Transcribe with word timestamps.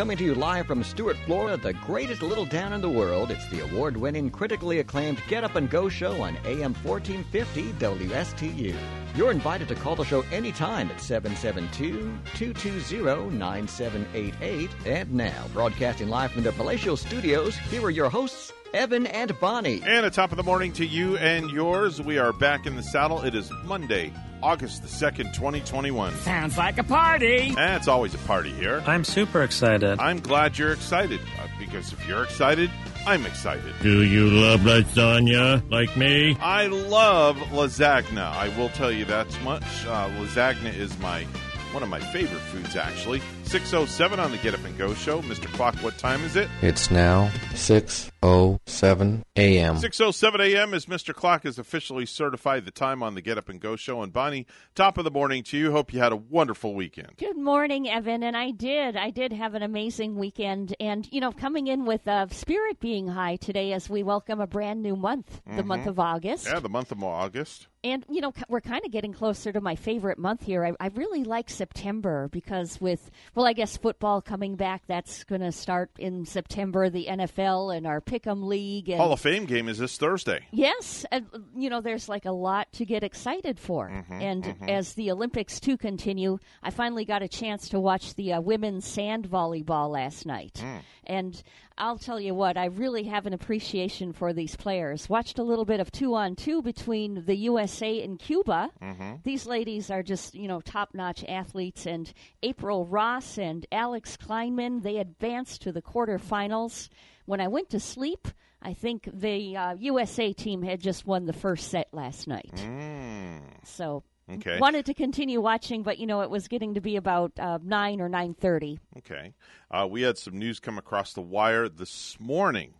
coming 0.00 0.16
to 0.16 0.24
you 0.24 0.34
live 0.34 0.66
from 0.66 0.82
Stuart, 0.82 1.18
Florida, 1.26 1.62
the 1.62 1.74
greatest 1.74 2.22
little 2.22 2.46
town 2.46 2.72
in 2.72 2.80
the 2.80 2.88
world. 2.88 3.30
It's 3.30 3.46
the 3.48 3.60
award 3.60 3.98
winning, 3.98 4.30
critically 4.30 4.78
acclaimed 4.78 5.22
Get 5.28 5.44
Up 5.44 5.56
and 5.56 5.68
Go 5.68 5.90
show 5.90 6.22
on 6.22 6.38
AM 6.46 6.72
1450 6.82 7.74
WSTU. 7.74 8.74
You're 9.14 9.30
invited 9.30 9.68
to 9.68 9.74
call 9.74 9.96
the 9.96 10.04
show 10.04 10.22
anytime 10.32 10.90
at 10.90 11.02
772 11.02 12.18
220 12.34 13.36
9788. 13.36 14.70
And 14.86 15.12
now, 15.12 15.44
broadcasting 15.52 16.08
live 16.08 16.32
from 16.32 16.44
the 16.44 16.52
palatial 16.52 16.96
studios, 16.96 17.58
here 17.58 17.84
are 17.84 17.90
your 17.90 18.08
hosts, 18.08 18.54
Evan 18.72 19.06
and 19.06 19.38
Bonnie. 19.38 19.82
And 19.84 20.06
a 20.06 20.10
top 20.10 20.30
of 20.30 20.38
the 20.38 20.42
morning 20.42 20.72
to 20.74 20.86
you 20.86 21.18
and 21.18 21.50
yours. 21.50 22.00
We 22.00 22.16
are 22.16 22.32
back 22.32 22.64
in 22.64 22.74
the 22.74 22.82
saddle. 22.82 23.20
It 23.20 23.34
is 23.34 23.52
Monday, 23.64 24.14
August 24.42 24.82
the 24.82 24.88
2nd, 24.88 25.32
2021. 25.34 26.14
Sounds 26.16 26.56
like 26.56 26.78
a 26.78 26.84
party. 26.84 27.48
And 27.56 27.76
it's 27.76 27.88
always 27.88 28.14
a 28.14 28.18
party 28.18 28.50
here. 28.52 28.82
I'm 28.86 29.04
super 29.04 29.42
excited. 29.42 29.98
I'm 30.00 30.20
glad 30.20 30.58
you're 30.58 30.72
excited 30.72 31.20
uh, 31.38 31.46
because 31.58 31.92
if 31.92 32.06
you're 32.08 32.24
excited, 32.24 32.70
I'm 33.06 33.26
excited. 33.26 33.74
Do 33.82 34.02
you 34.02 34.28
love 34.30 34.60
lasagna 34.60 35.68
like 35.70 35.96
me? 35.96 36.36
I 36.40 36.66
love 36.66 37.36
lasagna. 37.50 38.30
I 38.32 38.48
will 38.58 38.68
tell 38.70 38.92
you 38.92 39.04
that 39.06 39.26
much. 39.42 39.62
Uh, 39.86 40.08
lasagna 40.10 40.74
is 40.74 40.98
my 40.98 41.24
one 41.72 41.82
of 41.82 41.88
my 41.88 42.00
favorite 42.00 42.40
foods, 42.40 42.76
actually. 42.76 43.22
607 43.50 44.20
on 44.20 44.30
the 44.30 44.38
Get 44.38 44.54
Up 44.54 44.64
and 44.64 44.78
Go 44.78 44.94
show. 44.94 45.20
Mr. 45.22 45.52
Clock, 45.54 45.74
what 45.78 45.98
time 45.98 46.22
is 46.22 46.36
it? 46.36 46.48
It's 46.62 46.88
now 46.88 47.32
6:07 47.54 49.24
a.m. 49.34 49.74
6:07 49.74 50.40
a.m. 50.40 50.72
as 50.72 50.86
Mr. 50.86 51.12
Clock 51.12 51.42
has 51.42 51.58
officially 51.58 52.06
certified 52.06 52.64
the 52.64 52.70
time 52.70 53.02
on 53.02 53.16
the 53.16 53.20
Get 53.20 53.38
Up 53.38 53.48
and 53.48 53.60
Go 53.60 53.74
show. 53.74 54.02
And 54.02 54.12
Bonnie, 54.12 54.46
top 54.76 54.98
of 54.98 55.04
the 55.04 55.10
morning 55.10 55.42
to 55.42 55.58
you. 55.58 55.72
Hope 55.72 55.92
you 55.92 55.98
had 55.98 56.12
a 56.12 56.16
wonderful 56.16 56.76
weekend. 56.76 57.16
Good 57.16 57.36
morning, 57.36 57.88
Evan. 57.88 58.22
And 58.22 58.36
I 58.36 58.52
did. 58.52 58.96
I 58.96 59.10
did 59.10 59.32
have 59.32 59.54
an 59.54 59.64
amazing 59.64 60.14
weekend. 60.14 60.76
And, 60.78 61.08
you 61.10 61.20
know, 61.20 61.32
coming 61.32 61.66
in 61.66 61.86
with 61.86 62.06
uh, 62.06 62.28
spirit 62.28 62.78
being 62.78 63.08
high 63.08 63.34
today 63.34 63.72
as 63.72 63.90
we 63.90 64.04
welcome 64.04 64.40
a 64.40 64.46
brand 64.46 64.80
new 64.80 64.94
month, 64.94 65.40
the 65.56 65.64
month 65.64 65.88
of 65.88 65.98
August. 65.98 66.46
Yeah, 66.46 66.60
the 66.60 66.68
month 66.68 66.92
of 66.92 67.02
August. 67.02 67.66
And, 67.82 68.04
you 68.10 68.20
know, 68.20 68.32
we're 68.48 68.60
kind 68.60 68.84
of 68.84 68.92
getting 68.92 69.14
closer 69.14 69.52
to 69.52 69.60
my 69.60 69.74
favorite 69.74 70.18
month 70.18 70.42
here. 70.42 70.64
I, 70.64 70.72
I 70.78 70.88
really 70.88 71.24
like 71.24 71.48
September 71.48 72.28
because 72.28 72.78
with, 72.78 73.10
well, 73.40 73.48
I 73.48 73.54
guess 73.54 73.78
football 73.78 74.20
coming 74.20 74.56
back, 74.56 74.82
that's 74.86 75.24
going 75.24 75.40
to 75.40 75.50
start 75.50 75.90
in 75.98 76.26
September, 76.26 76.90
the 76.90 77.06
NFL 77.06 77.74
and 77.74 77.86
our 77.86 78.02
Pick'em 78.02 78.44
League. 78.44 78.90
And, 78.90 79.00
Hall 79.00 79.14
of 79.14 79.20
Fame 79.20 79.46
game 79.46 79.66
is 79.66 79.78
this 79.78 79.96
Thursday. 79.96 80.46
Yes, 80.50 81.06
and, 81.10 81.24
you 81.56 81.70
know, 81.70 81.80
there's 81.80 82.06
like 82.06 82.26
a 82.26 82.32
lot 82.32 82.70
to 82.72 82.84
get 82.84 83.02
excited 83.02 83.58
for. 83.58 83.88
Mm-hmm, 83.88 84.20
and 84.20 84.54
as 84.68 84.92
the 84.92 85.10
Olympics 85.10 85.58
too 85.58 85.78
continue, 85.78 86.38
I 86.62 86.68
finally 86.68 87.06
got 87.06 87.22
a 87.22 87.28
chance 87.28 87.70
to 87.70 87.80
watch 87.80 88.14
the 88.14 88.34
uh, 88.34 88.42
women's 88.42 88.84
sand 88.84 89.26
volleyball 89.26 89.90
last 89.90 90.26
night. 90.26 90.60
Mm. 90.62 90.80
And 91.10 91.42
I'll 91.76 91.98
tell 91.98 92.20
you 92.20 92.36
what, 92.36 92.56
I 92.56 92.66
really 92.66 93.02
have 93.02 93.26
an 93.26 93.32
appreciation 93.32 94.12
for 94.12 94.32
these 94.32 94.54
players. 94.54 95.08
Watched 95.08 95.40
a 95.40 95.42
little 95.42 95.64
bit 95.64 95.80
of 95.80 95.90
two 95.90 96.14
on 96.14 96.36
two 96.36 96.62
between 96.62 97.24
the 97.24 97.34
USA 97.34 98.00
and 98.04 98.16
Cuba. 98.16 98.70
Mm-hmm. 98.80 99.14
These 99.24 99.44
ladies 99.44 99.90
are 99.90 100.04
just, 100.04 100.36
you 100.36 100.46
know, 100.46 100.60
top 100.60 100.90
notch 100.94 101.24
athletes. 101.24 101.84
And 101.84 102.12
April 102.44 102.86
Ross 102.86 103.38
and 103.38 103.66
Alix 103.72 104.16
Klineman, 104.16 104.84
they 104.84 104.98
advanced 104.98 105.62
to 105.62 105.72
the 105.72 105.82
quarterfinals. 105.82 106.88
When 107.26 107.40
I 107.40 107.48
went 107.48 107.70
to 107.70 107.80
sleep, 107.80 108.28
I 108.62 108.72
think 108.72 109.08
the 109.12 109.56
uh, 109.56 109.74
USA 109.80 110.32
team 110.32 110.62
had 110.62 110.80
just 110.80 111.08
won 111.08 111.26
the 111.26 111.32
first 111.32 111.72
set 111.72 111.88
last 111.92 112.28
night. 112.28 112.54
Mm. 112.54 113.40
So 113.64 114.04
Okay. 114.34 114.58
wanted 114.58 114.86
to 114.86 114.94
continue 114.94 115.40
watching, 115.40 115.82
but 115.82 115.98
you 115.98 116.06
know 116.06 116.20
it 116.20 116.30
was 116.30 116.48
getting 116.48 116.74
to 116.74 116.80
be 116.80 116.96
about 116.96 117.32
uh, 117.38 117.58
nine 117.62 118.00
or 118.00 118.08
nine 118.08 118.34
thirty. 118.34 118.78
Okay. 118.98 119.34
Uh, 119.70 119.86
we 119.90 120.02
had 120.02 120.18
some 120.18 120.38
news 120.38 120.60
come 120.60 120.78
across 120.78 121.12
the 121.12 121.22
wire 121.22 121.68
this 121.68 122.18
morning. 122.20 122.74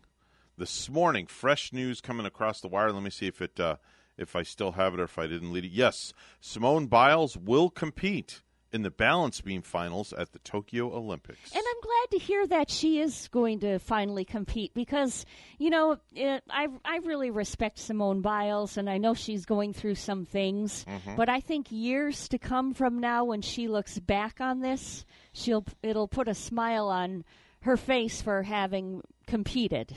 This 0.56 0.90
morning, 0.90 1.26
fresh 1.26 1.72
news 1.72 2.00
coming 2.00 2.26
across 2.26 2.60
the 2.60 2.68
wire. 2.68 2.92
Let 2.92 3.02
me 3.02 3.10
see 3.10 3.26
if 3.26 3.40
it 3.40 3.58
uh, 3.58 3.76
if 4.16 4.36
I 4.36 4.42
still 4.42 4.72
have 4.72 4.94
it 4.94 5.00
or 5.00 5.04
if 5.04 5.18
I 5.18 5.26
didn't 5.26 5.52
lead 5.52 5.64
it. 5.64 5.72
Yes, 5.72 6.12
Simone 6.40 6.86
Biles 6.86 7.36
will 7.36 7.70
compete 7.70 8.42
in 8.72 8.82
the 8.82 8.90
balance 8.90 9.40
beam 9.40 9.62
finals 9.62 10.12
at 10.12 10.32
the 10.32 10.38
Tokyo 10.40 10.94
Olympics. 10.94 11.52
And 11.52 11.62
I'm 11.66 11.80
glad 11.82 12.18
to 12.18 12.24
hear 12.24 12.46
that 12.48 12.70
she 12.70 13.00
is 13.00 13.28
going 13.28 13.60
to 13.60 13.78
finally 13.78 14.24
compete 14.24 14.72
because, 14.74 15.26
you 15.58 15.70
know, 15.70 15.96
it, 16.14 16.42
I 16.48 16.68
I 16.84 16.98
really 16.98 17.30
respect 17.30 17.78
Simone 17.78 18.20
Biles 18.20 18.76
and 18.76 18.88
I 18.88 18.98
know 18.98 19.14
she's 19.14 19.44
going 19.44 19.72
through 19.72 19.96
some 19.96 20.24
things, 20.24 20.84
mm-hmm. 20.88 21.16
but 21.16 21.28
I 21.28 21.40
think 21.40 21.66
years 21.70 22.28
to 22.28 22.38
come 22.38 22.74
from 22.74 22.98
now 22.98 23.24
when 23.24 23.42
she 23.42 23.68
looks 23.68 23.98
back 23.98 24.40
on 24.40 24.60
this, 24.60 25.04
she'll 25.32 25.64
it'll 25.82 26.08
put 26.08 26.28
a 26.28 26.34
smile 26.34 26.88
on 26.88 27.24
her 27.62 27.76
face 27.76 28.22
for 28.22 28.42
having 28.42 29.02
competed, 29.30 29.94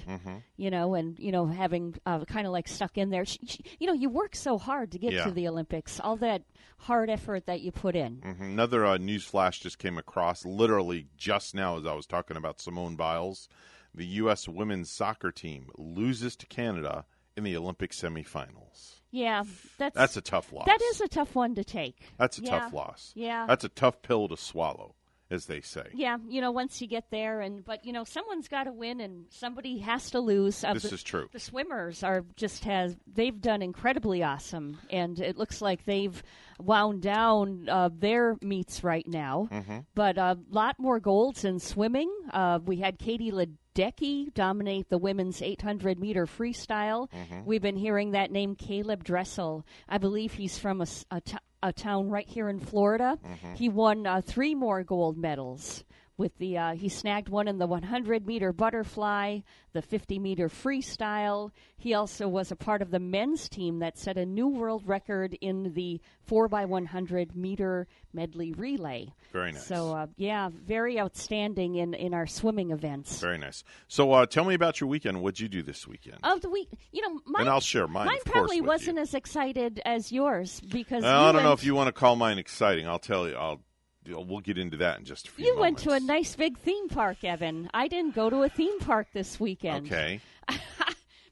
you 0.57 0.69
know, 0.69 0.94
and 0.94 1.17
you 1.19 1.31
know 1.31 1.45
having 1.47 1.95
uh, 2.05 2.23
kind 2.25 2.45
of 2.47 2.53
like 2.53 2.67
stuck 2.67 2.97
in 2.97 3.09
there. 3.09 3.25
She, 3.25 3.39
she, 3.45 3.63
you 3.79 3.88
know, 3.88 3.94
you 3.94 4.09
work 4.09 4.35
so 4.35 4.57
hard 4.57 4.91
to 4.91 4.99
get 4.99 5.11
Yeah. 5.13 5.25
to 5.25 5.31
the 5.31 5.47
Olympics, 5.47 5.99
all 5.99 6.16
that 6.17 6.44
hard 6.77 7.09
effort 7.09 7.45
that 7.47 7.61
you 7.61 7.71
put 7.71 7.95
in. 7.95 8.17
Mhm. 8.21 8.41
Another 8.41 8.85
uh, 8.85 8.97
news 8.97 9.23
flash 9.25 9.59
just 9.59 9.79
came 9.79 9.97
across 9.97 10.45
literally 10.45 11.07
just 11.17 11.53
now 11.55 11.77
as 11.77 11.85
I 11.85 11.94
was 11.94 12.05
talking 12.05 12.38
about 12.38 12.61
Simone 12.61 12.95
Biles. 12.95 13.49
The 13.95 14.05
U.S. 14.21 14.47
women's 14.47 14.89
soccer 14.91 15.31
team 15.31 15.69
loses 15.77 16.35
to 16.38 16.45
Canada 16.47 17.05
in 17.38 17.44
the 17.44 17.55
Olympic 17.55 17.91
semifinals. 17.91 18.95
Yeah, 19.11 19.44
that's 19.77 19.95
That's 19.95 20.17
a 20.17 20.21
tough 20.21 20.51
loss. 20.51 20.65
that 20.65 20.81
is 20.81 21.01
a 21.01 21.07
tough 21.07 21.35
one 21.35 21.53
to 21.55 21.63
take. 21.63 21.97
That's 22.17 22.39
a 22.39 22.44
Yeah. 22.44 22.59
tough 22.59 22.73
loss. 22.73 23.11
Yeah. 23.15 23.45
That's 23.47 23.63
a 23.63 23.69
tough 23.69 24.01
pill 24.01 24.27
to 24.29 24.38
swallow, 24.38 24.95
as 25.33 25.47
they 25.47 25.61
say. 25.61 25.88
Yeah, 25.94 26.17
you 26.27 26.39
know, 26.39 26.51
once 26.51 26.81
you 26.81 26.88
get 26.88 27.09
there, 27.09 27.41
and 27.41 27.66
but 27.66 27.83
you 27.85 27.91
know, 27.91 28.03
someone's 28.03 28.47
got 28.47 28.66
to 28.66 28.71
win, 28.71 29.01
and 29.01 29.25
somebody 29.29 29.79
has 29.79 30.11
to 30.11 30.19
lose. 30.19 30.63
Uh, 30.63 30.73
This 30.73 30.83
the, 30.83 30.94
is 30.94 31.03
true. 31.03 31.27
The 31.31 31.39
swimmers 31.39 32.03
are 32.03 32.23
just 32.35 32.63
has 32.66 32.95
they've 33.11 33.39
done 33.39 33.61
incredibly 33.61 34.23
awesome, 34.23 34.77
and 34.89 35.19
it 35.19 35.38
looks 35.38 35.61
like 35.61 35.85
they've 35.85 36.21
wound 36.59 37.01
down 37.01 37.67
uh, 37.67 37.89
their 37.91 38.38
meets 38.41 38.83
right 38.83 39.07
now. 39.07 39.49
Mm-hmm. 39.51 39.79
But 39.95 40.17
a 40.17 40.38
lot 40.49 40.79
more 40.79 40.99
golds 40.99 41.44
in 41.44 41.59
swimming. 41.59 42.11
Uh, 42.31 42.59
we 42.63 42.77
had 42.77 43.00
Katie 43.00 43.31
Ledecky 43.73 44.34
dominate 44.34 44.89
the 44.89 44.97
women's 44.97 45.41
800 45.41 46.00
meter 46.00 46.25
freestyle. 46.25 47.09
Mm-hmm. 47.11 47.45
We've 47.45 47.61
been 47.61 47.75
hearing 47.75 48.11
that 48.11 48.31
name, 48.31 48.56
Caleb 48.56 49.03
Dressel. 49.03 49.66
I 49.88 49.97
believe 49.97 50.34
he's 50.34 50.57
from 50.57 50.81
a, 50.81 50.88
a 51.11 51.22
to- 51.22 51.39
a 51.66 51.72
town 51.72 52.09
right 52.09 52.28
here 52.28 52.50
in 52.50 52.59
Florida. 52.59 53.17
Mm-hmm. 53.25 53.53
He 53.56 53.69
won 53.69 54.06
uh, 54.06 54.22
three 54.22 54.53
more 54.53 54.83
gold 54.83 55.17
medals. 55.17 55.85
With 56.18 56.38
the 56.38 56.57
uh, 56.57 56.74
he 56.75 56.90
snagged 56.90 57.29
one 57.29 57.47
in 57.47 57.57
the 57.57 57.66
100 57.66 58.28
meter 58.28 58.53
butterfly, 58.53 59.40
the 59.74 59.81
50 59.81 60.19
meter 60.19 60.47
freestyle. 60.47 61.51
He 61.75 61.94
also 61.94 62.28
was 62.28 62.51
a 62.51 62.56
part 62.56 62.81
of 62.81 62.91
the 62.91 63.00
men's 63.00 63.50
team 63.50 63.79
that 63.79 63.97
set 63.97 64.18
a 64.18 64.25
new 64.25 64.47
world 64.47 64.84
record 64.85 65.35
in 65.41 65.74
the 65.74 66.00
4 66.25 66.47
by 66.47 66.66
100 66.66 67.35
meter 67.35 67.88
medley 68.13 68.53
relay. 68.53 69.13
Very 69.31 69.53
nice. 69.53 69.66
So 69.66 69.94
uh, 69.94 70.07
yeah, 70.18 70.50
very 70.53 71.00
outstanding 71.00 71.75
in 71.75 71.94
in 71.94 72.13
our 72.13 72.28
swimming 72.28 72.72
events. 72.72 73.19
Very 73.19 73.38
nice. 73.38 73.63
So, 73.88 74.12
uh, 74.12 74.25
tell 74.25 74.45
me 74.45 74.53
about 74.53 74.80
your 74.80 74.90
weekend. 74.90 75.22
What'd 75.22 75.40
you 75.40 75.47
do 75.47 75.63
this 75.63 75.88
weekend? 75.88 76.18
Of 76.24 76.41
the 76.41 76.50
week, 76.50 76.69
you 76.91 77.01
know, 77.01 77.19
mine, 77.25 77.41
and 77.41 77.50
I'll 77.50 77.59
share 77.59 77.88
mine. 77.88 78.06
mine 78.06 78.18
course, 78.19 78.31
probably 78.31 78.62
wasn't 78.62 78.97
you. 78.97 79.03
as 79.03 79.13
excited 79.13 79.81
as 79.85 80.12
yours 80.12 80.62
because 80.62 81.03
you 81.03 81.09
I 81.09 81.31
don't 81.31 81.44
know 81.44 81.53
if 81.53 81.63
you 81.63 81.75
want 81.75 81.88
to 81.88 81.91
call 81.91 82.16
mine 82.16 82.38
exciting. 82.38 82.88
I'll 82.88 83.00
tell 83.00 83.28
you. 83.28 83.35
I'll. 83.35 83.62
We'll 84.07 84.39
get 84.39 84.57
into 84.57 84.77
that 84.77 84.99
in 84.99 85.05
just 85.05 85.27
a 85.27 85.31
few 85.31 85.45
You 85.45 85.59
went 85.59 85.77
to 85.79 85.91
a 85.91 85.99
nice 85.99 86.35
big 86.35 86.57
theme 86.57 86.89
park, 86.89 87.23
Evan. 87.23 87.69
I 87.73 87.87
didn't 87.87 88.15
go 88.15 88.29
to 88.29 88.44
a 88.44 88.50
theme 88.50 88.79
park 88.79 89.07
this 89.13 89.39
weekend. 89.39 89.88
Okay. 89.88 90.19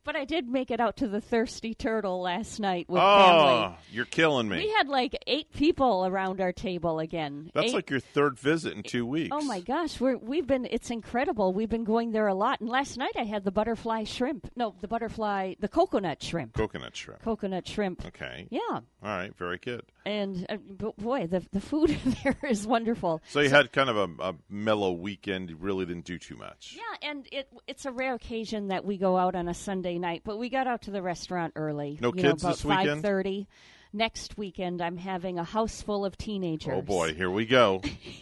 But 0.03 0.15
I 0.15 0.25
did 0.25 0.47
make 0.49 0.71
it 0.71 0.79
out 0.79 0.97
to 0.97 1.07
the 1.07 1.21
Thirsty 1.21 1.75
Turtle 1.75 2.21
last 2.21 2.59
night 2.59 2.89
with 2.89 3.01
oh, 3.01 3.61
family. 3.61 3.77
you're 3.91 4.05
killing 4.05 4.49
me. 4.49 4.57
We 4.57 4.69
had 4.69 4.87
like 4.87 5.15
eight 5.27 5.53
people 5.53 6.05
around 6.07 6.41
our 6.41 6.51
table 6.51 6.99
again. 6.99 7.51
That's 7.53 7.67
Eight- 7.67 7.73
like 7.73 7.89
your 7.91 7.99
third 7.99 8.39
visit 8.39 8.73
in 8.73 8.81
two 8.81 9.05
weeks. 9.05 9.29
Oh 9.31 9.41
my 9.41 9.59
gosh, 9.59 9.99
we're 9.99 10.17
we've 10.17 10.47
been 10.47 10.67
it's 10.69 10.89
incredible. 10.89 11.53
We've 11.53 11.69
been 11.69 11.83
going 11.83 12.11
there 12.11 12.27
a 12.27 12.33
lot. 12.33 12.61
And 12.61 12.69
last 12.69 12.97
night 12.97 13.13
I 13.15 13.23
had 13.23 13.43
the 13.43 13.51
butterfly 13.51 14.05
shrimp. 14.05 14.51
No, 14.55 14.73
the 14.81 14.87
butterfly, 14.87 15.53
the 15.59 15.67
coconut 15.67 16.23
shrimp. 16.23 16.53
Coconut 16.53 16.95
shrimp. 16.95 17.21
coconut 17.21 17.67
shrimp. 17.67 18.05
Okay. 18.07 18.47
Yeah. 18.49 18.59
All 18.69 18.83
right. 19.03 19.35
Very 19.37 19.59
good. 19.59 19.83
And 20.03 20.47
uh, 20.49 20.57
boy, 20.97 21.27
the 21.27 21.45
the 21.51 21.61
food 21.61 21.95
there 22.23 22.37
is 22.49 22.65
wonderful. 22.65 23.21
So 23.29 23.39
you 23.39 23.49
had 23.49 23.71
kind 23.71 23.89
of 23.89 23.97
a, 23.97 24.29
a 24.29 24.35
mellow 24.49 24.93
weekend. 24.93 25.51
You 25.51 25.57
really 25.57 25.85
didn't 25.85 26.05
do 26.05 26.17
too 26.17 26.35
much. 26.35 26.75
Yeah, 26.75 27.09
and 27.09 27.27
it 27.31 27.47
it's 27.67 27.85
a 27.85 27.91
rare 27.91 28.15
occasion 28.15 28.69
that 28.69 28.83
we 28.83 28.97
go 28.97 29.15
out 29.15 29.35
on 29.35 29.47
a 29.47 29.53
Sunday 29.53 29.90
night, 29.97 30.21
but 30.23 30.37
we 30.37 30.49
got 30.49 30.67
out 30.67 30.83
to 30.83 30.91
the 30.91 31.01
restaurant 31.01 31.53
early. 31.55 31.97
No 32.01 32.13
you 32.13 32.23
know, 32.23 32.29
kids 32.29 32.43
about 32.43 32.55
this 32.55 32.65
weekend? 32.65 32.89
Five 32.89 33.01
thirty. 33.01 33.47
Next 33.93 34.37
weekend, 34.37 34.81
I'm 34.81 34.97
having 34.97 35.37
a 35.37 35.43
house 35.43 35.81
full 35.81 36.05
of 36.05 36.17
teenagers. 36.17 36.73
Oh 36.75 36.81
boy, 36.81 37.13
here 37.13 37.29
we 37.29 37.45
go. 37.45 37.81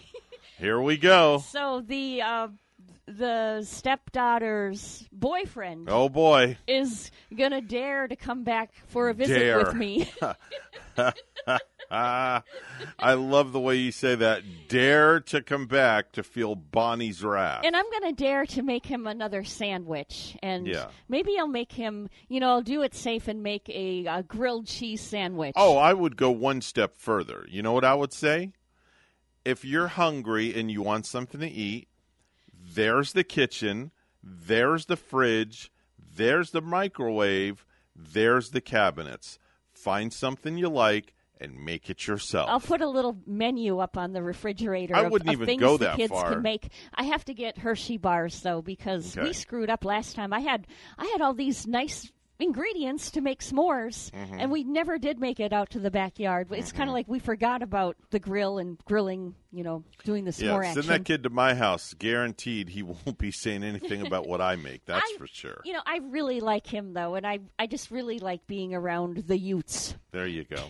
here 0.58 0.82
we 0.82 0.98
go. 0.98 1.40
So 1.40 1.84
the 1.86 2.24
uh, 2.24 2.48
the 3.18 3.64
stepdaughter's 3.64 5.08
boyfriend 5.12 5.88
Oh 5.90 6.10
boy. 6.10 6.58
is 6.68 7.12
gonna 7.36 7.62
dare 7.62 8.08
to 8.08 8.16
come 8.16 8.44
back 8.44 8.72
for 8.88 9.10
a 9.10 9.14
visit 9.14 9.40
Dare. 9.40 9.58
with 9.66 9.74
me. 9.76 10.10
I 11.92 13.14
love 13.14 13.52
the 13.52 13.60
way 13.60 13.76
you 13.76 13.92
say 13.92 14.16
that. 14.16 14.44
Dare 14.68 15.20
to 15.22 15.42
come 15.42 15.66
back 15.66 16.12
to 16.14 16.24
feel 16.24 16.56
Bonnie's 16.56 17.24
wrath. 17.24 17.62
and 17.64 17.76
I'm 17.76 17.90
gonna 17.92 18.14
dare 18.14 18.46
to 18.48 18.62
make 18.62 18.86
him 18.86 19.08
another 19.08 19.44
sandwich, 19.44 20.38
and 20.44 20.68
Yeah. 20.68 20.90
maybe 21.08 21.38
I'll 21.40 21.48
make 21.48 21.72
him. 21.72 22.10
You 22.28 22.40
know, 22.40 22.50
I'll 22.50 22.62
do 22.62 22.82
it 22.84 22.94
safe 22.94 23.28
and 23.28 23.42
make 23.42 23.68
a, 23.70 24.06
a 24.06 24.24
grilled 24.24 24.68
cheese 24.68 25.02
sandwich. 25.02 25.54
Oh, 25.56 25.78
I 25.78 25.94
would 25.94 26.16
go 26.18 26.30
one 26.32 26.62
step 26.62 26.96
further. 26.98 27.46
You 27.50 27.62
know 27.64 27.72
what 27.74 27.86
I 27.86 27.96
would 27.96 28.14
say? 28.14 28.52
If 29.46 29.66
you're 29.66 29.88
hungry 29.88 30.54
and 30.54 30.70
you 30.70 30.82
want 30.82 31.06
something 31.06 31.40
to 31.42 31.50
eat, 31.50 31.88
there's 32.74 33.14
the 33.14 33.24
kitchen, 33.24 33.92
there's 34.24 34.86
the 34.86 34.96
fridge, 34.98 35.72
there's 36.16 36.52
the 36.52 36.62
microwave, 36.62 37.66
there's 37.96 38.52
the 38.52 38.62
cabinets. 38.62 39.40
Find 39.72 40.12
something 40.12 40.58
you 40.58 40.70
like 40.70 41.14
and 41.42 41.64
make 41.64 41.90
it 41.90 42.06
yourself. 42.06 42.50
I'll 42.50 42.60
put 42.60 42.82
a 42.82 42.90
little 42.90 43.18
menu 43.26 43.80
up 43.80 43.98
on 43.98 44.12
the 44.12 44.22
refrigerator. 44.22 44.94
I 44.96 45.04
of- 45.06 45.12
wouldn't 45.12 45.30
of 45.30 45.34
even 45.36 45.46
things 45.46 45.62
go 45.62 45.78
the 45.78 45.86
that 45.86 45.96
kids 45.96 46.12
far. 46.12 46.34
can 46.34 46.42
make. 46.42 46.70
I 46.94 47.04
have 47.04 47.24
to 47.26 47.34
get 47.34 47.58
Hershey 47.60 47.98
bars 47.98 48.42
though 48.42 48.62
because 48.62 49.18
Okay. 49.18 49.28
we 49.28 49.34
screwed 49.34 49.70
up 49.70 49.86
last 49.86 50.16
time. 50.16 50.34
I 50.34 50.42
had 50.42 50.68
I 50.98 51.06
had 51.08 51.22
all 51.22 51.34
these 51.34 51.66
nice 51.66 52.12
ingredients 52.40 53.12
to 53.12 53.22
make 53.22 53.42
s'mores, 53.42 54.10
Mm-hmm. 54.12 54.40
and 54.40 54.52
we 54.52 54.64
never 54.64 54.98
did 54.98 55.20
make 55.20 55.40
it 55.40 55.54
out 55.54 55.70
to 55.72 55.80
the 55.80 55.92
backyard. 55.92 56.48
It's 56.52 56.72
kind 56.72 56.90
of 56.90 56.94
like 56.94 57.08
we 57.08 57.20
forgot 57.20 57.62
about 57.62 57.98
the 58.10 58.20
grill 58.20 58.58
and 58.58 58.78
grilling. 58.86 59.36
You 59.52 59.64
know, 59.64 59.84
doing 60.04 60.26
the 60.26 60.32
yeah, 60.44 60.52
s'more 60.54 60.64
send 60.64 60.78
action. 60.78 60.88
that 60.90 61.06
kid 61.06 61.24
to 61.24 61.30
my 61.30 61.54
house. 61.56 61.94
Guaranteed 61.94 62.70
he 62.70 62.84
won't 62.84 63.18
be 63.18 63.32
saying 63.32 63.64
anything 63.64 64.06
about 64.06 64.28
what 64.28 64.42
I 64.42 64.56
make. 64.56 64.86
That's 64.86 65.06
I- 65.14 65.18
for 65.18 65.28
sure. 65.28 65.62
You 65.66 65.74
know, 65.74 65.82
I 65.86 66.00
really 66.10 66.40
like 66.40 66.66
him 66.68 66.94
though, 66.94 67.16
and 67.16 67.26
I 67.28 67.40
I 67.58 67.68
just 67.68 67.92
really 67.92 68.20
like 68.20 68.46
being 68.48 68.74
around 68.74 69.18
the 69.28 69.38
Utes. 69.38 69.96
There 70.12 70.28
you 70.28 70.44
go. 70.46 70.64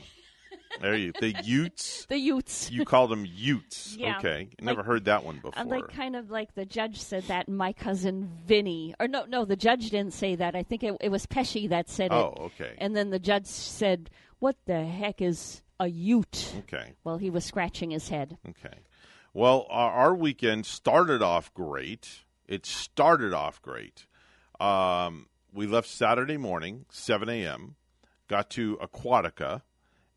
There 0.81 0.95
you 0.95 1.12
the 1.19 1.33
Utes. 1.44 2.06
The 2.10 2.18
Utes. 2.18 2.71
You 2.71 2.86
called 2.86 3.12
them 3.12 3.25
Utes. 3.27 3.95
Yeah. 3.98 4.18
Okay. 4.18 4.50
Never 4.62 4.77
Like- 4.81 4.86
heard 4.86 5.06
that 5.06 5.24
one 5.25 5.36
before. 5.38 5.54
I'm 5.56 5.68
like 5.68 5.88
kind 5.89 6.16
of 6.16 6.30
like 6.31 6.54
the 6.56 6.66
judge 6.66 7.01
said 7.01 7.24
that, 7.24 7.50
my 7.50 7.74
cousin 7.74 8.30
Vinny, 8.45 8.94
or 9.00 9.07
no, 9.07 9.25
no, 9.25 9.45
the 9.45 9.56
judge 9.56 9.89
didn't 9.89 10.13
say 10.13 10.36
that. 10.36 10.56
I 10.56 10.63
think 10.63 10.83
it, 10.83 10.95
it 11.01 11.10
was 11.10 11.25
Pesci 11.25 11.69
that 11.69 11.89
said 11.89 12.12
oh, 12.12 12.19
it, 12.19 12.33
Oh, 12.39 12.44
okay. 12.45 12.75
and 12.77 12.95
then 12.95 13.10
the 13.10 13.19
judge 13.19 13.45
said, 13.48 14.10
"What 14.39 14.56
the 14.66 14.86
heck 14.86 15.21
is 15.21 15.62
a 15.80 15.88
Ute?" 15.88 16.54
okay. 16.60 16.94
Well, 17.04 17.18
he 17.18 17.30
was 17.30 17.44
scratching 17.45 17.92
his 17.92 18.10
head. 18.10 18.38
Okay. 18.48 18.77
Well, 19.33 19.68
our, 19.69 19.92
our 19.92 20.16
weekend 20.16 20.66
started 20.66 21.21
off 21.21 21.54
great. 21.54 22.24
It 22.48 22.66
started 22.66 23.33
off 23.33 23.62
great. 23.62 24.07
Um, 24.60 25.27
we 25.54 25.68
left 25.68 25.88
Saturday 25.88 26.38
morning, 26.38 26.86
7 26.92 27.30
a.m., 27.30 27.75
got 28.27 28.50
to 28.51 28.77
Aquatica 28.77 29.62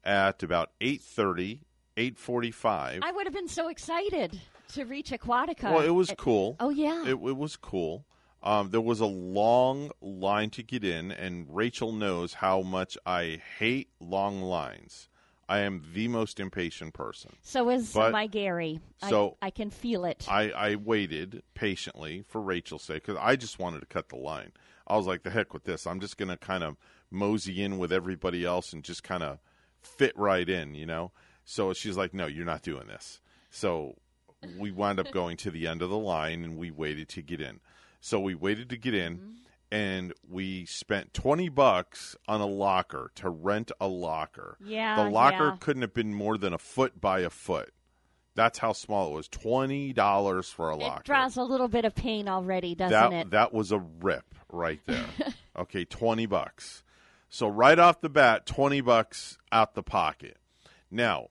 at 0.04 0.42
about 0.42 0.70
8.30, 0.80 1.60
8.45. 1.96 3.00
I 3.02 3.12
would 3.12 3.26
have 3.26 3.34
been 3.34 3.48
so 3.48 3.68
excited 3.68 4.40
to 4.74 4.84
reach 4.84 5.10
Aquatica. 5.10 5.72
well, 5.72 5.80
it 5.80 5.90
was 5.90 6.12
cool. 6.16 6.56
Oh 6.60 6.70
yeah. 6.70 7.02
It, 7.04 7.12
it 7.14 7.36
was 7.36 7.56
cool. 7.56 8.04
Um, 8.42 8.70
there 8.70 8.80
was 8.80 9.00
a 9.00 9.06
long 9.06 9.92
line 10.00 10.50
to 10.50 10.62
get 10.64 10.82
in, 10.82 11.12
and 11.12 11.46
Rachel 11.48 11.92
knows 11.92 12.34
how 12.34 12.62
much 12.62 12.98
I 13.06 13.40
hate 13.58 13.90
long 14.00 14.42
lines. 14.42 15.08
I 15.48 15.58
am 15.60 15.82
the 15.92 16.08
most 16.08 16.40
impatient 16.40 16.94
person. 16.94 17.36
so 17.42 17.68
is 17.68 17.92
but- 17.92 18.12
my 18.12 18.26
Gary. 18.26 18.80
so- 19.08 19.36
I, 19.42 19.48
I 19.48 19.50
can 19.50 19.70
feel 19.70 20.04
it. 20.04 20.26
I, 20.28 20.50
I 20.50 20.74
waited 20.76 21.42
patiently 21.54 22.24
for 22.26 22.40
Rachel's 22.40 22.82
sake 22.82 23.06
because 23.06 23.20
I 23.20 23.36
just 23.36 23.58
wanted 23.58 23.80
to 23.80 23.86
cut 23.86 24.08
the 24.08 24.16
line. 24.16 24.52
I 24.86 24.96
was 24.96 25.06
like, 25.06 25.22
the 25.22 25.30
heck 25.30 25.52
with 25.52 25.64
this. 25.64 25.86
I'm 25.86 26.00
just 26.00 26.16
going 26.16 26.30
to 26.30 26.36
kind 26.36 26.64
of 26.64 26.76
mosey 27.10 27.62
in 27.62 27.78
with 27.78 27.92
everybody 27.92 28.44
else 28.44 28.72
and 28.72 28.82
just 28.82 29.04
kind 29.04 29.22
of 29.22 29.38
fit 29.82 30.12
right 30.16 30.48
in, 30.48 30.74
you 30.74 30.86
know? 30.86 31.12
So 31.44 31.72
she's 31.72 31.96
like, 31.96 32.14
no, 32.14 32.26
you're 32.26 32.44
not 32.44 32.62
doing 32.62 32.86
this. 32.86 33.20
So 33.50 33.96
we 34.58 34.70
wound 34.70 34.98
up 34.98 35.10
going 35.12 35.36
to 35.38 35.50
the 35.50 35.66
end 35.66 35.82
of 35.82 35.90
the 35.90 35.98
line 35.98 36.44
and 36.44 36.56
we 36.56 36.70
waited 36.70 37.08
to 37.10 37.22
get 37.22 37.40
in. 37.40 37.60
So 38.00 38.20
we 38.20 38.34
waited 38.34 38.68
to 38.70 38.76
get 38.76 38.94
in 38.94 39.16
mm-hmm. 39.16 39.30
and 39.70 40.12
we 40.28 40.66
spent 40.66 41.14
20 41.14 41.48
bucks 41.48 42.16
on 42.26 42.40
a 42.40 42.46
locker 42.46 43.10
to 43.16 43.30
rent 43.30 43.70
a 43.80 43.88
locker. 43.88 44.56
Yeah, 44.64 45.04
The 45.04 45.10
locker 45.10 45.48
yeah. 45.48 45.56
couldn't 45.60 45.82
have 45.82 45.94
been 45.94 46.14
more 46.14 46.38
than 46.38 46.52
a 46.52 46.58
foot 46.58 47.00
by 47.00 47.20
a 47.20 47.30
foot. 47.30 47.72
That's 48.34 48.58
how 48.58 48.72
small 48.72 49.10
it 49.10 49.14
was. 49.14 49.28
Twenty 49.28 49.92
dollars 49.92 50.48
for 50.48 50.70
a 50.70 50.76
locker. 50.76 51.00
it 51.00 51.04
draws 51.04 51.36
a 51.36 51.42
little 51.42 51.68
bit 51.68 51.84
of 51.84 51.94
pain 51.94 52.28
already, 52.28 52.74
doesn't 52.74 52.90
that 52.90 53.12
it? 53.12 53.30
that 53.30 53.52
was 53.52 53.72
a 53.72 53.78
rip 54.00 54.24
right 54.50 54.80
there. 54.86 55.04
okay, 55.58 55.84
twenty 55.84 56.26
bucks. 56.26 56.82
So 57.34 57.48
right 57.48 57.78
off 57.78 58.02
the 58.02 58.10
bat, 58.10 58.44
twenty 58.44 58.82
bucks 58.82 59.38
out 59.50 59.74
the 59.74 59.82
pocket. 59.82 60.36
Now, 60.90 61.28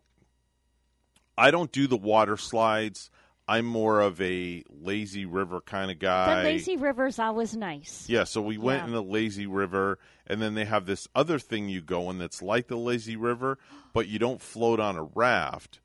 I 1.38 1.52
don't 1.52 1.72
do 1.72 1.86
the 1.86 1.96
water 1.96 2.38
slides. 2.38 3.12
I'm 3.48 3.66
more 3.68 4.02
of 4.02 4.20
a 4.20 4.64
lazy 4.68 5.26
river 5.28 5.62
kind 5.62 5.92
of 5.92 6.00
guy. 6.00 6.38
the 6.38 6.44
lazy 6.44 6.76
river's 6.76 7.20
always 7.20 7.56
nice. 7.56 8.06
Yeah, 8.10 8.24
so 8.24 8.42
we 8.42 8.58
went 8.58 8.82
Yeah. 8.82 8.88
in 8.88 8.92
the 8.94 9.04
lazy 9.04 9.46
river, 9.46 10.00
and 10.26 10.42
then 10.42 10.56
they 10.56 10.66
have 10.66 10.88
this 10.88 11.08
other 11.14 11.38
thing 11.38 11.70
you 11.70 11.82
go 11.82 12.10
in 12.10 12.18
that's 12.18 12.42
like 12.42 12.68
the 12.68 12.78
lazy 12.78 13.16
river, 13.16 13.60
but 13.94 14.08
you 14.08 14.18
don't 14.18 14.42
float 14.42 14.80
on 14.80 14.96
a 14.98 15.04
raft, 15.04 15.82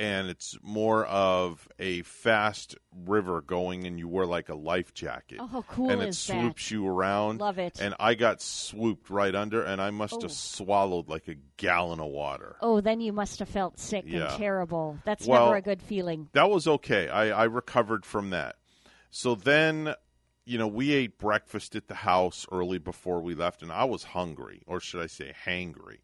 and 0.00 0.30
it's 0.30 0.56
more 0.62 1.04
of 1.04 1.68
a 1.78 2.00
fast 2.02 2.74
river 3.04 3.42
going, 3.42 3.86
and 3.86 3.98
you 3.98 4.08
wear 4.08 4.24
like 4.24 4.48
a 4.48 4.54
life 4.54 4.94
jacket. 4.94 5.36
Oh, 5.40 5.46
how 5.46 5.62
cool 5.62 5.90
and 5.90 6.00
it 6.02 6.08
is 6.08 6.26
that? 6.26 6.40
swoops 6.40 6.70
you 6.70 6.88
around. 6.88 7.38
Love 7.40 7.58
it. 7.58 7.78
And 7.80 7.94
I 8.00 8.14
got 8.14 8.40
swooped 8.40 9.10
right 9.10 9.34
under, 9.34 9.62
and 9.62 9.80
I 9.80 9.90
must 9.90 10.14
Oh. 10.14 10.20
have 10.22 10.32
swallowed 10.32 11.08
like 11.08 11.28
a 11.28 11.34
gallon 11.58 12.00
of 12.00 12.06
water. 12.06 12.56
Oh, 12.62 12.80
then 12.80 13.00
you 13.02 13.12
must 13.12 13.38
have 13.40 13.48
felt 13.50 13.78
sick 13.78 14.04
Yeah. 14.06 14.28
and 14.30 14.38
terrible. 14.38 14.98
That's 15.04 15.26
Well, 15.26 15.44
never 15.46 15.56
a 15.56 15.62
good 15.62 15.82
feeling. 15.82 16.30
that 16.32 16.48
was 16.48 16.66
okay. 16.66 17.08
I, 17.10 17.28
I 17.28 17.44
recovered 17.44 18.06
from 18.06 18.30
that. 18.30 18.56
So 19.10 19.34
then, 19.34 19.94
you 20.46 20.56
know, 20.56 20.66
we 20.68 20.92
ate 20.92 21.18
breakfast 21.18 21.76
at 21.76 21.88
the 21.88 21.94
house 21.96 22.46
early 22.50 22.78
before 22.78 23.20
we 23.20 23.34
left, 23.34 23.60
and 23.62 23.70
I 23.70 23.84
was 23.84 24.02
hungry, 24.04 24.62
or 24.66 24.80
should 24.80 25.02
I 25.02 25.06
say, 25.08 25.34
hangry. 25.46 25.98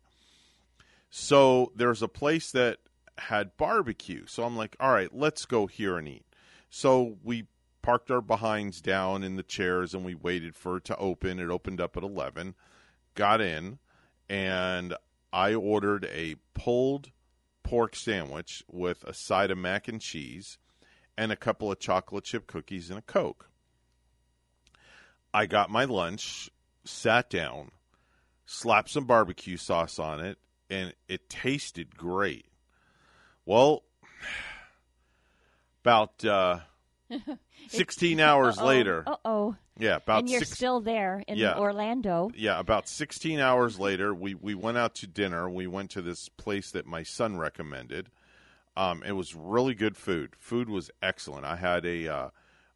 So 1.08 1.72
there's 1.74 2.02
a 2.02 2.08
place 2.08 2.50
that 2.52 2.78
had 3.18 3.56
barbecue. 3.56 4.26
So 4.26 4.44
I'm 4.44 4.56
like, 4.56 4.76
all 4.80 4.92
right, 4.92 5.14
let's 5.14 5.44
go 5.44 5.66
here 5.66 5.96
and 5.96 6.08
eat. 6.08 6.26
So 6.70 7.16
we 7.22 7.46
parked 7.82 8.10
our 8.10 8.20
behinds 8.20 8.80
down 8.80 9.22
in 9.22 9.36
the 9.36 9.42
chairs 9.42 9.94
and 9.94 10.04
we 10.04 10.14
waited 10.14 10.56
for 10.56 10.78
it 10.78 10.84
to 10.84 10.96
open. 10.96 11.38
It 11.38 11.50
opened 11.50 11.80
up 11.80 11.96
at 11.96 12.02
11. 12.02 12.54
Got 13.14 13.40
in, 13.40 13.78
and 14.28 14.94
I 15.32 15.54
ordered 15.54 16.04
a 16.12 16.36
pulled 16.54 17.10
pork 17.62 17.96
sandwich 17.96 18.62
with 18.70 19.04
a 19.04 19.14
side 19.14 19.50
of 19.50 19.58
mac 19.58 19.88
and 19.88 20.00
cheese 20.00 20.58
and 21.16 21.32
a 21.32 21.36
couple 21.36 21.72
of 21.72 21.80
chocolate 21.80 22.24
chip 22.24 22.46
cookies 22.46 22.90
and 22.90 22.98
a 22.98 23.02
Coke. 23.02 23.48
I 25.32 25.46
got 25.46 25.70
my 25.70 25.84
lunch, 25.84 26.50
sat 26.84 27.30
down, 27.30 27.70
slapped 28.46 28.90
some 28.90 29.04
barbecue 29.04 29.56
sauce 29.56 29.98
on 29.98 30.20
it, 30.20 30.38
and 30.70 30.94
it 31.08 31.28
tasted 31.28 31.96
great. 31.96 32.46
Well, 33.46 33.82
about 35.82 36.24
uh, 36.24 36.58
16 37.68 38.20
hours 38.20 38.58
later, 38.60 39.04
Uh 39.06 39.16
oh. 39.24 39.56
yeah, 39.78 39.96
about 39.96 40.20
And 40.20 40.28
you're 40.30 40.40
six, 40.40 40.52
still 40.52 40.80
there 40.80 41.22
in 41.28 41.38
Yeah. 41.38 41.56
Orlando. 41.56 42.30
yeah, 42.34 42.58
about 42.58 42.88
16 42.88 43.38
hours 43.38 43.78
later, 43.78 44.12
we, 44.14 44.34
we 44.34 44.54
went 44.54 44.78
out 44.78 44.94
to 44.96 45.06
dinner. 45.06 45.48
We 45.48 45.66
went 45.66 45.90
to 45.92 46.02
this 46.02 46.28
place 46.28 46.70
that 46.72 46.86
my 46.86 47.02
son 47.04 47.36
recommended. 47.38 48.10
Um, 48.76 49.02
it 49.06 49.12
was 49.12 49.34
really 49.34 49.74
good 49.74 49.96
food. 49.96 50.34
Food 50.36 50.68
was 50.68 50.90
excellent. 51.00 51.46
I 51.46 51.56
had 51.56 51.86
a 51.86 52.08
uh, 52.08 52.28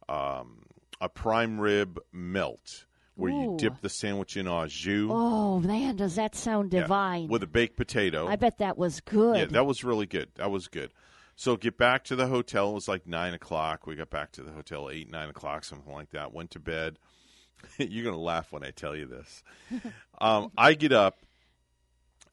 um, 0.09 0.63
a 0.99 1.09
prime 1.09 1.59
rib 1.61 1.99
melt 2.11 2.85
where 3.21 3.31
you 3.31 3.55
dip 3.57 3.79
the 3.81 3.89
sandwich 3.89 4.35
in 4.37 4.47
au 4.47 4.65
jus 4.67 5.07
Oh 5.09 5.59
man, 5.59 5.95
does 5.95 6.15
that 6.15 6.35
sound 6.35 6.73
Yeah, 6.73 6.81
divine? 6.81 7.27
with 7.27 7.43
a 7.43 7.47
baked 7.47 7.77
potato. 7.77 8.27
I 8.27 8.35
bet 8.35 8.57
that 8.57 8.77
was 8.77 8.99
good. 9.01 9.37
Yeah, 9.37 9.45
that 9.45 9.65
was 9.65 9.83
really 9.83 10.05
good. 10.05 10.29
That 10.35 10.51
was 10.51 10.67
good. 10.67 10.91
So 11.35 11.55
get 11.55 11.77
back 11.77 12.03
to 12.05 12.15
the 12.15 12.27
hotel. 12.27 12.71
It 12.71 12.73
was 12.73 12.87
like 12.87 13.07
nine 13.07 13.33
o'clock. 13.33 13.87
We 13.87 13.95
got 13.95 14.09
back 14.09 14.31
to 14.33 14.43
the 14.43 14.51
hotel 14.51 14.89
eight, 14.91 15.09
nine 15.09 15.29
o'clock, 15.29 15.63
something 15.63 15.91
like 15.93 16.09
that. 16.11 16.33
Went 16.33 16.51
to 16.51 16.59
bed. 16.59 16.97
You're 17.77 18.03
gonna 18.05 18.17
laugh 18.21 18.51
when 18.51 18.63
I 18.63 18.71
tell 18.71 18.95
you 18.95 19.05
this. 19.05 19.43
um, 20.21 20.51
I 20.57 20.73
get 20.73 20.91
up 20.91 21.19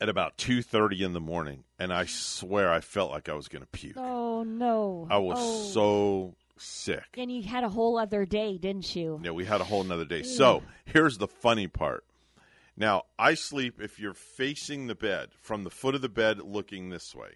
at 0.00 0.08
about 0.08 0.36
two 0.38 0.62
thirty 0.62 1.02
in 1.02 1.12
the 1.12 1.20
morning, 1.20 1.64
and 1.78 1.92
I 1.92 2.04
swear 2.06 2.70
I 2.72 2.80
felt 2.80 3.10
like 3.10 3.28
I 3.28 3.34
was 3.34 3.48
gonna 3.48 3.66
puke. 3.72 3.96
oh 3.96 4.42
no. 4.42 5.06
I 5.10 5.18
was 5.18 5.38
Oh. 5.40 5.62
so 5.72 6.34
sick. 6.58 7.04
And 7.16 7.30
you 7.30 7.42
had 7.42 7.64
a 7.64 7.68
whole 7.68 7.98
other 7.98 8.24
day, 8.24 8.58
didn't 8.58 8.94
you? 8.94 9.20
Yeah, 9.22 9.30
we 9.32 9.44
had 9.44 9.60
a 9.60 9.64
whole 9.64 9.84
nother 9.84 10.04
day. 10.04 10.22
So 10.22 10.62
here's 10.84 11.18
the 11.18 11.28
funny 11.28 11.66
part. 11.68 12.04
Now, 12.76 13.04
I 13.18 13.34
sleep 13.34 13.80
if 13.80 13.98
you're 13.98 14.14
facing 14.14 14.86
the 14.86 14.94
bed, 14.94 15.30
from 15.40 15.64
the 15.64 15.70
foot 15.70 15.94
of 15.94 16.00
the 16.00 16.08
bed 16.08 16.40
looking 16.40 16.90
this 16.90 17.14
way. 17.14 17.32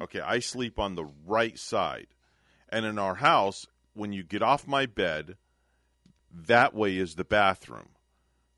Okay, 0.00 0.20
I 0.20 0.38
sleep 0.38 0.78
on 0.78 0.94
the 0.94 1.08
right 1.26 1.58
side. 1.58 2.08
And 2.68 2.86
in 2.86 2.98
our 2.98 3.16
house, 3.16 3.66
when 3.94 4.12
you 4.12 4.22
get 4.22 4.42
off 4.42 4.66
my 4.66 4.86
bed, 4.86 5.36
That 6.30 6.74
way 6.74 6.96
is 6.96 7.14
the 7.14 7.24
bathroom. 7.24 7.90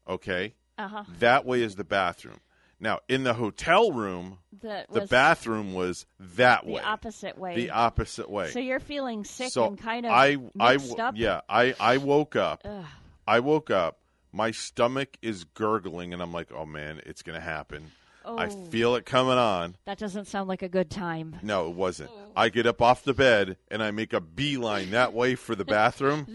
Okay? 0.08 0.54
Uh 0.78 0.88
huh. 0.88 1.04
That 1.18 1.44
way 1.44 1.62
is 1.62 1.76
the 1.76 1.84
bathroom. 1.84 2.40
Now, 2.78 3.00
in 3.09 3.23
the 3.25 3.33
hotel 3.35 3.90
room, 3.92 4.38
The, 4.61 4.85
the 4.90 5.00
was 5.00 5.09
bathroom 5.11 5.73
was 5.73 6.04
that 6.37 6.66
way. 6.66 6.73
the 6.73 6.76
way. 6.76 6.83
opposite 6.83 7.38
way. 7.38 7.54
The 7.56 7.71
opposite 7.71 8.30
way. 8.30 8.50
So 8.50 8.59
you're 8.59 8.80
feeling 8.80 9.25
sick 9.25 9.50
so 9.50 9.66
and 9.68 9.78
kind 9.78 10.04
of 10.04 10.12
I, 10.12 10.37
I, 10.61 10.73
mixed 10.76 10.99
up. 11.00 11.14
yeah, 11.16 11.40
I, 11.49 11.75
I 11.80 11.97
woke 11.97 12.37
up. 12.37 12.61
Ugh. 12.64 12.85
I 13.26 13.40
woke 13.40 13.71
up. 13.71 13.99
My 14.33 14.50
stomach 14.50 15.16
is 15.23 15.45
gurgling, 15.45 16.12
and 16.12 16.21
I'm 16.21 16.33
like, 16.33 16.52
"Oh 16.52 16.66
man, 16.66 17.00
it's 17.06 17.23
gonna 17.23 17.40
happen." 17.40 17.90
Oh. 18.28 18.37
I 18.37 18.47
Oh. 18.47 18.64
feel 18.71 18.97
it 18.97 19.06
coming 19.06 19.38
on. 19.38 19.76
That 19.85 19.99
doesn't 19.99 20.26
sound 20.26 20.49
like 20.49 20.62
a 20.62 20.68
good 20.68 20.90
time. 20.90 21.37
No, 21.42 21.68
it 21.68 21.75
wasn't. 21.76 22.11
Oh. 22.12 22.33
I 22.35 22.49
get 22.49 22.66
up 22.66 22.83
off 22.83 23.04
the 23.04 23.14
bed 23.14 23.56
and 23.71 23.83
I 23.83 23.92
make 23.92 24.12
a 24.12 24.21
beeline 24.21 24.90
that 24.90 25.12
way 25.14 25.37
for 25.37 25.54
the 25.54 25.64
bathroom. 25.64 26.26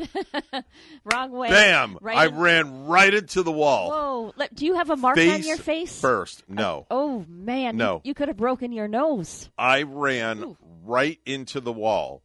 Wrong 1.03 1.31
way. 1.31 1.49
Bam! 1.49 1.97
Right 2.01 2.17
I 2.17 2.25
in- 2.27 2.37
ran 2.37 2.85
right 2.85 3.13
into 3.13 3.43
the 3.43 3.51
wall. 3.51 3.89
Whoa! 3.89 4.33
Let- 4.35 4.55
Do 4.55 4.65
you 4.65 4.75
have 4.75 4.89
a 4.89 4.95
mark 4.95 5.15
face 5.17 5.33
on 5.43 5.47
your 5.47 5.57
face? 5.57 5.99
first. 5.99 6.43
No, 6.47 6.85
Oh 6.89 7.25
man! 7.27 7.77
No. 7.77 7.95
You, 8.03 8.09
you 8.09 8.13
could 8.13 8.27
have 8.29 8.37
broken 8.37 8.71
your 8.71 8.87
nose. 8.87 9.49
I 9.57 9.83
ran 9.83 10.57
right 10.83 11.19
into 11.25 11.59
the 11.59 11.71
wall, 11.73 12.21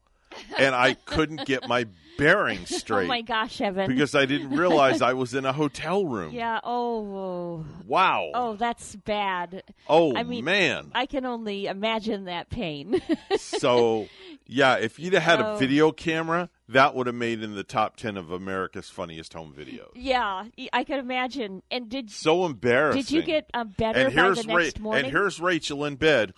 and 0.59 0.75
I 0.75 0.95
couldn't 0.95 1.45
get 1.47 1.67
my 1.69 1.87
bearings 2.19 2.75
straight 2.75 3.05
Oh 3.05 3.09
my 3.09 3.21
gosh, 3.21 3.61
Evan! 3.61 3.89
because 3.89 4.15
I 4.15 4.25
didn't 4.27 4.51
realize 4.57 5.03
I 5.03 5.13
was 5.13 5.35
in 5.35 5.45
a 5.45 5.53
hotel 5.53 6.07
room. 6.07 6.33
yeah. 6.33 6.61
Oh. 6.65 7.65
Wow. 7.87 8.31
Oh, 8.35 8.57
that's 8.57 8.97
bad. 8.97 9.63
Oh, 9.89 10.15
I 10.17 10.23
mean, 10.23 10.45
man. 10.45 10.91
I 10.95 11.07
can 11.07 11.25
only 11.27 11.67
imagine 11.67 12.25
that 12.25 12.49
pain. 12.51 13.01
so, 13.37 14.09
yeah, 14.47 14.77
if 14.77 14.99
you'd 14.99 15.13
have 15.13 15.23
had 15.23 15.41
a 15.41 15.47
Oh. 15.53 15.57
video 15.57 15.93
camera, 15.93 16.49
that 16.69 16.95
would 16.95 17.07
have 17.07 17.15
made 17.15 17.43
in 17.43 17.55
the 17.55 17.63
top 17.63 17.97
10 17.97 18.17
of 18.17 18.31
America's 18.33 18.89
funniest 18.91 19.35
home 19.35 19.55
videos. 19.57 19.91
yeah, 19.95 20.45
I 20.73 20.83
could 20.85 20.99
imagine. 20.99 21.63
And 21.71 21.89
did 21.89 22.11
So 22.11 22.45
embarrassing. 22.47 23.03
did 23.03 23.11
you 23.13 23.23
get 23.23 23.49
uh, 23.55 23.65
better 23.65 23.99
and 24.07 24.15
by 24.15 24.23
here's 24.23 24.43
the 24.43 24.53
next 24.53 24.79
Ra- 24.79 24.83
morning? 24.83 25.05
and 25.05 25.13
here's 25.13 25.39
Rachel 25.41 25.85
in 25.85 25.95
bed. 25.97 26.33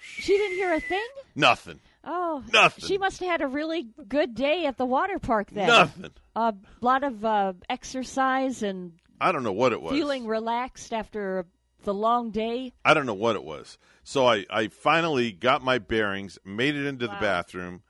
she 0.00 0.36
didn't 0.36 0.56
hear 0.56 0.72
a 0.72 0.80
thing. 0.80 1.06
Nothing. 1.34 1.80
Oh, 2.10 2.42
Nothing. 2.50 2.86
She 2.86 2.96
must 2.96 3.20
have 3.20 3.28
had 3.28 3.42
a 3.42 3.46
really 3.46 3.88
good 4.08 4.34
day 4.34 4.64
at 4.64 4.78
the 4.78 4.86
water 4.86 5.18
park 5.18 5.50
then. 5.52 5.66
Nothing. 5.66 6.10
A 6.34 6.54
lot 6.80 7.04
of 7.04 7.22
uh, 7.22 7.52
exercise 7.68 8.62
and 8.62 8.92
I 9.20 9.30
don't 9.30 9.42
know 9.42 9.52
what 9.52 9.72
it 9.72 9.82
was. 9.82 9.92
feeling 9.92 10.26
relaxed 10.26 10.94
after 10.94 11.44
the 11.84 11.92
long 11.92 12.30
day. 12.30 12.72
I 12.82 12.94
don't 12.94 13.04
know 13.04 13.12
what 13.12 13.36
it 13.36 13.44
was. 13.44 13.76
So 14.04 14.26
I, 14.26 14.46
I 14.48 14.68
finally 14.68 15.32
got 15.32 15.62
my 15.62 15.78
bearings, 15.78 16.38
made 16.46 16.76
it 16.76 16.86
into 16.86 17.06
the 17.06 17.16
bathroom, 17.20 17.82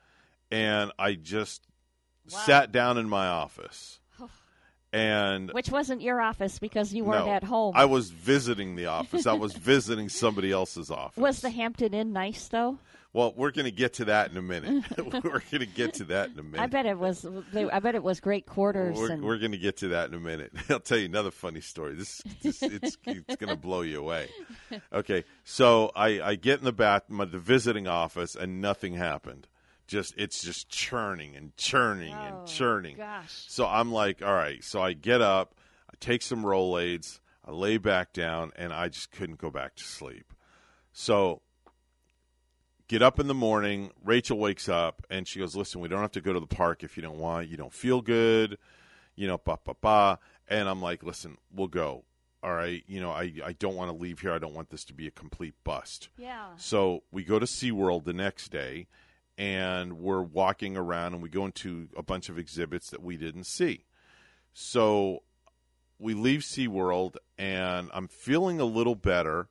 and 0.50 0.90
I 0.98 1.14
just 1.14 1.62
sat 2.26 2.72
down 2.72 2.98
in 2.98 3.08
my 3.08 3.28
office. 3.28 4.00
And 4.90 5.50
Which 5.52 5.70
wasn't 5.70 6.00
your 6.00 6.18
office 6.18 6.58
because 6.58 6.94
you 6.94 7.04
weren't 7.04 7.26
no, 7.26 7.32
at 7.32 7.44
home. 7.44 7.75
I 7.76 7.84
was 7.84 8.08
visiting 8.08 8.75
the 8.75 8.87
office. 8.87 9.26
I 9.26 9.34
was 9.34 9.52
visiting 9.72 10.08
somebody 10.08 10.50
else's 10.50 10.90
office. 10.90 11.18
was 11.18 11.42
the 11.42 11.50
Hampton 11.50 11.92
Inn 11.92 12.14
nice 12.14 12.48
though? 12.48 12.78
Well, 13.18 13.34
we're 13.37 13.50
going 13.50 13.64
to 13.64 13.72
get 13.72 13.94
to 13.94 14.04
that 14.04 14.30
in 14.30 14.37
a 14.37 14.42
minute. 14.42 14.84
we're 14.96 15.10
going 15.10 15.58
to 15.58 15.66
get 15.66 15.94
to 15.94 16.04
that 16.04 16.30
in 16.30 16.38
a 16.38 16.42
minute. 16.44 16.60
I 16.62 16.66
bet 16.68 16.87
it 16.87 16.96
was. 16.96 17.26
They, 17.52 17.68
I 17.68 17.80
bet 17.80 17.96
it 17.96 18.02
was 18.04 18.20
great 18.20 18.46
quarters. 18.46 18.96
We're, 18.96 19.10
and 19.10 19.25
we're 19.25 19.38
going 19.38 19.50
to 19.50 19.58
get 19.58 19.78
to 19.78 19.88
that 19.88 20.08
in 20.08 20.14
a 20.14 20.20
minute. 20.20 20.52
I'll 20.70 20.78
tell 20.78 20.98
you 20.98 21.06
another 21.06 21.32
funny 21.32 21.60
story. 21.60 21.96
This, 21.96 22.22
this 22.42 22.62
it's 22.62 22.96
it's 23.04 23.34
going 23.34 23.50
to 23.50 23.56
blow 23.56 23.80
you 23.80 23.98
away. 23.98 24.28
Okay, 24.92 25.25
so 25.42 25.90
I, 25.96 26.20
I 26.20 26.34
get 26.37 26.60
in 26.60 26.64
the 26.64 26.72
bath, 26.72 27.08
my, 27.08 27.25
the 27.25 27.40
visiting 27.40 27.88
office, 27.88 28.37
and 28.37 28.60
nothing 28.60 28.94
happened. 28.94 29.48
Just 29.88 30.14
it's 30.16 30.40
just 30.40 30.68
churning 30.68 31.34
and 31.34 31.56
churning 31.56 32.14
Oh, 32.14 32.38
and 32.38 32.46
churning. 32.46 32.98
gosh. 32.98 33.46
So 33.48 33.66
I'm 33.66 33.90
like, 33.90 34.22
all 34.22 34.32
right. 34.32 34.62
So 34.62 34.80
I 34.80 34.92
get 34.92 35.20
up, 35.22 35.56
I 35.90 35.94
take 35.98 36.22
some 36.22 36.44
Rolaids, 36.44 37.18
I 37.44 37.50
lay 37.50 37.78
back 37.78 38.12
down, 38.12 38.52
and 38.54 38.72
I 38.72 38.88
just 38.88 39.10
couldn't 39.10 39.40
go 39.40 39.50
back 39.50 39.75
to 39.75 39.82
sleep. 39.82 40.32
So 40.92 41.42
get 42.88 43.02
up 43.02 43.21
in 43.21 43.28
the 43.28 43.35
morning. 43.35 43.92
Rachel 44.02 44.38
wakes 44.38 44.68
up 44.68 45.07
and 45.11 45.28
she 45.28 45.38
goes, 45.38 45.54
"Listen, 45.54 45.80
we 45.80 45.88
don't 45.88 46.00
have 46.00 46.12
to 46.12 46.21
go 46.21 46.33
to 46.33 46.40
the 46.40 46.47
park 46.47 46.83
if 46.83 46.97
you 46.97 47.02
don't 47.02 47.18
want. 47.18 47.49
You 47.49 47.57
don't 47.57 47.73
feel 47.73 48.00
good, 48.00 48.59
you 49.14 49.28
know, 49.28 49.38
ba 49.38 49.59
ba 49.64 49.75
ba." 49.80 50.18
And 50.49 50.68
I'm 50.68 50.83
like, 50.83 51.02
"Listen, 51.02 51.37
we'll 51.52 51.68
go. 51.68 52.04
All 52.42 52.54
right. 52.54 52.83
You 52.87 53.00
know, 53.00 53.11
I 53.11 53.33
I 53.45 53.52
don't 53.52 53.76
want 53.76 53.90
to 53.90 53.97
leave 53.97 54.21
here. 54.21 54.33
I 54.33 54.38
don't 54.38 54.54
want 54.54 54.71
this 54.71 54.85
to 54.87 54.95
be 54.95 55.07
a 55.07 55.12
complete 55.12 55.54
bust." 55.62 56.09
yeah. 56.16 56.49
So 56.57 57.04
we 57.12 57.23
go 57.25 57.38
to 57.38 57.47
SeaWorld 57.47 58.04
the 58.04 58.12
next 58.12 58.49
day 58.49 58.88
and 59.37 60.00
we're 60.00 60.23
walking 60.23 60.76
around 60.76 61.14
and 61.14 61.23
we 61.23 61.28
go 61.28 61.45
into 61.45 61.88
a 61.97 62.02
bunch 62.02 62.28
of 62.28 62.38
exhibits 62.38 62.90
that 62.90 63.02
we 63.02 63.16
didn't 63.16 63.45
see. 63.45 63.85
So 64.52 65.23
we 65.99 66.14
leave 66.14 66.40
SeaWorld 66.40 67.16
and 67.38 67.88
I'm 67.95 68.09
feeling 68.09 68.59
a 68.59 68.64
little 68.64 68.97
better 68.97 69.49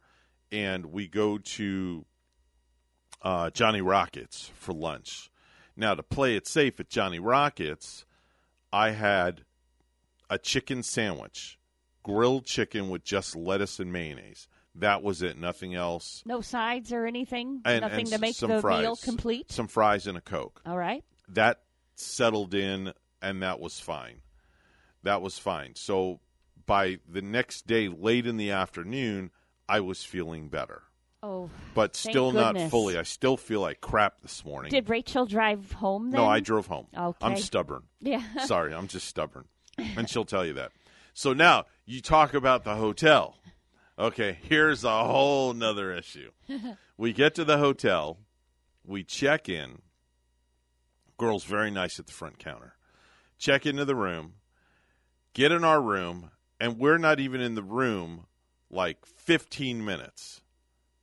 and 0.51 0.87
we 0.87 1.07
go 1.07 1.37
to 1.37 2.05
uh, 3.21 3.49
Johnny 3.49 3.81
Rockets 3.81 4.51
for 4.55 4.73
lunch. 4.73 5.29
Now, 5.75 5.93
to 5.93 6.03
play 6.03 6.35
it 6.35 6.47
safe 6.47 6.79
at 6.79 6.89
Johnny 6.89 7.19
Rockets, 7.19 8.05
I 8.73 8.91
had 8.91 9.43
a 10.29 10.37
chicken 10.37 10.83
sandwich, 10.83 11.59
grilled 12.03 12.45
chicken 12.45 12.89
with 12.89 13.03
just 13.03 13.35
lettuce 13.35 13.79
and 13.79 13.93
mayonnaise. 13.93 14.47
That 14.75 15.01
was 15.01 15.21
it, 15.21 15.37
nothing 15.37 15.73
else. 15.73 16.21
No 16.25 16.41
sides 16.41 16.93
or 16.93 17.05
anything. 17.05 17.61
And, 17.65 17.81
Nothing 17.81 17.99
and 17.99 18.07
to 18.09 18.19
make 18.19 18.37
the 18.37 18.61
fries, 18.61 18.81
meal 18.81 18.95
complete. 18.95 19.51
Some 19.51 19.67
fries 19.67 20.05
and 20.05 20.17
a 20.17 20.21
Coke. 20.21 20.61
All 20.65 20.77
right. 20.77 21.03
That 21.29 21.61
settled 21.95 22.53
in, 22.53 22.93
and 23.21 23.41
that 23.41 23.59
was 23.59 23.79
fine. 23.79 24.21
That 25.03 25.21
was 25.21 25.39
fine. 25.39 25.73
So 25.75 26.19
by 26.65 26.99
the 27.09 27.21
next 27.21 27.65
day, 27.65 27.87
late 27.87 28.27
in 28.27 28.37
the 28.37 28.51
afternoon, 28.51 29.31
I 29.67 29.79
was 29.79 30.03
feeling 30.03 30.49
better, 30.49 30.83
Oh, 31.23 31.49
but 31.73 31.95
still 31.95 32.31
not 32.31 32.59
fully. 32.69 32.97
I 32.97 33.03
still 33.03 33.37
feel 33.37 33.59
like 33.59 33.81
crap 33.81 34.21
this 34.21 34.45
morning. 34.45 34.69
did 34.69 34.87
Rachel 34.87 35.25
drive 35.25 35.71
home 35.71 36.11
then? 36.11 36.21
no, 36.21 36.27
I 36.27 36.39
drove 36.39 36.67
home. 36.67 36.87
Okay. 36.95 37.17
I'm 37.25 37.37
stubborn. 37.37 37.83
Yeah. 37.99 38.21
Sorry, 38.45 38.73
I'm 38.73 38.87
just 38.87 39.07
stubborn. 39.07 39.45
And 39.77 40.09
she'll 40.09 40.25
tell 40.25 40.45
you 40.45 40.53
that. 40.53 40.71
So 41.13 41.33
now 41.33 41.65
you 41.85 42.01
talk 42.01 42.33
about 42.33 42.63
the 42.63 42.75
hotel. 42.75 43.35
Okay, 43.97 44.37
here's 44.43 44.83
a 44.83 45.03
whole 45.05 45.53
nother 45.53 45.91
issue. 45.91 46.29
we 46.97 47.13
get 47.13 47.33
to 47.35 47.43
the 47.43 47.57
hotel, 47.57 48.19
we 48.85 49.03
check 49.03 49.49
in. 49.49 49.81
Girl's 51.17 51.45
very 51.45 51.71
nice 51.71 51.99
at 51.99 52.05
the 52.05 52.13
front 52.13 52.37
counter. 52.37 52.75
Check 53.39 53.65
into 53.65 53.85
the 53.85 53.95
room, 53.95 54.33
get 55.33 55.51
in 55.51 55.63
our 55.63 55.81
room, 55.81 56.29
and 56.59 56.77
we're 56.77 56.99
not 56.99 57.19
even 57.19 57.41
in 57.41 57.55
the 57.55 57.63
room 57.63 58.27
like 58.69 59.03
15 59.05 59.83
minutes 59.83 60.41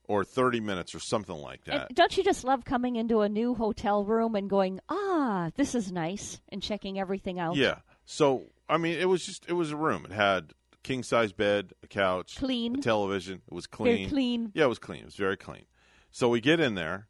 or 0.06 0.24
30 0.24 0.60
minutes 0.60 0.94
or 0.94 1.00
something 1.00 1.34
like 1.36 1.60
And 1.66 1.80
that. 1.80 1.94
don't 1.94 2.16
you 2.16 2.22
just 2.24 2.44
love 2.44 2.64
coming 2.64 2.96
into 2.96 3.20
a 3.20 3.28
new 3.28 3.54
hotel 3.54 4.04
room 4.04 4.34
and 4.34 4.48
going, 4.50 4.80
ah, 4.88 5.50
this 5.56 5.74
is 5.74 5.90
nice, 5.90 6.40
and 6.50 6.62
checking 6.62 6.98
everything 6.98 7.38
out? 7.38 7.56
Yeah. 7.56 7.76
So 8.04 8.44
I 8.68 8.76
mean, 8.78 8.98
it 8.98 9.08
was 9.08 9.24
just 9.26 9.46
it 9.48 9.52
was 9.54 9.70
a 9.72 9.76
room. 9.76 10.04
It 10.04 10.12
had 10.12 10.52
king 10.82 11.02
size 11.02 11.32
bed, 11.32 11.72
a 11.82 11.86
couch, 11.86 12.36
Clean. 12.36 12.78
a 12.78 12.82
television. 12.82 13.40
It 13.46 13.54
was 13.54 13.66
clean. 13.66 13.86
Very 13.86 13.98
clean. 13.98 14.10
clean. 14.10 14.52
Yeah, 14.54 14.64
it 14.64 14.68
was 14.68 14.78
clean. 14.78 15.00
It 15.00 15.06
was 15.06 15.16
very 15.16 15.36
clean. 15.36 15.64
So 16.10 16.28
we 16.28 16.40
get 16.40 16.60
in 16.60 16.74
there, 16.74 17.08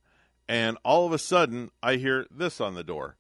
and 0.48 0.78
all 0.84 1.04
of 1.06 1.12
a 1.12 1.18
sudden, 1.18 1.70
I 1.82 1.96
hear 1.96 2.26
this 2.30 2.60
on 2.60 2.74
the 2.74 2.84
door. 2.84 3.16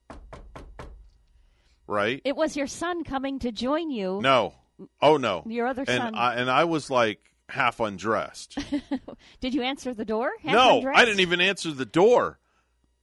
Right? 1.86 2.22
It 2.24 2.34
was 2.36 2.56
your 2.56 2.66
son 2.66 3.04
coming 3.04 3.38
to 3.40 3.52
join 3.52 3.90
you. 3.90 4.20
no. 4.22 4.54
Oh 5.00 5.16
no. 5.18 5.44
Your 5.46 5.66
other 5.68 5.82
and 5.86 6.02
son. 6.02 6.14
I, 6.16 6.34
and 6.34 6.50
I 6.50 6.64
was 6.64 6.90
like 6.90 7.20
half 7.48 7.80
undressed. 7.80 8.58
Did 9.40 9.54
you 9.54 9.62
answer 9.62 9.94
the 9.94 10.04
door? 10.04 10.30
Half 10.42 10.52
no, 10.52 10.76
undressed? 10.76 10.98
I 10.98 11.04
didn't 11.04 11.20
even 11.20 11.40
answer 11.40 11.72
the 11.72 11.86
door. 11.86 12.38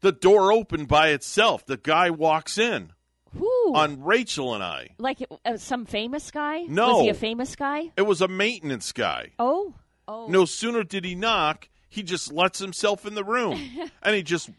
The 0.01 0.11
door 0.11 0.51
opened 0.51 0.87
by 0.87 1.09
itself. 1.09 1.65
The 1.65 1.77
guy 1.77 2.09
walks 2.09 2.57
in 2.57 2.91
Who? 3.37 3.75
on 3.75 4.01
Rachel 4.01 4.53
and 4.55 4.63
I. 4.63 4.89
like 4.97 5.19
uh, 5.45 5.57
some 5.57 5.85
famous 5.85 6.31
guy? 6.31 6.61
No. 6.63 6.95
Was 6.95 7.01
he 7.03 7.09
a 7.09 7.13
famous 7.13 7.55
guy? 7.55 7.91
It 7.95 8.03
was 8.03 8.21
a 8.21 8.27
maintenance 8.27 8.91
guy. 8.91 9.31
Oh. 9.37 9.75
Oh. 10.07 10.27
No 10.27 10.45
sooner 10.45 10.83
did 10.83 11.05
he 11.05 11.15
knock, 11.15 11.69
he 11.87 12.03
just 12.03 12.31
lets 12.31 12.57
himself 12.59 13.05
in 13.05 13.13
the 13.13 13.23
room, 13.23 13.61
and 14.03 14.15
he 14.15 14.23
just 14.23 14.49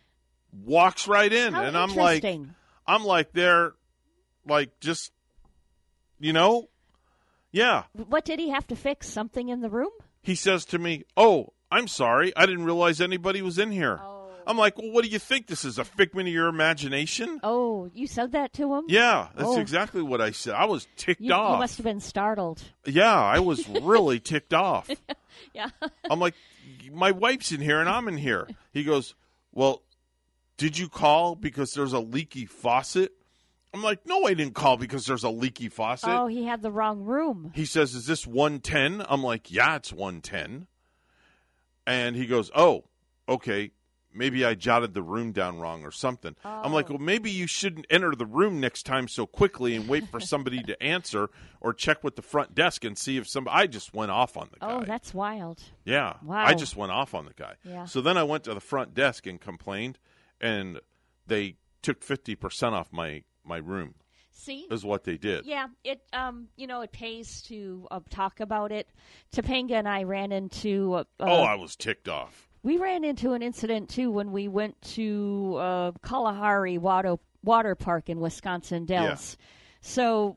walks 0.65 1.09
right 1.09 1.33
in. 1.33 1.53
How 1.53 1.65
and 1.65 1.77
I'm 1.77 1.95
like. 1.95 2.25
I'm 2.87 3.05
like, 3.05 3.33
they're 3.33 3.75
like 4.47 4.81
just, 4.81 5.13
you 6.19 6.33
know, 6.33 6.69
yeah. 7.53 7.85
What 7.93 8.25
did 8.25 8.39
he 8.41 8.51
have 8.51 8.67
to 8.69 8.77
fix? 8.77 9.09
Something 9.09 9.49
in 9.49 9.61
the 9.61 9.71
room? 9.71 9.91
He 10.23 10.35
says 10.35 10.65
to 10.67 10.79
me, 10.79 11.05
"Oh, 11.17 11.53
I'm 11.71 11.87
sorry, 11.89 12.35
I 12.37 12.47
didn't 12.47 12.65
realize 12.65 13.01
anybody 13.01 13.43
was 13.43 13.59
in 13.59 13.71
here." 13.71 13.99
Oh. 14.03 14.19
I'm 14.45 14.59
like, 14.59 14.77
"Well, 14.77 14.91
what 14.91 15.05
do 15.05 15.11
you 15.11 15.19
think? 15.21 15.47
This 15.47 15.65
is 15.65 15.79
a 15.79 15.85
figment 15.85 16.27
of 16.29 16.35
your 16.35 16.49
imagination?" 16.49 17.39
Oh, 17.45 17.91
you 17.95 18.07
said 18.09 18.33
that 18.33 18.53
to 18.55 18.75
him? 18.75 18.85
Yeah, 18.89 19.29
that's 19.37 19.49
Oh. 19.49 19.61
exactly 19.61 20.03
what 20.03 20.21
I 20.21 20.33
said. 20.33 20.55
I 20.55 20.65
was 20.65 20.87
ticked 20.97 21.21
You, 21.21 21.29
you 21.29 21.33
must 21.35 21.77
have 21.77 21.85
been 21.85 22.01
startled. 22.01 22.63
Yeah, 22.85 23.15
I 23.15 23.39
was 23.39 23.69
really 23.83 24.19
ticked 24.21 24.55
off. 24.55 24.89
Yeah. 25.55 25.71
I'm 26.09 26.21
like, 26.21 26.35
my 26.93 27.11
wife's 27.11 27.53
in 27.53 27.61
here 27.61 27.81
and 27.81 27.89
I'm 27.89 28.07
in 28.07 28.17
here. 28.17 28.47
He 28.73 28.85
goes, 28.85 29.15
Well, 29.51 29.83
did 30.57 30.79
you 30.79 30.89
call 30.89 31.35
because 31.35 31.73
there's 31.73 31.93
a 31.95 31.99
leaky 31.99 32.47
faucet 32.47 33.13
I'm 33.75 33.83
like, 33.83 34.07
no, 34.07 34.27
I 34.27 34.35
didn't 34.35 34.55
call 34.55 34.77
because 34.77 35.07
there's 35.07 35.25
a 35.25 35.31
leaky 35.31 35.69
faucet. 35.69 36.11
Oh, 36.11 36.27
he 36.27 36.45
had 36.45 36.63
the 36.63 36.71
wrong 36.71 37.03
room. 37.03 37.53
He 37.55 37.65
says, 37.65 37.95
is 37.95 38.07
this 38.07 38.27
110? 38.27 39.05
I'm 39.09 39.23
like, 39.23 39.51
yeah, 39.51 39.77
it's 39.77 39.93
110. 39.93 40.67
And 41.87 42.17
he 42.17 42.27
goes, 42.27 42.51
oh, 42.55 42.85
okay. 43.29 43.73
Maybe 44.15 44.45
I 44.45 44.55
jotted 44.55 44.93
the 44.93 45.03
room 45.03 45.33
down 45.33 45.59
wrong 45.59 45.85
or 45.85 45.91
something. 45.91 46.37
I'm 46.45 46.71
like, 46.71 46.91
Oh. 46.91 46.95
well, 46.95 47.03
maybe 47.03 47.31
you 47.31 47.47
shouldn't 47.47 47.87
enter 47.89 48.15
the 48.15 48.27
room 48.27 48.61
next 48.61 48.83
time 48.83 49.09
so 49.09 49.25
quickly 49.25 49.75
and 49.75 49.89
wait 49.89 50.07
for 50.11 50.21
somebody 50.21 50.63
to 50.65 50.81
answer 50.83 51.31
or 51.63 51.73
check 51.73 52.05
with 52.05 52.17
the 52.17 52.21
front 52.23 52.55
desk 52.55 52.85
and 52.85 52.99
see 52.99 53.17
if 53.17 53.27
some. 53.27 53.49
I 53.51 53.67
just 53.67 53.95
went 53.95 54.11
off 54.11 54.37
on 54.37 54.51
the 54.53 54.59
oh, 54.63 54.69
guy. 54.69 54.75
Oh, 54.75 54.85
that's 54.85 55.15
wild. 55.15 55.63
Yeah. 55.87 56.17
Wow. 56.23 56.45
I 56.45 56.53
just 56.53 56.77
went 56.77 56.93
off 56.93 57.15
on 57.15 57.25
the 57.25 57.33
guy. 57.33 57.55
Yeah. 57.65 57.87
So 57.87 58.03
then 58.03 58.19
I 58.19 58.23
went 58.23 58.45
to 58.45 58.53
the 58.53 58.61
front 58.61 58.93
desk 58.93 59.27
and 59.27 59.41
complained, 59.41 59.99
and 60.43 60.81
they 61.27 61.57
took 61.81 62.03
50% 62.05 62.73
off 62.73 62.93
my, 62.93 63.23
my 63.45 63.59
room, 63.59 63.95
See? 64.33 64.67
is 64.71 64.85
what 64.85 65.05
they 65.05 65.17
did. 65.17 65.45
Yeah, 65.47 65.67
it 65.85 66.01
um, 66.13 66.49
you 66.57 66.67
know, 66.67 66.81
it 66.83 66.93
pays 66.93 67.43
to 67.43 67.87
uh, 67.91 68.01
talk 68.11 68.41
about 68.41 68.73
it. 68.73 68.89
Topanga 69.35 69.73
and 69.73 69.89
I 69.89 70.05
ran 70.05 70.33
into 70.33 70.95
uh, 70.95 71.05
oh, 71.21 71.43
I 71.43 71.55
was 71.57 71.77
ticked 71.77 72.09
off. 72.09 72.49
we 72.63 72.79
ran 72.79 73.05
into 73.05 73.33
an 73.33 73.43
incident 73.43 73.89
too 73.91 74.11
when 74.11 74.33
we 74.33 74.49
went 74.49 74.81
to 74.95 75.57
uh, 75.59 75.93
Kalahari 76.03 76.79
Water 76.79 77.17
Water 77.45 77.75
Park 77.75 78.09
in 78.09 78.21
Wisconsin 78.21 78.85
Dells. 78.87 79.37
So, 79.81 80.37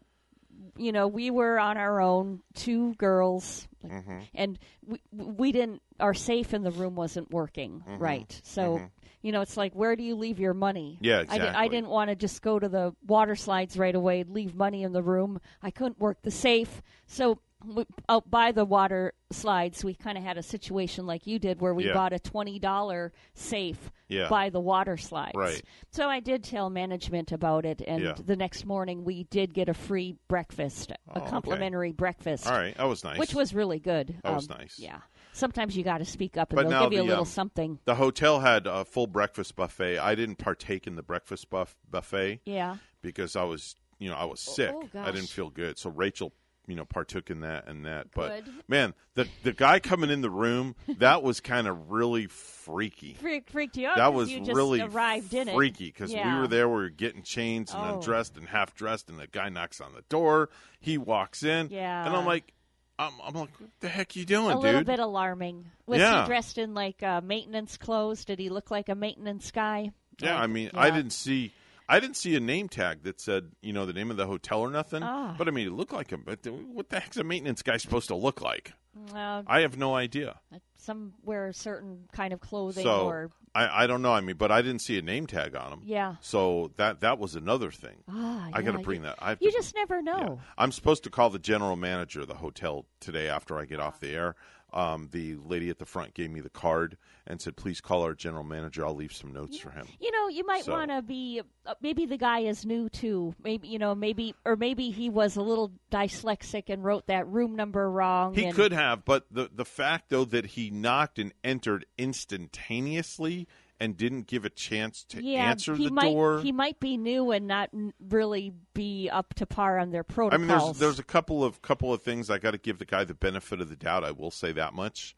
you 0.76 0.92
know, 0.92 1.08
we 1.08 1.30
were 1.30 1.60
on 1.60 1.78
our 1.78 2.02
own, 2.02 2.42
two 2.54 2.94
girls, 2.96 3.68
Mm-hmm. 3.86 4.20
and 4.34 4.58
we 4.84 5.00
we 5.12 5.52
didn't. 5.52 5.80
Our 6.00 6.16
safe 6.16 6.56
in 6.56 6.64
the 6.64 6.72
room 6.72 6.96
wasn't 6.96 7.30
working 7.32 7.84
Mm-hmm. 7.88 8.02
right. 8.02 8.42
So. 8.44 8.82
You 9.26 9.32
know, 9.32 9.42
it's 9.42 9.58
like, 9.58 9.74
where 9.74 9.96
do 9.96 10.04
you 10.04 10.14
leave 10.16 10.40
your 10.40 10.54
money? 10.54 11.00
Yeah, 11.02 11.24
I, 11.28 11.40
di- 11.40 11.48
I 11.48 11.68
didn't 11.68 11.90
want 11.90 12.12
to 12.12 12.16
just 12.16 12.44
go 12.44 12.60
to 12.60 12.70
the 12.70 12.94
water 13.08 13.36
slides 13.36 13.76
right 13.76 13.96
away, 13.96 14.24
leave 14.24 14.54
money 14.54 14.84
in 14.84 14.94
the 14.94 15.02
room. 15.02 15.42
I 15.64 15.72
couldn't 15.72 16.00
work 16.00 16.22
the 16.22 16.30
safe. 16.30 16.84
So, 17.08 17.40
we, 17.66 17.86
out 18.08 18.30
by 18.30 18.52
the 18.52 18.66
water 18.66 19.14
slides, 19.32 19.84
we 19.84 19.96
kind 19.96 20.20
of 20.20 20.24
had 20.24 20.38
a 20.38 20.44
situation 20.44 21.08
like 21.08 21.26
you 21.26 21.40
did 21.40 21.60
where 21.60 21.74
we 21.74 21.88
Yeah. 21.88 21.94
bought 21.94 22.14
a 22.14 22.20
$20 22.20 23.10
safe 23.34 23.90
Yeah. 24.10 24.30
by 24.30 24.52
the 24.52 24.60
water 24.60 24.96
slides. 24.98 25.32
Right. 25.36 25.64
So 25.90 26.08
I 26.08 26.20
did 26.20 26.44
tell 26.44 26.70
management 26.70 27.32
about 27.32 27.66
it, 27.66 27.82
and 27.88 28.04
Yeah. 28.04 28.14
the 28.24 28.36
next 28.36 28.64
morning 28.66 29.04
we 29.04 29.24
did 29.24 29.56
get 29.56 29.70
a 29.70 29.74
free 29.74 30.18
breakfast, 30.28 30.92
Oh, 31.10 31.14
a 31.16 31.22
okay. 31.22 31.30
complimentary 31.32 31.94
breakfast, 31.94 32.46
All 32.46 32.54
right. 32.56 32.78
That 32.78 32.84
was 32.88 33.04
nice. 33.04 33.18
which 33.18 33.34
was 33.34 33.56
really 33.56 33.80
good. 33.80 34.12
Um, 34.12 34.20
That 34.24 34.36
was 34.36 34.50
nice. 34.50 34.78
Yeah. 34.78 35.00
Sometimes 35.36 35.76
you 35.76 35.84
got 35.84 35.98
to 36.00 36.06
speak 36.06 36.38
up, 36.38 36.52
and 36.52 36.56
But 36.58 36.70
they'll 36.70 36.90
give 36.90 36.94
you 36.94 37.02
a 37.02 37.04
little 37.04 37.20
um, 37.22 37.26
something. 37.26 37.80
The 37.86 37.96
hotel 37.96 38.40
had 38.40 38.68
a 38.68 38.86
full 38.86 39.08
breakfast 39.08 39.56
buffet. 39.56 39.98
I 40.00 40.16
didn't 40.16 40.38
partake 40.38 40.88
in 40.88 40.96
the 40.96 41.04
breakfast 41.04 41.50
buff- 41.50 41.76
buffet 41.92 42.40
Yeah. 42.46 42.78
because 43.02 43.36
I 43.36 43.44
was, 43.44 43.76
you 44.00 44.10
know, 44.10 44.16
I 44.16 44.26
was 44.26 44.40
sick. 44.40 44.72
oh, 44.74 44.88
I 44.96 45.12
didn't 45.12 45.28
feel 45.30 45.50
good. 45.50 45.78
So 45.78 45.90
Rachel, 45.90 46.32
you 46.68 46.76
know, 46.76 46.86
partook 46.86 47.30
in 47.30 47.42
that 47.42 47.68
and 47.68 47.86
that. 47.86 48.08
But 48.16 48.44
man, 48.68 48.96
the 49.14 49.28
the 49.44 49.54
guy 49.54 49.80
coming 49.80 50.10
in 50.10 50.22
the 50.22 50.32
room, 50.32 50.76
that 50.98 51.22
was 51.22 51.40
kind 51.40 51.68
of 51.68 51.92
really 51.92 52.26
freaky. 52.28 53.14
Freak, 53.14 53.50
freaked 53.52 53.78
you 53.78 53.88
out. 53.88 53.98
That 53.98 54.14
was 54.16 54.34
really 54.34 54.82
arrived 54.82 55.34
in 55.36 55.48
it. 55.48 55.54
freaky 55.54 55.86
because 55.88 56.12
we 56.12 56.20
were 56.24 56.48
there. 56.48 56.68
We 56.68 56.74
were 56.76 56.90
getting 56.90 57.22
changed 57.22 57.72
and 57.76 57.84
Oh. 57.92 57.96
undressed 57.96 58.36
and 58.38 58.48
half 58.48 58.74
dressed, 58.74 59.10
and 59.10 59.20
the 59.20 59.28
guy 59.28 59.50
knocks 59.50 59.80
on 59.80 59.94
the 59.94 60.02
door. 60.10 60.50
He 60.80 60.98
walks 60.98 61.44
in, 61.44 61.70
Yeah. 61.70 62.08
and 62.08 62.16
I'm 62.16 62.26
like, 62.26 62.52
I'm, 62.98 63.12
I'm 63.24 63.34
like, 63.34 63.60
what 63.60 63.70
the 63.82 63.90
heck 63.90 64.16
are 64.16 64.20
you 64.20 64.26
doing, 64.26 64.52
a 64.52 64.54
dude? 64.56 64.64
little 64.64 64.84
bit 64.84 65.00
alarming. 65.00 65.66
Was 65.86 66.00
Yeah. 66.00 66.22
he 66.22 66.28
dressed 66.28 66.58
in 66.58 66.74
like 66.74 67.04
uh, 67.04 67.22
maintenance 67.22 67.78
clothes? 67.78 68.24
Did 68.26 68.40
he 68.40 68.50
look 68.50 68.72
like 68.72 68.88
a 68.90 68.96
maintenance 68.96 69.52
guy? 69.52 69.92
Yeah, 70.20 70.36
Like- 70.36 70.44
I 70.44 70.48
mean, 70.48 70.72
I 70.74 70.90
didn't 70.92 71.12
see. 71.14 71.52
I 71.88 72.00
didn't 72.00 72.16
see 72.18 72.36
a 72.36 72.40
name 72.40 72.68
tag 72.68 73.04
that 73.04 73.22
said, 73.22 73.52
you 73.62 73.72
know, 73.72 73.86
the 73.86 73.94
name 73.94 74.10
of 74.10 74.18
the 74.18 74.26
hotel 74.26 74.62
or 74.62 74.72
nothing. 74.72 75.04
Ah. 75.04 75.36
But 75.38 75.48
I 75.48 75.52
mean, 75.52 75.68
it 75.68 75.74
looked 75.74 75.94
like 75.94 76.10
him. 76.10 76.24
But 76.26 76.42
th- 76.42 76.56
what 76.74 76.90
the 76.90 77.00
heck's 77.00 77.18
a 77.18 77.24
maintenance 77.24 77.62
guy 77.62 77.78
supposed 77.78 78.08
to 78.08 78.16
look 78.16 78.42
like? 78.42 78.74
Uh, 79.14 79.44
I 79.46 79.60
have 79.60 79.78
no 79.78 79.94
idea. 79.94 80.40
Some 80.78 81.14
wear 81.24 81.48
a 81.48 81.54
certain 81.54 82.06
kind 82.12 82.34
of 82.34 82.40
clothing 82.40 82.84
So 82.84 83.08
or 83.08 83.32
I, 83.54 83.84
I 83.84 83.88
don't 83.88 84.02
know. 84.02 84.12
I 84.14 84.20
mean, 84.22 84.36
but 84.36 84.52
I 84.52 84.62
didn't 84.62 84.82
see 84.82 84.98
a 84.98 85.02
name 85.02 85.28
tag 85.28 85.56
on 85.56 85.70
them. 85.70 85.82
yeah. 85.86 86.16
So 86.20 86.72
that 86.76 87.00
that 87.02 87.20
was 87.20 87.36
another 87.36 87.72
thing. 87.72 88.04
Ah, 88.10 88.50
I 88.54 88.62
got 88.62 88.74
to 88.74 88.80
bring 88.80 89.04
that. 89.04 89.16
I 89.22 89.38
You 89.40 89.52
just 89.52 89.74
never 89.76 90.02
know. 90.02 90.40
Yeah. 90.40 90.44
I'm 90.58 90.72
supposed 90.74 91.04
to 91.06 91.10
call 91.10 91.30
the 91.30 91.40
general 91.40 91.76
manager 91.78 92.22
of 92.22 92.28
the 92.28 92.36
hotel 92.36 92.86
today 93.00 93.30
after 93.30 93.58
I 93.58 93.66
get 93.66 93.80
off 93.80 94.00
the 94.02 94.10
air. 94.10 94.36
Um, 94.76 95.08
the 95.14 95.38
lady 95.38 95.70
at 95.70 95.80
the 95.80 95.86
front 95.86 96.14
gave 96.14 96.30
me 96.30 96.42
the 96.42 96.50
card 96.50 96.98
and 97.26 97.42
said, 97.42 97.56
"Please 97.56 97.80
call 97.80 98.04
our 98.04 98.14
general 98.14 98.44
manager. 98.44 98.86
I'll 98.86 98.94
leave 98.94 99.14
some 99.14 99.32
notes 99.32 99.58
for 99.58 99.72
him." 99.72 99.88
You 100.02 100.12
know, 100.12 100.28
you 100.28 100.46
might 100.46 100.66
So- 100.66 100.74
want 100.74 100.92
to 100.92 101.02
be. 101.02 101.42
Uh, 101.66 101.74
maybe 101.82 102.06
the 102.06 102.18
guy 102.18 102.40
is 102.40 102.66
new 102.66 102.90
too. 102.90 103.34
Maybe 103.42 103.70
you 103.70 103.80
know, 103.80 103.96
maybe 103.96 104.36
or 104.44 104.56
maybe 104.58 104.92
he 104.92 105.10
was 105.10 105.38
a 105.38 105.42
little 105.42 105.72
dyslexic 105.92 106.64
and 106.68 106.84
wrote 106.84 107.08
that 107.08 107.26
room 107.28 107.56
number 107.56 107.90
wrong. 107.90 108.36
He 108.36 108.46
and- 108.46 108.54
could 108.56 108.74
have, 108.74 109.06
but 109.06 109.26
the 109.32 109.50
the 109.54 109.66
fact 109.66 110.10
though 110.10 110.26
that 110.26 110.46
he 110.46 110.70
knocked 110.70 111.20
and 111.20 111.34
entered 111.44 111.86
instantaneously 111.98 113.48
and 113.80 113.98
didn't 113.98 114.28
give 114.28 114.46
a 114.46 114.50
chance 114.50 115.04
to 115.04 115.22
yeah, 115.22 115.50
answer 115.50 115.76
he 115.76 115.86
the 115.88 115.94
might, 115.94 116.12
door. 116.12 116.42
He 116.42 116.52
might 116.52 116.80
be 116.80 116.98
new 116.98 117.32
and 117.32 117.48
not 117.48 117.70
really 118.00 118.54
be 118.74 119.10
up 119.10 119.34
to 119.36 119.46
par 119.46 119.78
on 119.80 119.92
their 119.92 120.04
protocols. 120.04 120.50
I 120.50 120.56
mean, 120.56 120.66
there's 120.66 120.80
there's 120.80 121.00
a 121.00 121.04
couple 121.04 121.44
of 121.44 121.62
couple 121.62 121.94
of 121.94 122.02
things 122.02 122.30
I 122.30 122.38
got 122.38 122.52
to 122.52 122.58
give 122.58 122.80
the 122.80 122.86
guy 122.86 123.04
the 123.04 123.14
benefit 123.14 123.62
of 123.62 123.70
the 123.70 123.76
doubt. 123.76 124.04
I 124.04 124.12
will 124.12 124.32
say 124.32 124.52
that 124.54 124.74
much, 124.74 125.16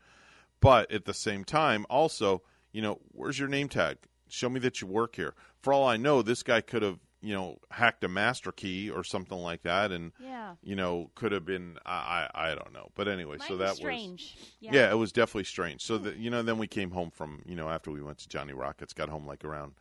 but 0.60 0.91
at 0.91 1.06
the 1.06 1.13
same 1.13 1.43
time, 1.43 1.86
also, 1.89 2.41
you 2.72 2.82
know, 2.82 3.00
where's 3.12 3.39
your 3.39 3.50
name 3.50 3.70
tag? 3.70 3.98
Show 4.30 4.50
me 4.50 4.60
that 4.62 4.82
you 4.82 4.88
work 4.88 5.15
here. 5.15 5.36
For 5.62 5.72
all 5.72 5.88
I 5.88 5.98
know, 5.98 6.22
this 6.22 6.43
guy 6.43 6.62
could 6.62 6.82
have 6.82 7.00
you 7.22 7.34
know 7.34 7.58
hacked 7.72 8.04
a 8.04 8.08
master 8.08 8.52
key 8.52 8.90
or 8.90 9.04
something 9.04 9.38
like 9.38 9.64
that, 9.64 9.92
and 9.92 10.12
yeah. 10.22 10.54
you 10.62 10.76
know 10.76 11.10
could 11.16 11.32
have 11.32 11.46
been 11.46 11.78
I 11.86 12.28
I, 12.34 12.52
I 12.52 12.56
don't 12.56 12.74
know. 12.74 12.90
But 12.96 13.08
anyway, 13.08 13.38
Might 13.38 13.48
so 13.48 13.58
that 13.58 13.70
was 13.70 13.78
strange. 13.78 14.38
Yeah. 14.60 14.72
yeah, 14.74 14.92
it 14.92 14.96
was 14.96 15.12
definitely 15.12 15.46
strange. 15.46 15.82
So 15.82 15.98
that 16.00 16.18
you 16.18 16.30
know, 16.30 16.44
then 16.44 16.58
we 16.58 16.68
came 16.68 16.92
home 16.92 17.12
from 17.12 17.42
you 17.46 17.56
know 17.56 17.70
after 17.70 17.92
we 17.92 18.02
went 18.02 18.20
to 18.20 18.30
Johnny 18.30 18.54
Rockets, 18.54 18.94
got 18.94 19.10
home 19.10 19.26
like 19.26 19.44
around 19.44 19.74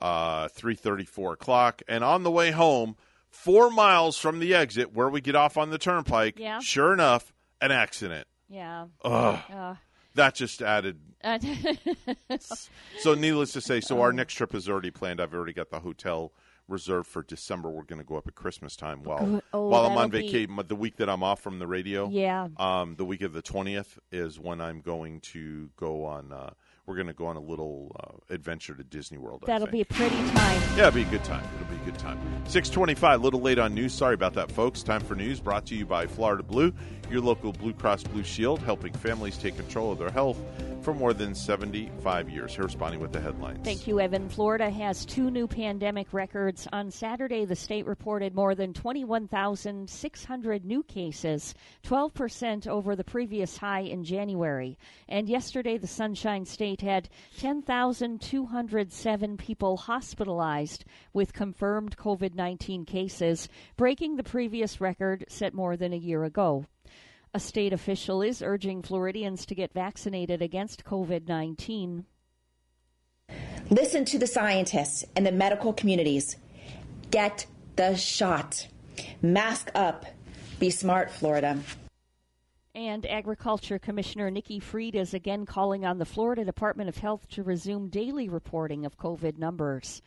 uh, 0.00 0.48
three 0.48 0.74
thirty, 0.74 1.04
four 1.04 1.32
o'clock, 1.34 1.82
and 1.88 2.02
on 2.02 2.22
the 2.22 2.30
way 2.30 2.50
home, 2.50 2.96
four 3.28 3.70
miles 3.70 4.18
from 4.18 4.38
the 4.38 4.54
exit 4.54 4.94
where 4.94 5.08
we 5.08 5.20
get 5.20 5.36
off 5.36 5.56
on 5.56 5.70
the 5.70 5.78
turnpike, 5.78 6.38
Yeah. 6.38 6.60
sure 6.60 6.92
enough, 6.92 7.32
an 7.60 7.70
accident. 7.70 8.26
Yeah. 8.48 8.86
Ugh, 9.04 9.38
Uh, 9.50 9.74
that 10.14 10.34
just 10.34 10.62
added. 10.62 10.98
So 13.00 13.14
needless 13.14 13.52
to 13.52 13.60
say, 13.60 13.80
so 13.80 14.00
our 14.00 14.12
next 14.12 14.34
trip 14.34 14.54
is 14.54 14.68
already 14.68 14.90
planned. 14.90 15.20
I've 15.20 15.34
already 15.34 15.52
got 15.52 15.70
the 15.70 15.80
hotel 15.80 16.32
reserved 16.72 17.06
for 17.06 17.22
December. 17.22 17.70
We're 17.70 17.84
going 17.84 18.00
to 18.00 18.04
go 18.06 18.16
up 18.16 18.26
at 18.26 18.34
Christmas 18.34 18.74
time 18.74 19.02
while 19.04 19.42
Oh, 19.52 19.68
while 19.68 19.86
I'm 19.86 19.96
on 19.96 20.10
be- 20.10 20.22
vacation. 20.22 20.58
The 20.66 20.74
week 20.74 20.96
that 20.96 21.08
I'm 21.08 21.22
off 21.22 21.40
from 21.40 21.58
the 21.58 21.66
radio, 21.66 22.08
yeah. 22.08 22.48
Um, 22.56 22.96
the 22.96 23.04
week 23.04 23.22
of 23.22 23.32
the 23.32 23.42
twentieth 23.42 23.98
is 24.10 24.40
when 24.40 24.60
I'm 24.60 24.80
going 24.80 25.20
to 25.20 25.70
go 25.76 26.04
on. 26.04 26.32
Uh, 26.32 26.50
we're 26.84 26.96
going 26.96 27.06
to 27.06 27.12
go 27.12 27.26
on 27.26 27.36
a 27.36 27.40
little 27.40 27.94
uh, 28.00 28.34
adventure 28.34 28.74
to 28.74 28.82
Disney 28.82 29.16
World. 29.16 29.44
That'll 29.46 29.68
be 29.68 29.82
a 29.82 29.84
pretty 29.84 30.16
time. 30.16 30.60
yeah, 30.76 30.88
it'll 30.88 30.90
be 30.90 31.02
a 31.02 31.04
good 31.04 31.22
time. 31.22 31.44
It'll 31.60 31.72
be 31.72 31.80
a 31.80 31.84
good 31.84 31.98
time. 31.98 32.18
Six 32.48 32.68
twenty-five. 32.68 33.20
A 33.20 33.22
little 33.22 33.40
late 33.40 33.58
on 33.60 33.72
news. 33.74 33.92
Sorry 33.94 34.14
about 34.14 34.34
that, 34.34 34.50
folks. 34.50 34.82
Time 34.82 35.00
for 35.00 35.14
news 35.14 35.38
brought 35.38 35.64
to 35.66 35.76
you 35.76 35.86
by 35.86 36.06
Florida 36.08 36.42
Blue, 36.42 36.72
your 37.10 37.20
local 37.20 37.52
Blue 37.52 37.72
Cross 37.72 38.04
Blue 38.04 38.24
Shield, 38.24 38.58
helping 38.60 38.92
families 38.94 39.38
take 39.38 39.54
control 39.56 39.92
of 39.92 39.98
their 39.98 40.10
health 40.10 40.38
for 40.82 40.92
more 40.94 41.14
than 41.14 41.34
seventy-five 41.34 42.28
years. 42.28 42.54
Here, 42.54 42.64
responding 42.64 43.00
with 43.00 43.12
the 43.12 43.20
headlines. 43.20 43.64
Thank 43.64 43.86
you, 43.86 44.00
Evan. 44.00 44.28
Florida 44.28 44.68
has 44.70 45.04
two 45.04 45.30
new 45.30 45.46
pandemic 45.46 46.12
records. 46.12 46.66
On 46.72 46.90
Saturday, 46.90 47.44
the 47.44 47.54
state 47.54 47.86
reported 47.86 48.34
more 48.34 48.54
than 48.54 48.72
21,600 48.72 50.64
new 50.64 50.82
cases, 50.82 51.54
12% 51.84 52.66
over 52.66 52.96
the 52.96 53.04
previous 53.04 53.56
high 53.56 53.80
in 53.80 54.02
January. 54.04 54.78
And 55.08 55.28
yesterday, 55.28 55.78
the 55.78 55.86
Sunshine 55.86 56.44
State 56.44 56.80
had 56.80 57.08
10,207 57.38 59.36
people 59.36 59.76
hospitalized 59.76 60.84
with 61.12 61.32
confirmed 61.32 61.96
COVID 61.96 62.34
19 62.34 62.84
cases, 62.84 63.48
breaking 63.76 64.16
the 64.16 64.22
previous 64.22 64.80
record 64.80 65.24
set 65.28 65.54
more 65.54 65.76
than 65.76 65.92
a 65.92 65.96
year 65.96 66.24
ago. 66.24 66.66
A 67.34 67.40
state 67.40 67.72
official 67.72 68.20
is 68.20 68.42
urging 68.42 68.82
Floridians 68.82 69.46
to 69.46 69.54
get 69.54 69.72
vaccinated 69.72 70.42
against 70.42 70.84
COVID 70.84 71.28
19. 71.28 72.04
Listen 73.70 74.04
to 74.04 74.18
the 74.18 74.26
scientists 74.26 75.02
and 75.16 75.24
the 75.24 75.32
medical 75.32 75.72
communities. 75.72 76.36
Get 77.10 77.46
the 77.76 77.96
shot. 77.96 78.68
Mask 79.22 79.70
up. 79.74 80.04
Be 80.60 80.68
smart, 80.68 81.10
Florida. 81.10 81.58
And 82.74 83.06
Agriculture 83.06 83.78
Commissioner 83.78 84.30
Nikki 84.30 84.60
Fried 84.60 84.94
is 84.94 85.14
again 85.14 85.46
calling 85.46 85.86
on 85.86 85.96
the 85.96 86.04
Florida 86.04 86.44
Department 86.44 86.90
of 86.90 86.98
Health 86.98 87.26
to 87.30 87.42
resume 87.42 87.88
daily 87.88 88.28
reporting 88.28 88.84
of 88.84 88.98
COVID 88.98 89.38
numbers. 89.38 90.02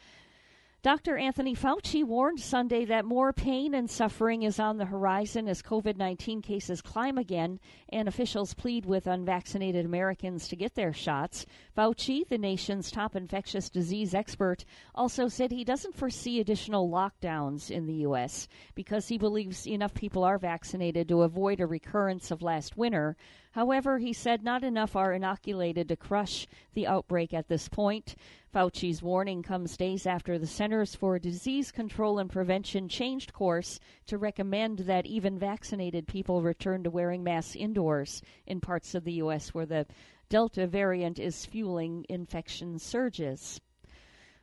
Dr. 0.85 1.17
Anthony 1.17 1.55
Fauci 1.55 2.03
warned 2.03 2.39
Sunday 2.39 2.85
that 2.85 3.05
more 3.05 3.33
pain 3.33 3.73
and 3.73 3.89
suffering 3.89 4.43
is 4.43 4.59
on 4.59 4.77
the 4.77 4.85
horizon 4.85 5.47
as 5.47 5.63
COVID 5.63 5.97
19 5.97 6.43
cases 6.43 6.79
climb 6.79 7.17
again 7.17 7.59
and 7.89 8.07
officials 8.07 8.53
plead 8.53 8.85
with 8.85 9.07
unvaccinated 9.07 9.83
Americans 9.83 10.47
to 10.47 10.55
get 10.55 10.75
their 10.75 10.93
shots. 10.93 11.47
Fauci, 11.75 12.27
the 12.27 12.37
nation's 12.37 12.91
top 12.91 13.15
infectious 13.15 13.67
disease 13.67 14.13
expert, 14.13 14.63
also 14.93 15.27
said 15.27 15.49
he 15.49 15.63
doesn't 15.63 15.95
foresee 15.95 16.39
additional 16.39 16.87
lockdowns 16.87 17.71
in 17.71 17.87
the 17.87 18.03
U.S. 18.03 18.47
because 18.75 19.07
he 19.07 19.17
believes 19.17 19.65
enough 19.65 19.95
people 19.95 20.23
are 20.23 20.37
vaccinated 20.37 21.07
to 21.07 21.23
avoid 21.23 21.61
a 21.61 21.65
recurrence 21.65 22.29
of 22.29 22.43
last 22.43 22.77
winter. 22.77 23.17
However, 23.53 23.97
he 23.97 24.13
said 24.13 24.43
not 24.43 24.63
enough 24.63 24.95
are 24.95 25.13
inoculated 25.13 25.87
to 25.87 25.95
crush 25.95 26.45
the 26.73 26.85
outbreak 26.85 27.33
at 27.33 27.47
this 27.47 27.69
point. 27.69 28.13
Fauci's 28.55 29.03
warning 29.03 29.43
comes 29.43 29.75
days 29.75 30.07
after 30.07 30.39
the 30.39 30.47
Centers 30.47 30.95
for 30.95 31.19
Disease 31.19 31.73
Control 31.73 32.19
and 32.19 32.29
Prevention 32.29 32.87
changed 32.87 33.33
course 33.33 33.81
to 34.07 34.17
recommend 34.17 34.79
that 34.79 35.05
even 35.05 35.37
vaccinated 35.37 36.07
people 36.07 36.41
return 36.41 36.81
to 36.81 36.89
wearing 36.89 37.21
masks 37.21 37.57
indoors 37.57 38.21
in 38.47 38.61
parts 38.61 38.95
of 38.95 39.03
the 39.03 39.11
U.S. 39.15 39.53
where 39.53 39.65
the 39.65 39.85
Delta 40.29 40.67
variant 40.67 41.19
is 41.19 41.45
fueling 41.45 42.05
infection 42.07 42.79
surges. 42.79 43.59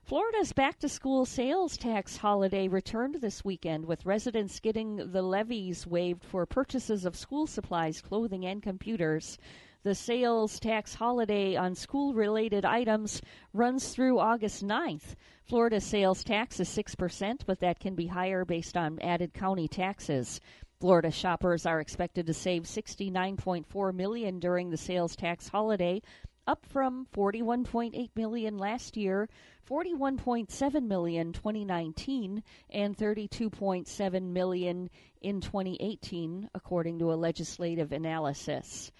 Florida's 0.02 0.52
back 0.52 0.78
to 0.80 0.90
school 0.90 1.24
sales 1.24 1.78
tax 1.78 2.18
holiday 2.18 2.68
returned 2.68 3.14
this 3.22 3.46
weekend 3.46 3.86
with 3.86 4.04
residents 4.04 4.60
getting 4.60 4.96
the 4.96 5.22
levies 5.22 5.86
waived 5.86 6.22
for 6.22 6.44
purchases 6.44 7.06
of 7.06 7.16
school 7.16 7.46
supplies, 7.46 8.02
clothing, 8.02 8.44
and 8.44 8.62
computers. 8.62 9.38
The 9.84 9.96
sales 9.96 10.60
tax 10.60 10.94
holiday 10.94 11.56
on 11.56 11.74
school 11.74 12.14
related 12.14 12.64
items 12.64 13.20
runs 13.52 13.88
through 13.88 14.20
August 14.20 14.64
9th. 14.64 15.16
Florida 15.42 15.80
sales 15.80 16.22
tax 16.22 16.60
is 16.60 16.68
6%, 16.68 17.40
but 17.46 17.58
that 17.58 17.80
can 17.80 17.96
be 17.96 18.06
higher 18.06 18.44
based 18.44 18.76
on 18.76 19.00
added 19.00 19.34
county 19.34 19.66
taxes. 19.66 20.40
Florida 20.78 21.10
shoppers 21.10 21.66
are 21.66 21.80
expected 21.80 22.28
to 22.28 22.32
save 22.32 22.62
69.4 22.62 23.92
million 23.92 24.38
during 24.38 24.70
the 24.70 24.76
sales 24.76 25.16
tax 25.16 25.48
holiday, 25.48 26.00
up 26.46 26.64
from 26.64 27.08
41.8 27.12 28.10
million 28.14 28.58
last 28.58 28.96
year, 28.96 29.28
41.7 29.68 30.86
million 30.86 31.32
2019, 31.32 32.44
and 32.70 32.96
32.7 32.96 34.22
million 34.22 34.90
in 35.20 35.40
2018, 35.40 36.50
according 36.54 37.00
to 37.00 37.12
a 37.12 37.14
legislative 37.14 37.90
analysis. 37.90 38.92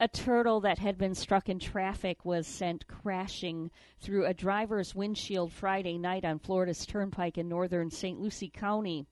A 0.00 0.06
turtle 0.06 0.60
that 0.60 0.78
had 0.78 0.96
been 0.96 1.16
struck 1.16 1.48
in 1.48 1.58
traffic 1.58 2.24
was 2.24 2.46
sent 2.46 2.86
crashing 2.86 3.72
through 3.98 4.26
a 4.26 4.32
driver's 4.32 4.94
windshield 4.94 5.52
Friday 5.52 5.98
night 5.98 6.24
on 6.24 6.38
Florida's 6.38 6.86
Turnpike 6.86 7.36
in 7.36 7.48
northern 7.48 7.90
St. 7.90 8.20
Lucie 8.20 8.48
County. 8.48 9.06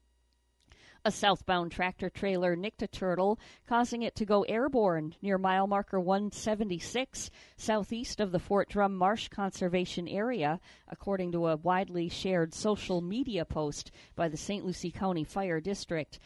A 1.05 1.11
southbound 1.11 1.73
tractor 1.73 2.09
trailer 2.09 2.55
nicked 2.55 2.83
a 2.83 2.87
turtle, 2.87 3.41
causing 3.67 4.03
it 4.03 4.15
to 4.15 4.25
go 4.25 4.43
airborne 4.43 5.17
near 5.21 5.39
mile 5.39 5.67
marker 5.67 5.99
176, 5.99 7.33
southeast 7.57 8.21
of 8.21 8.31
the 8.31 8.39
Fort 8.39 8.69
Drum 8.69 8.95
Marsh 8.95 9.27
Conservation 9.27 10.07
Area, 10.07 10.61
according 10.87 11.33
to 11.33 11.49
a 11.49 11.57
widely 11.57 12.09
shared 12.09 12.55
social 12.55 13.01
media 13.01 13.45
post 13.45 13.91
by 14.15 14.29
the 14.29 14.37
St. 14.37 14.65
Lucie 14.65 14.93
County 14.93 15.25
Fire 15.25 15.61
District. 15.61 16.21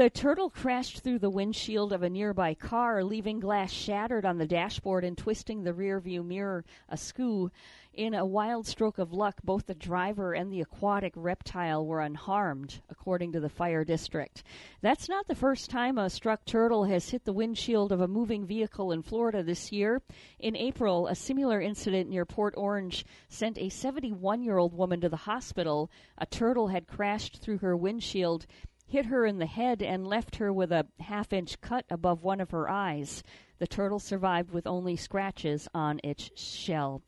The 0.00 0.08
turtle 0.08 0.48
crashed 0.48 1.00
through 1.00 1.18
the 1.18 1.28
windshield 1.28 1.92
of 1.92 2.02
a 2.02 2.08
nearby 2.08 2.54
car, 2.54 3.04
leaving 3.04 3.38
glass 3.38 3.70
shattered 3.70 4.24
on 4.24 4.38
the 4.38 4.46
dashboard 4.46 5.04
and 5.04 5.14
twisting 5.14 5.62
the 5.62 5.74
rearview 5.74 6.24
mirror 6.24 6.64
askew. 6.88 7.50
In 7.92 8.14
a 8.14 8.24
wild 8.24 8.66
stroke 8.66 8.98
of 8.98 9.12
luck, 9.12 9.42
both 9.44 9.66
the 9.66 9.74
driver 9.74 10.32
and 10.32 10.50
the 10.50 10.62
aquatic 10.62 11.12
reptile 11.16 11.84
were 11.84 12.00
unharmed, 12.00 12.80
according 12.88 13.32
to 13.32 13.40
the 13.40 13.50
fire 13.50 13.84
district. 13.84 14.42
That's 14.80 15.06
not 15.06 15.26
the 15.26 15.34
first 15.34 15.68
time 15.68 15.98
a 15.98 16.08
struck 16.08 16.46
turtle 16.46 16.84
has 16.84 17.10
hit 17.10 17.24
the 17.24 17.34
windshield 17.34 17.92
of 17.92 18.00
a 18.00 18.08
moving 18.08 18.46
vehicle 18.46 18.92
in 18.92 19.02
Florida 19.02 19.42
this 19.42 19.70
year. 19.70 20.00
In 20.38 20.56
April, 20.56 21.08
a 21.08 21.14
similar 21.14 21.60
incident 21.60 22.08
near 22.08 22.24
Port 22.24 22.54
Orange 22.56 23.04
sent 23.28 23.58
a 23.58 23.68
71 23.68 24.44
year 24.44 24.56
old 24.56 24.72
woman 24.72 25.02
to 25.02 25.10
the 25.10 25.16
hospital. 25.16 25.90
A 26.16 26.24
turtle 26.24 26.68
had 26.68 26.86
crashed 26.86 27.42
through 27.42 27.58
her 27.58 27.76
windshield 27.76 28.46
hit 28.90 29.06
her 29.06 29.24
in 29.24 29.38
the 29.38 29.46
head 29.46 29.82
and 29.82 30.06
left 30.06 30.36
her 30.36 30.52
with 30.52 30.72
a 30.72 30.86
half 30.98 31.32
inch 31.32 31.60
cut 31.60 31.84
above 31.90 32.22
one 32.22 32.40
of 32.40 32.50
her 32.50 32.68
eyes. 32.68 33.22
The 33.58 33.66
turtle 33.66 34.00
survived 34.00 34.50
with 34.50 34.66
only 34.66 34.96
scratches 34.96 35.68
on 35.72 36.00
its 36.02 36.30
shell. 36.34 37.02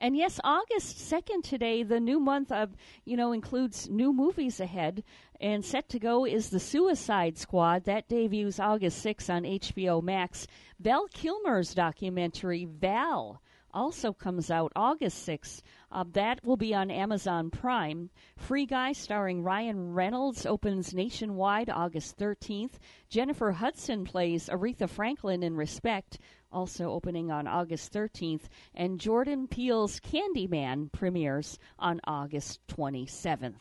And 0.00 0.16
yes, 0.16 0.40
August 0.44 0.98
2nd 1.10 1.42
today, 1.42 1.82
the 1.82 1.98
new 1.98 2.20
month 2.20 2.52
of, 2.52 2.76
you 3.04 3.16
know, 3.16 3.32
includes 3.32 3.88
new 3.88 4.12
movies 4.12 4.60
ahead. 4.60 5.02
And 5.40 5.64
set 5.64 5.88
to 5.90 5.98
go 5.98 6.24
is 6.24 6.50
The 6.50 6.60
Suicide 6.60 7.38
Squad. 7.38 7.84
That 7.84 8.08
debuts 8.08 8.60
August 8.60 9.04
6th 9.04 9.32
on 9.32 9.42
HBO 9.42 10.02
Max. 10.02 10.46
Val 10.80 11.08
Kilmer's 11.12 11.74
documentary, 11.74 12.64
Val, 12.64 13.42
also 13.72 14.12
comes 14.12 14.50
out 14.50 14.72
August 14.74 15.26
6th. 15.26 15.62
Uh, 15.90 16.04
that 16.12 16.44
will 16.44 16.56
be 16.56 16.74
on 16.74 16.90
Amazon 16.90 17.50
Prime. 17.50 18.10
Free 18.36 18.66
Guy, 18.66 18.92
starring 18.92 19.42
Ryan 19.42 19.94
Reynolds, 19.94 20.46
opens 20.46 20.94
nationwide 20.94 21.70
August 21.70 22.18
13th. 22.18 22.74
Jennifer 23.08 23.52
Hudson 23.52 24.04
plays 24.04 24.48
Aretha 24.48 24.88
Franklin 24.88 25.42
in 25.42 25.56
Respect, 25.56 26.18
also 26.52 26.90
opening 26.90 27.30
on 27.30 27.46
August 27.46 27.92
13th. 27.92 28.48
And 28.74 29.00
Jordan 29.00 29.48
Peele's 29.48 30.00
Candyman 30.00 30.92
premieres 30.92 31.58
on 31.78 32.00
August 32.04 32.60
27th. 32.68 33.54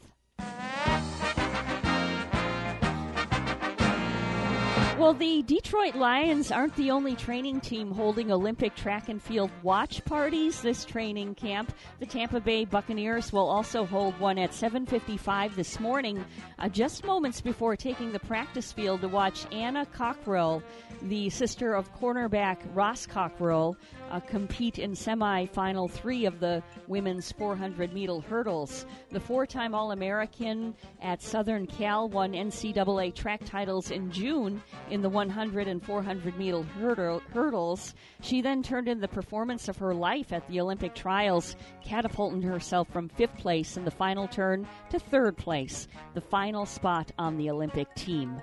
Well, 4.98 5.14
the 5.14 5.44
Detroit 5.44 5.94
Lions 5.94 6.52
aren't 6.52 6.76
the 6.76 6.90
only 6.90 7.16
training 7.16 7.60
team 7.60 7.92
holding 7.92 8.32
Olympic 8.32 8.74
track 8.74 9.10
and 9.10 9.22
field 9.22 9.52
watch 9.62 10.04
parties 10.06 10.60
this 10.64 10.86
training 10.86 11.36
camp. 11.36 11.72
The 12.00 12.08
Tampa 12.08 12.40
Bay 12.40 12.66
Buccaneers 12.66 13.32
will 13.32 13.48
also 13.48 13.86
hold 13.86 14.20
one 14.20 14.40
at 14.40 14.56
7:55 14.56 15.56
this 15.56 15.80
morning, 15.80 16.26
uh, 16.58 16.68
just 16.70 17.06
moments 17.06 17.42
before 17.42 17.76
taking 17.76 18.12
the 18.12 18.20
practice 18.20 18.72
field 18.72 19.02
to 19.02 19.08
watch 19.08 19.46
Anna 19.52 19.86
Cockrell, 19.86 20.64
the 21.04 21.30
sister 21.30 21.76
of 21.76 21.94
cornerback 22.00 22.58
Ross 22.74 23.06
Cockrell, 23.06 23.78
uh, 24.12 24.20
compete 24.20 24.80
in 24.80 24.96
semi-final 24.96 25.88
three 25.88 26.26
of 26.26 26.40
the 26.40 26.64
women's 26.88 27.32
400 27.32 27.94
meter 27.94 28.20
hurdles. 28.20 28.86
The 29.12 29.20
four-time 29.20 29.74
All-American 29.74 30.76
at 31.02 31.22
Southern 31.22 31.68
Cal 31.68 32.10
won 32.10 32.34
NCAA 32.34 33.14
track 33.14 33.42
titles 33.46 33.92
in 33.92 34.12
June 34.12 34.62
in 34.90 35.02
the 35.02 35.10
100 35.10 35.68
and 35.68 35.84
400 35.84 36.38
meter 36.38 36.64
hurdle, 36.64 37.22
hurdles. 37.34 37.94
She 38.22 38.42
then 38.42 38.64
turned 38.64 38.88
in 38.88 39.00
the 39.00 39.08
performance 39.08 39.68
of 39.68 39.78
her 39.78 39.94
life 39.94 40.32
at 40.32 40.48
the 40.48 40.60
Olympic 40.60 40.96
trials, 40.96 41.56
catapulting 41.84 42.42
herself 42.42 42.88
from 42.90 43.10
fifth 43.10 43.38
place 43.38 43.78
in 43.78 43.86
the 43.86 43.92
final 43.92 44.28
turn 44.28 44.68
to 44.90 45.00
third 45.00 45.38
place, 45.38 45.88
the 46.14 46.22
final 46.22 46.66
spot 46.66 47.12
on 47.18 47.38
the 47.38 47.50
Olympic 47.50 47.94
team. 47.96 48.42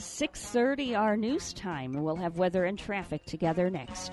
6:30 0.00 0.94
our 0.94 1.16
news 1.16 1.52
time. 1.52 1.92
We'll 1.92 2.16
have 2.16 2.38
weather 2.38 2.64
and 2.64 2.78
traffic 2.78 3.24
together 3.24 3.68
next. 3.68 4.12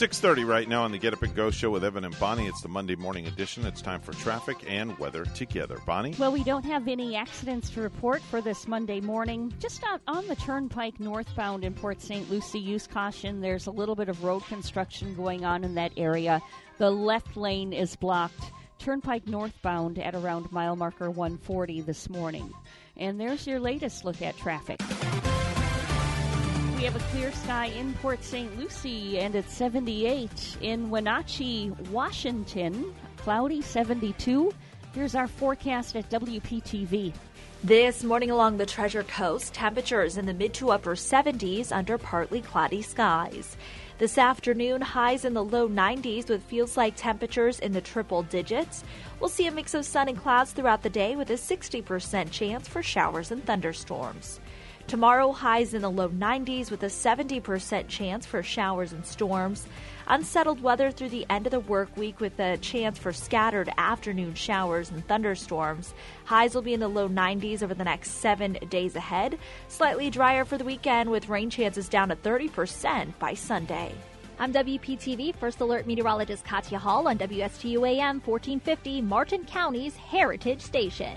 6.30 0.00 0.46
right 0.46 0.66
now 0.66 0.82
on 0.84 0.92
the 0.92 0.98
Get 0.98 1.12
Up 1.12 1.22
and 1.22 1.34
Go 1.34 1.50
show 1.50 1.68
with 1.68 1.84
Evan 1.84 2.06
and 2.06 2.18
Bonnie. 2.18 2.46
It's 2.46 2.62
the 2.62 2.70
Monday 2.70 2.96
morning 2.96 3.26
edition. 3.26 3.66
It's 3.66 3.82
time 3.82 4.00
for 4.00 4.12
traffic 4.12 4.64
and 4.66 4.98
weather 4.98 5.26
together. 5.26 5.76
Bonnie? 5.84 6.14
Well, 6.18 6.32
we 6.32 6.42
don't 6.42 6.64
have 6.64 6.88
any 6.88 7.16
accidents 7.16 7.68
to 7.70 7.82
report 7.82 8.22
for 8.22 8.40
this 8.40 8.66
Monday 8.66 9.02
morning. 9.02 9.52
Just 9.58 9.84
out 9.84 10.00
on 10.06 10.26
the 10.26 10.36
turnpike 10.36 10.98
northbound 11.00 11.64
in 11.64 11.74
Port 11.74 12.00
St. 12.00 12.30
Lucie, 12.30 12.58
use 12.58 12.86
caution. 12.86 13.42
There's 13.42 13.66
a 13.66 13.70
little 13.70 13.94
bit 13.94 14.08
of 14.08 14.24
road 14.24 14.42
construction 14.46 15.14
going 15.14 15.44
on 15.44 15.64
in 15.64 15.74
that 15.74 15.92
area. 15.98 16.40
The 16.78 16.90
left 16.90 17.36
lane 17.36 17.74
is 17.74 17.94
blocked. 17.94 18.52
Turnpike 18.78 19.26
northbound 19.26 19.98
at 19.98 20.14
around 20.14 20.50
mile 20.50 20.76
marker 20.76 21.10
140 21.10 21.82
this 21.82 22.08
morning. 22.08 22.50
And 22.96 23.20
there's 23.20 23.46
your 23.46 23.60
latest 23.60 24.06
look 24.06 24.22
at 24.22 24.38
traffic. 24.38 24.80
We 26.80 26.86
have 26.86 26.96
a 26.96 27.10
clear 27.10 27.30
sky 27.30 27.66
in 27.66 27.92
Port 27.92 28.24
St. 28.24 28.58
Lucie, 28.58 29.18
and 29.18 29.34
it's 29.34 29.52
78 29.52 30.56
in 30.62 30.88
Wenatchee, 30.88 31.72
Washington. 31.90 32.94
Cloudy 33.18 33.60
72. 33.60 34.50
Here's 34.94 35.14
our 35.14 35.28
forecast 35.28 35.94
at 35.94 36.08
WPTV. 36.08 37.12
This 37.62 38.02
morning 38.02 38.30
along 38.30 38.56
the 38.56 38.64
Treasure 38.64 39.02
Coast, 39.02 39.52
temperatures 39.52 40.16
in 40.16 40.24
the 40.24 40.32
mid 40.32 40.54
to 40.54 40.70
upper 40.70 40.94
70s 40.94 41.70
under 41.70 41.98
partly 41.98 42.40
cloudy 42.40 42.80
skies. 42.80 43.58
This 43.98 44.16
afternoon, 44.16 44.80
highs 44.80 45.26
in 45.26 45.34
the 45.34 45.44
low 45.44 45.68
90s 45.68 46.30
with 46.30 46.42
feels 46.44 46.78
like 46.78 46.96
temperatures 46.96 47.60
in 47.60 47.72
the 47.72 47.82
triple 47.82 48.22
digits. 48.22 48.84
We'll 49.20 49.28
see 49.28 49.46
a 49.46 49.52
mix 49.52 49.74
of 49.74 49.84
sun 49.84 50.08
and 50.08 50.16
clouds 50.16 50.52
throughout 50.52 50.82
the 50.82 50.88
day 50.88 51.14
with 51.14 51.28
a 51.28 51.34
60% 51.34 52.30
chance 52.30 52.66
for 52.66 52.82
showers 52.82 53.30
and 53.30 53.44
thunderstorms. 53.44 54.40
Tomorrow, 54.90 55.30
highs 55.30 55.72
in 55.72 55.82
the 55.82 55.88
low 55.88 56.08
90s 56.08 56.68
with 56.68 56.82
a 56.82 56.86
70% 56.86 57.86
chance 57.86 58.26
for 58.26 58.42
showers 58.42 58.92
and 58.92 59.06
storms. 59.06 59.64
Unsettled 60.08 60.60
weather 60.60 60.90
through 60.90 61.10
the 61.10 61.24
end 61.30 61.46
of 61.46 61.52
the 61.52 61.60
work 61.60 61.96
week 61.96 62.18
with 62.18 62.36
a 62.40 62.56
chance 62.56 62.98
for 62.98 63.12
scattered 63.12 63.70
afternoon 63.78 64.34
showers 64.34 64.90
and 64.90 65.06
thunderstorms. 65.06 65.94
Highs 66.24 66.56
will 66.56 66.62
be 66.62 66.74
in 66.74 66.80
the 66.80 66.88
low 66.88 67.08
90s 67.08 67.62
over 67.62 67.72
the 67.72 67.84
next 67.84 68.10
seven 68.14 68.54
days 68.68 68.96
ahead. 68.96 69.38
Slightly 69.68 70.10
drier 70.10 70.44
for 70.44 70.58
the 70.58 70.64
weekend 70.64 71.08
with 71.08 71.28
rain 71.28 71.50
chances 71.50 71.88
down 71.88 72.08
to 72.08 72.16
30% 72.16 73.16
by 73.20 73.34
Sunday. 73.34 73.94
I'm 74.40 74.52
WPTV 74.52 75.36
First 75.36 75.60
Alert 75.60 75.86
Meteorologist 75.86 76.44
Katya 76.44 76.80
Hall 76.80 77.06
on 77.06 77.16
WSTU 77.16 77.88
AM 77.88 78.20
1450, 78.22 79.02
Martin 79.02 79.44
County's 79.44 79.94
Heritage 79.94 80.60
Station. 80.60 81.16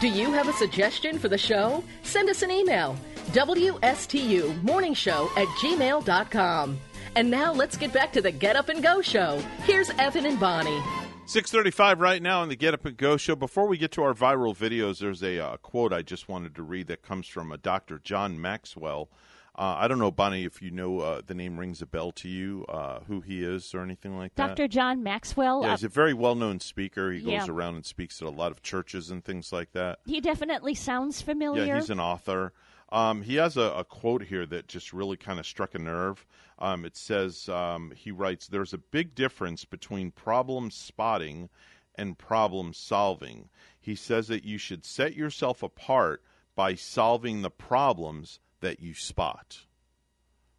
Do 0.00 0.08
you 0.08 0.32
have 0.32 0.48
a 0.48 0.52
suggestion 0.52 1.18
for 1.18 1.28
the 1.28 1.38
show? 1.38 1.82
Send 2.02 2.28
us 2.28 2.42
an 2.42 2.50
email. 2.50 2.96
WSTU 3.32 4.62
Morning 4.62 4.94
Show 4.94 5.30
at 5.36 5.48
gmail.com. 5.58 6.78
And 7.16 7.30
now 7.30 7.52
let's 7.52 7.76
get 7.76 7.92
back 7.92 8.12
to 8.12 8.20
the 8.20 8.30
Get 8.30 8.56
Up 8.56 8.68
and 8.68 8.82
Go 8.82 9.00
show. 9.00 9.40
Here's 9.62 9.90
Evan 9.90 10.26
and 10.26 10.38
Bonnie. 10.38 10.82
635 11.26 12.00
right 12.00 12.20
now 12.20 12.42
on 12.42 12.48
the 12.48 12.56
Get 12.56 12.74
Up 12.74 12.84
and 12.84 12.96
Go 12.96 13.16
show. 13.16 13.34
Before 13.34 13.66
we 13.66 13.78
get 13.78 13.92
to 13.92 14.02
our 14.02 14.12
viral 14.12 14.54
videos, 14.54 14.98
there's 14.98 15.22
a 15.22 15.38
uh, 15.38 15.56
quote 15.58 15.92
I 15.92 16.02
just 16.02 16.28
wanted 16.28 16.54
to 16.56 16.62
read 16.62 16.88
that 16.88 17.02
comes 17.02 17.26
from 17.26 17.50
a 17.50 17.56
Dr. 17.56 17.98
John 17.98 18.38
Maxwell. 18.38 19.08
Uh, 19.56 19.76
I 19.78 19.86
don't 19.86 20.00
know, 20.00 20.10
Bonnie, 20.10 20.44
if 20.44 20.60
you 20.60 20.72
know 20.72 20.98
uh, 20.98 21.20
the 21.24 21.34
name 21.34 21.60
rings 21.60 21.80
a 21.80 21.86
bell 21.86 22.10
to 22.12 22.28
you, 22.28 22.64
uh, 22.68 23.00
who 23.06 23.20
he 23.20 23.44
is 23.44 23.72
or 23.72 23.82
anything 23.82 24.16
like 24.16 24.34
that. 24.34 24.56
Dr. 24.56 24.66
John 24.66 25.02
Maxwell. 25.04 25.62
Yeah, 25.62 25.70
he's 25.70 25.84
a 25.84 25.88
very 25.88 26.12
well 26.12 26.34
known 26.34 26.58
speaker. 26.58 27.12
He 27.12 27.20
Yeah. 27.20 27.38
goes 27.38 27.48
around 27.48 27.76
and 27.76 27.86
speaks 27.86 28.20
at 28.20 28.26
a 28.26 28.32
lot 28.32 28.50
of 28.50 28.62
churches 28.62 29.10
and 29.10 29.24
things 29.24 29.52
like 29.52 29.70
that. 29.72 30.00
He 30.06 30.20
definitely 30.20 30.74
sounds 30.74 31.22
familiar. 31.22 31.64
Yeah, 31.66 31.76
he's 31.76 31.90
an 31.90 32.00
author. 32.00 32.52
Um, 32.90 33.22
he 33.22 33.36
has 33.36 33.56
a, 33.56 33.62
a 33.62 33.84
quote 33.84 34.24
here 34.24 34.44
that 34.46 34.66
just 34.66 34.92
really 34.92 35.16
kind 35.16 35.38
of 35.38 35.46
struck 35.46 35.74
a 35.74 35.78
nerve. 35.78 36.26
Um, 36.58 36.84
it 36.84 36.96
says, 36.96 37.48
um, 37.48 37.92
he 37.96 38.10
writes, 38.10 38.48
There's 38.48 38.72
a 38.72 38.78
big 38.78 39.14
difference 39.14 39.64
between 39.64 40.10
problem 40.10 40.70
spotting 40.70 41.48
and 41.94 42.18
problem 42.18 42.72
solving. 42.72 43.48
He 43.80 43.94
says 43.94 44.26
that 44.28 44.44
you 44.44 44.58
should 44.58 44.84
set 44.84 45.14
yourself 45.14 45.62
apart 45.62 46.22
by 46.56 46.74
solving 46.74 47.42
the 47.42 47.50
problems 47.50 48.40
that 48.64 48.80
you 48.80 48.94
spot, 48.94 49.58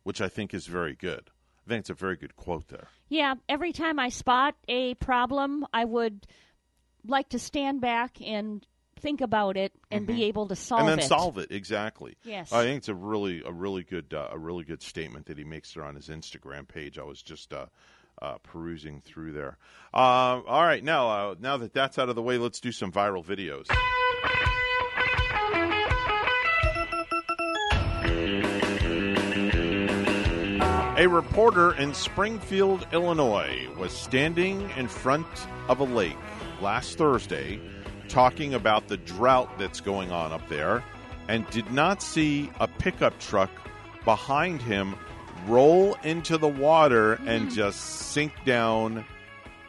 which 0.03 0.21
I 0.21 0.29
think 0.29 0.53
is 0.53 0.67
very 0.67 0.95
good. 0.95 1.29
I 1.65 1.69
think 1.69 1.79
it's 1.81 1.89
a 1.89 1.93
very 1.95 2.15
good 2.15 2.35
quote 2.35 2.67
there. 2.69 2.87
Yeah, 3.09 3.35
every 3.49 3.73
time 3.73 3.97
I 3.99 4.09
spot 4.09 4.55
a 4.67 4.93
problem, 4.95 5.65
I 5.73 5.83
would 5.85 6.27
like 7.07 7.29
to 7.29 7.39
stand 7.39 7.81
back 7.81 8.21
and 8.21 8.65
think 8.99 9.21
about 9.21 9.57
it 9.57 9.73
and 9.91 10.07
be 10.07 10.23
able 10.25 10.47
to 10.47 10.55
solve 10.55 10.81
Mm-hmm. 10.81 10.89
and 10.91 10.99
it. 10.99 11.01
then 11.01 11.09
solve 11.09 11.37
it 11.39 11.51
exactly. 11.51 12.15
Yes. 12.23 12.53
I 12.53 12.63
think 12.63 12.77
it's 12.77 12.89
a 12.89 12.95
really 12.95 13.41
a 13.45 13.51
really 13.51 13.83
good 13.83 14.13
uh, 14.13 14.29
a 14.31 14.37
really 14.37 14.63
good 14.63 14.81
statement 14.81 15.25
that 15.25 15.37
he 15.37 15.43
makes 15.43 15.73
there 15.73 15.83
on 15.83 15.95
his 15.95 16.07
Instagram 16.09 16.67
page. 16.67 16.97
I 16.99 17.03
was 17.03 17.21
just 17.21 17.51
uh, 17.53 17.65
uh, 18.21 18.37
perusing 18.43 19.01
through 19.01 19.33
there. 19.33 19.57
Uh, 19.93 20.41
all 20.47 20.63
right, 20.63 20.83
now 20.83 21.09
uh, 21.09 21.35
now 21.39 21.57
that 21.57 21.73
that's 21.73 21.99
out 21.99 22.09
of 22.09 22.15
the 22.15 22.21
way, 22.23 22.37
let's 22.37 22.59
do 22.59 22.71
some 22.71 22.91
viral 22.91 23.23
videos. 23.25 23.65
A 30.97 31.07
reporter 31.07 31.73
in 31.73 31.93
Springfield, 31.93 32.87
Illinois, 32.93 33.67
was 33.77 33.91
standing 33.91 34.69
in 34.77 34.87
front 34.87 35.27
of 35.67 35.81
a 35.81 35.83
lake 35.83 36.15
last 36.61 36.97
Thursday 36.97 37.59
talking 38.07 38.53
about 38.53 38.87
the 38.87 38.95
drought 38.95 39.59
that's 39.59 39.81
going 39.81 40.13
on 40.13 40.31
up 40.31 40.47
there 40.47 40.81
and 41.27 41.45
did 41.49 41.69
not 41.69 42.01
see 42.01 42.49
a 42.61 42.67
pickup 42.69 43.19
truck 43.19 43.51
behind 44.05 44.61
him 44.61 44.95
roll 45.47 45.95
into 46.03 46.37
the 46.37 46.47
water 46.47 47.15
and 47.25 47.49
hmm. 47.49 47.49
just 47.49 47.81
sink 47.81 48.31
down 48.45 49.03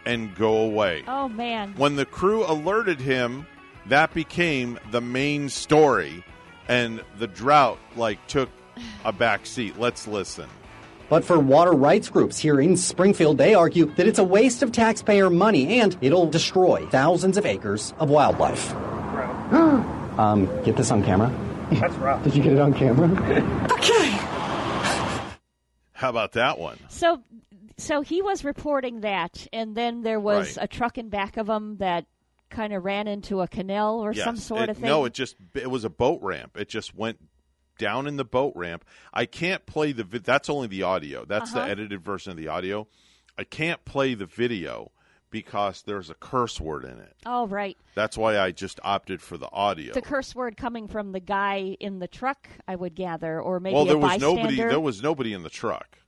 and 0.04 0.32
go 0.36 0.58
away. 0.58 1.02
Oh 1.08 1.28
man. 1.28 1.74
When 1.76 1.96
the 1.96 2.06
crew 2.06 2.44
alerted 2.46 3.00
him, 3.00 3.48
that 3.86 4.14
became 4.14 4.78
the 4.92 5.00
main 5.00 5.48
story, 5.48 6.24
and 6.68 7.02
the 7.18 7.26
drought 7.26 7.80
like 7.96 8.24
took 8.28 8.48
a 9.04 9.12
back 9.12 9.44
seat. 9.44 9.76
Let's 9.76 10.06
listen. 10.06 10.48
But 11.08 11.24
for 11.24 11.38
water 11.38 11.72
rights 11.72 12.08
groups 12.08 12.38
here 12.38 12.60
in 12.60 12.76
Springfield, 12.76 13.38
they 13.38 13.54
argue 13.54 13.86
that 13.94 14.06
it's 14.08 14.18
a 14.18 14.24
waste 14.24 14.62
of 14.62 14.72
taxpayer 14.72 15.30
money 15.30 15.78
and 15.80 15.96
it'll 16.00 16.26
destroy 16.26 16.84
thousands 16.86 17.36
of 17.36 17.46
acres 17.46 17.94
of 17.98 18.10
wildlife. 18.10 18.72
um, 20.18 20.46
get 20.64 20.76
this 20.76 20.90
on 20.90 21.04
camera. 21.04 21.32
That's 21.72 21.94
rough. 21.94 22.24
Did 22.24 22.34
you 22.34 22.42
get 22.42 22.52
it 22.52 22.58
on 22.58 22.74
camera? 22.74 23.08
Okay. 23.76 24.18
How 25.92 26.10
about 26.10 26.32
that 26.32 26.58
one? 26.58 26.78
So, 26.88 27.22
so 27.78 28.00
he 28.02 28.20
was 28.20 28.44
reporting 28.44 29.00
that, 29.00 29.46
and 29.52 29.74
then 29.74 30.02
there 30.02 30.20
was 30.20 30.56
Right. 30.56 30.64
a 30.64 30.68
truck 30.68 30.98
in 30.98 31.08
back 31.08 31.36
of 31.36 31.48
him 31.48 31.76
that 31.78 32.04
kind 32.50 32.72
of 32.72 32.84
ran 32.84 33.06
into 33.08 33.40
a 33.40 33.48
canal 33.48 34.00
or 34.04 34.12
some 34.12 34.36
sort 34.36 34.62
It- 34.62 34.68
of 34.70 34.76
thing. 34.78 34.86
No, 34.86 35.04
it 35.04 35.14
just 35.14 35.36
it 35.54 35.70
was 35.70 35.84
a 35.84 35.90
boat 35.90 36.20
ramp. 36.22 36.56
It 36.58 36.68
just 36.68 36.94
went 36.94 37.18
down 37.78 38.06
in 38.06 38.16
the 38.16 38.24
boat 38.24 38.52
ramp. 38.56 38.84
I 39.12 39.26
can't 39.26 39.64
play 39.66 39.92
the 39.92 40.04
vi- 40.04 40.18
that's 40.18 40.48
only 40.50 40.66
the 40.68 40.82
audio. 40.82 41.24
That's 41.24 41.54
Uh-huh. 41.54 41.64
the 41.64 41.70
edited 41.70 42.02
version 42.02 42.30
of 42.32 42.36
the 42.36 42.48
audio. 42.48 42.86
I 43.38 43.44
can't 43.44 43.84
play 43.84 44.14
the 44.14 44.26
video 44.26 44.92
because 45.30 45.82
there's 45.82 46.08
a 46.08 46.14
curse 46.14 46.60
word 46.60 46.84
in 46.84 46.98
it. 46.98 47.14
oh, 47.26 47.46
right. 47.48 47.76
That's 47.94 48.16
why 48.16 48.38
I 48.38 48.52
just 48.52 48.80
opted 48.82 49.20
for 49.20 49.36
the 49.36 49.50
audio. 49.52 49.92
The 49.92 50.00
curse 50.00 50.34
word 50.34 50.56
coming 50.56 50.88
from 50.88 51.12
the 51.12 51.20
guy 51.20 51.76
in 51.80 51.98
the 51.98 52.08
truck, 52.08 52.48
I 52.66 52.76
would 52.76 52.94
gather, 52.94 53.40
or 53.40 53.60
maybe 53.60 53.74
well, 53.74 53.84
there 53.84 53.98
was 53.98 54.12
bystander. 54.12 54.36
nobody. 54.42 54.56
There 54.56 54.80
was 54.80 55.02
nobody 55.02 55.32
in 55.34 55.42
the 55.42 55.50
truck. 55.50 55.98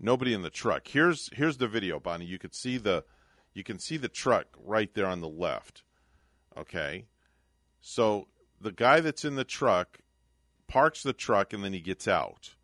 Nobody 0.00 0.32
in 0.32 0.42
the 0.42 0.50
truck. 0.50 0.88
Here's 0.88 1.28
here's 1.34 1.58
the 1.58 1.68
video, 1.68 2.00
Bonnie. 2.00 2.24
You 2.24 2.38
could 2.38 2.54
see 2.54 2.78
the 2.78 3.04
you 3.52 3.62
can 3.64 3.78
see 3.78 3.96
the 3.96 4.08
truck 4.08 4.46
right 4.64 4.92
there 4.94 5.06
on 5.06 5.20
the 5.20 5.28
left. 5.28 5.82
Okay, 6.56 7.06
so 7.80 8.28
the 8.60 8.72
guy 8.72 9.00
that's 9.00 9.24
in 9.24 9.34
the 9.36 9.44
truck 9.44 9.98
parks 10.68 11.02
the 11.02 11.12
truck 11.12 11.52
and 11.52 11.64
then 11.64 11.72
he 11.72 11.80
gets 11.80 12.06
out, 12.06 12.54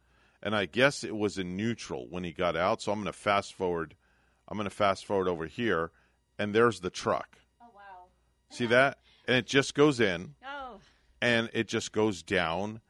and 0.42 0.54
I 0.54 0.66
guess 0.66 1.02
it 1.02 1.16
was 1.16 1.38
in 1.38 1.56
neutral 1.56 2.06
when 2.08 2.22
he 2.24 2.32
got 2.32 2.56
out. 2.56 2.80
So 2.82 2.92
I'm 2.92 2.98
going 2.98 3.06
to 3.12 3.18
fast 3.18 3.54
forward. 3.54 3.94
I'm 4.46 4.56
going 4.56 4.68
to 4.68 4.74
fast 4.74 5.06
forward 5.06 5.26
over 5.28 5.46
here, 5.46 5.90
and 6.38 6.54
there's 6.54 6.80
the 6.80 6.90
truck. 6.90 7.38
Oh 7.62 7.66
wow! 7.74 8.04
See 8.50 8.66
that? 8.66 8.98
And 9.26 9.36
it 9.36 9.46
just 9.46 9.74
goes 9.74 10.00
in 10.00 10.34
Oh, 10.46 10.78
and 11.22 11.48
it 11.54 11.66
just 11.66 11.92
goes 11.92 12.22
down 12.22 12.80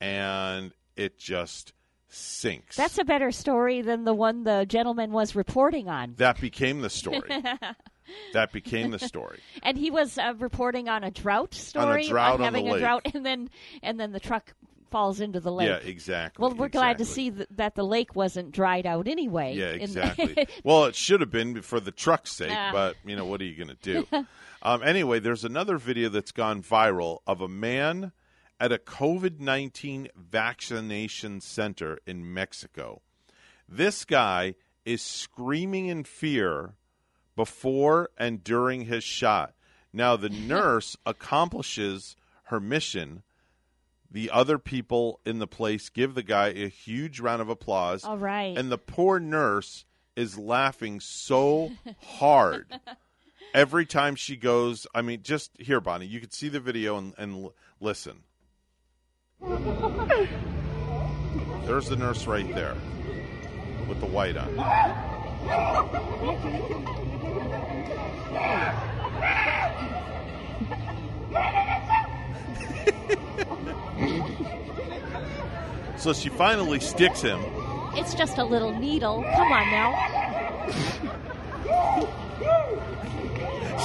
and 0.00 0.72
it 0.96 1.18
just 1.18 1.72
sinks. 2.08 2.76
that's 2.76 2.96
a 2.98 3.04
better 3.04 3.30
story 3.30 3.82
than 3.82 4.04
the 4.04 4.14
one 4.14 4.44
the 4.44 4.64
gentleman 4.66 5.10
was 5.12 5.34
reporting 5.36 5.88
on. 5.88 6.14
that 6.16 6.40
became 6.40 6.80
the 6.80 6.88
story. 6.90 7.28
that 8.32 8.52
became 8.52 8.90
the 8.90 8.98
story. 8.98 9.40
and 9.62 9.76
he 9.76 9.90
was 9.90 10.18
uh, 10.18 10.34
reporting 10.38 10.88
on 10.88 11.04
a 11.04 11.10
drought 11.10 11.54
story, 11.54 12.08
drought 12.08 12.34
on 12.34 12.44
having 12.44 12.68
a 12.68 12.72
lake. 12.72 12.80
drought, 12.80 13.06
and 13.14 13.24
then 13.24 13.50
and 13.82 13.98
then 13.98 14.12
the 14.12 14.20
truck 14.20 14.54
falls 14.90 15.20
into 15.20 15.40
the 15.40 15.50
lake. 15.50 15.68
Yeah, 15.68 15.76
exactly. 15.78 16.40
Well, 16.40 16.54
we're 16.54 16.68
glad 16.68 16.98
to 16.98 17.04
see 17.04 17.30
that, 17.30 17.56
that 17.56 17.74
the 17.74 17.82
lake 17.84 18.14
wasn't 18.14 18.52
dried 18.52 18.86
out 18.86 19.08
anyway. 19.08 19.54
Yeah, 19.56 19.70
exactly. 19.70 20.46
well, 20.64 20.84
it 20.84 20.94
should 20.94 21.20
have 21.20 21.32
been 21.32 21.62
for 21.62 21.80
the 21.80 21.90
truck's 21.90 22.30
sake, 22.30 22.52
Ah. 22.52 22.70
but 22.72 22.96
you 23.04 23.16
know 23.16 23.24
what 23.24 23.40
are 23.40 23.44
you 23.44 23.56
going 23.56 23.76
to 23.76 23.82
do? 23.82 24.06
um, 24.62 24.82
anyway, 24.84 25.18
there's 25.18 25.44
another 25.44 25.78
video 25.78 26.08
that's 26.08 26.30
gone 26.30 26.62
viral 26.62 27.18
of 27.26 27.40
a 27.40 27.48
man 27.48 28.12
at 28.60 28.70
a 28.70 28.78
COVID 28.78 29.40
nineteen 29.40 30.08
vaccination 30.16 31.40
center 31.40 31.98
in 32.06 32.32
Mexico. 32.32 33.02
This 33.68 34.04
guy 34.04 34.54
is 34.84 35.02
screaming 35.02 35.86
in 35.86 36.04
fear 36.04 36.74
before 37.36 38.10
and 38.16 38.42
during 38.44 38.82
his 38.82 39.04
shot. 39.04 39.54
Now, 39.92 40.16
the 40.16 40.28
nurse 40.30 40.96
accomplishes 41.06 42.16
her 42.44 42.60
mission. 42.60 43.22
The 44.10 44.30
other 44.30 44.58
people 44.58 45.20
in 45.24 45.38
the 45.38 45.46
place 45.46 45.88
give 45.88 46.14
the 46.14 46.22
guy 46.22 46.48
a 46.48 46.68
huge 46.68 47.20
round 47.20 47.42
of 47.42 47.48
applause. 47.48 48.04
All 48.04 48.18
right. 48.18 48.56
And 48.56 48.70
the 48.70 48.78
poor 48.78 49.18
nurse 49.18 49.84
is 50.14 50.38
laughing 50.38 51.00
so 51.00 51.72
hard 52.00 52.66
every 53.52 53.86
time 53.86 54.14
she 54.14 54.36
goes. 54.36 54.86
I 54.94 55.02
mean, 55.02 55.22
just 55.22 55.50
here, 55.58 55.80
Bonnie, 55.80 56.06
you 56.06 56.20
could 56.20 56.32
see 56.32 56.48
the 56.48 56.60
video 56.60 56.96
and, 56.98 57.14
and 57.18 57.44
l- 57.44 57.54
listen. 57.80 58.22
There's 61.66 61.88
the 61.88 61.96
nurse 61.96 62.26
right 62.26 62.54
there 62.54 62.76
with 63.88 63.98
the 64.00 64.06
white 64.06 64.36
on. 64.36 64.54
So 76.04 76.12
she 76.12 76.28
finally 76.28 76.80
sticks 76.80 77.22
him. 77.22 77.40
It's 77.94 78.12
just 78.12 78.36
a 78.36 78.44
little 78.44 78.78
needle. 78.78 79.22
Come 79.22 79.50
on 79.50 79.70
now. 79.70 80.66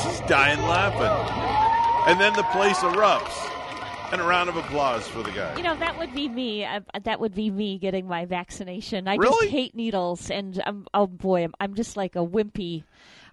She's 0.03 0.19
dying 0.27 0.59
laughing. 0.63 2.11
And 2.11 2.19
then 2.19 2.33
the 2.33 2.43
place 2.51 2.75
erupts. 2.79 4.11
And 4.11 4.19
a 4.19 4.25
round 4.25 4.49
of 4.49 4.57
applause 4.57 5.07
for 5.07 5.23
the 5.23 5.31
guy. 5.31 5.55
You 5.55 5.63
know, 5.63 5.77
that 5.77 5.97
would 5.97 6.13
be 6.13 6.27
me. 6.27 6.65
Uh, 6.65 6.81
that 7.05 7.21
would 7.21 7.33
be 7.33 7.49
me 7.49 7.77
getting 7.77 8.05
my 8.05 8.25
vaccination. 8.25 9.07
I 9.07 9.15
Really? 9.15 9.45
just 9.45 9.51
hate 9.53 9.73
needles, 9.75 10.29
and 10.29 10.61
um, 10.65 10.87
oh 10.93 11.07
boy, 11.07 11.45
I'm, 11.45 11.53
I'm 11.61 11.73
just 11.73 11.95
like 11.95 12.17
a 12.17 12.25
wimpy, 12.25 12.83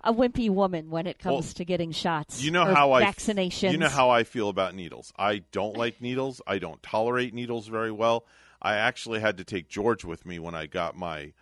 a 0.04 0.12
wimpy 0.12 0.48
woman 0.48 0.90
when 0.90 1.08
it 1.08 1.18
comes 1.18 1.32
Well, 1.32 1.42
to 1.54 1.64
getting 1.64 1.90
shots. 1.90 2.40
You 2.40 2.52
know 2.52 2.66
how 2.66 2.92
I 2.92 3.02
vaccinations. 3.02 3.72
You 3.72 3.78
know 3.78 3.88
how 3.88 4.10
I 4.10 4.22
feel 4.22 4.48
about 4.48 4.76
needles. 4.76 5.12
I 5.18 5.42
don't 5.50 5.76
like 5.76 6.00
needles. 6.00 6.40
I 6.46 6.58
don't 6.58 6.80
tolerate 6.84 7.34
needles 7.34 7.66
very 7.66 7.90
well. 7.90 8.24
I 8.60 8.74
actually 8.74 9.20
had 9.20 9.36
to 9.38 9.44
take 9.44 9.68
George 9.68 10.04
with 10.04 10.26
me 10.26 10.38
when 10.38 10.54
I 10.54 10.66
got 10.66 10.96
my 10.96 11.32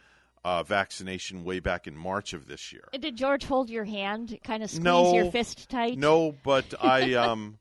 uh, 0.44 0.62
vaccination 0.62 1.44
way 1.44 1.59
back 1.61 1.87
in 1.87 1.96
March 1.96 2.33
of 2.33 2.46
this 2.46 2.72
year. 2.72 2.88
Did 2.98 3.16
George 3.16 3.44
hold 3.44 3.70
your 3.70 3.85
hand, 3.85 4.38
kind 4.44 4.62
of 4.62 4.70
squeeze 4.70 4.85
no, 4.85 5.14
your 5.14 5.31
fist 5.31 5.68
tight? 5.70 5.98
No, 5.98 6.35
but 6.42 6.74
I, 6.83 7.14
um, 7.14 7.59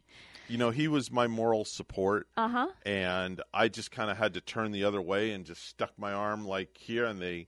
you 0.50 0.58
know, 0.58 0.70
he 0.70 0.88
was 0.88 1.12
my 1.12 1.28
moral 1.28 1.66
support. 1.66 2.28
Uh 2.36 2.50
huh. 2.50 2.68
and 2.86 3.42
I 3.54 3.70
just 3.70 3.92
kind 3.92 4.12
of 4.12 4.18
had 4.18 4.34
to 4.34 4.42
turn 4.42 4.72
the 4.72 4.84
other 4.84 5.02
way 5.02 5.32
and 5.32 5.46
just 5.46 5.66
stuck 5.66 5.92
my 5.98 6.12
arm 6.12 6.46
like 6.46 6.78
here, 6.78 7.06
and 7.06 7.22
they 7.22 7.48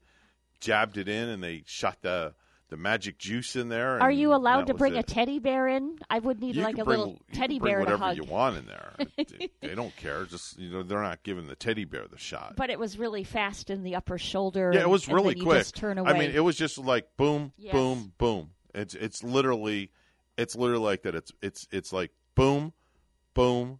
jabbed 0.61 0.97
it 0.97 1.09
in, 1.09 1.29
and 1.29 1.43
they 1.43 1.63
shot 1.65 1.97
the 2.01 2.33
the 2.69 2.77
magic 2.77 3.17
juice 3.19 3.55
in 3.55 3.69
there. 3.69 4.01
Are 4.01 4.09
you 4.11 4.33
allowed 4.33 4.67
to 4.67 4.73
bring 4.73 4.97
a 4.97 5.03
teddy 5.03 5.37
bear 5.39 5.67
in? 5.67 5.99
I 6.09 6.17
would 6.19 6.39
need 6.41 6.55
You 6.55 6.63
like 6.63 6.77
a 6.79 6.83
bring- 6.85 6.97
little 6.97 7.21
teddy 7.31 7.59
bear 7.59 7.77
to 7.79 7.83
whatever 7.85 8.03
hug. 8.05 8.17
you 8.17 8.23
want 8.23 8.57
in 8.57 8.65
there. 8.65 8.93
they, 9.17 9.49
they 9.61 9.75
don't 9.75 9.95
care. 9.97 10.25
Just 10.25 10.57
you 10.57 10.69
know, 10.71 10.81
they're 10.83 11.01
not 11.01 11.21
giving 11.23 11.47
the 11.47 11.55
teddy 11.55 11.85
bear 11.85 12.07
the 12.07 12.17
shot. 12.17 12.55
But 12.57 12.69
it 12.71 12.79
was 12.79 12.97
really 12.97 13.23
fast 13.23 13.69
in 13.69 13.83
the 13.83 13.95
upper 13.95 14.17
shoulder. 14.17 14.71
yeah, 14.73 14.81
it 14.81 14.89
was 14.89 15.07
really 15.07 15.35
quick. 15.35 15.59
just 15.59 15.75
turn 15.75 15.97
away. 15.99 16.09
I 16.11 16.17
mean, 16.17 16.31
it 16.31 16.39
was 16.43 16.55
just 16.57 16.77
like 16.77 17.05
boom, 17.17 17.51
Yes. 17.57 17.73
boom, 17.73 18.13
boom. 18.17 18.49
It's 18.73 18.95
it's 18.95 19.23
literally 19.23 19.91
it's 20.37 20.55
literally 20.55 20.83
like 20.83 21.03
that. 21.03 21.13
It's 21.15 21.31
it's 21.41 21.67
it's 21.71 21.93
like 21.93 22.11
boom, 22.35 22.73
boom, 23.35 23.79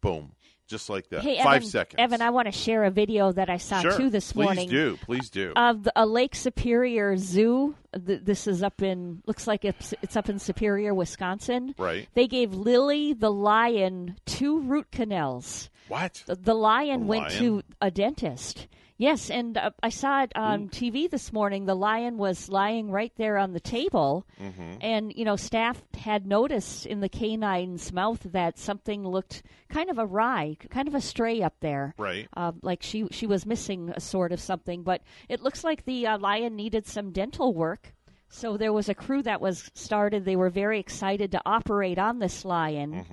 boom, 0.00 0.32
just 0.68 0.88
like 0.88 1.08
that. 1.08 1.22
Hey, 1.22 1.38
Five 1.42 1.56
Evan, 1.62 1.68
seconds. 1.68 1.96
Evan, 1.98 2.22
I 2.22 2.30
want 2.30 2.46
to 2.46 2.52
share 2.52 2.84
a 2.84 2.90
video 2.90 3.32
that 3.32 3.50
I 3.50 3.56
saw 3.56 3.80
sure. 3.80 3.96
too 3.96 4.10
this 4.10 4.32
please 4.32 4.44
morning. 4.44 4.68
do, 4.68 4.96
please 5.02 5.30
do. 5.30 5.52
Of 5.56 5.82
the, 5.84 5.92
a 5.96 6.06
Lake 6.06 6.34
Superior 6.36 7.16
Zoo. 7.16 7.74
Th- 8.06 8.20
This 8.22 8.46
is 8.46 8.62
up 8.62 8.82
in 8.82 9.22
looks 9.26 9.46
like 9.46 9.64
it's 9.64 9.94
it's 10.02 10.16
up 10.16 10.28
in 10.28 10.38
Superior, 10.38 10.94
Wisconsin. 10.94 11.74
Right. 11.78 12.08
They 12.14 12.28
gave 12.28 12.52
Lily 12.54 13.14
the 13.14 13.32
lion 13.32 14.16
two 14.26 14.60
root 14.60 14.90
canals. 14.92 15.70
What? 15.88 16.22
The, 16.26 16.36
the 16.36 16.54
lion 16.54 17.00
The 17.00 17.06
went 17.06 17.22
lion? 17.28 17.38
to 17.38 17.62
a 17.80 17.90
dentist. 17.90 18.66
Yes, 19.00 19.30
and 19.30 19.56
uh, 19.56 19.70
I 19.80 19.90
saw 19.90 20.24
it 20.24 20.32
on 20.34 20.68
TV 20.70 21.08
this 21.08 21.32
morning. 21.32 21.66
The 21.66 21.76
lion 21.76 22.18
was 22.18 22.48
lying 22.48 22.90
right 22.90 23.12
there 23.16 23.38
on 23.38 23.52
the 23.52 23.60
table, 23.60 24.26
Mhm. 24.40 24.78
and 24.80 25.12
you 25.14 25.24
know, 25.24 25.36
staff 25.36 25.80
had 25.96 26.26
noticed 26.26 26.84
in 26.84 26.98
the 26.98 27.08
canine's 27.08 27.92
mouth 27.92 28.20
that 28.32 28.58
something 28.58 29.06
looked 29.06 29.44
kind 29.68 29.88
of 29.88 30.00
awry, 30.00 30.56
kind 30.68 30.88
of 30.88 30.96
a 30.96 31.00
stray 31.00 31.40
up 31.42 31.54
there. 31.60 31.94
Right. 31.96 32.26
Uh, 32.36 32.52
like 32.62 32.82
she 32.82 33.06
she 33.12 33.24
was 33.24 33.46
missing 33.46 33.90
a 33.90 34.00
sort 34.00 34.32
of 34.32 34.40
something, 34.40 34.82
but 34.82 35.00
it 35.28 35.40
looks 35.42 35.62
like 35.62 35.84
the 35.84 36.04
uh, 36.08 36.18
lion 36.18 36.56
needed 36.56 36.84
some 36.84 37.12
dental 37.12 37.54
work. 37.54 37.94
So 38.30 38.56
there 38.56 38.72
was 38.72 38.88
a 38.88 38.94
crew 38.96 39.22
that 39.22 39.40
was 39.40 39.70
started. 39.74 40.24
They 40.24 40.34
were 40.36 40.50
very 40.50 40.80
excited 40.80 41.30
to 41.32 41.40
operate 41.46 41.98
on 42.00 42.18
this 42.18 42.44
lion, 42.44 43.06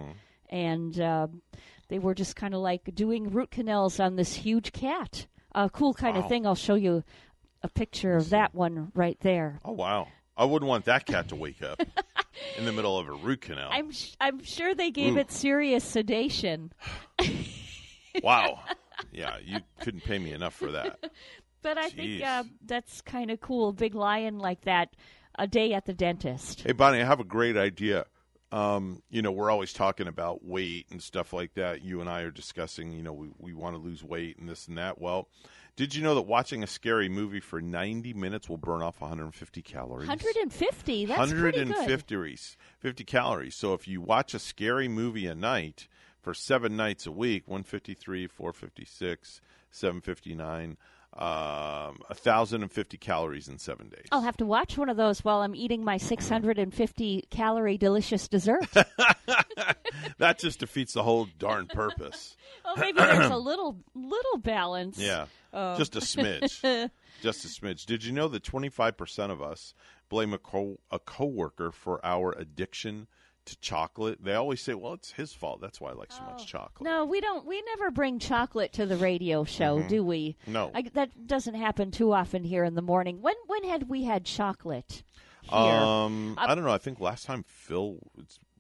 and 0.50 1.00
uh, 1.00 1.28
they 1.90 2.00
were 2.00 2.16
just 2.16 2.36
kind 2.36 2.56
of 2.56 2.62
like 2.62 2.90
doing 2.96 3.30
root 3.30 3.52
canals 3.52 4.00
on 4.00 4.16
this 4.16 4.34
huge 4.34 4.72
cat 4.74 5.28
a 5.56 5.70
cool 5.72 5.94
kind 5.96 6.16
Wow. 6.18 6.24
of 6.24 6.30
thing. 6.30 6.46
I'll 6.46 6.54
show 6.54 6.76
you 6.76 7.04
a 7.64 7.68
picture 7.70 8.16
of 8.16 8.30
that 8.30 8.54
one 8.54 8.92
right 8.94 9.18
there. 9.22 9.60
Oh 9.66 9.72
wow! 9.72 10.08
I 10.38 10.46
wouldn't 10.46 10.70
want 10.70 10.86
that 10.86 11.06
cat 11.08 11.30
to 11.30 11.36
wake 11.36 11.64
up 11.64 11.82
in 12.58 12.66
the 12.66 12.72
middle 12.72 13.00
of 13.00 13.08
a 13.08 13.14
root 13.14 13.42
canal. 13.42 13.70
I'm 13.72 13.92
sh- 13.92 14.14
I'm 14.22 14.44
sure 14.44 14.76
they 14.76 14.92
gave 14.92 15.16
Ooh. 15.16 15.20
it 15.20 15.32
serious 15.32 15.84
sedation. 15.84 16.72
Wow. 18.24 18.60
Yeah, 19.12 19.38
you 19.44 19.60
couldn't 19.82 20.04
pay 20.06 20.18
me 20.20 20.32
enough 20.32 20.54
for 20.54 20.72
that. 20.72 21.00
But 21.62 21.80
I 21.80 21.90
Jeez. 21.90 21.96
think 21.96 22.24
uh, 22.24 22.44
that's 22.64 23.02
kind 23.02 23.32
of 23.32 23.42
cool. 23.42 23.74
Big 23.74 23.96
lion 23.96 24.38
like 24.38 24.62
that. 24.66 24.96
A 25.40 25.48
day 25.48 25.74
at 25.74 25.86
the 25.86 25.94
dentist. 25.96 26.62
Hey, 26.62 26.74
Bonnie, 26.74 27.02
I 27.02 27.06
have 27.06 27.20
a 27.20 27.24
great 27.26 27.58
idea. 27.58 28.06
Um, 28.52 29.02
you 29.10 29.22
know, 29.22 29.32
we're 29.32 29.50
always 29.50 29.74
talking 29.74 30.08
about 30.08 30.46
weight 30.46 30.86
and 30.92 31.02
stuff 31.02 31.34
like 31.34 31.56
that. 31.56 31.82
You 31.84 32.00
and 32.00 32.10
I 32.10 32.22
are 32.22 32.32
discussing, 32.32 32.94
you 32.94 33.04
know, 33.04 33.14
we, 33.14 33.30
we 33.38 33.54
want 33.54 33.76
to 33.76 33.82
lose 33.82 34.04
weight 34.04 34.38
and 34.38 34.48
this 34.48 34.68
and 34.68 34.78
that. 34.78 35.02
Well, 35.02 35.28
did 35.76 35.94
you 35.94 36.02
know 36.02 36.16
that 36.16 36.22
watching 36.22 36.64
a 36.64 36.68
scary 36.68 37.10
movie 37.10 37.42
for 37.42 37.60
90 37.60 38.14
minutes 38.14 38.48
will 38.48 38.58
burn 38.58 38.82
off 38.82 39.02
150 39.02 39.62
calories? 39.62 40.08
150. 40.08 41.06
That's 41.06 41.32
pretty 41.32 41.58
good. 41.58 41.70
150 41.70 42.38
50 42.80 43.04
calories. 43.04 43.56
So 43.56 43.74
if 43.74 43.88
you 43.88 44.00
watch 44.00 44.34
a 44.34 44.40
scary 44.40 44.88
movie 44.88 45.28
a 45.28 45.36
night 45.36 45.90
for 46.22 46.34
seven 46.34 46.78
nights 46.78 47.06
a 47.06 47.12
week, 47.12 47.48
153, 47.48 48.28
456, 48.28 49.42
759, 49.70 50.78
um, 51.16 51.98
1,050 52.08 52.98
calories 52.98 53.48
in 53.48 53.58
seven 53.58 53.88
days. 53.90 54.06
I'll 54.12 54.22
have 54.22 54.38
to 54.38 54.46
watch 54.46 54.78
one 54.78 54.90
of 54.90 54.98
those 54.98 55.24
while 55.24 55.42
I'm 55.42 55.56
eating 55.56 55.84
my 55.84 55.98
650 55.98 57.28
calorie 57.30 57.78
delicious 57.78 58.28
dessert. 58.28 58.68
that 60.18 60.40
just 60.40 60.60
defeats 60.60 60.94
the 60.94 61.04
whole 61.04 61.28
darn 61.40 61.68
purpose. 61.68 62.36
well, 62.66 62.76
maybe 62.78 63.00
there's 63.00 63.30
a 63.32 63.38
little 63.50 63.78
little 63.94 64.38
balance. 64.38 64.98
Yeah, 64.98 65.26
Oh. 65.54 65.78
just 65.78 65.96
a 65.96 66.00
smidge. 66.00 66.90
just 67.22 67.46
a 67.46 67.48
smidge. 67.48 67.86
Did 67.86 68.04
you 68.04 68.12
know 68.12 68.28
that 68.28 68.44
25% 68.44 69.32
of 69.32 69.42
us 69.42 69.74
blame 70.10 70.34
a 70.34 70.38
co 70.38 70.80
a 70.92 71.00
coworker 71.00 71.72
for 71.72 72.06
our 72.06 72.34
addiction 72.38 73.08
to 73.46 73.58
chocolate? 73.60 74.24
They 74.24 74.34
always 74.34 74.62
say, 74.62 74.74
"Well, 74.74 74.94
it's 74.94 75.12
his 75.12 75.34
fault. 75.34 75.62
That's 75.62 75.80
why 75.80 75.92
I 75.92 75.94
like 75.94 76.12
so 76.12 76.24
much 76.24 76.48
chocolate." 76.48 76.82
No, 76.82 77.06
we 77.06 77.22
don't. 77.22 77.46
We 77.46 77.62
never 77.64 77.92
bring 77.92 78.20
chocolate 78.20 78.74
to 78.74 78.86
the 78.86 78.98
radio 78.98 79.44
show, 79.44 79.80
Mhm. 79.80 79.88
do 79.88 80.04
we? 80.04 80.36
No. 80.48 80.72
I, 80.74 80.84
that 80.94 81.28
doesn't 81.28 81.56
happen 81.56 81.92
too 81.92 82.12
often 82.14 82.44
here 82.44 82.64
in 82.64 82.76
the 82.76 82.82
morning. 82.82 83.22
When 83.22 83.36
when 83.48 83.64
had 83.64 83.90
we 83.90 84.04
had 84.04 84.26
chocolate? 84.26 85.04
Um, 85.50 86.36
Uh, 86.38 86.46
I 86.48 86.56
don't 86.56 86.64
know. 86.64 86.72
I 86.72 86.80
think 86.80 87.00
last 87.00 87.26
time 87.26 87.44
Phil, 87.48 88.00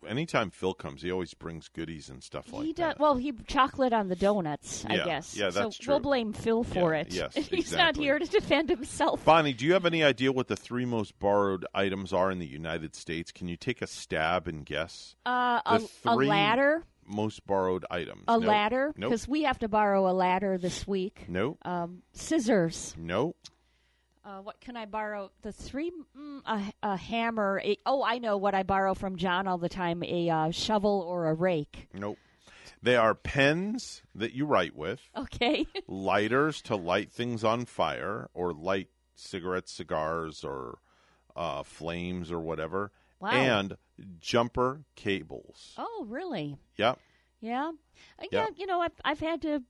anytime 0.07 0.49
Phil 0.49 0.73
comes, 0.73 1.01
he 1.01 1.11
always 1.11 1.33
brings 1.33 1.67
goodies 1.67 2.09
and 2.09 2.23
stuff 2.23 2.51
like 2.53 2.63
he 2.65 2.73
that. 2.73 2.93
does 2.93 2.99
well. 2.99 3.15
He 3.15 3.31
chocolate 3.47 3.93
on 3.93 4.07
the 4.09 4.15
donuts, 4.15 4.85
I 4.87 4.97
guess. 4.97 5.35
yeah, 5.35 5.49
that's 5.49 5.77
so 5.77 5.83
true. 5.83 5.93
We'll 5.93 5.99
blame 6.01 6.33
Phil 6.33 6.63
for 6.63 6.93
Yeah, 6.93 7.01
it. 7.01 7.13
yes, 7.13 7.35
he's 7.49 7.71
not 7.73 7.95
here 7.95 8.17
to 8.19 8.25
defend 8.25 8.69
himself. 8.69 9.23
Bonnie, 9.25 9.53
do 9.53 9.65
you 9.65 9.73
have 9.73 9.85
any 9.85 10.03
idea 10.03 10.31
what 10.31 10.47
the 10.47 10.55
three 10.55 10.85
most 10.85 11.17
borrowed 11.19 11.65
items 11.73 12.13
are 12.13 12.31
in 12.31 12.39
the 12.39 12.47
United 12.47 12.95
States? 12.95 13.31
Can 13.31 13.47
you 13.47 13.57
take 13.57 13.81
a 13.81 13.87
stab 13.87 14.47
and 14.47 14.65
guess? 14.65 15.15
Uh, 15.25 15.61
a, 15.65 15.81
a 16.05 16.15
ladder. 16.15 16.83
Most 17.07 17.45
borrowed 17.45 17.85
items. 17.91 18.23
A 18.27 18.39
Nope. 18.39 18.45
ladder, 18.47 18.93
Nope. 18.97 19.11
because 19.11 19.27
we 19.27 19.43
have 19.43 19.59
to 19.59 19.67
borrow 19.67 20.09
a 20.09 20.13
ladder 20.13 20.57
this 20.57 20.87
week. 20.87 21.25
Nope. 21.27 21.59
Um, 21.63 22.01
scissors. 22.13 22.95
Nope. 22.97 23.37
Uh, 24.25 24.39
what 24.39 24.59
can 24.59 24.75
I 24.75 24.85
borrow? 24.85 25.29
The 25.43 25.51
three, 25.51 25.91
mm, 26.17 26.41
a, 26.45 26.73
a 26.81 26.97
hammer. 26.97 27.61
A, 27.63 27.77
oh, 27.85 28.03
I 28.03 28.17
know 28.17 28.37
what 28.37 28.55
I 28.55 28.63
borrow 28.63 28.95
from 28.95 29.17
John 29.17 29.47
all 29.47 29.59
the 29.59 29.69
time: 29.69 30.03
a 30.03 30.29
uh, 30.29 30.51
shovel 30.51 31.05
or 31.07 31.27
a 31.29 31.33
rake. 31.33 31.87
Nope. 31.93 32.17
They 32.81 32.95
are 32.95 33.13
pens 33.15 34.01
that 34.15 34.33
you 34.33 34.45
write 34.45 34.75
with, 34.75 34.99
Okay. 35.15 35.65
lighters 35.87 36.61
to 36.63 36.75
light 36.75 37.11
things 37.11 37.43
on 37.43 37.65
fire, 37.65 38.29
or 38.33 38.51
light 38.53 38.89
cigarettes, 39.15 39.71
cigars, 39.71 40.43
or 40.43 40.79
uh, 41.35 41.63
flames, 41.63 42.31
or 42.31 42.39
whatever, 42.39 42.91
Wow. 43.19 43.29
and 43.31 43.77
jumper 44.19 44.81
cables. 44.95 45.73
oh, 45.77 46.05
really? 46.07 46.57
Yep. 46.77 46.99
Yeah. 47.41 47.71
Yeah. 48.19 48.27
Yeah. 48.31 48.47
You 48.55 48.65
know, 48.65 48.81
I've 48.81 48.93
I've 49.03 49.19
had 49.19 49.41
to 49.43 49.61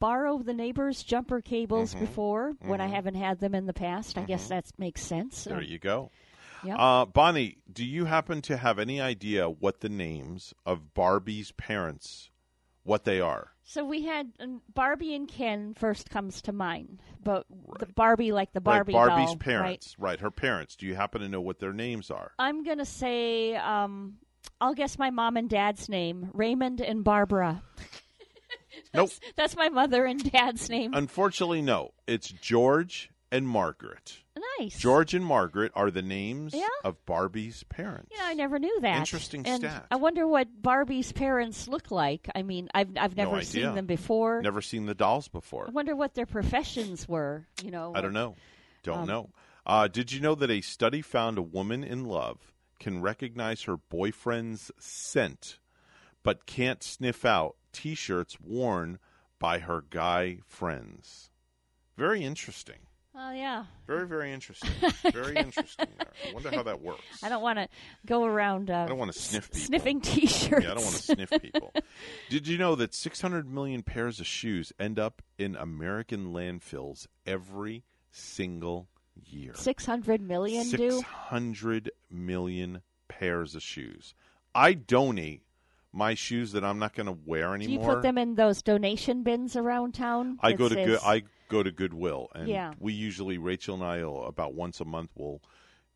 borrow 0.00 0.38
the 0.38 0.52
neighbor's 0.54 1.02
jumper 1.04 1.40
cables 1.40 1.94
Mhm. 1.94 2.00
before 2.00 2.52
when 2.62 2.80
I 2.80 2.88
Mhm. 2.88 2.92
haven't 2.94 3.14
had 3.14 3.38
them 3.38 3.54
in 3.54 3.66
the 3.66 3.72
past. 3.72 4.18
I 4.18 4.24
guess 4.24 4.48
that 4.48 4.66
makes 4.78 5.02
sense. 5.02 5.44
There 5.44 5.62
you 5.62 5.78
go. 5.78 6.10
Yeah. 6.64 6.76
Uh, 6.76 7.06
Bonnie, 7.06 7.58
do 7.72 7.84
you 7.86 8.06
happen 8.06 8.42
to 8.42 8.56
have 8.56 8.78
any 8.78 9.00
idea 9.00 9.48
what 9.48 9.80
the 9.80 9.88
names 9.88 10.52
of 10.66 10.92
Barbie's 10.94 11.52
parents, 11.52 12.30
what 12.82 13.04
they 13.04 13.20
are? 13.20 13.52
So 13.62 13.84
we 13.84 14.02
had 14.02 14.32
um, 14.40 14.62
Barbie 14.74 15.14
and 15.14 15.28
Ken 15.28 15.74
first 15.74 16.10
comes 16.10 16.42
to 16.42 16.52
mind, 16.52 17.00
but 17.22 17.46
the 17.78 17.86
Barbie 17.86 18.32
like 18.32 18.52
the 18.52 18.60
Barbie 18.60 18.92
right, 18.94 19.06
Barbie's 19.08 19.26
doll, 19.26 19.34
right? 19.34 19.40
parents, 19.40 19.96
right. 19.98 20.18
Her 20.20 20.30
parents. 20.32 20.74
Do 20.76 20.86
you 20.86 20.96
happen 20.96 21.20
to 21.20 21.28
know 21.28 21.40
what 21.40 21.60
their 21.60 21.72
names 21.72 22.10
are? 22.10 22.32
I'm 22.38 22.64
gonna 22.64 22.84
say 22.84 23.54
um, 23.54 24.18
I'll 24.60 24.74
guess 24.74 24.98
my 24.98 25.10
mom 25.10 25.36
and 25.36 25.48
dad's 25.48 25.88
name, 25.88 26.30
Raymond 26.34 26.80
and 26.80 27.04
Barbara. 27.04 27.62
nope. 28.94 29.10
That's 29.36 29.56
my 29.56 29.68
mother 29.68 30.04
and 30.04 30.30
dad's 30.32 30.68
name. 30.68 30.92
Unfortunately, 30.94 31.62
no. 31.62 31.92
It's 32.06 32.28
George 32.28 33.10
and 33.32 33.46
Margaret. 33.48 34.18
nice. 34.58 34.76
George 34.78 35.14
and 35.14 35.24
Margaret 35.24 35.70
are 35.76 35.90
the 35.90 36.02
names 36.02 36.52
Yeah. 36.52 36.66
of 36.84 36.96
Barbie's 37.06 37.62
parents. 37.64 38.10
Yeah, 38.12 38.24
I 38.24 38.34
never 38.34 38.58
knew 38.58 38.80
that. 38.80 38.98
Interesting 38.98 39.46
and 39.46 39.60
stat. 39.62 39.86
I 39.90 39.96
wonder 39.96 40.26
what 40.26 40.48
Barbie's 40.60 41.12
parents 41.12 41.68
look 41.68 41.90
like. 41.92 42.28
I 42.34 42.42
mean, 42.42 42.68
I've 42.74 42.88
I've 42.98 43.16
never 43.16 43.36
idea. 43.36 43.44
seen 43.46 43.74
them 43.76 43.86
before. 43.86 44.42
Never 44.42 44.60
seen 44.60 44.86
the 44.86 44.94
dolls 44.94 45.28
before. 45.28 45.66
I 45.68 45.70
wonder 45.70 45.94
what 45.94 46.14
their 46.14 46.26
professions 46.26 47.08
were. 47.08 47.46
You 47.62 47.70
know, 47.70 47.92
I 47.94 48.00
don't 48.00 48.12
know. 48.12 48.34
Don't 48.82 49.00
Um, 49.00 49.06
know. 49.06 49.30
Uh, 49.66 49.86
did 49.86 50.10
you 50.10 50.20
know 50.20 50.34
that 50.34 50.50
a 50.50 50.60
study 50.62 51.00
found 51.02 51.38
a 51.38 51.42
woman 51.42 51.84
in 51.84 52.04
love 52.06 52.52
can 52.80 53.00
recognize 53.02 53.62
her 53.64 53.76
boyfriend's 53.76 54.72
scent, 54.78 55.58
but 56.24 56.46
can't 56.46 56.82
sniff 56.82 57.24
out 57.24 57.54
T-shirts 57.72 58.40
worn 58.40 58.98
by 59.38 59.58
her 59.60 59.84
guy 59.90 60.38
friends? 60.46 61.30
Very 61.96 62.22
interesting. 62.22 62.78
Oh 63.14 63.32
yeah. 63.32 63.64
Very, 63.86 64.06
very 64.06 64.32
interesting. 64.32 64.70
Very 65.12 65.36
interesting. 65.36 65.88
There. 65.98 66.08
I 66.28 66.32
wonder 66.32 66.50
how 66.50 66.62
that 66.62 66.80
works. 66.80 67.02
I 67.24 67.28
don't 67.28 67.42
want 67.42 67.58
to 67.58 67.68
go 68.06 68.24
around. 68.24 68.70
Uh, 68.70 68.84
I 68.84 68.86
don't 68.86 68.98
want 68.98 69.12
to 69.12 69.18
sniff 69.18 69.50
people. 69.50 69.66
Sniffing 69.66 70.00
T-shirts. 70.00 70.64
Yeah, 70.64 70.70
I 70.70 70.74
don't 70.74 70.84
want 70.84 70.96
to 70.96 71.02
sniff 71.02 71.30
people. 71.42 71.72
Did 72.28 72.46
you 72.46 72.56
know 72.56 72.76
that 72.76 72.94
600 72.94 73.50
million 73.50 73.82
pairs 73.82 74.20
of 74.20 74.26
shoes 74.26 74.72
end 74.78 74.98
up 75.00 75.22
in 75.38 75.56
American 75.56 76.32
landfills 76.32 77.08
every 77.26 77.82
single 78.12 78.88
year? 79.16 79.52
Six 79.54 79.84
hundred 79.84 80.20
million 80.20 80.70
do. 80.70 80.90
600 80.92 81.90
million 82.10 82.82
pairs 83.08 83.56
of 83.56 83.62
shoes. 83.62 84.14
I 84.54 84.72
donate 84.72 85.42
my 85.92 86.14
shoes 86.14 86.52
that 86.52 86.64
I'm 86.64 86.78
not 86.78 86.94
going 86.94 87.06
to 87.06 87.18
wear 87.26 87.54
anymore. 87.54 87.78
Do 87.78 87.88
you 87.88 87.94
put 87.94 88.02
them 88.02 88.18
in 88.18 88.34
those 88.36 88.62
donation 88.62 89.22
bins 89.22 89.56
around 89.56 89.94
town? 89.94 90.38
I 90.40 90.52
go 90.52 90.68
to 90.68 90.74
good. 90.74 90.98
I 91.04 91.22
go 91.48 91.62
to 91.62 91.70
Goodwill, 91.72 92.28
and 92.34 92.48
Yeah. 92.48 92.74
we 92.78 92.92
usually 92.92 93.38
Rachel 93.38 93.74
and 93.74 93.82
I 93.84 94.04
will, 94.04 94.26
about 94.26 94.54
once 94.54 94.80
a 94.80 94.84
month 94.84 95.10
will 95.16 95.42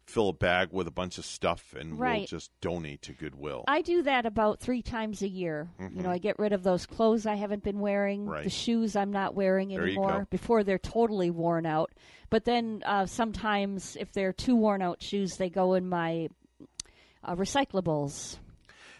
fill 0.07 0.29
a 0.29 0.33
bag 0.35 0.69
with 0.73 0.87
a 0.87 0.91
bunch 0.91 1.17
of 1.17 1.25
stuff, 1.25 1.75
and 1.79 1.97
we'll 1.99 2.27
just 2.27 2.51
donate 2.61 3.01
to 3.03 3.13
Goodwill. 3.13 3.65
I 3.67 3.81
do 3.81 4.03
that 4.03 4.27
about 4.27 4.61
three 4.61 4.83
times 4.83 5.23
a 5.23 5.29
year. 5.29 5.71
You 5.81 6.03
know. 6.03 6.11
I 6.11 6.19
get 6.19 6.39
rid 6.39 6.53
of 6.53 6.63
those 6.63 6.85
clothes 6.85 7.25
I 7.25 7.37
haven't 7.37 7.63
been 7.63 7.79
wearing, 7.81 8.27
Right. 8.27 8.45
the 8.45 8.51
shoes 8.51 8.97
I'm 8.97 9.13
not 9.13 9.35
wearing 9.35 9.69
There 9.71 9.83
anymore 9.83 10.27
before 10.29 10.63
they're 10.65 10.77
totally 10.79 11.31
worn 11.31 11.65
out. 11.65 11.91
But 12.29 12.45
then 12.45 12.83
uh, 12.85 13.07
sometimes, 13.07 13.97
if 13.99 14.13
they're 14.13 14.33
too 14.35 14.57
worn 14.57 14.83
out 14.83 15.01
shoes, 15.03 15.37
they 15.39 15.49
go 15.49 15.73
in 15.75 15.89
my 15.89 16.29
uh, 17.23 17.37
recyclables. 17.37 18.37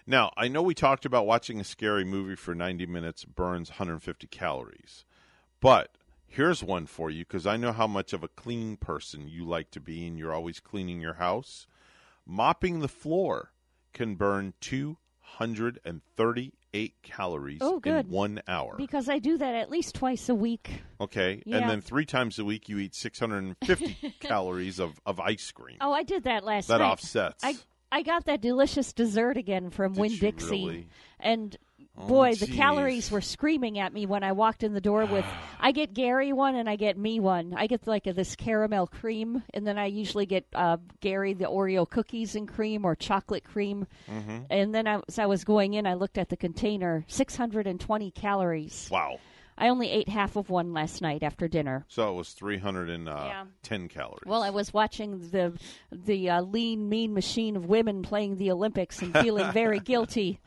Now, 0.07 0.33
I 0.37 0.49
know 0.49 0.61
we 0.63 0.75
talked 0.75 1.07
about 1.07 1.27
watching 1.27 1.61
a 1.61 1.65
scary 1.65 2.05
movie 2.05 2.37
for 2.37 2.55
90 2.55 2.85
minutes 2.87 3.25
burns 3.25 3.71
150 3.71 4.27
calories, 4.27 5.05
but 5.61 5.97
here's 6.27 6.63
one 6.63 6.85
for 6.87 7.11
you 7.11 7.25
because 7.25 7.47
I 7.47 7.57
know 7.57 7.73
how 7.73 7.87
much 7.87 8.13
of 8.13 8.23
a 8.23 8.29
clean 8.29 8.77
person 8.77 9.27
you 9.29 9.45
like 9.47 9.71
to 9.73 9.81
be 9.81 10.07
and 10.07 10.19
you're 10.19 10.35
always 10.35 10.61
cleaning 10.61 11.01
your 11.01 11.15
house. 11.15 11.67
Mopping 12.27 12.81
the 12.81 12.89
floor 12.89 13.53
can 13.95 14.15
burn 14.15 14.53
238 14.61 16.95
calories 17.03 17.59
Oh, 17.63 17.79
good. 17.81 18.07
in 18.07 18.13
one 18.13 18.43
hour. 18.49 18.75
Because 18.77 19.09
I 19.09 19.19
do 19.19 19.39
that 19.39 19.55
at 19.55 19.71
least 19.71 19.95
twice 19.95 20.29
a 20.29 20.35
week. 20.35 20.83
Okay, 21.01 21.43
Yeah. 21.47 21.59
and 21.59 21.71
then 21.71 21.81
three 21.81 22.05
times 22.07 22.39
a 22.39 22.45
week 22.45 22.69
you 22.69 22.79
eat 22.79 22.95
650 22.95 24.15
calories 24.21 24.79
of, 24.81 25.01
of 25.07 25.19
ice 25.21 25.51
cream. 25.51 25.77
Oh, 25.81 25.93
I 25.93 26.03
did 26.03 26.25
that 26.25 26.45
last 26.45 26.69
That 26.69 26.79
night. 26.79 26.91
offsets. 26.91 27.43
I 27.45 27.55
I 27.95 28.03
got 28.03 28.25
that 28.25 28.41
delicious 28.41 28.93
dessert 28.93 29.37
again 29.37 29.71
from 29.71 29.95
Win 29.95 30.11
you 30.11 30.19
Dixie, 30.19 30.67
really? 30.67 30.89
and 31.21 31.57
Oh, 31.97 32.09
boy, 32.09 32.35
the 32.35 32.49
calories 32.49 33.09
were 33.09 33.21
screaming 33.21 33.79
at 33.79 33.93
me 33.93 34.05
when 34.05 34.25
I 34.25 34.33
walked 34.33 34.65
in 34.65 34.75
the 34.75 34.81
door 34.81 35.05
with. 35.07 35.25
I 35.61 35.71
get 35.71 35.95
Gary 35.95 36.33
one 36.33 36.57
and 36.57 36.69
I 36.69 36.75
get 36.75 36.99
me 36.99 37.21
one. 37.21 37.55
I 37.57 37.69
get 37.69 37.87
like 37.87 38.09
a, 38.09 38.13
this 38.13 38.35
caramel 38.35 38.89
cream, 38.89 39.45
and 39.55 39.65
then 39.65 39.79
I 39.79 39.87
usually 39.87 40.27
get 40.27 40.45
uh, 40.57 40.79
Gary 40.99 41.35
the 41.35 41.45
Oreo 41.45 41.89
cookies 41.89 42.35
and 42.35 42.49
cream 42.49 42.85
or 42.85 42.97
chocolate 42.97 43.45
cream. 43.45 43.87
Mhm. 44.11 44.47
And 44.51 44.75
then 44.75 44.89
I, 44.89 45.03
as 45.07 45.21
I 45.21 45.27
was 45.27 45.45
going 45.45 45.75
in, 45.75 45.87
I 45.87 45.95
looked 45.95 46.19
at 46.19 46.31
the 46.31 46.37
container, 46.37 47.05
six 47.07 47.37
hundred 47.37 47.69
and 47.69 47.79
twenty 47.79 48.11
calories. 48.11 48.89
Wow. 48.91 49.21
I 49.57 49.69
only 49.69 49.91
ate 49.91 50.09
half 50.09 50.37
of 50.37 50.51
one 50.51 50.73
last 50.73 51.01
night 51.01 51.23
after 51.23 51.47
dinner. 51.49 51.85
So 51.89 52.11
it 52.11 52.17
was 52.17 52.31
310 52.33 53.07
Yeah. 53.07 53.89
calories. 53.89 54.23
Well, 54.27 54.43
I 54.43 54.51
was 54.51 54.73
watching 54.73 55.31
the 55.31 55.53
the 55.93 56.31
uh, 56.31 56.43
lean, 56.43 56.89
mean 56.89 57.15
machine 57.15 57.57
of 57.57 57.67
women 57.67 58.03
playing 58.03 58.37
the 58.37 58.51
Olympics 58.51 59.01
and 59.03 59.13
feeling 59.17 59.51
very 59.53 59.79
guilty. 59.93 60.41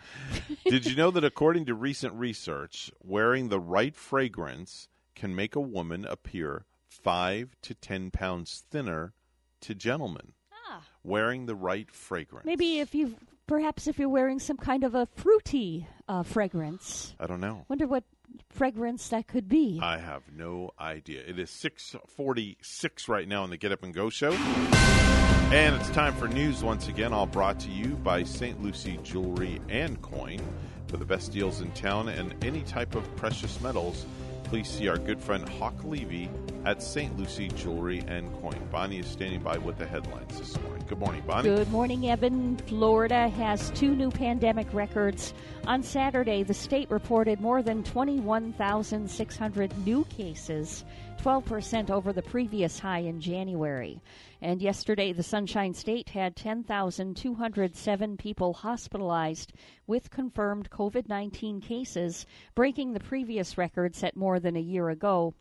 Did 0.66 0.86
you 0.86 0.96
know 0.96 1.12
that 1.12 1.24
according 1.32 1.66
to 1.68 1.74
recent 1.74 2.14
research, 2.14 2.92
wearing 3.02 3.50
the 3.50 3.60
right 3.60 3.96
fragrance 3.96 4.90
can 5.16 5.36
make 5.36 5.56
a 5.56 5.62
woman 5.62 6.06
appear 6.06 6.66
five 6.90 7.56
to 7.62 7.74
ten 7.74 8.12
pounds 8.12 8.64
thinner 8.70 9.14
to 9.62 9.74
gentlemen? 9.74 10.34
Ah. 10.70 10.82
Wearing 11.04 11.46
the 11.46 11.56
right 11.56 11.90
fragrance. 11.90 12.46
Maybe 12.46 12.80
if 12.80 12.94
you, 12.94 13.16
perhaps 13.48 13.88
if 13.88 13.98
you're 13.98 14.10
wearing 14.10 14.40
some 14.40 14.58
kind 14.58 14.84
of 14.84 14.94
a 14.96 15.06
fruity 15.16 15.88
uh, 16.10 16.24
fragrance. 16.24 17.16
I 17.20 17.28
don't 17.28 17.40
know. 17.40 17.66
Wonder 17.70 17.88
what 17.88 18.04
fragrance 18.50 19.10
that 19.10 19.28
could 19.28 19.48
be. 19.48 19.80
I 19.82 19.98
have 19.98 20.24
no 20.36 20.72
idea. 20.80 21.22
It 21.26 21.40
is 21.40 21.50
646 21.52 23.08
right 23.08 23.28
now 23.28 23.44
on 23.44 23.50
the 23.50 23.58
Get 23.58 23.72
Up 23.72 23.84
and 23.84 23.94
Go 23.94 24.10
show. 24.10 24.32
And 24.32 25.76
it's 25.76 25.90
time 25.92 26.14
for 26.16 26.28
news 26.28 26.64
once 26.64 26.90
again, 26.90 27.14
all 27.14 27.26
brought 27.26 27.60
to 27.62 27.72
you 27.72 27.96
by 27.96 28.24
St. 28.24 28.62
Lucie 28.62 29.00
Jewelry 29.04 29.62
and 29.70 30.02
Coin. 30.02 30.42
For 30.88 30.98
the 30.98 31.06
best 31.06 31.32
deals 31.32 31.62
in 31.62 31.72
town 31.72 32.10
and 32.10 32.36
any 32.44 32.62
type 32.64 32.96
of 32.96 33.16
precious 33.16 33.62
metals, 33.62 34.06
please 34.50 34.70
see 34.70 34.88
our 34.88 34.98
good 34.98 35.20
friend 35.20 35.48
Hawk 35.48 35.84
Levy 35.84 36.30
at 36.66 36.82
St. 36.82 37.18
Lucie 37.18 37.50
Jewelry 37.50 38.04
and 38.08 38.34
Coin. 38.42 38.58
Bonnie 38.72 39.00
is 39.00 39.08
standing 39.08 39.42
by 39.42 39.58
with 39.58 39.78
the 39.78 39.86
headlines 39.86 40.40
this 40.40 40.60
morning. 40.62 40.86
Good 40.88 41.00
morning, 41.00 41.22
Bonnie. 41.28 41.50
Good 41.50 41.70
morning, 41.70 42.10
Evan. 42.10 42.56
Florida 42.58 43.28
has 43.30 43.72
two 43.72 43.94
new 43.94 44.10
pandemic 44.10 44.74
records. 44.74 45.34
On 45.66 45.84
Saturday, 45.84 46.44
the 46.44 46.54
state 46.54 46.90
reported 46.90 47.42
more 47.42 47.62
than 47.62 47.84
21,600 47.84 49.86
new 49.86 50.06
cases, 50.06 50.86
12% 51.22 51.90
over 51.90 52.14
the 52.14 52.22
previous 52.22 52.80
high 52.80 53.00
in 53.00 53.20
January. 53.20 54.00
And 54.42 54.62
yesterday, 54.62 55.14
the 55.14 55.24
Sunshine 55.24 55.74
State 55.74 56.10
had 56.10 56.36
10,207 56.36 58.18
people 58.18 58.54
hospitalized 58.54 59.54
with 59.88 60.12
confirmed 60.12 60.70
COVID 60.70 61.10
19 61.10 61.62
cases, 61.62 62.26
breaking 62.54 62.94
the 62.94 63.00
previous 63.00 63.58
record 63.58 63.96
set 63.96 64.16
more 64.16 64.40
than 64.40 64.56
a 64.56 64.62
year 64.62 64.90
ago. 64.90 65.34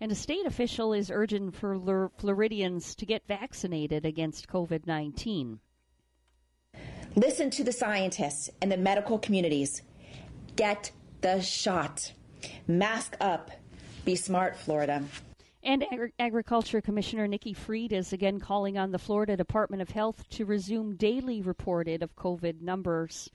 And 0.00 0.12
a 0.12 0.14
state 0.14 0.46
official 0.46 0.92
is 0.92 1.10
urging 1.10 1.50
Flor- 1.50 2.12
Floridians 2.18 2.94
to 2.96 3.06
get 3.06 3.26
vaccinated 3.26 4.04
against 4.04 4.48
COVID 4.48 4.86
19. 4.86 5.58
Listen 7.16 7.50
to 7.50 7.64
the 7.64 7.72
scientists 7.72 8.50
and 8.60 8.70
the 8.70 8.76
medical 8.76 9.18
communities. 9.18 9.82
Get 10.56 10.92
the 11.20 11.40
shot. 11.40 12.12
Mask 12.66 13.16
up. 13.20 13.50
Be 14.04 14.16
smart, 14.16 14.56
Florida. 14.56 15.04
And 15.66 15.82
Agri- 15.90 16.12
Agriculture 16.18 16.82
Commissioner 16.82 17.26
Nikki 17.26 17.54
Fried 17.54 17.90
is 17.90 18.12
again 18.12 18.38
calling 18.38 18.76
on 18.76 18.90
the 18.90 18.98
Florida 18.98 19.34
Department 19.34 19.80
of 19.80 19.88
Health 19.88 20.28
to 20.28 20.44
resume 20.44 20.94
daily 20.94 21.40
reported 21.40 22.02
of 22.02 22.14
COVID 22.16 22.60
numbers. 22.60 23.30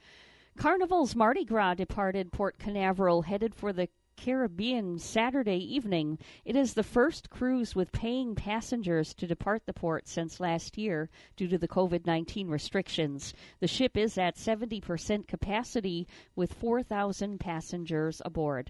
Carnival's 0.55 1.15
Mardi 1.15 1.43
Gras 1.43 1.73
departed 1.73 2.31
Port 2.31 2.59
Canaveral, 2.59 3.23
headed 3.23 3.55
for 3.55 3.73
the 3.73 3.89
Caribbean 4.15 4.99
Saturday 4.99 5.57
evening. 5.57 6.19
It 6.45 6.55
is 6.55 6.75
the 6.75 6.83
first 6.83 7.31
cruise 7.31 7.73
with 7.73 7.91
paying 7.91 8.35
passengers 8.35 9.15
to 9.15 9.25
depart 9.25 9.65
the 9.65 9.73
port 9.73 10.07
since 10.07 10.39
last 10.39 10.77
year 10.77 11.09
due 11.35 11.47
to 11.47 11.57
the 11.57 11.67
COVID 11.67 12.05
19 12.05 12.47
restrictions. 12.47 13.33
The 13.59 13.67
ship 13.67 13.97
is 13.97 14.19
at 14.19 14.35
70% 14.35 15.27
capacity 15.27 16.07
with 16.35 16.53
4,000 16.53 17.39
passengers 17.39 18.21
aboard. 18.23 18.69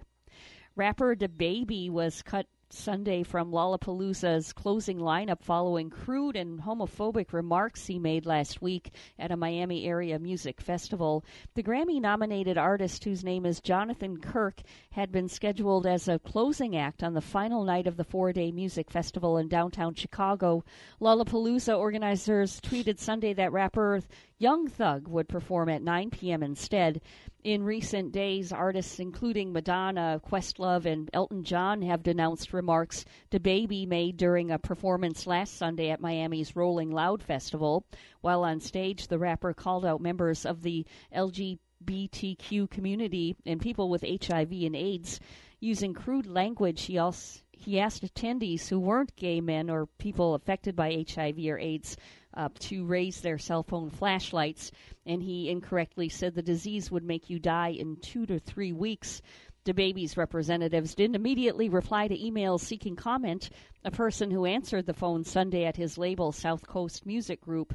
Rapper 0.77 1.13
DaBaby 1.13 1.89
was 1.89 2.21
cut 2.21 2.47
Sunday 2.71 3.23
from 3.23 3.51
Lollapalooza's 3.51 4.53
closing 4.53 4.99
lineup 4.99 5.41
following 5.41 5.89
crude 5.89 6.35
and 6.35 6.61
homophobic 6.61 7.33
remarks 7.33 7.87
he 7.87 7.97
made 7.97 8.25
last 8.25 8.61
week 8.61 8.91
at 9.17 9.31
a 9.31 9.37
Miami 9.37 9.85
area 9.87 10.19
music 10.19 10.61
festival. 10.61 11.25
The 11.55 11.63
Grammy 11.63 11.99
nominated 11.99 12.57
artist, 12.57 13.03
whose 13.03 13.23
name 13.23 13.45
is 13.45 13.59
Jonathan 13.59 14.17
Kirk, 14.17 14.61
had 14.91 15.11
been 15.11 15.27
scheduled 15.27 15.87
as 15.87 16.07
a 16.07 16.19
closing 16.19 16.75
act 16.77 17.01
on 17.01 17.15
the 17.15 17.21
final 17.21 17.63
night 17.63 17.87
of 17.87 17.97
the 17.97 18.03
four 18.03 18.33
day 18.33 18.51
music 18.51 18.91
festival 18.91 19.37
in 19.37 19.47
downtown 19.47 19.95
Chicago. 19.95 20.63
Lollapalooza 21.01 21.77
organizers 21.77 22.61
tweeted 22.61 22.99
Sunday 22.99 23.33
that 23.33 23.51
rapper 23.51 24.01
Young 24.37 24.69
Thug 24.69 25.07
would 25.07 25.27
perform 25.27 25.67
at 25.67 25.81
9 25.81 26.11
p.m. 26.11 26.43
instead. 26.43 27.01
In 27.43 27.63
recent 27.63 28.11
days, 28.11 28.51
artists 28.51 28.99
including 28.99 29.53
Madonna, 29.53 30.21
Questlove, 30.29 30.85
and 30.85 31.09
Elton 31.13 31.45
John 31.45 31.81
have 31.83 32.03
denounced 32.03 32.51
remarks 32.51 33.05
DaBaby 33.31 33.87
made 33.87 34.17
during 34.17 34.51
a 34.51 34.59
performance 34.59 35.25
last 35.25 35.55
Sunday 35.55 35.89
at 35.89 36.01
Miami's 36.01 36.57
Rolling 36.57 36.91
Loud 36.91 37.23
Festival. 37.23 37.85
While 38.19 38.43
on 38.43 38.59
stage, 38.59 39.07
the 39.07 39.17
rapper 39.17 39.53
called 39.53 39.85
out 39.85 40.01
members 40.01 40.45
of 40.45 40.63
the 40.63 40.85
LGBTQ 41.15 42.69
community 42.69 43.37
and 43.45 43.61
people 43.61 43.89
with 43.89 44.03
HIV 44.03 44.51
and 44.51 44.75
AIDS 44.75 45.21
using 45.61 45.93
crude 45.93 46.27
language. 46.27 46.81
He 46.83 46.97
also 46.97 47.39
he 47.51 47.79
asked 47.79 48.03
attendees 48.03 48.67
who 48.67 48.79
weren't 48.79 49.15
gay 49.15 49.39
men 49.39 49.69
or 49.69 49.85
people 49.85 50.33
affected 50.33 50.75
by 50.75 51.05
HIV 51.09 51.37
or 51.39 51.57
AIDS 51.57 51.95
uh, 52.33 52.49
to 52.59 52.85
raise 52.85 53.21
their 53.21 53.37
cell 53.37 53.63
phone 53.63 53.89
flashlights, 53.89 54.71
and 55.05 55.21
he 55.21 55.49
incorrectly 55.49 56.09
said 56.09 56.35
the 56.35 56.41
disease 56.41 56.91
would 56.91 57.03
make 57.03 57.29
you 57.29 57.39
die 57.39 57.69
in 57.69 57.97
two 57.97 58.25
to 58.25 58.39
three 58.39 58.71
weeks. 58.71 59.21
DaBaby's 59.65 60.17
representatives 60.17 60.95
didn't 60.95 61.15
immediately 61.15 61.69
reply 61.69 62.07
to 62.07 62.17
emails 62.17 62.61
seeking 62.61 62.95
comment. 62.95 63.49
A 63.83 63.91
person 63.91 64.31
who 64.31 64.45
answered 64.45 64.85
the 64.85 64.93
phone 64.93 65.23
Sunday 65.23 65.65
at 65.65 65.75
his 65.75 65.97
label, 65.97 66.31
South 66.31 66.65
Coast 66.65 67.05
Music 67.05 67.41
Group, 67.41 67.73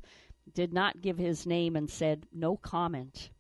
did 0.53 0.73
not 0.73 1.01
give 1.01 1.19
his 1.19 1.47
name 1.47 1.77
and 1.77 1.89
said 1.89 2.27
no 2.33 2.57
comment. 2.57 3.31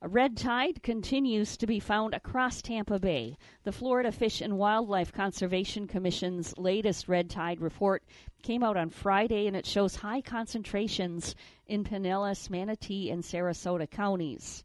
A 0.00 0.08
red 0.08 0.36
tide 0.36 0.84
continues 0.84 1.56
to 1.56 1.66
be 1.66 1.80
found 1.80 2.14
across 2.14 2.62
Tampa 2.62 3.00
Bay. 3.00 3.36
The 3.64 3.72
Florida 3.72 4.12
Fish 4.12 4.40
and 4.40 4.56
Wildlife 4.56 5.12
Conservation 5.12 5.88
Commission's 5.88 6.56
latest 6.56 7.08
red 7.08 7.28
tide 7.28 7.60
report 7.60 8.04
came 8.40 8.62
out 8.62 8.76
on 8.76 8.90
Friday 8.90 9.48
and 9.48 9.56
it 9.56 9.66
shows 9.66 9.96
high 9.96 10.20
concentrations 10.20 11.34
in 11.66 11.82
Pinellas, 11.82 12.48
Manatee, 12.48 13.10
and 13.10 13.24
Sarasota 13.24 13.90
counties. 13.90 14.62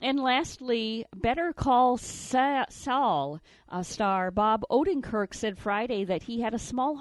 And 0.00 0.18
lastly, 0.18 1.04
Better 1.14 1.52
Call 1.52 1.98
Sa- 1.98 2.64
Saul 2.70 3.42
uh, 3.68 3.82
star 3.82 4.30
Bob 4.30 4.64
Odenkirk 4.70 5.34
said 5.34 5.58
Friday 5.58 6.02
that 6.04 6.22
he 6.22 6.40
had 6.40 6.54
a 6.54 6.58
small 6.58 6.96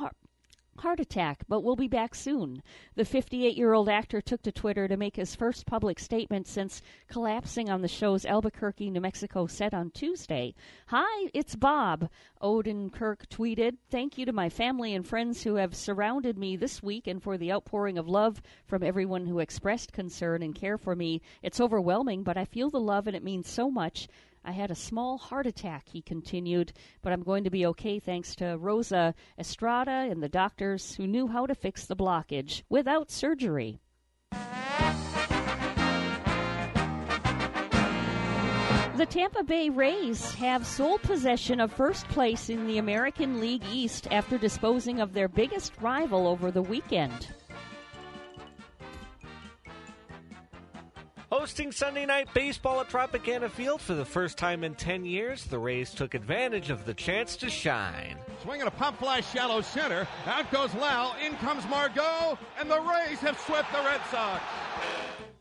heart 0.78 1.00
attack, 1.00 1.44
but 1.48 1.64
will 1.64 1.76
be 1.76 1.88
back 1.88 2.14
soon. 2.14 2.62
The 2.96 3.06
58 3.06 3.56
year 3.56 3.74
old 3.74 3.90
actor 3.90 4.22
took 4.22 4.42
to 4.44 4.52
Twitter 4.52 4.88
to 4.88 4.98
make 4.98 5.16
his 5.16 5.36
first 5.36 5.66
public 5.66 6.00
statement 6.00 6.48
since 6.48 6.82
collapsing 7.08 7.70
on 7.70 7.82
the 7.82 7.88
show's 7.88 8.26
Albuquerque, 8.26 8.90
New 8.92 9.02
Mexico 9.02 9.48
set 9.48 9.74
on 9.74 9.92
Tuesday. 9.92 10.54
Hi, 10.88 11.30
it's 11.34 11.56
Bob. 11.56 12.10
Odenkirk 12.42 13.28
tweeted, 13.28 13.78
Thank 13.90 14.18
you 14.18 14.26
to 14.26 14.34
my 14.34 14.50
family 14.50 14.94
and 14.94 15.08
friends 15.08 15.44
who 15.44 15.56
have 15.56 15.76
surrounded 15.76 16.38
me 16.38 16.56
this 16.56 16.84
week 16.84 17.08
and 17.08 17.24
for 17.24 17.38
the 17.38 17.52
outpouring 17.52 17.98
of 17.98 18.08
love 18.08 18.42
from 18.68 18.84
everyone 18.84 19.26
who 19.26 19.40
expressed 19.40 19.94
concern 19.94 20.44
and 20.44 20.54
care 20.54 20.78
for 20.78 20.96
me. 20.96 21.22
It's 21.42 21.62
overwhelming, 21.62 22.24
but 22.24 22.38
I 22.38 22.46
feel 22.46 22.70
the 22.70 22.80
love 22.80 23.08
and 23.08 23.16
it 23.16 23.24
means 23.24 23.50
so 23.50 23.72
much. 23.72 24.08
I 24.48 24.52
had 24.52 24.70
a 24.70 24.76
small 24.76 25.18
heart 25.18 25.48
attack, 25.48 25.90
he 25.90 26.04
continued, 26.04 26.72
but 27.02 27.12
I'm 27.12 27.24
going 27.24 27.44
to 27.46 27.50
be 27.50 27.66
okay 27.66 27.98
thanks 28.00 28.36
to 28.36 28.58
Rosa 28.60 29.16
Estrada 29.40 30.08
and 30.12 30.22
the 30.22 30.30
doctors 30.30 30.94
who 30.94 31.08
knew 31.08 31.28
how 31.28 31.48
to 31.48 31.56
fix 31.56 31.88
the 31.88 31.96
blockage 31.96 32.62
without 32.70 33.10
surgery. 33.10 33.80
The 38.96 39.08
Tampa 39.10 39.44
Bay 39.44 39.70
Rays 39.70 40.36
have 40.36 40.66
sole 40.66 41.00
possession 41.00 41.60
of 41.60 41.74
first 41.74 42.08
place 42.08 42.50
in 42.50 42.68
the 42.68 42.78
American 42.78 43.42
League 43.42 43.66
East 43.72 44.08
after 44.12 44.38
disposing 44.38 45.02
of 45.02 45.14
their 45.14 45.28
biggest 45.28 45.74
rival 45.82 46.28
over 46.28 46.52
the 46.52 46.62
weekend. 46.62 47.30
Hosting 51.46 51.72
Sunday 51.72 52.08
Night 52.08 52.28
Baseball 52.34 52.82
at 52.82 52.90
Tropicana 52.90 53.52
Field 53.52 53.80
for 53.80 53.94
the 53.94 54.04
first 54.04 54.36
time 54.36 54.64
in 54.64 54.74
10 54.74 55.06
years, 55.06 55.44
the 55.44 55.60
Rays 55.60 55.92
took 55.92 56.16
advantage 56.16 56.72
of 56.72 56.88
the 56.88 56.94
chance 56.96 57.36
to 57.36 57.52
shine. 57.52 58.18
Swinging 58.42 58.66
a 58.66 58.72
pop 58.72 58.98
fly 58.98 59.22
shallow 59.22 59.62
center. 59.62 60.08
Out 60.26 60.52
goes 60.52 60.74
Lowe. 60.74 61.12
In 61.24 61.36
comes 61.36 61.64
Margot. 61.70 62.36
And 62.60 62.68
the 62.68 62.82
Rays 62.82 63.20
have 63.20 63.40
swept 63.40 63.72
the 63.72 63.78
Red 63.78 64.02
Sox. 64.10 64.42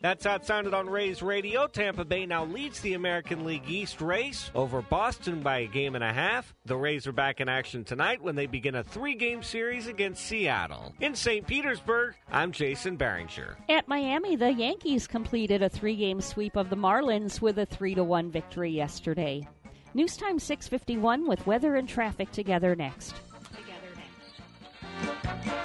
That's 0.05 0.27
how 0.27 0.35
it 0.35 0.45
sounded 0.45 0.75
on 0.75 0.91
Rays 0.91 1.23
Radio. 1.23 1.67
Tampa 1.67 2.05
Bay 2.05 2.27
now 2.27 2.45
leads 2.45 2.79
the 2.81 2.93
American 2.93 3.43
League 3.43 3.67
East 3.67 4.03
race 4.03 4.51
over 4.55 4.83
Boston 4.83 5.41
by 5.41 5.61
a 5.61 5.67
game 5.67 5.95
and 5.95 6.05
a 6.05 6.13
half. 6.13 6.55
The 6.67 6.77
Rays 6.77 7.07
are 7.07 7.13
back 7.13 7.41
in 7.41 7.49
action 7.49 7.85
tonight 7.85 8.23
when 8.23 8.35
they 8.35 8.45
begin 8.45 8.75
a 8.75 8.85
three 8.85 9.15
game 9.15 9.43
series 9.43 9.87
against 9.87 10.27
Seattle. 10.27 10.95
In 11.01 11.15
St. 11.15 11.47
Petersburg, 11.47 12.17
I'm 12.31 12.53
Jason 12.53 12.97
Barringer. 12.97 13.57
At 13.71 13.89
Miami, 13.89 14.37
the 14.37 14.53
Yankees 14.53 15.07
completed 15.07 15.63
a 15.63 15.71
three 15.71 15.97
game 15.97 16.21
sweep 16.21 16.55
of 16.55 16.69
the 16.69 16.77
Marlins 16.77 17.41
with 17.41 17.59
a 17.59 17.65
3 17.65 17.95
1 17.95 18.31
victory 18.31 18.73
yesterday. 18.73 19.49
News 19.95 20.19
time 20.19 20.39
651 20.39 21.27
with 21.27 21.47
weather 21.47 21.77
and 21.77 21.89
traffic 21.89 22.31
together 22.31 22.77
next. 22.77 23.15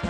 The 0.02 0.09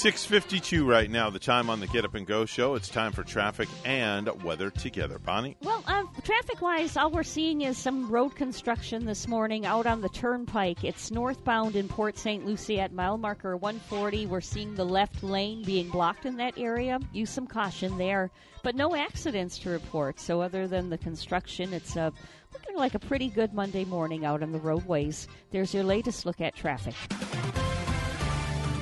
652 0.00 0.88
right 0.88 1.10
now, 1.10 1.28
the 1.28 1.38
time 1.38 1.68
on 1.68 1.78
the 1.78 1.86
Get 1.86 2.06
Up 2.06 2.14
and 2.14 2.26
Go 2.26 2.46
show. 2.46 2.74
It's 2.74 2.88
time 2.88 3.12
for 3.12 3.22
traffic 3.22 3.68
and 3.84 4.30
weather 4.42 4.70
together. 4.70 5.18
Bonnie? 5.18 5.58
Well, 5.60 5.84
uh, 5.86 6.04
traffic 6.24 6.62
wise, 6.62 6.96
all 6.96 7.10
we're 7.10 7.22
seeing 7.22 7.60
is 7.60 7.76
some 7.76 8.08
road 8.08 8.34
construction 8.34 9.04
this 9.04 9.28
morning 9.28 9.66
out 9.66 9.84
on 9.84 10.00
the 10.00 10.08
turnpike. 10.08 10.84
It's 10.84 11.10
northbound 11.10 11.76
in 11.76 11.86
Port 11.86 12.16
St. 12.16 12.46
Lucie 12.46 12.80
at 12.80 12.94
mile 12.94 13.18
marker 13.18 13.58
140. 13.58 14.24
We're 14.24 14.40
seeing 14.40 14.74
the 14.74 14.86
left 14.86 15.22
lane 15.22 15.64
being 15.64 15.90
blocked 15.90 16.24
in 16.24 16.38
that 16.38 16.54
area. 16.56 16.98
Use 17.12 17.28
some 17.28 17.46
caution 17.46 17.98
there. 17.98 18.30
But 18.62 18.76
no 18.76 18.96
accidents 18.96 19.58
to 19.58 19.68
report. 19.68 20.18
So, 20.18 20.40
other 20.40 20.66
than 20.66 20.88
the 20.88 20.96
construction, 20.96 21.74
it's 21.74 21.94
uh, 21.98 22.10
looking 22.54 22.76
like 22.76 22.94
a 22.94 23.00
pretty 23.00 23.28
good 23.28 23.52
Monday 23.52 23.84
morning 23.84 24.24
out 24.24 24.42
on 24.42 24.52
the 24.52 24.60
roadways. 24.60 25.28
There's 25.50 25.74
your 25.74 25.84
latest 25.84 26.24
look 26.24 26.40
at 26.40 26.56
traffic. 26.56 26.94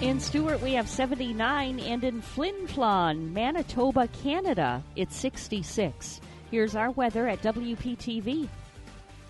In 0.01 0.21
Stuart, 0.21 0.63
we 0.63 0.75
have 0.75 0.89
79, 0.89 1.81
and 1.81 2.05
in 2.05 2.23
Flin 2.23 2.69
Flon, 2.69 3.33
Manitoba, 3.33 4.07
Canada, 4.23 4.81
it's 4.95 5.17
66. 5.17 6.21
Here's 6.53 6.77
our 6.77 6.93
weather 6.93 7.27
at 7.27 7.43
WPTV. 7.43 8.49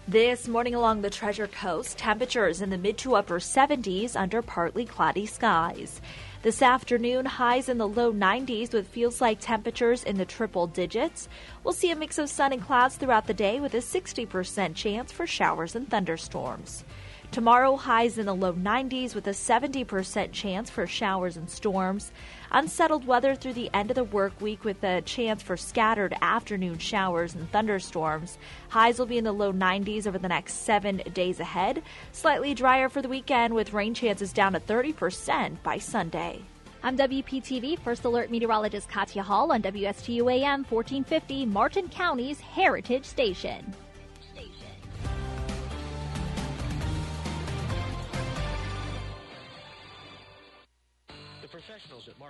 This 0.06 0.46
morning 0.46 0.74
along 0.74 1.00
the 1.00 1.08
Treasure 1.08 1.46
Coast, 1.46 1.96
temperatures 1.96 2.60
in 2.60 2.68
the 2.68 2.76
mid 2.76 2.98
to 2.98 3.14
upper 3.14 3.38
70s 3.38 4.14
under 4.14 4.42
partly 4.42 4.84
cloudy 4.84 5.24
skies. 5.24 6.02
This 6.42 6.60
afternoon, 6.60 7.24
highs 7.24 7.70
in 7.70 7.78
the 7.78 7.88
low 7.88 8.12
90s 8.12 8.74
with 8.74 8.88
feels 8.88 9.22
like 9.22 9.40
temperatures 9.40 10.04
in 10.04 10.18
the 10.18 10.26
triple 10.26 10.66
digits. 10.66 11.30
We'll 11.64 11.72
see 11.72 11.90
a 11.90 11.96
mix 11.96 12.18
of 12.18 12.28
sun 12.28 12.52
and 12.52 12.62
clouds 12.62 12.96
throughout 12.96 13.26
the 13.26 13.32
day 13.32 13.58
with 13.58 13.72
a 13.72 13.78
60% 13.78 14.74
chance 14.74 15.12
for 15.12 15.26
showers 15.26 15.74
and 15.74 15.88
thunderstorms. 15.88 16.84
Tomorrow, 17.31 17.76
highs 17.76 18.16
in 18.16 18.24
the 18.24 18.35
low 18.35 18.55
90s 18.55 19.14
with 19.14 19.26
a 19.26 19.33
70% 19.33 20.33
chance 20.33 20.70
for 20.70 20.87
showers 20.87 21.37
and 21.37 21.49
storms. 21.49 22.11
Unsettled 22.51 23.07
weather 23.07 23.35
through 23.35 23.53
the 23.53 23.70
end 23.74 23.91
of 23.91 23.97
the 23.97 24.05
work 24.05 24.41
week 24.41 24.64
with 24.64 24.83
a 24.83 25.03
chance 25.03 25.43
for 25.43 25.55
scattered 25.55 26.16
afternoon 26.22 26.79
showers 26.79 27.35
and 27.35 27.51
thunderstorms. 27.53 28.39
Highs 28.70 28.99
will 28.99 29.07
be 29.07 29.18
in 29.18 29.24
the 29.24 29.33
low 29.33 29.53
90s 29.53 30.07
over 30.07 30.18
the 30.18 30.26
next 30.26 30.55
seven 30.64 31.03
days 31.12 31.39
ahead. 31.39 31.83
Slightly 32.12 32.55
drier 32.55 32.89
for 32.89 33.03
the 33.03 33.11
weekend 33.11 33.53
with 33.53 33.74
rain 33.74 33.93
chances 33.93 34.33
down 34.33 34.55
to 34.55 34.61
30% 34.61 35.62
by 35.62 35.76
Sunday. 35.76 36.41
I'm 36.83 36.97
WPTV 36.97 37.79
First 37.81 38.07
Alert 38.07 38.31
Meteorologist 38.31 38.89
Katya 38.89 39.22
Hall 39.22 39.53
on 39.53 39.61
WSTU 39.61 40.33
AM 40.33 40.64
1450, 40.64 41.45
Martin 41.45 41.89
County's 41.89 42.41
Heritage 42.41 43.05
Station. 43.05 43.74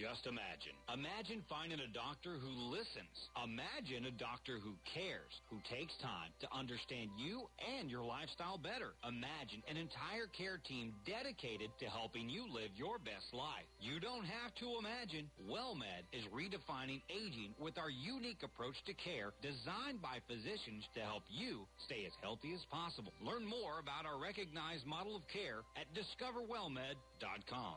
Just 0.00 0.24
imagine. 0.24 0.72
Imagine 0.88 1.44
finding 1.44 1.76
a 1.80 1.90
doctor 1.92 2.40
who 2.40 2.52
listens. 2.72 3.12
Imagine 3.36 4.08
a 4.08 4.14
doctor 4.16 4.56
who 4.56 4.72
cares, 4.88 5.28
who 5.52 5.60
takes 5.68 5.92
time 6.00 6.32
to 6.40 6.48
understand 6.56 7.12
you 7.20 7.44
and 7.60 7.92
your 7.92 8.00
lifestyle 8.00 8.56
better. 8.56 8.96
Imagine 9.04 9.60
an 9.68 9.76
entire 9.76 10.24
care 10.32 10.56
team 10.56 10.96
dedicated 11.04 11.68
to 11.84 11.86
helping 11.92 12.32
you 12.32 12.48
live 12.48 12.72
your 12.80 12.96
best 12.96 13.28
life. 13.36 13.68
You 13.76 14.00
don't 14.00 14.24
have 14.24 14.56
to 14.64 14.80
imagine. 14.80 15.28
WellMed 15.44 16.08
is 16.16 16.24
redefining 16.32 17.04
aging 17.12 17.52
with 17.60 17.76
our 17.76 17.92
unique 17.92 18.40
approach 18.40 18.80
to 18.88 18.96
care 18.96 19.36
designed 19.44 20.00
by 20.00 20.24
physicians 20.24 20.88
to 20.96 21.04
help 21.04 21.28
you 21.28 21.68
stay 21.84 22.08
as 22.08 22.16
healthy 22.24 22.56
as 22.56 22.64
possible. 22.72 23.12
Learn 23.20 23.44
more 23.44 23.84
about 23.84 24.08
our 24.08 24.16
recognized 24.16 24.88
model 24.88 25.14
of 25.14 25.28
care 25.28 25.60
at 25.76 25.84
discoverwellmed.com. 25.92 27.76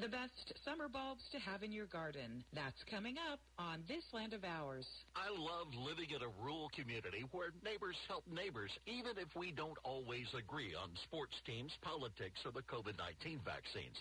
The 0.00 0.08
best 0.08 0.56
summer 0.64 0.88
bulbs 0.88 1.20
to 1.32 1.38
have 1.38 1.62
in 1.62 1.70
your 1.70 1.84
garden. 1.84 2.42
That's 2.56 2.80
coming 2.88 3.16
up 3.30 3.40
on 3.58 3.84
This 3.86 4.02
Land 4.16 4.32
of 4.32 4.42
Ours. 4.42 4.88
I 5.14 5.28
love 5.28 5.68
living 5.76 6.08
in 6.08 6.24
a 6.24 6.32
rural 6.40 6.72
community 6.72 7.28
where 7.30 7.52
neighbors 7.60 8.00
help 8.08 8.24
neighbors, 8.24 8.72
even 8.88 9.20
if 9.20 9.28
we 9.36 9.52
don't 9.52 9.76
always 9.84 10.24
agree 10.32 10.72
on 10.72 10.96
sports 11.04 11.36
teams, 11.44 11.76
politics, 11.84 12.40
or 12.48 12.56
the 12.56 12.64
COVID-19 12.72 13.44
vaccines. 13.44 14.00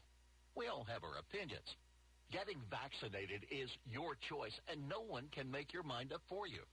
We 0.56 0.72
all 0.72 0.88
have 0.88 1.04
our 1.04 1.20
opinions. 1.20 1.68
Getting 2.32 2.64
vaccinated 2.72 3.44
is 3.52 3.68
your 3.84 4.16
choice, 4.32 4.56
and 4.72 4.88
no 4.88 5.04
one 5.04 5.28
can 5.36 5.52
make 5.52 5.76
your 5.76 5.84
mind 5.84 6.16
up 6.16 6.24
for 6.32 6.48
you. 6.48 6.64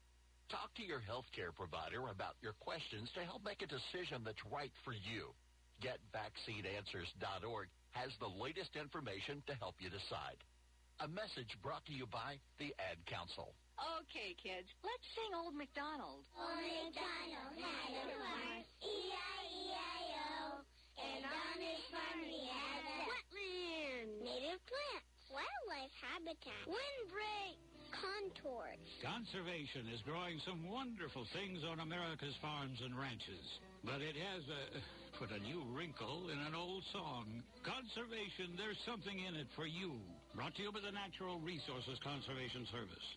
Talk 0.49 0.71
to 0.79 0.87
your 0.87 1.03
healthcare 1.03 1.51
provider 1.51 2.07
about 2.07 2.39
your 2.41 2.55
questions 2.63 3.11
to 3.19 3.27
help 3.27 3.43
make 3.43 3.67
a 3.67 3.69
decision 3.69 4.23
that's 4.23 4.47
right 4.47 4.73
for 4.87 4.95
you. 4.95 5.35
GetVaccineAnswers.org 5.83 7.67
has 7.93 8.11
the 8.21 8.29
latest 8.29 8.77
information 8.77 9.43
to 9.47 9.55
help 9.57 9.77
you 9.81 9.91
decide. 9.91 10.41
A 11.01 11.09
message 11.09 11.55
brought 11.63 11.87
to 11.87 11.95
you 11.95 12.07
by 12.11 12.39
the 12.59 12.75
Ad 12.79 12.99
Council. 13.07 13.55
Okay, 14.03 14.35
kids, 14.35 14.67
let's 14.83 15.07
sing 15.15 15.31
Old 15.39 15.55
MacDonald. 15.55 16.27
Old 16.35 16.59
MacDonald 16.59 17.55
had 17.55 17.95
a 17.95 18.19
farm, 18.19 18.67
E-I-E-I-O. 18.83 20.67
And 20.99 21.23
on 21.23 21.57
his 21.63 21.83
farm 21.95 22.19
he 22.27 22.51
had 22.51 22.83
a 22.83 22.99
wetland, 23.07 24.11
native 24.27 24.59
plants, 24.67 25.07
wildlife 25.31 25.95
habitat, 26.03 26.67
windbreak, 26.67 27.55
contours. 27.93 28.83
Conservation 29.01 29.89
is 29.93 30.01
growing 30.03 30.41
some 30.45 30.69
wonderful 30.69 31.27
things 31.33 31.65
on 31.65 31.81
America's 31.81 32.35
farms 32.41 32.79
and 32.85 32.97
ranches, 32.97 33.45
but 33.85 34.01
it 34.01 34.17
has 34.17 34.43
uh, 34.49 34.81
put 35.19 35.31
a 35.31 35.41
new 35.43 35.63
wrinkle 35.75 36.31
in 36.31 36.39
an 36.39 36.55
old 36.55 36.85
song. 36.93 37.43
Conservation, 37.65 38.57
there's 38.57 38.79
something 38.85 39.19
in 39.19 39.35
it 39.37 39.49
for 39.55 39.67
you. 39.67 39.99
Brought 40.35 40.55
to 40.57 40.63
you 40.63 40.73
by 40.73 40.81
the 40.81 40.93
Natural 40.93 41.41
Resources 41.41 41.99
Conservation 42.05 42.67
Service. 42.71 43.09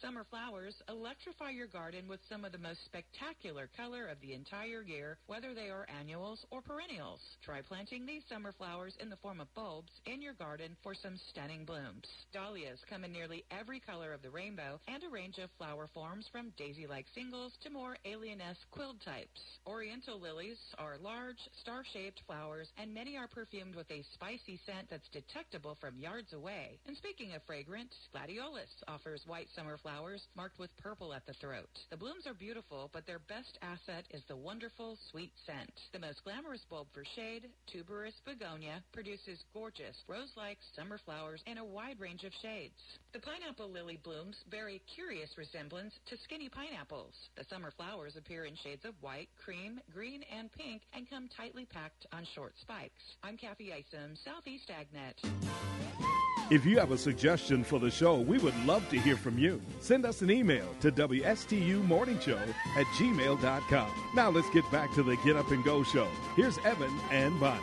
Summer 0.00 0.22
flowers 0.30 0.76
electrify 0.88 1.50
your 1.50 1.66
garden 1.66 2.06
with 2.06 2.20
some 2.28 2.44
of 2.44 2.52
the 2.52 2.58
most 2.58 2.78
spectacular 2.84 3.68
color 3.76 4.06
of 4.06 4.20
the 4.20 4.32
entire 4.32 4.82
year, 4.82 5.18
whether 5.26 5.54
they 5.54 5.70
are 5.70 5.88
annuals 5.98 6.46
or 6.52 6.62
perennials. 6.62 7.18
Try 7.44 7.62
planting 7.62 8.06
these 8.06 8.22
summer 8.28 8.52
flowers 8.52 8.94
in 9.00 9.10
the 9.10 9.16
form 9.16 9.40
of 9.40 9.52
bulbs 9.54 9.90
in 10.06 10.22
your 10.22 10.34
garden 10.34 10.76
for 10.84 10.94
some 10.94 11.18
stunning 11.30 11.64
blooms. 11.64 12.06
Dahlias 12.32 12.78
come 12.88 13.02
in 13.02 13.10
nearly 13.10 13.44
every 13.50 13.80
color 13.80 14.12
of 14.12 14.22
the 14.22 14.30
rainbow 14.30 14.78
and 14.86 15.02
a 15.02 15.08
range 15.08 15.38
of 15.38 15.50
flower 15.58 15.88
forms 15.92 16.26
from 16.30 16.52
daisy-like 16.56 17.06
singles 17.12 17.52
to 17.64 17.70
more 17.70 17.96
alien-esque 18.04 18.70
quill 18.70 18.94
types. 19.04 19.40
Oriental 19.66 20.20
lilies 20.20 20.58
are 20.78 20.96
large, 21.02 21.42
star-shaped 21.60 22.22
flowers, 22.24 22.68
and 22.78 22.94
many 22.94 23.16
are 23.16 23.26
perfumed 23.26 23.74
with 23.74 23.90
a 23.90 24.04
spicy 24.14 24.60
scent 24.64 24.86
that's 24.90 25.08
detectable 25.10 25.76
from 25.80 25.98
yards 25.98 26.32
away. 26.32 26.78
And 26.86 26.96
speaking 26.96 27.34
of 27.34 27.42
fragrant, 27.48 27.90
gladiolus 28.14 28.70
offers 28.86 29.24
white 29.26 29.48
summer 29.56 29.76
flowers 29.76 29.87
marked 30.36 30.58
with 30.58 30.76
purple 30.76 31.14
at 31.14 31.24
the 31.26 31.32
throat. 31.34 31.70
The 31.90 31.96
blooms 31.96 32.26
are 32.26 32.34
beautiful, 32.34 32.90
but 32.92 33.06
their 33.06 33.20
best 33.20 33.58
asset 33.62 34.04
is 34.10 34.22
the 34.28 34.36
wonderful 34.36 34.98
sweet 35.10 35.32
scent. 35.46 35.72
The 35.92 35.98
most 35.98 36.22
glamorous 36.24 36.64
bulb 36.68 36.88
for 36.92 37.04
shade, 37.16 37.48
tuberous 37.66 38.14
begonia, 38.26 38.82
produces 38.92 39.38
gorgeous 39.54 39.96
rose-like 40.06 40.58
summer 40.76 40.98
flowers 41.04 41.42
in 41.46 41.58
a 41.58 41.64
wide 41.64 42.00
range 42.00 42.24
of 42.24 42.32
shades. 42.42 42.74
The 43.12 43.20
pineapple 43.20 43.70
lily 43.70 43.98
blooms 44.02 44.36
bear 44.50 44.68
a 44.68 44.82
curious 44.94 45.30
resemblance 45.38 45.94
to 46.06 46.16
skinny 46.24 46.48
pineapples. 46.48 47.14
The 47.36 47.44
summer 47.48 47.70
flowers 47.70 48.16
appear 48.16 48.44
in 48.44 48.56
shades 48.62 48.84
of 48.84 48.94
white, 49.00 49.28
cream, 49.42 49.80
green, 49.92 50.22
and 50.36 50.52
pink 50.52 50.82
and 50.92 51.08
come 51.08 51.28
tightly 51.34 51.64
packed 51.64 52.06
on 52.12 52.26
short 52.34 52.52
spikes. 52.60 53.16
I'm 53.22 53.36
Kathy 53.36 53.72
Isom, 53.72 54.16
Southeast 54.24 54.70
Agnet. 54.70 56.17
If 56.50 56.64
you 56.64 56.78
have 56.78 56.92
a 56.92 56.98
suggestion 56.98 57.62
for 57.62 57.78
the 57.78 57.90
show, 57.90 58.20
we 58.20 58.38
would 58.38 58.56
love 58.64 58.88
to 58.88 58.98
hear 58.98 59.16
from 59.16 59.36
you. 59.36 59.60
Send 59.80 60.06
us 60.06 60.22
an 60.22 60.30
email 60.30 60.66
to 60.80 60.90
WSTUmorningshow 60.90 62.40
at 62.74 62.86
gmail.com. 62.86 63.90
Now 64.14 64.30
let's 64.30 64.48
get 64.50 64.64
back 64.72 64.94
to 64.94 65.02
the 65.02 65.16
Get 65.16 65.36
Up 65.36 65.50
and 65.50 65.62
Go 65.62 65.82
show. 65.82 66.08
Here's 66.36 66.56
Evan 66.64 66.90
and 67.10 67.38
Bonnie. 67.38 67.60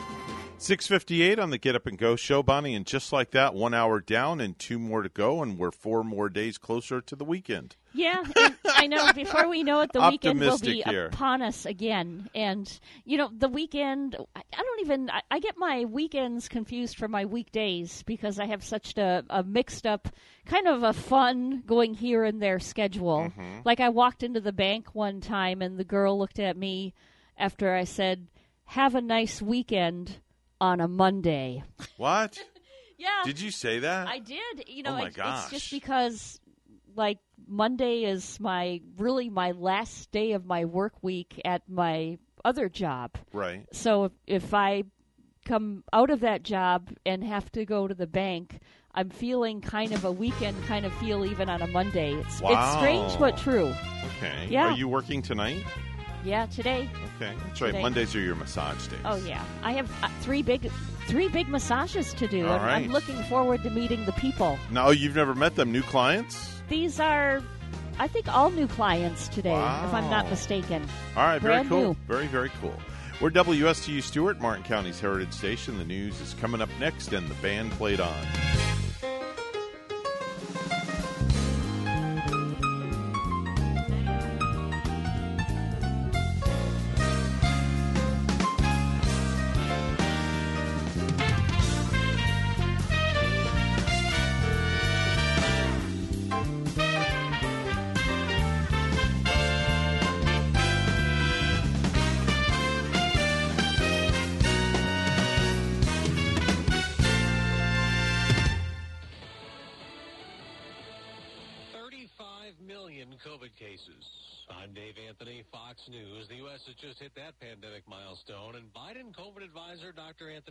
658 0.59 1.39
on 1.39 1.49
the 1.49 1.57
Get 1.57 1.75
Up 1.75 1.87
and 1.87 1.97
Go 1.97 2.15
show, 2.15 2.43
Bonnie. 2.43 2.75
And 2.75 2.85
just 2.85 3.11
like 3.11 3.31
that, 3.31 3.55
one 3.55 3.73
hour 3.73 3.99
down 3.99 4.39
and 4.39 4.57
two 4.59 4.77
more 4.77 5.01
to 5.01 5.09
go, 5.09 5.41
and 5.41 5.57
we're 5.57 5.71
four 5.71 6.03
more 6.03 6.29
days 6.29 6.59
closer 6.59 7.01
to 7.01 7.15
the 7.15 7.25
weekend. 7.25 7.77
Yeah, 7.95 8.23
I 8.65 8.87
know. 8.87 9.13
Before 9.15 9.47
we 9.47 9.63
know 9.63 9.79
it, 9.79 9.93
the 9.93 10.01
weekend 10.01 10.41
will 10.41 10.57
be 10.57 10.81
here. 10.81 11.07
upon 11.07 11.41
us 11.41 11.65
again. 11.65 12.29
And 12.35 12.67
you 13.05 13.17
know, 13.17 13.29
the 13.35 13.47
weekend. 13.47 14.17
I, 14.35 14.41
don't 14.57 14.81
even. 14.81 15.09
I, 15.09 15.21
I 15.31 15.39
get 15.39 15.57
my 15.57 15.85
weekends 15.85 16.49
confused 16.49 16.97
for 16.97 17.07
my 17.07 17.23
weekdays 17.23 18.03
because 18.03 18.37
I 18.37 18.47
have 18.47 18.63
such 18.63 18.97
a, 18.97 19.23
a 19.29 19.43
mixed 19.43 19.87
up, 19.87 20.09
kind 20.45 20.67
of 20.67 20.83
a 20.83 20.91
fun 20.91 21.63
going 21.65 21.93
here 21.93 22.25
and 22.25 22.41
there 22.41 22.59
schedule. 22.59 23.31
Mm-hmm. 23.31 23.59
Like 23.63 23.79
I 23.79 23.89
walked 23.89 24.23
into 24.23 24.41
the 24.41 24.53
bank 24.53 24.93
one 24.93 25.21
time, 25.21 25.61
and 25.61 25.77
the 25.77 25.85
girl 25.85 26.19
looked 26.19 26.39
at 26.39 26.57
me 26.57 26.93
after 27.37 27.73
I 27.73 27.85
said, 27.85 28.27
"Have 28.65 28.95
a 28.95 29.01
nice 29.01 29.41
weekend." 29.41 30.17
On 30.61 30.79
a 30.79 30.87
Monday. 30.87 31.63
What? 31.97 32.39
Yeah. 32.97 33.23
Did 33.25 33.41
you 33.41 33.51
say 33.51 33.79
that? 33.79 34.07
I 34.07 34.19
did. 34.19 34.69
You 34.69 34.83
know, 34.83 34.91
Oh 34.91 34.99
my 34.99 35.07
it's, 35.07 35.17
gosh. 35.17 35.51
it's 35.51 35.51
just 35.51 35.71
because 35.71 36.39
like 36.95 37.19
Monday 37.47 38.03
is 38.03 38.39
my 38.39 38.81
really 38.97 39.29
my 39.29 39.51
last 39.51 40.11
day 40.11 40.33
of 40.33 40.45
my 40.45 40.65
work 40.65 40.93
week 41.01 41.41
at 41.45 41.61
my 41.69 42.17
other 42.43 42.69
job. 42.69 43.17
Right. 43.33 43.65
So 43.71 44.05
if, 44.05 44.11
if 44.27 44.53
I 44.53 44.83
come 45.45 45.83
out 45.93 46.09
of 46.09 46.21
that 46.21 46.43
job 46.43 46.89
and 47.05 47.23
have 47.23 47.51
to 47.53 47.65
go 47.65 47.87
to 47.87 47.93
the 47.93 48.07
bank, 48.07 48.59
I'm 48.93 49.09
feeling 49.09 49.61
kind 49.61 49.91
of 49.91 50.05
a 50.05 50.11
weekend 50.11 50.63
kind 50.65 50.85
of 50.85 50.93
feel 50.93 51.25
even 51.25 51.49
on 51.49 51.61
a 51.61 51.67
Monday. 51.67 52.13
It's 52.13 52.41
it's 52.43 52.71
strange 52.73 53.17
but 53.19 53.37
true. 53.37 53.73
Okay. 54.17 54.47
Yeah. 54.49 54.69
Are 54.69 54.77
you 54.77 54.87
working 54.87 55.21
tonight? 55.21 55.63
Yeah, 56.23 56.47
today. 56.47 56.89
Okay. 57.17 57.35
That's 57.45 57.61
right. 57.61 57.73
Mondays 57.73 58.15
are 58.15 58.19
your 58.19 58.35
massage 58.35 58.87
days. 58.87 58.99
Oh 59.05 59.17
yeah, 59.17 59.43
I 59.61 59.73
have 59.73 59.91
uh, 60.01 60.09
three 60.21 60.41
big 60.41 60.71
three 61.07 61.27
big 61.27 61.47
massages 61.47 62.13
to 62.15 62.27
do. 62.27 62.47
All 62.47 62.53
I'm 62.53 62.65
right. 62.65 62.89
looking 62.89 63.21
forward 63.25 63.61
to 63.63 63.69
meeting 63.69 64.05
the 64.05 64.11
people. 64.13 64.57
No, 64.71 64.89
you've 64.89 65.15
never 65.15 65.35
met 65.35 65.55
them. 65.55 65.71
New 65.71 65.83
clients? 65.83 66.54
These 66.67 66.99
are, 66.99 67.41
I 67.99 68.07
think, 68.07 68.27
all 68.27 68.49
new 68.49 68.67
clients 68.67 69.27
today, 69.27 69.53
if 69.53 69.93
I'm 69.93 70.09
not 70.09 70.29
mistaken. 70.29 70.87
All 71.15 71.23
right, 71.23 71.41
Brand 71.41 71.69
very 71.69 71.81
cool. 71.81 71.89
new. 71.93 71.97
Very, 72.07 72.27
very 72.27 72.49
cool. 72.61 72.73
We're 73.21 73.31
WSTU 73.31 74.03
Stuart, 74.03 74.41
Martin 74.41 74.63
County's 74.63 74.99
Heritage 74.99 75.33
Station. 75.33 75.77
The 75.77 75.85
news 75.85 76.19
is 76.19 76.33
coming 76.33 76.61
up 76.61 76.69
next, 76.79 77.13
and 77.13 77.27
the 77.29 77.35
band 77.35 77.71
played 77.71 77.99
on. 77.99 78.13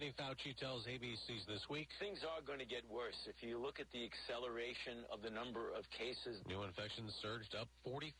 Anthony 0.04 0.20
Fauci 0.20 0.52
tells 0.60 0.84
ABC's 0.84 1.48
this 1.48 1.64
week 1.72 1.88
Things 1.96 2.20
are 2.28 2.44
going 2.44 2.60
to 2.60 2.68
get 2.68 2.84
worse. 2.92 3.16
If 3.24 3.40
you 3.40 3.56
look 3.56 3.80
at 3.80 3.88
the 3.88 4.04
acceleration 4.04 5.00
of 5.08 5.24
the 5.24 5.32
number 5.32 5.72
of 5.72 5.88
cases, 5.96 6.44
new 6.44 6.60
infections 6.60 7.08
surged 7.24 7.56
up 7.56 7.72
44% 7.88 8.12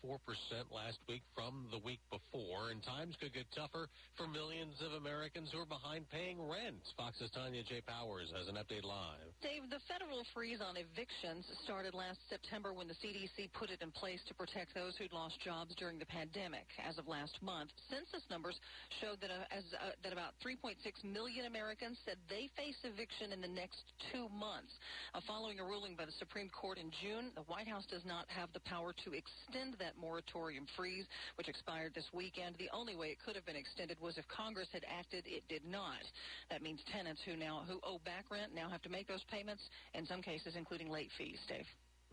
last 0.73 0.97
week 1.05 1.21
from 1.37 1.69
the 1.69 1.77
week 1.85 2.01
before, 2.09 2.73
and 2.73 2.81
times 2.81 3.21
could 3.21 3.37
get 3.37 3.45
tougher 3.53 3.93
for 4.17 4.25
millions 4.25 4.81
of 4.81 4.97
Americans 4.97 5.53
who 5.53 5.61
are 5.61 5.69
behind 5.69 6.09
paying 6.09 6.41
rent. 6.41 6.81
Fox's 6.97 7.29
Tanya 7.37 7.61
J. 7.61 7.85
Powers 7.85 8.33
has 8.33 8.49
an 8.49 8.57
update 8.57 8.89
live. 8.89 9.29
Dave, 9.45 9.69
the 9.69 9.83
federal 9.85 10.25
freeze 10.33 10.65
on 10.65 10.81
evictions 10.81 11.45
started 11.69 11.93
last 11.93 12.17
September 12.33 12.73
when 12.73 12.89
the 12.89 12.97
CDC 12.97 13.53
put 13.53 13.69
it 13.69 13.85
in 13.85 13.93
place. 13.93 14.05
place 14.05 14.21
to 14.29 14.35
protect 14.37 14.75
those 14.77 14.93
who'd 15.01 15.17
lost 15.17 15.41
jobs 15.41 15.75
during 15.81 15.99
the 15.99 16.05
pandemic. 16.05 16.69
As 16.77 16.99
of 17.01 17.09
last 17.09 17.41
month, 17.41 17.71
census 17.89 18.21
numbers 18.29 18.53
showed 19.01 19.17
that, 19.25 19.33
uh, 19.33 19.49
as, 19.49 19.65
uh, 19.81 19.97
that 20.05 20.13
about 20.13 20.37
3.6 20.45 20.77
million 21.03 21.47
Americans 21.47 21.74
said 22.05 22.17
they 22.31 22.51
face 22.57 22.77
eviction 22.85 23.33
in 23.33 23.41
the 23.41 23.51
next 23.51 23.83
two 24.13 24.29
months. 24.31 24.71
Uh, 25.15 25.21
following 25.27 25.59
a 25.59 25.65
ruling 25.65 25.97
by 25.97 26.05
the 26.05 26.15
Supreme 26.19 26.49
Court 26.49 26.79
in 26.79 26.91
June, 27.03 27.35
the 27.35 27.43
White 27.51 27.67
House 27.67 27.85
does 27.91 28.05
not 28.07 28.27
have 28.29 28.49
the 28.55 28.61
power 28.61 28.95
to 29.05 29.11
extend 29.11 29.75
that 29.79 29.99
moratorium 29.99 30.67
freeze, 30.77 31.05
which 31.35 31.49
expired 31.49 31.93
this 31.95 32.07
weekend. 32.13 32.55
The 32.59 32.71
only 32.73 32.95
way 32.95 33.09
it 33.09 33.19
could 33.25 33.35
have 33.35 33.47
been 33.47 33.59
extended 33.59 33.99
was 34.01 34.19
if 34.19 34.25
Congress 34.29 34.69
had 34.73 34.85
acted. 34.87 35.25
It 35.27 35.43
did 35.49 35.65
not. 35.65 36.03
That 36.51 36.63
means 36.63 36.81
tenants 36.93 37.23
who 37.27 37.37
now 37.37 37.65
who 37.67 37.81
owe 37.83 37.99
back 38.05 38.31
rent 38.31 38.55
now 38.55 38.69
have 38.71 38.83
to 38.83 38.93
make 38.93 39.09
those 39.09 39.25
payments, 39.31 39.63
in 39.95 40.07
some 40.07 40.23
cases 40.23 40.55
including 40.57 40.91
late 40.91 41.11
fees. 41.19 41.39
Dave. 41.49 41.67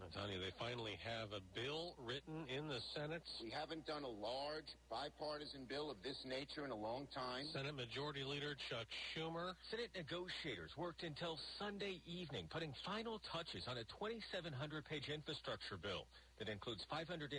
Tanya, 0.09 0.41
they 0.41 0.49
finally 0.57 0.97
have 1.05 1.29
a 1.29 1.43
bill 1.53 1.93
written 2.01 2.49
in 2.49 2.67
the 2.67 2.81
Senate. 2.97 3.21
We 3.43 3.53
haven't 3.53 3.85
done 3.85 4.01
a 4.01 4.09
large 4.09 4.67
bipartisan 4.89 5.69
bill 5.69 5.91
of 5.91 6.01
this 6.01 6.17
nature 6.25 6.65
in 6.65 6.71
a 6.71 6.75
long 6.75 7.05
time. 7.13 7.45
Senate 7.53 7.75
Majority 7.77 8.23
Leader 8.25 8.57
Chuck 8.69 8.89
Schumer. 9.13 9.53
Senate 9.69 9.93
negotiators 9.93 10.71
worked 10.77 11.03
until 11.03 11.37
Sunday 11.59 12.01
evening, 12.09 12.49
putting 12.49 12.73
final 12.85 13.21
touches 13.31 13.67
on 13.69 13.77
a 13.77 13.85
2,700-page 14.01 15.07
infrastructure 15.13 15.77
bill 15.77 16.09
that 16.41 16.49
includes 16.49 16.81
$550 16.89 17.37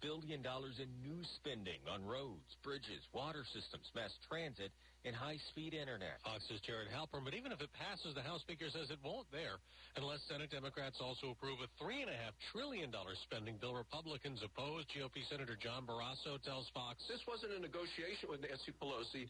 billion 0.00 0.40
in 0.40 0.88
new 1.04 1.20
spending 1.36 1.84
on 1.84 2.00
roads, 2.08 2.48
bridges, 2.64 3.04
water 3.12 3.44
systems, 3.52 3.84
mass 3.92 4.08
transit, 4.24 4.72
and 5.04 5.12
high-speed 5.12 5.76
internet. 5.76 6.16
Fox's 6.24 6.56
Jared 6.64 6.88
Halpern, 6.88 7.28
but 7.28 7.36
even 7.36 7.52
if 7.52 7.60
it 7.60 7.68
passes, 7.76 8.16
the 8.16 8.24
House 8.24 8.40
Speaker 8.40 8.72
says 8.72 8.88
it 8.88 9.04
won't 9.04 9.28
there 9.28 9.60
unless 10.00 10.24
Senate 10.32 10.48
Democrats 10.48 10.96
also 10.96 11.36
approve 11.36 11.60
a 11.60 11.68
$3.5 11.76 12.08
trillion 12.48 12.88
spending 13.28 13.60
bill. 13.60 13.76
Republicans 13.76 14.40
oppose. 14.40 14.88
GOP 14.96 15.28
Senator 15.28 15.52
John 15.60 15.84
Barrasso 15.84 16.40
tells 16.40 16.72
Fox. 16.72 17.04
This 17.04 17.20
wasn't 17.28 17.52
a 17.52 17.60
negotiation 17.60 18.32
with 18.32 18.40
Nancy 18.40 18.72
Pelosi. 18.80 19.28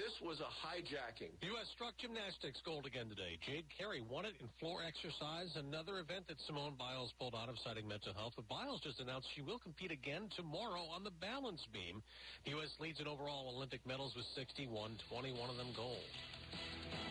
This 0.00 0.16
was 0.24 0.40
a 0.40 0.48
hijacking. 0.64 1.28
U.S. 1.52 1.68
struck 1.76 1.92
gymnastics 2.00 2.56
gold 2.64 2.88
again 2.88 3.12
today. 3.12 3.36
Jade 3.44 3.68
Carey 3.68 4.00
won 4.00 4.24
it 4.24 4.32
in 4.40 4.48
floor 4.56 4.80
exercise, 4.80 5.52
another 5.60 6.00
event 6.00 6.24
that 6.32 6.40
Simone 6.48 6.72
Biles 6.72 7.12
pulled 7.20 7.36
out 7.36 7.52
of 7.52 7.60
citing 7.60 7.84
mental 7.84 8.16
health. 8.16 8.32
But 8.32 8.48
Biles 8.48 8.80
just 8.80 8.96
announced 8.96 9.28
she 9.36 9.44
will 9.44 9.60
compete 9.60 9.92
again 9.92 10.32
tomorrow 10.40 10.88
on 10.88 11.04
the 11.04 11.12
balance 11.20 11.60
beam. 11.68 12.00
The 12.48 12.56
U.S. 12.56 12.72
leads 12.80 12.96
in 12.96 13.04
overall 13.04 13.52
Olympic 13.52 13.84
medals 13.84 14.16
with 14.16 14.24
61, 14.40 14.72
21 15.12 15.36
of 15.36 15.60
them 15.60 15.68
gold. 15.76 16.08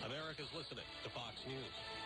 America's 0.10 0.50
listening 0.58 0.90
to 1.06 1.14
Fox 1.14 1.38
News. 1.46 1.99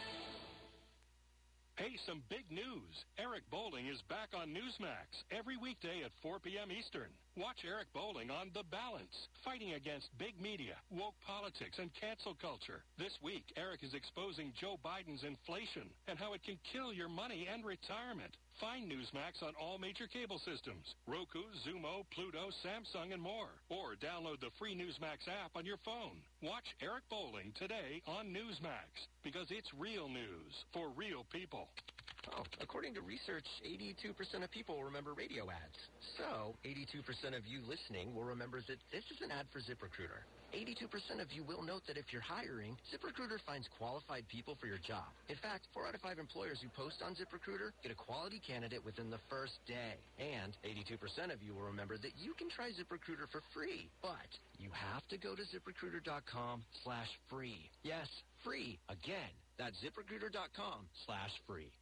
Hey, 1.76 1.98
some 2.06 2.22
big 2.30 2.46
news. 2.52 2.94
Eric 3.18 3.50
Bolling 3.50 3.88
is 3.88 3.98
back 4.06 4.30
on 4.38 4.54
Newsmax 4.54 5.10
every 5.34 5.58
weekday 5.58 6.06
at 6.06 6.14
4 6.22 6.38
p.m. 6.38 6.70
Eastern. 6.70 7.10
Watch 7.36 7.66
Eric 7.66 7.90
Bolling 7.96 8.30
on 8.30 8.52
The 8.54 8.62
Balance, 8.70 9.28
fighting 9.44 9.74
against 9.74 10.16
big 10.20 10.40
media, 10.40 10.78
woke 10.94 11.18
politics, 11.26 11.80
and 11.82 11.90
cancel 12.00 12.38
culture. 12.38 12.86
This 13.00 13.18
week, 13.24 13.50
Eric 13.58 13.82
is 13.82 13.96
exposing 13.96 14.54
Joe 14.54 14.78
Biden's 14.86 15.26
inflation 15.26 15.90
and 16.08 16.20
how 16.20 16.34
it 16.34 16.44
can 16.46 16.62
kill 16.72 16.94
your 16.94 17.10
money 17.10 17.50
and 17.52 17.66
retirement. 17.66 18.38
Find 18.62 18.90
Newsmax 18.90 19.42
on 19.42 19.54
all 19.60 19.78
major 19.78 20.06
cable 20.08 20.40
systems, 20.40 20.96
Roku, 21.08 21.42
Xumo, 21.66 22.06
Pluto, 22.14 22.50
Samsung, 22.62 23.14
and 23.14 23.22
more. 23.22 23.50
Or 23.70 23.96
download 23.98 24.40
the 24.42 24.54
free 24.60 24.76
Newsmax 24.76 25.28
app 25.28 25.56
on 25.56 25.66
your 25.66 25.78
phone. 25.84 26.22
Watch 26.42 26.68
Eric 26.82 27.04
Bolling 27.10 27.54
today 27.58 28.02
on 28.06 28.28
Newsmax 28.28 29.10
because 29.24 29.48
it's 29.50 29.74
real 29.74 30.08
news 30.08 30.54
for 30.72 30.90
real 30.96 31.26
people. 31.32 31.68
Oh, 32.32 32.44
according 32.62 32.94
to 32.96 33.02
research, 33.02 33.46
82% 33.68 34.16
of 34.44 34.52
people 34.52 34.82
remember 34.84 35.14
radio 35.14 35.52
ads. 35.52 35.80
So, 36.18 36.56
82% 36.64 37.36
of 37.36 37.44
you 37.46 37.60
listening 37.68 38.16
will 38.16 38.24
remember 38.24 38.64
that 38.68 38.80
this 38.92 39.04
is 39.12 39.20
an 39.20 39.32
ad 39.32 39.46
for 39.52 39.60
ZipRecruiter. 39.60 40.24
82% 40.56 41.20
of 41.20 41.32
you 41.34 41.44
will 41.44 41.64
note 41.64 41.82
that 41.88 41.98
if 41.98 42.14
you're 42.14 42.22
hiring, 42.22 42.78
ZipRecruiter 42.94 43.42
finds 43.46 43.68
qualified 43.78 44.24
people 44.30 44.56
for 44.62 44.68
your 44.68 44.78
job. 44.78 45.10
In 45.28 45.36
fact, 45.42 45.66
4 45.74 45.88
out 45.88 45.96
of 45.96 46.02
5 46.02 46.20
employers 46.20 46.62
who 46.62 46.70
post 46.78 47.02
on 47.04 47.18
ZipRecruiter 47.18 47.74
get 47.82 47.92
a 47.92 47.98
quality 47.98 48.40
candidate 48.40 48.86
within 48.86 49.10
the 49.10 49.20
first 49.30 49.58
day. 49.68 49.98
And 50.22 50.54
82% 50.64 51.34
of 51.34 51.42
you 51.42 51.56
will 51.56 51.68
remember 51.68 51.98
that 51.98 52.14
you 52.22 52.34
can 52.38 52.50
try 52.50 52.70
ZipRecruiter 52.70 53.28
for 53.34 53.42
free, 53.54 53.90
but 54.02 54.30
you 54.60 54.70
have 54.72 55.02
to 55.10 55.18
go 55.18 55.36
to 55.36 55.42
ziprecruiter.com 55.42 56.64
slash 56.84 57.10
free. 57.30 57.70
Yes, 57.82 58.08
free. 58.46 58.78
Again, 58.90 59.34
that's 59.58 59.76
ziprecruiter.com 59.82 60.86
slash 61.06 61.34
free. 61.48 61.74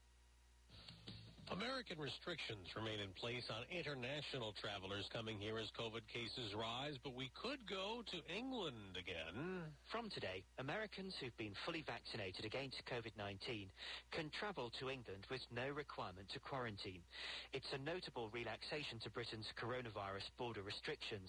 American 1.51 1.99
restrictions 1.99 2.63
remain 2.79 3.03
in 3.03 3.11
place 3.19 3.43
on 3.51 3.67
international 3.67 4.55
travelers 4.63 5.03
coming 5.11 5.35
here 5.35 5.59
as 5.59 5.67
COVID 5.75 6.07
cases 6.07 6.55
rise, 6.55 6.95
but 7.03 7.11
we 7.11 7.27
could 7.35 7.59
go 7.67 8.07
to 8.07 8.23
England 8.31 8.95
again. 8.95 9.67
From 9.91 10.07
today, 10.15 10.47
Americans 10.63 11.11
who've 11.19 11.35
been 11.35 11.51
fully 11.67 11.83
vaccinated 11.83 12.47
against 12.47 12.79
COVID-19 12.87 13.67
can 14.15 14.31
travel 14.31 14.71
to 14.79 14.87
England 14.87 15.27
with 15.27 15.43
no 15.51 15.67
requirement 15.75 16.31
to 16.31 16.39
quarantine. 16.39 17.03
It's 17.51 17.67
a 17.75 17.83
notable 17.83 18.31
relaxation 18.31 19.03
to 19.03 19.11
Britain's 19.11 19.51
coronavirus 19.59 20.31
border 20.39 20.63
restrictions. 20.63 21.27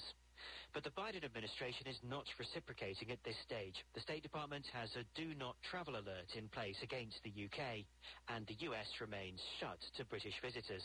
But 0.72 0.84
the 0.84 0.90
Biden 0.90 1.24
administration 1.24 1.86
is 1.86 1.98
not 2.02 2.24
reciprocating 2.38 3.10
at 3.10 3.22
this 3.24 3.36
stage. 3.44 3.76
The 3.94 4.00
State 4.00 4.22
Department 4.22 4.64
has 4.72 4.90
a 4.96 5.04
do 5.14 5.34
not 5.34 5.56
travel 5.70 5.96
alert 5.96 6.32
in 6.36 6.48
place 6.48 6.78
against 6.82 7.20
the 7.22 7.30
UK, 7.30 7.84
and 8.28 8.46
the 8.46 8.66
US 8.70 8.88
remains 9.00 9.40
shut 9.60 9.78
to 9.96 10.04
British 10.06 10.34
visitors. 10.40 10.82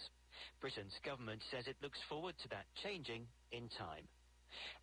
Britain's 0.61 0.97
government 1.03 1.41
says 1.49 1.67
it 1.67 1.81
looks 1.81 1.99
forward 2.09 2.35
to 2.43 2.49
that 2.49 2.65
changing 2.83 3.25
in 3.51 3.69
time. 3.77 4.05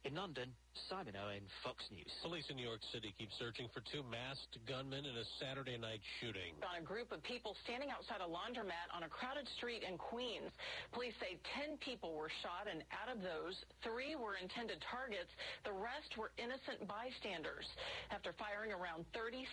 In 0.05 0.14
London, 0.14 0.51
Simon 0.91 1.14
Owen, 1.14 1.47
Fox 1.62 1.87
News. 1.95 2.11
Police 2.22 2.51
in 2.51 2.59
New 2.59 2.66
York 2.66 2.83
City 2.91 3.14
keep 3.14 3.31
searching 3.39 3.70
for 3.70 3.79
two 3.87 4.03
masked 4.11 4.59
gunmen 4.66 5.07
in 5.07 5.14
a 5.14 5.27
Saturday 5.39 5.79
night 5.79 6.03
shooting. 6.18 6.59
On 6.66 6.83
a 6.83 6.85
group 6.85 7.14
of 7.14 7.22
people 7.22 7.55
standing 7.62 7.95
outside 7.95 8.18
a 8.18 8.27
laundromat 8.27 8.91
on 8.91 9.07
a 9.07 9.11
crowded 9.11 9.47
street 9.55 9.87
in 9.87 9.95
Queens. 9.95 10.51
Police 10.91 11.14
say 11.22 11.39
10 11.62 11.79
people 11.79 12.18
were 12.18 12.31
shot, 12.43 12.66
and 12.66 12.83
out 12.91 13.07
of 13.07 13.22
those, 13.22 13.55
three 13.87 14.18
were 14.18 14.35
intended 14.35 14.83
targets. 14.91 15.31
The 15.62 15.75
rest 15.75 16.18
were 16.18 16.35
innocent 16.43 16.83
bystanders. 16.91 17.70
After 18.11 18.35
firing 18.35 18.75
around 18.75 19.07
37 19.14 19.47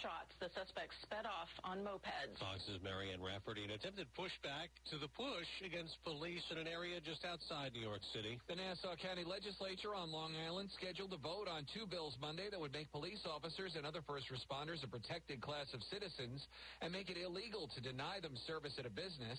shots, 0.00 0.30
the 0.38 0.54
suspects 0.54 0.94
sped 1.02 1.26
off 1.26 1.50
on 1.66 1.82
mopeds. 1.82 2.38
Fox's 2.38 2.78
Marianne 2.80 3.20
Rafferty, 3.20 3.66
an 3.66 3.74
attempted 3.74 4.06
pushback 4.14 4.70
to 4.94 5.02
the 5.02 5.10
push 5.18 5.50
against 5.66 5.98
police 6.06 6.46
in 6.54 6.62
an 6.62 6.70
area 6.70 7.02
just 7.02 7.26
outside 7.26 7.74
New 7.74 7.82
York 7.82 8.06
City. 8.14 8.38
The 8.46 8.54
Nassau 8.54 8.94
County 8.94 9.26
Legislature 9.26 9.98
on 9.98 10.14
Long 10.14 10.32
Island 10.46 10.59
scheduled 10.68 11.14
to 11.14 11.16
vote 11.16 11.48
on 11.48 11.64
two 11.72 11.86
bills 11.86 12.18
Monday 12.20 12.50
that 12.50 12.60
would 12.60 12.74
make 12.74 12.92
police 12.92 13.24
officers 13.24 13.78
and 13.78 13.86
other 13.86 14.04
first 14.04 14.28
responders 14.28 14.84
a 14.84 14.90
protected 14.90 15.40
class 15.40 15.70
of 15.72 15.80
citizens 15.88 16.44
and 16.82 16.92
make 16.92 17.08
it 17.08 17.16
illegal 17.16 17.70
to 17.72 17.80
deny 17.80 18.20
them 18.20 18.36
service 18.44 18.76
at 18.76 18.84
a 18.84 18.92
business. 18.92 19.38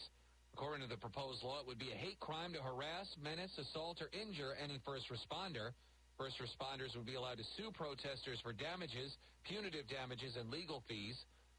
According 0.58 0.82
to 0.82 0.90
the 0.90 0.98
proposed 0.98 1.44
law, 1.44 1.62
it 1.62 1.68
would 1.68 1.78
be 1.78 1.92
a 1.94 2.00
hate 2.00 2.20
crime 2.20 2.54
to 2.58 2.62
harass, 2.64 3.06
menace, 3.22 3.54
assault, 3.60 4.02
or 4.02 4.10
injure 4.16 4.58
any 4.58 4.82
first 4.82 5.06
responder. 5.14 5.76
First 6.18 6.42
responders 6.42 6.96
would 6.98 7.06
be 7.06 7.16
allowed 7.16 7.38
to 7.38 7.48
sue 7.54 7.70
protesters 7.70 8.42
for 8.42 8.52
damages, 8.52 9.14
punitive 9.46 9.86
damages, 9.88 10.36
and 10.40 10.50
legal 10.50 10.82
fees. 10.88 11.18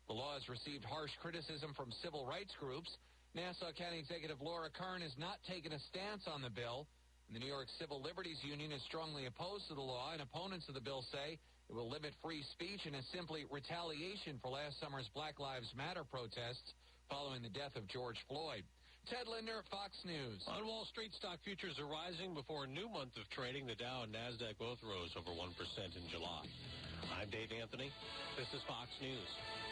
The 0.08 0.14
law 0.16 0.34
has 0.34 0.48
received 0.48 0.84
harsh 0.84 1.12
criticism 1.22 1.72
from 1.76 1.92
civil 2.02 2.26
rights 2.26 2.52
groups. 2.58 2.90
Nassau 3.34 3.72
County 3.72 3.98
Executive 3.98 4.42
Laura 4.42 4.68
Curran 4.68 5.02
has 5.02 5.16
not 5.16 5.38
taken 5.48 5.72
a 5.72 5.80
stance 5.88 6.26
on 6.26 6.42
the 6.42 6.50
bill. 6.50 6.86
The 7.32 7.40
New 7.40 7.48
York 7.48 7.72
Civil 7.80 8.04
Liberties 8.04 8.36
Union 8.44 8.76
is 8.76 8.84
strongly 8.84 9.24
opposed 9.24 9.64
to 9.72 9.74
the 9.74 9.80
law, 9.80 10.12
and 10.12 10.20
opponents 10.20 10.68
of 10.68 10.76
the 10.76 10.84
bill 10.84 11.00
say 11.08 11.40
it 11.40 11.72
will 11.72 11.88
limit 11.88 12.12
free 12.20 12.44
speech 12.52 12.84
and 12.84 12.92
is 12.92 13.08
simply 13.08 13.48
retaliation 13.48 14.36
for 14.44 14.52
last 14.52 14.76
summer's 14.84 15.08
Black 15.16 15.40
Lives 15.40 15.72
Matter 15.72 16.04
protests 16.04 16.76
following 17.08 17.40
the 17.40 17.48
death 17.48 17.72
of 17.72 17.88
George 17.88 18.20
Floyd. 18.28 18.68
Ted 19.08 19.24
Linder, 19.32 19.64
Fox 19.72 19.96
News. 20.04 20.44
On 20.44 20.60
Wall 20.68 20.84
Street, 20.92 21.16
stock 21.16 21.40
futures 21.40 21.80
are 21.80 21.88
rising 21.88 22.36
before 22.36 22.64
a 22.64 22.68
new 22.68 22.92
month 22.92 23.16
of 23.16 23.24
trading. 23.32 23.64
The 23.64 23.80
Dow 23.80 24.04
and 24.04 24.12
NASDAQ 24.12 24.60
both 24.60 24.84
rose 24.84 25.16
over 25.16 25.32
1% 25.32 25.56
in 25.96 26.04
July. 26.12 26.44
I'm 27.16 27.32
Dave 27.32 27.48
Anthony. 27.48 27.88
This 28.36 28.52
is 28.52 28.60
Fox 28.68 28.92
News. 29.00 29.71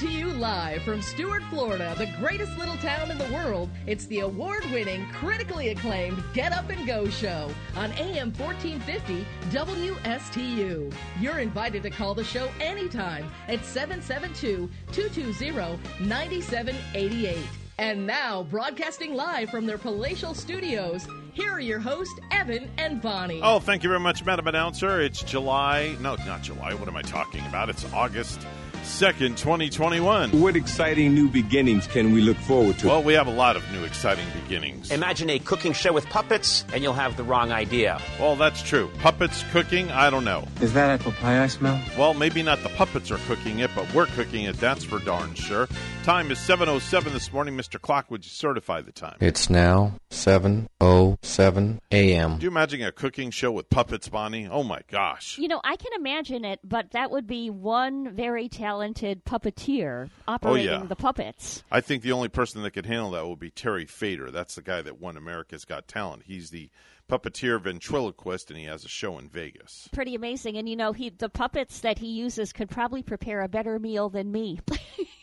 To 0.00 0.08
you 0.08 0.28
live 0.28 0.82
from 0.82 1.02
Stuart, 1.02 1.42
Florida, 1.50 1.94
the 1.98 2.10
greatest 2.18 2.56
little 2.56 2.78
town 2.78 3.10
in 3.10 3.18
the 3.18 3.30
world, 3.34 3.68
it's 3.86 4.06
the 4.06 4.20
award 4.20 4.64
winning, 4.72 5.06
critically 5.12 5.68
acclaimed 5.68 6.24
Get 6.32 6.54
Up 6.54 6.70
and 6.70 6.86
Go 6.86 7.06
show 7.10 7.50
on 7.76 7.92
AM 7.92 8.32
1450 8.32 9.26
WSTU. 9.50 10.90
You're 11.20 11.40
invited 11.40 11.82
to 11.82 11.90
call 11.90 12.14
the 12.14 12.24
show 12.24 12.48
anytime 12.62 13.30
at 13.46 13.62
772 13.62 14.70
220 14.90 15.78
9788. 16.02 17.38
And 17.76 18.06
now, 18.06 18.44
broadcasting 18.44 19.14
live 19.14 19.50
from 19.50 19.66
their 19.66 19.78
palatial 19.78 20.32
studios, 20.32 21.06
here 21.34 21.52
are 21.52 21.60
your 21.60 21.78
hosts, 21.78 22.18
Evan 22.30 22.70
and 22.78 23.02
Bonnie. 23.02 23.40
Oh, 23.42 23.60
thank 23.60 23.82
you 23.82 23.90
very 23.90 24.00
much, 24.00 24.24
Madam 24.24 24.46
Announcer. 24.46 25.02
It's 25.02 25.22
July. 25.22 25.94
No, 26.00 26.16
not 26.26 26.40
July. 26.42 26.72
What 26.72 26.88
am 26.88 26.96
I 26.96 27.02
talking 27.02 27.44
about? 27.46 27.68
It's 27.68 27.84
August 27.92 28.46
2nd, 28.82 29.36
2021. 29.36 30.40
What 30.40 30.56
exciting 30.56 31.14
new 31.14 31.28
beginnings 31.28 31.86
can 31.86 32.12
we 32.12 32.20
look 32.20 32.36
forward 32.38 32.78
to? 32.80 32.88
Well, 32.88 33.02
we 33.02 33.12
have 33.14 33.26
a 33.26 33.32
lot 33.32 33.56
of 33.56 33.70
new 33.72 33.84
exciting 33.84 34.26
beginnings. 34.42 34.90
Imagine 34.90 35.30
a 35.30 35.38
cooking 35.38 35.72
show 35.72 35.92
with 35.92 36.06
puppets, 36.06 36.64
and 36.72 36.82
you'll 36.82 36.92
have 36.94 37.16
the 37.16 37.22
wrong 37.22 37.52
idea. 37.52 38.00
Well, 38.18 38.36
that's 38.36 38.62
true. 38.62 38.90
Puppets 38.98 39.44
cooking, 39.52 39.90
I 39.90 40.10
don't 40.10 40.24
know. 40.24 40.46
Is 40.60 40.72
that 40.74 40.90
apple 40.90 41.12
pie 41.12 41.42
I 41.42 41.46
smell? 41.46 41.80
Well, 41.96 42.14
maybe 42.14 42.42
not 42.42 42.62
the 42.62 42.68
puppets 42.70 43.10
are 43.10 43.18
cooking 43.26 43.60
it, 43.60 43.70
but 43.74 43.92
we're 43.94 44.06
cooking 44.06 44.44
it, 44.44 44.56
that's 44.56 44.84
for 44.84 44.98
darn 44.98 45.34
sure. 45.34 45.68
Time 46.02 46.30
is 46.30 46.38
7.07 46.38 47.12
this 47.12 47.32
morning. 47.32 47.56
Mr. 47.56 47.80
Clock, 47.80 48.10
would 48.10 48.24
you 48.24 48.30
certify 48.30 48.80
the 48.80 48.92
time? 48.92 49.16
It's 49.20 49.50
now 49.50 49.94
7.07 50.10 51.78
a.m. 51.92 52.38
Do 52.38 52.44
you 52.44 52.50
imagine 52.50 52.82
a 52.82 52.90
cooking 52.90 53.30
show 53.30 53.52
with 53.52 53.68
puppets, 53.68 54.08
Bonnie? 54.08 54.48
Oh, 54.50 54.62
my 54.62 54.80
gosh. 54.90 55.38
You 55.38 55.48
know, 55.48 55.60
I 55.62 55.76
can 55.76 55.92
imagine 55.98 56.44
it, 56.44 56.60
but 56.64 56.92
that 56.92 57.10
would 57.10 57.26
be 57.26 57.50
one 57.50 58.10
very 58.14 58.48
talented 58.48 58.79
puppeteer 58.80 60.10
operating 60.28 60.68
Oh, 60.68 60.72
yeah. 60.80 60.84
the 60.86 60.96
puppets. 60.96 61.62
I 61.70 61.80
think 61.80 62.02
the 62.02 62.12
only 62.12 62.28
person 62.28 62.62
that 62.62 62.70
could 62.72 62.86
handle 62.86 63.10
that 63.12 63.26
would 63.26 63.38
be 63.38 63.50
Terry 63.50 63.86
Fator. 63.86 64.30
That's 64.30 64.54
the 64.54 64.62
guy 64.62 64.82
that 64.82 65.00
won 65.00 65.16
America's 65.16 65.64
Got 65.64 65.88
Talent. 65.88 66.22
He's 66.26 66.50
the 66.50 66.70
puppeteer 67.08 67.60
ventriloquist, 67.60 68.50
and 68.50 68.58
he 68.58 68.66
has 68.66 68.84
a 68.84 68.88
show 68.88 69.18
in 69.18 69.28
Vegas. 69.28 69.88
Pretty 69.92 70.14
amazing. 70.14 70.56
And, 70.56 70.68
you 70.68 70.76
know, 70.76 70.92
he 70.92 71.10
the 71.10 71.28
puppets 71.28 71.80
that 71.80 71.98
he 71.98 72.06
uses 72.08 72.52
could 72.52 72.70
probably 72.70 73.02
prepare 73.02 73.40
a 73.42 73.48
better 73.48 73.78
meal 73.78 74.08
than 74.08 74.30
me. 74.32 74.60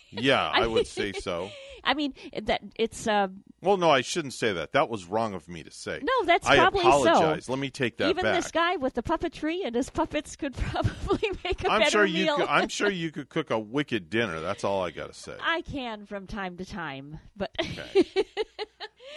Yeah, 0.09 0.49
I 0.53 0.65
would 0.65 0.87
say 0.87 1.11
so. 1.11 1.49
I 1.83 1.93
mean, 1.93 2.13
that 2.43 2.61
it's 2.75 3.07
uh, 3.07 3.27
Well, 3.61 3.77
no, 3.77 3.89
I 3.89 4.01
shouldn't 4.01 4.33
say 4.35 4.53
that. 4.53 4.73
That 4.73 4.87
was 4.87 5.05
wrong 5.05 5.33
of 5.33 5.47
me 5.49 5.63
to 5.63 5.71
say. 5.71 5.99
no, 6.03 6.25
that's 6.25 6.45
I 6.47 6.57
probably 6.57 6.81
apologize. 6.81 7.45
so. 7.45 7.51
Let 7.51 7.59
me 7.59 7.69
take 7.71 7.97
that 7.97 8.09
Even 8.09 8.23
back. 8.23 8.35
this 8.35 8.51
guy 8.51 8.75
with 8.75 8.93
the 8.93 9.01
puppetry 9.01 9.65
and 9.65 9.75
his 9.75 9.89
puppets 9.89 10.35
could 10.35 10.55
probably 10.57 11.31
make 11.43 11.63
a 11.63 11.71
I'm 11.71 11.79
better 11.79 11.91
sure 11.91 12.05
you. 12.05 12.25
meal. 12.25 12.35
Could, 12.37 12.47
I'm 12.49 12.69
sure 12.69 12.89
you 12.91 13.11
could 13.11 13.29
cook 13.29 13.49
a 13.49 13.57
wicked 13.57 14.09
dinner. 14.11 14.39
That's 14.41 14.63
all 14.63 14.83
I 14.83 14.91
got 14.91 15.11
to 15.11 15.19
say. 15.19 15.33
I 15.41 15.61
can 15.61 16.05
from 16.05 16.27
time 16.27 16.57
to 16.57 16.65
time, 16.65 17.19
but 17.35 17.49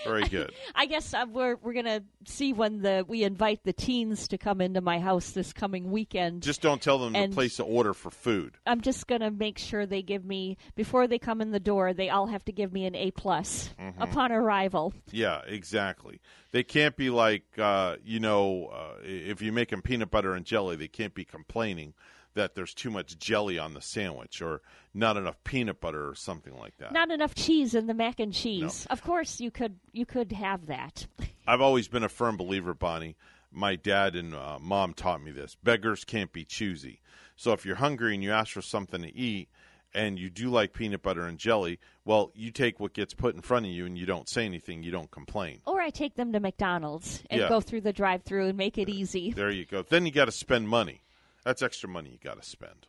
Very 0.05 0.23
good. 0.25 0.53
I 0.75 0.87
guess 0.87 1.13
uh, 1.13 1.27
we're 1.31 1.57
we're 1.57 1.73
gonna 1.75 2.03
see 2.25 2.53
when 2.53 2.81
the 2.83 3.05
we 3.07 3.23
invite 3.23 3.65
the 3.65 3.73
teens 3.73 4.29
to 4.29 4.39
come 4.39 4.61
into 4.61 4.81
my 4.81 4.99
house 4.99 5.33
this 5.33 5.53
coming 5.53 5.91
weekend. 5.91 6.43
Just 6.43 6.63
don't 6.63 6.81
tell 6.81 6.99
them 6.99 7.15
And- 7.15 7.33
to 7.33 7.35
place 7.37 7.59
an 7.59 7.67
order 7.69 7.93
for 7.95 8.11
food. 8.11 8.57
I'm 8.67 8.81
just 8.81 9.07
gonna 9.07 9.31
make 9.31 9.59
sure 9.59 9.87
they 9.87 10.03
give 10.03 10.25
me 10.25 10.57
before 10.75 11.07
they 11.07 11.19
come 11.19 11.41
in 11.41 11.51
the 11.51 11.61
door. 11.61 11.93
They 11.93 12.09
all 12.11 12.27
have 12.27 12.45
to 12.47 12.53
give 12.53 12.73
me 12.73 12.87
an 12.87 12.95
A 12.95 13.11
plus 13.11 13.71
Mhm. 13.81 13.95
upon 14.01 14.33
arrival. 14.33 14.95
Yeah, 15.11 15.43
exactly. 15.47 16.21
They 16.53 16.63
can't 16.65 16.97
be 16.97 17.11
like, 17.11 17.45
uh, 17.59 17.97
you 18.05 18.21
know, 18.21 18.67
uh, 18.73 18.95
if 19.05 19.41
you 19.43 19.53
make 19.53 19.69
them 19.69 19.83
peanut 19.83 20.11
butter 20.11 20.35
and 20.35 20.45
jelly, 20.45 20.77
they 20.77 20.89
can't 20.89 21.15
be 21.15 21.25
complaining 21.25 21.95
that 22.35 22.55
there's 22.55 22.75
too 22.75 22.91
much 22.91 23.19
jelly 23.19 23.59
on 23.59 23.75
the 23.75 23.81
sandwich 23.81 24.41
or 24.41 24.63
not 24.95 25.17
enough 25.17 25.43
peanut 25.45 25.81
butter 25.81 26.09
or 26.09 26.15
something 26.15 26.57
like 26.59 26.77
that. 26.79 26.93
Not 26.93 27.11
enough 27.11 27.35
cheese 27.35 27.75
in 27.75 27.87
the 27.87 27.95
mac 27.95 28.21
and 28.21 28.33
cheese. 28.33 28.87
Of 28.91 29.03
course, 29.03 29.41
you 29.41 29.51
could 29.51 29.77
you 29.93 30.07
could 30.07 30.33
have 30.33 30.67
that. 30.67 31.07
I've 31.47 31.61
always 31.61 31.89
been 31.89 32.05
a 32.05 32.09
firm 32.09 32.37
believer, 32.37 32.75
Bonnie. 32.75 33.17
My 33.53 33.75
dad 33.75 34.15
and 34.15 34.35
uh, 34.35 34.59
mom 34.61 34.95
taught 34.95 35.23
me 35.23 35.33
this. 35.33 35.57
Beggars 35.63 36.05
can't 36.05 36.33
be 36.33 36.45
choosy. 36.45 37.01
So 37.35 37.53
if 37.53 37.67
you're 37.67 37.77
hungry 37.77 38.15
and 38.15 38.23
you 38.23 38.31
ask 38.31 38.53
for 38.53 38.63
something 38.63 39.03
to 39.03 39.17
eat 39.17 39.49
and 39.93 40.21
you 40.21 40.31
do 40.31 40.51
like 40.51 40.73
peanut 40.73 41.03
butter 41.03 41.25
and 41.25 41.37
jelly, 41.37 41.81
well, 42.05 42.31
you 42.35 42.53
take 42.53 42.79
what 42.79 42.93
gets 42.93 43.13
put 43.13 43.35
in 43.35 43.41
front 43.41 43.67
of 43.67 43.73
you 43.73 43.87
and 43.87 43.99
you 43.99 44.07
don't 44.07 44.29
say 44.29 44.45
anything. 44.45 44.85
You 44.85 44.93
don't 44.93 45.11
complain. 45.11 45.63
Or 45.67 45.81
I 45.81 45.91
take 45.91 46.15
them 46.15 46.33
to 46.33 46.39
McDonald's 46.39 47.25
and 47.29 47.41
Yeah. 47.41 47.49
go 47.49 47.61
through 47.61 47.81
the 47.81 47.93
drive-through 47.93 48.47
and 48.47 48.57
make 48.57 48.79
it 48.79 48.89
easy. 48.89 49.33
There 49.33 49.51
you 49.51 49.65
go. 49.65 49.83
Then 49.83 50.07
you 50.07 50.13
got 50.13 50.27
to 50.27 50.33
spend 50.33 50.69
money. 50.69 51.01
That's 51.45 51.63
extra 51.63 51.89
money 51.89 52.11
you 52.11 52.19
got 52.23 52.41
to 52.43 52.49
spend. 52.49 52.87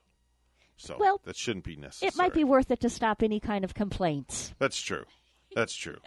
So 0.77 0.97
Well, 0.99 1.21
that 1.25 1.35
shouldn't 1.37 1.65
be 1.65 1.75
necessary. 1.75 2.07
It 2.09 2.17
might 2.17 2.33
be 2.33 2.43
worth 2.43 2.71
it 2.71 2.79
to 2.81 2.89
stop 2.89 3.21
any 3.21 3.39
kind 3.39 3.63
of 3.63 3.73
complaints. 3.73 4.53
That's 4.57 4.81
true. 4.81 5.05
That's 5.55 5.75
true. 5.75 5.97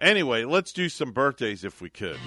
anyway, 0.00 0.44
let's 0.44 0.72
do 0.72 0.88
some 0.88 1.12
birthdays 1.12 1.64
if 1.64 1.80
we 1.80 1.88
could. 1.88 2.18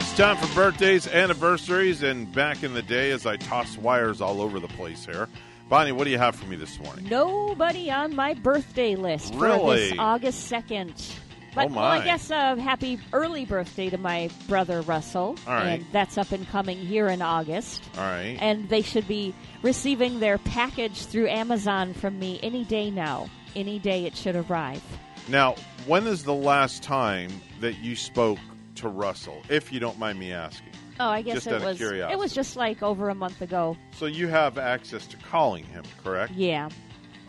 It's 0.00 0.16
time 0.16 0.36
for 0.36 0.52
birthdays, 0.54 1.06
anniversaries, 1.06 2.02
and 2.02 2.32
back 2.32 2.64
in 2.64 2.74
the 2.74 2.82
day 2.82 3.12
as 3.12 3.24
I 3.26 3.36
toss 3.36 3.78
wires 3.78 4.20
all 4.20 4.40
over 4.40 4.58
the 4.58 4.68
place 4.68 5.04
here. 5.04 5.28
Bonnie, 5.68 5.92
what 5.92 6.04
do 6.04 6.10
you 6.10 6.18
have 6.18 6.34
for 6.34 6.46
me 6.46 6.56
this 6.56 6.78
morning? 6.80 7.06
Nobody 7.08 7.90
on 7.90 8.16
my 8.16 8.32
birthday 8.34 8.96
list 8.96 9.34
for 9.34 9.40
Really? 9.40 9.90
this 9.90 9.98
August 9.98 10.50
2nd. 10.50 11.14
But, 11.54 11.70
Oh, 11.70 11.74
well, 11.74 11.84
I 11.84 12.04
guess 12.04 12.30
uh, 12.30 12.56
happy 12.56 12.98
early 13.12 13.44
birthday 13.44 13.90
to 13.90 13.98
my 13.98 14.30
brother 14.46 14.80
Russell. 14.82 15.36
All 15.46 15.54
right. 15.54 15.80
And 15.80 15.86
that's 15.92 16.16
up 16.16 16.30
and 16.32 16.46
coming 16.48 16.78
here 16.78 17.08
in 17.08 17.20
August. 17.20 17.82
All 17.96 18.04
right. 18.04 18.38
And 18.40 18.68
they 18.68 18.80
should 18.82 19.08
be 19.08 19.34
receiving 19.62 20.20
their 20.20 20.38
package 20.38 21.04
through 21.06 21.28
Amazon 21.28 21.92
from 21.94 22.18
me 22.18 22.38
any 22.42 22.64
day 22.64 22.90
now. 22.90 23.28
Any 23.56 23.78
day 23.78 24.04
it 24.06 24.16
should 24.16 24.36
arrive. 24.36 24.82
Now, 25.28 25.56
when 25.86 26.06
is 26.06 26.24
the 26.24 26.34
last 26.34 26.82
time 26.82 27.28
that 27.60 27.78
you 27.78 27.96
spoke 27.96 28.38
to 28.76 28.88
Russell, 28.88 29.42
if 29.48 29.72
you 29.72 29.80
don't 29.80 29.98
mind 29.98 30.18
me 30.18 30.32
asking? 30.32 30.68
Oh, 31.00 31.08
I 31.08 31.22
guess 31.22 31.46
it 31.46 31.60
was 31.60 31.80
it 31.80 32.18
was 32.18 32.32
just 32.34 32.56
like 32.56 32.82
over 32.82 33.08
a 33.08 33.14
month 33.14 33.40
ago. 33.40 33.76
So 33.92 34.06
you 34.06 34.28
have 34.28 34.58
access 34.58 35.06
to 35.08 35.16
calling 35.18 35.64
him, 35.64 35.84
correct? 36.02 36.32
Yeah. 36.32 36.68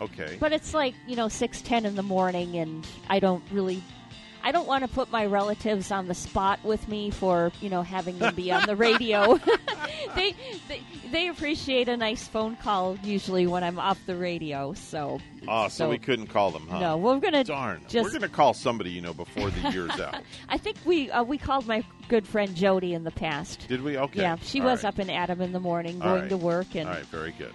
Okay. 0.00 0.36
But 0.40 0.52
it's 0.52 0.72
like, 0.74 0.94
you 1.06 1.14
know, 1.14 1.26
6:10 1.26 1.84
in 1.84 1.94
the 1.94 2.02
morning 2.02 2.56
and 2.56 2.86
I 3.08 3.20
don't 3.20 3.44
really 3.52 3.82
I 4.42 4.52
don't 4.52 4.66
want 4.66 4.82
to 4.84 4.88
put 4.88 5.10
my 5.10 5.26
relatives 5.26 5.90
on 5.90 6.08
the 6.08 6.14
spot 6.14 6.60
with 6.64 6.88
me 6.88 7.10
for, 7.10 7.52
you 7.60 7.68
know, 7.68 7.82
having 7.82 8.18
them 8.18 8.34
be 8.34 8.50
on 8.52 8.66
the 8.66 8.76
radio. 8.88 9.36
they, 10.14 10.34
they 10.68 10.82
they 11.10 11.28
appreciate 11.28 11.88
a 11.88 11.96
nice 11.96 12.26
phone 12.28 12.56
call 12.56 12.96
usually 13.02 13.46
when 13.46 13.64
I'm 13.64 13.78
off 13.78 13.98
the 14.06 14.16
radio. 14.16 14.72
So 14.74 15.18
Oh, 15.48 15.68
so, 15.68 15.88
we 15.88 15.98
couldn't 15.98 16.26
call 16.28 16.50
them, 16.50 16.66
huh? 16.68 16.78
No, 16.80 16.96
we're 16.98 17.18
gonna 17.18 17.44
darn. 17.44 17.80
just- 17.88 18.04
We're 18.04 18.12
gonna 18.12 18.28
call 18.28 18.54
somebody, 18.54 18.90
you 18.90 19.00
know, 19.00 19.14
before 19.14 19.50
the 19.50 19.70
year's 19.70 19.98
out. 19.98 20.22
I 20.48 20.58
think 20.58 20.76
we 20.84 21.10
uh, 21.10 21.22
we 21.22 21.38
called 21.38 21.66
my 21.66 21.82
good 22.08 22.26
friend 22.26 22.54
Jody 22.54 22.94
in 22.94 23.04
the 23.04 23.10
past. 23.10 23.66
Did 23.68 23.82
we? 23.82 23.96
Okay. 23.96 24.20
Yeah, 24.20 24.36
she 24.42 24.60
All 24.60 24.66
was 24.66 24.84
right. 24.84 24.88
up 24.92 24.98
in 24.98 25.10
Adam 25.10 25.40
in 25.40 25.52
the 25.52 25.60
morning, 25.60 25.98
going 25.98 26.22
right. 26.22 26.28
to 26.28 26.36
work, 26.36 26.74
and 26.74 26.88
All 26.88 26.94
right, 26.94 27.04
very 27.06 27.32
good. 27.32 27.52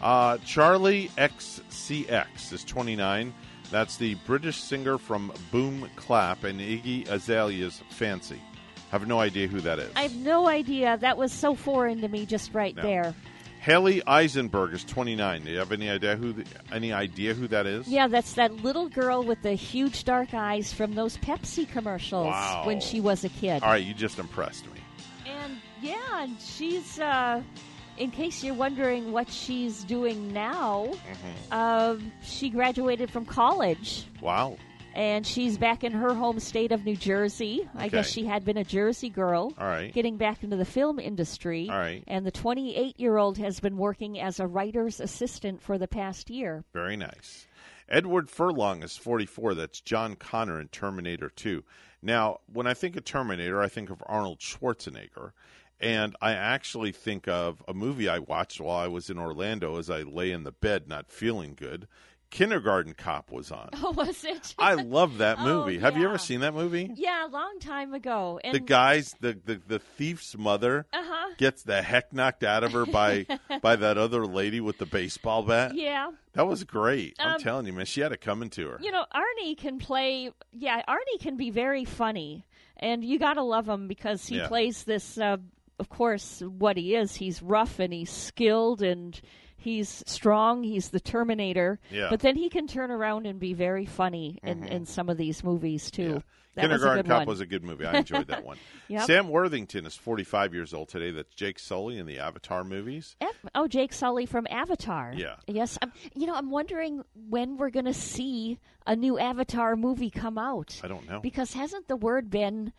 Uh, 0.00 0.36
Charli 0.38 1.10
XCX 1.10 2.52
is 2.52 2.64
29. 2.64 3.34
That's 3.70 3.96
the 3.96 4.14
British 4.26 4.58
singer 4.62 4.96
from 4.98 5.32
Boom 5.52 5.88
Clap 5.96 6.44
and 6.44 6.58
Iggy 6.60 7.08
Azalea's 7.08 7.82
Fancy. 7.90 8.40
Have 8.90 9.06
no 9.06 9.20
idea 9.20 9.46
who 9.46 9.60
that 9.60 9.78
is. 9.78 9.90
I 9.94 10.02
have 10.02 10.16
no 10.16 10.48
idea. 10.48 10.96
That 10.96 11.18
was 11.18 11.32
so 11.32 11.54
foreign 11.54 12.00
to 12.00 12.08
me, 12.08 12.24
just 12.24 12.54
right 12.54 12.74
No. 12.74 12.82
there. 12.82 13.14
Hallie 13.60 14.02
Eisenberg 14.06 14.72
is 14.72 14.84
29. 14.84 15.44
Do 15.44 15.50
you 15.50 15.58
have 15.58 15.72
any 15.72 15.90
idea 15.90 16.16
who 16.16 16.32
the, 16.32 16.44
any 16.72 16.92
idea 16.92 17.34
who 17.34 17.46
that 17.48 17.66
is? 17.66 17.86
Yeah, 17.88 18.06
that's 18.08 18.34
that 18.34 18.52
little 18.62 18.88
girl 18.88 19.22
with 19.22 19.42
the 19.42 19.52
huge 19.52 20.04
dark 20.04 20.32
eyes 20.32 20.72
from 20.72 20.94
those 20.94 21.18
Pepsi 21.18 21.68
commercials 21.68 22.26
Wow. 22.28 22.62
when 22.64 22.80
she 22.80 23.00
was 23.00 23.24
a 23.24 23.28
kid. 23.28 23.62
All 23.62 23.68
right, 23.70 23.84
you 23.84 23.92
just 23.92 24.18
impressed 24.18 24.64
me. 24.66 24.80
And 25.26 25.58
yeah, 25.82 26.28
she's. 26.40 26.98
Uh, 26.98 27.42
in 27.98 28.10
case 28.10 28.42
you're 28.42 28.54
wondering 28.54 29.12
what 29.12 29.30
she's 29.30 29.84
doing 29.84 30.32
now, 30.32 30.86
Mm-hmm. 30.86 31.52
um, 31.52 32.12
she 32.22 32.50
graduated 32.50 33.10
from 33.10 33.24
college. 33.26 34.06
Wow. 34.20 34.56
and 34.94 35.24
she's 35.26 35.58
back 35.58 35.84
in 35.84 35.92
her 35.92 36.12
home 36.14 36.40
state 36.40 36.72
of 36.72 36.84
New 36.84 36.96
Jersey. 36.96 37.68
I 37.76 37.88
guess 37.88 38.08
she 38.08 38.24
had 38.24 38.44
been 38.44 38.56
a 38.56 38.64
Jersey 38.64 39.10
girl. 39.10 39.52
All 39.58 39.66
right. 39.66 39.92
Getting 39.92 40.16
back 40.16 40.42
into 40.42 40.56
the 40.56 40.64
film 40.64 40.98
industry. 40.98 41.68
All 41.70 41.78
right. 41.78 42.02
And 42.08 42.26
the 42.26 42.30
28 42.32 42.98
year 42.98 43.16
old 43.16 43.38
has 43.38 43.60
been 43.60 43.76
working 43.76 44.18
as 44.18 44.40
a 44.40 44.46
writer's 44.46 44.98
assistant 44.98 45.62
for 45.62 45.78
the 45.78 45.86
past 45.86 46.30
year. 46.30 46.64
Very 46.72 46.96
nice. 46.96 47.46
Edward 47.88 48.28
Furlong 48.28 48.82
is 48.82 48.96
44. 48.96 49.54
That's 49.54 49.80
John 49.80 50.14
Connor 50.16 50.60
in 50.60 50.68
Terminator 50.68 51.30
2. 51.30 51.62
Now, 52.02 52.40
when 52.52 52.66
I 52.66 52.74
think 52.74 52.96
of 52.96 53.04
Terminator, 53.04 53.60
I 53.62 53.68
think 53.68 53.90
of 53.90 54.02
Arnold 54.06 54.40
Schwarzenegger. 54.40 55.30
And 55.80 56.16
I 56.20 56.32
actually 56.32 56.92
think 56.92 57.28
of 57.28 57.62
a 57.68 57.74
movie 57.74 58.08
I 58.08 58.18
watched 58.18 58.60
while 58.60 58.78
I 58.78 58.88
was 58.88 59.10
in 59.10 59.18
Orlando 59.18 59.78
as 59.78 59.88
I 59.90 60.02
lay 60.02 60.32
in 60.32 60.42
the 60.42 60.52
bed 60.52 60.88
not 60.88 61.10
feeling 61.10 61.54
good. 61.54 61.86
Kindergarten 62.30 62.92
Cop 62.92 63.30
was 63.30 63.50
on. 63.50 63.70
Oh, 63.82 63.92
was 63.92 64.22
it? 64.24 64.54
I 64.58 64.74
love 64.74 65.18
that 65.18 65.38
Oh, 65.40 65.44
movie. 65.44 65.78
Have 65.78 65.96
you 65.96 66.06
ever 66.08 66.18
seen 66.18 66.40
that 66.40 66.52
movie? 66.52 66.90
yeah, 66.94 67.26
a 67.26 67.28
long 67.28 67.58
time 67.60 67.94
ago. 67.94 68.38
And 68.44 68.54
the 68.54 68.58
guys, 68.60 69.14
the, 69.20 69.38
the, 69.44 69.60
the 69.66 69.78
thief's 69.78 70.36
mother 70.36 70.84
Uh-huh. 70.92 71.34
gets 71.38 71.62
the 71.62 71.80
heck 71.80 72.12
knocked 72.12 72.42
out 72.44 72.64
of 72.64 72.72
her 72.72 72.84
by 72.84 73.26
by 73.62 73.76
that 73.76 73.96
other 73.96 74.26
lady 74.26 74.60
with 74.60 74.76
the 74.78 74.84
baseball 74.86 75.42
bat. 75.42 75.74
Yeah. 75.74 76.10
That 76.34 76.46
was 76.46 76.64
great. 76.64 77.16
I'm 77.18 77.34
Um, 77.36 77.40
telling 77.40 77.66
you, 77.66 77.72
man, 77.72 77.86
she 77.86 78.00
had 78.02 78.12
it 78.12 78.20
coming 78.20 78.50
to 78.50 78.66
her. 78.68 78.78
You 78.82 78.90
know, 78.92 79.06
Arnie 79.14 79.56
can 79.56 79.78
play. 79.78 80.30
Yeah, 80.52 80.82
Arnie 80.86 81.20
can 81.20 81.36
be 81.36 81.50
very 81.50 81.84
funny, 81.86 82.44
and 82.76 83.02
you 83.02 83.18
gotta 83.18 83.42
love 83.42 83.66
him 83.68 83.88
because 83.88 84.26
he 84.26 84.36
Yeah. 84.36 84.48
plays 84.48 84.84
this. 84.84 85.16
Uh, 85.18 85.38
of 85.78 85.88
course, 85.88 86.40
what 86.40 86.76
he 86.76 86.94
is, 86.94 87.14
he's 87.16 87.42
rough 87.42 87.78
and 87.78 87.92
he's 87.92 88.10
skilled 88.10 88.82
and 88.82 89.20
he's 89.56 90.02
strong. 90.06 90.62
He's 90.62 90.90
the 90.90 91.00
Terminator. 91.00 91.78
Yeah. 91.90 92.08
But 92.10 92.20
then 92.20 92.36
he 92.36 92.48
can 92.48 92.66
turn 92.66 92.90
around 92.90 93.26
and 93.26 93.38
be 93.40 93.52
very 93.54 93.86
funny 93.86 94.38
in, 94.42 94.60
Mhm. 94.62 94.68
in 94.70 94.86
some 94.86 95.08
of 95.08 95.16
these 95.16 95.42
movies 95.44 95.90
too. 95.90 96.22
That 96.54 96.62
Kindergarten 96.62 97.04
was 97.04 97.08
Cop 97.08 97.18
one. 97.20 97.26
was 97.28 97.40
a 97.40 97.46
good 97.46 97.62
movie. 97.62 97.86
I 97.86 97.98
enjoyed 97.98 98.26
that 98.28 98.44
one. 98.44 98.56
Yep. 98.88 99.02
Sam 99.06 99.28
Worthington 99.28 99.86
is 99.86 99.94
45 99.94 100.54
years 100.54 100.74
old 100.74 100.88
today. 100.88 101.12
That's 101.12 101.32
Jake 101.34 101.60
Sully 101.60 101.98
in 101.98 102.06
the 102.06 102.18
Avatar 102.18 102.64
movies. 102.64 103.14
F- 103.20 103.28
oh, 103.54 103.68
Jake 103.68 103.92
Sully 103.92 104.26
from 104.26 104.46
Avatar. 104.50 105.12
Yeah. 105.14 105.36
Yes. 105.46 105.78
I'm, 105.82 105.92
you 106.16 106.26
know, 106.26 106.34
I'm 106.34 106.50
wondering 106.50 107.04
when 107.28 107.58
we're 107.58 107.70
going 107.70 107.84
to 107.84 107.94
see 107.94 108.58
a 108.88 108.96
new 108.96 109.18
Avatar 109.20 109.76
movie 109.76 110.10
come 110.10 110.36
out. 110.38 110.80
I 110.82 110.88
don't 110.88 111.08
know. 111.08 111.20
Because 111.20 111.52
hasn't 111.52 111.86
the 111.86 111.96
word 111.96 112.28
been, 112.28 112.72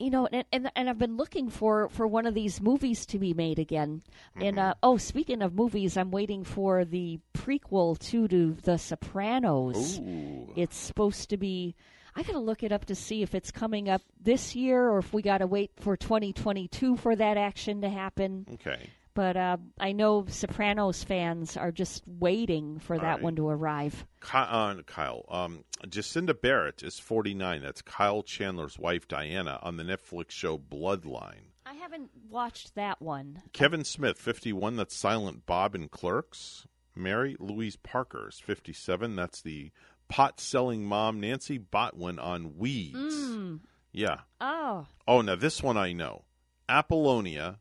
you 0.00 0.10
know, 0.10 0.26
and 0.32 0.44
and, 0.52 0.70
and 0.74 0.88
I've 0.88 0.98
been 0.98 1.16
looking 1.16 1.50
for 1.50 1.88
for 1.90 2.06
one 2.06 2.26
of 2.26 2.34
these 2.34 2.60
movies 2.60 3.06
to 3.06 3.18
be 3.18 3.34
made 3.34 3.58
again. 3.58 4.02
And 4.36 4.56
Mm-hmm. 4.56 4.58
uh, 4.58 4.74
oh, 4.82 4.96
speaking 4.96 5.42
of 5.42 5.54
movies, 5.54 5.96
I'm 5.96 6.10
waiting 6.10 6.42
for 6.44 6.84
the 6.84 7.20
prequel 7.34 7.98
to 8.10 8.26
to 8.28 8.54
The 8.62 8.78
Sopranos. 8.78 9.98
Ooh. 9.98 10.52
It's 10.56 10.76
supposed 10.76 11.30
to 11.30 11.36
be. 11.36 11.74
I 12.16 12.22
got 12.24 12.32
to 12.32 12.40
look 12.40 12.64
it 12.64 12.72
up 12.72 12.86
to 12.86 12.94
see 12.96 13.22
if 13.22 13.36
it's 13.36 13.52
coming 13.52 13.88
up 13.88 14.02
this 14.20 14.56
year 14.56 14.88
or 14.90 14.98
if 14.98 15.12
we 15.12 15.22
got 15.22 15.38
to 15.38 15.46
wait 15.46 15.70
for 15.78 15.96
2022 15.96 16.96
for 16.96 17.14
that 17.14 17.36
action 17.36 17.82
to 17.82 17.88
happen. 17.88 18.46
Okay. 18.54 18.90
But 19.14 19.36
uh, 19.36 19.56
I 19.78 19.92
know 19.92 20.24
Sopranos 20.28 21.02
fans 21.04 21.56
are 21.56 21.72
just 21.72 22.02
waiting 22.06 22.78
for 22.78 22.94
All 22.94 23.00
that 23.02 23.14
right. 23.14 23.22
one 23.22 23.36
to 23.36 23.48
arrive. 23.48 24.06
Ky- 24.22 24.38
uh, 24.38 24.76
Kyle. 24.86 25.24
Um, 25.28 25.64
Jacinda 25.86 26.34
Barrett 26.40 26.82
is 26.82 26.98
49. 26.98 27.62
That's 27.62 27.82
Kyle 27.82 28.22
Chandler's 28.22 28.78
wife, 28.78 29.08
Diana, 29.08 29.58
on 29.62 29.76
the 29.76 29.82
Netflix 29.82 30.30
show 30.30 30.58
Bloodline. 30.58 31.50
I 31.66 31.74
haven't 31.74 32.10
watched 32.28 32.74
that 32.76 33.02
one. 33.02 33.42
Kevin 33.52 33.84
Smith, 33.84 34.18
51. 34.18 34.76
That's 34.76 34.94
Silent 34.96 35.44
Bob 35.46 35.74
in 35.74 35.88
Clerks. 35.88 36.66
Mary 36.96 37.36
Louise 37.38 37.76
Parker 37.76 38.28
is 38.28 38.38
57. 38.40 39.16
That's 39.16 39.42
the 39.42 39.70
pot 40.08 40.40
selling 40.40 40.84
mom, 40.84 41.20
Nancy 41.20 41.58
Botwin, 41.58 42.22
on 42.22 42.56
Weeds. 42.56 42.96
Mm. 42.96 43.60
Yeah. 43.92 44.18
Oh, 44.40 44.86
Oh, 45.06 45.20
now 45.20 45.34
this 45.36 45.62
one 45.62 45.76
I 45.76 45.92
know. 45.92 46.24
Apollonia 46.68 47.58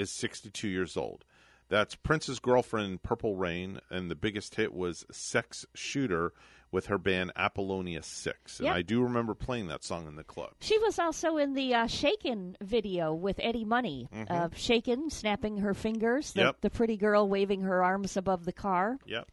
is 0.00 0.10
62 0.10 0.68
years 0.68 0.96
old. 0.96 1.24
That's 1.68 1.94
Prince's 1.94 2.40
girlfriend 2.40 2.90
in 2.92 2.98
Purple 2.98 3.36
Rain, 3.36 3.78
and 3.90 4.10
the 4.10 4.16
biggest 4.16 4.56
hit 4.56 4.72
was 4.74 5.04
Sex 5.12 5.64
Shooter 5.74 6.32
with 6.72 6.86
her 6.86 6.98
band 6.98 7.32
Apollonia 7.36 8.02
6. 8.02 8.58
And 8.60 8.66
Yep. 8.66 8.76
I 8.76 8.82
do 8.82 9.02
remember 9.02 9.34
playing 9.34 9.66
that 9.68 9.82
song 9.84 10.06
in 10.08 10.14
the 10.16 10.22
club. 10.24 10.50
she 10.60 10.78
was 10.78 10.98
also 11.00 11.36
in 11.36 11.54
the 11.54 11.74
uh, 11.74 11.86
Shaken 11.88 12.56
video 12.60 13.12
with 13.12 13.38
Eddie 13.40 13.64
Money. 13.64 14.08
Mhm. 14.12 14.30
Uh, 14.30 14.48
Shaken, 14.54 15.10
snapping 15.10 15.58
her 15.58 15.74
fingers. 15.74 16.32
The, 16.32 16.40
Yep. 16.42 16.60
the 16.60 16.70
pretty 16.70 16.96
girl 16.96 17.28
waving 17.28 17.62
her 17.62 17.82
arms 17.84 18.16
above 18.16 18.44
the 18.44 18.52
car. 18.52 18.98
Yep. 19.06 19.28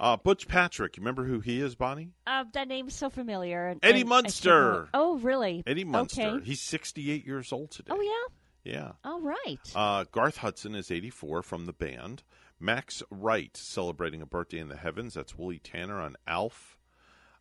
Uh, 0.00 0.16
Butch 0.16 0.48
Patrick, 0.48 0.96
you 0.96 1.02
remember 1.02 1.24
who 1.24 1.40
he 1.40 1.60
is, 1.60 1.74
Bonnie? 1.74 2.10
Uh, 2.26 2.44
that 2.54 2.68
name's 2.68 2.94
so 2.94 3.08
familiar. 3.08 3.68
and- 3.68 3.80
Eddie 3.82 4.00
and 4.00 4.08
Munster. 4.08 4.88
Oh, 4.94 5.16
really? 5.18 5.62
Eddie 5.66 5.84
Munster. 5.84 6.22
Okay. 6.22 6.44
He's 6.44 6.60
68 6.60 7.26
years 7.26 7.52
old 7.52 7.70
today. 7.70 7.92
Oh, 7.94 8.00
yeah? 8.00 8.34
Yeah. 8.64 8.92
All 9.04 9.20
right. 9.20 9.58
Uh, 9.74 10.04
Garth 10.12 10.38
Hudson 10.38 10.74
is 10.74 10.90
84 10.90 11.42
from 11.42 11.66
the 11.66 11.72
band. 11.72 12.22
Max 12.60 13.02
Wright 13.10 13.56
celebrating 13.56 14.22
a 14.22 14.26
birthday 14.26 14.58
in 14.58 14.68
the 14.68 14.76
heavens. 14.76 15.14
That's 15.14 15.36
Willie 15.36 15.58
Tanner 15.58 16.00
on 16.00 16.16
Alf. 16.28 16.78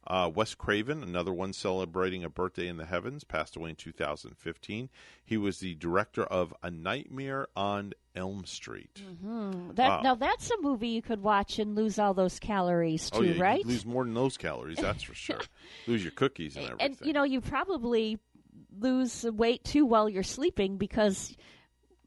Uh, 0.07 0.28
Wes 0.34 0.55
Craven, 0.55 1.03
another 1.03 1.32
one 1.32 1.53
celebrating 1.53 2.24
a 2.24 2.30
birthday 2.30 2.67
in 2.67 2.78
the 2.78 2.88
heavens, 2.88 3.24
passed 3.24 3.55
away 3.55 3.69
in 3.69 3.76
2015. 3.76 4.89
He 5.24 5.38
was 5.38 5.59
the 5.59 5.76
director 5.76 6.24
of 6.24 6.55
A 6.63 6.72
Nightmare 6.72 7.47
on 7.55 7.93
Elm 8.15 8.45
Street. 8.45 8.99
Hmm. 9.22 9.69
That, 9.76 9.88
Wow. 9.89 10.01
Now, 10.01 10.15
that's 10.15 10.49
a 10.49 10.59
movie 10.59 10.88
you 10.89 11.03
could 11.03 11.22
watch 11.22 11.59
and 11.59 11.76
lose 11.76 11.99
all 11.99 12.15
those 12.15 12.39
calories, 12.39 13.11
too, 13.11 13.19
oh, 13.19 13.22
yeah, 13.22 13.34
you 13.34 13.41
right? 13.41 13.63
lose 13.63 13.86
more 13.86 14.03
than 14.03 14.15
those 14.15 14.38
calories, 14.38 14.80
that's 14.80 15.03
for 15.03 15.13
sure. 15.13 15.39
lose 15.86 16.01
your 16.03 16.11
cookies 16.13 16.55
and 16.55 16.65
everything. 16.65 16.97
and 16.99 17.07
you 17.07 17.13
know 17.13 17.24
you 17.24 17.39
probably 17.39 18.17
lose 18.77 19.23
weight 19.23 19.63
too 19.63 19.85
while 19.85 20.09
you're 20.09 20.23
sleeping 20.23 20.77
because 20.77 21.35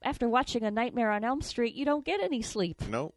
after 0.03 0.29
watching 0.29 0.63
a 0.63 0.71
nightmare 0.71 1.11
on 1.11 1.25
elm 1.25 1.41
street 1.41 1.75
you 1.75 1.85
don't 1.85 2.05
get 2.05 2.21
any 2.21 2.43
sleep 2.43 2.81
No. 2.89 3.15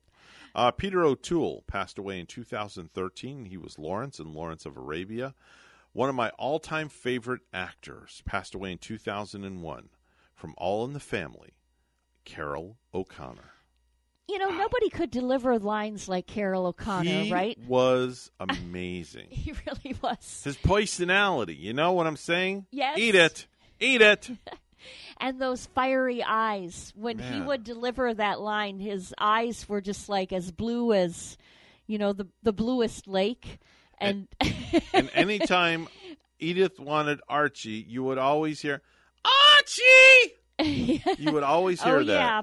Uh, 0.55 0.71
Peter 0.71 1.03
O'Toole 1.03 1.63
passed 1.67 1.99
away 1.99 2.19
in 2.19 2.25
2013. 2.25 3.45
He 3.45 3.57
was 3.57 3.77
Lawrence 3.77 4.19
in 4.19 4.33
Lawrence 4.33 4.65
of 4.65 4.75
Arabia. 4.75 5.35
One 5.93 6.09
of 6.09 6.15
my 6.15 6.29
all 6.31 6.59
time 6.59 6.89
favorite 6.89 7.41
actors 7.53 8.23
passed 8.25 8.55
away 8.55 8.71
in 8.71 8.79
2001 8.79 9.89
from 10.33 10.53
All 10.57 10.83
in 10.85 10.93
the 10.93 10.99
Family, 10.99 11.57
Carroll 12.25 12.77
O'Connor. 12.93 13.51
You 14.27 14.39
know 14.39 14.49
nobody 14.49 14.89
could 14.89 15.09
deliver 15.09 15.57
lines 15.57 16.09
like 16.09 16.27
carroll 16.27 16.65
o'connor 16.67 17.09
he 17.23 17.31
right 17.31 17.57
was 17.67 18.29
amazing. 18.39 19.27
he 19.29 19.53
really 19.65 19.95
was 20.01 20.41
His 20.43 20.57
personality, 20.57 21.55
you 21.55 21.73
know 21.73 21.93
what 21.93 22.07
I'm 22.07 22.17
saying? 22.17 22.65
Yes. 22.71 22.97
Eat 22.97 23.15
it. 23.15 23.47
Eat 23.79 24.01
it. 24.01 24.29
and 25.19 25.39
those 25.41 25.65
fiery 25.67 26.21
eyes 26.23 26.91
when 26.95 27.19
he 27.19 27.41
would 27.41 27.63
deliver 27.63 28.13
that 28.13 28.39
line 28.41 28.79
his 28.79 29.13
eyes 29.17 29.67
were 29.67 29.81
just 29.81 30.09
like 30.09 30.31
as 30.33 30.51
blue 30.51 30.93
as 30.93 31.37
you 31.87 31.97
know 31.97 32.13
the 32.13 32.27
the 32.43 32.53
bluest 32.53 33.07
lake 33.07 33.59
and 33.99 34.27
and 34.93 35.09
anytime 35.13 35.87
Edith 36.39 36.79
wanted 36.79 37.19
Archie, 37.27 37.83
you 37.87 38.03
would 38.03 38.19
always 38.19 38.61
hear, 38.61 38.83
Archie! 39.25 40.99
You 41.17 41.31
would 41.31 41.41
always 41.43 41.81
hear 41.81 41.95
oh 41.97 42.03
that. 42.03 42.13
yeah 42.13 42.41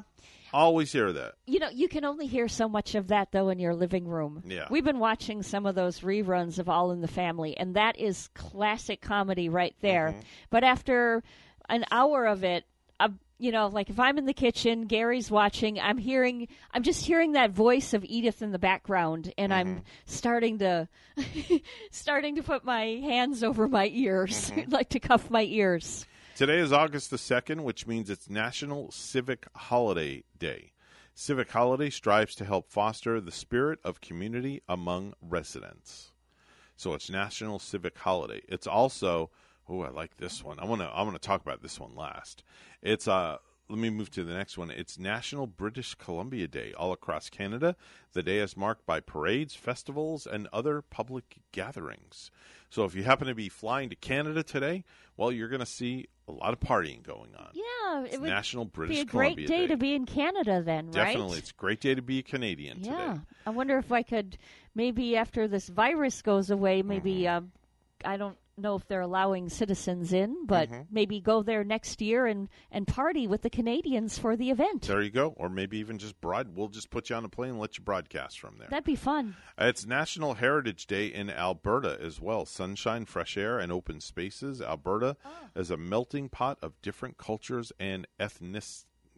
Always 0.55 0.93
hear 0.93 1.13
that. 1.13 1.35
You 1.47 1.59
know, 1.59 1.69
you 1.69 1.89
can 1.89 2.05
only 2.05 2.27
hear 2.27 2.47
so 2.47 2.69
much 2.69 2.95
of 2.95 3.09
that 3.09 3.33
though 3.33 3.49
in 3.49 3.59
your 3.59 3.75
living 3.75 4.07
room. 4.07 4.43
Yeah. 4.47 4.67
We've 4.71 4.85
been 4.85 5.01
watching 5.01 5.43
some 5.43 5.67
of 5.67 5.75
those 5.75 6.01
reruns 6.01 6.61
of 6.61 6.69
All 6.69 6.93
in 6.93 7.01
the 7.01 7.09
Family, 7.09 7.57
and 7.57 7.75
that 7.75 7.99
is 7.99 8.29
classic 8.35 9.01
comedy 9.01 9.49
right 9.49 9.75
there. 9.81 10.11
Mm-hmm. 10.11 10.21
But 10.51 10.63
after 10.63 11.25
an 11.69 11.85
hour 11.91 12.27
of 12.27 12.45
it, 12.45 12.65
uh, 13.01 13.09
you 13.39 13.51
know, 13.51 13.67
like 13.67 13.91
if 13.91 13.99
I'm 13.99 14.17
in 14.17 14.27
the 14.27 14.33
kitchen, 14.33 14.85
Gary's 14.87 15.29
watching, 15.29 15.81
I'm 15.81 15.99
hearing, 15.99 16.47
I'm 16.73 16.85
just 16.85 17.05
hearing 17.05 17.33
that 17.33 17.51
voice 17.51 17.93
of 17.93 18.05
Edith 18.05 18.41
in 18.41 18.53
the 18.53 18.59
background, 18.61 19.35
and 19.37 19.53
I'm 19.53 19.67
Mm-hmm. 19.67 19.81
starting 20.07 20.59
to, 20.61 20.89
starting 21.91 22.37
to 22.37 22.43
put 22.43 22.65
my 22.65 22.85
hands 23.03 23.43
over 23.43 23.69
my 23.69 23.91
ears, 23.93 24.51
Mm-hmm. 24.53 24.71
like 24.73 24.91
to 24.91 25.01
cuff 25.01 25.31
my 25.31 25.43
ears. 25.43 26.07
Today 26.35 26.59
is 26.59 26.73
August 26.73 27.13
the 27.13 27.17
2nd, 27.17 27.61
which 27.61 27.87
means 27.87 28.11
it's 28.11 28.29
National 28.29 28.91
Civic 28.91 29.47
Holiday 29.55 30.25
Day. 30.37 30.73
Civic 31.15 31.49
Holiday 31.53 31.91
strives 31.91 32.35
to 32.35 32.45
help 32.45 32.73
foster 32.73 33.21
the 33.21 33.31
spirit 33.31 33.79
of 33.85 34.01
community 34.01 34.61
among 34.69 35.15
residents. 35.23 36.11
So 36.77 36.93
it's 36.93 37.09
National 37.09 37.61
Civic 37.61 37.97
Holiday. 37.97 38.41
It's 38.49 38.67
also, 38.67 39.31
oh, 39.69 39.83
I 39.83 39.91
like 39.91 40.17
this 40.17 40.43
one. 40.43 40.59
I 40.59 40.65
want 40.65 40.81
to 40.81 40.89
I 40.89 41.03
want 41.03 41.15
to 41.15 41.25
talk 41.25 41.41
about 41.41 41.63
this 41.63 41.79
one 41.79 41.95
last. 41.95 42.43
It's 42.83 43.07
uh 43.07 43.37
let 43.69 43.79
me 43.79 43.89
move 43.89 44.11
to 44.11 44.25
the 44.25 44.35
next 44.35 44.59
one. 44.59 44.71
It's 44.71 44.99
National 44.99 45.47
British 45.47 45.95
Columbia 45.95 46.47
Day 46.47 46.75
all 46.77 46.93
across 46.93 47.31
Canada. 47.31 47.77
The 48.13 48.23
day 48.23 48.39
is 48.39 48.57
marked 48.57 48.85
by 48.85 49.01
parades, 49.01 49.55
festivals, 49.55 50.27
and 50.27 50.49
other 50.53 50.83
public 50.83 51.37
gatherings. 51.53 52.31
So 52.69 52.85
if 52.85 52.95
you 52.95 53.05
happen 53.05 53.27
to 53.27 53.35
be 53.35 53.49
flying 53.49 53.89
to 53.91 53.97
Canada 53.97 54.43
today, 54.43 54.85
well, 55.17 55.33
you're 55.33 55.49
going 55.49 55.61
to 55.61 55.67
see 55.67 56.09
a 56.29 56.33
lot 56.33 56.53
of 56.53 56.61
partying 56.61 57.03
going 57.03 57.35
on. 57.37 57.49
Yeah, 57.55 58.05
It's 58.05 58.15
it 58.15 58.21
would 58.21 58.29
National 58.31 58.65
British 58.67 58.97
be 58.97 59.01
a 59.03 59.07
Columbia 59.07 59.35
great 59.35 59.47
day, 59.47 59.61
Day. 59.63 59.67
to 59.69 59.77
be 59.77 59.95
in 59.95 60.05
Canada 60.07 60.63
then, 60.63 60.91
Definitely, 60.91 61.31
right? 61.31 61.39
it's 61.39 61.51
a 61.51 61.55
great 61.55 61.81
day 61.81 61.95
to 61.95 62.03
be 62.03 62.19
a 62.19 62.23
Canadian 62.23 62.81
yeah. 62.83 62.91
today. 63.15 63.21
I 63.47 63.51
wonder 63.51 63.79
if 63.79 63.93
I 63.93 64.03
could 64.03 64.37
maybe 64.75 65.17
after 65.17 65.49
this 65.49 65.69
virus 65.69 66.21
goes 66.23 66.51
away, 66.51 66.83
maybe 66.83 67.29
um, 67.29 67.53
I 68.05 68.17
don't 68.17 68.37
know 68.57 68.77
if 68.77 68.87
they're 68.87 69.01
allowing 69.01 69.49
citizens 69.49 70.13
in, 70.13 70.47
but 70.47 70.71
Mhm. 70.71 70.87
maybe 70.91 71.21
go 71.21 71.43
there 71.43 71.65
next 71.65 72.01
year 72.01 72.27
and 72.27 72.49
and 72.71 72.87
party 72.87 73.27
with 73.27 73.43
the 73.43 73.51
Canadians 73.51 74.19
for 74.19 74.37
the 74.37 74.51
event. 74.51 74.83
There 74.83 75.03
you 75.03 75.11
go. 75.11 75.31
Or 75.37 75.49
maybe 75.49 75.79
even 75.79 75.99
just 75.99 76.21
broad. 76.21 76.55
We'll 76.57 76.69
just 76.69 76.91
put 76.91 77.11
you 77.11 77.17
on 77.17 77.25
a 77.25 77.29
plane 77.29 77.51
and 77.51 77.61
let 77.61 77.77
you 77.79 77.85
broadcast 77.85 78.39
from 78.39 78.59
there. 78.59 78.69
That'd 78.69 78.85
be 78.85 78.97
fun. 78.97 79.37
It's 79.59 79.87
National 79.87 80.35
Heritage 80.35 80.87
Day 80.87 81.07
in 81.07 81.31
Alberta 81.31 81.99
as 82.01 82.21
well. 82.21 82.45
Sunshine, 82.47 83.05
fresh 83.05 83.37
air, 83.37 83.59
and 83.59 83.73
open 83.73 84.01
spaces. 84.01 84.61
Alberta 84.63 85.17
is 85.57 85.71
a 85.71 85.77
melting 85.77 86.29
pot 86.29 86.59
of 86.63 86.81
different 86.83 87.17
cultures 87.19 87.73
and 87.79 88.07
ethnic 88.19 88.65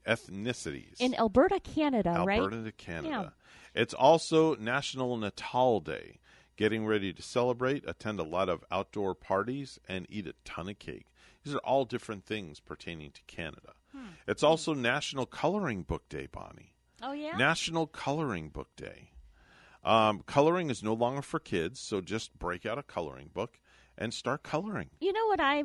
ethnicities. 0.07 1.01
In 1.01 1.15
Alberta, 1.15 1.61
Canada, 1.61 2.23
right? 2.27 2.39
Alberta 2.39 2.63
to 2.65 2.73
Canada. 2.73 3.35
It's 3.75 3.93
also 3.93 4.55
National 4.57 5.17
Natal 5.17 5.81
Day. 5.81 6.21
Getting 6.57 6.87
ready 6.87 7.13
to 7.13 7.23
celebrate, 7.23 7.85
attend 7.87 8.19
a 8.19 8.25
lot 8.25 8.49
of 8.49 8.65
outdoor 8.71 9.15
parties, 9.15 9.79
and 9.89 10.07
eat 10.09 10.27
a 10.27 10.35
ton 10.45 10.69
of 10.71 10.79
cake. 10.79 11.07
These 11.45 11.55
are 11.55 11.59
all 11.59 11.85
different 11.85 12.25
things 12.25 12.61
pertaining 12.61 13.11
to 13.13 13.21
Canada. 13.27 13.73
Hmm. 13.93 14.07
It's 14.27 14.43
also 14.43 14.73
National 14.75 15.27
Coloring 15.27 15.83
Book 15.83 16.09
Day, 16.09 16.27
Bonnie. 16.31 16.73
Oh 17.03 17.13
yeah. 17.13 17.37
National 17.37 17.87
Coloring 17.87 18.49
Book 18.49 18.69
Day. 18.77 19.11
Um, 19.85 20.23
coloring 20.27 20.71
is 20.71 20.83
no 20.83 20.95
longer 20.95 21.23
for 21.23 21.39
kids, 21.39 21.79
so 21.79 22.01
just 22.01 22.37
break 22.39 22.67
out 22.67 22.79
a 22.79 22.83
coloring 22.83 23.31
book 23.33 23.61
and 23.99 24.13
start 24.13 24.43
coloring. 24.43 24.89
You 25.01 25.13
know 25.13 25.27
what 25.27 25.41
I 25.41 25.65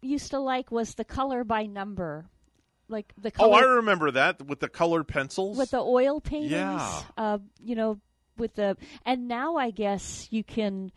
used 0.00 0.30
to 0.30 0.38
like 0.38 0.70
was 0.70 0.94
the 0.94 1.04
color 1.04 1.44
by 1.44 1.66
number, 1.66 2.26
like 2.88 3.12
the 3.18 3.30
Oh, 3.38 3.52
I 3.52 3.60
remember 3.60 4.10
that 4.12 4.46
with 4.46 4.60
the 4.60 4.68
colored 4.68 5.06
pencils. 5.08 5.58
with 5.58 5.72
the 5.72 5.80
oil 5.80 6.20
paintings. 6.20 6.52
Yeah. 6.52 7.02
Uh, 7.18 7.38
you 7.62 7.74
know, 7.74 8.00
with 8.38 8.54
the 8.54 8.76
and 9.04 9.28
now 9.28 9.56
I 9.56 9.70
guess 9.70 10.28
you 10.30 10.44
can. 10.44 10.92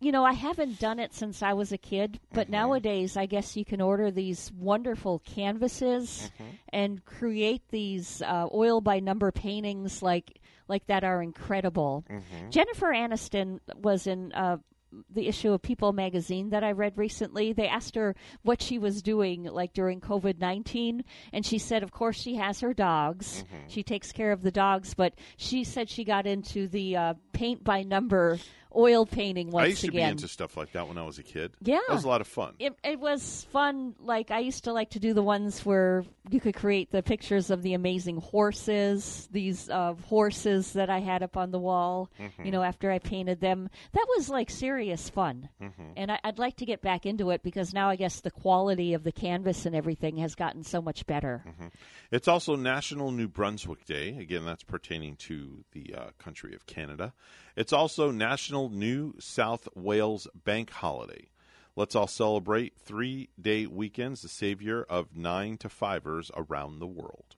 You 0.00 0.12
know, 0.12 0.24
I 0.24 0.32
haven't 0.34 0.80
done 0.80 0.98
it 0.98 1.14
since 1.14 1.42
I 1.42 1.54
was 1.54 1.72
a 1.72 1.78
kid, 1.78 2.20
but 2.32 2.42
Mm-hmm. 2.46 2.52
nowadays 2.52 3.16
I 3.16 3.24
guess 3.24 3.56
you 3.56 3.64
can 3.64 3.80
order 3.80 4.10
these 4.10 4.52
wonderful 4.52 5.20
canvases 5.20 6.30
Mm-hmm. 6.34 6.50
and 6.70 7.04
create 7.06 7.62
these 7.70 8.20
uh, 8.20 8.48
oil 8.52 8.82
by 8.82 9.00
number 9.00 9.30
paintings 9.32 10.02
like 10.02 10.40
like 10.68 10.86
that 10.88 11.04
are 11.04 11.22
incredible. 11.22 12.04
Mm-hmm. 12.10 12.50
Jennifer 12.50 12.88
Aniston 12.92 13.60
was 13.82 14.06
in 14.06 14.32
uh, 14.32 14.58
the 15.10 15.28
issue 15.28 15.52
of 15.52 15.62
People 15.62 15.92
magazine 15.92 16.50
that 16.50 16.64
I 16.64 16.72
read 16.72 16.96
recently. 16.96 17.52
They 17.52 17.68
asked 17.68 17.94
her 17.94 18.14
what 18.42 18.62
she 18.62 18.78
was 18.78 19.02
doing 19.02 19.44
like 19.44 19.72
during 19.72 20.00
COVID 20.00 20.38
19 20.38 21.04
and 21.32 21.44
she 21.44 21.58
said 21.58 21.82
of 21.82 21.90
course 21.90 22.16
she 22.16 22.36
has 22.36 22.60
her 22.60 22.74
dogs. 22.74 23.44
Mm-hmm. 23.44 23.68
She 23.68 23.82
takes 23.82 24.12
care 24.12 24.32
of 24.32 24.42
the 24.42 24.50
dogs, 24.50 24.94
but 24.94 25.14
she 25.36 25.64
said 25.64 25.88
she 25.88 26.04
got 26.04 26.26
into 26.26 26.68
the 26.68 26.96
uh, 26.96 27.14
paint 27.32 27.64
by 27.64 27.82
number 27.82 28.38
oil 28.76 29.06
painting 29.06 29.50
once 29.50 29.64
I 29.64 29.68
used 29.68 29.84
to 29.84 29.90
be 29.92 30.00
into 30.00 30.28
stuff 30.28 30.56
like 30.56 30.72
that 30.72 30.88
when 30.88 30.98
I 30.98 31.02
was 31.02 31.18
a 31.18 31.22
kid. 31.22 31.52
Yeah. 31.62 31.78
That 31.88 31.94
was 31.94 32.04
a 32.04 32.08
lot 32.08 32.20
of 32.20 32.26
fun. 32.26 32.54
it, 32.58 32.74
it 32.84 32.98
was 33.00 33.46
fun. 33.52 33.94
Like 34.00 34.30
I 34.30 34.40
used 34.40 34.64
to 34.64 34.72
like 34.72 34.90
to 34.90 34.98
do 35.00 35.14
the 35.14 35.22
ones 35.22 35.64
where 35.64 36.04
you 36.30 36.40
could 36.40 36.54
create 36.54 36.90
the 36.90 37.02
pictures 37.02 37.50
of 37.50 37.62
the 37.62 37.74
amazing 37.74 38.16
horses. 38.64 39.28
These 39.32 39.68
uh, 39.70 39.94
horses 40.08 40.72
that 40.74 40.90
I 40.90 41.00
had 41.00 41.22
up 41.22 41.36
on 41.36 41.50
the 41.50 41.58
wall. 41.58 42.10
Mhm. 42.20 42.44
You 42.46 42.50
know, 42.52 42.62
after 42.62 42.90
I 42.90 42.98
painted 42.98 43.40
them, 43.40 43.68
that 43.92 44.06
was 44.16 44.28
like 44.28 44.50
serious 44.50 45.08
fun. 45.08 45.48
Mhm. 45.60 45.92
And 45.96 46.12
I, 46.12 46.18
I'd 46.24 46.38
like 46.38 46.56
to 46.56 46.66
get 46.66 46.80
back 46.82 47.06
into 47.06 47.30
it 47.30 47.42
because 47.42 47.72
now 47.74 47.88
I 47.88 47.96
guess 47.96 48.20
the 48.20 48.30
quality 48.30 48.94
of 48.94 49.04
the 49.04 49.12
canvas 49.12 49.66
and 49.66 49.74
everything 49.74 50.16
has 50.18 50.34
gotten 50.34 50.62
so 50.62 50.80
much 50.80 51.06
better. 51.06 51.44
Mm-hmm. 51.46 51.68
It's 52.10 52.28
also 52.28 52.56
National 52.56 53.10
New 53.10 53.28
Brunswick 53.28 53.84
Day. 53.84 54.16
Again, 54.18 54.44
that's 54.44 54.62
pertaining 54.62 55.16
to 55.16 55.64
the 55.72 55.94
uh, 55.96 56.06
country 56.18 56.54
of 56.54 56.66
Canada. 56.66 57.12
It's 57.56 57.72
also 57.72 58.10
National 58.10 58.63
New 58.68 59.14
South 59.18 59.68
Wales 59.74 60.26
Bank 60.34 60.70
Holiday. 60.70 61.28
Let's 61.76 61.94
all 61.94 62.06
celebrate 62.06 62.74
three 62.78 63.30
day 63.40 63.66
weekends, 63.66 64.22
the 64.22 64.28
savior 64.28 64.84
of 64.88 65.16
nine 65.16 65.56
to 65.58 65.68
fivers 65.68 66.30
around 66.36 66.78
the 66.78 66.86
world. 66.86 67.36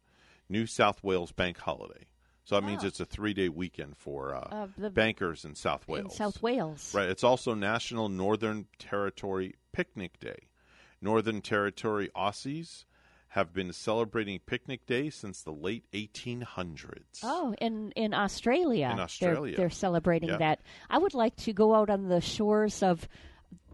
New 0.48 0.66
South 0.66 1.02
Wales 1.02 1.32
Bank 1.32 1.58
Holiday. 1.58 2.06
So 2.44 2.54
that 2.54 2.64
means 2.66 2.84
Oh. 2.84 2.86
it's 2.86 3.00
a 3.00 3.04
three 3.06 3.34
day 3.34 3.48
weekend 3.48 3.96
for 3.96 4.34
uh, 4.34 4.68
the- 4.76 4.90
bankers 4.90 5.44
in 5.44 5.54
South 5.54 5.88
In 5.88 5.94
Wales. 5.94 6.16
South 6.16 6.42
Wales. 6.42 6.94
Right. 6.94 7.08
It's 7.08 7.24
also 7.24 7.54
National 7.54 8.08
Northern 8.08 8.66
Territory 8.78 9.54
Picnic 9.72 10.20
Day. 10.20 10.48
Northern 11.00 11.40
Territory 11.40 12.10
Aussies 12.14 12.84
have 13.36 13.52
been 13.52 13.70
celebrating 13.72 14.38
Picnic 14.40 14.86
Day 14.86 15.10
since 15.10 15.42
the 15.42 15.52
late 15.52 15.84
1800s. 15.92 17.20
Oh, 17.22 17.54
in 17.60 17.92
in 17.92 18.14
Australia, 18.14 18.88
In 18.90 18.96
they're- 18.96 19.04
Australia. 19.04 19.56
they're, 19.56 19.70
celebrating 19.70 20.30
Yeah. 20.30 20.38
that. 20.38 20.60
I 20.90 20.98
would 20.98 21.14
like 21.14 21.36
to 21.44 21.52
go 21.52 21.74
out 21.74 21.90
on 21.90 22.08
the 22.08 22.20
shores 22.20 22.82
of 22.82 23.06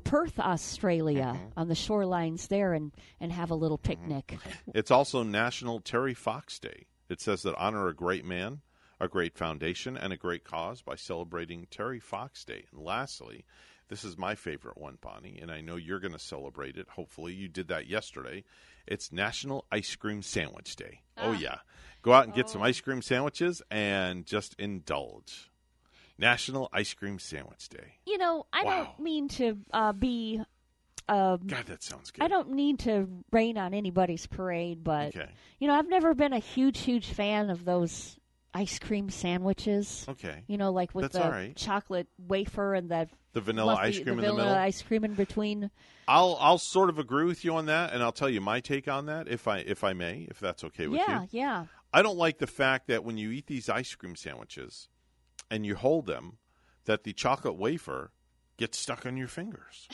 Perth, 0.04 0.40
Australia, 0.40 1.34
Mm-hmm. 1.36 1.58
on 1.60 1.68
the 1.68 1.74
shorelines 1.74 2.48
there, 2.48 2.72
and 2.74 2.92
and 3.20 3.30
have 3.32 3.50
a 3.50 3.54
little 3.54 3.78
picnic. 3.78 4.36
It's 4.74 4.90
also 4.90 5.22
National 5.22 5.80
Terry 5.80 6.14
Fox 6.14 6.58
Day. 6.58 6.86
It 7.08 7.20
says 7.20 7.42
that 7.42 7.54
honor 7.56 7.86
a 7.88 7.94
great 7.94 8.24
man, 8.24 8.62
a 9.00 9.06
great 9.06 9.36
foundation, 9.38 9.96
and 9.96 10.12
a 10.12 10.16
great 10.16 10.42
cause 10.44 10.82
by 10.82 10.96
celebrating 10.96 11.66
Terry 11.70 12.00
Fox 12.00 12.44
Day. 12.44 12.64
And 12.72 12.80
lastly, 12.82 13.44
this 13.92 14.04
is 14.04 14.16
my 14.16 14.34
favorite 14.34 14.78
one, 14.78 14.96
Bonnie, 15.02 15.38
and 15.42 15.50
I 15.50 15.60
know 15.60 15.76
you're 15.76 16.00
going 16.00 16.14
to 16.14 16.18
celebrate 16.18 16.78
it. 16.78 16.88
Hopefully, 16.88 17.34
you 17.34 17.46
did 17.46 17.68
that 17.68 17.86
yesterday. 17.88 18.42
It's 18.86 19.12
National 19.12 19.66
Ice 19.70 19.94
Cream 19.96 20.22
Sandwich 20.22 20.76
Day. 20.76 21.02
Oh, 21.18 21.32
Ah. 21.32 21.38
yeah. 21.38 21.56
Go 22.00 22.14
out 22.14 22.24
and 22.24 22.32
get 22.32 22.48
some 22.48 22.62
ice 22.62 22.80
cream 22.80 23.02
sandwiches 23.02 23.60
and 23.70 24.24
just 24.24 24.54
indulge. 24.58 25.50
National 26.16 26.70
Ice 26.72 26.94
Cream 26.94 27.18
Sandwich 27.18 27.68
Day. 27.68 27.98
You 28.06 28.16
know, 28.16 28.46
I 28.50 28.64
Wow. 28.64 28.84
don't 28.84 29.00
mean 29.00 29.28
to 29.28 29.58
uh, 29.74 29.92
be. 29.92 30.40
Um, 31.06 31.40
God, 31.46 31.66
that 31.66 31.82
sounds 31.82 32.10
good. 32.10 32.24
I 32.24 32.28
don't 32.28 32.52
need 32.52 32.78
to 32.80 33.08
rain 33.30 33.58
on 33.58 33.74
anybody's 33.74 34.26
parade, 34.26 34.82
but 34.82 35.08
Okay. 35.14 35.30
you 35.58 35.68
know, 35.68 35.74
I've 35.74 35.88
never 35.88 36.14
been 36.14 36.32
a 36.32 36.38
huge, 36.38 36.78
huge 36.80 37.08
fan 37.12 37.50
of 37.50 37.66
those 37.66 38.18
ice 38.54 38.78
cream 38.78 39.10
sandwiches. 39.10 40.04
Okay. 40.08 40.44
You 40.46 40.58
know, 40.58 40.72
like 40.72 40.94
with 40.94 41.12
That's 41.12 41.24
the 41.24 41.30
right. 41.30 41.56
chocolate 41.56 42.08
wafer 42.18 42.74
and 42.74 42.90
the 42.90 43.08
The 43.32 43.40
vanilla 43.40 43.76
ice 43.76 43.96
cream 43.96 44.08
in 44.08 44.16
the 44.16 44.22
vanilla 44.22 44.36
middle? 44.36 44.54
ice 44.58 44.82
cream 44.82 45.04
in 45.04 45.14
between. 45.14 45.70
I'll 46.06 46.36
I'll 46.40 46.58
sort 46.58 46.90
of 46.90 46.98
agree 46.98 47.24
with 47.24 47.44
you 47.44 47.54
on 47.56 47.66
that, 47.66 47.92
and 47.92 48.02
I'll 48.02 48.12
tell 48.12 48.28
you 48.28 48.40
my 48.40 48.60
take 48.60 48.88
on 48.88 49.06
that 49.06 49.28
if 49.28 49.48
I 49.48 49.58
if 49.58 49.82
I 49.84 49.92
may, 49.92 50.26
if 50.30 50.38
that's 50.40 50.64
okay 50.64 50.86
with 50.86 51.00
yeah, 51.00 51.22
you. 51.22 51.28
Yeah, 51.30 51.44
yeah. 51.44 51.64
I 51.94 52.02
don't 52.02 52.16
like 52.18 52.38
the 52.38 52.46
fact 52.46 52.88
that 52.88 53.04
when 53.04 53.16
you 53.18 53.30
eat 53.30 53.46
these 53.46 53.68
ice 53.68 53.94
cream 53.94 54.16
sandwiches 54.16 54.88
and 55.50 55.64
you 55.66 55.74
hold 55.76 56.06
them, 56.06 56.38
that 56.84 57.04
the 57.04 57.12
chocolate 57.12 57.56
wafer 57.56 58.12
gets 58.62 58.78
stuck 58.78 59.04
on 59.06 59.16
your 59.16 59.26
fingers 59.28 59.88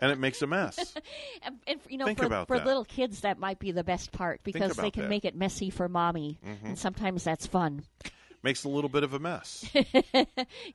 and 0.00 0.12
it 0.12 0.18
makes 0.20 0.40
a 0.40 0.46
mess. 0.46 0.94
and, 1.42 1.56
and, 1.66 1.80
you 1.88 1.98
know, 1.98 2.04
Think 2.06 2.18
for, 2.20 2.44
for 2.46 2.58
little 2.64 2.84
kids, 2.84 3.22
that 3.22 3.38
might 3.40 3.58
be 3.58 3.72
the 3.72 3.82
best 3.82 4.12
part 4.12 4.40
because 4.44 4.76
they 4.76 4.90
can 4.92 5.02
that. 5.04 5.08
make 5.08 5.24
it 5.24 5.34
messy 5.34 5.68
for 5.70 5.88
mommy, 5.88 6.38
Mhm. 6.46 6.64
and 6.64 6.78
sometimes 6.78 7.24
that's 7.24 7.46
fun. 7.46 7.82
makes 8.42 8.62
a 8.64 8.68
little 8.68 8.88
bit 8.88 9.02
of 9.02 9.14
a 9.14 9.18
mess. 9.18 9.68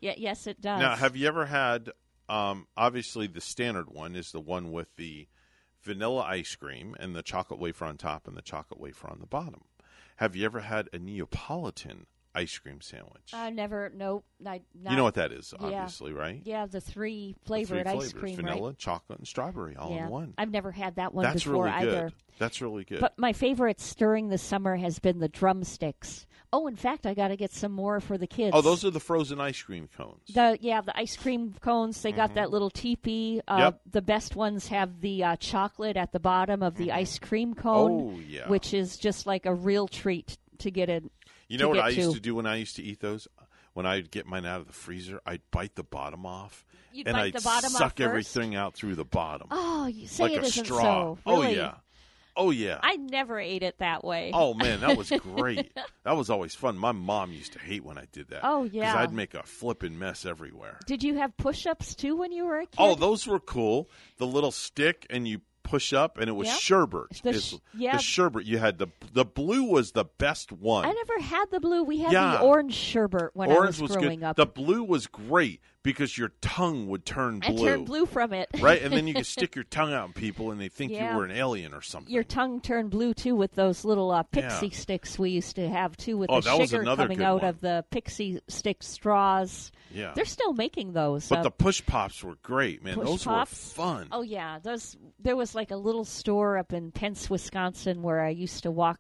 yeah, 0.02 0.14
yes, 0.18 0.48
it 0.48 0.60
does. 0.60 0.80
Now, 0.82 0.95
have 0.95 1.16
you 1.16 1.28
ever 1.28 1.45
had? 1.45 1.91
Um, 2.28 2.68
obviously, 2.76 3.28
the 3.28 3.41
standard 3.41 3.90
one 3.90 4.16
is 4.16 4.32
the 4.34 4.40
one 4.41 4.72
with 4.72 4.94
the 4.98 5.28
vanilla 5.82 6.24
ice 6.24 6.56
cream 6.56 6.95
and 6.99 7.16
the 7.16 7.24
chocolate 7.24 7.60
wafer 7.60 7.86
on 7.86 7.98
top 7.98 8.28
and 8.28 8.36
the 8.36 8.41
chocolate 8.41 8.80
wafer 8.82 9.10
on 9.10 9.20
the 9.22 9.26
bottom. 9.28 9.61
Have 10.18 10.36
you 10.36 10.45
ever 10.45 10.60
had 10.60 10.90
a 10.91 10.99
Neapolitan 10.99 12.06
ice 12.35 12.57
cream 12.57 12.80
sandwich. 12.81 13.31
I 13.34 13.49
never. 13.49 13.91
Nope. 13.95 14.23
I, 14.45 14.61
not, 14.80 14.91
you 14.91 14.97
know 14.97 15.03
what 15.03 15.15
that 15.15 15.31
is, 15.31 15.53
yeah. 15.60 15.65
obviously, 15.65 16.14
right? 16.14 16.41
Yeah, 16.45 16.65
the 16.68 16.80
three 16.80 17.35
The 17.41 17.47
flavored 17.47 17.85
three 17.88 17.97
ice 17.97 18.14
cream, 18.14 18.35
vanilla, 18.38 18.69
right? 18.69 18.77
chocolate, 18.77 19.19
and 19.19 19.27
strawberry, 19.27 19.76
all 19.76 19.91
yeah. 19.91 20.06
in 20.06 20.10
one. 20.10 20.34
I've 20.38 20.51
never 20.51 20.72
had 20.72 20.95
that 20.95 21.14
one 21.14 21.23
That's 21.23 21.43
before 21.43 21.65
really 21.65 21.80
good. 21.81 21.89
either. 21.95 22.11
That's 22.38 22.61
really 22.61 22.85
good. 22.85 23.01
But 23.01 23.18
my 23.19 23.34
favorite 23.34 23.95
during 23.97 24.30
the 24.30 24.38
summer 24.38 24.77
has 24.77 24.99
been 24.99 25.19
the 25.19 25.27
drumsticks. 25.27 26.26
Oh, 26.53 26.68
in 26.68 26.76
fact, 26.76 27.06
I 27.06 27.14
got 27.14 27.27
to 27.27 27.35
get 27.35 27.51
some 27.51 27.72
more 27.72 27.99
for 27.99 28.18
the 28.18 28.26
kids. 28.26 28.51
oh, 28.56 28.61
those 28.61 28.84
are 28.85 28.89
the 28.89 28.99
frozen 28.99 29.39
ice 29.41 29.61
cream 29.61 29.88
cones. 29.95 30.22
The 30.34 30.57
yeah, 30.61 30.81
the 30.81 30.97
ice 30.97 31.15
cream 31.18 31.53
cones. 31.61 32.01
They 32.01 32.11
got 32.11 32.31
Mhm. 32.31 32.35
that 32.35 32.49
little 32.51 32.69
teepee. 32.72 33.41
Uh, 33.47 33.57
Yep. 33.60 33.81
The 33.91 34.01
best 34.01 34.35
ones 34.35 34.68
have 34.69 35.01
the 35.01 35.23
uh, 35.23 35.35
chocolate 35.35 35.97
at 35.97 36.11
the 36.11 36.19
bottom 36.19 36.64
of 36.64 36.76
the 36.76 36.91
ice 36.91 37.19
cream 37.19 37.53
cone, 37.53 37.91
Oh, 38.15 38.19
yeah. 38.27 38.47
which 38.47 38.73
is 38.73 38.97
just 38.97 39.27
like 39.27 39.45
a 39.45 39.53
real 39.53 39.88
treat 39.88 40.38
to 40.60 40.72
get 40.72 40.89
it. 40.89 41.03
You 41.49 41.57
know 41.57 41.67
what 41.69 41.80
I 41.80 41.89
used 41.89 42.13
to. 42.13 42.19
do 42.21 42.35
when 42.35 42.45
I 42.45 42.55
used 42.55 42.77
to 42.77 42.84
eat 42.84 43.01
those? 43.01 43.27
When 43.73 43.85
I'd 43.85 44.09
get 44.11 44.26
mine 44.26 44.45
out 44.45 44.61
of 44.61 44.67
the 44.67 44.73
freezer, 44.73 45.21
I'd 45.26 45.41
bite 45.51 45.76
the 45.76 45.84
bottom 45.84 46.26
off, 46.26 46.65
You'd 46.91 47.07
and 47.07 47.15
bite 47.15 47.21
I'd 47.26 47.34
the 47.34 47.41
bottom 47.41 47.69
suck 47.69 47.99
everything 47.99 48.55
out 48.55 48.73
through 48.73 48.95
the 48.95 49.05
bottom. 49.05 49.47
Oh, 49.51 49.85
you 49.88 50.07
say 50.07 50.23
like 50.23 50.31
it 50.34 50.43
a 50.43 50.45
isn't 50.47 50.65
straw. 50.65 51.15
so. 51.15 51.19
Oh 51.26 51.43
yeah, 51.43 51.76
oh 52.35 52.49
yeah. 52.51 52.80
I 52.81 52.95
never 52.97 53.39
ate 53.39 53.61
it 53.63 53.77
that 53.80 54.03
way. 54.03 54.31
Oh 54.34 54.53
man, 54.55 54.80
that 54.81 54.97
was 54.97 55.09
great. 55.21 55.71
that 56.03 56.17
was 56.17 56.30
always 56.30 56.55
fun. 56.55 56.77
My 56.77 56.91
mom 56.91 57.31
used 57.31 57.53
to 57.53 57.59
hate 57.59 57.84
when 57.85 57.97
I 57.97 58.05
did 58.11 58.30
that. 58.30 58.41
Oh, 58.43 58.63
yeah. 58.63 58.91
because 58.91 58.95
I'd 59.07 59.13
make 59.13 59.34
a 59.35 59.43
flipping 59.43 59.97
mess 59.99 60.26
everywhere. 60.26 60.80
Did 60.88 61.03
you 61.03 61.15
have 61.17 61.35
push-ups 61.38 61.95
too 61.95 62.15
when 62.15 62.31
you 62.31 62.45
were 62.45 62.57
a 62.59 62.65
kid? 62.65 62.77
Oh, 62.80 62.95
those 62.95 63.27
were 63.27 63.39
cool. 63.39 63.89
The 64.17 64.27
little 64.27 64.51
stick, 64.51 65.05
and 65.09 65.27
you 65.27 65.41
push 65.70 65.94
up, 65.94 66.18
and 66.18 66.28
it 66.30 66.34
was 66.34 66.48
Yeah. 66.48 66.56
sherbet. 66.56 67.22
The 67.24 67.40
sh- 67.40 67.56
yeah. 67.76 67.98
the 67.98 68.02
sherbet. 68.02 68.46
You 68.46 68.58
had 68.58 68.78
the 68.80 68.88
the 69.14 69.24
blue 69.26 69.64
was 69.64 69.91
the 69.91 70.06
best 70.06 70.52
one. 70.52 70.86
I 70.86 70.91
never 70.91 71.20
had 71.22 71.46
the 71.52 71.60
blue. 71.60 71.84
We 71.84 72.00
had 72.00 72.12
Yeah. 72.12 72.38
the 72.38 72.41
orange 72.41 72.74
sherbet 72.74 73.32
when 73.34 73.52
Orange 73.52 73.80
I 73.80 73.82
was 73.84 73.96
growing 73.96 74.20
good. 74.20 74.26
up. 74.26 74.36
The 74.36 74.46
blue 74.46 74.84
was 74.84 75.08
great 75.08 75.62
because 75.84 76.18
your 76.18 76.31
tongue 76.41 76.88
would 76.88 77.06
turn 77.06 77.39
blue. 77.39 77.65
turned 77.65 77.85
blue 77.85 78.06
from 78.06 78.34
it. 78.34 78.49
right, 78.60 78.81
and 78.81 78.93
then 78.93 79.07
you 79.07 79.14
could 79.14 79.26
stick 79.26 79.56
your 79.56 79.64
tongue 79.69 79.93
out 79.93 80.07
in 80.07 80.14
people, 80.14 80.51
and 80.51 80.60
they 80.60 80.68
think 80.69 80.91
Yeah. 80.91 81.11
you 81.11 81.18
were 81.18 81.26
an 81.26 81.31
alien 81.31 81.73
or 81.73 81.81
something. 81.81 82.14
Your 82.14 82.23
tongue 82.23 82.60
turned 82.61 82.89
blue 82.89 83.14
too 83.14 83.35
with 83.35 83.53
those 83.53 83.85
little 83.85 84.11
uh, 84.11 84.23
pixie 84.23 84.68
Yeah. 84.68 84.73
sticks 84.77 85.18
we 85.18 85.30
used 85.31 85.56
to 85.56 85.69
have 85.69 85.95
too, 85.97 86.18
with 86.18 86.30
Oh, 86.30 86.41
the 86.41 86.57
that 86.57 86.69
sugar 86.69 86.84
coming 86.95 87.23
out 87.23 87.41
one. 87.41 87.49
of 87.49 87.61
the 87.61 87.85
pixie 87.91 88.41
stick 88.47 88.84
straws. 88.84 89.72
Yeah. 89.91 90.11
they're 90.15 90.26
still 90.26 90.53
making 90.53 90.93
those. 90.93 91.27
But 91.30 91.39
uh, 91.39 91.43
the 91.43 91.51
push 91.51 91.84
pops 91.84 92.23
were 92.23 92.35
great, 92.43 92.84
man. 92.84 92.99
Those 92.99 93.23
pops. 93.23 93.51
were 93.77 93.84
fun. 93.84 94.07
Oh 94.11 94.22
yeah, 94.22 94.60
those. 94.60 94.95
There 95.19 95.35
was 95.35 95.56
like 95.56 95.72
a 95.72 95.76
little 95.77 96.06
store 96.06 96.57
up 96.57 96.73
in 96.73 96.91
Pence, 96.91 97.27
Wisconsin, 97.30 98.03
where 98.03 98.22
I 98.22 98.30
used 98.30 98.64
to 98.64 98.72
walk 98.72 98.99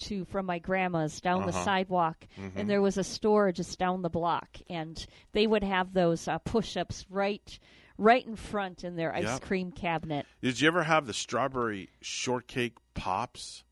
to 0.00 0.24
from 0.26 0.46
my 0.46 0.58
grandma's 0.58 1.20
down 1.20 1.42
the 1.42 1.48
Uh-huh. 1.48 1.64
sidewalk, 1.64 2.26
Mhm. 2.38 2.52
and 2.56 2.70
there 2.70 2.82
was 2.82 2.96
a 2.98 3.04
store 3.04 3.52
just 3.52 3.78
down 3.78 4.02
the 4.02 4.10
block, 4.10 4.58
and 4.68 5.06
they 5.32 5.46
would 5.46 5.64
have 5.64 5.92
those 5.92 6.26
uh, 6.28 6.38
push-ups 6.38 7.06
right, 7.10 7.58
right 7.98 8.26
in 8.26 8.36
front 8.36 8.84
in 8.84 8.96
their 8.96 9.14
ice 9.14 9.24
Yep. 9.24 9.42
cream 9.42 9.72
cabinet. 9.72 10.26
Did 10.42 10.60
you 10.60 10.68
ever 10.68 10.84
have 10.84 11.06
the 11.06 11.12
strawberry 11.14 11.90
shortcake 12.00 12.76
pops? 12.94 13.64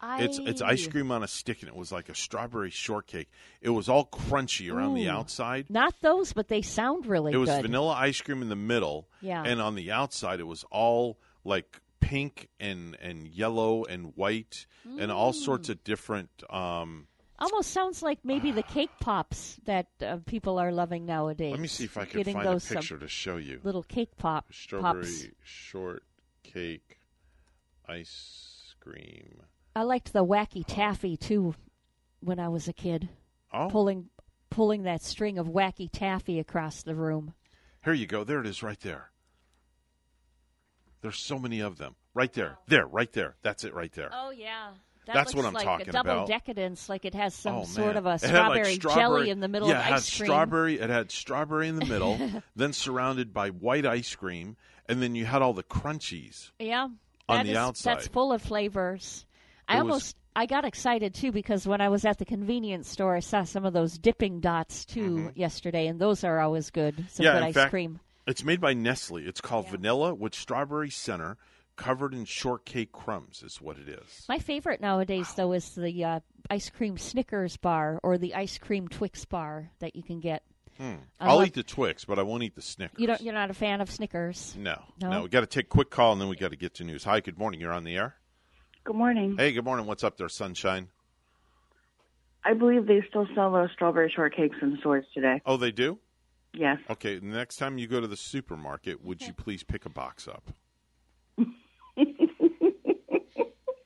It's 0.00 0.38
it's 0.38 0.62
ice 0.62 0.86
cream 0.86 1.10
on 1.10 1.24
a 1.24 1.26
stick, 1.26 1.60
and 1.62 1.68
it 1.68 1.74
was 1.74 1.90
like 1.90 2.08
a 2.08 2.14
strawberry 2.14 2.70
shortcake. 2.70 3.28
It 3.60 3.70
was 3.70 3.88
all 3.88 4.06
crunchy 4.06 4.72
around 4.72 4.94
the 4.94 5.08
outside. 5.08 5.68
Not 5.70 5.92
those, 6.02 6.32
but 6.32 6.46
they 6.46 6.62
sound 6.62 7.04
really 7.06 7.32
it 7.32 7.36
was 7.36 7.50
good. 7.50 7.62
vanilla 7.62 7.94
ice 7.94 8.20
cream 8.20 8.40
in 8.40 8.48
the 8.48 8.54
middle, 8.54 9.08
Yeah. 9.20 9.42
and 9.44 9.60
on 9.60 9.74
the 9.74 9.90
outside 9.90 10.38
it 10.38 10.46
was 10.46 10.62
all 10.70 11.18
like 11.42 11.80
pink 12.00 12.48
and 12.60 12.96
and 13.00 13.26
yellow 13.28 13.84
and 13.84 14.16
white 14.16 14.66
and 14.98 15.10
all 15.12 15.32
Mm. 15.32 15.44
sorts 15.44 15.68
of 15.68 15.82
different. 15.84 16.30
Um, 16.50 17.06
Almost 17.40 17.70
sounds 17.70 18.02
like 18.02 18.18
maybe 18.24 18.50
the 18.50 18.64
cake 18.64 18.90
pops 18.98 19.60
that 19.64 19.86
uh, 20.02 20.16
people 20.26 20.58
are 20.58 20.72
loving 20.72 21.06
nowadays. 21.06 21.52
let 21.52 21.60
me 21.60 21.68
see 21.68 21.84
if 21.84 21.96
I 21.96 22.04
can 22.04 22.18
Getting 22.18 22.34
find 22.34 22.48
a 22.48 22.50
those, 22.50 22.68
um, 22.70 22.76
picture 22.78 22.98
to 22.98 23.06
show 23.06 23.36
you. 23.36 23.60
Little 23.62 23.84
cake 23.84 24.16
pop 24.16 24.46
Strawberry 24.52 25.04
pops. 25.04 25.26
shortcake 25.44 26.98
ice 27.88 28.74
cream. 28.80 29.42
I 29.76 29.82
liked 29.82 30.12
the 30.12 30.24
wacky 30.24 30.64
taffy 30.66 31.16
too 31.16 31.54
when 32.20 32.40
I 32.40 32.48
was 32.48 32.66
a 32.68 32.72
kid. 32.72 33.08
Oh. 33.52 33.68
Pulling 33.70 34.10
pulling 34.50 34.82
that 34.82 35.02
string 35.02 35.38
of 35.38 35.46
wacky 35.46 35.88
taffy 35.92 36.38
across 36.38 36.82
the 36.82 36.94
room. 36.94 37.34
Here 37.84 37.92
you 37.92 38.06
go. 38.06 38.24
There 38.24 38.40
it 38.40 38.46
is, 38.46 38.62
right 38.62 38.80
there. 38.80 39.10
There's 41.00 41.18
so 41.18 41.38
many 41.38 41.60
of 41.60 41.78
them. 41.78 41.94
Right 42.14 42.32
there. 42.32 42.58
There, 42.66 42.86
right 42.86 43.12
there. 43.12 43.36
That's 43.42 43.64
it 43.64 43.74
right 43.74 43.92
there. 43.92 44.10
Oh 44.12 44.30
yeah. 44.30 44.70
That 45.06 45.14
That's 45.14 45.34
looks 45.34 45.36
what 45.36 45.48
I'm 45.48 45.54
like 45.54 45.64
talking 45.64 45.88
a 45.88 45.92
double 45.92 46.10
about. 46.10 46.28
decadence, 46.28 46.88
like 46.90 47.06
it 47.06 47.14
has 47.14 47.32
some 47.34 47.54
Oh, 47.56 47.64
sort 47.64 47.96
of 47.96 48.04
a 48.04 48.18
had, 48.18 48.48
like, 48.48 48.66
strawberry, 48.66 48.76
jelly 48.78 49.30
in 49.30 49.40
the 49.40 49.48
middle 49.48 49.68
yeah, 49.68 49.76
of 49.76 49.80
it 49.80 49.84
had 49.84 49.92
ice 49.94 50.16
cream. 50.18 50.26
strawberry. 50.26 50.78
It 50.80 50.90
had 50.90 51.10
strawberry 51.10 51.68
in 51.68 51.76
the 51.76 51.86
middle, 51.94 52.18
then 52.56 52.74
surrounded 52.74 53.32
by 53.32 53.48
white 53.48 53.86
ice 53.86 54.14
cream, 54.14 54.56
and 54.86 55.00
then 55.00 55.14
you 55.14 55.24
had 55.24 55.40
all 55.40 55.54
the 55.54 55.62
crunchies. 55.62 56.50
Yeah. 56.58 56.88
on 57.26 57.44
the 57.46 57.52
is- 57.52 57.56
outside. 57.56 57.94
That's 57.96 58.08
full 58.08 58.32
of 58.32 58.42
flavors. 58.42 59.24
I 59.66 59.74
It 59.74 59.76
was- 59.76 59.80
almost 59.90 60.16
I 60.36 60.44
got 60.46 60.64
excited 60.66 61.14
too 61.14 61.32
because 61.32 61.66
when 61.66 61.80
I 61.80 61.88
was 61.88 62.04
at 62.04 62.18
the 62.18 62.24
convenience 62.26 62.88
store 62.88 63.16
I 63.16 63.20
saw 63.20 63.42
some 63.44 63.64
of 63.64 63.72
those 63.72 63.98
dipping 63.98 64.40
dots 64.40 64.84
too 64.84 65.32
yesterday 65.34 65.86
and 65.88 65.98
those 65.98 66.22
are 66.22 66.38
always 66.38 66.70
good. 66.70 66.94
Some 66.96 67.04
Mm-hmm. 67.06 67.22
yeah, 67.24 67.32
good 67.32 67.42
ice 67.42 67.54
fact, 67.54 67.70
cream. 67.70 67.98
It's 68.28 68.44
made 68.44 68.60
by 68.60 68.74
Nestle. 68.74 69.18
It's 69.26 69.40
called 69.40 69.68
vanilla 69.68 70.14
with 70.14 70.34
strawberry 70.34 70.90
center, 70.90 71.36
covered 71.76 72.14
in 72.14 72.24
shortcake 72.24 72.92
crumbs. 72.92 73.42
Is 73.42 73.60
what 73.60 73.76
it 73.78 73.88
is. 73.88 74.24
My 74.28 74.38
favorite 74.38 74.80
nowadays 74.80 75.32
though 75.34 75.52
is 75.52 75.74
the 75.74 76.04
uh, 76.04 76.20
ice 76.50 76.70
cream 76.70 76.96
Snickers 76.98 77.56
bar 77.56 77.98
or 78.02 78.18
the 78.18 78.34
ice 78.34 78.58
cream 78.58 78.86
Twix 78.88 79.24
bar 79.24 79.70
that 79.80 79.96
you 79.96 80.02
can 80.02 80.20
get. 80.20 80.42
Hmm. 80.76 80.94
I 81.18 81.26
I'll 81.30 81.36
love- 81.38 81.48
eat 81.48 81.54
the 81.54 81.64
Twix, 81.64 82.04
but 82.04 82.20
I 82.20 82.22
won't 82.22 82.44
eat 82.44 82.54
the 82.54 82.62
Snickers. 82.62 83.00
You 83.00 83.08
don't 83.08 83.20
you're 83.20 83.34
not 83.34 83.50
a 83.50 83.54
fan 83.54 83.80
of 83.80 83.90
Snickers? 83.90 84.54
No, 84.56 84.80
No? 85.02 85.10
no. 85.10 85.22
We 85.24 85.28
got 85.28 85.40
to 85.40 85.46
take 85.46 85.64
a 85.66 85.68
quick 85.68 85.90
call 85.90 86.12
and 86.12 86.20
then 86.20 86.28
we 86.28 86.36
got 86.36 86.52
to 86.52 86.56
get 86.56 86.74
to 86.74 86.84
news. 86.84 87.02
Hi, 87.04 87.18
good 87.20 87.36
morning. 87.38 87.60
You're 87.60 87.72
on 87.72 87.82
the 87.84 87.96
air. 87.96 88.14
Good 88.84 88.94
morning. 88.96 89.34
Hey, 89.36 89.52
good 89.52 89.64
morning. 89.64 89.86
What's 89.86 90.04
up 90.04 90.16
there, 90.16 90.28
sunshine? 90.28 90.88
I 92.44 92.54
believe 92.54 92.86
they 92.86 93.02
still 93.08 93.26
sell 93.34 93.52
those 93.52 93.70
strawberry 93.74 94.12
shortcakes 94.16 94.62
in 94.62 94.78
stores 94.80 95.04
today. 95.12 95.42
Oh, 95.44 95.56
they 95.56 95.72
do. 95.72 95.98
Yes. 96.54 96.78
Okay, 96.90 97.20
next 97.22 97.56
time 97.56 97.78
you 97.78 97.86
go 97.86 98.00
to 98.00 98.06
the 98.06 98.16
supermarket, 98.16 99.04
would 99.04 99.20
you 99.22 99.32
please 99.32 99.62
pick 99.62 99.84
a 99.86 99.90
box 99.90 100.26
up? 100.26 100.50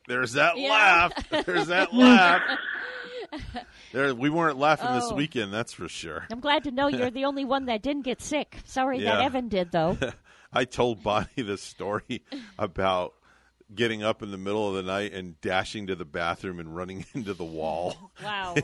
There's 0.09 0.33
that 0.33 0.59
Yeah. 0.59 0.69
laugh. 0.71 1.13
There's 1.47 1.69
that 1.69 1.95
laugh. 1.95 2.43
There, 3.93 4.15
we 4.15 4.31
weren't 4.31 4.59
laughing 4.59 4.93
this 4.95 5.09
Oh. 5.11 5.15
weekend, 5.15 5.53
that's 5.53 5.73
for 5.73 5.89
sure. 5.89 6.27
I'm 6.31 6.41
glad 6.41 6.65
to 6.65 6.71
know 6.71 6.89
you're 6.89 7.11
the 7.11 7.25
only 7.25 7.45
one 7.45 7.67
that 7.67 7.83
didn't 7.83 8.03
get 8.03 8.21
sick. 8.21 8.59
Sorry 8.65 9.01
that 9.03 9.21
Evan 9.23 9.49
did 9.49 9.71
though. 9.73 9.97
I 10.53 10.65
told 10.65 11.03
Bonnie 11.03 11.29
this 11.37 11.63
story 11.63 12.23
about 12.59 13.15
getting 13.75 14.03
up 14.03 14.23
in 14.23 14.31
the 14.31 14.39
middle 14.39 14.69
of 14.69 14.75
the 14.75 14.83
night 14.83 15.13
and 15.13 15.41
dashing 15.41 15.87
to 15.89 15.95
the 15.95 16.05
bathroom 16.05 16.59
and 16.61 16.75
running 16.75 17.05
into 17.15 17.35
the 17.35 17.45
wall. 17.45 18.13
Wow. 18.23 18.55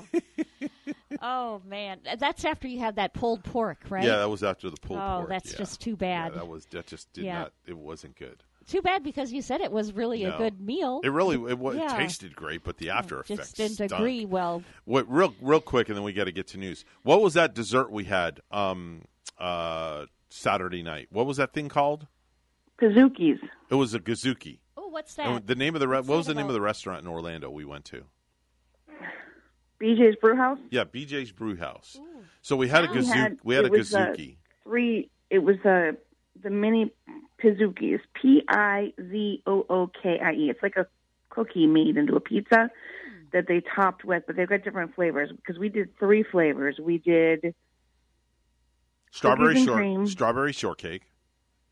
oh 1.22 1.62
man, 1.66 2.00
that's 2.18 2.44
after 2.44 2.68
you 2.68 2.78
had 2.78 2.96
that 2.96 3.14
pulled 3.14 3.44
pork, 3.44 3.78
right? 3.88 4.04
Yeah, 4.04 4.16
that 4.18 4.28
was 4.30 4.42
after 4.42 4.70
the 4.70 4.76
pulled 4.76 4.98
Oh, 5.00 5.02
pork. 5.18 5.24
Oh, 5.24 5.28
that's 5.28 5.52
yeah. 5.52 5.58
just 5.58 5.80
too 5.80 5.96
bad. 5.96 6.32
Yeah, 6.32 6.38
that 6.40 6.48
was 6.48 6.66
that 6.66 6.86
just 6.86 7.12
did 7.12 7.24
Yeah. 7.24 7.38
not. 7.40 7.52
It 7.66 7.76
wasn't 7.78 8.16
good. 8.16 8.42
Too 8.66 8.82
bad 8.82 9.02
because 9.02 9.32
you 9.32 9.40
said 9.40 9.62
it 9.62 9.72
was 9.72 9.94
really 9.94 10.24
a 10.24 10.36
good 10.36 10.60
meal. 10.60 11.00
It 11.02 11.08
really 11.08 11.36
it, 11.50 11.58
wa- 11.58 11.70
it 11.70 11.78
Yeah. 11.78 11.96
tasted 11.96 12.36
great, 12.36 12.64
but 12.64 12.76
the 12.76 12.90
after 12.90 13.18
effects 13.18 13.38
Just 13.52 13.56
didn't 13.56 13.74
stunk. 13.76 13.92
agree 13.92 14.26
well. 14.26 14.62
What 14.84 15.10
real 15.10 15.34
real 15.40 15.62
quick, 15.62 15.88
and 15.88 15.96
then 15.96 16.04
we 16.04 16.12
got 16.12 16.24
to 16.24 16.32
get 16.32 16.48
to 16.48 16.58
news. 16.58 16.84
What 17.02 17.22
was 17.22 17.32
that 17.34 17.54
dessert 17.54 17.90
we 17.90 18.04
had 18.04 18.40
um, 18.50 19.02
uh, 19.38 20.04
Saturday 20.28 20.82
night? 20.82 21.08
What 21.10 21.24
was 21.24 21.38
that 21.38 21.54
thing 21.54 21.70
called? 21.70 22.06
Kazookies. 22.78 23.38
It 23.70 23.74
was 23.74 23.94
a 23.94 24.00
gazuki. 24.00 24.58
Oh, 24.88 24.90
what's 24.90 25.18
And 25.18 25.36
that? 25.36 25.46
the 25.46 25.54
name 25.54 25.74
of 25.74 25.80
the 25.80 25.88
re- 25.88 25.98
what 25.98 26.06
was 26.16 26.26
that 26.26 26.32
the 26.34 26.40
name 26.40 26.46
of 26.48 26.54
the 26.54 26.60
restaurant 26.62 27.02
in 27.02 27.08
Orlando 27.08 27.50
we 27.50 27.64
went 27.66 27.84
to? 27.86 28.04
BJ's 29.80 30.16
Brewhouse. 30.16 30.58
Yeah, 30.70 30.84
BJ's 30.84 31.30
Brewhouse. 31.30 32.00
So 32.42 32.56
we 32.56 32.68
had 32.68 32.84
a 32.84 32.92
We 32.92 33.04
had- 33.04 33.38
we 33.44 33.54
had 33.54 33.64
a 33.64 33.68
it 33.68 33.72
was, 33.72 33.94
uh, 33.94 34.06
gazuki. 34.08 34.36
Three. 34.64 35.10
It 35.30 35.40
was 35.40 35.56
uh, 35.64 35.92
the 36.42 36.50
mini 36.50 36.90
Pizookies. 37.38 38.00
P 38.20 38.42
I 38.48 38.92
Z 38.98 39.42
O 39.46 39.66
O 39.68 39.86
K 39.88 40.18
I 40.20 40.32
E. 40.32 40.50
It's 40.50 40.62
like 40.62 40.76
a 40.76 40.86
cookie 41.28 41.66
made 41.66 41.96
into 41.98 42.16
a 42.16 42.20
pizza 42.20 42.70
that 43.32 43.46
they 43.46 43.60
topped 43.76 44.04
with, 44.04 44.24
but 44.26 44.36
they've 44.36 44.48
got 44.48 44.64
different 44.64 44.94
flavors 44.94 45.30
because 45.36 45.58
we 45.58 45.68
did 45.68 45.96
three 45.98 46.22
flavors. 46.24 46.78
We 46.82 46.96
did 46.98 47.54
strawberry 49.12 49.62
short 49.64 49.76
cream. 49.78 50.06
strawberry 50.06 50.52
shortcake. 50.52 51.02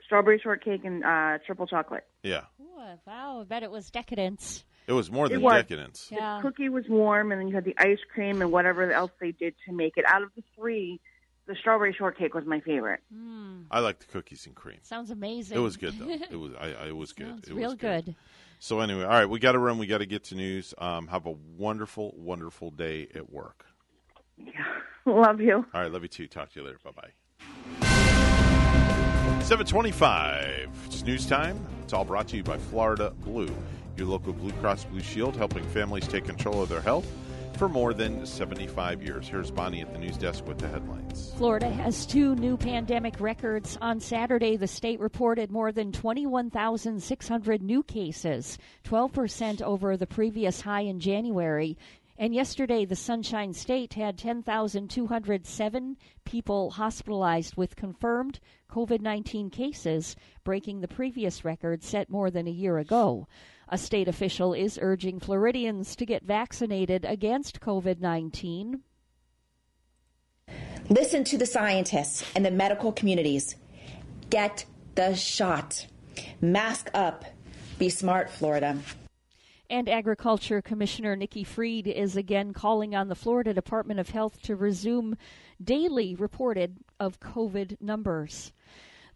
Strawberry 0.06 0.40
shortcake 0.42 0.84
and 0.84 1.04
uh, 1.04 1.38
triple 1.44 1.66
chocolate. 1.66 2.04
Yeah, 2.22 2.42
Oh, 2.60 2.94
wow, 3.06 3.40
I 3.40 3.44
bet 3.44 3.62
it 3.62 3.70
was 3.70 3.90
decadence. 3.90 4.64
it 4.86 4.92
was 4.92 5.10
more 5.10 5.28
than 5.28 5.42
was. 5.42 5.54
decadence. 5.54 6.08
Yeah. 6.10 6.38
The 6.42 6.48
cookie 6.48 6.68
was 6.68 6.84
warm, 6.88 7.32
and 7.32 7.40
then 7.40 7.48
you 7.48 7.54
had 7.54 7.64
the 7.64 7.74
ice 7.78 7.98
cream 8.14 8.40
and 8.42 8.50
whatever 8.52 8.90
else 8.90 9.10
they 9.20 9.32
did 9.32 9.54
to 9.66 9.72
make 9.72 9.94
it. 9.96 10.04
Out 10.06 10.22
of 10.22 10.30
the 10.36 10.42
three, 10.56 11.00
the 11.46 11.54
strawberry 11.60 11.94
shortcake 11.96 12.34
was 12.34 12.44
my 12.46 12.60
favorite. 12.60 13.00
I 13.70 13.80
like 13.80 13.98
the 13.98 14.06
cookies 14.06 14.46
and 14.46 14.54
cream. 14.54 14.78
Sounds 14.82 15.10
amazing. 15.10 15.56
It 15.56 15.60
was 15.60 15.76
good 15.76 15.98
though. 15.98 16.08
It 16.30 16.36
was 16.36 16.52
I, 16.58 16.72
I 16.72 16.86
it 16.88 16.96
was 16.96 17.12
good. 17.12 17.26
Sounds 17.28 17.48
it 17.48 17.54
real 17.54 17.70
was 17.70 17.74
good. 17.78 18.14
So 18.58 18.80
anyway, 18.80 19.02
all 19.02 19.10
right, 19.10 19.28
we 19.28 19.38
got 19.38 19.52
to 19.52 19.58
run. 19.58 19.78
We 19.78 19.86
got 19.86 19.98
to 19.98 20.06
get 20.06 20.24
to 20.24 20.34
news. 20.34 20.72
Um, 20.78 21.08
have 21.08 21.26
a 21.26 21.32
wonderful, 21.56 22.14
wonderful 22.16 22.70
day 22.70 23.06
at 23.14 23.30
work. 23.30 23.66
Yeah. 24.38 24.52
Love 25.06 25.40
you. 25.40 25.64
All 25.74 25.80
right, 25.80 25.90
love 25.92 26.02
you 26.02 26.08
too. 26.08 26.26
Talk 26.26 26.50
to 26.52 26.60
you 26.60 26.66
later. 26.66 26.78
Bye 26.82 26.90
bye. 26.96 27.25
725. 29.46 30.68
It's 30.86 31.04
news 31.04 31.24
time. 31.24 31.64
It's 31.84 31.92
all 31.92 32.04
brought 32.04 32.26
to 32.28 32.36
you 32.36 32.42
by 32.42 32.58
Florida 32.58 33.12
Blue, 33.20 33.48
your 33.96 34.08
local 34.08 34.32
Blue 34.32 34.50
Cross 34.54 34.86
Blue 34.86 35.00
Shield, 35.00 35.36
helping 35.36 35.62
families 35.68 36.08
take 36.08 36.24
control 36.24 36.60
of 36.60 36.68
their 36.68 36.80
health 36.80 37.06
for 37.56 37.68
more 37.68 37.94
than 37.94 38.26
75 38.26 39.04
years. 39.04 39.28
Here's 39.28 39.52
Bonnie 39.52 39.82
at 39.82 39.92
the 39.92 40.00
news 40.00 40.16
desk 40.16 40.44
with 40.48 40.58
the 40.58 40.66
headlines. 40.66 41.32
Florida 41.36 41.68
has 41.68 42.06
two 42.06 42.34
new 42.34 42.56
pandemic 42.56 43.20
records. 43.20 43.78
On 43.80 44.00
Saturday, 44.00 44.56
the 44.56 44.66
state 44.66 44.98
reported 44.98 45.52
more 45.52 45.70
than 45.70 45.92
21,600 45.92 47.62
new 47.62 47.84
cases, 47.84 48.58
12% 48.82 49.62
over 49.62 49.96
the 49.96 50.08
previous 50.08 50.60
high 50.60 50.80
in 50.80 50.98
January. 50.98 51.78
And 52.18 52.34
yesterday, 52.34 52.86
the 52.86 52.96
Sunshine 52.96 53.52
State 53.52 53.94
had 53.94 54.16
10,207 54.16 55.96
people 56.24 56.70
hospitalized 56.70 57.56
with 57.56 57.76
confirmed 57.76 58.40
COVID 58.70 59.00
19 59.00 59.50
cases, 59.50 60.16
breaking 60.42 60.80
the 60.80 60.88
previous 60.88 61.44
record 61.44 61.82
set 61.82 62.08
more 62.08 62.30
than 62.30 62.46
a 62.46 62.50
year 62.50 62.78
ago. 62.78 63.28
A 63.68 63.76
state 63.76 64.08
official 64.08 64.54
is 64.54 64.78
urging 64.80 65.20
Floridians 65.20 65.94
to 65.96 66.06
get 66.06 66.22
vaccinated 66.22 67.04
against 67.04 67.60
COVID 67.60 68.00
19. 68.00 68.80
Listen 70.88 71.24
to 71.24 71.36
the 71.36 71.46
scientists 71.46 72.24
and 72.34 72.46
the 72.46 72.50
medical 72.50 72.92
communities. 72.92 73.56
Get 74.30 74.64
the 74.94 75.14
shot. 75.14 75.86
Mask 76.40 76.88
up. 76.94 77.24
Be 77.78 77.90
smart, 77.90 78.30
Florida. 78.30 78.78
And 79.68 79.88
Agriculture 79.88 80.62
Commissioner 80.62 81.16
Nikki 81.16 81.42
Fried 81.42 81.88
is 81.88 82.16
again 82.16 82.52
calling 82.52 82.94
on 82.94 83.08
the 83.08 83.16
Florida 83.16 83.52
Department 83.52 83.98
of 83.98 84.10
Health 84.10 84.40
to 84.42 84.54
resume 84.54 85.16
daily 85.62 86.14
reported 86.14 86.76
of 87.00 87.18
COVID 87.18 87.80
numbers. 87.80 88.52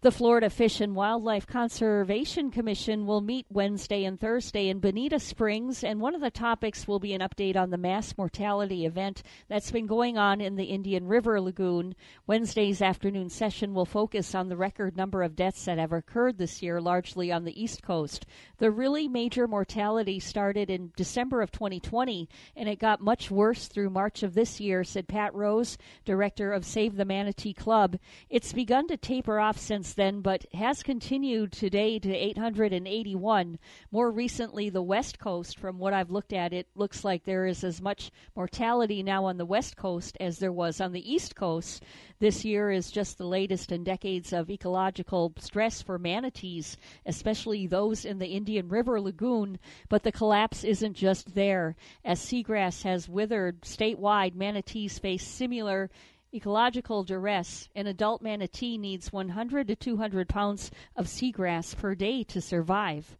The 0.03 0.11
Florida 0.11 0.49
Fish 0.49 0.81
and 0.81 0.97
Wildlife 0.97 1.47
Conservation 1.47 2.51
Commission 2.51 3.05
will 3.05 3.21
meet 3.21 3.45
Wednesday 3.51 4.07
and 4.07 4.19
Thursday 4.19 4.71
in 4.71 4.79
Bonita 4.79 5.21
Springs, 5.21 5.85
and 5.85 6.01
one 6.01 6.15
of 6.15 6.23
the 6.23 6.31
topics 6.31 6.89
will 6.89 6.99
be 6.99 7.13
an 7.13 7.21
update 7.21 7.55
on 7.55 7.69
the 7.69 7.77
mass 7.77 8.17
mortality 8.17 8.87
event 8.87 9.23
that's 9.49 9.71
been 9.71 9.85
going 9.85 10.17
on 10.17 10.41
in 10.41 10.57
the 10.57 10.65
Indian 10.65 11.07
River 11.07 11.39
Lagoon. 11.39 11.95
Wednesday's 12.27 12.81
afternoon 12.81 13.29
session 13.29 13.75
will 13.75 13.85
focus 13.85 14.35
on 14.35 14.49
the 14.49 14.57
record 14.57 14.97
number 14.97 15.23
of 15.23 15.37
deaths 15.37 15.67
that 15.67 15.77
have 15.77 15.93
occurred 15.93 16.39
this 16.39 16.63
year, 16.63 16.81
largely 16.81 17.31
on 17.31 17.45
the 17.45 17.63
East 17.63 17.83
Coast. 17.83 18.25
The 18.57 18.71
really 18.71 19.07
major 19.07 19.47
mortality 19.47 20.19
started 20.19 20.71
in 20.71 20.93
December 20.97 21.43
of 21.43 21.53
2020, 21.53 22.27
and 22.57 22.71
it 22.71 22.79
got 22.79 23.03
much 23.03 23.31
worse 23.31 23.69
through 23.69 23.91
March 23.91 24.23
of 24.23 24.33
this 24.33 24.61
year, 24.61 24.83
said 24.83 25.09
Pat 25.09 25.35
Rose, 25.35 25.77
director 26.07 26.55
of 26.55 26.65
Save 26.65 26.97
the 26.97 27.05
Manatee 27.05 27.53
Club. 27.53 27.99
It's 28.31 28.55
begun 28.55 28.89
to 28.89 28.97
taper 28.97 29.39
off 29.39 29.59
since 29.59 29.90
then, 29.95 30.21
but 30.21 30.45
has 30.55 30.83
continued 30.83 31.53
today 31.53 31.99
to 31.99 32.15
881. 32.15 33.59
More 33.91 34.11
recently, 34.11 34.71
the 34.71 34.83
West 34.83 35.19
Coast, 35.19 35.59
from 35.59 35.79
what 35.79 35.93
I've 35.93 36.11
looked 36.11 36.33
at, 36.33 36.53
it 36.53 36.69
looks 36.75 37.05
like 37.05 37.25
there 37.25 37.47
is 37.47 37.65
as 37.65 37.81
much 37.81 38.11
mortality 38.35 39.03
now 39.03 39.25
on 39.25 39.37
the 39.37 39.45
West 39.45 39.77
Coast 39.77 40.17
as 40.21 40.39
there 40.39 40.53
was 40.53 40.81
on 40.81 40.93
the 40.93 41.13
East 41.13 41.35
Coast. 41.37 41.85
This 42.19 42.45
year 42.45 42.71
is 42.71 42.91
just 42.91 43.19
the 43.19 43.27
latest 43.27 43.73
in 43.73 43.85
decades 43.85 44.33
of 44.33 44.51
ecological 44.51 45.33
stress 45.39 45.81
for 45.83 45.99
manatees, 45.99 46.77
especially 47.07 47.67
those 47.67 48.05
in 48.05 48.19
the 48.19 48.29
Indian 48.29 48.69
River 48.69 49.01
Lagoon. 49.01 49.59
But 49.89 50.03
the 50.03 50.13
collapse 50.13 50.65
isn't 50.65 50.95
just 50.95 51.35
there. 51.35 51.77
As 52.05 52.21
seagrass 52.21 52.83
has 52.83 53.09
withered 53.09 53.63
statewide, 53.63 54.35
manatees 54.35 54.99
face 54.99 55.27
similar 55.27 55.91
ecological 56.35 57.05
duress. 57.05 57.69
An 57.75 57.87
adult 57.87 58.23
manatee 58.23 58.79
needs 58.79 59.13
100 59.13 59.69
to 59.69 59.77
200 59.77 60.29
pounds 60.29 60.71
of 60.97 61.07
seagrass 61.07 61.77
per 61.77 61.95
day 61.95 62.23
to 62.25 62.41
survive. 62.41 63.17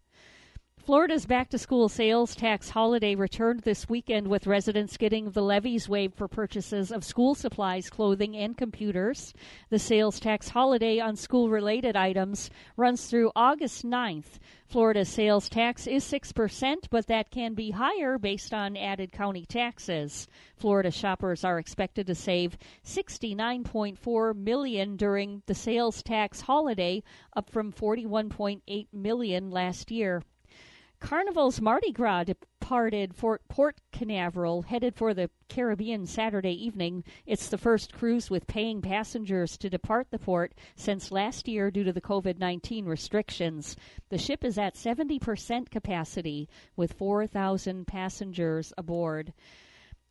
Florida's 0.87 1.27
back 1.27 1.51
to 1.51 1.59
school 1.59 1.91
sales 1.91 2.35
tax 2.35 2.71
holiday 2.71 3.15
returned 3.15 3.61
this 3.61 3.87
weekend 3.87 4.27
with 4.27 4.47
residents 4.47 4.97
getting 4.97 5.31
the 5.31 5.43
levies 5.43 5.91
waived 5.91 6.15
for 6.15 6.27
purchases 6.27 6.91
of 6.91 7.05
school 7.05 7.35
supplies, 7.35 7.91
clothing, 7.91 8.35
and 8.35 8.57
computers. 8.57 9.35
The 9.69 9.79
sales 9.79 10.19
tax 10.19 10.49
holiday 10.49 10.99
on 10.99 11.17
school 11.17 11.51
related 11.51 11.97
items 11.97 12.49
runs 12.79 13.07
through 13.07 13.31
August 13.37 13.85
9th. 13.85 14.39
Florida's 14.67 15.11
sales 15.11 15.51
tax 15.51 15.87
is 15.87 16.03
6%, 16.05 16.89
but 16.89 17.07
that 17.09 17.31
can 17.31 17.53
be 17.53 17.73
higher 17.73 18.17
based 18.19 18.55
on 18.55 18.75
added 18.75 19.13
county 19.13 19.45
taxes. 19.45 20.29
Florida 20.57 20.91
shoppers 20.91 21.45
are 21.45 21.59
expected 21.59 22.07
to 22.07 22.15
save 22.15 22.57
69.4 22.87 24.35
million 24.35 24.97
during 24.97 25.43
the 25.45 25.55
sales 25.55 26.03
tax 26.03 26.41
holiday, 26.41 27.03
up 27.37 27.51
from 27.51 27.71
41.8 27.71 28.87
million 28.95 29.51
last 29.51 29.91
year. 29.91 30.23
Carnival's 31.01 31.63
Mardi 31.63 31.93
Gras 31.93 32.25
departed 32.25 33.15
Fort 33.15 33.41
Port 33.49 33.81
Canaveral, 33.91 34.63
headed 34.63 34.95
for 34.95 35.15
the 35.15 35.31
Caribbean 35.49 36.07
Saturday 36.07 36.53
evening. 36.53 37.05
It's 37.25 37.49
the 37.49 37.57
first 37.57 37.95
cruise 37.95 38.29
with 38.29 38.47
paying 38.47 38.83
passengers 38.83 39.57
to 39.57 39.71
depart 39.71 40.11
the 40.11 40.19
port 40.19 40.53
since 40.77 41.11
last 41.11 41.49
year 41.49 41.71
due 41.71 41.85
to 41.85 41.93
the 41.93 42.03
COVID 42.03 42.39
19 42.39 42.85
restrictions. 42.85 43.77
The 44.11 44.19
ship 44.19 44.45
is 44.45 44.59
at 44.59 44.75
70% 44.75 45.71
capacity 45.71 46.51
with 46.77 46.93
4,000 46.93 47.87
passengers 47.87 48.73
aboard. 48.77 49.33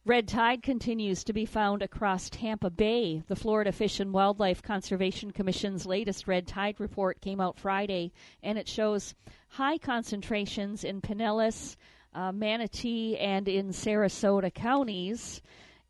Red 0.05 0.27
tide 0.27 0.63
continues 0.63 1.23
to 1.25 1.33
be 1.33 1.45
found 1.45 1.83
across 1.83 2.31
Tampa 2.31 2.71
Bay. 2.71 3.21
The 3.27 3.35
Florida 3.35 3.71
Fish 3.71 3.99
and 3.99 4.11
Wildlife 4.11 4.63
Conservation 4.63 5.29
Commission's 5.29 5.85
latest 5.85 6.27
red 6.27 6.47
tide 6.47 6.79
report 6.79 7.21
came 7.21 7.39
out 7.39 7.59
Friday, 7.59 8.11
and 8.41 8.57
it 8.57 8.67
shows 8.67 9.13
high 9.49 9.77
concentrations 9.77 10.83
in 10.83 11.01
Pinellas, 11.01 11.75
uh, 12.13 12.31
Manatee, 12.31 13.17
and 13.17 13.47
in 13.47 13.69
Sarasota 13.69 14.53
counties. 14.53 15.41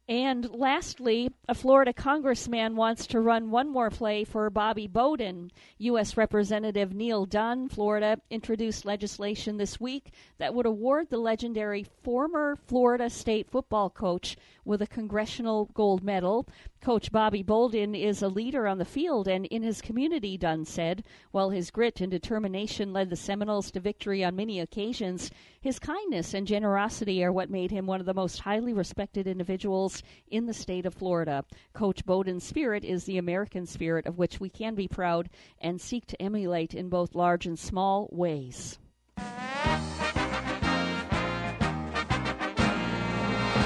And 0.09 0.49
lastly, 0.49 1.29
a 1.47 1.53
Florida 1.53 1.93
congressman 1.93 2.75
wants 2.75 3.05
to 3.05 3.21
run 3.21 3.51
one 3.51 3.69
more 3.69 3.91
play 3.91 4.23
for 4.23 4.49
Bobby 4.49 4.87
Bowden. 4.87 5.51
U.S. 5.77 6.17
Representative 6.17 6.95
Neal 6.95 7.27
Dunn, 7.27 7.69
Florida, 7.69 8.19
introduced 8.31 8.85
legislation 8.85 9.57
this 9.57 9.79
week 9.79 10.11
that 10.39 10.55
would 10.55 10.65
award 10.65 11.11
the 11.11 11.19
legendary 11.19 11.85
former 12.01 12.55
Florida 12.55 13.07
State 13.07 13.51
football 13.51 13.91
coach 13.91 14.35
with 14.65 14.81
a 14.81 14.87
Congressional 14.87 15.69
Gold 15.75 16.03
Medal. 16.03 16.47
Coach 16.81 17.11
Bobby 17.11 17.43
Bowden 17.43 17.93
is 17.93 18.23
a 18.23 18.29
leader 18.29 18.65
on 18.65 18.79
the 18.79 18.85
field 18.85 19.27
and 19.27 19.45
in 19.47 19.61
his 19.61 19.79
community, 19.79 20.39
Dunn 20.39 20.65
said. 20.65 21.03
While 21.29 21.51
his 21.51 21.69
grit 21.69 22.01
and 22.01 22.09
determination 22.09 22.93
led 22.93 23.11
the 23.11 23.15
Seminoles 23.15 23.69
to 23.71 23.79
victory 23.79 24.23
on 24.23 24.35
many 24.35 24.59
occasions, 24.59 25.29
his 25.61 25.77
kindness 25.77 26.33
and 26.33 26.47
generosity 26.47 27.23
are 27.23 27.31
what 27.31 27.49
made 27.49 27.71
him 27.71 27.85
one 27.85 27.99
of 27.99 28.05
the 28.05 28.13
most 28.13 28.39
highly 28.39 28.71
respected 28.71 29.27
individuals 29.27 30.01
in 30.29 30.45
the 30.45 30.53
state 30.53 30.85
of 30.85 30.93
Florida. 30.93 31.43
Coach 31.73 32.05
Bowden's 32.05 32.45
spirit 32.45 32.85
is 32.85 33.03
the 33.03 33.17
American 33.17 33.65
spirit 33.65 34.05
of 34.05 34.17
which 34.17 34.39
we 34.39 34.49
can 34.49 34.73
be 34.73 34.87
proud 34.87 35.29
and 35.59 35.81
seek 35.81 36.05
to 36.07 36.21
emulate 36.21 36.73
in 36.73 36.87
both 36.87 37.13
large 37.13 37.45
and 37.45 37.59
small 37.59 38.07
ways. 38.11 38.79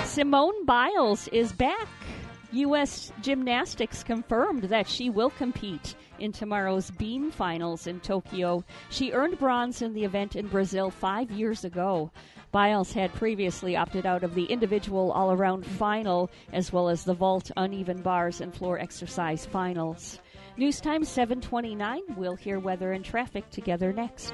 Simone 0.06 0.66
Biles 0.66 1.28
is 1.30 1.52
back. 1.54 1.88
U.S. 2.52 3.12
Gymnastics 3.22 4.04
confirmed 4.04 4.64
that 4.66 4.88
she 4.88 5.10
will 5.10 5.32
compete 5.32 5.96
in 6.24 6.32
tomorrow's 6.32 6.90
beam 6.92 7.30
finals 7.30 7.86
in 7.86 8.00
Tokyo. 8.00 8.64
She 8.90 9.12
earned 9.12 9.38
bronze 9.38 9.82
in 9.82 9.94
the 9.94 10.06
event 10.06 10.38
in 10.38 10.48
Brazil 10.48 10.90
five 10.90 11.30
years 11.30 11.66
ago. 11.66 12.12
Biles 12.54 12.94
had 12.94 13.14
previously 13.14 13.76
opted 13.76 14.06
out 14.06 14.24
of 14.24 14.34
the 14.34 14.46
individual 14.46 15.12
all 15.12 15.34
around 15.34 15.66
final, 15.66 16.32
as 16.54 16.72
well 16.72 16.88
as 16.88 17.04
the 17.04 17.14
vault, 17.14 17.52
uneven 17.58 18.02
bars, 18.02 18.40
and 18.40 18.56
floor 18.56 18.80
exercise 18.80 19.46
finals. 19.46 20.20
News 20.56 20.80
time 20.80 21.04
729. 21.04 22.02
We'll 22.16 22.36
hear 22.36 22.58
weather 22.58 22.94
and 22.94 23.04
traffic 23.04 23.50
together 23.50 23.92
next. 23.92 24.34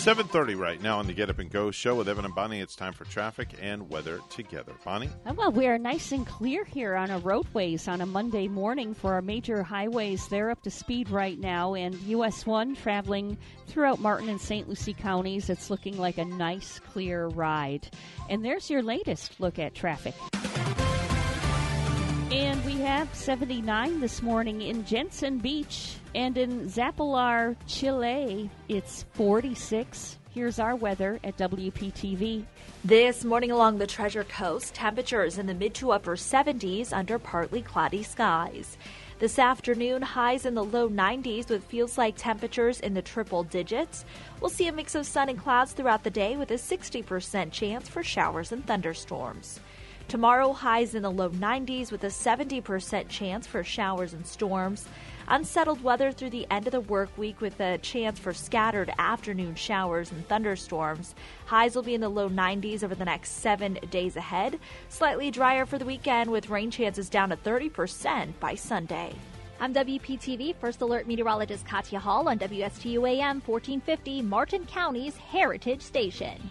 7.30 0.00 0.58
right 0.58 0.80
now 0.80 0.98
on 0.98 1.06
the 1.06 1.12
Get 1.12 1.28
Up 1.28 1.40
and 1.40 1.50
Go 1.50 1.70
show 1.70 1.94
with 1.94 2.08
Evan 2.08 2.24
and 2.24 2.34
Bonnie. 2.34 2.60
It's 2.60 2.74
time 2.74 2.94
for 2.94 3.04
traffic 3.04 3.50
and 3.60 3.90
weather 3.90 4.18
together. 4.30 4.72
Bonnie? 4.82 5.10
Uh, 5.26 5.34
Well, 5.34 5.52
we 5.52 5.66
are 5.66 5.76
nice 5.76 6.10
and 6.12 6.26
clear 6.26 6.64
here 6.64 6.94
on 6.94 7.10
our 7.10 7.18
roadways 7.18 7.86
on 7.86 8.00
a 8.00 8.06
Monday 8.06 8.48
morning 8.48 8.94
for 8.94 9.12
our 9.12 9.20
major 9.20 9.62
highways. 9.62 10.26
They're 10.28 10.50
up 10.50 10.62
to 10.62 10.70
speed 10.70 11.10
right 11.10 11.38
now, 11.38 11.74
and 11.74 11.94
US 12.04 12.46
1 12.46 12.76
traveling 12.76 13.36
throughout 13.66 14.00
Martin 14.00 14.30
and 14.30 14.40
St. 14.40 14.66
Lucie 14.70 14.94
counties. 14.94 15.50
It's 15.50 15.68
looking 15.68 15.98
like 15.98 16.16
a 16.16 16.24
nice, 16.24 16.78
clear 16.78 17.26
ride. 17.26 17.86
And 18.30 18.42
there's 18.42 18.70
your 18.70 18.82
latest 18.82 19.38
look 19.38 19.58
at 19.58 19.74
traffic. 19.74 20.14
And 22.30 22.64
we 22.64 22.74
have 22.74 23.12
79 23.12 23.98
this 23.98 24.22
morning 24.22 24.62
in 24.62 24.84
Jensen 24.84 25.38
Beach. 25.38 25.96
And 26.14 26.38
in 26.38 26.68
Zapallar, 26.68 27.56
Chile, 27.66 28.48
it's 28.68 29.04
46. 29.14 30.16
Here's 30.30 30.60
our 30.60 30.76
weather 30.76 31.18
at 31.24 31.36
WPTV. 31.38 32.44
This 32.84 33.24
morning 33.24 33.50
along 33.50 33.78
the 33.78 33.86
Treasure 33.88 34.22
Coast, 34.22 34.74
temperatures 34.74 35.38
in 35.38 35.46
the 35.46 35.54
mid 35.54 35.74
to 35.74 35.90
upper 35.90 36.14
70s 36.14 36.92
under 36.92 37.18
partly 37.18 37.62
cloudy 37.62 38.04
skies. 38.04 38.78
This 39.18 39.40
afternoon, 39.40 40.00
highs 40.00 40.46
in 40.46 40.54
the 40.54 40.64
low 40.64 40.88
90s 40.88 41.48
with 41.50 41.64
feels 41.64 41.98
like 41.98 42.14
temperatures 42.16 42.78
in 42.78 42.94
the 42.94 43.02
triple 43.02 43.42
digits. 43.42 44.04
We'll 44.40 44.50
see 44.50 44.68
a 44.68 44.72
mix 44.72 44.94
of 44.94 45.04
sun 45.04 45.30
and 45.30 45.38
clouds 45.38 45.72
throughout 45.72 46.04
the 46.04 46.10
day 46.10 46.36
with 46.36 46.52
a 46.52 46.54
60% 46.54 47.50
chance 47.50 47.88
for 47.88 48.04
showers 48.04 48.52
and 48.52 48.64
thunderstorms. 48.64 49.58
Tomorrow, 50.10 50.52
highs 50.54 50.96
in 50.96 51.04
the 51.04 51.10
low 51.10 51.30
90s 51.30 51.92
with 51.92 52.02
a 52.02 52.08
70% 52.08 53.08
chance 53.08 53.46
for 53.46 53.62
showers 53.62 54.12
and 54.12 54.26
storms. 54.26 54.88
Unsettled 55.28 55.84
weather 55.84 56.10
through 56.10 56.30
the 56.30 56.48
end 56.50 56.66
of 56.66 56.72
the 56.72 56.80
work 56.80 57.16
week 57.16 57.40
with 57.40 57.60
a 57.60 57.78
chance 57.78 58.18
for 58.18 58.34
scattered 58.34 58.92
afternoon 58.98 59.54
showers 59.54 60.10
and 60.10 60.26
thunderstorms. 60.26 61.14
Highs 61.46 61.76
will 61.76 61.84
be 61.84 61.94
in 61.94 62.00
the 62.00 62.08
low 62.08 62.28
90s 62.28 62.82
over 62.82 62.96
the 62.96 63.04
next 63.04 63.34
seven 63.34 63.78
days 63.92 64.16
ahead. 64.16 64.58
Slightly 64.88 65.30
drier 65.30 65.64
for 65.64 65.78
the 65.78 65.84
weekend 65.84 66.28
with 66.28 66.50
rain 66.50 66.72
chances 66.72 67.08
down 67.08 67.28
to 67.28 67.36
30% 67.36 68.32
by 68.40 68.56
Sunday. 68.56 69.14
I'm 69.60 69.72
WPTV 69.72 70.56
First 70.56 70.80
Alert 70.80 71.06
Meteorologist 71.06 71.64
Katya 71.64 72.00
Hall 72.00 72.28
on 72.28 72.36
WSTU 72.40 73.08
AM 73.08 73.40
1450, 73.46 74.22
Martin 74.22 74.66
County's 74.66 75.16
Heritage 75.16 75.82
Station. 75.82 76.50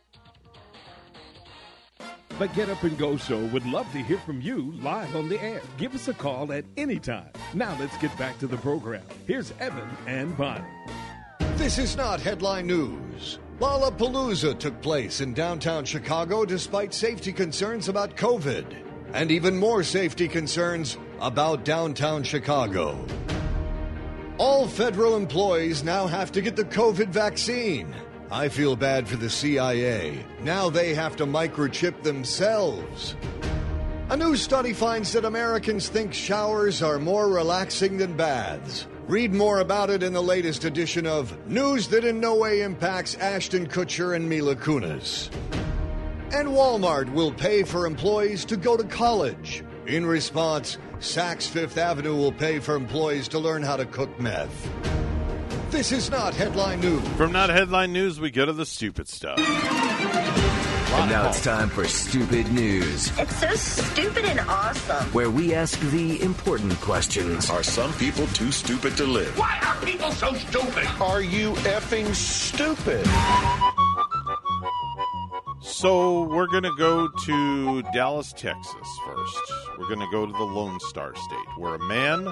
The 2.39 2.47
Get 2.47 2.69
Up 2.69 2.81
and 2.83 2.97
Go 2.97 3.17
Show 3.17 3.45
would 3.47 3.65
love 3.65 3.91
to 3.91 3.99
hear 3.99 4.17
from 4.19 4.41
you 4.41 4.71
live 4.81 5.15
on 5.15 5.29
the 5.29 5.39
air. 5.41 5.61
Give 5.77 5.93
us 5.93 6.07
a 6.07 6.13
call 6.13 6.51
at 6.51 6.65
any 6.75 6.97
time. 6.97 7.29
Now 7.53 7.77
let's 7.79 7.95
get 7.97 8.17
back 8.17 8.39
to 8.39 8.47
the 8.47 8.57
program. 8.57 9.03
Here's 9.27 9.53
Evan 9.59 9.89
and 10.07 10.35
Bonnie. 10.35 10.65
This 11.55 11.77
is 11.77 11.95
not 11.95 12.19
headline 12.19 12.67
news. 12.67 13.37
Lollapalooza 13.59 14.57
took 14.57 14.81
place 14.81 15.21
in 15.21 15.35
downtown 15.35 15.85
Chicago 15.85 16.43
despite 16.45 16.93
safety 16.93 17.31
concerns 17.31 17.89
about 17.89 18.15
COVID 18.15 18.65
and 19.13 19.29
even 19.29 19.55
more 19.55 19.83
safety 19.83 20.27
concerns 20.27 20.97
about 21.19 21.63
downtown 21.63 22.23
Chicago. 22.23 22.97
All 24.39 24.67
federal 24.67 25.15
employees 25.15 25.83
now 25.83 26.07
have 26.07 26.31
to 26.31 26.41
get 26.41 26.55
the 26.55 26.63
COVID 26.63 27.09
vaccine. 27.09 27.93
I 28.31 28.47
feel 28.47 28.77
bad 28.77 29.09
for 29.09 29.17
the 29.17 29.29
CIA. 29.29 30.25
Now 30.41 30.69
they 30.69 30.93
have 30.93 31.17
to 31.17 31.25
microchip 31.25 32.01
themselves. 32.01 33.17
A 34.09 34.15
new 34.15 34.37
study 34.37 34.71
finds 34.71 35.11
that 35.11 35.25
Americans 35.25 35.89
think 35.89 36.13
showers 36.13 36.81
are 36.81 36.97
more 36.97 37.27
relaxing 37.27 37.97
than 37.97 38.15
baths. 38.15 38.87
Read 39.09 39.33
more 39.33 39.59
about 39.59 39.89
it 39.89 40.01
in 40.01 40.13
the 40.13 40.23
latest 40.23 40.63
edition 40.63 41.05
of 41.05 41.45
News 41.45 41.89
That 41.89 42.05
in 42.05 42.21
No 42.21 42.35
Way 42.35 42.61
Impacts 42.61 43.15
Ashton 43.15 43.67
Kutcher 43.67 44.15
and 44.15 44.29
Mila 44.29 44.55
Kunis. 44.55 45.29
And 46.31 46.47
Walmart 46.47 47.11
will 47.11 47.33
pay 47.33 47.63
for 47.63 47.85
employees 47.85 48.45
to 48.45 48.55
go 48.55 48.77
to 48.77 48.85
college. 48.85 49.61
In 49.87 50.05
response, 50.05 50.77
Saks 50.99 51.49
Fifth 51.49 51.77
Avenue 51.77 52.15
will 52.15 52.31
pay 52.31 52.59
for 52.59 52.75
employees 52.75 53.27
to 53.27 53.39
learn 53.39 53.61
how 53.61 53.75
to 53.75 53.85
cook 53.85 54.17
meth. 54.21 55.00
This 55.71 55.91
is 55.93 56.09
not 56.11 56.33
headline 56.35 56.81
news. 56.81 57.07
From 57.15 57.31
not 57.31 57.49
headline 57.49 57.93
news, 57.93 58.19
we 58.19 58.29
go 58.29 58.45
to 58.45 58.53
the 58.53 58.65
stupid 58.65 59.07
stuff. 59.07 59.39
And 59.39 61.09
now 61.09 61.29
it's 61.29 61.41
time 61.41 61.69
for 61.69 61.85
Stupid 61.87 62.51
News, 62.51 63.17
It's 63.17 63.35
so 63.39 63.49
stupid 63.55 64.25
and 64.25 64.41
awesome. 64.41 65.05
where 65.13 65.29
we 65.29 65.53
ask 65.53 65.79
the 65.91 66.21
important 66.21 66.73
questions. 66.81 67.49
Are 67.49 67.63
some 67.63 67.93
people 67.93 68.27
too 68.27 68.51
stupid 68.51 68.97
to 68.97 69.05
live? 69.05 69.35
Why 69.39 69.57
are 69.65 69.85
people 69.85 70.11
so 70.11 70.33
stupid? 70.33 70.85
Are 70.99 71.21
you 71.21 71.53
effing 71.53 72.13
stupid? 72.13 73.07
So 75.61 76.23
we're 76.23 76.47
going 76.47 76.63
to 76.63 76.75
go 76.77 77.07
to 77.07 77.81
Dallas, 77.93 78.33
Texas 78.33 78.87
first. 79.05 79.37
We're 79.79 79.87
going 79.87 79.99
to 80.01 80.11
go 80.11 80.25
to 80.25 80.33
the 80.33 80.43
Lone 80.43 80.79
Star 80.81 81.15
State, 81.15 81.57
where 81.57 81.75
a 81.75 81.79
man 81.79 82.27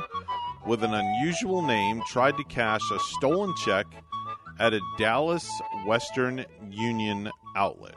with 0.69 0.83
an 0.83 0.93
unusual 0.93 1.63
name 1.63 1.99
tried 2.05 2.37
to 2.37 2.43
cash 2.43 2.91
a 2.91 2.99
stolen 2.99 3.51
check 3.65 3.87
at 4.59 4.71
a 4.71 4.79
Dallas 4.99 5.49
Western 5.83 6.45
Union 6.69 7.31
outlet. 7.55 7.95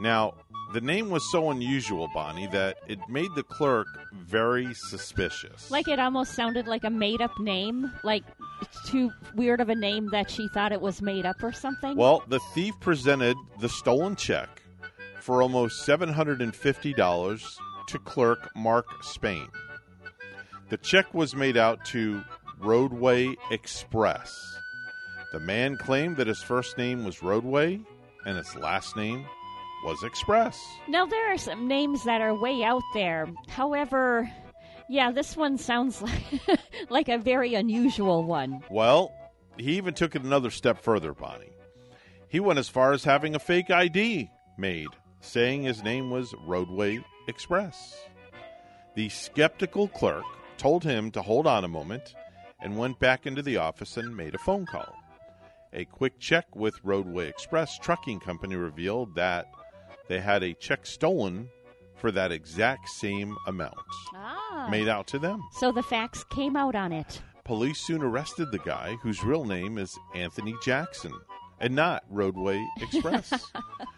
Now, 0.00 0.34
The 0.72 0.80
name 0.80 1.10
was 1.10 1.30
so 1.30 1.50
unusual, 1.50 2.08
Bonnie, 2.14 2.46
that 2.46 2.78
it 2.88 2.98
made 3.06 3.28
the 3.34 3.42
clerk 3.42 3.86
very 4.14 4.72
suspicious. 4.72 5.70
Like 5.70 5.86
it 5.86 5.98
almost 5.98 6.32
sounded 6.32 6.66
like 6.66 6.84
a 6.84 6.88
made 6.88 7.20
up 7.20 7.38
name, 7.38 7.92
like 8.02 8.24
too 8.86 9.12
weird 9.34 9.60
of 9.60 9.68
a 9.68 9.74
name 9.74 10.08
that 10.12 10.30
she 10.30 10.48
thought 10.54 10.72
it 10.72 10.80
was 10.80 11.02
made 11.02 11.26
up 11.26 11.42
or 11.42 11.52
something. 11.52 11.94
Well, 11.94 12.22
the 12.28 12.40
thief 12.54 12.72
presented 12.80 13.36
the 13.60 13.68
stolen 13.68 14.16
check 14.16 14.62
for 15.20 15.42
almost 15.42 15.86
$750 15.86 17.56
to 17.88 17.98
clerk 17.98 18.48
Mark 18.56 18.86
Spain. 19.02 19.48
The 20.72 20.78
check 20.78 21.12
was 21.12 21.36
made 21.36 21.58
out 21.58 21.84
to 21.88 22.24
Roadway 22.58 23.36
Express. 23.50 24.58
The 25.30 25.38
man 25.38 25.76
claimed 25.76 26.16
that 26.16 26.28
his 26.28 26.42
first 26.42 26.78
name 26.78 27.04
was 27.04 27.22
Roadway 27.22 27.78
and 28.24 28.38
his 28.38 28.56
last 28.56 28.96
name 28.96 29.26
was 29.84 30.02
Express. 30.02 30.58
Now 30.88 31.04
there 31.04 31.30
are 31.30 31.36
some 31.36 31.68
names 31.68 32.04
that 32.04 32.22
are 32.22 32.34
way 32.34 32.64
out 32.64 32.80
there. 32.94 33.28
However, 33.48 34.32
yeah, 34.88 35.10
this 35.12 35.36
one 35.36 35.58
sounds 35.58 36.00
like 36.00 36.40
like 36.88 37.10
a 37.10 37.18
very 37.18 37.54
unusual 37.54 38.24
one. 38.24 38.62
Well, 38.70 39.12
he 39.58 39.76
even 39.76 39.92
took 39.92 40.16
it 40.16 40.22
another 40.22 40.48
step 40.48 40.82
further, 40.82 41.12
Bonnie. 41.12 41.52
He 42.30 42.40
went 42.40 42.58
as 42.58 42.70
far 42.70 42.94
as 42.94 43.04
having 43.04 43.34
a 43.34 43.38
fake 43.38 43.70
ID 43.70 44.30
made, 44.56 44.88
saying 45.20 45.64
his 45.64 45.82
name 45.82 46.08
was 46.08 46.34
Roadway 46.46 47.04
Express. 47.28 47.94
The 48.94 49.10
skeptical 49.10 49.88
clerk 49.88 50.24
told 50.62 50.84
him 50.84 51.10
to 51.10 51.20
hold 51.20 51.44
on 51.44 51.64
a 51.64 51.68
moment 51.68 52.14
and 52.60 52.78
went 52.78 52.96
back 53.00 53.26
into 53.26 53.42
the 53.42 53.56
office 53.56 53.96
and 53.96 54.16
made 54.16 54.32
a 54.32 54.38
phone 54.38 54.64
call. 54.64 54.94
A 55.72 55.84
quick 55.86 56.20
check 56.20 56.54
with 56.54 56.78
Roadway 56.84 57.28
Express 57.28 57.76
Trucking 57.80 58.20
Company 58.20 58.54
revealed 58.54 59.16
that 59.16 59.46
they 60.06 60.20
had 60.20 60.44
a 60.44 60.54
check 60.54 60.86
stolen 60.86 61.48
for 61.96 62.12
that 62.12 62.30
exact 62.30 62.88
same 62.90 63.36
amount 63.48 63.74
Ah. 64.14 64.68
made 64.70 64.86
out 64.86 65.08
to 65.08 65.18
them. 65.18 65.42
So 65.58 65.72
the 65.72 65.82
facts 65.82 66.22
came 66.30 66.54
out 66.54 66.76
on 66.76 66.92
it. 66.92 67.20
Police 67.42 67.80
soon 67.80 68.00
arrested 68.00 68.52
the 68.52 68.60
guy 68.60 68.94
whose 69.02 69.24
real 69.24 69.44
name 69.44 69.78
is 69.78 69.98
Anthony 70.14 70.54
Jackson 70.62 71.12
and 71.58 71.74
not 71.74 72.04
Roadway 72.08 72.64
Express. 72.80 73.50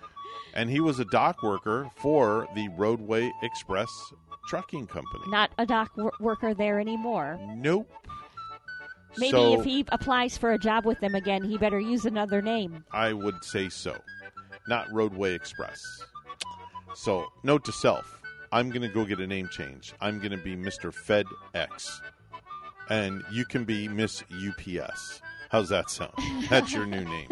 and 0.55 0.71
he 0.71 0.81
was 0.81 0.99
a 0.99 1.05
dock 1.07 1.43
worker 1.43 1.91
for 1.97 2.49
the 2.55 2.69
Roadway 2.71 3.31
Express 3.43 3.91
Trucking 4.49 4.87
Company. 4.87 5.25
Not 5.29 5.51
a 5.59 5.67
dock 5.67 5.97
wor- 5.97 6.13
worker 6.21 6.55
there 6.55 6.79
anymore. 6.81 7.39
Nope. 7.57 7.91
Maybe 9.17 9.31
So- 9.31 9.59
if 9.61 9.65
he 9.65 9.85
applies 9.89 10.37
for 10.37 10.53
a 10.53 10.59
job 10.59 10.85
with 10.85 11.01
them 11.01 11.15
again, 11.15 11.45
he 11.45 11.57
better 11.59 11.79
use 11.81 12.05
another 12.05 12.43
name. 12.43 12.85
I 12.93 13.13
would 13.13 13.45
say 13.45 13.69
so. 13.69 13.97
Not 14.69 14.91
Roadway 14.93 15.35
Express. 15.35 15.81
So, 16.95 17.27
note 17.43 17.65
to 17.65 17.73
self 17.73 18.21
I'm 18.53 18.71
going 18.71 18.83
to 18.83 18.89
go 18.89 19.05
get 19.05 19.19
a 19.21 19.27
name 19.27 19.49
change. 19.49 19.93
I'm 20.01 20.19
going 20.19 20.31
to 20.31 20.37
be 20.37 20.55
Mr. 20.57 20.93
FedEx. 20.95 22.01
And 22.89 23.25
you 23.33 23.45
can 23.45 23.65
be 23.65 23.89
Miss 23.89 24.23
UPS. 24.33 25.21
How's 25.51 25.71
that 25.71 25.91
sound? 25.91 26.13
That's 26.51 26.73
your 26.73 26.87
new 26.87 27.05
name. 27.05 27.29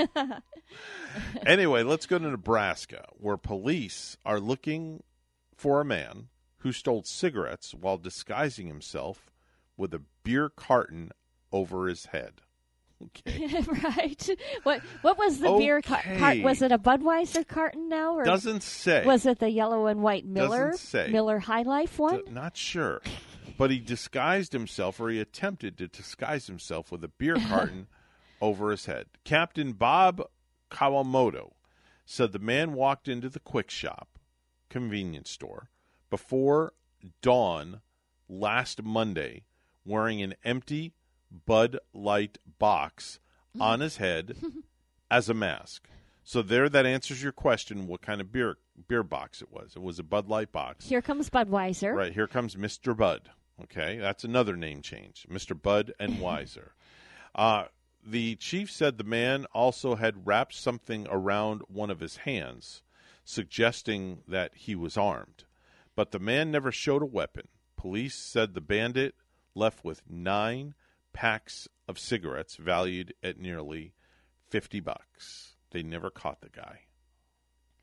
anyway, 1.46 1.82
let's 1.82 2.06
go 2.06 2.18
to 2.18 2.28
Nebraska, 2.30 3.04
where 3.18 3.36
police 3.36 4.16
are 4.24 4.40
looking 4.40 5.02
for 5.56 5.80
a 5.80 5.84
man 5.84 6.28
who 6.62 6.72
stole 6.72 7.02
cigarettes 7.02 7.74
while 7.74 7.98
disguising 7.98 8.68
himself 8.68 9.30
with 9.76 9.92
a 9.92 10.02
beer 10.22 10.48
carton 10.48 11.10
over 11.50 11.88
his 11.88 12.06
head. 12.06 12.40
Okay. 13.04 13.62
right. 13.84 14.28
What 14.62 14.80
what 15.02 15.18
was 15.18 15.40
the 15.40 15.52
beer 15.54 15.82
car- 15.82 16.02
Was 16.42 16.62
it 16.62 16.70
a 16.70 16.78
Budweiser 16.78 17.46
carton 17.46 17.88
now, 17.88 18.14
or 18.14 18.24
Doesn't 18.24 18.62
say. 18.62 19.04
Was 19.04 19.26
it 19.26 19.40
the 19.40 19.50
yellow 19.50 19.86
and 19.86 20.02
white 20.02 20.24
Miller 20.24 20.70
Doesn't 20.70 20.86
say. 20.86 21.08
Miller 21.10 21.40
High 21.40 21.62
Life 21.62 21.98
one? 21.98 22.24
D- 22.24 22.30
not 22.30 22.56
sure. 22.56 23.00
But 23.58 23.70
he 23.72 23.80
disguised 23.80 24.52
himself, 24.52 25.00
or 25.00 25.10
he 25.10 25.20
attempted 25.20 25.76
to 25.78 25.88
disguise 25.88 26.46
himself 26.46 26.92
with 26.92 27.02
a 27.02 27.08
beer 27.08 27.36
carton 27.48 27.88
over 28.40 28.70
his 28.70 28.86
head. 28.86 29.06
Captain 29.24 29.72
Bob 29.72 30.22
Kawamoto 30.70 31.52
said 32.04 32.32
the 32.32 32.38
man 32.38 32.72
walked 32.72 33.08
into 33.08 33.28
the 33.28 33.40
quick 33.40 33.68
shop 33.70 34.18
convenience 34.68 35.28
store 35.30 35.70
before 36.12 36.74
dawn 37.22 37.80
last 38.28 38.82
Monday 38.82 39.44
wearing 39.82 40.20
an 40.20 40.34
empty 40.44 40.92
Bud 41.46 41.78
Light 41.94 42.36
box 42.58 43.18
on 43.58 43.80
his 43.80 43.96
head 43.96 44.36
as 45.10 45.30
a 45.30 45.34
mask. 45.34 45.88
So 46.22 46.42
there 46.42 46.68
that 46.68 46.84
answers 46.84 47.22
your 47.22 47.32
question 47.32 47.86
what 47.86 48.02
kind 48.02 48.20
of 48.20 48.30
beer 48.30 48.58
beer 48.88 49.02
box 49.02 49.40
it 49.40 49.50
was. 49.50 49.72
It 49.74 49.80
was 49.80 49.98
a 49.98 50.02
Bud 50.02 50.28
Light 50.28 50.52
box. 50.52 50.86
Here 50.86 51.00
comes 51.00 51.30
Budweiser. 51.30 51.94
Right, 51.94 52.12
here 52.12 52.28
comes 52.28 52.56
Mr. 52.56 52.94
Bud. 52.94 53.30
Okay, 53.62 53.96
that's 53.96 54.22
another 54.22 54.54
name 54.54 54.82
change. 54.82 55.26
Mr. 55.32 55.60
Bud 55.60 55.94
and 55.98 56.16
Weiser. 56.18 56.72
uh, 57.34 57.64
the 58.04 58.36
chief 58.36 58.70
said 58.70 58.98
the 58.98 59.04
man 59.04 59.46
also 59.54 59.94
had 59.94 60.26
wrapped 60.26 60.54
something 60.54 61.06
around 61.08 61.62
one 61.68 61.90
of 61.90 62.00
his 62.00 62.16
hands, 62.18 62.82
suggesting 63.24 64.18
that 64.28 64.50
he 64.54 64.74
was 64.74 64.98
armed. 64.98 65.44
But 65.94 66.10
the 66.10 66.18
man 66.18 66.50
never 66.50 66.72
showed 66.72 67.02
a 67.02 67.06
weapon. 67.06 67.48
Police 67.76 68.14
said 68.14 68.54
the 68.54 68.60
bandit 68.60 69.14
left 69.54 69.84
with 69.84 70.02
nine 70.08 70.74
packs 71.12 71.68
of 71.86 71.98
cigarettes 71.98 72.56
valued 72.56 73.12
at 73.22 73.38
nearly 73.38 73.92
50 74.50 74.80
bucks. 74.80 75.56
They 75.70 75.82
never 75.82 76.10
caught 76.10 76.40
the 76.40 76.48
guy. 76.48 76.80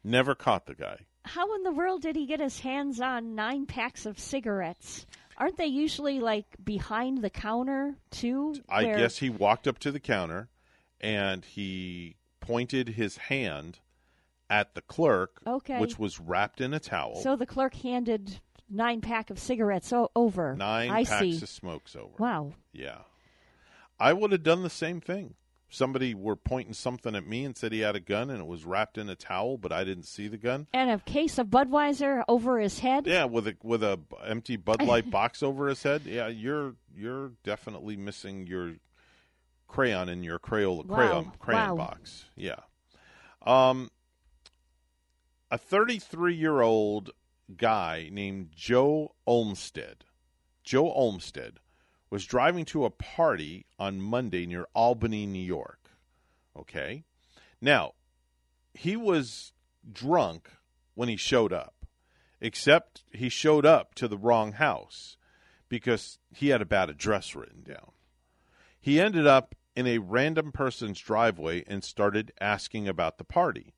Never 0.03 0.33
caught 0.35 0.65
the 0.65 0.75
guy. 0.75 1.05
How 1.25 1.53
in 1.55 1.63
the 1.63 1.71
world 1.71 2.01
did 2.01 2.15
he 2.15 2.25
get 2.25 2.39
his 2.39 2.59
hands 2.61 2.99
on 3.01 3.35
nine 3.35 3.65
packs 3.65 4.05
of 4.05 4.17
cigarettes? 4.17 5.05
Aren't 5.37 5.57
they 5.57 5.67
usually 5.67 6.19
like 6.19 6.45
behind 6.63 7.21
the 7.21 7.29
counter 7.29 7.95
too? 8.09 8.55
I 8.67 8.85
where- 8.85 8.97
guess 8.97 9.17
he 9.17 9.29
walked 9.29 9.67
up 9.67 9.77
to 9.79 9.91
the 9.91 9.99
counter 9.99 10.49
and 10.99 11.45
he 11.45 12.15
pointed 12.39 12.89
his 12.89 13.17
hand 13.17 13.79
at 14.49 14.73
the 14.75 14.81
clerk, 14.81 15.41
Okay. 15.45 15.79
which 15.79 15.99
was 15.99 16.19
wrapped 16.19 16.59
in 16.61 16.73
a 16.73 16.79
towel. 16.79 17.15
So 17.21 17.35
the 17.35 17.45
clerk 17.45 17.75
handed 17.75 18.39
nine 18.69 19.01
pack 19.01 19.29
of 19.29 19.39
cigarettes 19.39 19.91
o- 19.93 20.09
over. 20.15 20.55
Nine 20.55 20.89
I 20.89 21.03
packs 21.03 21.19
see. 21.19 21.37
of 21.43 21.49
smokes 21.49 21.95
over. 21.95 22.13
Wow. 22.17 22.53
Yeah. 22.73 22.99
I 23.99 24.13
would 24.13 24.31
have 24.31 24.43
done 24.43 24.63
the 24.63 24.69
same 24.69 25.01
thing. 25.01 25.35
Somebody 25.71 26.15
were 26.15 26.35
pointing 26.35 26.73
something 26.73 27.15
at 27.15 27.27
me 27.27 27.45
and 27.45 27.55
said 27.55 27.71
he 27.73 27.81
had 27.81 27.95
a 27.95 27.99
gun 27.99 28.31
and 28.31 28.39
it 28.39 28.47
was 28.47 28.65
wrapped 28.65 28.97
in 28.97 29.07
a 29.07 29.15
towel, 29.15 29.57
but 29.59 29.71
I 29.71 29.83
didn't 29.83 30.05
see 30.05 30.27
the 30.27 30.37
gun. 30.37 30.65
And 30.73 30.89
a 30.89 30.97
case 30.97 31.37
of 31.37 31.47
Budweiser 31.47 32.23
over 32.27 32.59
his 32.59 32.79
head. 32.79 33.05
Yeah, 33.05 33.25
with 33.25 33.47
a 33.47 33.55
with 33.61 33.83
a 33.83 33.99
empty 34.25 34.55
Bud 34.55 34.81
Light 34.81 35.11
box 35.11 35.43
over 35.43 35.67
his 35.67 35.83
head. 35.83 36.03
Yeah, 36.05 36.27
you're 36.27 36.73
you're 36.95 37.33
definitely 37.43 37.97
missing 37.97 38.47
your 38.47 38.77
crayon 39.67 40.09
in 40.09 40.23
your 40.23 40.39
Crayola 40.39 40.85
Wow. 40.87 40.95
crayon 40.95 41.31
crayon 41.39 41.69
Wow. 41.69 41.75
box. 41.75 42.25
Yeah. 42.35 42.61
Um 43.45 43.91
a 45.51 45.57
33-year-old 45.57 47.11
guy 47.57 48.09
named 48.11 48.49
Joe 48.55 49.15
Olmsted. 49.25 50.05
Joe 50.63 50.91
Olmsted 50.91 51.59
was 52.09 52.25
driving 52.25 52.65
to 52.65 52.85
a 52.85 52.89
party 52.89 53.65
on 53.77 54.01
Monday 54.01 54.45
near 54.45 54.67
Albany, 54.73 55.25
New 55.25 55.43
York. 55.43 55.89
Okay? 56.57 57.03
Now, 57.61 57.93
he 58.73 58.95
was 58.95 59.53
drunk 59.91 60.49
when 60.93 61.09
he 61.09 61.15
showed 61.15 61.53
up, 61.53 61.85
except 62.39 63.03
he 63.11 63.29
showed 63.29 63.65
up 63.65 63.95
to 63.95 64.07
the 64.07 64.17
wrong 64.17 64.53
house 64.53 65.17
because 65.67 66.19
he 66.33 66.49
had 66.49 66.61
a 66.61 66.65
bad 66.65 66.89
address 66.89 67.35
written 67.35 67.63
down. 67.63 67.91
He 68.79 68.99
ended 68.99 69.27
up 69.27 69.55
in 69.75 69.87
a 69.87 69.99
random 69.99 70.51
person's 70.51 70.99
driveway 70.99 71.63
and 71.67 71.83
started 71.83 72.31
asking 72.39 72.87
about 72.87 73.17
the 73.17 73.23
party. 73.23 73.73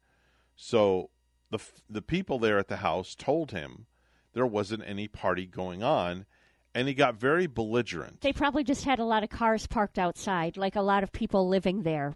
So 0.56 1.10
the 1.52 1.60
the 1.90 2.02
people 2.02 2.40
there 2.40 2.58
at 2.58 2.68
the 2.68 2.78
house 2.78 3.14
told 3.16 3.52
him 3.52 3.86
there 4.34 4.46
wasn't 4.46 4.84
any 4.86 5.08
party 5.08 5.46
going 5.46 5.84
on 5.84 6.26
and 6.74 6.88
he 6.88 6.94
got 6.94 7.16
very 7.16 7.48
belligerent. 7.48 8.22
They 8.22 8.32
probably 8.34 8.64
just 8.64 8.86
had 8.86 9.00
a 9.00 9.04
lot 9.04 9.24
of 9.24 9.30
cars 9.30 9.68
parked 9.68 10.00
outside, 10.00 10.56
like 10.56 10.76
a 10.78 10.82
lot 10.82 11.04
of 11.04 11.12
people 11.12 11.50
living 11.50 11.84
there. 11.84 12.16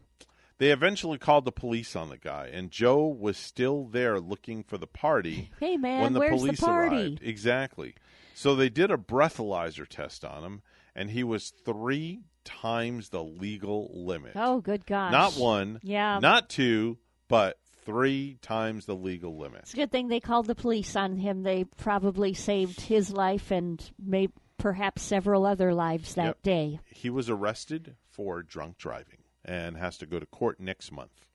They 0.57 0.71
eventually 0.71 1.17
called 1.17 1.43
the 1.43 1.51
police 1.51 1.93
on 1.97 2.07
the 2.09 2.17
guy, 2.17 2.49
and 2.53 2.71
Joe 2.71 3.05
was 3.07 3.37
still 3.37 3.83
there 3.83 4.17
looking 4.21 4.63
for 4.63 4.77
the 4.77 4.87
party. 4.87 5.51
Hey, 5.59 5.75
man, 5.75 6.01
when 6.01 6.13
the 6.13 6.19
where's 6.19 6.31
the 6.31 6.37
police 6.47 6.61
party? 6.61 6.95
arrived. 6.95 7.19
Exactly. 7.21 7.95
So 8.33 8.55
they 8.55 8.69
did 8.69 8.89
a 8.91 8.95
breathalyzer 8.97 9.85
test 9.85 10.23
on 10.23 10.43
him, 10.45 10.61
and 10.95 11.09
he 11.09 11.25
was 11.25 11.51
three 11.65 12.21
times 12.45 13.09
the 13.09 13.21
legal 13.23 13.91
limit. 13.93 14.31
Oh, 14.37 14.61
good 14.61 14.85
gosh. 14.85 15.11
Not 15.11 15.33
one, 15.33 15.81
Yeah. 15.83 16.19
not 16.19 16.47
two, 16.49 16.97
but 17.27 17.57
three 17.85 18.37
times 18.41 18.85
the 18.85 18.95
legal 18.95 19.37
limit. 19.37 19.61
It's 19.63 19.73
a 19.73 19.77
good 19.77 19.91
thing 19.91 20.07
they 20.07 20.19
called 20.19 20.47
the 20.47 20.55
police 20.55 20.95
on 20.95 21.17
him. 21.17 21.43
They 21.43 21.63
probably 21.77 22.33
saved 22.33 22.81
his 22.81 23.11
life 23.11 23.51
and 23.51 23.81
may 24.03 24.29
perhaps 24.57 25.03
several 25.03 25.45
other 25.45 25.73
lives 25.73 26.15
that 26.15 26.25
Yep. 26.25 26.41
day. 26.43 26.79
He 26.89 27.09
was 27.09 27.29
arrested 27.29 27.95
for 28.09 28.41
drunk 28.41 28.77
driving 28.77 29.19
and 29.43 29.77
has 29.77 29.97
to 29.99 30.05
go 30.05 30.19
to 30.19 30.25
court 30.25 30.59
next 30.59 30.91
month. 30.91 31.27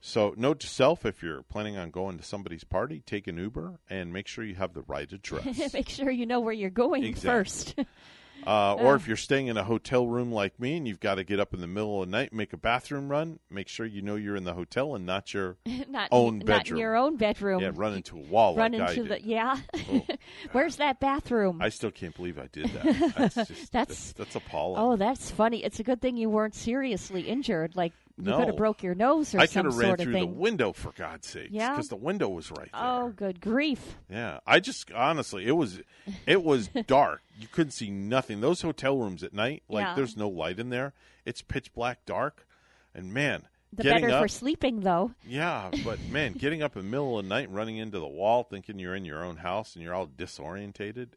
So, 0.00 0.32
note 0.36 0.60
to 0.60 0.68
self: 0.68 1.04
if 1.04 1.22
you're 1.24 1.42
planning 1.42 1.76
on 1.76 1.90
going 1.90 2.18
to 2.18 2.24
somebody's 2.24 2.62
party, 2.62 3.02
take 3.04 3.26
an 3.26 3.36
Uber 3.36 3.80
and 3.90 4.12
make 4.12 4.28
sure 4.28 4.44
you 4.44 4.54
have 4.54 4.72
the 4.72 4.82
right 4.82 5.10
address. 5.12 5.72
Make 5.74 5.88
sure 5.88 6.08
you 6.10 6.24
know 6.24 6.38
where 6.40 6.52
you're 6.54 6.70
going 6.70 7.02
Exactly. 7.04 7.30
first. 7.30 7.74
Uh, 8.48 8.74
or 8.74 8.94
if 8.94 9.06
you're 9.06 9.16
staying 9.16 9.48
in 9.48 9.56
a 9.58 9.64
hotel 9.64 10.06
room 10.06 10.32
like 10.32 10.58
me 10.58 10.76
and 10.76 10.88
you've 10.88 11.00
got 11.00 11.16
to 11.16 11.24
get 11.24 11.38
up 11.38 11.52
in 11.52 11.60
the 11.60 11.66
middle 11.66 12.02
of 12.02 12.08
the 12.08 12.10
night, 12.10 12.30
and 12.30 12.38
make 12.38 12.52
a 12.52 12.56
bathroom 12.56 13.08
run. 13.10 13.38
Make 13.50 13.68
sure 13.68 13.84
you 13.84 14.00
know 14.00 14.16
you're 14.16 14.36
in 14.36 14.44
the 14.44 14.54
hotel 14.54 14.94
and 14.94 15.04
not 15.04 15.34
your 15.34 15.56
not 15.88 16.08
own 16.10 16.38
not 16.38 16.46
bedroom. 16.46 16.76
in 16.78 16.80
your 16.80 16.96
own 16.96 17.16
bedroom. 17.16 17.60
Yeah, 17.60 17.72
run 17.74 17.94
into 17.94 18.16
a 18.16 18.22
wall 18.22 18.56
Run 18.56 18.72
like 18.72 18.80
I 18.80 18.92
into 18.92 19.04
the 19.04 19.22
yeah. 19.22 19.58
Oh. 19.92 20.02
Where's 20.52 20.76
that 20.76 20.98
bathroom? 20.98 21.60
I 21.60 21.68
still 21.68 21.90
can't 21.90 22.16
believe 22.16 22.38
I 22.38 22.48
did 22.50 22.70
that. 22.70 23.14
That's 23.16 23.34
just, 23.48 23.72
That's- 23.72 23.72
that's 23.72 24.12
that's 24.12 24.36
appalling. 24.36 24.80
Oh, 24.82 24.96
that's 24.96 25.30
funny. 25.30 25.62
It's 25.62 25.78
a 25.80 25.82
good 25.82 26.00
thing 26.00 26.16
you 26.16 26.30
weren't 26.30 26.54
seriously 26.54 27.22
injured. 27.22 27.76
Like 27.76 27.92
you 28.18 28.24
No. 28.24 28.38
could 28.38 28.46
have 28.48 28.56
broke 28.56 28.82
your 28.82 28.94
nose 28.94 29.28
or 29.34 29.38
something. 29.38 29.40
I 29.40 29.46
could 29.46 29.52
some 29.52 29.64
have 29.66 29.76
ran 29.78 29.90
of 29.94 30.00
through 30.00 30.12
thing. 30.12 30.20
the 30.22 30.26
window 30.40 30.72
for 30.72 30.92
God's 30.92 31.26
sake. 31.28 31.48
Yeah? 31.50 31.70
because 31.70 31.88
the 31.88 31.96
window 31.96 32.28
was 32.28 32.50
right 32.50 32.68
there. 32.72 32.82
oh, 32.82 33.08
good 33.16 33.40
grief! 33.40 33.96
Yeah, 34.10 34.40
I 34.46 34.60
just 34.60 34.90
honestly, 34.92 35.46
it 35.46 35.52
was 35.52 35.80
it 36.26 36.42
was 36.42 36.68
dark. 36.86 37.22
You 37.38 37.46
couldn't 37.48 37.70
see 37.72 37.90
nothing. 37.90 38.40
Those 38.40 38.62
hotel 38.62 38.98
rooms 38.98 39.22
at 39.22 39.32
night, 39.32 39.62
like 39.68 39.84
Yeah. 39.84 39.94
there's 39.94 40.16
no 40.16 40.28
light 40.28 40.58
in 40.58 40.70
there. 40.70 40.92
It's 41.24 41.42
pitch 41.42 41.72
black, 41.72 42.04
dark, 42.06 42.46
and 42.94 43.12
man, 43.14 43.42
The 43.72 43.82
getting 43.84 44.02
better 44.02 44.14
up, 44.14 44.22
for 44.24 44.28
sleeping, 44.28 44.80
though. 44.80 45.12
Yeah, 45.26 45.70
but 45.84 46.00
man, 46.10 46.32
getting 46.38 46.62
up 46.62 46.74
in 46.76 46.82
the 46.82 46.88
middle 46.88 47.18
of 47.18 47.24
the 47.24 47.28
night, 47.28 47.48
and 47.48 47.54
running 47.56 47.76
into 47.76 47.98
the 48.00 48.06
wall, 48.08 48.42
thinking 48.44 48.78
you're 48.78 48.94
in 48.96 49.04
your 49.04 49.22
own 49.24 49.36
house 49.36 49.74
and 49.74 49.84
you're 49.84 49.94
all 49.94 50.06
disorientated. 50.06 51.08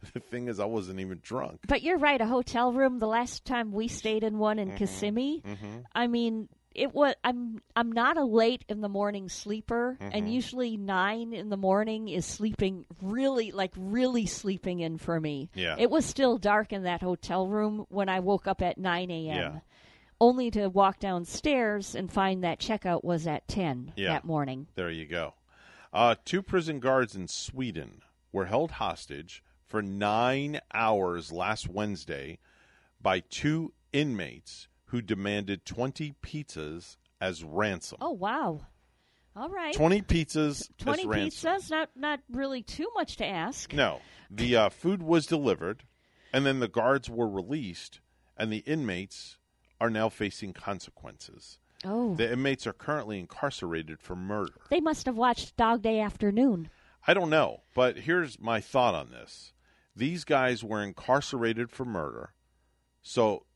The 0.14 0.20
thing 0.20 0.48
is, 0.48 0.60
I 0.60 0.64
wasn't 0.64 1.00
even 1.00 1.20
drunk. 1.22 1.60
But 1.66 1.82
you're 1.82 1.98
right. 1.98 2.20
A 2.20 2.26
hotel 2.26 2.72
room. 2.72 2.98
The 2.98 3.06
last 3.08 3.44
time 3.44 3.72
we 3.72 3.88
stayed 3.88 4.22
in 4.22 4.38
one 4.38 4.58
in 4.58 4.76
Kissimmee, 4.76 5.42
Mhm. 5.44 5.84
I 5.94 6.06
mean, 6.06 6.48
it 6.74 6.94
was. 6.94 7.14
I'm. 7.24 7.60
I'm 7.74 7.90
not 7.90 8.16
a 8.16 8.24
late 8.24 8.64
in 8.68 8.80
the 8.80 8.88
morning 8.88 9.28
sleeper, 9.28 9.96
and 10.00 10.26
Mhm. 10.26 10.32
usually 10.32 10.76
nine 10.76 11.32
in 11.32 11.48
the 11.48 11.56
morning 11.56 12.08
is 12.08 12.24
sleeping 12.26 12.86
really, 13.02 13.50
like 13.50 13.72
really 13.76 14.26
sleeping 14.26 14.78
in 14.80 14.98
for 14.98 15.18
me. 15.18 15.50
Yeah. 15.54 15.74
It 15.78 15.90
was 15.90 16.04
still 16.06 16.38
dark 16.38 16.72
in 16.72 16.84
that 16.84 17.02
hotel 17.02 17.48
room 17.48 17.84
when 17.88 18.08
I 18.08 18.20
woke 18.20 18.46
up 18.46 18.62
at 18.62 18.78
nine 18.78 19.10
a.m. 19.10 19.36
Yeah. 19.36 19.60
Only 20.20 20.50
to 20.52 20.68
walk 20.68 21.00
downstairs 21.00 21.94
and 21.96 22.12
find 22.12 22.44
that 22.44 22.60
checkout 22.60 23.02
was 23.04 23.26
at 23.26 23.48
ten 23.48 23.92
Yeah. 23.96 24.08
that 24.12 24.24
morning. 24.24 24.68
There 24.76 24.90
you 24.90 25.06
go. 25.06 25.34
Uh, 25.92 26.14
two 26.24 26.42
prison 26.42 26.78
guards 26.80 27.16
in 27.16 27.26
Sweden 27.28 28.02
were 28.30 28.46
held 28.46 28.72
hostage 28.72 29.42
for 29.68 29.82
nine 29.82 30.60
hours 30.72 31.30
last 31.30 31.68
Wednesday 31.68 32.38
by 33.00 33.20
two 33.20 33.72
inmates 33.92 34.68
who 34.86 35.02
demanded 35.02 35.64
20 35.64 36.14
pizzas 36.22 36.96
as 37.20 37.44
ransom. 37.44 37.98
Oh 38.00 38.12
wow! 38.12 38.62
All 39.36 39.48
right, 39.48 39.74
20 39.74 40.02
pizzas 40.02 40.68
Twenty 40.78 41.02
as 41.02 41.06
ransom. 41.06 41.50
pizzas. 41.52 41.70
Not 41.70 41.90
not 41.94 42.20
really 42.30 42.62
too 42.62 42.88
much 42.94 43.16
to 43.16 43.26
ask. 43.26 43.72
No, 43.72 44.00
the 44.30 44.56
uh, 44.56 44.68
food 44.70 45.02
was 45.02 45.26
delivered, 45.26 45.84
and 46.32 46.46
then 46.46 46.60
the 46.60 46.68
guards 46.68 47.08
were 47.10 47.28
released, 47.28 48.00
and 48.36 48.52
the 48.52 48.58
inmates 48.58 49.38
are 49.80 49.90
now 49.90 50.08
facing 50.08 50.52
consequences. 50.52 51.58
Oh. 51.84 52.14
The 52.14 52.32
inmates 52.32 52.66
are 52.66 52.72
currently 52.72 53.20
incarcerated 53.20 54.00
for 54.00 54.16
murder. 54.16 54.54
They 54.70 54.80
must 54.80 55.06
have 55.06 55.16
watched 55.16 55.56
Dog 55.56 55.82
Day 55.82 56.00
Afternoon. 56.00 56.70
I 57.06 57.14
don't 57.14 57.30
know, 57.30 57.62
but 57.74 57.98
here's 57.98 58.40
my 58.40 58.60
thought 58.60 58.94
on 58.94 59.10
this. 59.10 59.52
These 59.98 60.24
guys 60.24 60.62
were 60.62 60.80
incarcerated 60.80 61.72
for 61.72 61.84
murder, 61.84 62.32
so 63.02 63.46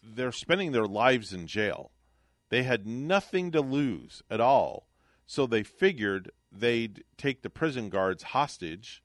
they're 0.00 0.30
spending 0.30 0.70
their 0.70 0.86
lives 0.86 1.32
in 1.32 1.48
jail. 1.48 1.90
They 2.48 2.62
had 2.62 2.86
nothing 2.86 3.50
to 3.50 3.60
lose 3.60 4.22
at 4.30 4.40
all, 4.40 4.86
so 5.26 5.46
they 5.46 5.64
figured 5.64 6.30
they'd 6.52 7.02
take 7.16 7.42
the 7.42 7.50
prison 7.50 7.88
guards 7.88 8.22
hostage 8.22 9.02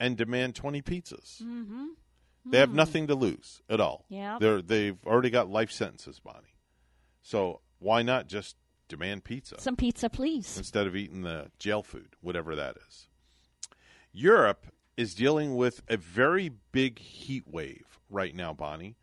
and 0.00 0.16
demand 0.16 0.54
20 0.54 0.80
pizzas. 0.80 1.42
Mm-hmm. 1.42 1.86
They 2.46 2.58
have 2.58 2.72
nothing 2.72 3.06
to 3.08 3.14
lose 3.14 3.60
at 3.68 3.80
all. 3.80 4.06
Yeah. 4.08 4.38
They're, 4.40 4.62
they've 4.62 4.98
already 5.04 5.30
got 5.30 5.50
life 5.50 5.70
sentences, 5.70 6.18
Bonnie. 6.18 6.56
So 7.20 7.60
why 7.78 8.00
not 8.00 8.26
just 8.26 8.56
demand 8.88 9.24
pizza? 9.24 9.60
Some 9.60 9.76
pizza, 9.76 10.08
please. 10.08 10.56
instead 10.56 10.86
of 10.86 10.96
eating 10.96 11.22
the 11.22 11.50
jail 11.58 11.82
food, 11.82 12.16
whatever 12.22 12.56
that 12.56 12.76
is. 12.88 13.08
Europe 14.12 14.66
is 14.96 15.14
dealing 15.14 15.56
with 15.56 15.82
a 15.88 15.96
very 15.96 16.50
big 16.72 16.98
heat 16.98 17.44
wave 17.46 17.98
right 18.10 18.34
now, 18.34 18.52
Bonnie, 18.52 18.96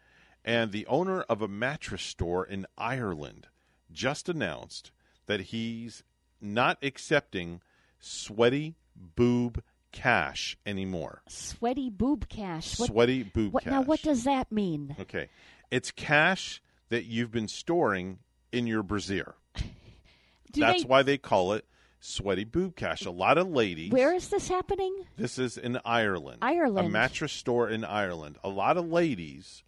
and 0.43 0.72
the 0.72 0.85
owner 0.88 1.22
of 1.23 1.41
a 1.41 1.47
mattress 1.47 2.01
store 2.03 2.45
in 2.45 2.65
Ireland 2.77 3.47
just 3.91 4.30
announced 4.30 4.91
that 5.26 5.41
he's 5.41 6.03
not 6.39 6.77
accepting 6.81 7.61
sweaty 7.99 8.76
boob 8.95 9.61
cash 9.91 10.57
anymore. 10.65 11.22
Sweaty 11.27 11.89
boob 11.89 12.27
cash. 12.30 12.80
What, 12.80 12.88
Sweaty 12.89 13.23
boob 13.23 13.53
what, 13.53 13.63
cash. 13.63 13.72
Now, 13.72 13.81
what 13.81 14.01
does 14.01 14.23
that 14.23 14.51
mean? 14.51 14.95
Okay. 14.99 15.30
It's 15.69 15.91
cash 15.91 16.61
that 16.89 17.05
you've 17.05 17.31
been 17.31 17.47
storing 17.47 18.19
in 18.51 18.68
your 18.68 18.84
brassiere. 18.84 19.35
Do 20.51 20.61
That's 20.61 20.84
they- 20.84 20.88
why 20.88 21.03
they 21.03 21.18
call 21.18 21.53
it 21.53 21.65
sweaty 22.01 22.43
boob 22.43 22.75
cash. 22.75 23.05
A 23.05 23.11
lot 23.11 23.37
of 23.37 23.47
ladies. 23.47 23.91
Where 23.91 24.13
is 24.13 24.27
this 24.27 24.49
happening? 24.49 25.05
This 25.15 25.39
is 25.39 25.57
in 25.57 25.79
Ireland. 25.85 26.39
Ireland. 26.41 26.87
A 26.87 26.89
mattress 26.89 27.31
store 27.31 27.69
in 27.69 27.85
Ireland. 27.85 28.37
A 28.43 28.49
lot 28.49 28.75
of 28.75 28.89
ladies 28.89 29.63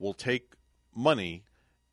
will 0.00 0.14
take 0.14 0.54
money 0.94 1.44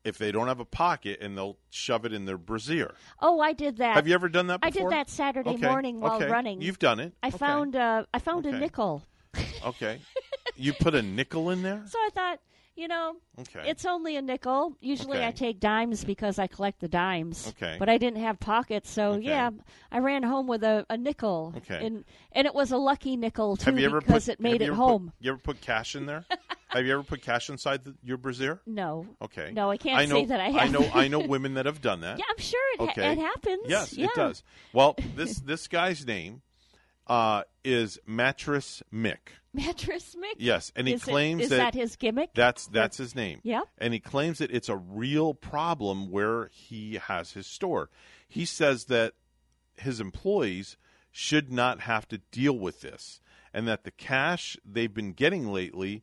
if 0.04 0.18
they 0.18 0.32
don't 0.32 0.48
have 0.48 0.58
a 0.58 0.64
pocket 0.64 1.20
and 1.20 1.36
they'll 1.38 1.58
shove 1.70 2.04
it 2.04 2.12
in 2.12 2.24
their 2.24 2.38
brassiere. 2.38 2.94
Oh, 3.20 3.38
I 3.40 3.52
did 3.52 3.76
that. 3.76 3.94
Have 3.94 4.08
you 4.08 4.14
ever 4.14 4.28
done 4.28 4.48
that 4.48 4.60
before? 4.60 4.80
I 4.80 4.90
did 4.90 4.92
that 4.92 5.08
Saturday 5.08 5.50
Okay, 5.50 5.68
morning 5.68 6.00
while 6.00 6.16
okay. 6.16 6.28
running. 6.28 6.60
You've 6.60 6.80
done 6.80 6.98
it. 6.98 7.12
I 7.22 7.28
Okay. 7.28 7.38
found 7.38 7.76
uh, 7.76 8.04
I 8.12 8.18
found 8.18 8.46
a 8.46 8.58
nickel. 8.58 9.06
Okay. 9.64 10.00
you 10.56 10.72
put 10.72 10.94
a 10.96 11.02
nickel 11.02 11.50
in 11.50 11.62
there? 11.62 11.82
So 11.86 11.98
I 11.98 12.08
thought, 12.14 12.40
you 12.74 12.88
know, 12.88 13.16
Okay. 13.40 13.62
it's 13.68 13.84
only 13.84 14.16
a 14.16 14.22
nickel. 14.22 14.76
Usually 14.80 15.22
I 15.22 15.30
take 15.30 15.60
dimes 15.60 16.04
because 16.04 16.38
I 16.38 16.46
collect 16.46 16.80
the 16.80 16.88
dimes. 16.88 17.48
Okay. 17.48 17.76
But 17.78 17.88
I 17.88 17.98
didn't 17.98 18.20
have 18.20 18.40
pockets, 18.40 18.90
so 18.90 19.12
Okay. 19.12 19.26
yeah, 19.26 19.50
I 19.90 19.98
ran 19.98 20.22
home 20.22 20.46
with 20.46 20.64
a, 20.64 20.86
a 20.88 20.96
nickel. 20.96 21.54
Okay. 21.58 21.84
And 21.84 22.04
and 22.32 22.46
it 22.46 22.54
was 22.54 22.72
a 22.72 22.78
lucky 22.78 23.16
nickel 23.16 23.56
too 23.56 23.66
have 23.66 23.78
you 23.78 23.86
ever 23.86 24.00
because 24.00 24.26
put, 24.26 24.34
it 24.34 24.40
made 24.40 24.62
it 24.62 24.70
home. 24.70 25.06
Put, 25.06 25.24
you 25.24 25.32
ever 25.32 25.40
put 25.40 25.60
cash 25.60 25.94
in 25.94 26.06
there? 26.06 26.24
have 26.68 26.86
you 26.86 26.92
ever 26.94 27.02
put 27.02 27.22
cash 27.22 27.50
inside 27.50 27.84
the, 27.84 27.94
your 28.02 28.16
brassiere? 28.16 28.60
No. 28.66 29.06
Okay. 29.20 29.50
No, 29.52 29.70
I 29.70 29.76
can't 29.76 29.98
I 29.98 30.06
know, 30.06 30.14
say 30.16 30.24
that 30.26 30.40
I 30.40 30.50
have. 30.50 30.62
I 30.62 30.68
know. 30.68 30.90
I 30.94 31.08
know 31.08 31.18
women 31.20 31.54
that 31.54 31.66
have 31.66 31.80
done 31.80 32.00
that. 32.00 32.18
Yeah, 32.22 32.24
I'm 32.30 32.38
sure 32.38 32.60
it, 32.74 32.80
ha- 32.80 33.10
it 33.12 33.18
happens. 33.18 33.62
Yes, 33.66 33.92
yeah. 33.92 34.06
it 34.06 34.14
does. 34.14 34.42
Well, 34.72 34.96
this 35.16 35.40
this 35.40 35.68
guy's 35.68 36.06
name 36.06 36.42
uh, 37.06 37.42
is 37.64 37.98
Mattress 38.06 38.82
Mick. 38.92 39.18
Mattress 39.52 40.16
Mick. 40.16 40.36
Yes, 40.38 40.72
and 40.74 40.88
he 40.88 40.94
Is 40.94 41.04
claims 41.04 41.42
is 41.42 41.48
that 41.50 41.74
his 41.74 41.96
gimmick? 41.96 42.30
That's 42.34 42.66
that's 42.68 42.96
his 42.96 43.14
name. 43.14 43.40
Yeah. 43.42 43.62
and 43.78 43.92
he 43.92 44.00
claims 44.00 44.38
that 44.38 44.50
it's 44.50 44.68
a 44.68 44.76
real 44.76 45.34
problem 45.34 46.10
where 46.10 46.48
he 46.52 46.94
has 46.94 47.32
his 47.32 47.46
store. 47.46 47.90
He 48.26 48.44
says 48.44 48.86
that 48.86 49.12
his 49.76 50.00
employees 50.00 50.76
should 51.10 51.52
not 51.52 51.80
have 51.80 52.08
to 52.08 52.18
deal 52.30 52.58
with 52.58 52.80
this, 52.80 53.20
and 53.52 53.68
that 53.68 53.84
the 53.84 53.90
cash 53.90 54.56
they've 54.64 54.92
been 54.92 55.12
getting 55.12 55.52
lately 55.52 56.02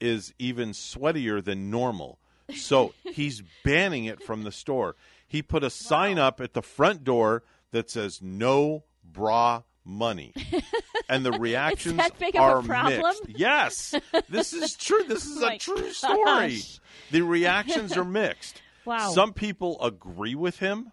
is 0.00 0.32
even 0.38 0.70
sweatier 0.70 1.44
than 1.44 1.70
normal. 1.70 2.18
So 2.54 2.94
he's 3.02 3.42
banning 3.64 4.06
it 4.06 4.22
from 4.22 4.44
the 4.44 4.52
store. 4.52 4.96
He 5.26 5.42
put 5.42 5.62
a 5.62 5.68
sign 5.68 6.18
up 6.18 6.40
at 6.40 6.54
the 6.54 6.62
front 6.62 7.04
door 7.04 7.42
that 7.72 7.90
says 7.90 8.22
"No 8.22 8.84
bra 9.04 9.62
money," 9.88 10.32
and 11.08 11.24
the 11.26 11.32
reactions 11.32 11.96
that 11.96 12.18
big 12.18 12.36
of 12.36 12.42
a 12.42 12.44
are 12.44 12.62
problem? 12.62 13.00
mixed. 13.26 13.38
Yes, 13.38 13.94
this 14.28 14.52
is 14.52 14.76
true. 14.76 15.02
This 15.08 15.24
is 15.26 15.42
a 15.42 15.56
true 15.58 15.90
story. 15.92 16.24
gosh. 16.24 16.78
The 17.10 17.22
reactions 17.22 17.96
are 17.96 18.04
mixed. 18.04 18.62
Wow. 18.84 19.10
Some 19.10 19.34
people 19.34 19.76
agree 19.82 20.34
with 20.34 20.60
him 20.60 20.92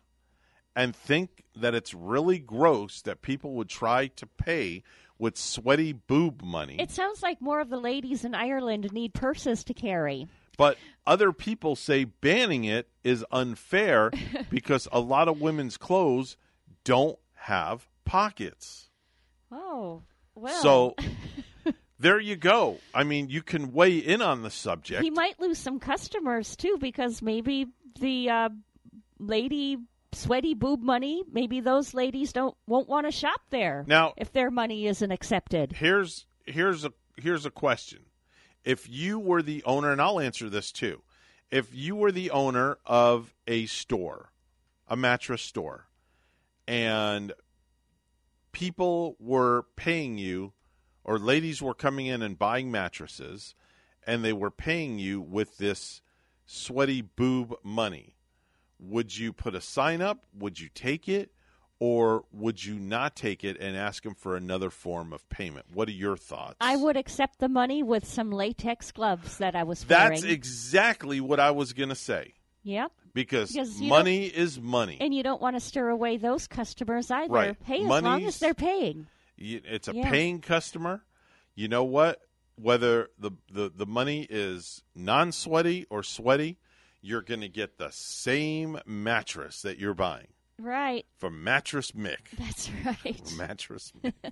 and 0.75 0.93
think 0.93 1.45
that 1.55 1.73
it's 1.73 1.93
really 1.93 2.39
gross 2.39 3.01
that 3.03 3.21
people 3.21 3.53
would 3.53 3.69
try 3.69 4.07
to 4.07 4.25
pay 4.27 4.83
with 5.17 5.37
sweaty 5.37 5.93
boob 5.93 6.41
money. 6.43 6.75
It 6.77 6.91
sounds 6.91 7.23
like 7.23 7.39
more 7.39 7.61
of 7.61 7.69
the 7.69 7.77
ladies 7.79 8.25
in 8.25 8.35
Ireland 8.35 8.91
need 8.91 9.13
purses 9.13 9.63
to 9.63 9.73
carry. 9.73 10.27
But 10.57 10.77
other 11.07 11.31
people 11.31 11.77
say 11.77 12.03
banning 12.03 12.65
it 12.65 12.89
is 13.05 13.23
unfair 13.31 14.11
because 14.49 14.89
a 14.91 14.99
lot 14.99 15.29
of 15.29 15.39
women's 15.39 15.77
clothes 15.77 16.35
don't 16.83 17.17
have 17.35 17.87
pockets. 18.05 18.89
Oh, 19.51 20.03
well. 20.35 20.61
So 20.61 20.95
there 21.99 22.19
you 22.19 22.35
go. 22.35 22.77
I 22.93 23.03
mean, 23.03 23.29
you 23.29 23.41
can 23.41 23.71
weigh 23.73 23.97
in 23.97 24.21
on 24.21 24.41
the 24.43 24.49
subject. 24.49 25.03
he 25.03 25.09
might 25.11 25.39
lose 25.39 25.57
some 25.57 25.79
customers 25.79 26.55
too 26.55 26.77
because 26.79 27.21
maybe 27.21 27.67
the 27.99 28.29
uh, 28.29 28.49
lady 29.19 29.77
sweaty 30.11 30.53
boob 30.53 30.81
money. 30.81 31.23
Maybe 31.31 31.59
those 31.59 31.93
ladies 31.93 32.31
don't 32.33 32.55
won't 32.67 32.87
want 32.87 33.05
to 33.07 33.11
shop 33.11 33.41
there 33.49 33.83
Now- 33.87 34.13
if 34.17 34.31
their 34.31 34.51
money 34.51 34.87
isn't 34.87 35.11
accepted. 35.11 35.73
here's 35.73 36.25
here's 36.45 36.85
a 36.85 36.93
here's 37.17 37.45
a 37.45 37.51
question. 37.51 37.99
If 38.63 38.89
you 38.89 39.19
were 39.19 39.41
the 39.43 39.63
owner, 39.63 39.91
and 39.91 40.01
I'll 40.01 40.19
answer 40.19 40.49
this 40.49 40.71
too. 40.71 41.01
If 41.51 41.73
you 41.75 41.95
were 41.95 42.11
the 42.11 42.31
owner 42.31 42.77
of 42.85 43.33
a 43.47 43.67
store 43.67 44.31
a 44.87 44.95
mattress 44.95 45.41
store, 45.41 45.87
and 46.67 47.31
people 48.55 49.17
were 49.19 49.65
paying 49.75 50.17
you, 50.17 50.53
or 51.03 51.19
ladies 51.19 51.61
were 51.61 51.73
coming 51.73 52.05
in 52.05 52.21
and 52.21 52.39
buying 52.39 52.71
mattresses, 52.71 53.53
and 54.07 54.23
they 54.23 54.31
were 54.31 54.49
paying 54.49 54.97
you 54.97 55.19
with 55.19 55.57
this 55.57 56.01
sweaty 56.45 57.01
boob 57.01 57.53
money. 57.63 58.15
Would 58.79 59.17
you 59.17 59.33
put 59.33 59.55
a 59.55 59.61
sign 59.61 60.01
up? 60.01 60.23
Would 60.33 60.57
you 60.57 60.69
take 60.73 61.09
it? 61.09 61.31
Or 61.79 62.23
would 62.31 62.63
you 62.63 62.75
not 62.79 63.17
take 63.17 63.43
it 63.43 63.57
and 63.59 63.75
ask 63.75 64.03
them 64.03 64.15
for 64.15 64.37
another 64.37 64.69
form 64.69 65.11
of 65.11 65.27
payment? 65.27 65.65
What 65.73 65.89
are 65.89 65.91
your 65.91 66.15
thoughts? 66.15 66.55
I 66.61 66.77
would 66.77 66.95
accept 66.95 67.39
the 67.39 67.49
money 67.49 67.83
with 67.83 68.05
some 68.07 68.31
latex 68.31 68.93
gloves 68.93 69.37
that 69.39 69.53
I 69.57 69.63
was 69.63 69.83
That's 69.83 70.21
wearing. 70.21 70.33
exactly 70.33 71.19
what 71.19 71.41
I 71.41 71.51
was 71.51 71.73
going 71.73 71.89
to 71.89 71.95
say. 71.95 72.35
Yep. 72.65 72.91
Because, 73.13 73.51
Because 73.53 73.79
money 73.79 74.25
is 74.25 74.59
money. 74.59 74.97
And 74.99 75.13
you 75.13 75.23
don't 75.23 75.41
want 75.41 75.55
to 75.55 75.59
stir 75.61 75.87
away 75.87 76.17
those 76.17 76.47
customers 76.47 77.09
either. 77.09 77.31
Right. 77.33 77.63
Pay 77.65 77.81
as 77.83 77.87
long 77.87 78.03
Money's- 78.03 78.27
as 78.35 78.39
they're 78.39 78.53
paying. 78.53 79.07
It's 79.37 79.87
a 79.87 79.95
Yeah. 79.95 80.09
paying 80.09 80.41
customer. 80.41 81.03
You 81.55 81.67
know 81.69 81.83
what? 81.83 82.19
Whether 82.57 83.09
the, 83.19 83.31
the, 83.51 83.71
the 83.73 83.85
money 83.85 84.25
is 84.29 84.81
non 84.95 85.31
sweaty 85.31 85.85
or 85.89 86.03
sweaty, 86.03 86.57
you're 87.01 87.21
going 87.21 87.41
to 87.41 87.49
get 87.49 87.77
the 87.77 87.89
same 87.91 88.79
mattress 88.85 89.61
that 89.61 89.77
you're 89.77 89.93
buying 89.93 90.27
Right. 90.57 91.05
from 91.17 91.43
Mattress 91.43 91.91
Mick. 91.91 92.29
That's 92.37 92.69
right. 92.85 93.33
Mattress 93.37 93.91
Mick. 94.03 94.13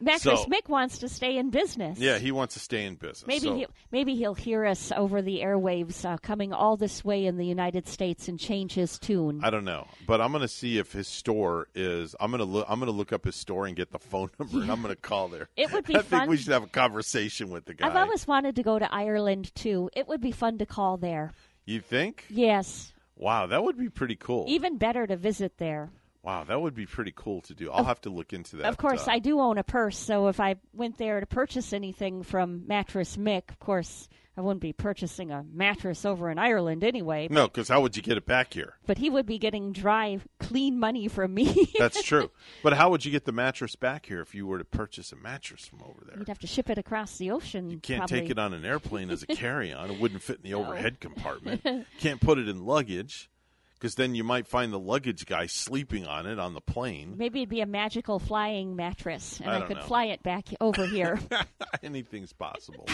Mattress 0.00 0.42
So- 0.42 0.46
Mick 0.46 0.68
wants 0.68 0.98
to 0.98 1.08
stay 1.08 1.36
in 1.38 1.50
business. 1.50 1.98
Yeah, 1.98 2.18
he 2.18 2.32
wants 2.32 2.54
to 2.54 2.60
stay 2.60 2.84
in 2.84 2.96
business. 2.96 3.26
Maybe 3.26 3.46
so- 3.46 3.54
he'll, 3.56 3.68
maybe 3.92 4.14
he'll 4.16 4.34
hear 4.34 4.64
us 4.66 4.92
over 4.96 5.22
the 5.22 5.40
airwaves 5.40 6.04
uh, 6.04 6.16
coming 6.18 6.52
all 6.52 6.76
this 6.76 7.04
way 7.04 7.26
in 7.26 7.36
the 7.36 7.46
United 7.46 7.86
States 7.86 8.28
and 8.28 8.38
change 8.38 8.74
his 8.74 8.98
tune. 8.98 9.40
I 9.42 9.50
don't 9.50 9.64
know, 9.64 9.86
but 10.06 10.20
I'm 10.20 10.32
going 10.32 10.42
to 10.42 10.48
see 10.48 10.78
if 10.78 10.92
his 10.92 11.06
store 11.08 11.68
is. 11.74 12.14
I'm 12.20 12.30
going 12.30 12.40
to 12.40 12.44
look. 12.44 12.66
I'm 12.68 12.80
going 12.80 12.90
to 12.90 12.96
look 12.96 13.12
up 13.12 13.24
his 13.24 13.36
store 13.36 13.66
and 13.66 13.76
get 13.76 13.92
the 13.92 13.98
phone 13.98 14.30
number, 14.38 14.60
and 14.60 14.70
I'm 14.70 14.82
going 14.82 14.94
to 14.94 15.00
call 15.00 15.28
there. 15.28 15.48
It 15.56 15.72
would 15.72 15.84
be 15.86 15.94
I 15.96 15.98
think 15.98 16.08
fun. 16.22 16.28
we 16.28 16.36
should 16.36 16.52
have 16.52 16.64
a 16.64 16.68
conversation 16.68 17.50
with 17.50 17.64
the 17.64 17.74
guy. 17.74 17.86
I've 17.86 17.96
always 17.96 18.26
wanted 18.26 18.56
to 18.56 18.62
go 18.62 18.78
to 18.78 18.92
Ireland 18.92 19.54
too. 19.54 19.90
It 19.94 20.08
would 20.08 20.20
be 20.20 20.32
fun 20.32 20.58
to 20.58 20.66
call 20.66 20.96
there. 20.96 21.32
you 21.64 21.80
think? 21.80 22.24
Yes. 22.28 22.92
Wow, 23.16 23.46
that 23.46 23.62
would 23.62 23.78
be 23.78 23.88
pretty 23.88 24.16
cool. 24.16 24.44
Even 24.48 24.76
better 24.76 25.06
to 25.06 25.16
visit 25.16 25.58
there. 25.58 25.90
Wow, 26.24 26.44
that 26.44 26.60
would 26.60 26.74
be 26.74 26.86
pretty 26.86 27.12
cool 27.14 27.42
to 27.42 27.54
do. 27.54 27.70
I'll 27.70 27.84
have 27.84 28.00
to 28.02 28.10
look 28.10 28.32
into 28.32 28.56
that. 28.56 28.66
of 28.66 28.78
course, 28.78 29.06
uh, 29.06 29.10
I 29.12 29.18
do 29.18 29.40
own 29.40 29.58
a 29.58 29.62
purse, 29.62 29.98
so 29.98 30.28
if 30.28 30.40
I 30.40 30.56
went 30.72 30.96
there 30.96 31.20
to 31.20 31.26
purchase 31.26 31.74
anything 31.74 32.22
from 32.22 32.66
Mattress 32.66 33.18
Mick, 33.18 33.50
of 33.50 33.58
course, 33.58 34.08
I 34.36 34.40
wouldn't 34.40 34.62
be 34.62 34.72
purchasing 34.72 35.30
a 35.30 35.44
mattress 35.52 36.04
over 36.06 36.30
in 36.30 36.38
Ireland 36.38 36.82
anyway. 36.82 37.28
No, 37.30 37.46
because 37.46 37.68
how 37.68 37.82
would 37.82 37.94
you 37.96 38.02
get 38.02 38.16
it 38.16 38.24
back 38.26 38.54
here? 38.54 38.74
But 38.86 38.96
he 38.98 39.10
would 39.10 39.26
be 39.26 39.38
getting 39.38 39.72
dry, 39.72 40.18
clean 40.40 40.78
money 40.80 41.08
from 41.08 41.34
me. 41.34 41.70
That's 41.78 42.02
true. 42.10 42.30
but 42.62 42.72
how 42.72 42.88
would 42.90 43.04
you 43.04 43.12
get 43.12 43.26
the 43.26 43.32
mattress 43.32 43.76
back 43.76 44.06
here 44.06 44.22
if 44.22 44.34
you 44.34 44.46
were 44.46 44.58
to 44.58 44.64
purchase 44.64 45.12
a 45.12 45.16
mattress 45.16 45.66
from 45.66 45.82
over 45.82 46.00
there? 46.06 46.18
You'd 46.18 46.28
have 46.28 46.38
to 46.40 46.46
ship 46.48 46.70
it 46.70 46.78
across 46.78 47.18
the 47.18 47.30
ocean. 47.32 47.68
You 47.70 47.78
can't 47.78 47.98
probably. 48.00 48.20
take 48.22 48.30
it 48.30 48.38
on 48.38 48.54
an 48.54 48.64
airplane 48.64 49.10
as 49.10 49.22
a 49.22 49.26
carry-on. 49.28 49.90
It 49.90 50.00
wouldn't 50.00 50.22
fit 50.22 50.38
in 50.42 50.50
the 50.50 50.58
No. 50.58 50.64
overhead 50.64 51.00
compartment. 51.00 51.62
Can't 52.00 52.20
put 52.20 52.38
it 52.38 52.48
in 52.48 52.64
luggage 52.64 53.30
because 53.74 53.94
then 53.96 54.14
you 54.14 54.24
might 54.24 54.46
find 54.46 54.72
the 54.72 54.78
luggage 54.78 55.26
guy 55.26 55.46
sleeping 55.46 56.06
on 56.06 56.26
it 56.26 56.38
on 56.38 56.54
the 56.54 56.60
plane. 56.60 57.14
Maybe 57.16 57.40
it'd 57.40 57.48
be 57.48 57.60
a 57.60 57.66
magical 57.66 58.18
flying 58.18 58.76
mattress, 58.76 59.40
and 59.40 59.50
I 59.50 59.58
I, 59.58 59.60
could 59.62 59.76
know. 59.78 59.82
fly 59.82 60.04
it 60.06 60.22
back 60.22 60.48
over 60.60 60.86
here. 60.86 61.18
Anything's 61.82 62.32
possible. 62.32 62.86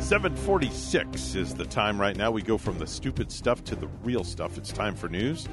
746 0.00 1.34
is 1.34 1.54
the 1.54 1.64
time 1.64 2.00
right 2.00 2.16
now. 2.16 2.30
We 2.30 2.42
go 2.42 2.58
from 2.58 2.78
the 2.78 2.86
stupid 2.86 3.32
stuff 3.32 3.64
to 3.64 3.74
the 3.74 3.88
real 4.04 4.22
stuff. 4.22 4.56
It's 4.56 4.70
time 4.70 4.94
for 4.94 5.08
news. 5.08 5.48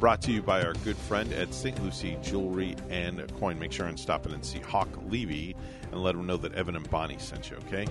Brought 0.00 0.22
to 0.22 0.32
you 0.32 0.40
by 0.42 0.62
our 0.62 0.72
good 0.84 0.96
friend 0.96 1.30
at 1.32 1.52
St. 1.52 1.82
Lucie 1.82 2.16
Jewelry 2.22 2.76
and 2.88 3.22
Coin. 3.38 3.58
Make 3.58 3.72
sure 3.72 3.86
and 3.86 3.98
stop 3.98 4.24
in 4.24 4.32
and 4.32 4.44
see 4.44 4.60
Hawk 4.60 4.88
Levy 5.08 5.54
and 5.92 6.02
let 6.02 6.14
them 6.14 6.26
know 6.26 6.36
that 6.36 6.54
Evan 6.54 6.76
and 6.76 6.88
Bonnie 6.90 7.18
sent 7.18 7.50
you, 7.50 7.56
okay? 7.58 7.86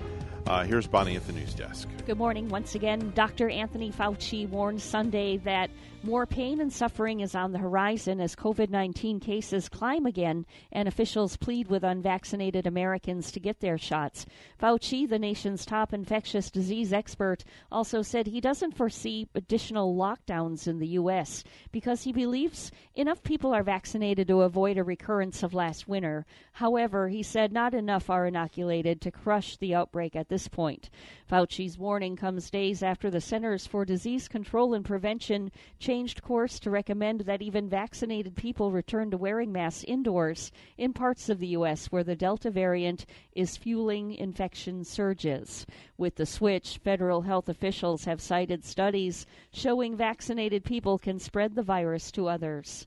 Uh, 0.48 0.64
here's 0.64 0.88
Bonnie 0.88 1.15
at 1.18 1.28
the 1.28 1.34
news 1.34 1.53
desk. 1.53 1.90
Good 2.06 2.18
morning 2.18 2.48
once 2.48 2.74
again. 2.74 3.11
Dr. 3.14 3.49
Anthony 3.49 3.91
Fauci 3.91 4.48
warned 4.48 4.82
Sunday 4.82 5.38
that 5.38 5.69
more 6.03 6.26
pain 6.26 6.61
and 6.61 6.72
suffering 6.72 7.19
is 7.19 7.36
on 7.36 7.52
the 7.52 7.57
horizon 7.57 8.22
as 8.22 8.36
COVID 8.36 8.69
19 8.69 9.19
cases 9.19 9.68
climb 9.68 10.06
again 10.06 10.45
and 10.72 10.88
officials 10.88 11.36
plead 11.36 11.68
with 11.68 11.84
unvaccinated 11.84 12.65
Americans 12.65 13.32
to 13.32 13.41
get 13.41 13.60
their 13.60 13.78
shots. 13.78 14.26
Fauci, 14.61 15.10
the 15.10 15.19
nation's 15.19 15.65
top 15.65 15.94
infectious 15.94 16.49
disease 16.49 16.94
expert, 16.94 17.44
also 17.69 18.02
said 18.02 18.28
he 18.28 18.40
doesn't 18.40 18.78
foresee 18.78 19.28
additional 19.36 19.95
lockdowns 19.98 20.65
in 20.65 20.80
the 20.80 20.88
U.S. 20.90 21.44
because 21.74 22.03
he 22.03 22.14
believes 22.14 22.72
enough 22.95 23.22
people 23.24 23.53
are 23.53 23.64
vaccinated 23.64 24.30
to 24.30 24.44
avoid 24.44 24.78
a 24.78 24.84
recurrence 24.84 25.44
of 25.44 25.53
last 25.53 25.90
winter. 25.90 26.26
However, 26.53 27.10
he 27.10 27.22
said 27.22 27.52
not 27.52 27.74
enough 27.74 27.86
are 27.89 28.26
inoculated 28.26 29.01
to 29.01 29.11
crush 29.11 29.57
the 29.57 29.73
outbreak 29.73 30.15
at 30.15 30.30
this 30.30 30.47
point. 30.47 30.89
Fauci's 31.26 31.77
warning 31.77 32.15
comes 32.15 32.49
days 32.49 32.84
after 32.84 33.09
the 33.09 33.22
Centers 33.22 33.65
for 33.65 33.85
Disease 33.85 34.27
Control 34.27 34.73
and 34.73 34.84
Prevention 34.84 35.51
changed 35.80 36.22
course 36.22 36.59
to 36.59 36.69
recommend 36.69 37.22
that 37.22 37.41
even 37.41 37.69
vaccinated 37.69 38.35
people 38.35 38.72
return 38.72 39.11
to 39.11 39.18
wearing 39.18 39.51
masks 39.51 39.84
indoors 39.85 40.51
in 40.77 40.93
parts 40.93 41.30
of 41.30 41.39
the 41.39 41.47
U.S. 41.47 41.88
where 41.88 42.03
the 42.03 42.15
Delta 42.15 42.51
variant 42.51 43.05
is 43.34 43.57
fueling 43.57 44.14
infection 44.14 44.84
surges. 44.84 45.65
With 45.97 46.15
the 46.15 46.26
switch, 46.26 46.80
federal 46.80 47.22
health 47.22 47.49
officials 47.49 48.05
have 48.05 48.22
cited 48.22 48.64
studies 48.64 49.26
showing 49.51 49.95
vaccinated 49.95 50.64
people 50.64 50.97
can 50.97 51.19
spread 51.19 51.55
the 51.55 51.64
virus 51.64 52.11
to 52.11 52.27
others. 52.27 52.85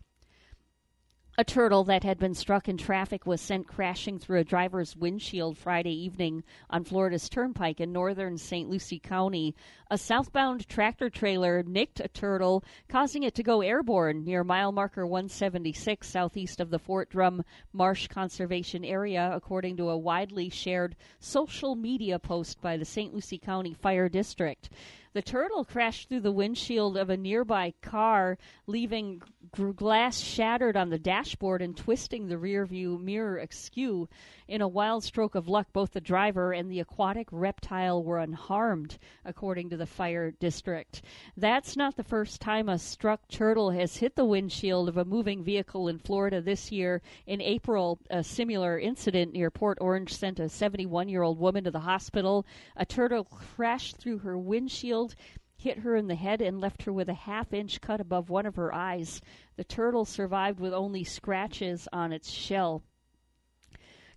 A 1.41 1.45
turtle 1.45 1.85
that 1.85 2.05
had 2.05 2.19
been 2.19 2.35
struck 2.35 2.69
in 2.69 2.77
traffic 2.77 3.25
was 3.25 3.41
sent 3.41 3.67
crashing 3.67 4.19
through 4.19 4.41
a 4.41 4.45
driver's 4.45 4.95
windshield 4.95 5.57
Friday 5.57 5.95
evening 5.95 6.45
on 6.69 6.85
Florida's 6.85 7.31
Turnpike 7.31 7.81
in 7.81 7.95
northern 7.95 8.37
St. 8.37 8.69
Lucie 8.69 8.99
County. 8.99 9.55
A 9.91 9.97
southbound 9.97 10.69
tractor 10.69 11.09
trailer 11.09 11.62
nicked 11.62 11.99
a 11.99 12.09
turtle, 12.09 12.62
causing 12.91 13.23
it 13.23 13.35
to 13.37 13.43
go 13.43 13.62
airborne 13.62 14.23
near 14.23 14.45
mile 14.45 14.71
marker 14.71 15.07
176 15.07 16.07
southeast 16.07 16.61
of 16.61 16.69
the 16.69 16.79
Fort 16.79 17.09
Drum 17.09 17.43
Marsh 17.73 18.07
Conservation 18.09 18.85
Area, 18.85 19.31
according 19.33 19.79
to 19.79 19.89
a 19.89 19.97
widely 19.97 20.51
shared 20.51 20.95
social 21.21 21.75
media 21.75 22.19
post 22.19 22.61
by 22.61 22.77
the 22.77 22.85
St. 22.85 23.15
Lucie 23.15 23.39
County 23.39 23.73
Fire 23.73 24.11
District. 24.11 24.69
The 25.12 25.23
turtle 25.23 25.65
crashed 25.65 26.09
through 26.09 26.20
the 26.20 26.31
windshield 26.31 26.97
of 26.97 27.11
a 27.11 27.16
nearby 27.16 27.74
car, 27.82 28.39
leaving 28.66 29.20
g- 29.57 29.73
glass 29.74 30.20
shattered 30.20 30.77
on 30.77 30.91
the 30.91 30.99
dashboard 30.99 31.62
and 31.62 31.77
twisting 31.77 32.28
the 32.28 32.37
rearview 32.37 33.01
mirror 33.01 33.39
askew. 33.39 34.09
In 34.51 34.62
a 34.62 34.66
wild 34.66 35.05
stroke 35.05 35.36
of 35.36 35.47
luck, 35.47 35.68
both 35.72 35.93
the 35.93 36.01
driver 36.01 36.52
and 36.52 36.68
the 36.68 36.81
aquatic 36.81 37.28
reptile 37.31 38.02
were 38.02 38.18
unharmed, 38.18 38.98
according 39.24 39.70
to 39.70 39.77
the 39.77 39.86
fire 39.86 40.32
district. 40.32 41.02
That's 41.36 41.77
not 41.77 41.94
the 41.94 42.02
first 42.02 42.40
time 42.40 42.68
a 42.68 42.77
struck 42.77 43.28
turtle 43.28 43.70
has 43.70 43.98
hit 43.98 44.16
the 44.16 44.24
windshield 44.24 44.89
of 44.89 44.97
a 44.97 45.05
moving 45.05 45.44
vehicle 45.44 45.86
in 45.86 46.01
Florida 46.01 46.40
this 46.40 46.72
year. 46.72 47.01
In 47.28 47.40
April, 47.40 48.01
a 48.10 48.24
similar 48.24 48.77
incident 48.77 49.32
near 49.35 49.52
Port 49.52 49.78
Orange 49.81 50.12
sent 50.12 50.40
a 50.40 50.48
71 50.48 51.09
year 51.09 51.22
old 51.22 51.39
woman 51.39 51.62
to 51.62 51.70
the 51.70 51.78
hospital. 51.78 52.44
A 52.74 52.85
turtle 52.85 53.22
crashed 53.22 53.98
through 53.98 54.18
her 54.18 54.36
windshield 54.36 55.14
hit 55.56 55.78
her 55.78 55.94
in 55.94 56.09
the 56.09 56.16
head 56.16 56.40
and 56.43 56.60
left 56.60 56.82
her 56.82 56.93
with 56.93 57.09
a 57.09 57.14
half 57.14 57.52
inch 57.52 57.81
cut 57.81 58.01
above 58.01 58.31
one 58.31 58.47
of 58.47 58.56
her 58.56 58.74
eyes. 58.74 59.20
The 59.55 59.62
turtle 59.62 60.05
survived 60.05 60.59
with 60.59 60.72
only 60.72 61.05
scratches 61.05 61.86
on 61.93 62.12
its 62.12 62.31
shell. 62.31 62.82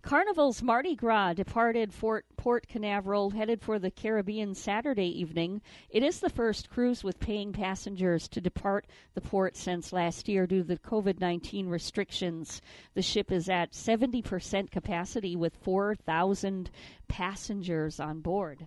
Carnival's 0.03 0.61
Mardi 0.61 0.95
Gras 0.97 1.31
departed 1.31 1.93
Fort 1.93 2.25
Port 2.35 2.67
Canaveral, 2.67 3.29
headed 3.29 3.61
for 3.61 3.79
the 3.79 3.89
Caribbean 3.89 4.53
Saturday 4.53 5.07
evening. 5.07 5.61
It 5.89 6.03
is 6.03 6.19
the 6.19 6.29
first 6.29 6.69
cruise 6.69 7.05
with 7.05 7.21
paying 7.21 7.53
passengers 7.53 8.27
to 8.27 8.41
depart 8.41 8.85
the 9.13 9.21
port 9.21 9.55
since 9.55 9.93
last 9.93 10.27
year 10.27 10.45
due 10.45 10.57
to 10.57 10.67
the 10.67 10.77
COVID 10.77 11.21
19 11.21 11.69
restrictions. 11.69 12.61
The 12.95 13.01
ship 13.01 13.31
is 13.31 13.47
at 13.47 13.71
70% 13.71 14.71
capacity 14.71 15.37
with 15.37 15.55
4,000 15.63 16.69
passengers 17.07 18.01
on 18.01 18.19
board. 18.19 18.65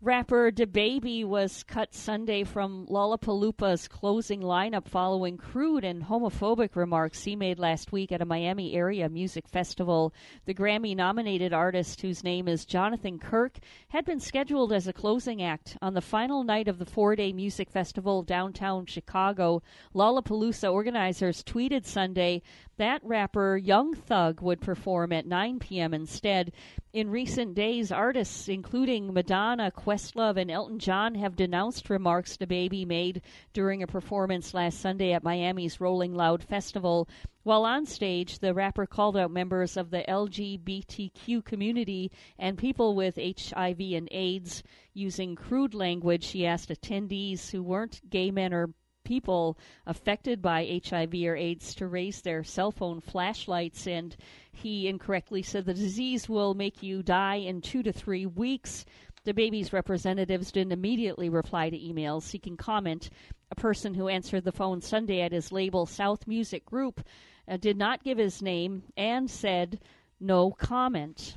Rapper 0.00 0.52
DaBaby 0.52 1.24
was 1.24 1.64
cut 1.64 1.92
Sunday 1.92 2.44
from 2.44 2.86
Lollapalooza's 2.86 3.88
closing 3.88 4.40
lineup 4.40 4.86
following 4.86 5.36
crude 5.36 5.82
and 5.82 6.04
homophobic 6.04 6.76
remarks 6.76 7.24
he 7.24 7.34
made 7.34 7.58
last 7.58 7.90
week 7.90 8.12
at 8.12 8.22
a 8.22 8.24
Miami 8.24 8.76
area 8.76 9.08
music 9.08 9.48
festival. 9.48 10.14
The 10.44 10.54
Grammy 10.54 10.94
nominated 10.94 11.52
artist, 11.52 12.00
whose 12.00 12.22
name 12.22 12.46
is 12.46 12.64
Jonathan 12.64 13.18
Kirk, 13.18 13.58
had 13.88 14.04
been 14.04 14.20
scheduled 14.20 14.72
as 14.72 14.86
a 14.86 14.92
closing 14.92 15.42
act 15.42 15.76
on 15.82 15.94
the 15.94 16.00
final 16.00 16.44
night 16.44 16.68
of 16.68 16.78
the 16.78 16.86
four 16.86 17.16
day 17.16 17.32
music 17.32 17.68
festival 17.68 18.22
downtown 18.22 18.86
Chicago. 18.86 19.64
Lollapalooza 19.96 20.72
organizers 20.72 21.42
tweeted 21.42 21.84
Sunday 21.84 22.42
that 22.76 23.02
rapper 23.02 23.56
Young 23.56 23.94
Thug 23.94 24.40
would 24.40 24.60
perform 24.60 25.12
at 25.12 25.26
9 25.26 25.58
p.m. 25.58 25.92
instead. 25.92 26.52
In 26.92 27.10
recent 27.10 27.54
days, 27.54 27.92
artists 27.92 28.48
including 28.48 29.12
Madonna, 29.12 29.72
Questlove 29.88 30.36
and 30.36 30.50
Elton 30.50 30.78
John 30.78 31.14
have 31.14 31.34
denounced 31.34 31.88
remarks 31.88 32.36
DaBaby 32.36 32.86
made 32.86 33.22
during 33.54 33.82
a 33.82 33.86
performance 33.86 34.52
last 34.52 34.80
Sunday 34.80 35.14
at 35.14 35.24
Miami's 35.24 35.80
Rolling 35.80 36.14
Loud 36.14 36.42
Festival. 36.42 37.08
While 37.42 37.64
on 37.64 37.86
stage, 37.86 38.40
the 38.40 38.52
rapper 38.52 38.84
called 38.84 39.16
out 39.16 39.30
members 39.30 39.78
of 39.78 39.88
the 39.88 40.04
LGBTQ 40.06 41.42
community 41.42 42.12
and 42.38 42.58
people 42.58 42.94
with 42.94 43.16
HIV 43.16 43.80
and 43.80 44.10
AIDS. 44.12 44.62
Using 44.92 45.34
crude 45.34 45.72
language, 45.72 46.24
she 46.24 46.44
asked 46.44 46.68
attendees 46.68 47.50
who 47.50 47.62
weren't 47.62 48.02
gay 48.10 48.30
men 48.30 48.52
or 48.52 48.68
people 49.08 49.56
affected 49.86 50.42
by 50.42 50.82
HIV 50.86 51.14
or 51.14 51.34
AIDS 51.34 51.74
to 51.76 51.86
raise 51.86 52.20
their 52.20 52.44
cell 52.44 52.70
phone 52.70 53.00
flashlights, 53.00 53.86
and 53.86 54.14
he 54.52 54.86
incorrectly 54.86 55.40
said 55.40 55.64
the 55.64 55.72
disease 55.72 56.28
will 56.28 56.52
make 56.52 56.82
you 56.82 57.02
die 57.02 57.36
in 57.36 57.62
two 57.62 57.82
to 57.82 57.90
three 57.90 58.26
weeks. 58.26 58.84
DaBaby's 59.28 59.74
representatives 59.74 60.50
didn't 60.50 60.72
immediately 60.72 61.28
reply 61.28 61.68
to 61.68 61.78
emails 61.78 62.22
seeking 62.22 62.56
comment. 62.56 63.10
A 63.50 63.54
person 63.54 63.92
who 63.92 64.08
answered 64.08 64.42
the 64.42 64.52
phone 64.52 64.80
Sunday 64.80 65.20
at 65.20 65.32
his 65.32 65.52
label 65.52 65.84
South 65.84 66.26
Music 66.26 66.64
Group 66.64 67.02
uh, 67.46 67.58
did 67.58 67.76
not 67.76 68.02
give 68.02 68.16
his 68.16 68.40
name 68.40 68.84
and 68.96 69.30
said 69.30 69.80
no 70.18 70.50
comment. 70.50 71.36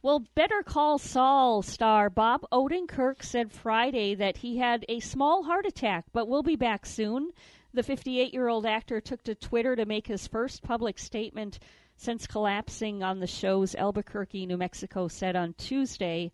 Well, 0.00 0.24
Better 0.34 0.62
Call 0.62 0.98
Saul 0.98 1.60
star 1.60 2.08
Bob 2.08 2.46
Odenkirk 2.50 3.22
said 3.22 3.52
Friday 3.52 4.14
that 4.14 4.38
he 4.38 4.56
had 4.56 4.86
a 4.88 5.00
small 5.00 5.42
heart 5.42 5.66
attack, 5.66 6.06
but 6.10 6.26
will 6.26 6.42
be 6.42 6.56
back 6.56 6.86
soon. 6.86 7.32
The 7.74 7.82
58 7.82 8.32
year 8.32 8.48
old 8.48 8.64
actor 8.64 8.98
took 9.02 9.22
to 9.24 9.34
Twitter 9.34 9.76
to 9.76 9.84
make 9.84 10.06
his 10.06 10.26
first 10.26 10.62
public 10.62 10.98
statement 10.98 11.58
since 12.00 12.26
collapsing 12.26 13.02
on 13.02 13.20
the 13.20 13.26
show's 13.26 13.74
Albuquerque, 13.74 14.46
New 14.46 14.56
Mexico 14.56 15.06
set 15.06 15.36
on 15.36 15.52
Tuesday. 15.58 16.32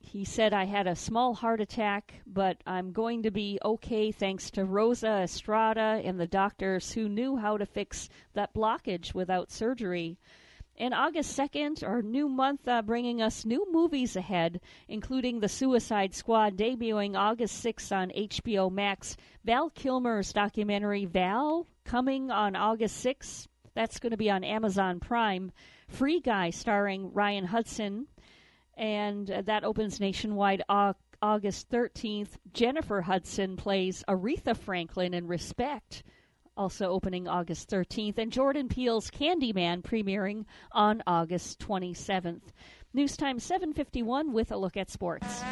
He 0.00 0.24
said, 0.24 0.54
I 0.54 0.64
had 0.64 0.86
a 0.86 0.96
small 0.96 1.34
heart 1.34 1.60
attack, 1.60 2.22
but 2.26 2.56
I'm 2.66 2.92
going 2.92 3.24
to 3.24 3.30
be 3.30 3.58
okay 3.62 4.10
thanks 4.10 4.50
to 4.52 4.64
Rosa 4.64 5.20
Estrada 5.24 6.00
and 6.02 6.18
the 6.18 6.26
doctors 6.26 6.92
who 6.92 7.10
knew 7.10 7.36
how 7.36 7.58
to 7.58 7.66
fix 7.66 8.08
that 8.32 8.54
blockage 8.54 9.12
without 9.12 9.50
surgery. 9.50 10.16
And 10.78 10.94
August 10.94 11.38
2nd, 11.38 11.86
our 11.86 12.00
new 12.00 12.26
month, 12.26 12.66
uh, 12.66 12.80
bringing 12.80 13.20
us 13.20 13.44
new 13.44 13.70
movies 13.70 14.16
ahead, 14.16 14.62
including 14.88 15.40
The 15.40 15.48
Suicide 15.50 16.14
Squad 16.14 16.56
debuting 16.56 17.18
August 17.18 17.62
6th 17.62 17.94
on 17.94 18.12
HBO 18.16 18.72
Max. 18.72 19.14
Val 19.44 19.68
Kilmer's 19.68 20.32
documentary 20.32 21.04
Val 21.04 21.66
coming 21.84 22.30
on 22.30 22.56
August 22.56 23.04
6th. 23.04 23.46
That's 23.78 24.00
going 24.00 24.10
to 24.10 24.16
be 24.16 24.28
on 24.28 24.42
Amazon 24.42 24.98
Prime. 24.98 25.52
Free 25.86 26.18
Guy 26.18 26.50
starring 26.50 27.12
Ryan 27.12 27.44
Hudson. 27.44 28.08
And 28.76 29.30
uh, 29.30 29.42
that 29.42 29.62
opens 29.62 30.00
nationwide 30.00 30.64
au- 30.68 30.94
August 31.22 31.70
13th. 31.70 32.30
Jennifer 32.52 33.00
Hudson 33.00 33.56
plays 33.56 34.02
Aretha 34.08 34.56
Franklin 34.56 35.14
in 35.14 35.28
Respect 35.28 36.02
also 36.56 36.88
opening 36.88 37.28
August 37.28 37.70
13th, 37.70 38.18
and 38.18 38.32
Jordan 38.32 38.66
Peele's 38.66 39.12
Candyman 39.12 39.80
premiering 39.80 40.44
on 40.72 41.04
August 41.06 41.60
27th. 41.60 42.42
News 42.92 43.16
time 43.16 43.38
7:51 43.38 44.32
with 44.32 44.50
a 44.50 44.56
look 44.56 44.76
at 44.76 44.90
sports. 44.90 45.44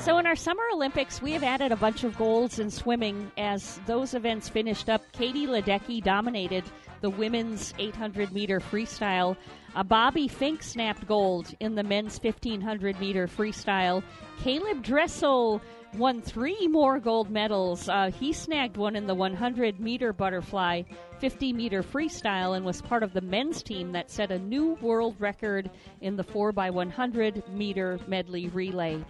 So 0.00 0.16
in 0.18 0.26
our 0.26 0.36
Summer 0.36 0.62
Olympics, 0.72 1.20
we 1.20 1.32
have 1.32 1.42
added 1.42 1.72
a 1.72 1.76
bunch 1.76 2.04
of 2.04 2.16
golds 2.16 2.60
in 2.60 2.70
swimming 2.70 3.32
as 3.36 3.80
those 3.84 4.14
events 4.14 4.48
finished 4.48 4.88
up. 4.88 5.02
Katie 5.12 5.46
Ledecky 5.46 6.02
dominated 6.02 6.62
the 7.00 7.10
women's 7.10 7.74
800 7.80 8.32
meter 8.32 8.60
freestyle. 8.60 9.36
Uh, 9.74 9.82
Bobby 9.82 10.28
Finke 10.28 10.62
snapped 10.62 11.06
gold 11.08 11.52
in 11.58 11.74
the 11.74 11.82
men's 11.82 12.18
1500 12.22 13.00
meter 13.00 13.26
freestyle. 13.26 14.02
Caleb 14.40 14.84
Dressel 14.84 15.60
won 15.94 16.22
three 16.22 16.68
more 16.68 17.00
gold 17.00 17.28
medals. 17.28 17.88
Uh, 17.88 18.10
he 18.10 18.32
snagged 18.32 18.76
one 18.76 18.94
in 18.94 19.06
the 19.06 19.14
100 19.14 19.80
meter 19.80 20.12
butterfly, 20.12 20.82
50 21.18 21.52
meter 21.52 21.82
freestyle, 21.82 22.56
and 22.56 22.64
was 22.64 22.80
part 22.80 23.02
of 23.02 23.12
the 23.12 23.20
men's 23.20 23.64
team 23.64 23.90
that 23.92 24.10
set 24.10 24.30
a 24.30 24.38
new 24.38 24.74
world 24.80 25.16
record 25.18 25.70
in 26.00 26.14
the 26.16 26.24
4x100 26.24 27.48
meter 27.52 27.98
medley 28.06 28.48
relay. 28.48 29.04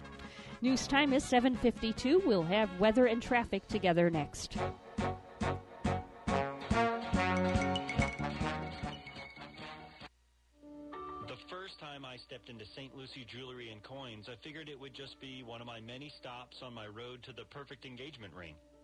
News 0.61 0.87
time 0.87 1.13
is 1.13 1.23
7:52. 1.23 2.25
We'll 2.25 2.43
have 2.43 2.81
weather 2.81 3.05
and 3.05 3.23
traffic 3.23 3.65
together 3.67 4.09
next. 4.09 4.57
The 11.27 11.37
first 11.49 11.79
time 11.79 12.03
I 12.03 12.17
stepped 12.17 12.49
into 12.49 12.65
St. 12.65 12.93
Lucie 12.93 13.23
Jewelry 13.25 13.71
and 13.71 13.81
Coins, 13.83 14.27
I 14.27 14.35
figured 14.43 14.67
it 14.67 14.77
would 14.77 14.93
just 14.93 15.21
be 15.21 15.43
one 15.43 15.61
of 15.61 15.67
my 15.67 15.79
many 15.79 16.09
stops 16.09 16.61
on 16.61 16.73
my 16.73 16.87
road 16.87 17.23
to 17.23 17.31
the 17.31 17.45
perfect 17.45 17.85
engagement 17.85 18.33
ring. 18.33 18.55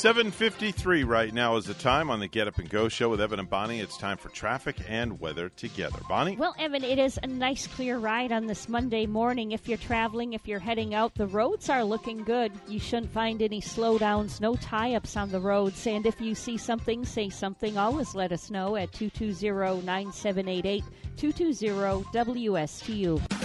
7:53 0.00 1.04
right 1.04 1.34
now 1.34 1.56
is 1.56 1.66
the 1.66 1.74
time 1.74 2.10
on 2.10 2.20
the 2.20 2.26
Get 2.26 2.48
Up 2.48 2.56
and 2.56 2.70
Go 2.70 2.88
show 2.88 3.10
with 3.10 3.20
Evan 3.20 3.38
and 3.38 3.50
Bonnie. 3.50 3.80
It's 3.80 3.98
time 3.98 4.16
for 4.16 4.30
traffic 4.30 4.76
and 4.88 5.20
weather 5.20 5.50
together. 5.50 5.98
Bonnie, 6.08 6.36
Well, 6.36 6.54
Evan, 6.58 6.84
it 6.84 6.98
is 6.98 7.18
a 7.22 7.26
nice 7.26 7.66
clear 7.66 7.98
ride 7.98 8.32
on 8.32 8.46
this 8.46 8.66
Monday 8.66 9.04
morning. 9.04 9.52
If 9.52 9.68
you're 9.68 9.76
traveling, 9.76 10.32
if 10.32 10.48
you're 10.48 10.58
heading 10.58 10.94
out, 10.94 11.14
the 11.16 11.26
roads 11.26 11.68
are 11.68 11.84
looking 11.84 12.24
good. 12.24 12.50
You 12.66 12.80
shouldn't 12.80 13.12
find 13.12 13.42
any 13.42 13.60
slowdowns, 13.60 14.40
no 14.40 14.56
tie 14.56 14.94
ups 14.94 15.18
on 15.18 15.30
the 15.30 15.40
roads. 15.40 15.86
And 15.86 16.06
if 16.06 16.18
you 16.18 16.34
see 16.34 16.56
something, 16.56 17.04
say 17.04 17.28
something. 17.28 17.76
Always 17.76 18.14
let 18.14 18.32
us 18.32 18.50
know 18.50 18.76
at 18.76 18.92
220 18.92 19.82
9788 19.84 20.82
220 21.18 22.04
WSTU. 22.14 23.39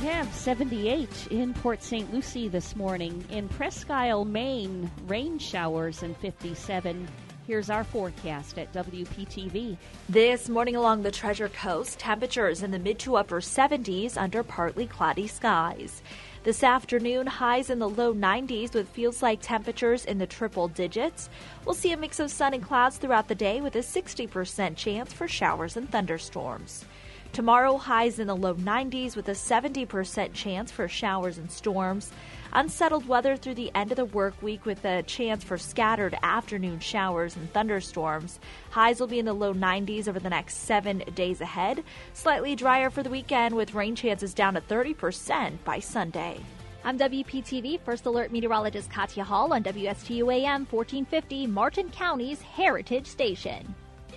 We 0.00 0.06
have 0.06 0.32
78 0.32 1.26
in 1.32 1.52
Port 1.54 1.82
St. 1.82 2.14
Lucie 2.14 2.46
this 2.46 2.76
morning. 2.76 3.24
In 3.30 3.48
Presque 3.48 3.90
Isle, 3.90 4.24
Maine, 4.24 4.88
rain 5.08 5.40
showers 5.40 6.04
and 6.04 6.16
57. 6.18 7.08
Here's 7.48 7.68
our 7.68 7.82
forecast 7.82 8.60
at 8.60 8.72
WPTV. 8.72 9.76
This 10.08 10.48
morning 10.48 10.76
along 10.76 11.02
the 11.02 11.10
Treasure 11.10 11.48
Coast, 11.48 11.98
temperatures 11.98 12.62
in 12.62 12.70
the 12.70 12.78
mid 12.78 13.00
to 13.00 13.16
upper 13.16 13.40
70s 13.40 14.16
under 14.16 14.44
partly 14.44 14.86
cloudy 14.86 15.26
skies. 15.26 16.00
This 16.44 16.62
afternoon, 16.62 17.26
highs 17.26 17.68
in 17.68 17.80
the 17.80 17.88
low 17.88 18.14
90s 18.14 18.74
with 18.74 18.88
feels 18.90 19.20
like 19.20 19.40
temperatures 19.42 20.04
in 20.04 20.18
the 20.18 20.28
triple 20.28 20.68
digits. 20.68 21.28
We'll 21.64 21.74
see 21.74 21.90
a 21.90 21.96
mix 21.96 22.20
of 22.20 22.30
sun 22.30 22.54
and 22.54 22.62
clouds 22.62 22.98
throughout 22.98 23.26
the 23.26 23.34
day 23.34 23.60
with 23.60 23.74
a 23.74 23.80
60% 23.80 24.76
chance 24.76 25.12
for 25.12 25.26
showers 25.26 25.76
and 25.76 25.90
thunderstorms. 25.90 26.84
Tomorrow, 27.32 27.76
highs 27.76 28.18
in 28.18 28.26
the 28.26 28.36
low 28.36 28.54
90s 28.54 29.14
with 29.14 29.28
a 29.28 29.32
70% 29.32 30.32
chance 30.32 30.72
for 30.72 30.88
showers 30.88 31.38
and 31.38 31.50
storms. 31.50 32.10
Unsettled 32.52 33.06
weather 33.06 33.36
through 33.36 33.54
the 33.54 33.70
end 33.74 33.92
of 33.92 33.96
the 33.96 34.06
work 34.06 34.40
week 34.42 34.64
with 34.64 34.84
a 34.84 35.02
chance 35.02 35.44
for 35.44 35.58
scattered 35.58 36.18
afternoon 36.22 36.80
showers 36.80 37.36
and 37.36 37.52
thunderstorms. 37.52 38.40
Highs 38.70 38.98
will 38.98 39.06
be 39.06 39.18
in 39.18 39.26
the 39.26 39.34
low 39.34 39.52
90s 39.52 40.08
over 40.08 40.18
the 40.18 40.30
next 40.30 40.56
seven 40.56 41.04
days 41.14 41.40
ahead. 41.40 41.84
Slightly 42.14 42.56
drier 42.56 42.90
for 42.90 43.02
the 43.02 43.10
weekend 43.10 43.54
with 43.54 43.74
rain 43.74 43.94
chances 43.94 44.32
down 44.34 44.54
to 44.54 44.60
30% 44.62 45.58
by 45.64 45.78
Sunday. 45.78 46.40
I'm 46.84 46.98
WPTV 46.98 47.80
First 47.80 48.06
Alert 48.06 48.32
Meteorologist 48.32 48.90
Katya 48.90 49.24
Hall 49.24 49.52
on 49.52 49.62
WSTU 49.62 50.32
AM 50.32 50.66
1450, 50.70 51.46
Martin 51.48 51.90
County's 51.90 52.40
Heritage 52.40 53.06
Station. 53.06 53.74
The 54.08 54.16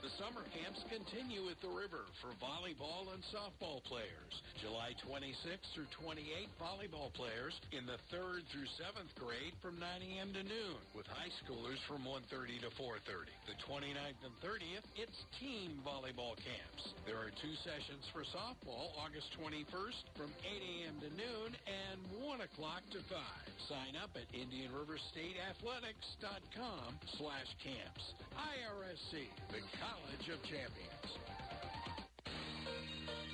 The 0.00 0.08
summer 0.16 0.48
camps 0.56 0.80
continue 0.88 1.52
at 1.52 1.60
the 1.60 1.68
river 1.68 2.08
for 2.24 2.32
volleyball 2.40 3.12
and 3.12 3.20
softball 3.28 3.84
players. 3.84 4.32
July 4.56 4.96
26th 5.04 5.68
through 5.76 5.92
28th, 5.92 6.48
volleyball 6.56 7.12
players 7.12 7.52
in 7.76 7.84
the 7.84 8.00
3rd 8.08 8.48
through 8.48 8.64
7th 8.80 9.12
grade 9.20 9.52
from 9.60 9.76
9 9.76 9.84
a.m. 9.84 10.32
to 10.32 10.40
noon, 10.40 10.80
with 10.96 11.04
high 11.04 11.28
schoolers 11.44 11.76
from 11.84 12.08
1.30 12.08 12.64
to 12.64 12.72
4.30. 12.80 13.28
The 13.44 13.60
29th 13.68 14.16
and 14.24 14.32
30th, 14.40 14.88
it's 14.96 15.20
team 15.36 15.84
volleyball 15.84 16.32
camps. 16.40 16.96
There 17.04 17.20
are 17.20 17.28
two 17.36 17.52
sessions 17.60 18.08
for 18.16 18.24
softball, 18.32 18.96
August 18.96 19.28
21st 19.36 20.00
from 20.16 20.32
8 20.40 20.48
a.m. 20.48 20.96
to 21.04 21.12
noon 21.12 21.52
and 21.68 22.00
1 22.24 22.40
o'clock 22.40 22.80
to 22.96 23.04
5. 23.04 23.20
Sign 23.68 24.00
up 24.00 24.16
at 24.16 24.24
IndianRiverStateAthletics.com 24.32 26.88
slash 27.20 27.52
camps. 27.60 28.16
IRSC, 28.32 29.28
the 29.52 29.60
Of 29.90 30.38
Champions. 30.46 31.10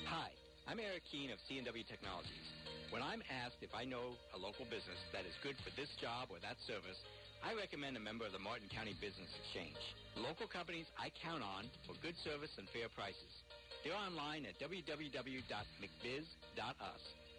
Hi, 0.09 0.33
I'm 0.65 0.81
Eric 0.81 1.05
Keene 1.12 1.28
of 1.28 1.37
C&W 1.45 1.69
Technologies. 1.85 2.49
When 2.89 3.05
I'm 3.05 3.20
asked 3.28 3.61
if 3.61 3.77
I 3.77 3.85
know 3.85 4.16
a 4.33 4.41
local 4.41 4.65
business 4.65 4.97
that 5.12 5.28
is 5.28 5.37
good 5.45 5.61
for 5.61 5.69
this 5.77 5.93
job 6.01 6.33
or 6.33 6.41
that 6.41 6.57
service, 6.65 6.97
I 7.45 7.53
recommend 7.53 8.01
a 8.01 8.03
member 8.03 8.24
of 8.24 8.33
the 8.33 8.41
Martin 8.41 8.73
County 8.73 8.97
Business 8.97 9.28
Exchange. 9.45 9.77
Local 10.16 10.49
companies 10.49 10.89
I 10.97 11.12
count 11.20 11.45
on 11.45 11.69
for 11.85 11.93
good 12.01 12.16
service 12.24 12.57
and 12.57 12.65
fair 12.73 12.89
prices. 12.89 13.45
They're 13.85 13.93
online 13.93 14.49
at 14.49 14.57
www.mcbiz.us. 14.57 15.43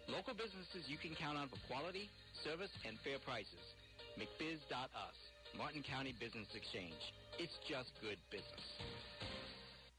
Local 0.06 0.34
businesses 0.38 0.86
you 0.86 1.02
can 1.02 1.18
count 1.18 1.34
on 1.34 1.50
for 1.50 1.58
quality, 1.66 2.06
service, 2.46 2.70
and 2.86 2.94
fair 3.02 3.18
prices. 3.18 3.66
mcbiz.us. 4.14 5.18
Martin 5.58 5.82
County 5.82 6.14
Business 6.20 6.46
Exchange. 6.54 7.00
It's 7.38 7.58
just 7.66 7.90
good 8.02 8.18
business. 8.30 8.62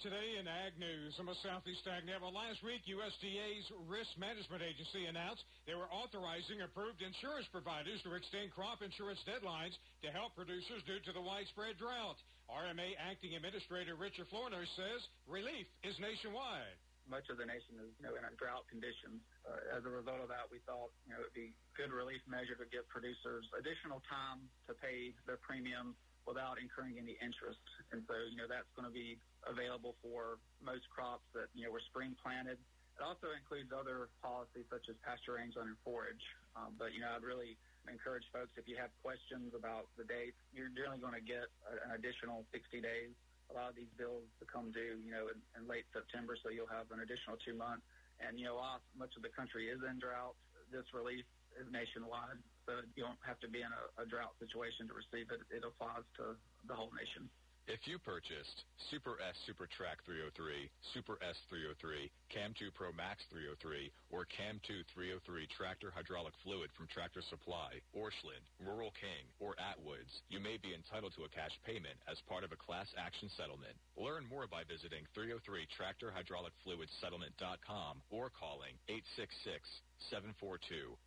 Today 0.00 0.40
in 0.40 0.48
Ag 0.48 0.80
News, 0.80 1.12
some 1.20 1.28
of 1.28 1.36
Southeast 1.44 1.84
Ag 1.84 2.08
Well, 2.24 2.32
last 2.32 2.64
week, 2.64 2.80
USDA's 2.88 3.68
Risk 3.84 4.08
Management 4.16 4.64
Agency 4.64 5.04
announced 5.04 5.44
they 5.68 5.76
were 5.76 5.92
authorizing 5.92 6.64
approved 6.64 7.04
insurance 7.04 7.44
providers 7.52 8.00
to 8.08 8.16
extend 8.16 8.48
crop 8.56 8.80
insurance 8.80 9.20
deadlines 9.28 9.76
to 10.00 10.08
help 10.08 10.32
producers 10.32 10.80
due 10.88 11.04
to 11.04 11.12
the 11.12 11.20
widespread 11.20 11.76
drought. 11.76 12.16
RMA 12.48 12.96
Acting 12.96 13.36
Administrator 13.36 13.92
Richard 13.92 14.24
Flournoy 14.32 14.64
says 14.72 15.04
relief 15.28 15.68
is 15.84 15.92
nationwide. 16.00 16.80
much 17.04 17.28
of 17.28 17.36
the 17.36 17.44
nation 17.44 17.76
is 17.84 17.92
you 18.00 18.08
know, 18.08 18.16
in 18.16 18.24
a 18.24 18.32
drought 18.40 18.64
condition. 18.72 19.20
Uh, 19.44 19.76
as 19.76 19.84
a 19.84 19.92
result 19.92 20.24
of 20.24 20.32
that, 20.32 20.48
we 20.48 20.64
thought 20.64 20.96
you 21.04 21.12
know, 21.12 21.20
it 21.20 21.28
would 21.28 21.36
be 21.36 21.52
a 21.52 21.74
good 21.76 21.92
relief 21.92 22.24
measure 22.24 22.56
to 22.56 22.64
give 22.72 22.88
producers 22.88 23.44
additional 23.52 24.00
time 24.08 24.48
to 24.64 24.72
pay 24.80 25.12
their 25.28 25.36
premium 25.44 25.92
without 26.28 26.60
incurring 26.60 27.00
any 27.00 27.16
interest. 27.20 27.60
And 27.92 28.04
so, 28.06 28.14
you 28.28 28.36
know, 28.36 28.48
that's 28.48 28.68
going 28.76 28.86
to 28.86 28.92
be 28.92 29.18
available 29.48 29.96
for 30.04 30.38
most 30.60 30.84
crops 30.92 31.24
that, 31.32 31.48
you 31.56 31.64
know, 31.64 31.72
were 31.72 31.84
spring 31.90 32.16
planted. 32.20 32.60
It 32.98 33.02
also 33.02 33.32
includes 33.32 33.72
other 33.72 34.12
policies 34.20 34.68
such 34.68 34.84
as 34.92 34.96
pasture 35.00 35.40
rangeland 35.40 35.72
and 35.72 35.80
forage. 35.80 36.20
Um, 36.52 36.76
but, 36.76 36.92
you 36.92 37.00
know, 37.00 37.16
I'd 37.16 37.24
really 37.24 37.56
encourage 37.88 38.28
folks, 38.28 38.52
if 38.60 38.68
you 38.68 38.76
have 38.76 38.92
questions 39.00 39.56
about 39.56 39.88
the 39.96 40.04
dates, 40.04 40.36
you're 40.52 40.68
generally 40.68 41.00
going 41.00 41.16
to 41.16 41.24
get 41.24 41.48
an 41.88 41.96
additional 41.96 42.44
60 42.52 42.84
days. 42.84 43.16
A 43.48 43.56
lot 43.56 43.72
of 43.72 43.74
these 43.74 43.90
bills 43.96 44.28
become 44.38 44.70
due, 44.70 45.00
you 45.00 45.10
know, 45.10 45.32
in, 45.32 45.40
in 45.56 45.64
late 45.64 45.88
September, 45.90 46.36
so 46.38 46.52
you'll 46.52 46.70
have 46.70 46.92
an 46.92 47.00
additional 47.00 47.40
two 47.40 47.56
months. 47.56 47.82
And, 48.20 48.36
you 48.36 48.44
know, 48.44 48.60
while 48.60 48.84
much 48.92 49.16
of 49.16 49.24
the 49.24 49.32
country 49.32 49.72
is 49.72 49.80
in 49.80 49.96
drought, 49.96 50.36
this 50.68 50.86
relief 50.92 51.24
is 51.58 51.66
nationwide, 51.72 52.38
so 52.66 52.82
you 52.96 53.02
don't 53.04 53.20
have 53.24 53.40
to 53.40 53.48
be 53.48 53.60
in 53.60 53.70
a, 53.70 53.84
a 54.02 54.04
drought 54.06 54.34
situation 54.38 54.88
to 54.88 54.94
receive 54.94 55.30
it. 55.32 55.40
It 55.48 55.64
applies 55.64 56.04
to 56.20 56.36
the 56.66 56.74
whole 56.74 56.92
nation. 56.96 57.28
If 57.70 57.86
you 57.86 58.02
purchased 58.02 58.66
Super 58.90 59.20
S 59.22 59.38
Super 59.46 59.70
Track 59.70 60.02
303, 60.02 60.66
Super 60.90 61.22
S 61.22 61.38
303, 61.46 62.10
Cam 62.26 62.50
2 62.58 62.74
Pro 62.74 62.90
Max 62.90 63.22
303, 63.30 63.94
or 64.10 64.26
Cam 64.26 64.58
2 64.66 64.82
303 64.90 65.46
tractor 65.54 65.94
hydraulic 65.94 66.34
fluid 66.42 66.74
from 66.74 66.90
Tractor 66.90 67.22
Supply, 67.30 67.78
Orscheln, 67.94 68.42
Rural 68.58 68.90
King, 68.98 69.22
or 69.38 69.54
Atwoods, 69.62 70.10
you 70.26 70.42
may 70.42 70.58
be 70.58 70.74
entitled 70.74 71.14
to 71.14 71.28
a 71.28 71.30
cash 71.30 71.54
payment 71.62 71.94
as 72.10 72.18
part 72.26 72.42
of 72.42 72.50
a 72.50 72.58
class 72.58 72.90
action 72.98 73.30
settlement. 73.38 73.78
Learn 73.94 74.26
more 74.26 74.50
by 74.50 74.66
visiting 74.66 75.06
303 75.14 75.38
Tractor 75.70 76.10
Hydraulic 76.10 76.56
Fluid 76.66 76.90
Settlement.com 76.98 78.02
or 78.10 78.34
calling 78.34 78.74
866 78.90 79.62
742 80.10 80.98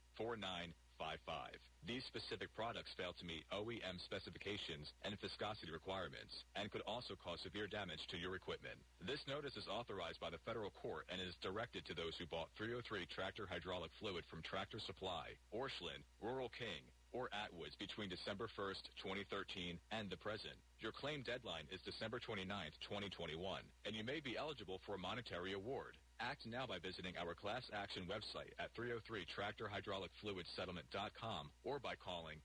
4955. 0.97 1.59
These 1.83 2.07
specific 2.07 2.47
products 2.55 2.95
fail 2.95 3.11
to 3.11 3.27
meet 3.27 3.43
OEM 3.51 3.99
specifications 4.07 4.87
and 5.03 5.19
viscosity 5.19 5.71
requirements 5.75 6.31
and 6.55 6.71
could 6.71 6.85
also 6.87 7.19
cause 7.19 7.43
severe 7.43 7.67
damage 7.67 7.99
to 8.07 8.17
your 8.17 8.39
equipment. 8.39 8.79
This 9.03 9.19
notice 9.27 9.59
is 9.59 9.67
authorized 9.67 10.23
by 10.23 10.31
the 10.31 10.39
federal 10.47 10.71
court 10.71 11.11
and 11.11 11.19
is 11.19 11.35
directed 11.43 11.83
to 11.85 11.93
those 11.93 12.15
who 12.15 12.29
bought 12.31 12.55
303 12.55 13.03
tractor 13.11 13.43
hydraulic 13.43 13.91
fluid 13.99 14.23
from 14.31 14.39
Tractor 14.47 14.79
Supply, 14.79 15.35
Orscheln, 15.51 15.99
Rural 16.23 16.47
King, 16.55 16.87
or 17.11 17.29
Atwoods 17.35 17.77
between 17.77 18.09
December 18.09 18.47
1st, 18.57 18.89
2013 19.03 19.77
and 19.91 20.09
the 20.09 20.17
present. 20.17 20.55
Your 20.79 20.91
claim 20.95 21.21
deadline 21.21 21.67
is 21.69 21.83
December 21.85 22.19
29th, 22.19 22.79
2021, 22.87 23.37
and 23.85 23.93
you 23.95 24.03
may 24.03 24.19
be 24.23 24.39
eligible 24.39 24.79
for 24.87 24.95
a 24.95 25.03
monetary 25.03 25.53
award. 25.53 25.99
Act 26.23 26.47
now 26.47 26.63
by 26.63 26.79
visiting 26.79 27.19
our 27.19 27.35
class 27.35 27.67
action 27.75 28.07
website 28.07 28.55
at 28.55 28.71
303 28.79 29.27
tractor 29.35 29.67
hydraulic 29.67 30.07
fluid 30.23 30.47
settlement.com 30.55 31.51
or 31.67 31.83
by 31.83 31.99
calling 31.99 32.39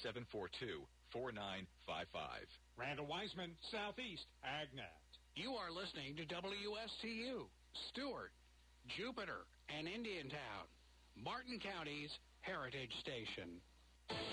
866-742 0.00 0.80
4955. 1.12 2.48
Randall 2.80 3.04
Wiseman, 3.04 3.52
Southeast 3.68 4.24
AgNet. 4.40 4.96
You 5.36 5.60
are 5.60 5.68
listening 5.68 6.16
to 6.16 6.24
WSTU, 6.24 7.44
Stuart, 7.92 8.32
Jupiter, 8.96 9.44
and 9.68 9.84
Indiantown, 9.84 10.64
Martin 11.20 11.60
County's 11.60 12.16
Heritage 12.40 12.96
Station. 13.04 13.60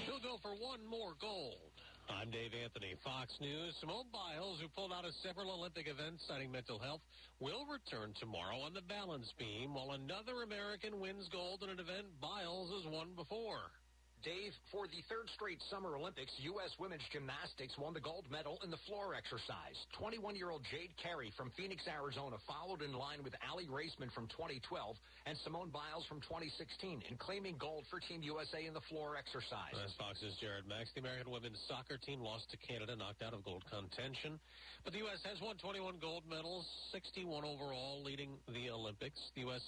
He'll 0.08 0.24
go 0.24 0.40
for 0.40 0.56
one 0.56 0.88
more 0.88 1.20
gold. 1.20 1.76
I'm 2.10 2.32
Dave 2.32 2.52
Anthony, 2.54 2.96
Fox 3.04 3.34
News. 3.42 3.76
Simone 3.80 4.08
Biles, 4.14 4.60
who 4.62 4.68
pulled 4.70 4.94
out 4.94 5.06
of 5.06 5.14
several 5.22 5.52
Olympic 5.52 5.88
events 5.88 6.24
citing 6.28 6.52
mental 6.52 6.80
health, 6.80 7.02
will 7.40 7.66
return 7.66 8.14
tomorrow 8.20 8.62
on 8.62 8.74
the 8.74 8.82
balance 8.82 9.34
beam 9.38 9.74
while 9.74 9.92
another 9.92 10.44
American 10.44 11.00
wins 11.00 11.28
gold 11.32 11.64
in 11.64 11.70
an 11.70 11.80
event 11.80 12.08
Biles 12.22 12.70
has 12.72 12.92
won 12.92 13.14
before. 13.16 13.74
Dave, 14.22 14.54
for 14.70 14.86
the 14.86 15.02
third 15.10 15.26
straight 15.34 15.58
Summer 15.74 15.98
Olympics, 15.98 16.30
U.S. 16.54 16.70
women's 16.78 17.06
gymnastics 17.10 17.74
won 17.78 17.94
the 17.94 18.02
gold 18.02 18.30
medal 18.30 18.62
in 18.62 18.70
the 18.70 18.78
floor 18.86 19.18
exercise. 19.18 19.74
21-year-old 19.98 20.62
Jade 20.70 20.94
Carey 21.02 21.34
from 21.34 21.50
Phoenix, 21.58 21.90
Arizona 21.90 22.38
followed 22.46 22.86
in 22.86 22.94
line 22.94 23.26
with 23.26 23.34
Aly 23.42 23.66
Raisman 23.66 24.14
from 24.14 24.30
2012 24.30 24.94
and 25.26 25.34
Simone 25.42 25.74
Biles 25.74 26.06
from 26.06 26.22
2016 26.22 27.02
in 27.10 27.16
claiming 27.18 27.58
gold 27.58 27.90
for 27.90 27.98
Team 27.98 28.22
USA 28.22 28.66
in 28.66 28.78
the 28.78 28.86
floor 28.94 29.18
exercise. 29.18 29.74
That's 29.74 29.98
Fox's 29.98 30.38
Jared 30.38 30.70
Max. 30.70 30.94
The 30.94 31.02
American 31.02 31.34
women's 31.34 31.58
soccer 31.66 31.98
team 31.98 32.22
lost 32.22 32.46
to 32.54 32.58
Canada, 32.62 32.94
knocked 32.94 33.26
out 33.26 33.34
of 33.34 33.42
gold 33.42 33.66
contention. 33.74 34.38
But 34.86 34.94
the 34.94 35.02
U.S. 35.10 35.26
has 35.26 35.42
won 35.42 35.58
21 35.58 35.98
gold 35.98 36.30
medals, 36.30 36.70
61 36.94 37.42
overall, 37.42 38.06
leading 38.06 38.38
the 38.46 38.70
Olympics. 38.70 39.18
The 39.34 39.50
U.S. 39.50 39.66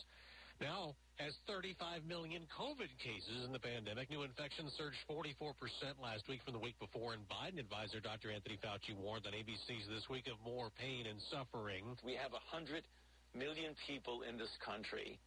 now 0.61 0.95
has 1.17 1.33
35 1.47 2.05
million 2.05 2.43
COVID 2.49 2.89
cases 2.97 3.45
in 3.45 3.53
the 3.53 3.61
pandemic. 3.61 4.09
New 4.09 4.23
infections 4.23 4.73
surged 4.77 4.97
44% 5.05 5.53
last 6.01 6.27
week 6.27 6.41
from 6.43 6.53
the 6.53 6.59
week 6.59 6.77
before, 6.79 7.13
and 7.13 7.21
Biden 7.29 7.59
advisor 7.59 7.99
Dr. 7.99 8.31
Anthony 8.31 8.57
Fauci 8.57 8.97
warned 8.97 9.25
on 9.27 9.33
ABC's 9.33 9.85
This 9.87 10.09
Week 10.09 10.25
of 10.27 10.41
more 10.43 10.69
pain 10.81 11.05
and 11.05 11.21
suffering. 11.29 11.85
We 12.03 12.17
have 12.17 12.33
100 12.33 12.83
million 13.37 13.77
people 13.87 14.21
in 14.27 14.37
this 14.37 14.51
country 14.65 15.19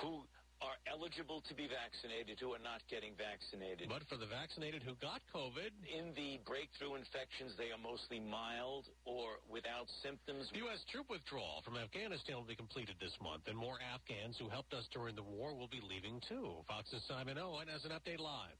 who 0.00 0.24
are 0.60 0.78
eligible 0.90 1.42
to 1.46 1.54
be 1.54 1.70
vaccinated 1.70 2.38
who 2.42 2.54
are 2.54 2.62
not 2.62 2.82
getting 2.90 3.14
vaccinated. 3.14 3.86
But 3.88 4.02
for 4.10 4.18
the 4.18 4.26
vaccinated 4.26 4.82
who 4.82 4.98
got 4.98 5.22
COVID, 5.30 5.70
in 5.86 6.14
the 6.18 6.42
breakthrough 6.42 6.98
infections, 6.98 7.54
they 7.54 7.70
are 7.70 7.80
mostly 7.80 8.18
mild 8.18 8.90
or 9.06 9.38
without 9.46 9.86
symptoms. 10.02 10.50
U.S. 10.54 10.82
troop 10.90 11.06
withdrawal 11.08 11.62
from 11.62 11.78
Afghanistan 11.78 12.36
will 12.36 12.50
be 12.50 12.58
completed 12.58 12.98
this 12.98 13.14
month, 13.22 13.46
and 13.46 13.56
more 13.56 13.78
Afghans 13.78 14.36
who 14.38 14.50
helped 14.50 14.74
us 14.74 14.86
during 14.90 15.14
the 15.14 15.26
war 15.26 15.54
will 15.54 15.70
be 15.70 15.82
leaving 15.82 16.20
too. 16.26 16.62
Fox's 16.66 17.02
Simon 17.06 17.38
Owen 17.38 17.70
has 17.70 17.84
an 17.86 17.94
update 17.94 18.18
live. 18.18 18.58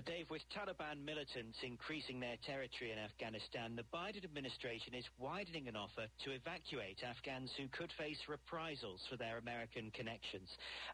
Dave, 0.00 0.30
with 0.30 0.42
Taliban 0.54 1.04
militants 1.04 1.58
increasing 1.62 2.20
their 2.20 2.36
territory 2.46 2.92
in 2.92 2.98
Afghanistan, 2.98 3.76
the 3.76 3.84
Biden 3.92 4.24
administration 4.24 4.94
is 4.94 5.04
widening 5.18 5.68
an 5.68 5.76
offer 5.76 6.06
to 6.24 6.30
evacuate 6.30 7.02
Afghans 7.04 7.50
who 7.56 7.68
could 7.68 7.92
face 7.98 8.18
reprisals 8.28 9.00
for 9.10 9.16
their 9.16 9.38
American 9.38 9.90
connections. 9.90 10.48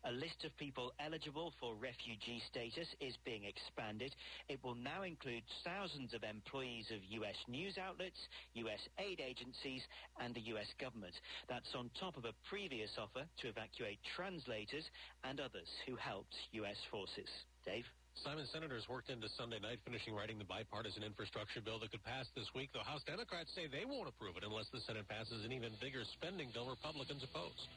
A 0.05 0.13
list 0.13 0.43
of 0.45 0.57
people 0.57 0.93
eligible 0.99 1.53
for 1.61 1.77
refugee 1.77 2.43
status 2.51 2.89
is 2.99 3.15
being 3.25 3.45
expanded. 3.45 4.15
It 4.49 4.63
will 4.65 4.75
now 4.75 5.03
include 5.03 5.45
thousands 5.63 6.15
of 6.15 6.25
employees 6.25 6.91
of 6.91 7.05
U.S. 7.23 7.37
news 7.47 7.79
outlets, 7.79 8.19
U.S. 8.55 8.81
aid 8.99 9.21
agencies, 9.21 9.83
and 10.19 10.35
the 10.35 10.47
U.S. 10.57 10.69
government. 10.81 11.15
That's 11.49 11.75
on 11.77 11.91
top 12.01 12.17
of 12.17 12.25
a 12.25 12.35
previous 12.49 12.91
offer 12.99 13.27
to 13.43 13.49
evacuate 13.49 13.99
translators 14.17 14.89
and 15.23 15.39
others 15.39 15.69
who 15.87 15.97
helped 15.97 16.35
U.S. 16.53 16.79
forces. 16.91 17.29
Dave? 17.65 17.85
Simon 18.25 18.47
senators 18.49 18.89
worked 18.89 19.11
into 19.11 19.29
Sunday 19.37 19.61
night, 19.61 19.79
finishing 19.85 20.15
writing 20.15 20.39
the 20.39 20.49
bipartisan 20.49 21.05
infrastructure 21.05 21.61
bill 21.61 21.79
that 21.81 21.91
could 21.91 22.03
pass 22.05 22.25
this 22.35 22.49
week, 22.55 22.71
though 22.73 22.85
House 22.85 23.03
Democrats 23.05 23.53
say 23.53 23.69
they 23.69 23.85
won't 23.85 24.09
approve 24.09 24.37
it 24.37 24.45
unless 24.45 24.69
the 24.73 24.81
Senate 24.89 25.05
passes 25.09 25.45
an 25.45 25.53
even 25.53 25.73
bigger 25.81 26.01
spending 26.17 26.49
bill 26.55 26.69
Republicans 26.69 27.23
oppose. 27.23 27.69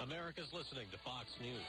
America's 0.00 0.48
listening 0.52 0.88
to 0.90 0.98
Fox 1.04 1.28
News. 1.40 1.68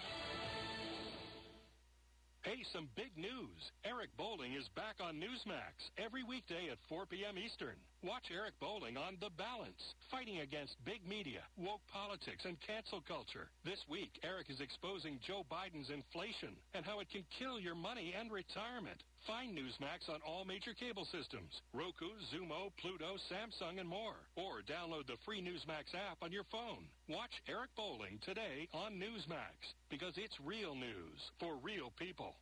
Hey, 2.44 2.60
some 2.76 2.91
big 2.99 3.15
news. 3.15 3.72
Eric 3.88 4.11
Bolling 4.20 4.52
is 4.52 4.68
back 4.76 4.99
on 4.99 5.15
Newsmax 5.15 5.80
every 5.95 6.28
weekday 6.28 6.68
at 6.68 6.78
4 6.90 7.06
p.m. 7.06 7.40
Eastern. 7.40 7.80
Watch 8.03 8.28
Eric 8.36 8.60
Bolling 8.60 8.98
on 8.99 9.15
The 9.24 9.32
Balance, 9.40 9.80
fighting 10.11 10.44
against 10.44 10.76
big 10.84 10.99
media, 11.07 11.40
woke 11.56 11.80
politics, 11.88 12.44
and 12.44 12.60
cancel 12.60 12.99
culture. 12.99 13.48
This 13.64 13.80
week, 13.88 14.20
Eric 14.28 14.52
is 14.52 14.60
exposing 14.60 15.24
Joe 15.24 15.48
Biden's 15.48 15.88
inflation 15.88 16.60
and 16.76 16.84
how 16.84 16.99
it 16.99 17.07
can 17.15 17.24
kill 17.40 17.64
your 17.64 17.80
money 17.80 18.11
and 18.11 18.28
retirement. 18.28 18.99
Find 19.28 19.56
Newsmax 19.56 20.12
on 20.12 20.20
all 20.28 20.44
major 20.44 20.74
cable 20.74 21.06
systems, 21.06 21.62
Roku, 21.74 22.12
Xumo, 22.28 22.76
Pluto, 22.76 23.16
Samsung, 23.32 23.80
and 23.80 23.88
more. 23.88 24.20
Or 24.36 24.60
download 24.68 25.08
the 25.08 25.16
free 25.24 25.40
Newsmax 25.40 25.95
app 25.95 26.18
on 26.22 26.32
your 26.32 26.44
phone. 26.52 26.84
Watch 27.08 27.32
Eric 27.48 27.70
Bolling 27.78 28.20
today 28.26 28.68
on 28.74 29.00
Newsmax 29.00 29.56
because 29.90 30.14
it's 30.18 30.36
real 30.44 30.76
news 30.76 31.32
for 31.40 31.56
real 31.64 31.94
people. 31.98 32.36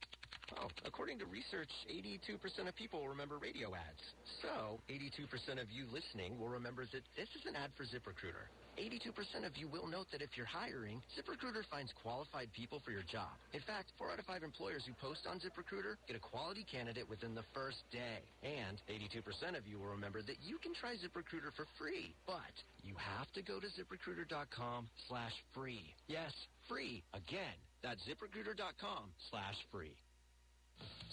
Oh, 0.60 0.68
according 0.86 1.19
to 1.19 1.26
research, 1.26 1.72
82% 1.88 2.68
of 2.68 2.76
people 2.76 3.07
remember 3.07 3.38
radio 3.38 3.72
ads. 3.72 4.03
So, 4.41 4.80
82% 4.91 5.61
of 5.61 5.72
you 5.72 5.86
listening 5.94 6.38
will 6.40 6.49
remember 6.49 6.84
that 6.91 7.03
this 7.15 7.30
is 7.36 7.45
an 7.48 7.56
ad 7.56 7.72
for 7.78 7.84
ZipRecruiter. 7.88 8.52
82% 8.80 9.45
of 9.45 9.56
you 9.57 9.68
will 9.68 9.88
note 9.88 10.07
that 10.11 10.22
if 10.22 10.36
you're 10.36 10.48
hiring, 10.48 11.02
ZipRecruiter 11.15 11.64
finds 11.69 11.91
qualified 12.02 12.48
people 12.56 12.82
for 12.84 12.91
your 12.91 13.03
job. 13.03 13.32
In 13.53 13.61
fact, 13.61 13.91
4 13.98 14.11
out 14.11 14.19
of 14.19 14.26
5 14.26 14.44
employers 14.44 14.84
who 14.88 14.94
post 14.99 15.28
on 15.28 15.40
ZipRecruiter 15.40 15.99
get 16.07 16.15
a 16.15 16.23
quality 16.23 16.65
candidate 16.68 17.07
within 17.07 17.36
the 17.36 17.48
first 17.53 17.84
day. 17.91 18.23
And 18.44 18.80
82% 18.88 19.57
of 19.57 19.68
you 19.68 19.80
will 19.80 19.91
remember 19.91 20.22
that 20.23 20.40
you 20.44 20.57
can 20.57 20.73
try 20.73 20.95
ZipRecruiter 20.95 21.52
for 21.56 21.68
free. 21.78 22.15
But 22.26 22.56
you 22.84 22.95
have 22.95 23.32
to 23.34 23.41
go 23.44 23.60
to 23.60 23.68
ziprecruiter.com 23.68 24.88
slash 25.07 25.36
free. 25.53 25.84
Yes, 26.07 26.32
free. 26.68 27.03
Again, 27.14 27.56
that's 27.84 28.02
ziprecruiter.com 28.07 29.11
slash 29.30 29.56
free. 29.72 29.95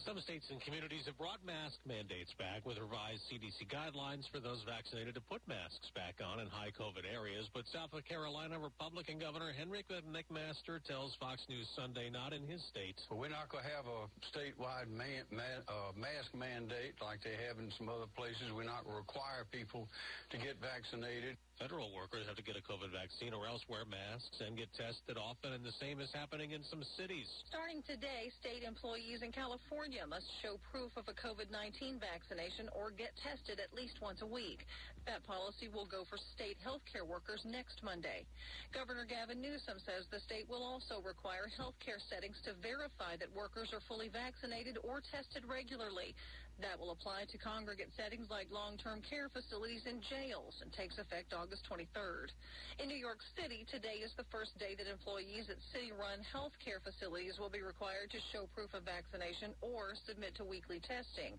Some 0.09 0.24
states 0.24 0.49
and 0.49 0.57
communities 0.65 1.05
have 1.05 1.20
brought 1.20 1.45
mask 1.45 1.77
mandates 1.85 2.32
back 2.40 2.65
with 2.65 2.81
revised 2.81 3.20
CDC 3.28 3.69
guidelines 3.69 4.24
for 4.32 4.40
those 4.40 4.65
vaccinated 4.65 5.12
to 5.20 5.20
put 5.20 5.45
masks 5.45 5.93
back 5.93 6.16
on 6.24 6.40
in 6.40 6.49
high 6.49 6.73
COVID 6.73 7.05
areas. 7.05 7.45
But 7.53 7.69
South 7.69 7.93
Carolina 8.09 8.57
Republican 8.57 9.20
Governor 9.20 9.53
Henry 9.53 9.85
McMaster 9.85 10.81
tells 10.89 11.12
Fox 11.20 11.45
News 11.53 11.69
Sunday 11.77 12.09
not 12.09 12.32
in 12.32 12.40
his 12.49 12.65
state. 12.73 12.97
We're 13.12 13.28
not 13.28 13.53
going 13.53 13.69
to 13.69 13.73
have 13.74 13.85
a 13.85 14.09
statewide 14.32 14.89
man, 14.89 15.28
man, 15.28 15.61
uh, 15.69 15.93
mask 15.93 16.32
mandate 16.32 16.97
like 17.05 17.20
they 17.20 17.36
have 17.45 17.61
in 17.61 17.69
some 17.77 17.93
other 17.93 18.09
places. 18.16 18.49
We're 18.57 18.65
not 18.65 18.89
require 18.89 19.45
people 19.53 19.93
to 20.32 20.36
get 20.40 20.57
vaccinated. 20.57 21.36
Federal 21.59 21.90
workers 21.90 22.22
have 22.30 22.39
to 22.39 22.47
get 22.47 22.55
a 22.55 22.62
COVID 22.62 22.94
vaccine 22.94 23.35
or 23.35 23.43
else 23.43 23.66
wear 23.66 23.82
masks 23.82 24.39
and 24.39 24.55
get 24.55 24.70
tested 24.78 25.18
often, 25.18 25.59
and 25.59 25.66
the 25.66 25.74
same 25.82 25.98
is 25.98 26.06
happening 26.14 26.55
in 26.55 26.62
some 26.70 26.86
cities. 26.94 27.26
Starting 27.51 27.82
today, 27.82 28.30
state 28.39 28.62
employees 28.62 29.26
in 29.26 29.35
California 29.35 30.06
must 30.06 30.30
show 30.39 30.62
proof 30.70 30.94
of 30.94 31.10
a 31.10 31.16
COVID-19 31.18 31.98
vaccination 31.98 32.70
or 32.70 32.94
get 32.94 33.10
tested 33.26 33.59
at 33.59 33.74
least 33.74 33.98
once 33.98 34.22
a 34.22 34.30
week. 34.30 34.70
That 35.10 35.26
policy 35.26 35.66
will 35.66 35.90
go 35.90 36.06
for 36.06 36.14
state 36.39 36.62
healthcare 36.62 37.02
workers 37.02 37.43
next 37.43 37.82
Monday. 37.82 38.22
Governor 38.70 39.02
Gavin 39.02 39.43
Newsom 39.43 39.82
says 39.82 40.06
the 40.14 40.22
state 40.22 40.47
will 40.47 40.62
also 40.62 41.02
require 41.02 41.51
healthcare 41.51 41.98
settings 42.06 42.39
to 42.47 42.55
verify 42.62 43.18
that 43.18 43.35
workers 43.35 43.74
are 43.74 43.82
fully 43.90 44.06
vaccinated 44.06 44.78
or 44.86 45.02
tested 45.02 45.43
regularly. 45.43 46.14
That 46.59 46.74
will 46.74 46.90
apply 46.90 47.22
to 47.30 47.39
congregate 47.39 47.94
settings 47.94 48.26
like 48.35 48.51
long-term 48.51 49.06
care 49.06 49.30
facilities 49.30 49.86
and 49.86 50.02
jails 50.02 50.59
and 50.59 50.74
takes 50.74 50.98
effect 50.98 51.30
August 51.30 51.62
23rd. 51.70 52.35
In 52.82 52.90
New 52.90 52.98
York 52.98 53.22
City, 53.39 53.62
today 53.70 54.02
is 54.02 54.10
the 54.18 54.26
first 54.26 54.59
day 54.59 54.74
that 54.74 54.90
employees 54.90 55.47
at 55.47 55.62
city-run 55.70 56.18
health 56.26 56.59
care 56.59 56.82
facilities 56.82 57.39
will 57.39 57.51
be 57.51 57.62
required 57.62 58.10
to 58.10 58.18
show 58.35 58.51
proof 58.59 58.74
of 58.74 58.82
vaccination 58.82 59.55
or 59.62 59.94
submit 60.02 60.35
to 60.35 60.43
weekly 60.43 60.82
testing. 60.82 61.39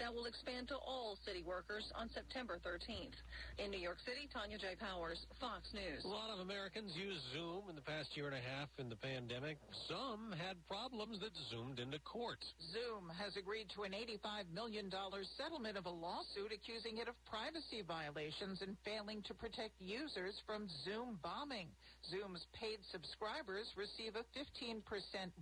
That 0.00 0.08
will 0.08 0.24
expand 0.24 0.66
to 0.72 0.76
all 0.80 1.20
city 1.28 1.44
workers 1.44 1.84
on 1.92 2.08
September 2.16 2.56
13th. 2.64 3.14
In 3.60 3.70
New 3.70 3.78
York 3.78 4.00
City, 4.08 4.24
Tanya 4.32 4.56
J. 4.56 4.72
Powers, 4.80 5.20
Fox 5.36 5.68
News. 5.76 6.00
A 6.04 6.08
lot 6.08 6.32
of 6.32 6.40
Americans 6.40 6.96
used 6.96 7.20
Zoom 7.36 7.68
in 7.68 7.76
the 7.76 7.84
past 7.84 8.16
year 8.16 8.32
and 8.32 8.34
a 8.34 8.40
half 8.40 8.72
in 8.80 8.88
the 8.88 8.96
pandemic. 8.96 9.60
Some 9.92 10.32
had 10.32 10.56
problems 10.64 11.20
that 11.20 11.36
zoomed 11.52 11.78
into 11.78 12.00
court. 12.00 12.40
Zoom 12.72 13.12
has 13.12 13.36
agreed 13.36 13.68
to 13.76 13.84
an 13.84 13.92
$85 13.92 14.48
million 14.56 14.88
settlement 15.36 15.76
of 15.76 15.84
a 15.84 15.92
lawsuit 15.92 16.48
accusing 16.48 16.96
it 16.96 17.06
of 17.06 17.14
privacy 17.28 17.84
violations 17.84 18.64
and 18.64 18.80
failing 18.80 19.20
to 19.28 19.36
protect 19.36 19.76
users 19.78 20.32
from 20.48 20.64
Zoom 20.88 21.20
bombing. 21.20 21.68
Zoom's 22.08 22.46
paid 22.56 22.80
subscribers 22.90 23.68
receive 23.76 24.16
a 24.16 24.24
15% 24.32 24.80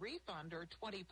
refund 0.01 0.53
or 0.53 0.67
$25, 0.83 1.07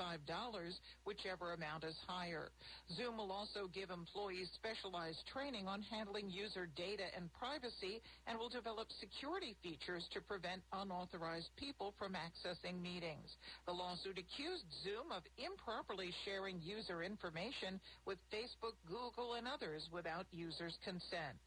whichever 1.05 1.52
amount 1.52 1.85
is 1.85 1.97
higher. 2.06 2.51
Zoom 2.97 3.16
will 3.16 3.31
also 3.31 3.68
give 3.73 3.90
employees 3.90 4.51
specialized 4.59 5.23
training 5.31 5.68
on 5.68 5.82
handling 5.82 6.31
user 6.31 6.66
data 6.77 7.06
and 7.16 7.31
privacy 7.39 8.02
and 8.27 8.39
will 8.39 8.51
develop 8.51 8.89
security 8.98 9.55
features 9.62 10.05
to 10.12 10.20
prevent 10.20 10.62
unauthorized 10.73 11.51
people 11.56 11.94
from 11.98 12.16
accessing 12.18 12.82
meetings. 12.82 13.36
The 13.66 13.73
lawsuit 13.73 14.18
accused 14.18 14.66
Zoom 14.82 15.12
of 15.14 15.23
improperly 15.39 16.10
sharing 16.24 16.60
user 16.62 17.02
information 17.02 17.81
with 18.05 18.18
Facebook, 18.32 18.74
Google, 18.89 19.35
and 19.35 19.47
others 19.47 19.89
without 19.93 20.27
users' 20.32 20.78
consent. 20.85 21.39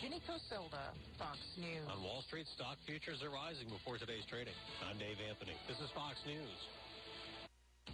Jenny 0.00 0.20
Coselda, 0.26 0.92
Fox 1.18 1.38
News. 1.56 1.84
On 1.88 2.02
Wall 2.02 2.22
Street, 2.28 2.46
stock 2.54 2.76
futures 2.86 3.22
are 3.22 3.32
rising 3.32 3.68
before 3.68 3.96
today's 3.96 4.24
trading. 4.28 4.54
I'm 4.84 4.98
Dave 4.98 5.16
Anthony. 5.28 5.56
This 5.68 5.80
is 5.80 5.90
Fox 5.96 6.20
News. 6.26 6.60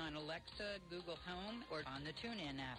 on 0.00 0.16
Alexa, 0.16 0.80
Google 0.88 1.18
Home, 1.26 1.62
or 1.70 1.82
on 1.86 2.02
the 2.04 2.12
TuneIn 2.12 2.56
app. 2.58 2.78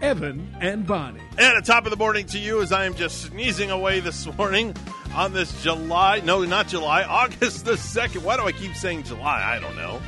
Evan 0.00 0.56
and 0.60 0.86
Bonnie. 0.86 1.20
And 1.32 1.56
at 1.56 1.64
top 1.64 1.84
of 1.84 1.90
the 1.90 1.96
morning 1.96 2.26
to 2.26 2.38
you 2.38 2.62
as 2.62 2.72
I 2.72 2.86
am 2.86 2.94
just 2.94 3.22
sneezing 3.22 3.70
away 3.70 4.00
this 4.00 4.26
morning 4.36 4.74
on 5.14 5.32
this 5.32 5.62
July, 5.62 6.20
no, 6.24 6.44
not 6.44 6.68
July, 6.68 7.02
August 7.08 7.64
the 7.64 7.72
2nd. 7.72 8.22
Why 8.22 8.36
do 8.36 8.44
I 8.44 8.52
keep 8.52 8.74
saying 8.74 9.04
July? 9.04 9.42
I 9.44 9.60
don't 9.60 9.76
know. 9.76 10.00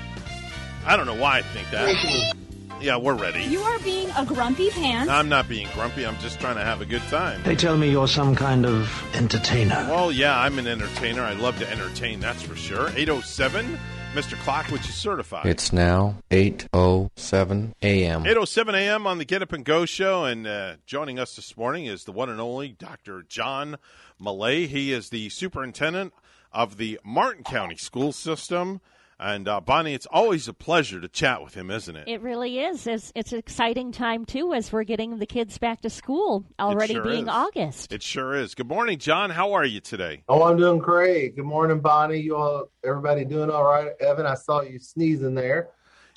I 0.87 0.97
don't 0.97 1.07
know 1.07 1.15
why 1.15 1.39
I 1.39 1.43
think 1.43 1.71
that. 1.71 2.35
Yeah, 2.81 2.97
we're 2.97 3.15
ready. 3.15 3.45
You 3.45 3.61
are 3.61 3.79
being 3.79 4.11
a 4.17 4.25
grumpy 4.25 4.71
pants. 4.71 5.09
I'm 5.09 5.29
not 5.29 5.49
being 5.49 5.69
grumpy. 5.73 6.05
I'm 6.05 6.19
just 6.19 6.41
trying 6.41 6.57
to 6.57 6.65
have 6.65 6.81
a 6.81 6.85
good 6.85 7.03
time. 7.03 7.41
They 7.45 7.55
tell 7.55 7.77
me 7.77 7.89
you're 7.89 8.09
some 8.09 8.35
kind 8.35 8.67
of 8.67 8.91
entertainer. 9.15 9.87
Well, 9.89 10.11
yeah, 10.11 10.37
I'm 10.41 10.59
an 10.59 10.67
entertainer. 10.67 11.23
I 11.23 11.35
love 11.35 11.57
to 11.61 11.71
entertain, 11.71 12.19
that's 12.19 12.43
for 12.43 12.57
sure. 12.57 12.89
807, 12.97 13.79
Mr. 14.13 14.39
Clock, 14.43 14.67
which 14.67 14.87
is 14.91 14.95
certified. 14.95 15.47
It's 15.47 15.73
now 15.73 16.17
8.07 16.31 17.73
a.m. 17.81 18.25
8.07 18.25 18.75
a.m. 18.75 19.07
on 19.07 19.17
the 19.17 19.25
Get 19.25 19.41
Up 19.41 19.55
and 19.55 19.65
Go 19.65 19.87
show, 19.87 20.27
and 20.27 20.47
uh, 20.47 20.75
joining 20.85 21.19
us 21.19 21.35
this 21.35 21.57
morning 21.57 21.87
is 21.87 22.05
the 22.05 22.13
one 22.13 22.29
and 22.29 22.39
only 22.39 22.69
Dr. 22.69 23.23
John 23.27 23.79
Millay. 24.21 24.67
He 24.67 24.93
is 24.93 25.09
the 25.09 25.31
superintendent 25.31 26.13
of 26.53 26.77
the 26.77 27.01
Martin 27.03 27.43
County 27.43 27.77
school 27.77 28.13
system. 28.13 28.83
And 29.23 29.47
uh, 29.47 29.61
Bonnie, 29.61 29.95
it's 29.95 30.07
always 30.07 30.49
a 30.49 30.53
pleasure 30.53 31.01
to 31.01 31.09
chat 31.09 31.45
with 31.45 31.55
him, 31.55 31.71
isn't 31.71 31.95
it? 31.95 32.09
It 32.09 32.21
really 32.23 32.59
is. 32.59 32.87
It's, 32.87 33.13
it's 33.15 33.33
an 33.33 33.39
exciting 33.39 33.93
time, 33.93 34.25
too, 34.25 34.53
as 34.53 34.73
we're 34.73 34.83
getting 34.85 35.19
the 35.19 35.27
kids 35.27 35.59
back 35.59 35.83
to 35.83 35.91
school, 35.91 36.45
already 36.59 36.95
sure 36.95 37.05
being 37.05 37.25
is. 37.25 37.29
August. 37.29 37.93
It 37.93 38.03
sure 38.03 38.35
is. 38.35 38.55
Good 38.57 38.67
morning, 38.69 38.99
John. 38.99 39.31
How 39.31 39.53
are 39.53 39.65
you 39.65 39.81
today? 39.81 40.25
Oh, 40.29 40.43
I'm 40.43 40.57
doing 40.57 40.79
great. 40.81 41.37
Good 41.37 41.45
morning, 41.45 41.79
Bonnie. 41.81 42.19
You 42.19 42.37
all, 42.37 42.65
everybody 42.85 43.25
doing 43.25 43.49
all 43.51 43.65
right? 43.65 43.91
Evan, 44.01 44.27
I 44.27 44.35
saw 44.35 44.63
you 44.63 44.79
sneezing 44.81 45.35
there. 45.37 45.69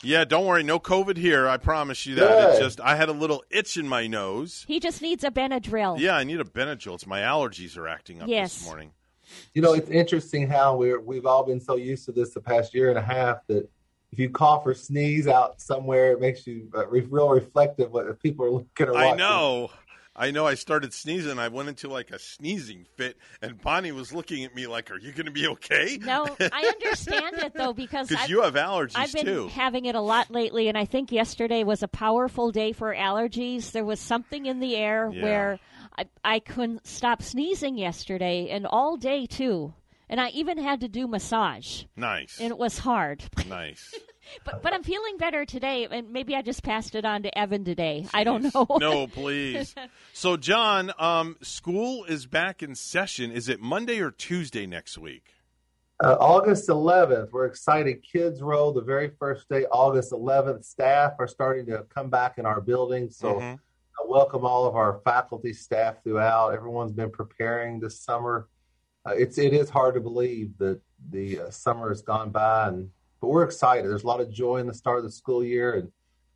Yeah, 0.04 0.26
don't 0.26 0.46
worry. 0.46 0.64
No 0.64 0.80
COVID 0.80 1.16
here. 1.18 1.48
I 1.48 1.58
promise 1.58 2.06
you 2.06 2.16
that. 2.16 2.50
It's 2.50 2.60
just 2.60 2.82
I 2.82 2.96
had 2.96 3.10
a 3.10 3.14
little 3.14 3.44
itch 3.50 3.78
in 3.78 3.88
my 3.88 4.08
nose. 4.08 4.66
He 4.68 4.80
just 4.80 5.02
needs 5.02 5.24
a 5.24 5.32
Benadryl. 5.32 6.00
Yeah, 6.00 6.16
I 6.16 6.24
need 6.26 6.42
a 6.42 6.44
Benadryl. 6.44 6.96
It's 6.96 7.08
my 7.08 7.22
allergies 7.22 7.78
are 7.78 7.88
acting 7.88 8.22
up 8.22 8.28
Yes. 8.28 8.58
this 8.58 8.66
morning. 8.68 8.92
You 9.54 9.62
know, 9.62 9.74
it's 9.74 9.90
interesting 9.90 10.50
how 10.50 10.76
we're 10.76 11.00
we've 11.00 11.26
all 11.26 11.44
been 11.46 11.60
so 11.62 11.76
used 11.76 12.06
to 12.06 12.12
this 12.12 12.32
the 12.34 12.42
past 12.42 12.74
year 12.74 12.90
and 12.90 12.98
a 12.98 13.02
half 13.02 13.38
that 13.48 13.70
if 14.12 14.20
you 14.20 14.30
cough 14.30 14.66
or 14.66 14.74
sneeze 14.74 15.28
out 15.28 15.62
somewhere, 15.62 16.12
it 16.14 16.22
makes 16.22 16.46
you 16.48 16.70
uh, 16.76 16.88
re- 16.88 17.02
real 17.10 17.30
reflective 17.30 17.92
what 17.92 18.08
if 18.08 18.20
people 18.20 18.46
are 18.46 18.52
looking 18.52 18.88
or 18.88 18.96
I 18.98 19.06
watching. 19.06 19.18
know. 19.18 19.70
I 20.18 20.32
know. 20.32 20.48
I 20.48 20.54
started 20.54 20.94
sneezing. 20.94 21.38
I 21.40 21.50
went 21.50 21.68
into 21.68 21.90
like 21.90 22.10
a 22.12 22.20
sneezing 22.20 22.86
fit, 22.96 23.18
and 23.42 23.62
Bonnie 23.62 23.92
was 23.92 24.14
looking 24.14 24.46
at 24.46 24.56
me 24.56 24.66
like, 24.66 24.90
"Are 24.90 24.98
you 24.98 25.12
going 25.12 25.26
to 25.26 25.32
be 25.32 25.46
okay?" 25.48 25.98
No, 26.02 26.26
I 26.40 26.72
understand 26.82 27.36
it 27.40 27.54
though 27.54 27.74
because 27.74 28.08
because 28.08 28.24
I've- 28.24 28.32
you 28.32 28.42
have 28.44 28.54
allergies 28.54 28.94
I've 28.96 29.12
been 29.12 29.26
too. 29.26 29.48
having 29.50 29.84
it 29.84 29.96
a 29.96 30.00
lot 30.00 30.32
lately, 30.32 30.70
and 30.70 30.78
I 30.78 30.86
think 30.86 31.12
yesterday 31.12 31.66
was 31.66 31.84
a 31.84 31.90
powerful 31.90 32.52
day 32.54 32.72
for 32.72 32.96
allergies. 32.96 33.72
There 33.74 33.84
was 33.84 34.00
something 34.00 34.46
in 34.46 34.62
the 34.62 34.78
air 34.78 35.12
Yeah. 35.14 35.22
where 35.22 35.60
I, 35.98 36.06
I 36.24 36.40
couldn't 36.40 36.86
stop 36.88 37.22
sneezing 37.22 37.78
yesterday, 37.78 38.50
and 38.50 38.66
all 38.66 38.98
day 38.98 39.26
too. 39.26 39.74
And 40.08 40.22
I 40.22 40.30
even 40.30 40.60
had 40.60 40.82
to 40.82 40.88
do 40.88 41.08
massage, 41.08 41.84
Nice, 41.96 42.38
and 42.40 42.52
it 42.52 42.58
was 42.58 42.78
hard. 42.78 43.24
nice. 43.50 43.94
But 44.44 44.62
but 44.62 44.74
I'm 44.74 44.84
feeling 44.84 45.18
better 45.18 45.46
today, 45.46 45.88
and 45.90 46.12
maybe 46.12 46.36
I 46.36 46.42
just 46.44 46.62
passed 46.64 46.94
it 46.96 47.06
on 47.06 47.24
to 47.24 47.36
Evan 47.38 47.64
today. 47.64 48.06
I 48.14 48.24
don't 48.24 48.54
know. 48.54 48.68
no, 48.80 49.08
please. 49.22 49.74
So, 50.14 50.38
John, 50.38 50.92
um, 51.00 51.38
school 51.42 52.04
is 52.06 52.26
back 52.28 52.62
in 52.62 52.76
session. 52.76 53.32
Is 53.32 53.50
it 53.50 53.60
Monday 53.62 54.00
or 54.00 54.12
Tuesday 54.12 54.66
next 54.68 54.98
week? 54.98 55.32
Uh, 56.04 56.18
August 56.20 56.68
11th, 56.70 57.32
we're 57.32 57.46
excited. 57.46 58.04
Kids 58.04 58.42
Row, 58.42 58.72
the 58.74 58.82
very 58.82 59.12
first 59.18 59.48
day, 59.50 59.66
August 59.72 60.12
11th. 60.12 60.66
Staff 60.66 61.14
are 61.20 61.28
starting 61.28 61.66
to 61.68 61.86
come 61.94 62.10
back 62.10 62.38
in 62.38 62.46
our 62.46 62.60
building. 62.62 63.10
So, 63.10 63.36
Mhm. 63.36 63.60
I 64.00 64.04
welcome 64.08 64.46
all 64.46 64.66
of 64.66 64.76
our 64.76 65.00
faculty, 65.04 65.54
staff 65.54 66.04
throughout. 66.04 66.54
Everyone's 66.54 66.92
been 66.92 67.12
preparing 67.12 67.80
this 67.80 68.00
summer. 68.00 68.48
Uh, 69.06 69.12
it's 69.12 69.38
it 69.38 69.54
is 69.54 69.70
hard 69.70 69.96
to 69.96 70.02
believe 70.02 70.58
that 70.58 70.82
the 71.12 71.42
uh, 71.42 71.50
summer 71.50 71.90
has 71.90 72.02
gone 72.02 72.32
by, 72.32 72.68
and 72.70 72.90
but 73.22 73.28
we're 73.28 73.44
excited. 73.44 73.90
There's 73.90 74.04
a 74.04 74.08
lot 74.08 74.22
of 74.22 74.32
joy 74.32 74.58
in 74.58 74.68
the 74.68 74.74
start 74.74 74.98
of 74.98 75.04
the 75.04 75.12
school 75.12 75.44
year, 75.44 75.76
and 75.76 75.92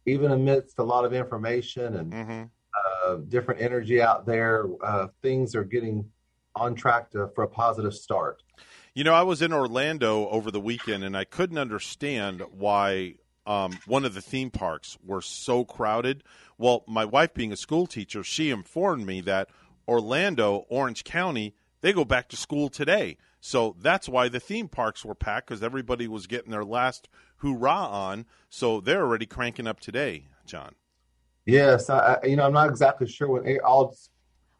even 0.05 0.31
amidst 0.31 0.79
a 0.79 0.83
lot 0.83 1.05
of 1.05 1.13
information 1.13 1.95
and 1.97 2.49
uh, 3.03 3.15
different 3.27 3.61
energy 3.61 4.01
out 4.01 4.25
there, 4.25 4.65
uh, 4.83 5.07
things 5.21 5.55
are 5.55 5.63
getting 5.63 6.05
on 6.55 6.75
track 6.75 7.09
to, 7.11 7.29
for 7.35 7.43
a 7.43 7.47
positive 7.47 7.93
start. 7.93 8.41
You 8.93 9.03
know, 9.03 9.13
I 9.13 9.21
was 9.23 9.41
in 9.41 9.53
Orlando 9.53 10.27
over 10.29 10.51
the 10.51 10.59
weekend, 10.59 11.03
and 11.03 11.15
I 11.15 11.23
couldn't 11.23 11.57
understand 11.57 12.43
why 12.51 13.15
um, 13.45 13.77
one 13.85 14.05
of 14.05 14.13
the 14.13 14.21
theme 14.21 14.51
parks 14.51 14.97
were 15.03 15.21
so 15.21 15.65
crowded. 15.65 16.23
Well, 16.57 16.83
my 16.87 17.05
wife, 17.05 17.33
being 17.33 17.51
a 17.51 17.57
school 17.57 17.87
teacher, 17.87 18.23
she 18.23 18.49
informed 18.49 19.05
me 19.05 19.21
that 19.21 19.49
Orlando, 19.87 20.65
Orange 20.69 21.03
County, 21.03 21.55
they 21.81 21.93
go 21.93 22.05
back 22.05 22.29
to 22.29 22.37
school 22.37 22.69
today. 22.69 23.17
So 23.41 23.75
that's 23.79 24.09
why 24.09 24.27
the 24.29 24.39
theme 24.39 24.67
parks 24.67 25.05
were 25.05 25.15
packed 25.15 25.47
because 25.47 25.63
everybody 25.63 26.07
was 26.07 26.27
getting 26.27 26.51
their 26.51 26.65
last 26.65 27.07
hoorah 27.37 27.71
on. 27.71 28.25
So 28.49 28.81
they're 28.81 29.01
already 29.01 29.25
cranking 29.25 29.67
up 29.67 29.79
today, 29.79 30.27
John. 30.45 30.75
Yes, 31.45 31.89
I, 31.89 32.19
you 32.23 32.35
know 32.35 32.45
I'm 32.45 32.53
not 32.53 32.69
exactly 32.69 33.07
sure 33.07 33.29
when 33.29 33.59
all 33.63 33.95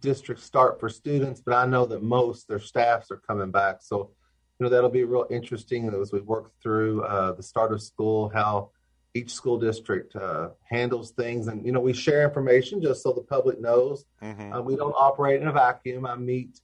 districts 0.02 0.44
start 0.44 0.80
for 0.80 0.90
students, 0.90 1.42
but 1.42 1.54
I 1.54 1.66
know 1.66 1.86
that 1.86 2.02
most 2.02 2.48
their 2.48 2.60
staffs 2.60 3.12
are 3.12 3.18
coming 3.18 3.52
back. 3.52 3.78
So, 3.82 4.12
you 4.60 4.66
know 4.66 4.70
that'll 4.70 4.90
be 4.90 5.06
real 5.06 5.26
interesting 5.30 5.90
as 5.94 6.12
we 6.12 6.20
work 6.20 6.52
through 6.62 7.04
uh, 7.04 7.32
the 7.32 7.44
start 7.44 7.72
of 7.72 7.82
school, 7.82 8.30
how 8.34 8.72
each 9.14 9.34
school 9.34 9.58
district 9.58 10.16
uh, 10.16 10.50
handles 10.70 11.12
things, 11.12 11.48
and 11.48 11.66
you 11.66 11.72
know 11.72 11.80
we 11.80 11.94
share 11.94 12.24
information 12.24 12.82
just 12.82 13.02
so 13.02 13.14
the 13.14 13.22
public 13.22 13.62
knows. 13.62 14.06
Uh, 14.52 14.62
we 14.62 14.76
don't 14.76 14.96
operate 14.98 15.42
in 15.42 15.48
a 15.48 15.52
vacuum. 15.52 16.06
I 16.06 16.16
meet 16.16 16.60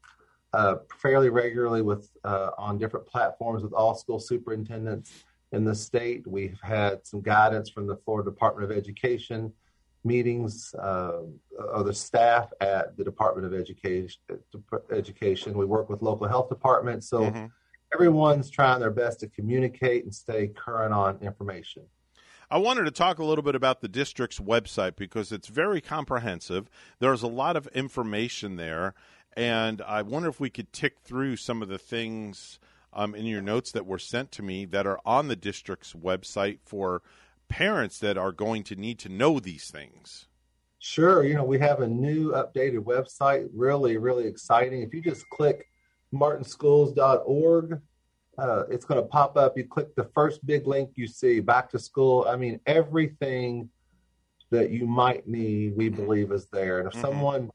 uh, 0.53 0.75
fairly 1.01 1.29
regularly 1.29 1.81
with 1.81 2.09
uh, 2.25 2.51
on 2.57 2.77
different 2.77 3.07
platforms 3.07 3.63
with 3.63 3.73
all 3.73 3.95
school 3.95 4.19
superintendents 4.19 5.23
in 5.53 5.63
the 5.63 5.73
state. 5.73 6.27
We've 6.27 6.59
had 6.61 7.07
some 7.07 7.21
guidance 7.21 7.69
from 7.69 7.87
the 7.87 7.95
Florida 7.95 8.29
Department 8.29 8.69
of 8.69 8.77
Education 8.77 9.53
meetings 10.03 10.75
uh, 10.75 11.21
the 11.83 11.93
staff 11.93 12.51
at 12.61 12.95
the 12.95 13.03
Department 13.03 13.47
of 13.47 13.59
Education. 13.59 14.21
Education. 14.91 15.57
We 15.57 15.65
work 15.65 15.89
with 15.89 16.01
local 16.01 16.27
health 16.27 16.49
departments, 16.49 17.09
so 17.09 17.21
Mm-hmm. 17.21 17.45
Everyone's 17.95 18.49
trying 18.49 18.81
their 18.81 18.91
best 18.91 19.21
to 19.21 19.27
communicate 19.27 20.03
and 20.03 20.13
stay 20.13 20.47
current 20.47 20.93
on 20.93 21.17
information. 21.21 21.81
I 22.51 22.57
wanted 22.57 22.83
to 22.83 22.91
talk 22.91 23.19
a 23.19 23.23
little 23.23 23.41
bit 23.41 23.55
about 23.55 23.79
the 23.79 23.87
district's 23.87 24.37
website 24.37 24.97
because 24.97 25.31
it's 25.31 25.47
very 25.47 25.79
comprehensive. 25.79 26.69
There's 26.99 27.23
a 27.23 27.27
lot 27.27 27.55
of 27.55 27.67
information 27.67 28.57
there, 28.57 28.95
and 29.37 29.81
I 29.81 30.01
wonder 30.01 30.27
if 30.27 30.41
we 30.41 30.49
could 30.49 30.73
tick 30.73 30.97
through 31.05 31.37
some 31.37 31.61
of 31.61 31.69
the 31.69 31.77
things 31.77 32.59
um, 32.91 33.15
in 33.15 33.25
your 33.25 33.41
notes 33.41 33.71
that 33.71 33.85
were 33.85 33.97
sent 33.97 34.29
to 34.33 34.43
me 34.43 34.65
that 34.65 34.85
are 34.85 34.99
on 35.05 35.29
the 35.29 35.37
district's 35.37 35.93
website 35.93 36.59
for 36.65 37.01
parents 37.47 37.97
that 37.99 38.17
are 38.17 38.33
going 38.33 38.63
to 38.63 38.75
need 38.75 38.99
to 38.99 39.09
know 39.09 39.39
these 39.39 39.71
things. 39.71 40.27
Sure. 40.79 41.23
You 41.23 41.35
know, 41.35 41.45
we 41.45 41.59
have 41.59 41.79
a 41.79 41.87
new 41.87 42.33
updated 42.33 42.83
website, 42.83 43.47
really, 43.53 43.95
really 43.95 44.27
exciting. 44.27 44.81
If 44.81 44.93
you 44.93 45.01
just 45.01 45.27
click 45.29 45.69
martinschools.org, 46.15 47.81
uh, 48.37 48.63
it's 48.69 48.85
going 48.85 49.01
to 49.01 49.07
pop 49.07 49.37
up. 49.37 49.57
You 49.57 49.65
click 49.65 49.95
the 49.95 50.09
first 50.13 50.45
big 50.45 50.67
link 50.67 50.91
you 50.95 51.07
see, 51.07 51.39
back 51.39 51.69
to 51.71 51.79
school. 51.79 52.25
I 52.27 52.35
mean, 52.35 52.59
everything 52.65 53.69
that 54.51 54.71
you 54.71 54.85
might 54.85 55.27
need, 55.27 55.75
we 55.75 55.89
believe 55.89 56.31
is 56.31 56.47
there. 56.51 56.79
And 56.79 56.87
if 56.87 56.93
Mhm. 56.93 57.01
someone 57.01 57.51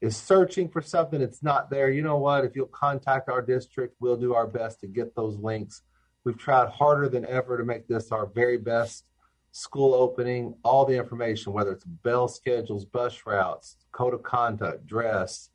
is 0.00 0.16
searching 0.16 0.68
for 0.68 0.82
something 0.82 1.20
that's 1.20 1.42
not 1.42 1.70
there, 1.70 1.90
you 1.90 2.02
know 2.02 2.18
what? 2.18 2.44
If 2.44 2.54
you'll 2.54 2.66
contact 2.66 3.28
our 3.28 3.40
district, 3.40 3.96
we'll 4.00 4.16
do 4.16 4.34
our 4.34 4.46
best 4.46 4.80
to 4.80 4.86
get 4.86 5.14
those 5.14 5.36
links. 5.38 5.82
We've 6.24 6.36
tried 6.36 6.68
harder 6.68 7.08
than 7.08 7.24
ever 7.26 7.56
to 7.56 7.64
make 7.64 7.86
this 7.86 8.12
our 8.12 8.26
very 8.26 8.58
best 8.58 9.04
school 9.52 9.94
opening. 9.94 10.54
All 10.62 10.84
the 10.84 10.96
information, 10.96 11.52
whether 11.52 11.72
it's 11.72 11.84
bell 11.84 12.28
schedules, 12.28 12.84
bus 12.84 13.24
routes, 13.26 13.76
code 13.92 14.14
of 14.14 14.22
conduct, 14.22 14.86
dress. 14.86 15.50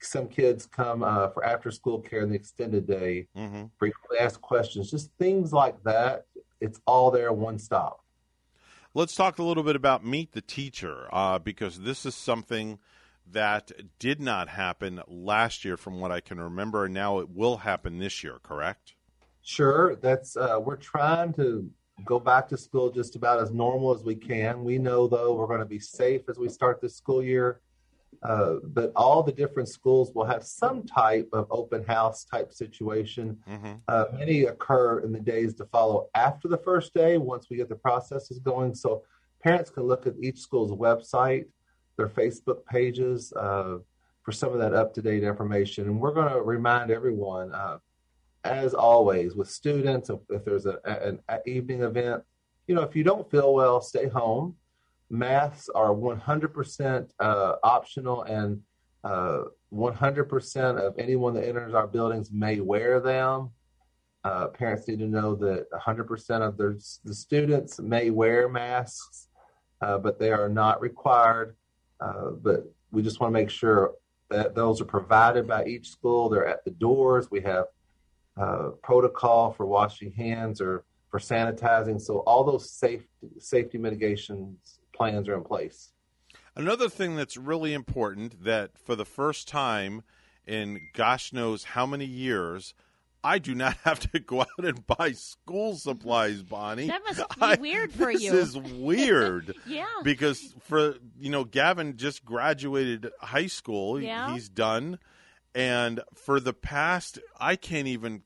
Some 0.00 0.28
kids 0.28 0.66
come 0.66 1.02
uh, 1.02 1.28
for 1.28 1.44
after 1.44 1.70
school 1.70 2.00
care 2.00 2.20
in 2.22 2.30
the 2.30 2.36
extended 2.36 2.86
day, 2.86 3.28
Mm-hmm. 3.36 3.64
frequently 3.78 4.18
asked 4.18 4.40
questions, 4.40 4.90
just 4.90 5.10
things 5.18 5.52
like 5.52 5.82
that. 5.84 6.26
It's 6.60 6.80
all 6.86 7.10
there, 7.10 7.32
one 7.32 7.58
stop. 7.58 8.04
Let's 8.94 9.14
talk 9.14 9.38
a 9.38 9.42
little 9.42 9.62
bit 9.62 9.76
about 9.76 10.04
Meet 10.04 10.32
the 10.32 10.40
Teacher 10.40 11.08
uh, 11.12 11.38
because 11.38 11.80
this 11.80 12.06
is 12.06 12.14
something 12.14 12.78
that 13.30 13.70
did 13.98 14.20
not 14.20 14.48
happen 14.48 15.02
last 15.06 15.64
year, 15.64 15.76
from 15.76 16.00
what 16.00 16.10
I 16.10 16.20
can 16.20 16.40
remember, 16.40 16.86
and 16.86 16.94
now 16.94 17.18
it 17.18 17.28
will 17.28 17.58
happen 17.58 17.98
this 17.98 18.24
year. 18.24 18.38
Correct? 18.42 18.94
Sure, 19.42 19.96
that's 19.96 20.36
uh, 20.36 20.58
we're 20.60 20.76
trying 20.76 21.32
to 21.34 21.70
go 22.04 22.18
back 22.18 22.48
to 22.48 22.56
school 22.56 22.90
just 22.90 23.16
about 23.16 23.40
as 23.40 23.50
normal 23.50 23.94
as 23.94 24.04
we 24.04 24.14
can. 24.14 24.64
We 24.64 24.78
know 24.78 25.06
though 25.06 25.34
we're 25.34 25.46
going 25.46 25.60
to 25.60 25.66
be 25.66 25.78
safe 25.78 26.22
as 26.28 26.38
we 26.38 26.48
start 26.48 26.80
this 26.80 26.96
school 26.96 27.22
year, 27.22 27.60
uh, 28.22 28.56
but 28.64 28.92
all 28.96 29.22
the 29.22 29.32
different 29.32 29.68
schools 29.68 30.12
will 30.14 30.24
have 30.24 30.42
some 30.42 30.84
type 30.84 31.28
of 31.32 31.46
open 31.50 31.84
house 31.84 32.24
type 32.24 32.52
situation. 32.52 33.38
Mm-hmm. 33.48 33.72
Uh, 33.86 34.04
many 34.12 34.44
occur 34.44 35.00
in 35.00 35.12
the 35.12 35.20
days 35.20 35.54
to 35.54 35.66
follow 35.66 36.08
after 36.14 36.48
the 36.48 36.58
first 36.58 36.94
day 36.94 37.18
once 37.18 37.46
we 37.48 37.56
get 37.56 37.68
the 37.68 37.76
processes 37.76 38.38
going. 38.40 38.74
So 38.74 39.04
parents 39.42 39.70
can 39.70 39.84
look 39.84 40.06
at 40.06 40.14
each 40.20 40.40
school's 40.40 40.72
website, 40.72 41.46
their 41.96 42.08
Facebook 42.08 42.64
pages 42.66 43.32
uh, 43.34 43.78
for 44.22 44.32
some 44.32 44.52
of 44.52 44.58
that 44.58 44.74
up 44.74 44.92
to 44.94 45.02
date 45.02 45.22
information. 45.22 45.84
And 45.86 46.00
we're 46.00 46.12
going 46.12 46.32
to 46.32 46.42
remind 46.42 46.90
everyone, 46.90 47.54
uh, 47.54 47.78
as 48.44 48.74
always, 48.74 49.36
with 49.36 49.48
students, 49.48 50.10
if, 50.10 50.18
if 50.30 50.44
there's 50.44 50.66
a, 50.66 50.78
an 50.84 51.20
evening 51.46 51.82
event, 51.82 52.22
you 52.66 52.74
know, 52.74 52.82
if 52.82 52.96
you 52.96 53.04
don't 53.04 53.30
feel 53.30 53.54
well, 53.54 53.80
stay 53.80 54.08
home. 54.08 54.56
Masks 55.10 55.68
are 55.74 55.94
100% 55.94 57.10
uh, 57.18 57.52
optional 57.62 58.22
and 58.22 58.60
uh, 59.04 59.44
100% 59.72 60.78
of 60.78 60.94
anyone 60.98 61.34
that 61.34 61.46
enters 61.46 61.74
our 61.74 61.86
buildings 61.86 62.30
may 62.30 62.60
wear 62.60 63.00
them. 63.00 63.50
Uh, 64.24 64.48
parents 64.48 64.86
need 64.88 64.98
to 64.98 65.06
know 65.06 65.34
that 65.34 65.66
100% 65.72 66.30
of 66.42 66.56
their, 66.58 66.76
the 67.04 67.14
students 67.14 67.78
may 67.78 68.10
wear 68.10 68.48
masks, 68.48 69.28
uh, 69.80 69.96
but 69.96 70.18
they 70.18 70.30
are 70.30 70.48
not 70.48 70.80
required. 70.80 71.56
Uh, 72.00 72.30
but 72.42 72.64
we 72.90 73.02
just 73.02 73.20
want 73.20 73.32
to 73.32 73.40
make 73.40 73.50
sure 73.50 73.94
that 74.30 74.54
those 74.54 74.80
are 74.80 74.86
provided 74.86 75.46
by 75.46 75.64
each 75.64 75.90
school. 75.90 76.28
They're 76.28 76.46
at 76.46 76.64
the 76.64 76.70
doors. 76.72 77.30
We 77.30 77.40
have 77.42 77.66
uh, 78.36 78.70
protocol 78.82 79.52
for 79.52 79.66
washing 79.66 80.12
hands 80.12 80.60
or 80.60 80.84
for 81.10 81.18
sanitizing. 81.18 82.00
So 82.00 82.18
all 82.20 82.44
those 82.44 82.70
safe, 82.70 83.06
safety 83.38 83.78
mitigation 83.78 84.56
plans 84.98 85.28
are 85.28 85.34
in 85.34 85.44
place. 85.44 85.92
Another 86.54 86.88
thing 86.88 87.16
that's 87.16 87.36
really 87.36 87.72
important 87.72 88.44
that 88.44 88.76
for 88.76 88.96
the 88.96 89.04
first 89.04 89.48
time 89.48 90.02
in 90.46 90.80
gosh 90.92 91.32
knows 91.32 91.62
how 91.64 91.86
many 91.86 92.04
years, 92.04 92.74
I 93.22 93.38
do 93.38 93.54
not 93.54 93.76
have 93.84 94.00
to 94.12 94.18
go 94.18 94.40
out 94.40 94.48
and 94.64 94.84
buy 94.86 95.12
school 95.12 95.76
supplies, 95.76 96.42
Bonnie. 96.42 96.88
That 96.88 97.02
must 97.04 97.18
be 97.18 97.24
I- 97.40 97.54
weird 97.56 97.92
for 97.92 98.12
this 98.12 98.22
you. 98.22 98.32
This 98.32 98.48
is 98.50 98.56
weird. 98.58 99.54
Yeah. 99.66 99.86
Because 100.02 100.54
for 100.60 100.94
you 101.18 101.30
know, 101.30 101.44
Gavin 101.44 101.96
just 101.96 102.24
graduated 102.24 103.10
high 103.20 103.46
school. 103.46 104.00
Yeah. 104.00 104.32
He's 104.32 104.48
done. 104.48 104.98
And 105.54 106.00
for 106.14 106.40
the 106.40 106.52
past 106.52 107.18
I 107.38 107.56
can't 107.56 107.86
even 107.88 108.22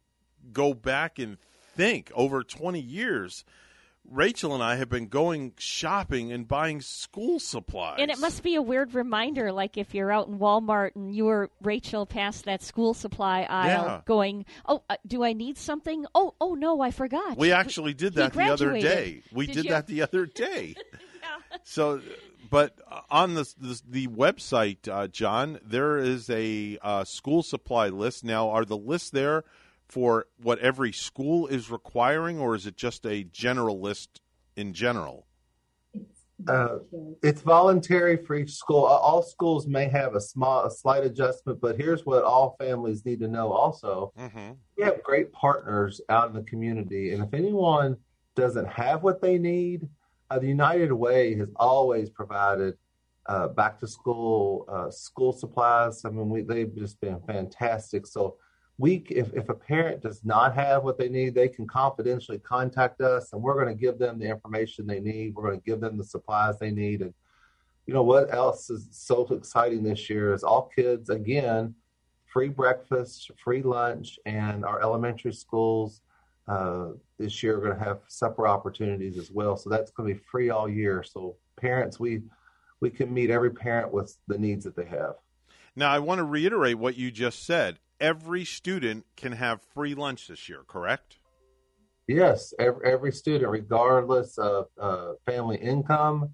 go 0.53 0.73
back 0.74 1.19
and 1.19 1.39
think 1.77 2.11
over 2.15 2.43
twenty 2.43 2.81
years. 2.81 3.44
Rachel 4.10 4.52
and 4.52 4.62
I 4.62 4.76
have 4.76 4.88
been 4.88 5.06
going 5.06 5.54
shopping 5.58 6.32
and 6.32 6.46
buying 6.46 6.80
school 6.80 7.38
supplies. 7.38 7.96
And 7.98 8.10
it 8.10 8.18
must 8.18 8.42
be 8.42 8.56
a 8.56 8.62
weird 8.62 8.94
reminder, 8.94 9.52
like 9.52 9.78
if 9.78 9.94
you're 9.94 10.12
out 10.12 10.28
in 10.28 10.38
Walmart 10.38 10.96
and 10.96 11.14
you 11.14 11.28
or 11.28 11.50
Rachel 11.62 12.04
past 12.04 12.44
that 12.44 12.62
school 12.62 12.94
supply 12.94 13.42
aisle, 13.42 13.84
Yeah. 13.84 14.00
going, 14.04 14.44
"Oh, 14.66 14.82
uh, 14.90 14.96
do 15.06 15.24
I 15.24 15.32
need 15.32 15.56
something? 15.56 16.04
Oh, 16.14 16.34
oh 16.40 16.54
no, 16.54 16.80
I 16.80 16.90
forgot." 16.90 17.38
We 17.38 17.52
actually 17.52 17.94
did 17.94 18.14
that 18.14 18.32
the 18.34 18.50
other 18.50 18.72
day. 18.72 19.22
We 19.32 19.46
Did 19.46 19.62
did, 19.62 19.68
that 19.68 19.86
the 19.86 20.02
other 20.02 20.26
day. 20.26 20.74
So, 21.64 22.00
but 22.50 22.78
on 23.10 23.34
the 23.34 23.50
the, 23.58 23.80
the 23.88 24.06
website, 24.08 24.88
uh, 24.88 25.06
John, 25.08 25.58
there 25.64 25.96
is 25.98 26.28
a 26.28 26.78
uh, 26.82 27.04
school 27.04 27.42
supply 27.42 27.88
list. 27.88 28.24
Now, 28.24 28.50
are 28.50 28.64
the 28.64 28.76
lists 28.76 29.10
there 29.10 29.44
for 29.88 30.26
what 30.36 30.59
every 30.59 30.92
school 30.92 31.46
is 31.46 31.70
requiring, 31.70 32.38
or 32.38 32.54
is 32.54 32.66
it 32.66 32.76
just 32.76 33.06
a 33.06 33.24
general 33.24 33.80
list 33.80 34.20
in 34.56 34.72
general? 34.72 35.26
Uh, 36.48 36.78
it's 37.22 37.42
voluntary 37.42 38.16
for 38.16 38.34
each 38.34 38.52
school. 38.52 38.84
All 38.84 39.22
schools 39.22 39.66
may 39.66 39.88
have 39.88 40.14
a 40.14 40.20
small, 40.20 40.64
a 40.64 40.70
slight 40.70 41.04
adjustment, 41.04 41.60
but 41.60 41.76
here's 41.76 42.04
what 42.04 42.24
all 42.24 42.56
families 42.59 43.04
need 43.04 43.20
to 43.20 43.28
know. 43.28 43.52
Also, 43.52 44.12
mm-hmm. 44.18 44.52
we 44.76 44.84
have 44.84 45.02
great 45.02 45.32
partners 45.32 46.00
out 46.09 46.28
in 46.28 46.34
the 46.34 46.42
community, 46.42 47.12
and 47.12 47.22
if 47.22 47.32
anyone 47.32 47.96
doesn't 48.34 48.66
have 48.66 49.02
what 49.02 49.20
they 49.20 49.38
need, 49.38 49.88
uh, 50.30 50.38
the 50.38 50.48
United 50.48 50.92
Way 50.92 51.36
has 51.36 51.50
always 51.56 52.10
provided 52.10 52.74
uh, 53.26 53.48
back 53.48 53.78
to 53.80 53.86
school 53.86 54.64
uh, 54.68 54.90
school 54.90 55.32
supplies. 55.32 56.04
I 56.04 56.09
mean, 56.09 56.28
we, 56.28 56.42
they've 56.42 56.74
just 56.74 57.00
been 57.00 57.20
fantastic. 57.26 58.06
So 58.06 58.36
we, 58.78 59.05
if, 59.11 59.32
if 59.35 59.49
a 59.49 59.55
parent 59.55 60.03
does 60.03 60.24
not 60.24 60.55
have 60.55 60.82
what 60.82 60.99
they 60.99 61.09
need, 61.09 61.35
they 61.35 61.49
can 61.49 61.66
confidentially 61.66 62.39
contact 62.39 63.01
us 63.01 63.32
and 63.32 63.43
we're 63.43 63.55
going 63.55 63.74
to 63.74 63.81
give 63.81 63.99
them 63.99 64.19
the 64.19 64.28
information 64.28 64.86
they 64.86 65.01
need. 65.01 65.35
We're 65.35 65.49
going 65.49 65.61
to 65.61 65.65
give 65.65 65.81
them 65.81 65.99
the 65.99 66.05
supplies 66.05 66.59
they 66.59 66.70
need. 66.70 67.03
And, 67.03 67.15
you 67.86 67.94
know, 67.94 68.03
what 68.03 68.32
else 68.32 68.70
is 68.70 68.89
so 68.90 69.27
exciting 69.27 69.82
this 69.82 70.09
year 70.09 70.32
is 70.32 70.43
all 70.43 70.70
kids, 70.74 71.11
again, 71.11 71.74
free 72.32 72.49
breakfast, 72.49 73.31
free 73.43 73.62
lunch, 73.62 74.19
and 74.24 74.65
our 74.65 74.81
elementary 74.81 75.35
schools 75.35 76.01
uh, 76.49 76.89
this 77.19 77.43
year 77.43 77.59
are 77.59 77.61
going 77.61 77.78
to 77.78 77.85
have 77.85 78.01
supper 78.09 78.49
opportunities 78.49 79.19
as 79.19 79.31
well. 79.31 79.57
So 79.57 79.69
that's 79.69 79.90
going 79.90 80.09
to 80.09 80.15
be 80.15 80.20
free 80.31 80.51
all 80.51 80.69
year. 80.69 81.03
So 81.03 81.36
parents, 81.57 82.01
we, 82.01 82.23
we 82.81 82.90
can 82.90 83.12
meet 83.12 83.31
every 83.31 83.51
parent 83.51 83.93
with 83.93 84.16
the 84.28 84.39
needs 84.39 84.65
that 84.65 84.74
they 84.74 84.86
have. 84.86 85.15
Now, 85.77 85.93
I 85.93 86.01
want 86.01 86.19
to 86.19 86.24
reiterate 86.24 86.78
what 86.78 86.97
you 86.97 87.11
just 87.11 87.44
said 87.44 87.78
every 88.02 88.44
student 88.44 89.06
can 89.16 89.32
have 89.32 89.62
free 89.62 89.94
lunch 89.94 90.26
this 90.26 90.48
year, 90.48 90.64
correct? 90.66 91.16
Yes, 92.08 92.52
every, 92.58 92.84
every 92.92 93.12
student, 93.12 93.50
regardless 93.50 94.36
of 94.36 94.66
uh, 94.78 95.12
family 95.24 95.56
income, 95.56 96.30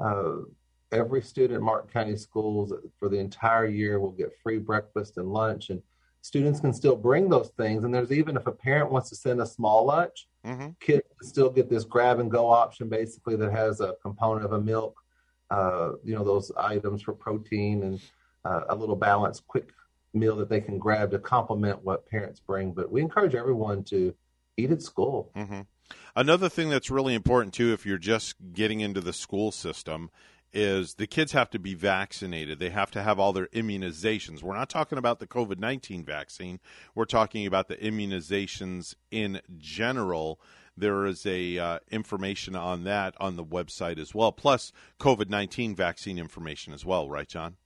uh, 0.00 0.36
every 0.90 1.20
student 1.20 1.58
in 1.58 1.64
Martin 1.64 1.90
County 1.90 2.16
Schools 2.16 2.72
for 2.98 3.08
the 3.10 3.18
entire 3.18 3.66
year 3.66 4.00
will 4.00 4.10
get 4.10 4.32
free 4.42 4.58
breakfast 4.58 5.18
and 5.18 5.28
lunch. 5.28 5.68
And 5.68 5.82
students 6.22 6.60
can 6.60 6.72
still 6.72 6.96
bring 6.96 7.28
those 7.28 7.50
things. 7.58 7.84
And 7.84 7.94
there's 7.94 8.10
even 8.10 8.36
if 8.36 8.46
a 8.46 8.52
parent 8.52 8.90
wants 8.90 9.10
to 9.10 9.16
send 9.16 9.40
a 9.42 9.46
small 9.46 9.84
lunch, 9.84 10.28
mm-hmm. 10.46 10.68
kids 10.80 11.02
still 11.20 11.50
get 11.50 11.68
this 11.68 11.84
grab 11.84 12.20
and 12.20 12.30
go 12.30 12.48
option 12.48 12.88
basically 12.88 13.36
that 13.36 13.52
has 13.52 13.80
a 13.80 13.96
component 14.02 14.46
of 14.46 14.52
a 14.52 14.60
milk, 14.60 14.96
uh, 15.50 15.90
you 16.02 16.14
know, 16.14 16.24
those 16.24 16.50
items 16.56 17.02
for 17.02 17.12
protein 17.12 17.82
and 17.82 18.00
uh, 18.46 18.62
a 18.70 18.74
little 18.74 18.96
balanced, 18.96 19.46
quick 19.46 19.72
meal 20.14 20.36
that 20.36 20.48
they 20.48 20.60
can 20.60 20.78
grab 20.78 21.10
to 21.10 21.18
complement 21.18 21.84
what 21.84 22.08
parents 22.08 22.40
bring. 22.40 22.72
But 22.72 22.90
we 22.90 23.00
encourage 23.00 23.34
everyone 23.34 23.84
to 23.84 24.14
eat 24.56 24.70
at 24.70 24.82
school. 24.82 25.30
Mm-hmm. 25.36 25.60
Another 26.14 26.48
thing 26.48 26.68
that's 26.68 26.90
really 26.90 27.14
important 27.14 27.54
too, 27.54 27.72
if 27.72 27.86
you're 27.86 27.98
just 27.98 28.36
getting 28.52 28.80
into 28.80 29.00
the 29.00 29.12
school 29.12 29.52
system, 29.52 30.10
is 30.52 30.94
the 30.94 31.06
kids 31.06 31.32
have 31.32 31.50
to 31.50 31.58
be 31.58 31.74
vaccinated. 31.74 32.58
They 32.58 32.70
have 32.70 32.90
to 32.92 33.02
have 33.02 33.18
all 33.18 33.32
their 33.32 33.46
immunizations. 33.48 34.42
We're 34.42 34.56
not 34.56 34.68
talking 34.68 34.98
about 34.98 35.18
the 35.18 35.26
COVID 35.26 35.58
19 35.58 36.04
vaccine, 36.04 36.60
we're 36.94 37.04
talking 37.04 37.46
about 37.46 37.68
the 37.68 37.76
immunizations 37.76 38.94
in 39.10 39.40
general. 39.56 40.40
There 40.76 41.04
is 41.04 41.26
a 41.26 41.58
uh, 41.58 41.78
information 41.90 42.56
on 42.56 42.84
that 42.84 43.14
on 43.20 43.36
the 43.36 43.44
website 43.44 43.98
as 43.98 44.14
well, 44.14 44.32
plus 44.32 44.72
COVID 45.00 45.28
19 45.28 45.74
vaccine 45.74 46.18
information 46.18 46.72
as 46.72 46.84
well, 46.84 47.08
right, 47.08 47.28
John? 47.28 47.56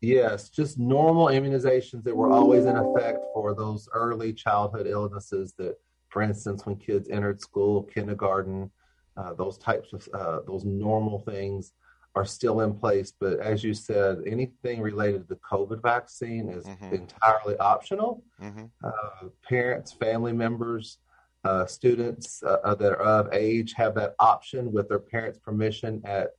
Yes, 0.00 0.50
just 0.50 0.78
normal 0.78 1.26
immunizations 1.26 2.04
that 2.04 2.14
were 2.14 2.30
always 2.30 2.66
in 2.66 2.76
effect 2.76 3.20
for 3.32 3.54
those 3.54 3.88
early 3.92 4.32
childhood 4.32 4.86
illnesses 4.86 5.54
that, 5.58 5.76
for 6.08 6.22
instance, 6.22 6.66
when 6.66 6.76
kids 6.76 7.08
entered 7.08 7.40
school, 7.40 7.84
kindergarten, 7.84 8.70
uh, 9.16 9.32
those 9.34 9.56
types 9.58 9.92
of 9.92 10.08
uh, 10.12 10.40
those 10.46 10.64
normal 10.64 11.20
things 11.20 11.72
are 12.14 12.24
still 12.24 12.60
in 12.60 12.74
place. 12.74 13.12
But 13.18 13.40
as 13.40 13.64
you 13.64 13.74
said, 13.74 14.18
anything 14.26 14.80
related 14.80 15.28
to 15.28 15.34
the 15.34 15.40
COVID 15.40 15.82
vaccine 15.82 16.48
is 16.48 16.64
mm-hmm. 16.64 16.94
entirely 16.94 17.56
optional. 17.58 18.22
Mm-hmm. 18.40 18.64
Uh, 18.82 19.28
parents, 19.48 19.92
family 19.92 20.32
members, 20.32 20.98
uh, 21.44 21.66
students 21.66 22.42
uh, 22.42 22.56
uh, 22.64 22.74
that 22.74 22.92
are 22.92 23.02
of 23.02 23.32
age 23.32 23.74
have 23.74 23.94
that 23.94 24.14
option 24.18 24.72
with 24.72 24.88
their 24.88 24.98
parents' 24.98 25.38
permission 25.38 26.00
at 26.04 26.30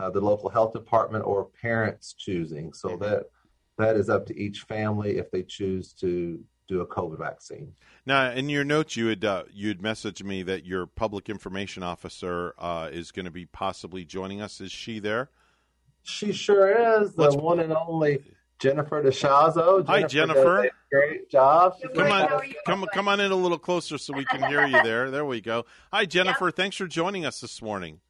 uh, 0.00 0.10
the 0.10 0.20
local 0.20 0.48
health 0.48 0.72
department 0.72 1.24
or 1.26 1.46
parents 1.60 2.14
choosing. 2.16 2.72
So 2.72 2.90
mm-hmm. 2.90 3.02
that 3.04 3.24
that 3.78 3.96
is 3.96 4.10
up 4.10 4.26
to 4.26 4.38
each 4.38 4.62
family 4.62 5.18
if 5.18 5.30
they 5.30 5.42
choose 5.42 5.92
to 5.94 6.40
do 6.68 6.80
a 6.80 6.86
COVID 6.86 7.18
vaccine. 7.18 7.72
Now, 8.06 8.30
in 8.30 8.48
your 8.48 8.64
notes, 8.64 8.96
you 8.96 9.06
had 9.06 9.24
uh, 9.24 9.44
you 9.52 9.68
had 9.68 9.80
messaged 9.80 10.22
me 10.22 10.42
that 10.44 10.64
your 10.64 10.86
public 10.86 11.28
information 11.28 11.82
officer 11.82 12.54
uh, 12.58 12.88
is 12.92 13.10
going 13.10 13.24
to 13.24 13.30
be 13.30 13.46
possibly 13.46 14.04
joining 14.04 14.40
us. 14.40 14.60
Is 14.60 14.72
she 14.72 14.98
there? 14.98 15.30
She 16.02 16.32
sure 16.32 17.02
is. 17.02 17.14
The 17.14 17.22
Let's... 17.22 17.36
one 17.36 17.60
and 17.60 17.72
only 17.72 18.20
Jennifer 18.58 19.02
DeShazo. 19.02 19.86
Hi, 19.86 20.04
Jennifer. 20.04 20.70
great 20.90 21.30
job. 21.30 21.74
She's 21.80 21.90
come 21.94 22.12
on, 22.12 22.54
come 22.66 22.86
come 22.92 23.08
on 23.08 23.20
in 23.20 23.32
a 23.32 23.36
little 23.36 23.58
closer 23.58 23.98
so 23.98 24.14
we 24.14 24.24
can 24.24 24.42
hear 24.44 24.66
you 24.66 24.82
there. 24.82 25.10
There 25.10 25.24
we 25.24 25.40
go. 25.40 25.66
Hi, 25.92 26.04
Jennifer. 26.04 26.46
Yep. 26.46 26.56
Thanks 26.56 26.76
for 26.76 26.86
joining 26.86 27.26
us 27.26 27.40
this 27.40 27.60
morning. 27.60 28.00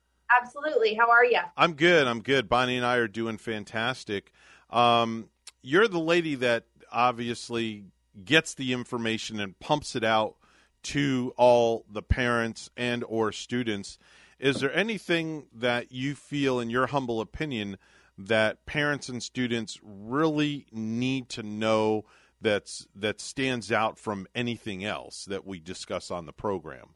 Absolutely. 0.41 0.95
How 0.95 1.11
are 1.11 1.25
you? 1.25 1.41
I'm 1.57 1.75
good. 1.75 2.07
I'm 2.07 2.23
good. 2.23 2.49
Bonnie 2.49 2.77
and 2.77 2.87
I 2.87 2.97
are 2.97 3.09
doing 3.09 3.39
fantastic. 3.39 4.33
Um, 4.71 5.29
you're 5.63 5.89
the 5.89 5.99
lady 5.99 6.37
that 6.37 6.65
obviously 6.93 7.85
gets 8.25 8.55
the 8.55 8.73
information 8.73 9.41
and 9.41 9.59
pumps 9.59 9.97
it 9.97 10.05
out 10.05 10.37
to 10.83 11.35
all 11.37 11.85
the 11.91 12.03
parents 12.03 12.71
and 12.77 13.05
or 13.05 13.33
students. 13.33 13.99
Is 14.39 14.61
there 14.61 14.75
anything 14.75 15.47
that 15.55 15.93
you 15.93 16.15
feel, 16.15 16.61
in 16.61 16.71
your 16.71 16.87
humble 16.87 17.21
opinion, 17.21 17.77
that 18.17 18.65
parents 18.67 19.09
and 19.09 19.23
students 19.23 19.79
really 19.83 20.67
need 20.73 21.29
to 21.31 21.43
know 21.43 22.05
that's 22.41 22.87
that 22.95 23.21
stands 23.21 23.71
out 23.71 23.99
from 23.99 24.27
anything 24.35 24.85
else 24.85 25.27
that 25.27 25.47
we 25.47 25.61
discuss 25.61 26.11
on 26.11 26.25
the 26.25 26.33
program? 26.33 26.95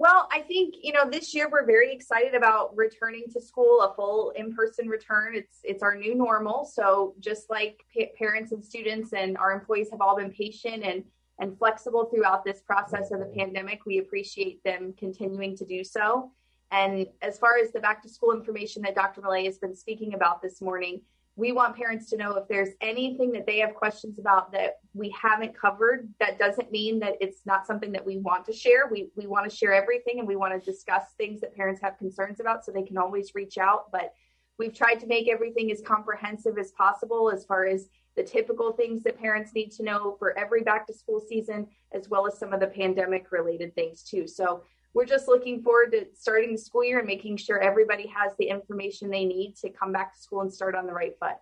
Well, 0.00 0.28
I 0.30 0.42
think 0.42 0.76
you 0.80 0.92
know 0.92 1.10
this 1.10 1.34
year 1.34 1.48
we're 1.50 1.66
very 1.66 1.92
excited 1.92 2.34
about 2.34 2.74
returning 2.76 3.24
to 3.32 3.40
school, 3.40 3.80
a 3.80 3.92
full 3.96 4.30
in-person 4.36 4.88
return. 4.88 5.34
It's 5.34 5.58
it's 5.64 5.82
our 5.82 5.96
new 5.96 6.14
normal. 6.14 6.64
So 6.64 7.14
just 7.18 7.50
like 7.50 7.84
pa- 7.92 8.12
parents 8.16 8.52
and 8.52 8.64
students 8.64 9.12
and 9.12 9.36
our 9.36 9.52
employees 9.52 9.90
have 9.90 10.00
all 10.00 10.16
been 10.16 10.30
patient 10.30 10.84
and 10.84 11.02
and 11.40 11.58
flexible 11.58 12.04
throughout 12.04 12.44
this 12.44 12.60
process 12.60 13.10
of 13.10 13.18
the 13.18 13.32
pandemic, 13.36 13.86
we 13.86 13.98
appreciate 13.98 14.62
them 14.64 14.94
continuing 14.96 15.56
to 15.56 15.64
do 15.64 15.82
so. 15.82 16.30
And 16.70 17.06
as 17.22 17.38
far 17.38 17.58
as 17.58 17.72
the 17.72 17.80
back 17.80 18.02
to 18.02 18.08
school 18.08 18.32
information 18.32 18.82
that 18.82 18.94
Dr. 18.94 19.20
Millay 19.20 19.44
has 19.46 19.58
been 19.58 19.74
speaking 19.74 20.14
about 20.14 20.42
this 20.42 20.60
morning, 20.60 21.00
we 21.38 21.52
want 21.52 21.76
parents 21.76 22.10
to 22.10 22.16
know 22.16 22.34
if 22.34 22.48
there's 22.48 22.70
anything 22.80 23.30
that 23.30 23.46
they 23.46 23.58
have 23.58 23.72
questions 23.72 24.18
about 24.18 24.50
that 24.50 24.78
we 24.92 25.08
haven't 25.10 25.56
covered 25.56 26.12
that 26.18 26.36
doesn't 26.36 26.72
mean 26.72 26.98
that 26.98 27.14
it's 27.20 27.46
not 27.46 27.64
something 27.64 27.92
that 27.92 28.04
we 28.04 28.18
want 28.18 28.44
to 28.44 28.52
share. 28.52 28.88
We 28.90 29.10
we 29.14 29.28
want 29.28 29.48
to 29.48 29.56
share 29.56 29.72
everything 29.72 30.18
and 30.18 30.26
we 30.26 30.34
want 30.34 30.52
to 30.52 30.70
discuss 30.70 31.04
things 31.16 31.40
that 31.40 31.54
parents 31.54 31.80
have 31.80 31.96
concerns 31.96 32.40
about 32.40 32.64
so 32.64 32.72
they 32.72 32.82
can 32.82 32.98
always 32.98 33.36
reach 33.36 33.56
out. 33.56 33.92
But 33.92 34.12
we've 34.58 34.74
tried 34.74 34.96
to 34.96 35.06
make 35.06 35.28
everything 35.28 35.70
as 35.70 35.80
comprehensive 35.80 36.58
as 36.58 36.72
possible 36.72 37.30
as 37.30 37.44
far 37.44 37.66
as 37.66 37.88
the 38.16 38.24
typical 38.24 38.72
things 38.72 39.04
that 39.04 39.16
parents 39.16 39.54
need 39.54 39.70
to 39.70 39.84
know 39.84 40.16
for 40.18 40.36
every 40.36 40.62
back 40.62 40.88
to 40.88 40.92
school 40.92 41.20
season 41.20 41.68
as 41.92 42.08
well 42.08 42.26
as 42.26 42.36
some 42.36 42.52
of 42.52 42.58
the 42.58 42.66
pandemic 42.66 43.30
related 43.30 43.76
things 43.76 44.02
too. 44.02 44.26
So 44.26 44.64
we're 44.94 45.04
just 45.04 45.28
looking 45.28 45.62
forward 45.62 45.92
to 45.92 46.06
starting 46.14 46.52
the 46.52 46.58
school 46.58 46.84
year 46.84 46.98
and 46.98 47.06
making 47.06 47.36
sure 47.36 47.60
everybody 47.60 48.06
has 48.08 48.32
the 48.38 48.48
information 48.48 49.10
they 49.10 49.24
need 49.24 49.54
to 49.56 49.70
come 49.70 49.92
back 49.92 50.14
to 50.14 50.20
school 50.20 50.40
and 50.40 50.52
start 50.52 50.74
on 50.74 50.86
the 50.86 50.92
right 50.92 51.14
foot. 51.20 51.36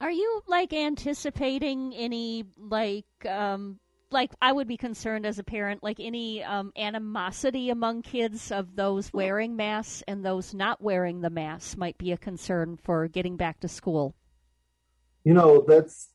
Are 0.00 0.10
you 0.10 0.42
like 0.46 0.72
anticipating 0.72 1.92
any 1.94 2.44
like 2.56 3.06
um 3.26 3.80
like 4.10 4.30
I 4.40 4.52
would 4.52 4.68
be 4.68 4.76
concerned 4.76 5.26
as 5.26 5.38
a 5.38 5.44
parent 5.44 5.82
like 5.82 5.98
any 6.00 6.42
um 6.44 6.72
animosity 6.76 7.70
among 7.70 8.02
kids 8.02 8.52
of 8.52 8.76
those 8.76 9.12
wearing 9.12 9.56
masks 9.56 10.02
and 10.06 10.24
those 10.24 10.54
not 10.54 10.80
wearing 10.80 11.20
the 11.20 11.30
masks 11.30 11.76
might 11.76 11.98
be 11.98 12.12
a 12.12 12.16
concern 12.16 12.78
for 12.82 13.08
getting 13.08 13.36
back 13.36 13.60
to 13.60 13.68
school. 13.68 14.14
You 15.24 15.34
know, 15.34 15.64
that's 15.66 16.10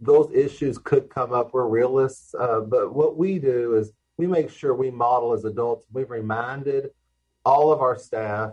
those 0.00 0.30
issues 0.34 0.76
could 0.76 1.08
come 1.08 1.32
up. 1.32 1.54
We're 1.54 1.68
realists, 1.68 2.34
uh, 2.34 2.60
but 2.60 2.92
what 2.92 3.16
we 3.16 3.38
do 3.38 3.76
is 3.76 3.92
we 4.20 4.26
make 4.26 4.50
sure 4.50 4.74
we 4.74 4.90
model 4.90 5.32
as 5.32 5.46
adults. 5.46 5.86
We've 5.90 6.10
reminded 6.10 6.90
all 7.46 7.72
of 7.72 7.80
our 7.80 7.96
staff 7.96 8.50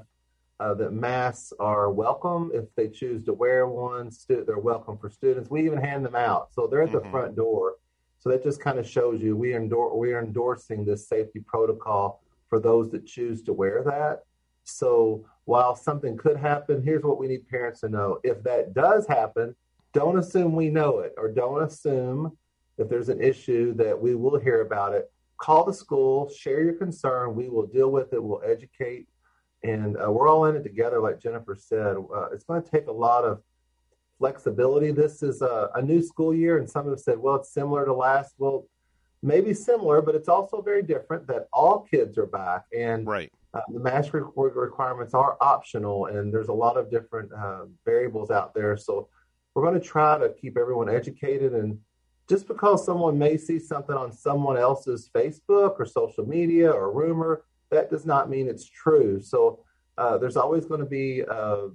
uh, 0.61 0.73
that 0.75 0.93
masks 0.93 1.51
are 1.59 1.91
welcome 1.91 2.51
if 2.53 2.73
they 2.77 2.87
choose 2.87 3.25
to 3.25 3.33
wear 3.33 3.67
one. 3.67 4.09
Stu- 4.09 4.45
they're 4.47 4.59
welcome 4.59 4.97
for 4.97 5.09
students. 5.09 5.49
We 5.49 5.65
even 5.65 5.79
hand 5.79 6.05
them 6.05 6.15
out, 6.15 6.53
so 6.53 6.67
they're 6.67 6.83
at 6.83 6.93
the 6.93 6.99
mm-hmm. 6.99 7.11
front 7.11 7.35
door. 7.35 7.75
So 8.19 8.29
that 8.29 8.43
just 8.43 8.61
kind 8.61 8.79
of 8.79 8.87
shows 8.87 9.21
you 9.21 9.35
we 9.35 9.55
endorse 9.55 9.91
we 9.93 10.13
are 10.13 10.23
endorsing 10.23 10.85
this 10.85 11.09
safety 11.09 11.41
protocol 11.45 12.23
for 12.47 12.61
those 12.61 12.89
that 12.91 13.05
choose 13.05 13.41
to 13.43 13.51
wear 13.51 13.83
that. 13.83 14.23
So 14.63 15.25
while 15.43 15.75
something 15.75 16.15
could 16.15 16.37
happen, 16.37 16.81
here's 16.81 17.03
what 17.03 17.19
we 17.19 17.27
need 17.27 17.45
parents 17.49 17.81
to 17.81 17.89
know: 17.89 18.19
if 18.23 18.41
that 18.43 18.73
does 18.73 19.05
happen, 19.05 19.53
don't 19.91 20.17
assume 20.17 20.55
we 20.55 20.69
know 20.69 20.99
it, 20.99 21.13
or 21.17 21.29
don't 21.29 21.61
assume 21.61 22.37
if 22.77 22.87
there's 22.87 23.09
an 23.09 23.21
issue 23.21 23.73
that 23.73 24.01
we 24.01 24.15
will 24.15 24.39
hear 24.39 24.61
about 24.61 24.93
it 24.93 25.11
call 25.37 25.63
the 25.63 25.73
school, 25.73 26.29
share 26.29 26.63
your 26.63 26.73
concern. 26.73 27.35
We 27.35 27.49
will 27.49 27.67
deal 27.67 27.91
with 27.91 28.13
it. 28.13 28.23
We'll 28.23 28.41
educate 28.45 29.07
and 29.63 29.97
uh, 29.97 30.11
we're 30.11 30.27
all 30.27 30.45
in 30.45 30.55
it 30.55 30.63
together. 30.63 30.99
Like 30.99 31.19
Jennifer 31.19 31.55
said, 31.55 31.97
uh, 31.97 32.29
it's 32.31 32.43
going 32.43 32.61
to 32.61 32.69
take 32.69 32.87
a 32.87 32.91
lot 32.91 33.23
of 33.23 33.41
flexibility. 34.17 34.91
This 34.91 35.23
is 35.23 35.41
a, 35.41 35.69
a, 35.75 35.81
new 35.81 36.01
school 36.01 36.33
year, 36.33 36.57
and 36.57 36.69
some 36.69 36.89
have 36.89 36.99
said, 36.99 37.17
well, 37.17 37.35
it's 37.35 37.53
similar 37.53 37.85
to 37.85 37.93
last. 37.93 38.35
Well, 38.37 38.67
maybe 39.21 39.53
similar, 39.53 40.01
but 40.01 40.15
it's 40.15 40.29
also 40.29 40.61
very 40.61 40.83
different 40.83 41.27
that 41.27 41.47
all 41.51 41.79
kids 41.79 42.17
are 42.17 42.25
back, 42.25 42.65
and 42.75 43.07
right. 43.07 43.31
Uh, 43.53 43.61
the 43.73 43.79
mask 43.79 44.13
requirements 44.13 45.13
are 45.13 45.37
optional, 45.39 46.07
and 46.07 46.33
there's 46.33 46.49
a 46.49 46.53
lot 46.53 46.77
of 46.77 46.91
different 46.91 47.31
uh, 47.31 47.63
variables 47.85 48.29
out 48.29 48.53
there. 48.53 48.75
So 48.75 49.07
we're 49.53 49.63
going 49.63 49.79
to 49.79 49.85
try 49.85 50.17
to 50.19 50.29
keep 50.39 50.57
everyone 50.57 50.89
educated. 50.89 51.53
And 51.53 51.79
just 52.29 52.47
because 52.47 52.85
someone 52.85 53.17
may 53.17 53.37
see 53.37 53.59
something 53.59 53.95
on 53.95 54.11
someone 54.11 54.57
else's 54.57 55.09
Facebook 55.13 55.79
or 55.79 55.85
social 55.85 56.25
media 56.25 56.69
or 56.69 56.91
rumor, 56.91 57.43
that 57.69 57.89
does 57.89 58.05
not 58.05 58.29
mean 58.29 58.47
it's 58.47 58.69
true. 58.69 59.21
So 59.21 59.63
uh, 59.97 60.17
there's 60.17 60.37
always 60.37 60.65
going 60.65 60.81
to 60.81 60.85
be 60.85 61.23
uh, 61.23 61.67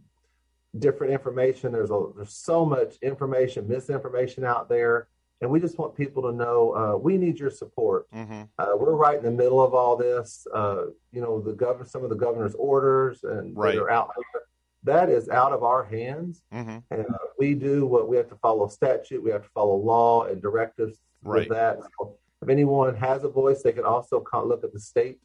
different 0.79 1.13
information. 1.13 1.73
There's 1.73 1.91
a, 1.91 2.07
there's 2.17 2.35
so 2.35 2.65
much 2.65 2.97
information, 3.03 3.69
misinformation 3.69 4.45
out 4.45 4.69
there 4.69 5.09
and 5.43 5.51
we 5.51 5.59
just 5.59 5.77
want 5.77 5.97
people 5.97 6.23
to 6.23 6.33
know 6.33 6.75
uh, 6.75 6.97
we 6.97 7.19
need 7.19 7.39
your 7.39 7.51
support. 7.51 8.09
Mm-hmm. 8.13 8.43
Uh, 8.59 8.77
we're 8.77 8.95
right 8.95 9.19
in 9.19 9.25
the 9.25 9.31
middle 9.31 9.61
of 9.61 9.75
all 9.75 9.97
this. 9.97 10.47
Uh, 10.55 10.85
you 11.11 11.21
know, 11.21 11.41
the 11.41 11.53
governor, 11.53 11.85
some 11.85 12.05
of 12.05 12.11
the 12.11 12.17
governor's 12.17 12.55
orders, 12.55 13.25
and 13.25 13.57
right. 13.57 13.75
that 13.75 13.83
are 13.83 13.91
out 13.91 14.13
there. 14.33 14.43
That 14.85 15.09
is 15.09 15.29
out 15.29 15.53
of 15.53 15.63
our 15.63 15.85
hands, 15.85 16.43
mm-hmm. 16.53 16.79
and 16.91 17.07
uh, 17.07 17.19
we 17.39 17.55
do 17.55 17.87
what 17.87 18.09
we 18.09 18.17
have 18.17 18.29
to 18.31 18.37
follow 18.37 18.67
statute. 18.67 19.23
We 19.23 19.31
have 19.31 19.45
to 19.45 19.49
follow 19.51 19.77
law 19.77 20.25
and 20.25 20.43
directives 20.43 20.99
right. 21.23 21.49
with 21.49 21.57
that. 21.57 21.79
So 21.99 22.17
if 22.41 22.49
anyone 22.49 22.97
has 22.97 23.23
a 23.23 23.29
voice, 23.29 23.63
they 23.63 23.73
can 23.73 23.85
also 23.85 24.25
look 24.45 24.65
at 24.65 24.73
the 24.73 24.81
state 24.81 25.19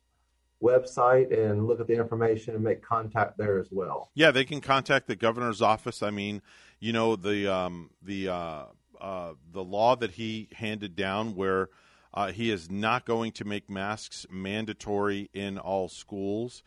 website 0.62 1.32
and 1.38 1.68
look 1.68 1.80
at 1.80 1.88
the 1.88 1.96
information 1.96 2.56
and 2.56 2.64
make 2.64 2.82
contact 2.82 3.38
there 3.38 3.60
as 3.60 3.70
well. 3.72 4.12
Yeah, 4.14 4.32
they 4.32 4.46
can 4.46 4.62
contact 4.62 5.08
the 5.08 5.16
governor's 5.16 5.62
office. 5.62 6.02
I 6.04 6.12
mean, 6.12 6.42
you 6.80 6.94
know, 6.94 7.16
the 7.16 7.52
um, 7.52 7.90
the 8.02 8.30
uh, 8.30 8.64
uh, 9.00 9.34
the 9.52 9.64
law 9.64 9.96
that 9.96 10.12
he 10.12 10.50
handed 10.54 10.96
down, 10.96 11.36
where 11.36 11.70
uh, 12.14 12.32
he 12.32 12.52
is 12.52 12.70
not 12.70 13.06
going 13.06 13.32
to 13.34 13.46
make 13.46 13.70
masks 13.70 14.26
mandatory 14.30 15.30
in 15.34 15.58
all 15.58 15.90
schools. 15.90 16.64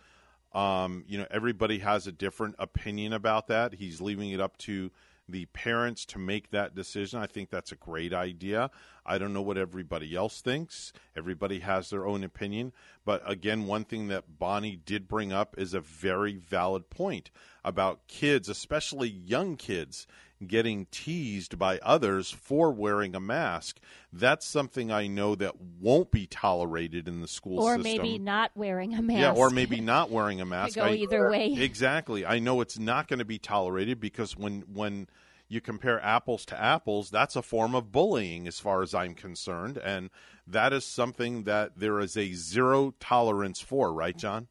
Um, 0.53 1.05
you 1.07 1.19
know, 1.19 1.27
everybody 1.31 1.79
has 1.79 2.07
a 2.07 2.13
different 2.13 2.57
opinion 2.59 3.13
about 3.13 3.47
that. 3.49 3.75
He's 3.75 4.01
leaving 4.01 4.31
it 4.31 4.41
up 4.41 4.57
to 4.59 4.91
the 5.29 5.47
parents 5.47 6.05
to 6.07 6.19
make 6.19 6.51
that 6.51 6.75
decision. 6.75 7.21
I 7.21 7.27
think 7.27 7.51
that's 7.51 7.73
a 7.73 7.77
great 7.77 8.13
idea. 8.13 8.71
I 9.07 9.19
don't 9.19 9.33
know 9.33 9.43
what 9.43 9.59
everybody 9.59 10.15
else 10.15 10.41
thinks. 10.41 10.93
Everybody 11.17 11.61
has 11.61 11.91
their 11.91 12.07
own 12.07 12.25
opinion. 12.25 12.73
But 13.05 13.23
again, 13.25 13.67
one 13.67 13.85
thing 13.85 14.09
that 14.09 14.39
Bonnie 14.39 14.81
did 14.85 15.09
bring 15.09 15.33
up 15.33 15.55
is 15.59 15.75
a 15.75 15.81
very 15.81 16.35
valid 16.35 16.91
point 16.91 17.31
about 17.65 18.07
kids, 18.09 18.49
especially 18.49 19.09
young 19.09 19.57
kids, 19.57 20.07
getting 20.47 20.87
teased 20.91 21.59
by 21.59 21.79
others 21.81 22.31
for 22.31 22.71
wearing 22.73 23.15
a 23.15 23.21
mask. 23.21 23.79
That's 24.13 24.47
something 24.47 24.91
I 24.91 25.07
know 25.07 25.35
that 25.35 25.55
won't 25.81 26.11
be 26.11 26.27
tolerated 26.27 27.07
in 27.07 27.21
the 27.21 27.29
school 27.29 27.59
system 27.59 27.81
or 27.81 27.83
system. 27.83 28.03
maybe 28.03 28.19
not 28.19 28.51
wearing 28.55 28.95
a 28.95 29.03
mask. 29.03 29.21
Yeah, 29.21 29.33
or 29.33 29.51
maybe 29.51 29.81
not 29.81 30.11
wearing 30.11 30.41
a 30.41 30.47
mask. 30.47 30.77
go 30.77 30.85
I, 30.85 30.93
either 30.93 31.31
way. 31.31 31.53
Exactly. 31.53 32.25
I 32.25 32.39
know 32.39 32.61
it's 32.61 32.79
not 32.79 33.09
going 33.09 33.19
to 33.19 33.25
be 33.25 33.39
tolerated 33.39 34.01
because 34.01 34.37
when 34.37 34.65
when 34.73 35.09
you 35.49 35.61
compare 35.61 36.03
apples 36.05 36.45
to 36.47 36.61
apples, 36.61 37.11
that's 37.11 37.35
a 37.35 37.43
form 37.43 37.75
of 37.75 37.91
bullying 37.91 38.47
as 38.47 38.61
far 38.61 38.83
as 38.83 38.95
I'm 38.95 39.15
concerned, 39.15 39.79
and 39.79 40.11
that 40.47 40.73
is 40.73 40.85
something 40.85 41.43
that 41.43 41.73
there 41.77 41.99
is 41.99 42.17
a 42.17 42.33
zero 42.33 42.95
tolerance 43.01 43.61
for, 43.61 43.93
right, 43.93 44.17
John? 44.17 44.47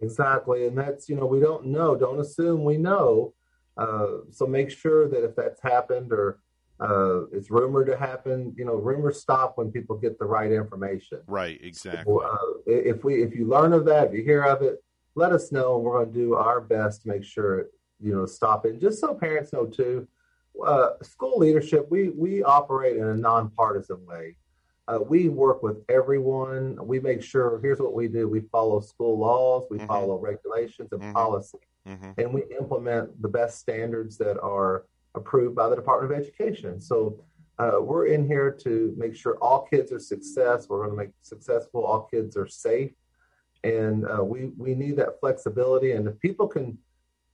Exactly, 0.00 0.66
and 0.66 0.76
that's 0.76 1.08
you 1.08 1.16
know 1.16 1.24
we 1.24 1.40
don't 1.40 1.66
know. 1.66 1.96
Don't 1.96 2.20
assume 2.20 2.64
we 2.64 2.76
know 2.76 3.32
uh, 3.76 4.06
so 4.30 4.46
make 4.46 4.70
sure 4.70 5.08
that 5.08 5.24
if 5.24 5.36
that's 5.36 5.60
happened 5.62 6.12
or 6.12 6.40
uh, 6.80 7.26
it's 7.32 7.50
rumored 7.50 7.86
to 7.86 7.96
happen, 7.96 8.54
you 8.56 8.64
know, 8.64 8.74
rumors 8.74 9.20
stop 9.20 9.56
when 9.56 9.70
people 9.72 9.96
get 9.96 10.18
the 10.18 10.24
right 10.24 10.52
information. 10.52 11.20
Right, 11.26 11.58
exactly. 11.62 12.04
So, 12.06 12.20
uh, 12.20 12.60
if 12.66 13.02
we 13.04 13.22
if 13.22 13.34
you 13.34 13.46
learn 13.46 13.72
of 13.72 13.84
that, 13.86 14.08
if 14.08 14.14
you 14.14 14.22
hear 14.22 14.42
of 14.42 14.62
it, 14.62 14.82
let 15.14 15.32
us 15.32 15.50
know, 15.52 15.76
and 15.76 15.84
we're 15.84 16.04
going 16.04 16.12
to 16.12 16.18
do 16.18 16.34
our 16.34 16.60
best 16.60 17.02
to 17.02 17.08
make 17.08 17.24
sure 17.24 17.66
you 18.00 18.14
know 18.14 18.26
stop 18.26 18.66
it. 18.66 18.72
And 18.72 18.80
Just 18.80 19.00
so 19.00 19.14
parents 19.14 19.52
know 19.54 19.66
too, 19.66 20.06
uh, 20.66 20.90
school 21.02 21.38
leadership 21.38 21.86
we 21.90 22.10
we 22.10 22.42
operate 22.42 22.96
in 22.98 23.04
a 23.06 23.16
nonpartisan 23.16 24.04
way. 24.06 24.36
Uh, 24.88 24.98
we 25.00 25.28
work 25.30 25.62
with 25.62 25.78
everyone. 25.88 26.78
We 26.86 27.00
make 27.00 27.22
sure. 27.22 27.58
Here's 27.62 27.80
what 27.80 27.94
we 27.94 28.06
do: 28.08 28.28
we 28.28 28.40
follow 28.52 28.80
school 28.80 29.18
laws, 29.18 29.64
we 29.70 29.78
Mm-hmm. 29.78 29.86
follow 29.86 30.18
regulations 30.18 30.92
and 30.92 31.14
policy 31.14 31.58
and 32.18 32.34
we 32.34 32.42
implement 32.58 33.20
the 33.22 33.28
best 33.28 33.58
standards 33.58 34.18
that 34.18 34.38
are 34.40 34.86
approved 35.14 35.54
by 35.54 35.68
the 35.68 35.76
Department 35.76 36.12
of 36.12 36.18
Education. 36.18 36.80
So 36.80 37.22
uh, 37.58 37.78
we're 37.80 38.06
in 38.06 38.26
here 38.26 38.50
to 38.50 38.94
make 38.98 39.14
sure 39.16 39.38
all 39.40 39.66
kids 39.72 39.92
are 39.92 39.98
success. 39.98 40.68
We're 40.68 40.84
going 40.84 40.90
to 40.90 40.96
make 40.96 41.10
successful. 41.22 41.84
All 41.84 42.02
kids 42.02 42.36
are 42.36 42.46
safe, 42.46 42.92
and 43.64 44.04
uh, 44.06 44.22
we 44.22 44.50
we 44.58 44.74
need 44.74 44.96
that 44.96 45.20
flexibility. 45.20 45.92
And 45.92 46.06
if 46.06 46.18
people 46.20 46.48
can 46.48 46.76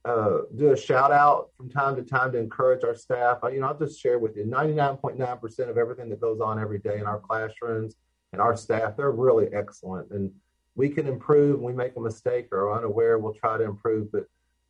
uh, 0.05 0.39
do 0.57 0.73
a 0.73 0.77
shout 0.77 1.13
out 1.13 1.51
from 1.57 1.71
time 1.71 1.97
to 1.97 2.03
time 2.03 2.33
to 2.33 2.39
encourage 2.39 2.85
our 2.85 2.95
staff, 2.95 3.39
you 3.53 3.61
know, 3.61 3.69
I'll 3.69 3.79
just 3.79 4.01
share 4.01 4.19
with 4.19 4.37
you: 4.37 4.45
ninety 4.47 4.75
nine 4.75 4.97
point 4.97 5.19
nine 5.19 5.39
percent 5.39 5.71
of 5.71 5.79
everything 5.79 6.09
that 6.11 6.21
goes 6.21 6.41
on 6.41 6.61
every 6.61 6.79
day 6.79 6.99
in 6.99 7.07
our 7.07 7.19
classrooms 7.19 7.97
and 8.33 8.41
our 8.41 8.57
staff, 8.57 8.97
they're 8.97 9.11
really 9.11 9.49
excellent. 9.53 10.11
And 10.11 10.31
we 10.75 10.89
can 10.89 11.07
improve. 11.07 11.61
We 11.61 11.73
make 11.73 11.97
a 11.97 12.01
mistake 12.01 12.49
or 12.53 12.69
are 12.69 12.79
unaware, 12.79 13.19
we'll 13.19 13.35
try 13.35 13.59
to 13.59 13.65
improve, 13.65 14.11
but 14.11 14.25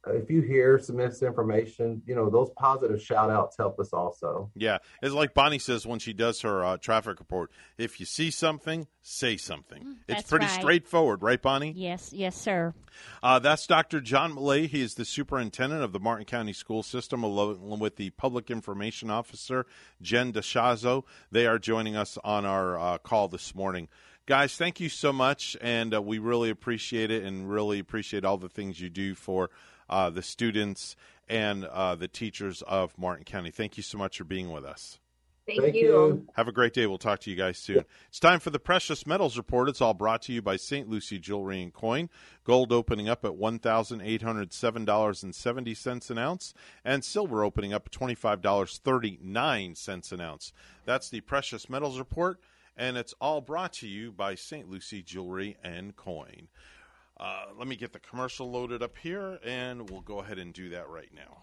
if 0.08 0.28
you 0.30 0.40
hear 0.42 0.78
some 0.78 0.96
misinformation, 0.96 2.02
you 2.06 2.14
know, 2.14 2.28
those 2.28 2.50
positive 2.56 3.00
shout 3.00 3.30
outs 3.30 3.56
help 3.56 3.78
us 3.78 3.92
also. 3.92 4.50
Yeah. 4.54 4.78
It's 5.02 5.14
like 5.14 5.34
Bonnie 5.34 5.58
says 5.58 5.86
when 5.86 5.98
she 5.98 6.12
does 6.12 6.40
her 6.40 6.64
uh, 6.64 6.76
traffic 6.78 7.18
report 7.20 7.50
if 7.78 8.00
you 8.00 8.06
see 8.06 8.30
something, 8.30 8.86
say 9.02 9.36
something. 9.36 9.78
it's 9.78 9.88
Mm, 9.88 9.96
that's 10.06 10.28
pretty 10.30 10.46
right. 10.46 10.60
straightforward, 10.60 11.22
right, 11.22 11.40
Bonnie? 11.40 11.72
Yes, 11.76 12.12
yes, 12.12 12.36
sir. 12.36 12.74
Uh, 13.22 13.38
that's 13.38 13.66
Dr. 13.66 14.00
John 14.00 14.34
Millay. 14.34 14.66
He 14.66 14.82
is 14.82 14.94
the 14.94 15.04
superintendent 15.04 15.82
of 15.82 15.92
the 15.92 16.00
Martin 16.00 16.26
County 16.26 16.52
School 16.52 16.82
System, 16.82 17.22
along 17.22 17.78
with 17.78 17.96
the 17.96 18.10
public 18.10 18.50
information 18.50 19.10
officer, 19.10 19.66
Jen 20.00 20.32
DeShazo. 20.32 21.04
They 21.30 21.46
are 21.46 21.58
joining 21.58 21.96
us 21.96 22.18
on 22.24 22.44
our 22.44 22.78
uh, 22.78 22.98
call 22.98 23.28
this 23.28 23.54
morning. 23.54 23.88
Guys, 24.26 24.56
thank 24.56 24.78
you 24.78 24.88
so 24.88 25.12
much, 25.12 25.56
and 25.60 25.92
uh, 25.94 26.00
we 26.00 26.18
really 26.20 26.48
appreciate 26.50 27.10
it 27.10 27.24
and 27.24 27.50
really 27.50 27.80
appreciate 27.80 28.24
all 28.24 28.38
the 28.38 28.48
things 28.48 28.80
you 28.80 28.88
do 28.88 29.16
for 29.16 29.50
uh, 29.92 30.10
the 30.10 30.22
students 30.22 30.96
and 31.28 31.66
uh, 31.66 31.94
the 31.94 32.08
teachers 32.08 32.62
of 32.62 32.98
Martin 32.98 33.24
County. 33.24 33.50
Thank 33.50 33.76
you 33.76 33.82
so 33.82 33.98
much 33.98 34.16
for 34.16 34.24
being 34.24 34.50
with 34.50 34.64
us. 34.64 34.98
Thank, 35.46 35.60
Thank 35.60 35.74
you. 35.74 35.82
you. 35.82 36.26
Have 36.34 36.48
a 36.48 36.52
great 36.52 36.72
day. 36.72 36.86
We'll 36.86 36.96
talk 36.98 37.18
to 37.20 37.30
you 37.30 37.36
guys 37.36 37.58
soon. 37.58 37.84
It's 38.08 38.18
time 38.20 38.38
for 38.38 38.50
the 38.50 38.60
Precious 38.60 39.06
Metals 39.06 39.36
Report. 39.36 39.68
It's 39.68 39.82
all 39.82 39.92
brought 39.92 40.22
to 40.22 40.32
you 40.32 40.40
by 40.40 40.56
St. 40.56 40.88
Lucie 40.88 41.18
Jewelry 41.18 41.60
and 41.60 41.74
Coin. 41.74 42.08
Gold 42.44 42.72
opening 42.72 43.08
up 43.08 43.24
at 43.24 43.32
$1,807.70 43.32 46.10
an 46.10 46.18
ounce, 46.18 46.54
and 46.84 47.04
silver 47.04 47.42
opening 47.44 47.74
up 47.74 47.86
at 47.86 47.92
$25.39 47.92 50.12
an 50.12 50.20
ounce. 50.20 50.52
That's 50.84 51.10
the 51.10 51.20
Precious 51.22 51.68
Metals 51.68 51.98
Report, 51.98 52.38
and 52.76 52.96
it's 52.96 53.14
all 53.20 53.40
brought 53.40 53.72
to 53.74 53.88
you 53.88 54.12
by 54.12 54.36
St. 54.36 54.70
Lucie 54.70 55.02
Jewelry 55.02 55.56
and 55.62 55.96
Coin. 55.96 56.46
Uh, 57.22 57.46
let 57.56 57.68
me 57.68 57.76
get 57.76 57.92
the 57.92 58.00
commercial 58.00 58.50
loaded 58.50 58.82
up 58.82 58.98
here, 58.98 59.38
and 59.46 59.88
we'll 59.88 60.00
go 60.00 60.18
ahead 60.18 60.40
and 60.40 60.52
do 60.52 60.70
that 60.70 60.88
right 60.88 61.14
now. 61.14 61.38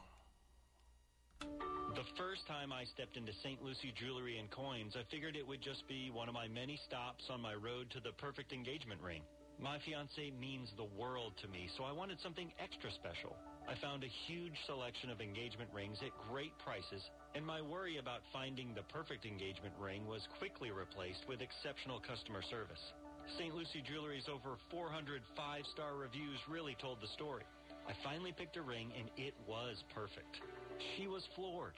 The 1.96 2.04
first 2.20 2.46
time 2.52 2.74
I 2.74 2.84
stepped 2.84 3.16
into 3.16 3.32
St. 3.42 3.64
Lucie 3.64 3.96
Jewelry 3.96 4.40
and 4.40 4.52
Coins, 4.52 5.00
I 5.00 5.08
figured 5.10 5.38
it 5.38 5.48
would 5.48 5.62
just 5.62 5.88
be 5.88 6.12
one 6.12 6.28
of 6.28 6.36
my 6.36 6.50
many 6.50 6.78
stops 6.86 7.24
on 7.32 7.40
my 7.40 7.56
road 7.56 7.90
to 7.92 8.02
the 8.04 8.12
perfect 8.20 8.52
engagement 8.52 9.00
ring. 9.00 9.22
My 9.58 9.80
fiance 9.88 10.20
means 10.36 10.68
the 10.76 10.92
world 11.00 11.40
to 11.42 11.48
me, 11.48 11.70
so 11.78 11.86
I 11.86 11.94
wanted 11.94 12.20
something 12.20 12.52
extra 12.60 12.92
special. 12.92 13.38
I 13.64 13.76
found 13.80 14.04
a 14.04 14.12
huge 14.28 14.60
selection 14.68 15.10
of 15.10 15.22
engagement 15.22 15.72
rings 15.74 16.00
at 16.04 16.12
great 16.28 16.52
prices, 16.60 17.08
and 17.36 17.46
my 17.46 17.62
worry 17.62 18.00
about 18.00 18.20
finding 18.34 18.76
the 18.76 18.84
perfect 18.92 19.24
engagement 19.24 19.76
ring 19.80 20.06
was 20.06 20.28
quickly 20.40 20.72
replaced 20.72 21.24
with 21.30 21.40
exceptional 21.40 22.04
customer 22.04 22.44
service. 22.44 22.84
St. 23.38 23.54
Lucie 23.54 23.84
Jewelry's 23.86 24.26
over 24.32 24.58
400 24.72 25.22
five-star 25.36 25.96
reviews 25.96 26.40
really 26.50 26.76
told 26.82 26.98
the 27.02 27.12
story. 27.14 27.44
I 27.86 27.94
finally 28.04 28.34
picked 28.34 28.58
a 28.58 28.62
ring 28.62 28.90
and 28.98 29.10
it 29.18 29.34
was 29.48 29.84
perfect. 29.94 30.42
She 30.96 31.08
was 31.08 31.28
floored. 31.36 31.78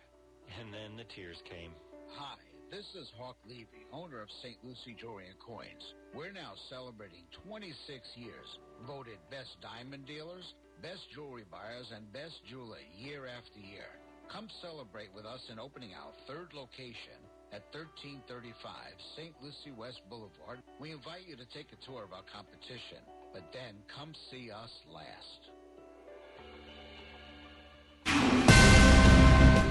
And 0.60 0.74
then 0.74 0.96
the 0.96 1.08
tears 1.16 1.40
came. 1.48 1.72
Hi, 2.20 2.40
this 2.70 2.84
is 2.96 3.08
Hawk 3.16 3.38
Levy, 3.48 3.88
owner 3.92 4.20
of 4.20 4.28
St. 4.44 4.60
Lucie 4.64 4.96
Jewelry 5.00 5.32
and 5.32 5.40
Coins. 5.40 5.96
We're 6.12 6.36
now 6.36 6.60
celebrating 6.68 7.24
26 7.48 7.72
years, 8.16 8.50
voted 8.84 9.20
best 9.32 9.56
diamond 9.64 10.08
dealers, 10.08 10.44
best 10.84 11.08
jewelry 11.16 11.48
buyers, 11.48 11.88
and 11.96 12.12
best 12.12 12.36
jeweler 12.52 12.84
year 13.00 13.28
after 13.32 13.64
year. 13.64 13.88
Come 14.28 14.48
celebrate 14.60 15.12
with 15.16 15.24
us 15.26 15.44
in 15.52 15.60
opening 15.60 15.96
our 15.96 16.12
third 16.28 16.52
location 16.52 17.20
at 17.54 17.64
1335 17.74 18.72
St. 19.16 19.34
Lucie 19.42 19.72
West 19.78 20.02
Boulevard. 20.10 20.60
We 20.80 20.92
invite 20.92 21.28
you 21.28 21.36
to 21.36 21.46
take 21.46 21.68
a 21.74 21.86
tour 21.86 22.04
of 22.04 22.14
our 22.14 22.24
competition. 22.34 23.00
but 23.34 23.54
then 23.54 23.76
come 23.88 24.14
see 24.30 24.52
us 24.52 24.82
last. 24.94 25.52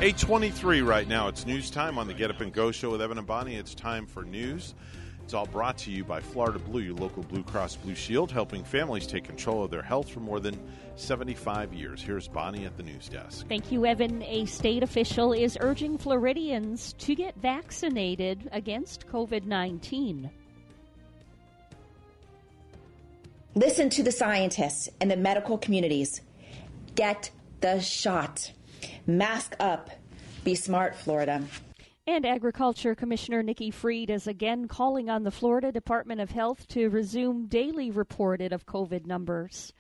823 0.02 0.80
right 0.80 1.06
now. 1.06 1.28
It's 1.28 1.44
news 1.44 1.70
time 1.70 1.98
on 1.98 2.06
the 2.06 2.14
Get 2.14 2.30
Up 2.30 2.40
and 2.40 2.50
Go 2.52 2.70
show 2.70 2.90
with 2.90 3.02
Evan 3.02 3.18
and 3.18 3.26
Bonnie. 3.26 3.56
It's 3.56 3.74
time 3.74 4.06
for 4.06 4.22
news. 4.24 4.74
It's 5.30 5.34
all 5.36 5.46
brought 5.46 5.78
to 5.78 5.92
you 5.92 6.02
by 6.02 6.20
Florida 6.20 6.58
Blue, 6.58 6.80
your 6.80 6.96
local 6.96 7.22
Blue 7.22 7.44
Cross 7.44 7.76
Blue 7.76 7.94
Shield, 7.94 8.32
helping 8.32 8.64
families 8.64 9.06
take 9.06 9.22
control 9.22 9.62
of 9.62 9.70
their 9.70 9.80
health 9.80 10.08
for 10.08 10.18
more 10.18 10.40
than 10.40 10.58
75 10.96 11.72
years. 11.72 12.02
Here's 12.02 12.26
Bonnie 12.26 12.64
at 12.64 12.76
the 12.76 12.82
news 12.82 13.08
desk. 13.08 13.46
Thank 13.46 13.70
you, 13.70 13.86
Evan. 13.86 14.24
A 14.24 14.44
state 14.46 14.82
official 14.82 15.32
is 15.32 15.56
urging 15.60 15.98
Floridians 15.98 16.94
to 16.94 17.14
get 17.14 17.36
vaccinated 17.36 18.48
against 18.50 19.06
COVID 19.06 19.44
19. 19.44 20.28
Listen 23.54 23.88
to 23.88 24.02
the 24.02 24.10
scientists 24.10 24.88
and 25.00 25.08
the 25.08 25.16
medical 25.16 25.58
communities. 25.58 26.22
Get 26.96 27.30
the 27.60 27.78
shot. 27.78 28.50
Mask 29.06 29.54
up. 29.60 29.90
Be 30.42 30.56
smart, 30.56 30.96
Florida. 30.96 31.44
And 32.10 32.26
Agriculture 32.26 32.96
Commissioner 32.96 33.40
Nikki 33.40 33.70
Fried 33.70 34.10
is 34.10 34.26
again 34.26 34.66
calling 34.66 35.08
on 35.08 35.22
the 35.22 35.30
Florida 35.30 35.70
Department 35.70 36.20
of 36.20 36.32
Health 36.32 36.66
to 36.70 36.88
resume 36.88 37.46
daily 37.46 37.88
reported 37.88 38.52
of 38.52 38.66
COVID 38.66 39.06
numbers. 39.06 39.72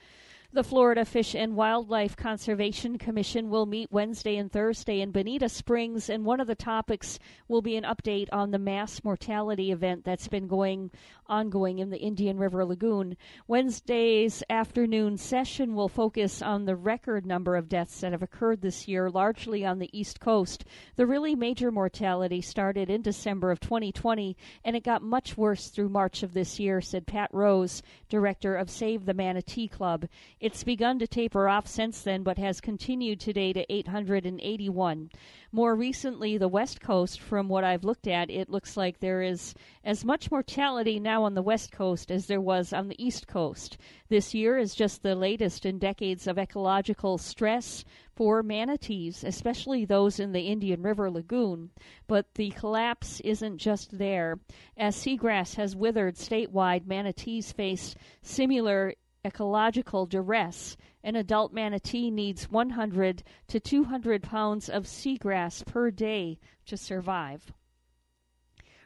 The 0.52 0.64
Florida 0.64 1.04
Fish 1.04 1.36
and 1.36 1.54
Wildlife 1.54 2.16
Conservation 2.16 2.98
Commission 2.98 3.50
will 3.50 3.66
meet 3.66 3.92
Wednesday 3.92 4.36
and 4.36 4.50
Thursday 4.50 5.00
in 5.00 5.12
Bonita 5.12 5.48
Springs, 5.48 6.10
and 6.10 6.24
one 6.24 6.40
of 6.40 6.48
the 6.48 6.56
topics 6.56 7.20
will 7.46 7.62
be 7.62 7.76
an 7.76 7.84
update 7.84 8.26
on 8.32 8.50
the 8.50 8.58
mass 8.58 9.04
mortality 9.04 9.70
event 9.70 10.02
that's 10.04 10.26
been 10.26 10.48
going 10.48 10.90
ongoing 11.28 11.78
in 11.78 11.90
the 11.90 11.98
Indian 12.00 12.36
River 12.36 12.64
Lagoon. 12.64 13.16
Wednesday's 13.46 14.42
afternoon 14.50 15.16
session 15.16 15.76
will 15.76 15.88
focus 15.88 16.42
on 16.42 16.64
the 16.64 16.74
record 16.74 17.24
number 17.24 17.54
of 17.54 17.68
deaths 17.68 18.00
that 18.00 18.10
have 18.10 18.22
occurred 18.22 18.60
this 18.60 18.88
year, 18.88 19.08
largely 19.08 19.64
on 19.64 19.78
the 19.78 19.96
East 19.96 20.18
Coast. 20.18 20.64
The 20.96 21.06
really 21.06 21.36
major 21.36 21.70
mortality 21.70 22.40
started 22.40 22.90
in 22.90 23.02
December 23.02 23.52
of 23.52 23.60
2020, 23.60 24.36
and 24.64 24.74
it 24.74 24.82
got 24.82 25.00
much 25.00 25.36
worse 25.36 25.68
through 25.68 25.90
March 25.90 26.24
of 26.24 26.34
this 26.34 26.58
year, 26.58 26.80
said 26.80 27.06
Pat 27.06 27.30
Rose, 27.32 27.84
director 28.08 28.56
of 28.56 28.68
Save 28.68 29.06
the 29.06 29.14
Manatee 29.14 29.68
Club. 29.68 30.08
It's 30.40 30.64
begun 30.64 30.98
to 31.00 31.06
taper 31.06 31.50
off 31.50 31.66
since 31.66 32.00
then, 32.00 32.22
but 32.22 32.38
has 32.38 32.62
continued 32.62 33.20
today 33.20 33.52
to 33.52 33.70
881. 33.70 35.10
More 35.52 35.76
recently, 35.76 36.38
the 36.38 36.48
West 36.48 36.80
Coast, 36.80 37.20
from 37.20 37.46
what 37.46 37.62
I've 37.62 37.84
looked 37.84 38.06
at, 38.06 38.30
it 38.30 38.48
looks 38.48 38.74
like 38.74 39.00
there 39.00 39.20
is 39.20 39.52
as 39.84 40.02
much 40.02 40.30
mortality 40.30 40.98
now 40.98 41.24
on 41.24 41.34
the 41.34 41.42
West 41.42 41.72
Coast 41.72 42.10
as 42.10 42.24
there 42.24 42.40
was 42.40 42.72
on 42.72 42.88
the 42.88 43.04
East 43.04 43.26
Coast. 43.26 43.76
This 44.08 44.32
year 44.32 44.56
is 44.56 44.74
just 44.74 45.02
the 45.02 45.14
latest 45.14 45.66
in 45.66 45.78
decades 45.78 46.26
of 46.26 46.38
ecological 46.38 47.18
stress 47.18 47.84
for 48.16 48.42
manatees, 48.42 49.22
especially 49.22 49.84
those 49.84 50.18
in 50.18 50.32
the 50.32 50.48
Indian 50.48 50.80
River 50.80 51.10
Lagoon. 51.10 51.68
But 52.06 52.32
the 52.36 52.48
collapse 52.52 53.20
isn't 53.20 53.58
just 53.58 53.98
there. 53.98 54.40
As 54.74 54.96
seagrass 54.96 55.56
has 55.56 55.76
withered 55.76 56.14
statewide, 56.14 56.86
manatees 56.86 57.52
face 57.52 57.94
similar 58.22 58.94
ecological 59.24 60.06
duress. 60.06 60.76
An 61.02 61.16
adult 61.16 61.52
manatee 61.52 62.10
needs 62.10 62.50
100 62.50 63.22
to 63.48 63.60
200 63.60 64.22
pounds 64.22 64.68
of 64.68 64.84
seagrass 64.84 65.64
per 65.64 65.90
day 65.90 66.38
to 66.66 66.76
survive. 66.76 67.52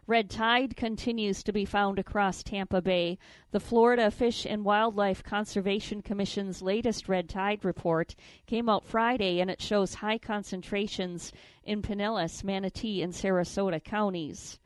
Red 0.06 0.28
tide 0.28 0.76
continues 0.76 1.42
to 1.42 1.52
be 1.52 1.64
found 1.64 1.98
across 1.98 2.42
Tampa 2.42 2.82
Bay. 2.82 3.18
The 3.52 3.60
Florida 3.60 4.10
Fish 4.10 4.44
and 4.44 4.62
Wildlife 4.62 5.22
Conservation 5.22 6.02
Commission's 6.02 6.60
latest 6.60 7.08
red 7.08 7.26
tide 7.26 7.64
report 7.64 8.14
came 8.44 8.68
out 8.68 8.84
Friday 8.84 9.40
and 9.40 9.50
it 9.50 9.62
shows 9.62 9.94
high 9.94 10.18
concentrations 10.18 11.32
in 11.62 11.80
Pinellas, 11.80 12.44
Manatee, 12.44 13.00
and 13.00 13.14
Sarasota 13.14 13.82
counties. 13.82 14.58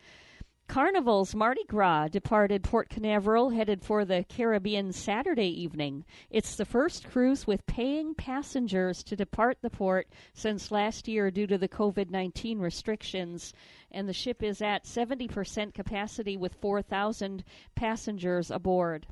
Carnival's 0.68 1.34
Mardi 1.34 1.64
Gras 1.64 2.08
departed 2.08 2.62
Port 2.62 2.90
Canaveral 2.90 3.48
headed 3.48 3.82
for 3.82 4.05
the 4.05 4.26
Caribbean 4.28 4.92
Saturday 4.92 5.48
evening. 5.48 6.05
It's 6.28 6.56
the 6.56 6.66
first 6.66 7.08
cruise 7.08 7.47
with 7.47 7.64
paying 7.64 8.14
passengers 8.14 9.02
to 9.05 9.16
depart 9.16 9.62
the 9.62 9.70
port 9.70 10.08
since 10.34 10.70
last 10.70 11.08
year 11.08 11.30
due 11.30 11.47
to 11.47 11.56
the 11.56 11.70
COVID 11.70 12.10
19 12.10 12.58
restrictions. 12.58 13.55
And 13.90 14.06
the 14.06 14.12
ship 14.12 14.42
is 14.42 14.60
at 14.60 14.84
70% 14.84 15.72
capacity 15.72 16.36
with 16.36 16.55
4,000 16.56 17.44
passengers 17.74 18.50
aboard. 18.50 19.06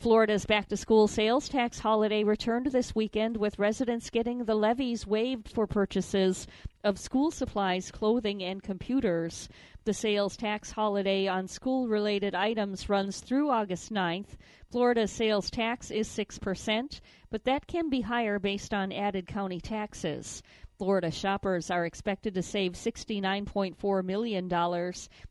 Florida's 0.00 0.46
back 0.46 0.68
to 0.68 0.76
school 0.76 1.08
sales 1.08 1.48
tax 1.48 1.80
holiday 1.80 2.22
returned 2.22 2.66
this 2.66 2.94
weekend 2.94 3.36
with 3.36 3.58
residents 3.58 4.10
getting 4.10 4.44
the 4.44 4.54
levies 4.54 5.08
waived 5.08 5.48
for 5.48 5.66
purchases 5.66 6.46
of 6.84 7.00
school 7.00 7.32
supplies, 7.32 7.90
clothing, 7.90 8.40
and 8.40 8.62
computers. 8.62 9.48
The 9.86 9.92
sales 9.92 10.36
tax 10.36 10.70
holiday 10.70 11.26
on 11.26 11.48
school 11.48 11.88
related 11.88 12.36
items 12.36 12.88
runs 12.88 13.18
through 13.18 13.50
August 13.50 13.92
9th. 13.92 14.36
Florida's 14.70 15.10
sales 15.10 15.50
tax 15.50 15.90
is 15.90 16.08
6%, 16.08 17.00
but 17.32 17.42
that 17.42 17.66
can 17.66 17.90
be 17.90 18.02
higher 18.02 18.38
based 18.38 18.72
on 18.72 18.92
added 18.92 19.26
county 19.26 19.60
taxes. 19.60 20.44
Florida 20.78 21.10
shoppers 21.10 21.72
are 21.72 21.86
expected 21.86 22.34
to 22.34 22.42
save 22.42 22.74
$69.4 22.74 24.04
million 24.04 24.48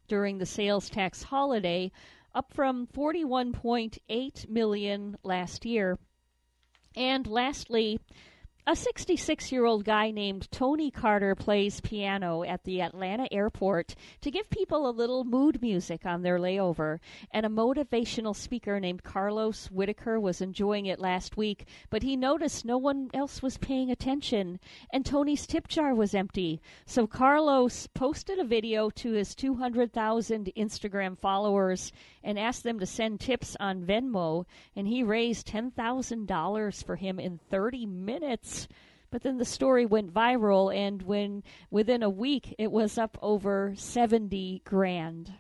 during 0.10 0.38
the 0.38 0.46
sales 0.46 0.90
tax 0.90 1.24
holiday, 1.24 1.90
up 2.38 2.54
from 2.54 2.86
41.8 2.96 4.48
million 4.48 5.18
last 5.24 5.66
year. 5.66 5.98
And 6.96 7.26
lastly, 7.26 8.00
a 8.70 8.76
66 8.76 9.50
year 9.50 9.64
old 9.64 9.86
guy 9.86 10.12
named 10.12 10.52
Tony 10.52 10.92
Carter 10.92 11.36
plays 11.36 11.80
piano 11.80 12.44
at 12.44 12.66
the 12.66 12.82
Atlanta 12.82 13.26
airport 13.32 13.96
to 14.20 14.30
give 14.30 14.50
people 14.50 14.90
a 14.90 14.92
little 14.92 15.24
mood 15.24 15.62
music 15.62 16.06
on 16.06 16.22
their 16.22 16.38
layover. 16.38 17.00
And 17.32 17.46
a 17.46 17.50
motivational 17.50 18.36
speaker 18.36 18.78
named 18.82 19.04
Carlos 19.04 19.68
Whitaker 19.72 20.20
was 20.20 20.42
enjoying 20.42 20.86
it 20.86 21.00
last 21.00 21.38
week, 21.38 21.66
but 21.90 22.04
he 22.04 22.18
noticed 22.18 22.66
no 22.66 22.78
one 22.78 23.10
else 23.14 23.42
was 23.42 23.58
paying 23.58 23.90
attention, 23.90 24.60
and 24.92 25.06
Tony's 25.06 25.48
tip 25.48 25.70
jar 25.70 25.96
was 25.96 26.14
empty. 26.14 26.62
So 26.86 27.08
Carlos 27.08 27.88
posted 27.88 28.38
a 28.38 28.44
video 28.44 28.90
to 28.90 29.14
his 29.14 29.34
200,000 29.34 30.52
Instagram 30.58 31.18
followers 31.18 31.94
and 32.28 32.38
asked 32.38 32.64
them 32.64 32.78
to 32.78 32.86
send 32.86 33.22
tips 33.22 33.56
on 33.58 33.86
Venmo, 33.86 34.46
and 34.76 34.86
he 34.86 35.02
raised 35.02 35.48
$10,000 35.48 36.84
for 36.84 36.98
him 36.98 37.22
in 37.22 37.40
30 37.50 37.86
minutes. 37.86 38.68
But 39.10 39.24
then 39.24 39.38
the 39.38 39.46
story 39.46 39.86
went 39.86 40.14
viral, 40.14 40.76
and 40.76 41.02
when 41.04 41.42
within 41.72 42.04
a 42.04 42.10
week 42.10 42.54
it 42.60 42.70
was 42.70 42.98
up 42.98 43.18
over 43.22 43.74
70 43.78 44.62
grand. 44.66 45.36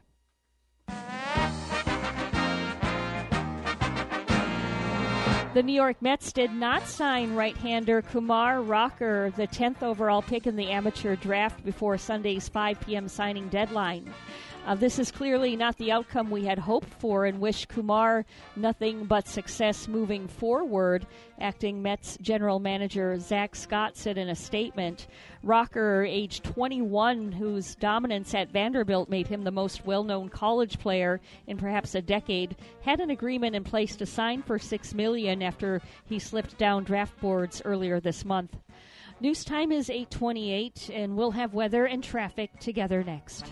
The 5.53 5.63
New 5.63 5.73
York 5.73 6.01
Mets 6.01 6.31
did 6.31 6.53
not 6.53 6.87
sign 6.87 7.35
right 7.35 7.57
hander 7.57 8.01
Kumar 8.01 8.61
Rocker, 8.61 9.33
the 9.35 9.47
10th 9.47 9.83
overall 9.83 10.21
pick 10.21 10.47
in 10.47 10.55
the 10.55 10.69
amateur 10.69 11.17
draft, 11.17 11.65
before 11.65 11.97
Sunday's 11.97 12.47
5 12.47 12.79
p.m. 12.79 13.09
signing 13.09 13.49
deadline. 13.49 14.13
Uh, 14.67 14.75
this 14.75 14.99
is 14.99 15.11
clearly 15.11 15.55
not 15.55 15.77
the 15.77 15.93
outcome 15.93 16.29
we 16.29 16.43
had 16.43 16.59
hoped 16.59 16.93
for 16.95 17.25
and 17.25 17.39
wish 17.39 17.65
Kumar 17.67 18.25
nothing 18.57 19.05
but 19.05 19.25
success 19.25 19.87
moving 19.87 20.27
forward, 20.27 21.07
acting 21.39 21.81
Mets 21.81 22.17
general 22.19 22.59
manager 22.59 23.17
Zack 23.17 23.55
Scott 23.55 23.95
said 23.95 24.17
in 24.17 24.27
a 24.27 24.35
statement. 24.35 25.07
Rocker, 25.41 26.03
age 26.03 26.41
21, 26.41 27.31
whose 27.31 27.75
dominance 27.75 28.33
at 28.33 28.51
Vanderbilt 28.51 29.07
made 29.07 29.27
him 29.27 29.45
the 29.45 29.51
most 29.51 29.85
well 29.85 30.03
known 30.03 30.27
college 30.27 30.77
player 30.79 31.21
in 31.47 31.55
perhaps 31.55 31.95
a 31.95 32.01
decade, 32.01 32.57
had 32.81 32.99
an 32.99 33.11
agreement 33.11 33.55
in 33.55 33.63
place 33.63 33.95
to 33.95 34.05
sign 34.05 34.43
for 34.43 34.59
6 34.59 34.93
million 34.93 35.41
after 35.41 35.81
he 36.07 36.19
slipped 36.19 36.57
down 36.57 36.83
draft 36.83 37.17
boards 37.21 37.61
earlier 37.63 38.01
this 38.01 38.25
month. 38.25 38.53
News 39.19 39.43
time 39.43 39.71
is 39.71 39.89
828, 39.89 40.91
and 40.93 41.17
we'll 41.17 41.31
have 41.31 41.55
weather 41.55 41.85
and 41.85 42.03
traffic 42.03 42.51
together 42.59 43.03
next. 43.03 43.51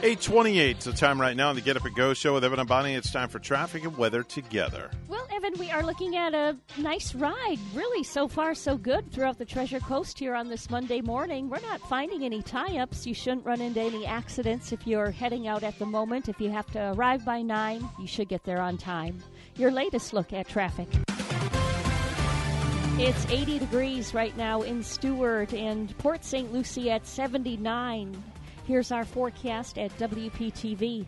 828 0.00 0.80
the 0.80 0.92
time 0.92 1.20
right 1.20 1.36
now 1.36 1.48
on 1.48 1.56
the 1.56 1.60
Get 1.60 1.76
Up 1.76 1.84
and 1.84 1.94
Go 1.94 2.14
show 2.14 2.34
with 2.34 2.44
Evan 2.44 2.60
and 2.60 2.68
Bonnie. 2.68 2.94
It's 2.94 3.10
time 3.10 3.28
for 3.28 3.40
traffic 3.40 3.82
and 3.82 3.96
weather 3.96 4.22
together. 4.22 4.90
Well, 5.08 5.26
Evan, 5.34 5.54
we 5.58 5.72
are 5.72 5.82
looking 5.82 6.14
at 6.14 6.34
a 6.34 6.56
nice 6.76 7.16
ride. 7.16 7.58
Really, 7.74 8.04
so 8.04 8.28
far, 8.28 8.54
so 8.54 8.76
good 8.76 9.10
throughout 9.10 9.38
the 9.38 9.44
Treasure 9.44 9.80
Coast 9.80 10.16
here 10.18 10.36
on 10.36 10.48
this 10.48 10.70
Monday 10.70 11.00
morning. 11.00 11.50
We're 11.50 11.60
not 11.60 11.80
finding 11.88 12.22
any 12.22 12.42
tie 12.42 12.78
ups. 12.78 13.06
You 13.08 13.14
shouldn't 13.14 13.44
run 13.44 13.60
into 13.60 13.80
any 13.80 14.06
accidents 14.06 14.70
if 14.70 14.86
you're 14.86 15.10
heading 15.10 15.48
out 15.48 15.64
at 15.64 15.78
the 15.80 15.86
moment. 15.86 16.28
If 16.28 16.40
you 16.40 16.50
have 16.50 16.70
to 16.72 16.92
arrive 16.92 17.24
by 17.24 17.42
9, 17.42 17.88
you 17.98 18.06
should 18.06 18.28
get 18.28 18.44
there 18.44 18.60
on 18.60 18.78
time. 18.78 19.20
Your 19.56 19.72
latest 19.72 20.12
look 20.12 20.32
at 20.32 20.46
traffic. 20.46 20.88
It's 23.00 23.26
80 23.26 23.58
degrees 23.58 24.14
right 24.14 24.36
now 24.36 24.62
in 24.62 24.82
Stuart 24.82 25.54
and 25.54 25.96
Port 25.98 26.24
St. 26.24 26.52
Lucie 26.52 26.90
at 26.90 27.06
79. 27.06 28.22
Here's 28.68 28.92
our 28.92 29.06
forecast 29.06 29.78
at 29.78 29.96
WPTV. 29.96 31.06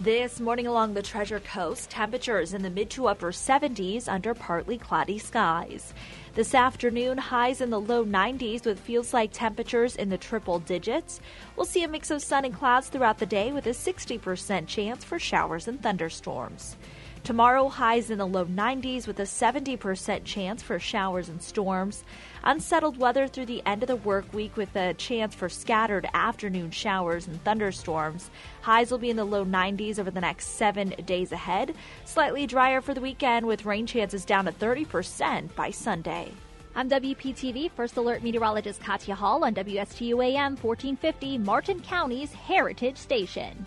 This 0.00 0.40
morning 0.40 0.66
along 0.66 0.94
the 0.94 1.02
Treasure 1.02 1.40
Coast, 1.40 1.90
temperatures 1.90 2.54
in 2.54 2.62
the 2.62 2.70
mid 2.70 2.88
to 2.92 3.08
upper 3.08 3.32
70s 3.32 4.08
under 4.08 4.32
partly 4.32 4.78
cloudy 4.78 5.18
skies. 5.18 5.92
This 6.32 6.54
afternoon, 6.54 7.18
highs 7.18 7.60
in 7.60 7.68
the 7.68 7.78
low 7.78 8.02
90s 8.06 8.64
with 8.64 8.80
feels 8.80 9.12
like 9.12 9.30
temperatures 9.34 9.94
in 9.94 10.08
the 10.08 10.16
triple 10.16 10.58
digits. 10.58 11.20
We'll 11.54 11.66
see 11.66 11.82
a 11.82 11.88
mix 11.88 12.10
of 12.10 12.22
sun 12.22 12.46
and 12.46 12.54
clouds 12.54 12.88
throughout 12.88 13.18
the 13.18 13.26
day 13.26 13.52
with 13.52 13.66
a 13.66 13.70
60% 13.70 14.66
chance 14.66 15.04
for 15.04 15.18
showers 15.18 15.68
and 15.68 15.82
thunderstorms. 15.82 16.76
Tomorrow, 17.24 17.68
highs 17.68 18.08
in 18.08 18.18
the 18.18 18.26
low 18.26 18.46
90s 18.46 19.06
with 19.06 19.18
a 19.18 19.24
70% 19.24 20.24
chance 20.24 20.62
for 20.62 20.78
showers 20.78 21.28
and 21.28 21.42
storms. 21.42 22.04
Unsettled 22.46 22.96
weather 22.96 23.26
through 23.26 23.46
the 23.46 23.60
end 23.66 23.82
of 23.82 23.88
the 23.88 23.96
work 23.96 24.32
week 24.32 24.56
with 24.56 24.76
a 24.76 24.94
chance 24.94 25.34
for 25.34 25.48
scattered 25.48 26.08
afternoon 26.14 26.70
showers 26.70 27.26
and 27.26 27.42
thunderstorms. 27.42 28.30
Highs 28.60 28.92
will 28.92 28.98
be 28.98 29.10
in 29.10 29.16
the 29.16 29.24
low 29.24 29.44
90s 29.44 29.98
over 29.98 30.12
the 30.12 30.20
next 30.20 30.50
seven 30.50 30.90
days 31.04 31.32
ahead. 31.32 31.74
Slightly 32.04 32.46
drier 32.46 32.80
for 32.80 32.94
the 32.94 33.00
weekend 33.00 33.46
with 33.46 33.64
rain 33.64 33.84
chances 33.84 34.24
down 34.24 34.44
to 34.44 34.52
30% 34.52 35.56
by 35.56 35.72
Sunday. 35.72 36.30
I'm 36.76 36.88
WPTV 36.88 37.72
First 37.72 37.96
Alert 37.96 38.22
Meteorologist 38.22 38.80
Katya 38.80 39.16
Hall 39.16 39.42
on 39.42 39.52
WSTU 39.52 40.24
AM 40.24 40.54
1450, 40.54 41.38
Martin 41.38 41.80
County's 41.80 42.32
Heritage 42.32 42.96
Station. 42.96 43.66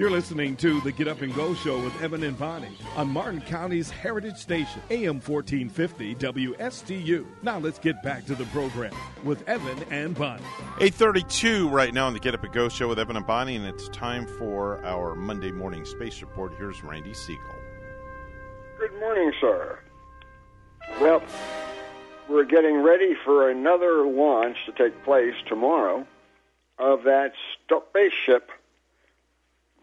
You're 0.00 0.10
listening 0.10 0.56
to 0.56 0.80
the 0.80 0.92
Get 0.92 1.08
Up 1.08 1.20
and 1.20 1.34
Go 1.34 1.52
show 1.52 1.78
with 1.78 2.00
Evan 2.00 2.22
and 2.22 2.38
Bonnie 2.38 2.74
on 2.96 3.08
Martin 3.08 3.42
County's 3.42 3.90
Heritage 3.90 4.38
Station, 4.38 4.80
AM 4.88 5.20
1450 5.20 6.14
WSTU. 6.14 7.26
Now 7.42 7.58
let's 7.58 7.78
get 7.78 8.02
back 8.02 8.24
to 8.24 8.34
the 8.34 8.46
program 8.46 8.94
with 9.24 9.46
Evan 9.46 9.78
and 9.90 10.14
Bonnie. 10.14 10.42
832 10.80 11.68
right 11.68 11.92
now 11.92 12.06
on 12.06 12.14
the 12.14 12.18
Get 12.18 12.32
Up 12.32 12.42
and 12.42 12.50
Go 12.50 12.70
show 12.70 12.88
with 12.88 12.98
Evan 12.98 13.16
and 13.16 13.26
Bonnie, 13.26 13.56
and 13.56 13.66
it's 13.66 13.90
time 13.90 14.26
for 14.26 14.82
our 14.86 15.14
Monday 15.14 15.50
morning 15.50 15.84
space 15.84 16.22
report. 16.22 16.54
Here's 16.56 16.82
Randy 16.82 17.12
Segal. 17.12 17.54
Good 18.78 18.98
morning, 19.00 19.32
sir. 19.38 19.80
Well, 20.98 21.22
we're 22.26 22.46
getting 22.46 22.82
ready 22.82 23.14
for 23.22 23.50
another 23.50 24.06
launch 24.06 24.56
to 24.64 24.72
take 24.72 25.04
place 25.04 25.34
tomorrow 25.46 26.06
of 26.78 27.02
that 27.02 27.32
spaceship 27.66 28.48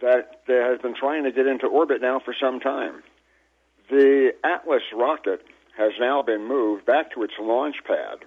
that 0.01 0.41
has 0.47 0.79
been 0.81 0.95
trying 0.95 1.23
to 1.23 1.31
get 1.31 1.47
into 1.47 1.67
orbit 1.67 2.01
now 2.01 2.19
for 2.19 2.33
some 2.33 2.59
time. 2.59 3.03
The 3.89 4.33
Atlas 4.43 4.83
rocket 4.93 5.45
has 5.77 5.93
now 5.99 6.21
been 6.21 6.47
moved 6.47 6.85
back 6.85 7.13
to 7.13 7.23
its 7.23 7.33
launch 7.39 7.83
pad, 7.85 8.19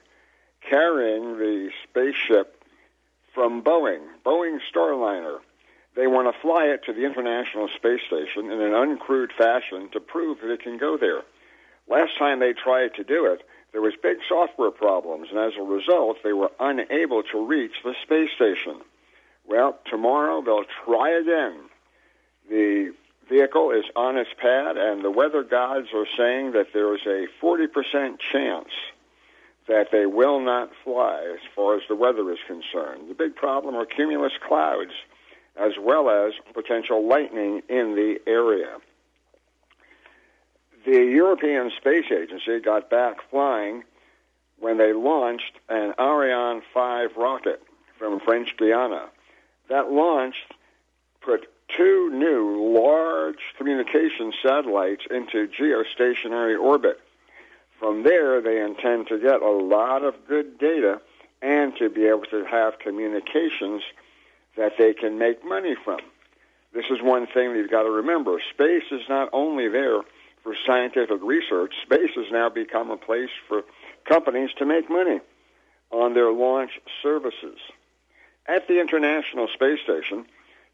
carrying 0.69 1.39
the 1.39 1.71
spaceship 1.85 2.65
from 3.35 3.63
Boeing, 3.63 4.01
Boeing 4.25 4.59
Starliner. 4.73 5.39
They 5.97 6.07
want 6.07 6.33
to 6.33 6.41
fly 6.41 6.67
it 6.67 6.85
to 6.85 6.93
the 6.93 7.05
International 7.05 7.69
Space 7.69 8.01
Station 8.07 8.51
in 8.51 8.61
an 8.61 8.73
uncrewed 8.73 9.33
fashion 9.33 9.89
to 9.93 10.01
prove 10.01 10.41
that 10.41 10.53
it 10.53 10.63
can 10.63 10.79
go 10.79 10.97
there. 10.97 11.23
Last 11.89 12.17
time 12.17 12.39
they 12.39 12.53
tried 12.53 12.95
to 12.95 13.05
do 13.05 13.27
it, 13.27 13.43
there 13.73 13.81
was 13.81 13.95
big 14.01 14.19
software 14.29 14.71
problems, 14.71 15.29
and 15.31 15.39
as 15.39 15.53
a 15.59 15.63
result, 15.63 16.19
they 16.23 16.33
were 16.33 16.53
unable 16.59 17.23
to 17.25 17.45
reach 17.45 17.75
the 17.85 17.95
space 18.03 18.31
station. 18.35 18.81
Well, 19.51 19.77
tomorrow 19.91 20.43
they'll 20.43 20.65
try 20.85 21.11
again. 21.11 21.57
The 22.49 22.95
vehicle 23.29 23.73
is 23.73 23.85
on 23.97 24.17
its 24.17 24.31
pad, 24.41 24.77
and 24.77 25.05
the 25.05 25.11
weather 25.11 25.43
gods 25.43 25.89
are 25.93 26.07
saying 26.17 26.53
that 26.53 26.69
there 26.73 26.95
is 26.95 27.01
a 27.05 27.27
40% 27.45 28.21
chance 28.21 28.69
that 29.67 29.89
they 29.91 30.07
will 30.07 30.39
not 30.39 30.71
fly 30.85 31.33
as 31.35 31.41
far 31.57 31.75
as 31.75 31.83
the 31.89 31.97
weather 31.97 32.31
is 32.31 32.39
concerned. 32.47 33.11
The 33.11 33.15
big 33.15 33.35
problem 33.35 33.75
are 33.75 33.85
cumulus 33.85 34.35
clouds, 34.41 34.93
as 35.57 35.73
well 35.81 36.09
as 36.11 36.33
potential 36.55 37.09
lightning 37.09 37.63
in 37.69 37.97
the 37.97 38.21
area. 38.29 38.77
The 40.87 41.07
European 41.07 41.73
Space 41.77 42.07
Agency 42.13 42.61
got 42.61 42.89
back 42.89 43.17
flying 43.31 43.83
when 44.61 44.79
they 44.79 44.93
launched 44.93 45.59
an 45.69 45.93
Ariane 45.99 46.63
5 46.73 47.17
rocket 47.17 47.61
from 47.99 48.21
French 48.21 48.57
Guiana 48.57 49.09
that 49.71 49.91
launch 49.91 50.35
put 51.23 51.49
two 51.77 52.11
new 52.13 52.75
large 52.79 53.39
communication 53.57 54.33
satellites 54.43 55.03
into 55.11 55.49
geostationary 55.49 56.61
orbit. 56.61 57.01
From 57.79 58.03
there, 58.03 58.43
they 58.43 58.61
intend 58.61 59.09
to 59.09 59.19
get 59.19 59.41
a 59.41 59.51
lot 59.51 60.05
of 60.05 60.15
good 60.29 60.59
data 60.59 61.01
and 61.41 61.75
to 61.79 61.89
be 61.89 62.07
able 62.07 62.25
to 62.31 62.45
have 62.45 62.79
communications 62.79 63.83
that 64.57 64.73
they 64.77 64.93
can 64.93 65.19
make 65.19 65.45
money 65.45 65.75
from. 65.85 66.01
This 66.75 66.85
is 66.91 66.99
one 67.01 67.27
thing 67.27 67.53
you've 67.53 67.71
got 67.71 67.85
to 67.85 67.91
remember. 67.91 68.39
Space 68.53 68.85
is 68.91 69.03
not 69.09 69.31
only 69.33 69.69
there 69.69 70.03
for 70.43 70.55
scientific 70.67 71.23
research, 71.23 71.73
space 71.83 72.11
has 72.17 72.27
now 72.31 72.49
become 72.49 72.91
a 72.91 72.97
place 72.97 73.31
for 73.49 73.63
companies 74.09 74.51
to 74.59 74.67
make 74.67 74.91
money 74.91 75.21
on 75.91 76.15
their 76.15 76.31
launch 76.33 76.73
services. 77.03 77.59
At 78.47 78.69
the 78.69 78.81
International 78.81 79.49
Space 79.49 79.81
Station, 79.83 80.27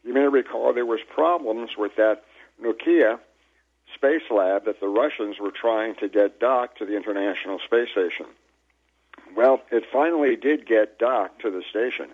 you 0.03 0.13
may 0.13 0.27
recall 0.27 0.73
there 0.73 0.85
was 0.85 1.01
problems 1.13 1.71
with 1.77 1.95
that 1.97 2.23
Nauka 2.61 3.19
space 3.93 4.23
lab 4.29 4.65
that 4.65 4.79
the 4.79 4.87
Russians 4.87 5.39
were 5.39 5.51
trying 5.51 5.95
to 5.95 6.09
get 6.09 6.39
docked 6.39 6.79
to 6.79 6.85
the 6.85 6.95
International 6.95 7.59
Space 7.59 7.89
Station. 7.91 8.25
Well, 9.35 9.61
it 9.71 9.83
finally 9.91 10.35
did 10.35 10.65
get 10.65 10.97
docked 10.97 11.41
to 11.41 11.51
the 11.51 11.63
station. 11.69 12.07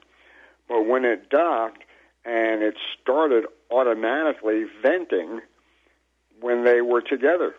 But 0.68 0.86
when 0.88 1.06
it 1.06 1.30
docked 1.30 1.84
and 2.26 2.64
it 2.64 2.76
started 3.02 3.46
automatically 3.70 4.66
venting 4.82 5.42
when 6.40 6.64
they 6.64 6.82
were 6.82 7.02
together. 7.02 7.56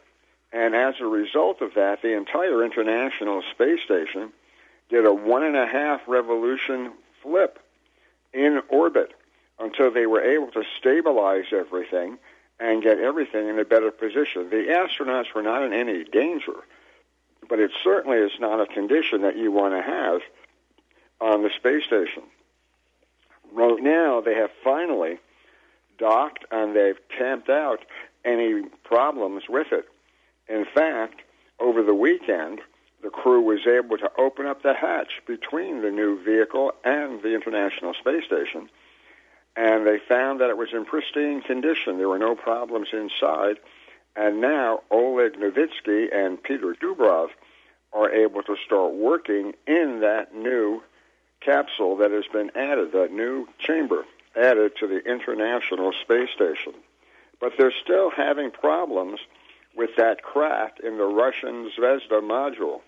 And 0.53 0.75
as 0.75 0.95
a 1.01 1.07
result 1.07 1.61
of 1.61 1.75
that, 1.75 2.03
the 2.03 2.17
entire 2.17 2.65
International 2.65 3.43
Space 3.53 3.81
Station 3.85 4.33
did 4.89 5.05
a 5.05 5.13
one 5.13 5.43
and 5.43 5.57
a 5.57 5.67
half 5.67 6.01
revolution 6.07 6.93
flip 7.23 7.59
in 8.35 8.61
orbit 8.69 9.13
until 9.59 9.91
they 9.91 10.07
were 10.07 10.23
able 10.23 10.51
to 10.53 10.65
stabilize 10.79 11.47
everything 11.53 12.19
and 12.61 12.83
get 12.83 12.99
everything 12.99 13.49
in 13.49 13.59
a 13.59 13.65
better 13.65 13.91
position. 13.91 14.51
The 14.51 14.67
astronauts 14.69 15.35
were 15.35 15.43
not 15.43 15.63
in 15.63 15.73
any 15.73 16.05
danger, 16.05 16.55
but 17.49 17.59
it 17.59 17.71
certainly 17.83 18.19
is 18.19 18.33
not 18.41 18.61
a 18.61 18.67
condition 18.67 19.23
that 19.23 19.37
you 19.37 19.51
want 19.51 19.75
to 19.75 19.83
have 19.83 20.21
on 21.21 21.43
the 21.43 21.51
space 21.57 21.85
station. 21.85 22.23
Right 23.53 23.83
now, 23.83 24.21
they 24.21 24.35
have 24.35 24.51
finally 24.63 25.19
docked 25.99 26.45
and 26.51 26.75
they've 26.75 26.99
tamped 27.17 27.49
out 27.49 27.81
any 28.25 28.63
problems 28.83 29.45
with 29.49 29.69
it. 29.73 29.87
In 30.49 30.65
fact, 30.75 31.21
over 31.61 31.83
the 31.83 31.95
weekend, 31.95 32.61
the 33.05 33.11
crew 33.11 33.43
was 33.43 33.67
able 33.67 33.99
to 33.99 34.11
open 34.19 34.47
up 34.47 34.63
the 34.63 34.73
hatch 34.73 35.21
between 35.27 35.83
the 35.83 35.91
new 35.91 36.19
vehicle 36.25 36.73
and 36.85 37.23
the 37.23 37.35
International 37.35 37.93
Space 37.93 38.25
Station, 38.25 38.71
and 39.55 39.87
they 39.87 39.99
found 40.09 40.41
that 40.41 40.49
it 40.49 40.57
was 40.57 40.71
in 40.73 40.87
pristine 40.87 41.43
condition. 41.43 41.99
There 41.99 42.09
were 42.09 42.19
no 42.19 42.35
problems 42.35 42.89
inside, 42.95 43.59
and 44.17 44.41
now 44.41 44.81
Oleg 44.91 45.35
Novitsky 45.35 46.09
and 46.15 46.43
Peter 46.43 46.75
Dubrov 46.83 47.29
are 47.93 48.11
able 48.11 48.43
to 48.43 48.57
start 48.65 48.95
working 48.95 49.53
in 49.67 50.01
that 50.01 50.35
new 50.35 50.83
capsule 51.41 51.97
that 51.99 52.11
has 52.11 52.25
been 52.33 52.51
added, 52.57 52.93
that 52.93 53.13
new 53.13 53.47
chamber 53.59 54.07
added 54.35 54.73
to 54.81 54.87
the 54.87 55.01
International 55.05 55.93
Space 55.93 56.31
Station. 56.35 56.73
But 57.39 57.53
they're 57.59 57.71
still 57.85 58.11
having 58.11 58.51
problems 58.51 59.21
with 59.77 59.91
that 59.99 60.23
crack 60.23 60.79
in 60.83 60.97
the 60.97 61.05
Russian 61.05 61.71
Zvezda 61.77 62.23
module. 62.23 62.81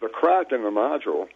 The 0.00 0.08
crack 0.08 0.52
in 0.52 0.62
the 0.62 0.70
module 0.70 1.28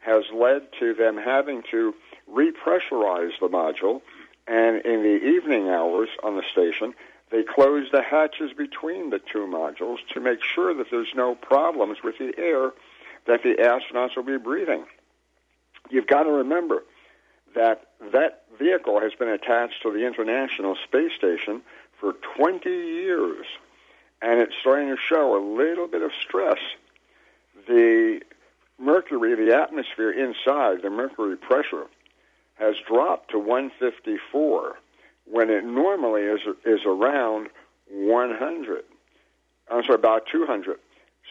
has 0.00 0.24
led 0.32 0.62
to 0.80 0.94
them 0.94 1.16
having 1.16 1.62
to 1.70 1.94
repressurize 2.30 3.32
the 3.40 3.48
module, 3.48 4.02
and 4.46 4.80
in 4.84 5.02
the 5.02 5.24
evening 5.24 5.68
hours 5.68 6.08
on 6.22 6.36
the 6.36 6.42
station, 6.50 6.94
they 7.30 7.42
close 7.42 7.88
the 7.92 8.02
hatches 8.02 8.52
between 8.56 9.10
the 9.10 9.18
two 9.18 9.46
modules 9.46 9.98
to 10.14 10.20
make 10.20 10.42
sure 10.42 10.72
that 10.74 10.90
there's 10.90 11.14
no 11.14 11.34
problems 11.34 11.98
with 12.02 12.18
the 12.18 12.32
air 12.38 12.72
that 13.26 13.42
the 13.42 13.54
astronauts 13.54 14.16
will 14.16 14.22
be 14.22 14.38
breathing. 14.38 14.84
You've 15.90 16.06
got 16.06 16.24
to 16.24 16.30
remember 16.30 16.84
that 17.54 17.88
that 18.12 18.44
vehicle 18.58 19.00
has 19.00 19.12
been 19.14 19.28
attached 19.28 19.82
to 19.82 19.92
the 19.92 20.06
International 20.06 20.76
Space 20.84 21.12
Station 21.16 21.62
for 22.00 22.14
20 22.36 22.68
years, 22.68 23.46
and 24.22 24.40
it's 24.40 24.54
starting 24.60 24.88
to 24.88 24.96
show 24.96 25.36
a 25.36 25.42
little 25.56 25.86
bit 25.86 26.02
of 26.02 26.10
stress. 26.22 26.58
The 27.68 28.20
mercury, 28.78 29.34
the 29.34 29.54
atmosphere 29.54 30.10
inside, 30.10 30.82
the 30.82 30.90
mercury 30.90 31.36
pressure, 31.36 31.84
has 32.54 32.76
dropped 32.86 33.30
to 33.30 33.38
154 33.38 34.78
when 35.30 35.50
it 35.50 35.64
normally 35.64 36.22
is 36.22 36.40
is 36.64 36.80
around 36.86 37.48
100. 37.90 38.84
I'm 39.70 39.82
sorry, 39.84 39.94
about 39.94 40.26
200. 40.32 40.78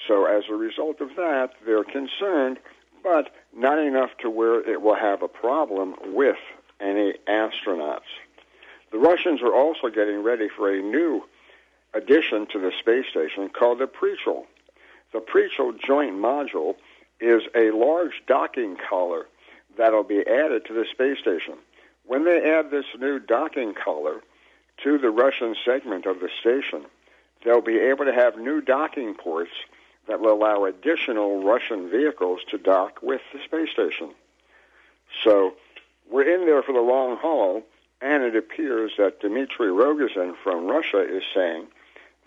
So 0.07 0.25
as 0.25 0.43
a 0.49 0.53
result 0.53 1.01
of 1.01 1.09
that, 1.15 1.49
they're 1.65 1.83
concerned, 1.83 2.59
but 3.03 3.31
not 3.55 3.79
enough 3.79 4.11
to 4.21 4.29
where 4.29 4.61
it 4.69 4.81
will 4.81 4.95
have 4.95 5.23
a 5.23 5.27
problem 5.27 5.95
with 6.05 6.37
any 6.79 7.13
astronauts. 7.27 8.11
The 8.91 8.99
Russians 8.99 9.41
are 9.41 9.53
also 9.53 9.89
getting 9.89 10.21
ready 10.21 10.47
for 10.55 10.71
a 10.71 10.81
new 10.81 11.23
addition 11.93 12.45
to 12.47 12.59
the 12.59 12.71
space 12.79 13.07
station 13.09 13.49
called 13.49 13.79
the 13.79 13.87
Prichal. 13.87 14.45
The 15.17 15.23
Prichal 15.23 15.73
joint 15.79 16.13
module 16.13 16.75
is 17.19 17.41
a 17.55 17.71
large 17.71 18.21
docking 18.27 18.77
collar 18.87 19.25
that'll 19.75 20.03
be 20.03 20.19
added 20.19 20.65
to 20.65 20.73
the 20.73 20.85
space 20.91 21.17
station. 21.17 21.55
When 22.05 22.23
they 22.23 22.47
add 22.47 22.69
this 22.69 22.85
new 22.99 23.17
docking 23.17 23.73
collar 23.73 24.21
to 24.83 24.99
the 24.99 25.09
Russian 25.09 25.55
segment 25.65 26.05
of 26.05 26.19
the 26.19 26.29
station, 26.39 26.85
they'll 27.43 27.61
be 27.61 27.79
able 27.79 28.05
to 28.05 28.13
have 28.13 28.37
new 28.37 28.61
docking 28.61 29.15
ports 29.15 29.49
that 30.07 30.19
will 30.19 30.33
allow 30.33 30.65
additional 30.65 31.43
Russian 31.43 31.89
vehicles 31.89 32.41
to 32.51 32.59
dock 32.59 32.99
with 33.01 33.21
the 33.33 33.39
space 33.43 33.71
station. 33.71 34.11
So 35.23 35.55
we're 36.11 36.31
in 36.31 36.45
there 36.45 36.61
for 36.61 36.73
the 36.73 36.79
long 36.79 37.17
haul, 37.17 37.63
and 38.01 38.21
it 38.21 38.35
appears 38.35 38.91
that 38.99 39.19
Dmitry 39.19 39.69
Rogozin 39.69 40.35
from 40.43 40.67
Russia 40.67 40.99
is 40.99 41.23
saying 41.33 41.69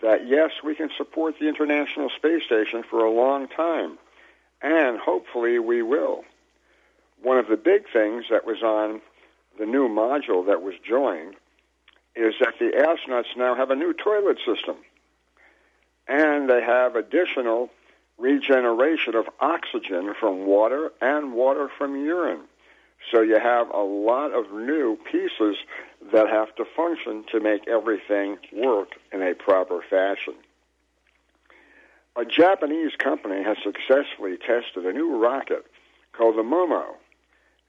that 0.01 0.27
yes, 0.27 0.51
we 0.63 0.75
can 0.75 0.89
support 0.97 1.35
the 1.39 1.47
International 1.47 2.09
Space 2.09 2.43
Station 2.43 2.83
for 2.89 3.03
a 3.03 3.11
long 3.11 3.47
time, 3.47 3.97
and 4.61 4.99
hopefully 4.99 5.59
we 5.59 5.81
will. 5.81 6.23
One 7.21 7.37
of 7.37 7.47
the 7.47 7.57
big 7.57 7.83
things 7.91 8.25
that 8.29 8.45
was 8.45 8.63
on 8.63 9.01
the 9.59 9.65
new 9.65 9.87
module 9.87 10.45
that 10.47 10.61
was 10.61 10.73
joined 10.87 11.35
is 12.15 12.33
that 12.39 12.55
the 12.59 12.71
astronauts 12.71 13.37
now 13.37 13.55
have 13.55 13.71
a 13.71 13.75
new 13.75 13.93
toilet 13.93 14.37
system. 14.45 14.75
And 16.07 16.49
they 16.49 16.61
have 16.61 16.95
additional 16.95 17.69
regeneration 18.17 19.15
of 19.15 19.25
oxygen 19.39 20.13
from 20.19 20.45
water 20.45 20.91
and 20.99 21.33
water 21.33 21.69
from 21.77 21.95
urine. 22.03 22.41
So 23.09 23.21
you 23.21 23.39
have 23.39 23.69
a 23.73 23.81
lot 23.81 24.31
of 24.31 24.51
new 24.53 24.97
pieces 25.11 25.57
that 26.13 26.29
have 26.29 26.55
to 26.55 26.65
function 26.75 27.23
to 27.31 27.39
make 27.39 27.67
everything 27.67 28.37
work 28.53 28.89
in 29.11 29.21
a 29.21 29.33
proper 29.33 29.81
fashion. 29.89 30.35
A 32.15 32.25
Japanese 32.25 32.91
company 32.97 33.41
has 33.43 33.57
successfully 33.63 34.37
tested 34.37 34.85
a 34.85 34.93
new 34.93 35.17
rocket 35.17 35.65
called 36.13 36.37
the 36.37 36.43
Momo. 36.43 36.95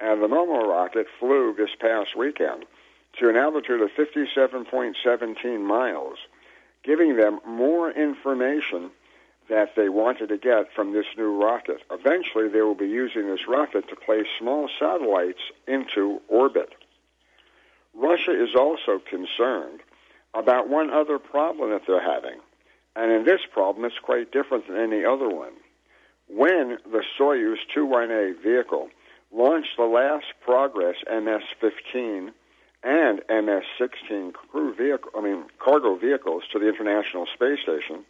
And 0.00 0.20
the 0.20 0.26
Momo 0.26 0.66
rocket 0.66 1.06
flew 1.20 1.54
this 1.56 1.70
past 1.80 2.16
weekend 2.16 2.64
to 3.20 3.28
an 3.28 3.36
altitude 3.36 3.80
of 3.80 3.90
57.17 3.90 5.60
miles, 5.60 6.18
giving 6.82 7.16
them 7.16 7.38
more 7.46 7.90
information 7.90 8.90
that 9.52 9.76
they 9.76 9.90
wanted 9.90 10.30
to 10.30 10.38
get 10.38 10.72
from 10.74 10.94
this 10.94 11.04
new 11.14 11.38
rocket. 11.38 11.82
Eventually, 11.90 12.48
they 12.48 12.62
will 12.62 12.74
be 12.74 12.88
using 12.88 13.26
this 13.26 13.46
rocket 13.46 13.86
to 13.86 13.94
place 13.94 14.24
small 14.38 14.66
satellites 14.80 15.42
into 15.68 16.22
orbit. 16.26 16.70
Russia 17.92 18.32
is 18.32 18.54
also 18.58 18.98
concerned 18.98 19.80
about 20.32 20.70
one 20.70 20.88
other 20.88 21.18
problem 21.18 21.68
that 21.68 21.82
they're 21.86 22.00
having. 22.00 22.40
And 22.96 23.12
in 23.12 23.26
this 23.26 23.42
problem, 23.52 23.84
it's 23.84 23.98
quite 24.02 24.32
different 24.32 24.68
than 24.68 24.78
any 24.78 25.04
other 25.04 25.28
one. 25.28 25.52
When 26.28 26.78
the 26.90 27.02
Soyuz 27.18 27.58
21A 27.76 28.42
vehicle 28.42 28.88
launched 29.30 29.76
the 29.76 29.84
last 29.84 30.24
Progress 30.40 30.96
MS-15 31.10 32.30
and 32.82 33.18
MS-16 33.28 34.32
crew 34.32 34.74
vehicle, 34.74 35.10
I 35.14 35.20
mean 35.20 35.44
cargo 35.58 35.96
vehicles 35.96 36.44
to 36.52 36.58
the 36.58 36.70
International 36.70 37.26
Space 37.34 37.58
Station, 37.62 38.06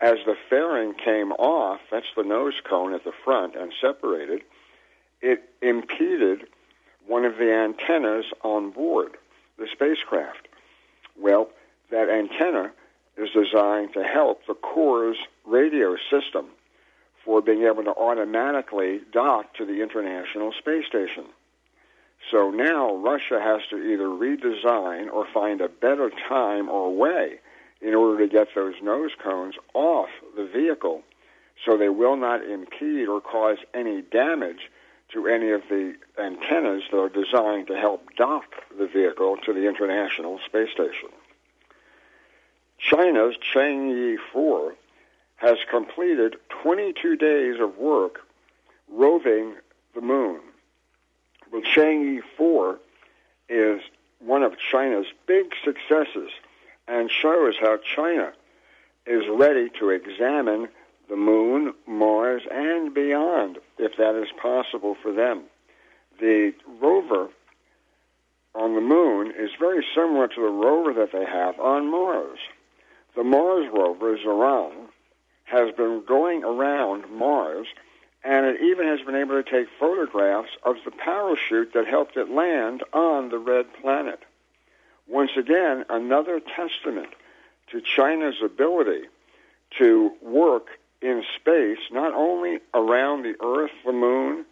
as 0.00 0.18
the 0.26 0.36
fairing 0.50 0.94
came 0.94 1.32
off, 1.32 1.80
that's 1.90 2.06
the 2.16 2.22
nose 2.22 2.60
cone 2.68 2.92
at 2.92 3.04
the 3.04 3.12
front, 3.24 3.56
and 3.56 3.72
separated, 3.80 4.42
it 5.22 5.42
impeded 5.62 6.46
one 7.06 7.24
of 7.24 7.38
the 7.38 7.52
antennas 7.52 8.26
on 8.42 8.70
board 8.70 9.16
the 9.58 9.66
spacecraft. 9.72 10.48
Well, 11.18 11.48
that 11.90 12.10
antenna 12.10 12.72
is 13.16 13.30
designed 13.30 13.94
to 13.94 14.04
help 14.04 14.46
the 14.46 14.54
core's 14.54 15.16
radio 15.46 15.96
system 16.10 16.48
for 17.24 17.40
being 17.40 17.62
able 17.62 17.84
to 17.84 17.90
automatically 17.90 19.00
dock 19.12 19.54
to 19.54 19.64
the 19.64 19.82
International 19.82 20.52
Space 20.52 20.84
Station. 20.86 21.24
So 22.30 22.50
now 22.50 22.94
Russia 22.96 23.40
has 23.40 23.62
to 23.70 23.76
either 23.76 24.06
redesign 24.06 25.10
or 25.12 25.26
find 25.32 25.60
a 25.60 25.68
better 25.68 26.10
time 26.28 26.68
or 26.68 26.94
way 26.94 27.40
in 27.80 27.94
order 27.94 28.26
to 28.26 28.32
get 28.32 28.48
those 28.54 28.74
nose 28.82 29.10
cones 29.22 29.54
off 29.74 30.08
the 30.36 30.46
vehicle 30.46 31.02
so 31.64 31.76
they 31.76 31.88
will 31.88 32.16
not 32.16 32.44
impede 32.44 33.08
or 33.08 33.20
cause 33.20 33.58
any 33.74 34.02
damage 34.02 34.70
to 35.12 35.26
any 35.26 35.50
of 35.50 35.62
the 35.68 35.94
antennas 36.18 36.82
that 36.90 36.98
are 36.98 37.08
designed 37.08 37.66
to 37.68 37.76
help 37.76 38.04
dock 38.16 38.44
the 38.78 38.86
vehicle 38.86 39.36
to 39.44 39.52
the 39.52 39.68
International 39.68 40.38
Space 40.44 40.70
Station. 40.70 41.08
China's 42.78 43.36
Chang'e 43.54 44.16
4 44.32 44.74
has 45.36 45.58
completed 45.70 46.36
22 46.62 47.16
days 47.16 47.60
of 47.60 47.78
work 47.78 48.20
roving 48.90 49.54
the 49.94 50.00
moon. 50.00 50.40
Well, 51.52 51.62
Chang'e 51.62 52.20
4 52.36 52.78
is 53.48 53.80
one 54.18 54.42
of 54.42 54.54
China's 54.58 55.06
big 55.26 55.52
successes 55.64 56.30
and 56.88 57.10
shows 57.10 57.54
how 57.60 57.78
China 57.78 58.32
is 59.06 59.24
ready 59.28 59.70
to 59.78 59.90
examine 59.90 60.68
the 61.08 61.16
moon, 61.16 61.72
Mars, 61.86 62.42
and 62.50 62.92
beyond, 62.92 63.58
if 63.78 63.96
that 63.96 64.14
is 64.20 64.28
possible 64.40 64.96
for 65.02 65.12
them. 65.12 65.44
The 66.20 66.52
rover 66.80 67.28
on 68.54 68.74
the 68.74 68.80
moon 68.80 69.32
is 69.36 69.50
very 69.58 69.84
similar 69.94 70.28
to 70.28 70.40
the 70.40 70.48
rover 70.48 70.92
that 70.94 71.12
they 71.12 71.24
have 71.24 71.60
on 71.60 71.90
Mars. 71.90 72.38
The 73.14 73.22
Mars 73.22 73.66
rover, 73.72 74.16
Zhurong, 74.16 74.88
has 75.44 75.72
been 75.74 76.02
going 76.06 76.42
around 76.42 77.04
Mars, 77.10 77.66
and 78.24 78.46
it 78.46 78.60
even 78.60 78.86
has 78.88 79.00
been 79.02 79.14
able 79.14 79.40
to 79.40 79.48
take 79.48 79.68
photographs 79.78 80.50
of 80.64 80.76
the 80.84 80.90
parachute 80.90 81.72
that 81.74 81.86
helped 81.86 82.16
it 82.16 82.30
land 82.30 82.82
on 82.92 83.28
the 83.28 83.38
red 83.38 83.66
planet. 83.80 84.20
Once 85.08 85.30
again, 85.36 85.84
another 85.88 86.40
testament 86.40 87.08
to 87.68 87.80
China's 87.80 88.36
ability 88.44 89.02
to 89.78 90.12
work 90.20 90.68
in 91.00 91.22
space, 91.40 91.78
not 91.90 92.12
only 92.14 92.58
around 92.74 93.22
the 93.22 93.34
Earth, 93.42 93.70
the 93.84 93.92
Moon, 93.92 94.44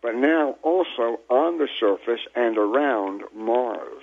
but 0.00 0.14
now 0.16 0.56
also 0.62 1.20
on 1.28 1.58
the 1.58 1.68
surface 1.78 2.20
and 2.34 2.58
around 2.58 3.22
Mars. 3.34 4.02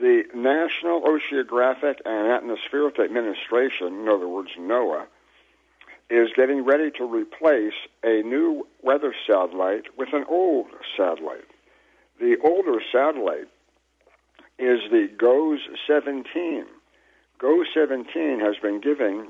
The 0.00 0.24
National 0.34 1.00
Oceanographic 1.02 1.96
and 2.04 2.30
Atmospheric 2.30 2.98
Administration, 3.00 4.00
in 4.00 4.08
other 4.08 4.28
words, 4.28 4.50
NOAA, 4.58 5.06
is 6.10 6.28
getting 6.36 6.64
ready 6.64 6.90
to 6.92 7.04
replace 7.04 7.74
a 8.02 8.22
new 8.22 8.66
weather 8.82 9.14
satellite 9.26 9.86
with 9.96 10.12
an 10.12 10.24
old 10.28 10.66
satellite. 10.96 11.46
The 12.20 12.36
older 12.44 12.80
satellite 12.92 13.48
is 14.58 14.80
the 14.90 15.08
GOES 15.16 15.60
17. 15.86 16.66
GOES 17.38 17.66
17 17.72 18.40
has 18.40 18.56
been 18.60 18.80
giving 18.80 19.28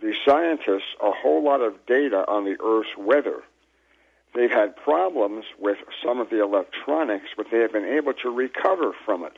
the 0.00 0.14
scientists 0.26 0.96
a 1.02 1.10
whole 1.10 1.44
lot 1.44 1.60
of 1.60 1.74
data 1.86 2.24
on 2.26 2.44
the 2.44 2.56
Earth's 2.62 2.96
weather. 2.96 3.42
They've 4.34 4.50
had 4.50 4.76
problems 4.76 5.44
with 5.58 5.78
some 6.04 6.20
of 6.20 6.30
the 6.30 6.42
electronics, 6.42 7.28
but 7.36 7.46
they 7.50 7.58
have 7.58 7.72
been 7.72 7.84
able 7.84 8.14
to 8.14 8.30
recover 8.30 8.92
from 9.04 9.24
it. 9.24 9.36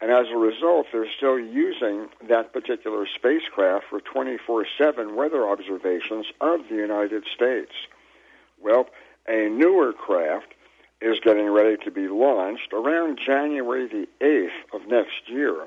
And 0.00 0.10
as 0.10 0.26
a 0.30 0.36
result, 0.36 0.86
they're 0.92 1.10
still 1.16 1.38
using 1.38 2.08
that 2.28 2.52
particular 2.52 3.06
spacecraft 3.06 3.86
for 3.88 4.00
24 4.00 4.66
7 4.76 5.14
weather 5.14 5.48
observations 5.48 6.26
of 6.40 6.68
the 6.68 6.76
United 6.76 7.24
States. 7.34 7.72
Well, 8.60 8.88
a 9.28 9.48
newer 9.48 9.92
craft 9.92 10.54
is 11.00 11.18
getting 11.20 11.48
ready 11.48 11.76
to 11.84 11.90
be 11.90 12.08
launched 12.08 12.72
around 12.72 13.18
January 13.24 13.86
the 13.86 14.08
8th 14.24 14.74
of 14.74 14.88
next 14.88 15.28
year 15.28 15.66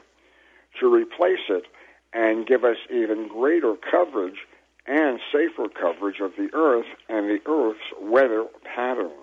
to 0.80 0.93
replace 0.93 1.49
it 1.49 1.66
and 2.14 2.48
give 2.48 2.64
us 2.64 2.77
even 2.91 3.27
greater 3.27 3.75
coverage 3.75 4.48
and 4.88 5.19
safer 5.32 5.69
coverage 5.69 6.19
of 6.19 6.32
the 6.35 6.49
Earth 6.53 6.88
and 7.08 7.30
the 7.30 7.40
Earth's 7.45 7.80
weather 8.01 8.45
patterns. 8.64 9.14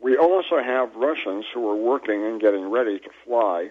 We 0.00 0.16
also 0.16 0.62
have 0.62 0.94
Russians 0.94 1.46
who 1.52 1.68
are 1.68 1.76
working 1.76 2.24
and 2.24 2.40
getting 2.40 2.70
ready 2.70 2.98
to 2.98 3.10
fly 3.24 3.70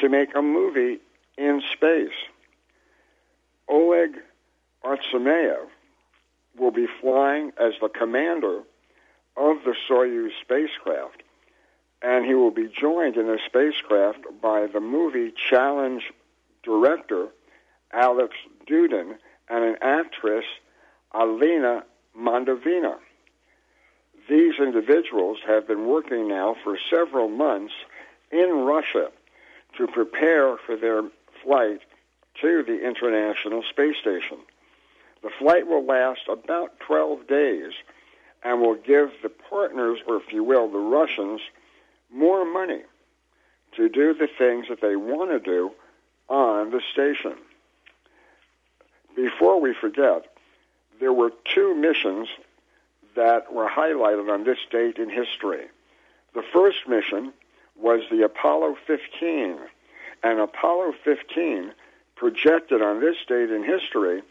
to 0.00 0.08
make 0.08 0.34
a 0.36 0.42
movie 0.42 0.98
in 1.36 1.62
space. 1.72 2.14
Oleg 3.68 4.10
Artemyev 4.84 5.66
will 6.58 6.70
be 6.70 6.86
flying 7.00 7.52
as 7.58 7.72
the 7.80 7.88
commander 7.88 8.62
of 9.38 9.58
the 9.64 9.74
Soyuz 9.88 10.30
spacecraft, 10.42 11.22
and 12.02 12.26
he 12.26 12.34
will 12.34 12.50
be 12.50 12.68
joined 12.68 13.16
in 13.16 13.26
the 13.26 13.38
spacecraft 13.46 14.24
by 14.42 14.66
the 14.66 14.80
movie 14.80 15.32
challenge 15.48 16.12
director 16.62 17.28
Alex 17.92 18.34
Duden 18.66 19.16
and 19.48 19.64
an 19.64 19.76
actress 19.80 20.44
Alina 21.12 21.84
Mondovina. 22.18 22.96
These 24.28 24.54
individuals 24.58 25.38
have 25.46 25.66
been 25.66 25.86
working 25.86 26.28
now 26.28 26.56
for 26.62 26.76
several 26.90 27.28
months 27.28 27.72
in 28.30 28.50
Russia 28.66 29.10
to 29.78 29.86
prepare 29.86 30.56
for 30.58 30.76
their 30.76 31.02
flight 31.42 31.80
to 32.42 32.62
the 32.62 32.86
International 32.86 33.62
Space 33.70 33.96
Station. 34.00 34.38
The 35.22 35.30
flight 35.38 35.66
will 35.66 35.84
last 35.84 36.20
about 36.28 36.78
12 36.80 37.26
days 37.26 37.72
and 38.42 38.60
will 38.60 38.76
give 38.76 39.10
the 39.22 39.28
partners, 39.28 39.98
or 40.06 40.16
if 40.16 40.32
you 40.32 40.44
will, 40.44 40.68
the 40.68 40.78
Russians, 40.78 41.40
more 42.12 42.44
money 42.44 42.82
to 43.76 43.88
do 43.88 44.14
the 44.14 44.28
things 44.38 44.66
that 44.68 44.80
they 44.80 44.96
want 44.96 45.30
to 45.30 45.40
do 45.40 45.72
on 46.28 46.70
the 46.70 46.80
station. 46.92 47.34
Before 49.16 49.60
we 49.60 49.74
forget, 49.74 50.26
there 51.00 51.12
were 51.12 51.32
two 51.44 51.74
missions 51.74 52.28
that 53.16 53.52
were 53.52 53.68
highlighted 53.68 54.32
on 54.32 54.44
this 54.44 54.58
date 54.70 54.98
in 54.98 55.10
history. 55.10 55.66
The 56.34 56.44
first 56.52 56.88
mission 56.88 57.32
was 57.76 58.02
the 58.10 58.22
Apollo 58.22 58.76
15, 58.86 59.58
and 60.22 60.40
Apollo 60.40 60.94
15 61.04 61.72
projected 62.16 62.82
on 62.82 63.00
this 63.00 63.16
date 63.28 63.50
in 63.50 63.64
history 63.64 64.22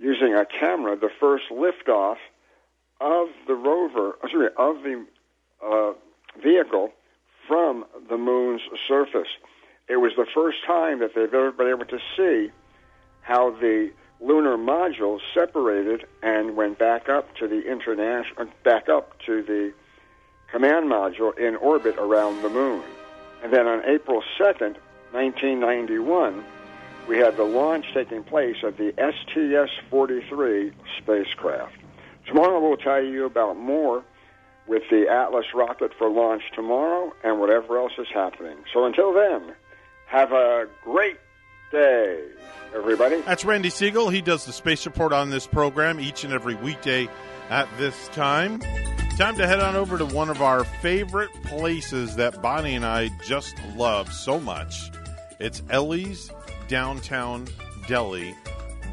using 0.00 0.34
a 0.34 0.44
camera 0.44 0.96
the 0.96 1.10
first 1.20 1.44
liftoff 1.50 2.16
of 3.00 3.28
the 3.46 3.54
rover, 3.54 4.16
sorry, 4.30 4.48
of 4.56 4.82
the 4.82 5.04
uh, 5.64 5.92
vehicle 6.42 6.90
from 7.46 7.84
the 8.08 8.16
moon's 8.16 8.62
surface. 8.88 9.28
It 9.88 9.96
was 9.96 10.12
the 10.16 10.26
first 10.34 10.58
time 10.66 11.00
that 11.00 11.14
they've 11.14 11.32
ever 11.32 11.52
been 11.52 11.68
able 11.68 11.84
to 11.86 11.98
see 12.16 12.50
how 13.22 13.50
the 13.50 13.90
lunar 14.20 14.56
module 14.56 15.18
separated 15.34 16.06
and 16.22 16.56
went 16.56 16.78
back 16.78 17.08
up 17.08 17.34
to 17.36 17.48
the 17.48 17.70
international, 17.70 18.46
back 18.62 18.88
up 18.88 19.18
to 19.26 19.42
the 19.42 19.72
command 20.50 20.90
module 20.90 21.36
in 21.38 21.56
orbit 21.56 21.96
around 21.98 22.42
the 22.42 22.48
moon. 22.48 22.82
And 23.42 23.52
then 23.52 23.66
on 23.66 23.84
April 23.84 24.22
2nd, 24.38 24.76
1991, 25.12 26.44
we 27.06 27.18
had 27.18 27.36
the 27.36 27.44
launch 27.44 27.84
taking 27.92 28.24
place 28.24 28.56
of 28.62 28.76
the 28.78 28.92
STS-43 28.96 30.72
spacecraft. 30.98 31.76
Tomorrow 32.26 32.60
we'll 32.60 32.76
tell 32.76 33.02
you 33.02 33.26
about 33.26 33.56
more 33.58 34.02
with 34.66 34.82
the 34.90 35.06
Atlas 35.08 35.46
rocket 35.54 35.92
for 35.98 36.08
launch 36.08 36.42
tomorrow 36.54 37.12
and 37.22 37.38
whatever 37.38 37.78
else 37.78 37.92
is 37.98 38.06
happening. 38.12 38.56
So 38.72 38.84
until 38.84 39.12
then, 39.12 39.54
have 40.06 40.32
a 40.32 40.66
great 40.82 41.18
day, 41.70 42.24
everybody. 42.74 43.20
That's 43.22 43.44
Randy 43.44 43.68
Segal. 43.68 44.12
He 44.12 44.22
does 44.22 44.46
the 44.46 44.52
space 44.52 44.86
report 44.86 45.12
on 45.12 45.30
this 45.30 45.46
program 45.46 46.00
each 46.00 46.24
and 46.24 46.32
every 46.32 46.54
weekday 46.54 47.08
at 47.50 47.68
this 47.78 48.08
time. 48.08 48.60
Time 49.18 49.36
to 49.36 49.46
head 49.46 49.60
on 49.60 49.76
over 49.76 49.98
to 49.98 50.06
one 50.06 50.28
of 50.28 50.42
our 50.42 50.64
favorite 50.64 51.30
places 51.44 52.16
that 52.16 52.42
Bonnie 52.42 52.74
and 52.74 52.84
I 52.84 53.10
just 53.24 53.54
love 53.76 54.12
so 54.12 54.40
much. 54.40 54.90
It's 55.38 55.62
Ellie's 55.70 56.30
Downtown 56.68 57.46
Deli, 57.86 58.34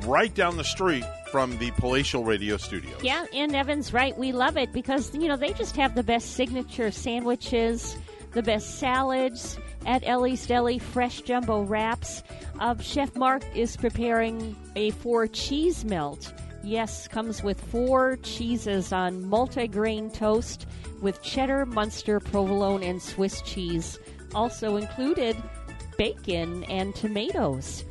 right 0.05 0.33
down 0.33 0.57
the 0.57 0.63
street 0.63 1.05
from 1.31 1.57
the 1.57 1.71
Palatial 1.71 2.23
Radio 2.23 2.57
Studios. 2.57 3.01
Yeah, 3.03 3.25
and 3.33 3.55
Evan's 3.55 3.93
right. 3.93 4.17
We 4.17 4.31
love 4.31 4.57
it 4.57 4.73
because, 4.73 5.13
you 5.15 5.27
know, 5.27 5.37
they 5.37 5.53
just 5.53 5.75
have 5.77 5.95
the 5.95 6.03
best 6.03 6.31
signature 6.33 6.91
sandwiches, 6.91 7.97
the 8.33 8.43
best 8.43 8.79
salads 8.79 9.57
at 9.85 10.03
Ellie's 10.05 10.45
Deli, 10.45 10.79
fresh 10.79 11.21
jumbo 11.21 11.61
wraps. 11.63 12.23
Uh, 12.59 12.77
Chef 12.79 13.15
Mark 13.15 13.43
is 13.55 13.77
preparing 13.77 14.55
a 14.75 14.91
four 14.91 15.27
cheese 15.27 15.85
melt. 15.85 16.33
Yes, 16.63 17.07
comes 17.07 17.41
with 17.41 17.59
four 17.59 18.17
cheeses 18.17 18.93
on 18.93 19.27
multi-grain 19.27 20.11
toast 20.11 20.67
with 21.01 21.21
cheddar, 21.23 21.65
Munster, 21.65 22.19
provolone, 22.19 22.83
and 22.83 23.01
Swiss 23.01 23.41
cheese. 23.41 23.97
Also 24.35 24.77
included 24.77 25.35
bacon 25.97 26.63
and 26.65 26.93
tomatoes. 26.93 27.83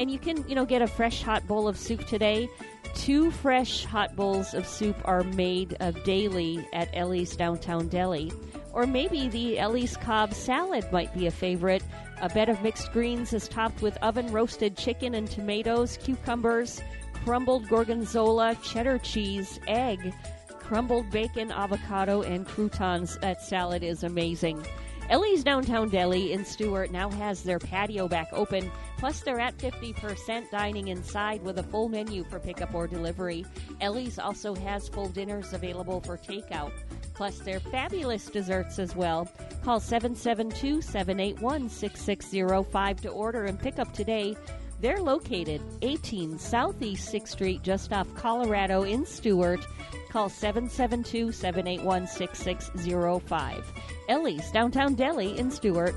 And 0.00 0.10
you 0.10 0.18
can, 0.18 0.48
you 0.48 0.54
know, 0.54 0.64
get 0.64 0.80
a 0.80 0.86
fresh 0.86 1.22
hot 1.22 1.46
bowl 1.46 1.68
of 1.68 1.76
soup 1.76 2.06
today. 2.06 2.48
Two 2.94 3.30
fresh 3.30 3.84
hot 3.84 4.16
bowls 4.16 4.54
of 4.54 4.66
soup 4.66 4.96
are 5.04 5.22
made 5.22 5.76
uh, 5.78 5.90
daily 5.90 6.66
at 6.72 6.88
Ellie's 6.94 7.36
Downtown 7.36 7.86
Deli. 7.88 8.32
Or 8.72 8.86
maybe 8.86 9.28
the 9.28 9.58
Ellie's 9.58 9.98
Cobb 9.98 10.32
salad 10.32 10.90
might 10.90 11.12
be 11.12 11.26
a 11.26 11.30
favorite. 11.30 11.82
A 12.22 12.30
bed 12.30 12.48
of 12.48 12.62
mixed 12.62 12.90
greens 12.92 13.34
is 13.34 13.46
topped 13.46 13.82
with 13.82 13.98
oven 13.98 14.32
roasted 14.32 14.74
chicken 14.74 15.14
and 15.14 15.30
tomatoes, 15.30 15.98
cucumbers, 16.02 16.80
crumbled 17.12 17.68
gorgonzola, 17.68 18.56
cheddar 18.64 18.96
cheese, 18.98 19.60
egg, 19.68 20.14
crumbled 20.48 21.10
bacon, 21.10 21.52
avocado, 21.52 22.22
and 22.22 22.46
croutons. 22.46 23.18
That 23.18 23.42
salad 23.42 23.82
is 23.82 24.02
amazing. 24.02 24.64
Ellie's 25.10 25.42
Downtown 25.42 25.88
Deli 25.88 26.32
in 26.32 26.44
Stuart 26.44 26.92
now 26.92 27.10
has 27.10 27.42
their 27.42 27.58
patio 27.58 28.06
back 28.06 28.28
open, 28.32 28.70
plus 28.96 29.22
they're 29.22 29.40
at 29.40 29.58
50% 29.58 30.48
dining 30.52 30.86
inside 30.86 31.42
with 31.42 31.58
a 31.58 31.64
full 31.64 31.88
menu 31.88 32.22
for 32.22 32.38
pickup 32.38 32.72
or 32.72 32.86
delivery. 32.86 33.44
Ellie's 33.80 34.20
also 34.20 34.54
has 34.54 34.88
full 34.88 35.08
dinners 35.08 35.52
available 35.52 36.00
for 36.00 36.16
takeout. 36.16 36.70
plus 37.12 37.40
their 37.40 37.60
fabulous 37.60 38.26
desserts 38.26 38.78
as 38.78 38.96
well. 38.96 39.28
Call 39.62 39.80
772 39.80 40.80
781 40.80 41.68
6605 41.68 43.00
to 43.02 43.08
order 43.10 43.44
and 43.44 43.58
pick 43.58 43.78
up 43.78 43.92
today. 43.92 44.36
They're 44.80 45.02
located 45.02 45.60
18 45.82 46.38
Southeast 46.38 47.12
6th 47.12 47.28
Street, 47.28 47.62
just 47.62 47.92
off 47.92 48.06
Colorado 48.14 48.82
in 48.82 49.04
Stuart. 49.04 49.66
Call 50.08 50.30
772 50.30 51.32
781 51.32 52.06
6605. 52.06 53.72
Ellie's 54.08 54.50
Downtown 54.50 54.94
Deli 54.94 55.38
in 55.38 55.50
Stuart. 55.50 55.94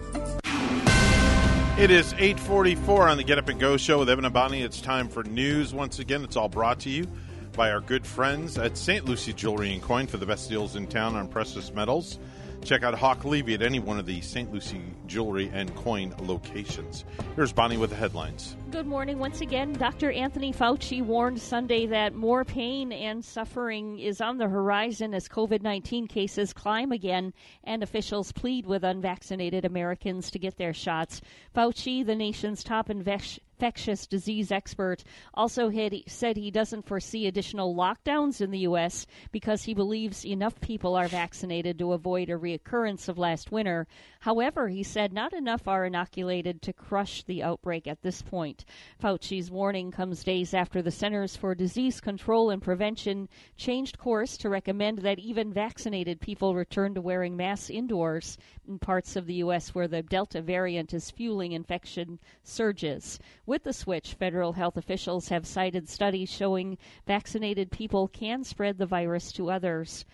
It 1.79 1.91
is 1.91 2.13
844 2.13 3.07
on 3.07 3.17
the 3.17 3.23
Get 3.23 3.37
Up 3.37 3.47
and 3.47 3.59
Go 3.59 3.77
show 3.77 3.99
with 3.99 4.09
Evan 4.09 4.25
and 4.25 4.33
Bonnie. 4.33 4.61
It's 4.61 4.81
time 4.81 5.07
for 5.07 5.23
news 5.23 5.73
once 5.73 5.99
again. 5.99 6.23
It's 6.23 6.35
all 6.35 6.49
brought 6.49 6.81
to 6.81 6.89
you 6.89 7.07
by 7.53 7.71
our 7.71 7.79
good 7.79 8.05
friends 8.05 8.57
at 8.57 8.77
St. 8.77 9.05
Lucie 9.05 9.33
Jewelry 9.33 9.71
and 9.71 9.81
Coin 9.81 10.07
for 10.07 10.17
the 10.17 10.25
best 10.25 10.49
deals 10.49 10.75
in 10.75 10.87
town 10.87 11.15
on 11.15 11.29
precious 11.29 11.73
metals. 11.73 12.19
Check 12.63 12.83
out 12.83 12.93
Hawk 12.93 13.25
Levy 13.25 13.53
at 13.53 13.61
any 13.61 13.79
one 13.79 13.97
of 13.97 14.05
the 14.05 14.21
St. 14.21 14.51
Lucie 14.51 14.81
Jewelry 15.07 15.49
and 15.53 15.73
Coin 15.75 16.13
locations. 16.21 17.05
Here's 17.35 17.51
Bonnie 17.51 17.77
with 17.77 17.89
the 17.89 17.95
headlines. 17.95 18.55
Good 18.73 18.87
morning 18.87 19.19
once 19.19 19.39
again. 19.41 19.73
Dr. 19.73 20.11
Anthony 20.11 20.51
Fauci 20.51 20.99
warned 21.03 21.39
Sunday 21.39 21.85
that 21.85 22.15
more 22.15 22.43
pain 22.43 22.91
and 22.91 23.23
suffering 23.23 23.99
is 23.99 24.19
on 24.19 24.39
the 24.39 24.49
horizon 24.49 25.13
as 25.13 25.27
COVID 25.27 25.61
19 25.61 26.07
cases 26.07 26.53
climb 26.53 26.91
again 26.91 27.35
and 27.63 27.83
officials 27.83 28.31
plead 28.31 28.65
with 28.65 28.83
unvaccinated 28.83 29.63
Americans 29.63 30.31
to 30.31 30.39
get 30.39 30.57
their 30.57 30.73
shots. 30.73 31.21
Fauci, 31.55 32.03
the 32.03 32.15
nation's 32.15 32.63
top 32.63 32.89
infectious 32.89 34.07
disease 34.07 34.51
expert, 34.51 35.03
also 35.35 35.69
had, 35.69 35.95
said 36.07 36.35
he 36.35 36.49
doesn't 36.49 36.87
foresee 36.87 37.27
additional 37.27 37.75
lockdowns 37.75 38.41
in 38.41 38.49
the 38.49 38.59
U.S. 38.59 39.05
because 39.31 39.63
he 39.63 39.75
believes 39.75 40.25
enough 40.25 40.59
people 40.59 40.95
are 40.95 41.07
vaccinated 41.07 41.77
to 41.77 41.93
avoid 41.93 42.29
a 42.29 42.33
reoccurrence 42.33 43.07
of 43.07 43.19
last 43.19 43.51
winter. 43.51 43.85
However, 44.21 44.67
he 44.67 44.81
said 44.81 45.13
not 45.13 45.31
enough 45.31 45.67
are 45.67 45.85
inoculated 45.85 46.63
to 46.63 46.73
crush 46.73 47.23
the 47.23 47.43
outbreak 47.43 47.87
at 47.87 48.01
this 48.01 48.23
point. 48.23 48.62
Fauci's 48.99 49.51
warning 49.51 49.91
comes 49.91 50.23
days 50.23 50.53
after 50.53 50.81
the 50.81 50.91
Centers 50.91 51.35
for 51.35 51.55
Disease 51.55 51.99
Control 51.99 52.49
and 52.49 52.61
Prevention 52.61 53.27
changed 53.57 53.97
course 53.97 54.37
to 54.37 54.49
recommend 54.49 54.99
that 54.99 55.19
even 55.19 55.53
vaccinated 55.53 56.21
people 56.21 56.55
return 56.55 56.93
to 56.93 57.01
wearing 57.01 57.35
masks 57.35 57.69
indoors 57.69 58.37
in 58.67 58.79
parts 58.79 59.15
of 59.15 59.25
the 59.25 59.35
U.S. 59.35 59.75
where 59.75 59.87
the 59.87 60.01
Delta 60.01 60.41
variant 60.41 60.93
is 60.93 61.11
fueling 61.11 61.51
infection 61.51 62.19
surges. 62.43 63.19
With 63.45 63.63
the 63.63 63.73
switch, 63.73 64.13
federal 64.13 64.53
health 64.53 64.77
officials 64.77 65.29
have 65.29 65.45
cited 65.45 65.89
studies 65.89 66.29
showing 66.29 66.77
vaccinated 67.05 67.71
people 67.71 68.07
can 68.07 68.43
spread 68.43 68.77
the 68.77 68.85
virus 68.85 69.31
to 69.33 69.51
others. 69.51 70.05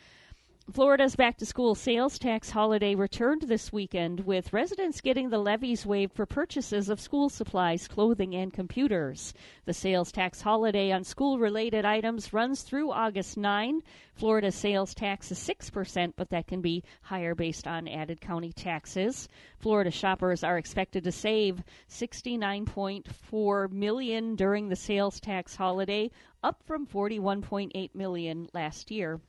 Florida's 0.72 1.16
back 1.16 1.36
to 1.36 1.48
school 1.48 1.74
sales 1.74 2.20
tax 2.20 2.52
holiday 2.52 2.94
returned 2.94 3.42
this 3.42 3.74
weekend, 3.74 4.20
with 4.20 4.54
residents 4.54 5.02
getting 5.02 5.30
the 5.30 5.40
levies 5.40 5.84
waived 5.84 6.14
for 6.14 6.28
purchases 6.28 6.90
of 6.90 7.00
school 7.00 7.28
supplies, 7.28 7.88
clothing, 7.88 8.36
and 8.36 8.54
computers. 8.54 9.34
The 9.66 9.74
sales 9.74 10.12
tax 10.12 10.42
holiday 10.42 10.92
on 10.92 11.04
school 11.04 11.40
related 11.40 11.86
items 11.86 12.34
runs 12.34 12.62
through 12.62 12.92
August 12.92 13.36
9. 13.36 13.82
Florida's 14.14 14.54
sales 14.54 14.94
tax 14.94 15.32
is 15.32 15.40
6%, 15.40 16.14
but 16.16 16.30
that 16.30 16.46
can 16.46 16.62
be 16.62 16.84
higher 17.02 17.34
based 17.34 17.66
on 17.66 17.88
added 17.88 18.22
county 18.22 18.54
taxes. 18.54 19.28
Florida 19.58 19.90
shoppers 19.90 20.44
are 20.44 20.60
expected 20.60 21.04
to 21.04 21.12
save 21.12 21.64
69.4 21.90 23.72
million 23.72 24.36
during 24.36 24.70
the 24.70 24.76
sales 24.76 25.20
tax 25.20 25.56
holiday, 25.56 26.12
up 26.44 26.62
from 26.62 26.86
41.8 26.86 27.96
million 27.96 28.48
last 28.54 28.92
year. 28.92 29.20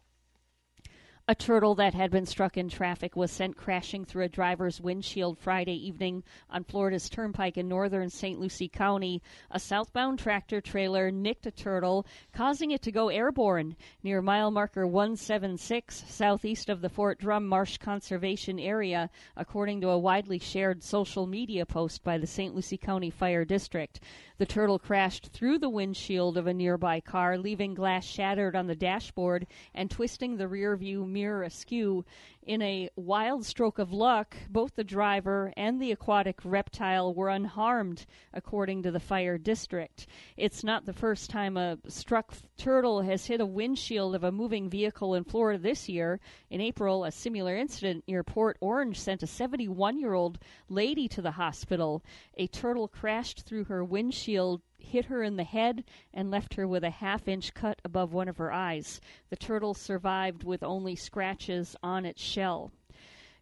A 1.31 1.35
turtle 1.37 1.77
that 1.77 1.95
had 1.95 2.11
been 2.11 2.27
struck 2.27 2.57
in 2.57 2.69
traffic 2.69 3.15
was 3.15 3.31
sent 3.31 3.57
crashing 3.57 4.05
through 4.05 4.25
a 4.25 4.29
driver's 4.29 4.81
windshield 4.81 5.39
Friday 5.39 5.77
evening 5.77 6.25
on 6.51 6.65
Florida's 6.65 7.09
Turnpike 7.09 7.57
in 7.57 7.69
northern 7.69 8.11
St. 8.11 8.41
Lucie 8.41 8.67
County. 8.67 9.23
A 9.53 9.61
southbound 9.61 10.19
tractor 10.19 10.61
trailer 10.61 11.13
nicked 11.13 11.47
a 11.47 11.53
turtle, 11.53 12.05
causing 12.33 12.73
it 12.73 12.83
to 12.83 12.91
go 12.91 13.11
airborne 13.11 13.77
near 14.03 14.21
mile 14.21 14.51
marker 14.51 14.89
176 14.89 16.03
southeast 16.09 16.69
of 16.69 16.81
the 16.81 16.89
Fort 16.89 17.21
Drum 17.21 17.47
Marsh 17.47 17.79
Conservation 17.79 18.59
Area, 18.59 19.09
according 19.37 19.81
to 19.83 19.91
a 19.91 19.99
widely 20.01 20.41
shared 20.41 20.83
social 20.83 21.29
media 21.29 21.65
post 21.65 22.03
by 22.03 22.19
the 22.19 22.27
St. 22.27 22.57
Lucie 22.57 22.77
County 22.77 23.09
Fire 23.11 23.45
District. 23.45 24.01
The 24.39 24.47
turtle 24.47 24.79
crashed 24.79 25.27
through 25.27 25.59
the 25.59 25.69
windshield 25.69 26.39
of 26.39 26.47
a 26.47 26.55
nearby 26.55 26.99
car, 26.99 27.37
leaving 27.37 27.75
glass 27.75 28.07
shattered 28.07 28.57
on 28.57 28.67
the 28.67 28.75
dashboard 28.75 29.47
and 29.75 29.91
twisting 29.91 30.39
the 30.39 30.49
rear 30.49 30.75
view 30.77 31.07
mirror 31.21 31.43
askew. 31.43 32.05
In 32.51 32.63
a 32.63 32.91
wild 32.97 33.47
stroke 33.47 33.79
of 33.79 33.93
luck, 33.93 34.37
both 34.49 34.75
the 34.75 34.83
driver 34.83 35.53
and 35.57 35.81
the 35.81 35.93
aquatic 35.93 36.41
reptile 36.45 37.15
were 37.15 37.29
unharmed, 37.29 38.07
according 38.35 38.83
to 38.83 38.91
the 38.91 38.99
fire 38.99 39.39
district. 39.39 40.09
It's 40.37 40.65
not 40.65 40.85
the 40.85 40.93
first 40.93 41.31
time 41.31 41.57
a 41.57 41.79
struck 41.87 42.35
turtle 42.57 43.03
has 43.03 43.27
hit 43.27 43.41
a 43.41 43.47
windshield 43.47 44.17
of 44.17 44.25
a 44.25 44.33
moving 44.33 44.69
vehicle 44.69 45.15
in 45.15 45.23
Florida 45.23 45.61
this 45.61 45.89
year. 45.89 46.19
In 46.51 46.61
April, 46.61 47.05
a 47.05 47.13
similar 47.13 47.57
incident 47.57 48.03
near 48.09 48.25
Port 48.25 48.57
Orange 48.61 48.99
sent 48.99 49.23
a 49.23 49.29
71 49.29 50.01
year 50.01 50.15
old 50.15 50.41
lady 50.69 51.07
to 51.07 51.23
the 51.23 51.31
hospital. 51.31 52.03
A 52.37 52.49
turtle 52.49 52.89
crashed 52.89 53.43
through 53.43 53.67
her 53.67 53.85
windshield 53.85 54.61
hit 54.83 55.05
her 55.05 55.23
in 55.23 55.37
the 55.37 55.45
head 55.45 55.85
and 56.13 56.31
left 56.31 56.55
her 56.55 56.67
with 56.67 56.83
a 56.83 56.91
half 56.91 57.29
inch 57.29 57.55
cut 57.55 57.81
above 57.85 58.13
one 58.13 58.29
of 58.29 58.39
her 58.39 58.51
eyes. 58.51 59.01
The 59.29 59.37
turtle 59.37 59.75
survived 59.75 60.43
with 60.43 60.63
only 60.63 60.97
scratches 60.97 61.77
on 61.83 62.05
its 62.05 62.21
shell. 62.21 62.40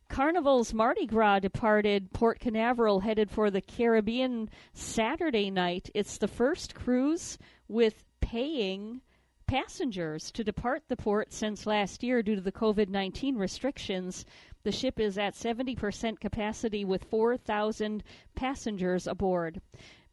Carnival's 0.09 0.73
Mardi 0.73 1.07
Gras 1.07 1.41
departed 1.41 2.13
Port 2.13 2.41
Canaveral 2.41 3.01
headed 3.01 3.31
for 3.31 3.51
the 3.51 3.61
Caribbean 3.61 4.49
Saturday 4.73 5.51
night. 5.51 5.91
It's 5.95 6.19
the 6.19 6.27
first 6.27 6.75
cruise 6.75 7.39
with 7.69 8.05
paying 8.21 9.03
passengers 9.47 10.31
to 10.33 10.45
depart 10.45 10.83
the 10.89 10.97
port 10.97 11.33
since 11.33 11.67
last 11.67 12.03
year 12.03 12.23
due 12.23 12.35
to 12.35 12.41
the 12.41 12.53
COVID 12.53 12.89
19 12.89 13.37
restrictions. 13.37 14.25
The 14.63 14.73
ship 14.73 14.99
is 14.99 15.19
at 15.19 15.35
70% 15.35 16.21
capacity 16.21 16.85
with 16.85 17.05
4,000 17.05 18.03
passengers 18.35 19.07
aboard. 19.07 19.61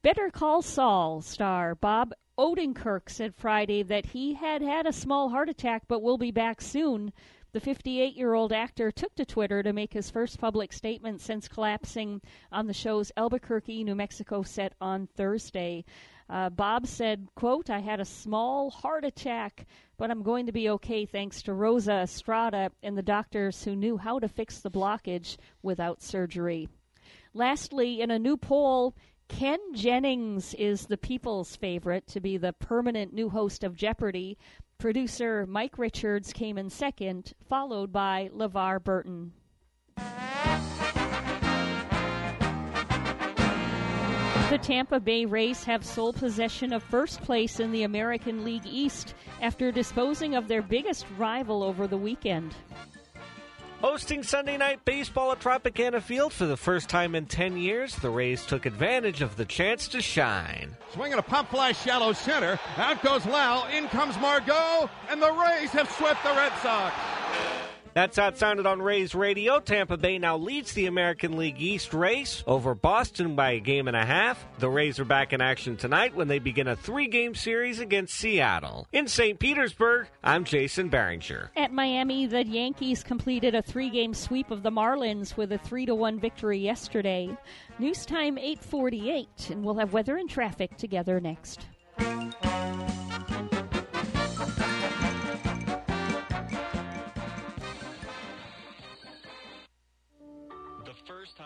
Better 0.02 0.30
Call 0.30 0.62
Saul 0.62 1.22
star 1.22 1.74
Bob 1.74 2.14
Odenkirk 2.38 3.10
said 3.10 3.34
Friday 3.34 3.82
that 3.84 4.08
he 4.08 4.34
had 4.34 4.62
had 4.62 4.86
a 4.86 4.94
small 4.94 5.30
heart 5.30 5.50
attack 5.50 5.84
but 5.88 6.02
will 6.02 6.18
be 6.18 6.32
back 6.32 6.62
soon. 6.62 7.12
The 7.56 7.61
58 7.61 8.17
year 8.17 8.34
old 8.34 8.51
actor 8.51 8.92
took 8.92 9.16
to 9.16 9.24
Twitter 9.24 9.64
to 9.64 9.72
make 9.72 9.93
his 9.93 10.09
first 10.09 10.40
public 10.40 10.74
statement 10.74 11.22
since 11.22 11.48
collapsing 11.48 12.19
on 12.51 12.67
the 12.67 12.74
show's 12.74 13.14
Albuquerque, 13.16 13.85
New 13.85 13.95
Mexico 13.95 14.43
set 14.43 14.74
on 14.82 15.08
Thursday. 15.16 15.85
Uh, 16.30 16.50
Bob 16.50 16.85
said, 16.85 17.30
quote, 17.34 17.69
I 17.69 17.80
had 17.80 18.01
a 18.01 18.03
small 18.03 18.69
heart 18.72 19.06
attack, 19.06 19.67
but 19.95 20.11
I'm 20.11 20.22
going 20.22 20.48
to 20.48 20.51
be 20.51 20.67
okay 20.72 21.06
thanks 21.06 21.42
to 21.43 21.53
Rosa 21.53 22.01
Estrada 22.01 22.72
and 22.84 22.98
the 22.98 23.01
doctors 23.01 23.64
who 23.64 23.74
knew 23.74 23.95
how 23.95 24.19
to 24.19 24.27
fix 24.27 24.59
the 24.59 24.69
blockage 24.69 25.38
without 25.64 26.03
surgery. 26.03 26.67
Lastly, 27.34 28.01
in 28.01 28.11
a 28.11 28.19
new 28.19 28.35
poll, 28.35 28.98
Ken 29.27 29.59
Jennings 29.74 30.53
is 30.53 30.85
the 30.85 30.98
people's 30.98 31.56
favorite 31.56 32.06
to 32.08 32.19
be 32.19 32.38
the 32.38 32.53
permanent 32.53 33.11
new 33.11 33.30
host 33.30 33.64
of 33.64 33.75
Jeopardy. 33.75 34.38
Producer 34.78 35.45
Mike 35.48 35.78
Richards 35.78 36.34
came 36.34 36.58
in 36.58 36.70
second, 36.70 37.34
followed 37.48 37.92
by 37.92 38.30
LeVar 38.34 38.84
Burton. 38.84 39.32
The 44.50 44.60
Tampa 44.62 45.00
Bay 45.00 45.26
Rays 45.26 45.64
have 45.64 45.84
sole 45.84 46.14
possession 46.14 46.72
of 46.72 46.84
first 46.84 47.22
place 47.22 47.60
in 47.60 47.72
the 47.72 47.84
American 47.84 48.44
League 48.44 48.66
East 48.66 49.16
after 49.42 49.72
disposing 49.72 50.36
of 50.36 50.48
their 50.48 50.62
biggest 50.62 51.06
rival 51.18 51.64
over 51.64 51.88
the 51.88 51.98
weekend. 51.98 52.54
Hosting 53.86 54.24
Sunday 54.24 54.58
Night 54.58 54.84
Baseball 54.84 55.32
at 55.32 55.40
Tropicana 55.40 56.02
Field 56.02 56.34
for 56.34 56.48
the 56.48 56.58
first 56.58 56.90
time 56.90 57.14
in 57.14 57.28
10 57.28 57.56
years, 57.56 57.96
the 57.96 58.10
Rays 58.10 58.44
took 58.44 58.66
advantage 58.66 59.22
of 59.22 59.36
the 59.36 59.46
chance 59.46 59.88
to 59.90 60.02
shine. 60.02 60.76
Swinging 60.92 61.20
a 61.20 61.22
pop 61.22 61.52
fly 61.52 61.72
shallow 61.72 62.12
center. 62.12 62.60
Out 62.78 63.04
goes 63.04 63.28
Lowe. 63.28 63.68
In 63.72 63.88
comes 63.90 64.18
Margot. 64.18 64.90
And 65.08 65.22
the 65.22 65.32
Rays 65.32 65.70
have 65.70 65.88
swept 65.92 66.24
the 66.24 66.32
Red 66.32 66.52
Sox. 66.64 66.96
That's 67.95 68.17
how 68.17 68.27
it 68.27 68.38
sounded 68.38 68.65
on 68.65 68.82
Rays 68.82 69.15
Radio. 69.15 69.61
Tampa 69.61 69.95
Bay 69.95 70.19
now 70.19 70.35
leads 70.35 70.74
the 70.74 70.88
American 70.88 71.38
League 71.38 71.61
East 71.61 71.93
race 71.93 72.43
over 72.45 72.75
Boston 72.75 73.38
by 73.38 73.51
a 73.51 73.61
game 73.61 73.88
and 73.88 73.95
a 73.95 74.06
half. 74.06 74.45
The 74.59 74.69
Rays 74.69 74.99
are 74.99 75.06
back 75.06 75.32
in 75.32 75.40
action 75.40 75.77
tonight 75.77 76.14
when 76.14 76.27
they 76.27 76.40
begin 76.40 76.67
a 76.67 76.75
three 76.75 77.07
game 77.07 77.35
series 77.35 77.80
against 77.80 78.14
Seattle. 78.15 78.85
In 78.91 79.07
St. 79.07 79.40
Petersburg, 79.40 80.07
I'm 80.22 80.43
Jason 80.43 80.90
Barringer. 80.90 81.51
At 81.56 81.72
Miami, 81.72 82.27
the 82.27 82.45
Yankees 82.45 83.01
completed 83.01 83.56
a 83.56 83.61
three 83.61 83.90
game 83.90 84.14
sweep 84.14 84.51
of 84.51 84.61
the 84.61 84.72
Marlins 84.72 85.38
with 85.38 85.53
a 85.53 85.57
3 85.57 85.85
to 85.85 85.95
1 85.95 86.19
victory 86.19 86.59
yesterday. 86.59 87.30
News 87.80 88.06
time 88.06 88.38
848, 88.38 89.51
and 89.51 89.64
we'll 89.64 89.75
have 89.75 89.93
weather 89.93 90.17
and 90.17 90.30
traffic 90.30 90.75
together 90.75 91.22
next. 91.22 91.65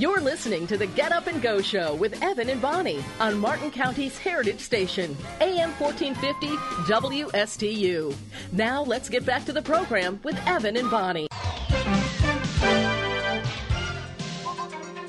You're 0.00 0.22
listening 0.22 0.66
to 0.68 0.78
the 0.78 0.86
Get 0.86 1.12
Up 1.12 1.26
and 1.26 1.42
Go 1.42 1.60
Show 1.60 1.94
with 1.94 2.22
Evan 2.22 2.48
and 2.48 2.62
Bonnie 2.62 3.04
on 3.20 3.38
Martin 3.38 3.70
County's 3.70 4.16
Heritage 4.16 4.60
Station, 4.60 5.14
AM 5.42 5.72
1450 5.72 6.56
WSTU. 6.90 8.14
Now 8.50 8.82
let's 8.82 9.10
get 9.10 9.26
back 9.26 9.44
to 9.44 9.52
the 9.52 9.60
program 9.60 10.18
with 10.24 10.38
Evan 10.46 10.78
and 10.78 10.90
Bonnie. 10.90 11.29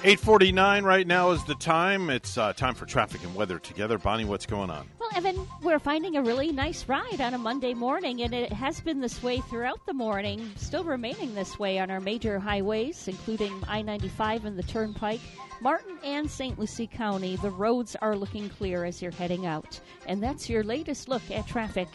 849 0.04 0.84
right 0.84 1.06
now 1.06 1.30
is 1.30 1.44
the 1.44 1.54
time. 1.54 2.10
It's 2.10 2.36
uh, 2.36 2.54
time 2.54 2.74
for 2.74 2.88
traffic 2.88 3.22
and 3.24 3.36
weather 3.36 3.60
together. 3.60 4.00
Bonnie, 4.00 4.26
what's 4.26 4.48
going 4.48 4.72
on? 4.72 4.90
Well, 5.00 5.12
Evan, 5.16 5.48
we're 5.62 5.78
finding 5.78 6.18
a 6.18 6.24
really 6.24 6.52
nice 6.52 6.90
ride 6.90 7.22
on 7.22 7.36
a 7.36 7.38
Monday 7.38 7.76
morning, 7.76 8.24
and 8.24 8.34
it 8.34 8.52
has 8.52 8.82
been 8.82 9.00
this 9.00 9.22
way 9.22 9.42
throughout 9.42 9.86
the 9.86 9.94
morning, 9.94 10.52
still 10.56 10.84
remaining 10.84 11.36
this 11.36 11.60
way 11.60 11.78
on 11.78 11.92
our 11.92 12.00
major 12.00 12.40
highways, 12.40 13.08
including 13.08 13.54
I 13.68 13.84
95 13.84 14.46
and 14.46 14.58
the 14.58 14.64
Turnpike. 14.64 15.22
Martin 15.62 16.00
and 16.04 16.28
St. 16.32 16.58
Lucie 16.58 16.88
County, 16.88 17.36
the 17.36 17.52
roads 17.52 17.96
are 18.02 18.16
looking 18.16 18.50
clear 18.50 18.86
as 18.86 19.04
you're 19.04 19.12
heading 19.12 19.46
out. 19.46 19.80
And 20.08 20.24
that's 20.24 20.50
your 20.50 20.64
latest 20.64 21.10
look 21.10 21.30
at 21.30 21.46
traffic. 21.46 21.88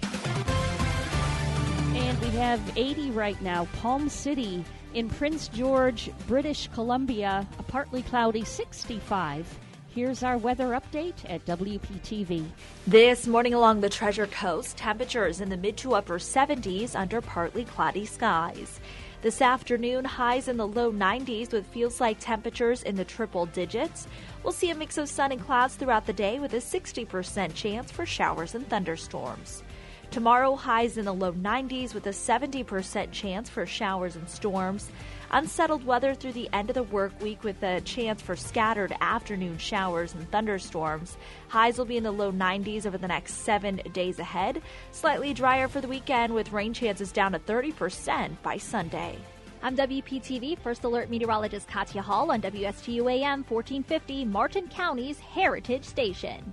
And 1.97 2.21
we 2.21 2.29
have 2.39 2.61
80 2.77 3.11
right 3.11 3.41
now, 3.43 3.65
Palm 3.81 4.09
City 4.09 4.65
in 4.97 5.11
Prince 5.11 5.49
George, 5.49 6.11
British 6.27 6.69
Columbia, 6.69 7.47
a 7.59 7.63
partly 7.65 8.03
cloudy 8.03 8.43
65. 8.45 9.59
Here's 9.95 10.23
our 10.23 10.39
weather 10.39 10.69
update 10.69 11.19
at 11.29 11.45
WPTV. 11.45 12.47
This 12.87 13.27
morning 13.27 13.53
along 13.53 13.83
the 13.83 13.91
Treasure 13.91 14.27
Coast, 14.27 14.79
temperatures 14.79 15.43
in 15.43 15.51
the 15.51 15.57
mid 15.59 15.77
to 15.79 15.95
upper 15.95 16.19
70s 16.19 16.97
under 16.99 17.21
partly 17.21 17.67
cloudy 17.67 18.07
skies. 18.07 18.81
This 19.21 19.43
afternoon, 19.43 20.07
highs 20.07 20.49
in 20.49 20.57
the 20.57 20.67
low 20.67 20.91
90s 20.91 21.53
with 21.53 21.67
feels 21.67 22.01
like 22.01 22.17
temperatures 22.19 22.83
in 22.83 22.97
the 22.97 23.05
triple 23.05 23.45
digits. 23.45 24.07
We'll 24.43 24.55
see 24.55 24.71
a 24.71 24.75
mix 24.75 24.97
of 24.97 25.11
sun 25.11 25.31
and 25.31 25.45
clouds 25.45 25.75
throughout 25.75 26.07
the 26.07 26.15
day 26.15 26.39
with 26.39 26.55
a 26.55 26.59
60% 26.59 27.53
chance 27.53 27.91
for 27.91 28.07
showers 28.07 28.55
and 28.55 28.67
thunderstorms. 28.67 29.63
Tomorrow, 30.11 30.55
highs 30.57 30.97
in 30.97 31.05
the 31.05 31.13
low 31.13 31.33
90s 31.33 31.93
with 31.93 32.07
a 32.07 32.11
70% 32.11 33.11
chance 33.13 33.51
for 33.51 33.67
showers 33.67 34.17
and 34.17 34.29
storms. 34.29 34.91
Unsettled 35.31 35.85
weather 35.85 36.15
through 36.15 36.33
the 36.33 36.49
end 36.53 36.71
of 36.71 36.75
the 36.75 36.85
work 36.85 37.21
week 37.21 37.43
with 37.43 37.63
a 37.63 37.81
chance 37.81 38.23
for 38.23 38.37
scattered 38.37 38.97
afternoon 39.01 39.59
showers 39.59 40.15
and 40.15 40.31
thunderstorms. 40.31 41.17
Highs 41.49 41.77
will 41.77 41.85
be 41.85 41.97
in 41.97 42.05
the 42.05 42.13
low 42.13 42.33
90s 42.33 42.87
over 42.87 42.97
the 42.97 43.09
next 43.09 43.35
seven 43.35 43.81
days 43.93 44.19
ahead. 44.19 44.63
Slightly 44.93 45.35
drier 45.35 45.69
for 45.69 45.81
the 45.81 45.89
weekend 45.89 46.33
with 46.33 46.53
rain 46.53 46.73
chances 46.73 47.13
down 47.13 47.33
to 47.33 47.39
30% 47.41 48.37
by 48.43 48.57
Sunday. 48.57 49.19
I'm 49.63 49.77
WPTV 49.77 50.59
First 50.59 50.85
Alert 50.85 51.11
Meteorologist 51.11 51.67
Katya 51.67 52.03
Hall 52.03 52.31
on 52.31 52.41
WSTU 52.41 53.11
AM 53.11 53.45
1450, 53.49 54.25
Martin 54.27 54.69
County's 54.69 55.19
Heritage 55.19 55.85
Station. 55.85 56.53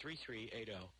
3380. 0.00 0.99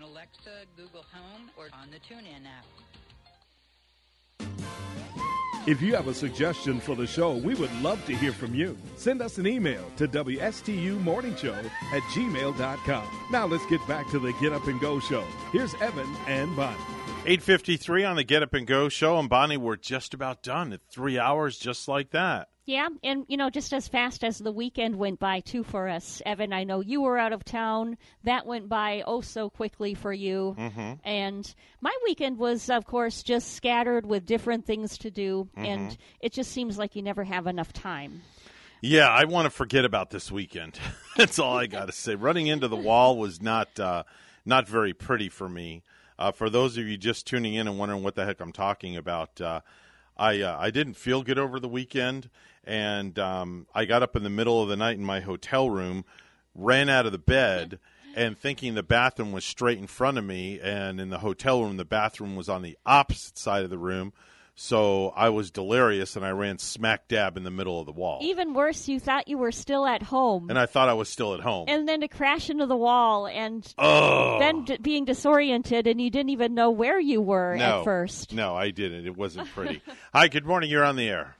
Alexa, 0.00 0.64
Google 0.76 1.04
Home, 1.12 1.50
or 1.58 1.66
on 1.74 1.90
the 1.90 1.98
TuneIn 1.98 2.46
app. 2.46 2.64
If 5.64 5.80
you 5.80 5.94
have 5.94 6.08
a 6.08 6.14
suggestion 6.14 6.80
for 6.80 6.96
the 6.96 7.06
show, 7.06 7.36
we 7.36 7.54
would 7.54 7.72
love 7.82 8.04
to 8.06 8.16
hear 8.16 8.32
from 8.32 8.52
you. 8.52 8.76
Send 8.96 9.22
us 9.22 9.38
an 9.38 9.46
email 9.46 9.84
to 9.96 10.08
WSTUmorningshow 10.08 11.64
at 11.64 12.02
gmail.com. 12.02 13.08
Now 13.30 13.46
let's 13.46 13.66
get 13.66 13.86
back 13.86 14.10
to 14.10 14.18
the 14.18 14.32
Get 14.40 14.52
Up 14.52 14.66
and 14.66 14.80
Go 14.80 14.98
show. 14.98 15.24
Here's 15.52 15.74
Evan 15.74 16.08
and 16.26 16.56
Bonnie. 16.56 16.76
853 17.24 18.02
on 18.02 18.16
the 18.16 18.24
Get 18.24 18.42
Up 18.42 18.54
and 18.54 18.66
Go 18.66 18.88
show. 18.88 19.20
And 19.20 19.28
Bonnie, 19.28 19.56
we're 19.56 19.76
just 19.76 20.14
about 20.14 20.42
done. 20.42 20.72
It's 20.72 20.84
three 20.92 21.16
hours 21.16 21.58
just 21.58 21.86
like 21.86 22.10
that. 22.10 22.48
Yeah, 22.64 22.88
and 23.02 23.24
you 23.28 23.36
know, 23.36 23.50
just 23.50 23.72
as 23.72 23.88
fast 23.88 24.22
as 24.22 24.38
the 24.38 24.52
weekend 24.52 24.96
went 24.96 25.18
by 25.18 25.40
too 25.40 25.64
for 25.64 25.88
us, 25.88 26.22
Evan. 26.24 26.52
I 26.52 26.62
know 26.62 26.80
you 26.80 27.02
were 27.02 27.18
out 27.18 27.32
of 27.32 27.44
town. 27.44 27.98
That 28.22 28.46
went 28.46 28.68
by 28.68 29.02
oh 29.04 29.20
so 29.20 29.50
quickly 29.50 29.94
for 29.94 30.12
you. 30.12 30.54
Mhm. 30.56 31.00
And 31.02 31.54
my 31.80 31.92
weekend 32.04 32.38
was, 32.38 32.70
of 32.70 32.84
course, 32.86 33.24
just 33.24 33.54
scattered 33.54 34.06
with 34.06 34.26
different 34.26 34.64
things 34.64 34.96
to 34.98 35.10
do, 35.10 35.48
and 35.56 35.90
Mhm. 35.90 35.96
it 36.20 36.32
just 36.32 36.52
seems 36.52 36.78
like 36.78 36.94
you 36.94 37.02
never 37.02 37.24
have 37.24 37.48
enough 37.48 37.72
time. 37.72 38.22
Yeah, 38.80 39.08
I 39.08 39.24
want 39.24 39.46
to 39.46 39.50
forget 39.50 39.84
about 39.84 40.10
this 40.10 40.30
weekend. 40.30 40.78
That's 41.16 41.40
all 41.40 41.56
I 41.56 41.66
got 41.66 41.86
to 41.86 41.92
say. 41.92 42.14
Running 42.14 42.46
into 42.46 42.68
the 42.68 42.76
wall 42.76 43.16
was 43.18 43.40
not 43.42 43.78
uh, 43.80 44.04
not 44.46 44.68
very 44.68 44.92
pretty 44.94 45.28
for 45.28 45.48
me. 45.48 45.82
Uh, 46.16 46.30
for 46.30 46.48
those 46.48 46.76
of 46.76 46.86
you 46.86 46.96
just 46.96 47.26
tuning 47.26 47.54
in 47.54 47.66
and 47.66 47.76
wondering 47.76 48.04
what 48.04 48.14
the 48.14 48.24
heck 48.24 48.40
I'm 48.40 48.52
talking 48.52 48.96
about, 48.96 49.40
uh, 49.40 49.60
I 50.16 50.40
uh, 50.42 50.56
I 50.60 50.70
didn't 50.70 50.94
feel 50.94 51.22
good 51.22 51.38
over 51.38 51.58
the 51.58 51.68
weekend, 51.68 52.28
and 52.64 53.18
um, 53.18 53.66
I 53.74 53.84
got 53.84 54.02
up 54.02 54.16
in 54.16 54.22
the 54.22 54.30
middle 54.30 54.62
of 54.62 54.68
the 54.68 54.76
night 54.76 54.96
in 54.98 55.04
my 55.04 55.20
hotel 55.20 55.68
room, 55.70 56.04
ran 56.54 56.88
out 56.88 57.06
of 57.06 57.12
the 57.12 57.18
bed, 57.18 57.78
and 58.14 58.36
thinking 58.38 58.74
the 58.74 58.82
bathroom 58.82 59.32
was 59.32 59.44
straight 59.44 59.78
in 59.78 59.86
front 59.86 60.18
of 60.18 60.24
me, 60.24 60.60
and 60.60 61.00
in 61.00 61.08
the 61.10 61.18
hotel 61.18 61.62
room 61.62 61.76
the 61.76 61.84
bathroom 61.84 62.36
was 62.36 62.48
on 62.48 62.62
the 62.62 62.76
opposite 62.86 63.38
side 63.38 63.64
of 63.64 63.70
the 63.70 63.78
room. 63.78 64.12
So 64.54 65.14
I 65.16 65.30
was 65.30 65.50
delirious, 65.50 66.14
and 66.14 66.26
I 66.26 66.30
ran 66.30 66.58
smack 66.58 67.08
dab 67.08 67.38
in 67.38 67.42
the 67.42 67.50
middle 67.50 67.80
of 67.80 67.86
the 67.86 67.92
wall. 67.92 68.18
Even 68.22 68.52
worse, 68.52 68.86
you 68.86 69.00
thought 69.00 69.26
you 69.26 69.38
were 69.38 69.50
still 69.50 69.86
at 69.86 70.02
home. 70.02 70.50
and 70.50 70.58
I 70.58 70.66
thought 70.66 70.90
I 70.90 70.92
was 70.92 71.08
still 71.08 71.32
at 71.32 71.40
home. 71.40 71.64
and 71.68 71.88
then 71.88 72.02
to 72.02 72.08
crash 72.08 72.50
into 72.50 72.66
the 72.66 72.76
wall 72.76 73.26
and 73.26 73.66
Oh. 73.78 74.38
then 74.38 74.64
d- 74.66 74.76
being 74.76 75.06
disoriented 75.06 75.86
and 75.86 75.98
you 76.02 76.10
didn't 76.10 76.28
even 76.30 76.52
know 76.52 76.70
where 76.70 77.00
you 77.00 77.22
were 77.22 77.56
no, 77.56 77.78
at 77.78 77.84
first. 77.84 78.34
no, 78.34 78.54
I 78.54 78.70
didn't. 78.72 79.06
It 79.06 79.16
wasn't 79.16 79.48
pretty. 79.48 79.80
Hi, 80.12 80.28
good 80.28 80.44
morning. 80.44 80.68
You're 80.68 80.84
on 80.84 80.96
the 80.96 81.08
air. 81.08 81.34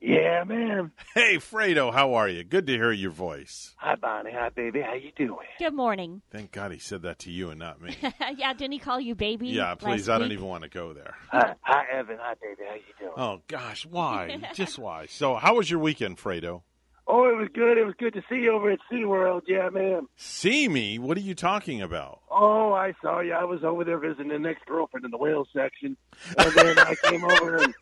Yeah, 0.00 0.44
man. 0.44 0.92
Hey, 1.14 1.36
Fredo, 1.36 1.92
how 1.92 2.14
are 2.14 2.28
you? 2.28 2.44
Good 2.44 2.66
to 2.66 2.72
hear 2.74 2.92
your 2.92 3.10
voice. 3.10 3.74
Hi, 3.78 3.94
Bonnie. 3.94 4.32
Hi, 4.34 4.50
baby. 4.50 4.82
How 4.82 4.94
you 4.94 5.12
doing? 5.16 5.46
Good 5.58 5.72
morning. 5.72 6.20
Thank 6.30 6.52
God 6.52 6.72
he 6.72 6.78
said 6.78 7.02
that 7.02 7.20
to 7.20 7.30
you 7.30 7.48
and 7.50 7.58
not 7.58 7.80
me. 7.80 7.96
yeah, 8.36 8.52
didn't 8.52 8.72
he 8.72 8.78
call 8.78 9.00
you 9.00 9.14
baby? 9.14 9.48
yeah, 9.48 9.74
please. 9.76 10.08
last 10.08 10.16
I 10.16 10.18
don't 10.18 10.28
week? 10.28 10.38
even 10.38 10.48
want 10.48 10.64
to 10.64 10.68
go 10.68 10.92
there. 10.92 11.14
Hi, 11.30 11.54
hi, 11.62 11.84
Evan. 11.92 12.18
Hi, 12.20 12.34
baby. 12.42 12.62
How 12.68 12.74
you 12.74 12.82
doing? 12.98 13.12
Oh 13.16 13.40
gosh, 13.48 13.86
why? 13.86 14.40
Just 14.54 14.78
why? 14.78 15.06
So, 15.06 15.36
how 15.36 15.54
was 15.56 15.70
your 15.70 15.80
weekend, 15.80 16.18
Fredo? 16.18 16.62
Oh, 17.06 17.28
it 17.28 17.36
was 17.36 17.48
good. 17.54 17.76
It 17.78 17.84
was 17.84 17.94
good 17.98 18.14
to 18.14 18.22
see 18.30 18.36
you 18.36 18.52
over 18.52 18.70
at 18.70 18.78
SeaWorld. 18.90 19.42
Yeah, 19.46 19.68
man. 19.70 20.06
See 20.16 20.68
me? 20.68 20.98
What 20.98 21.18
are 21.18 21.20
you 21.20 21.34
talking 21.34 21.82
about? 21.82 22.20
Oh, 22.30 22.72
I 22.72 22.94
saw 23.02 23.20
you. 23.20 23.32
I 23.34 23.44
was 23.44 23.62
over 23.62 23.84
there 23.84 23.98
visiting 23.98 24.28
the 24.28 24.38
next 24.38 24.64
girlfriend 24.66 25.04
in 25.04 25.10
the 25.10 25.18
whale 25.18 25.46
section, 25.54 25.96
and 26.38 26.52
then 26.54 26.78
I 26.78 26.94
came 27.04 27.22
over 27.24 27.56
and 27.58 27.74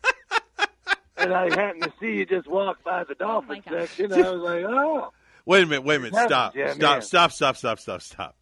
and 1.17 1.33
I 1.33 1.49
happened 1.49 1.83
to 1.83 1.93
see 1.99 2.13
you 2.13 2.25
just 2.25 2.47
walk 2.47 2.83
by 2.83 3.03
the 3.03 3.13
oh, 3.13 3.41
dolphin 3.41 3.61
section. 3.69 4.13
I 4.13 4.31
was 4.31 4.41
like, 4.41 4.63
oh. 4.67 5.11
Wait 5.45 5.63
a 5.63 5.65
minute. 5.65 5.83
Wait 5.83 5.95
a 5.97 5.99
minute. 5.99 6.15
Stop. 6.25 6.55
yeah, 6.55 6.73
stop. 6.73 6.81
man. 6.81 7.01
Stop. 7.01 7.31
Stop. 7.31 7.57
Stop. 7.57 7.79
Stop. 7.79 8.01
Stop. 8.01 8.35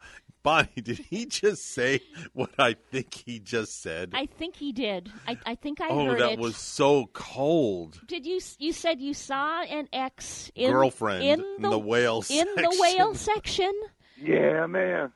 Bonnie, 0.44 0.70
did 0.82 0.98
he 0.98 1.26
just 1.26 1.66
say 1.72 2.02
what 2.34 2.50
I 2.58 2.76
think 2.92 3.14
he 3.14 3.40
just 3.40 3.82
said? 3.82 4.12
I 4.14 4.26
think 4.26 4.56
he 4.56 4.72
did. 4.72 5.12
I, 5.28 5.38
I 5.46 5.56
think 5.56 5.82
I 5.82 5.90
oh, 5.90 6.06
heard 6.06 6.20
that 6.20 6.40
was 6.40 6.58
so 6.58 7.10
cold. 7.14 8.00
Did 8.08 8.26
you 8.26 8.40
you 8.58 8.74
said 8.74 9.00
you 9.00 9.14
saw 9.14 9.62
an 9.64 9.88
ex 9.94 10.52
in, 10.56 10.72
Girlfriend 10.72 11.24
in 11.24 11.40
in 11.40 11.62
the, 11.62 11.70
the 11.70 11.80
whale 11.80 12.24
in 12.30 12.48
the 12.56 12.78
whale 12.80 13.16
section? 13.16 13.72
Yeah, 14.24 14.68
man. 14.68 15.12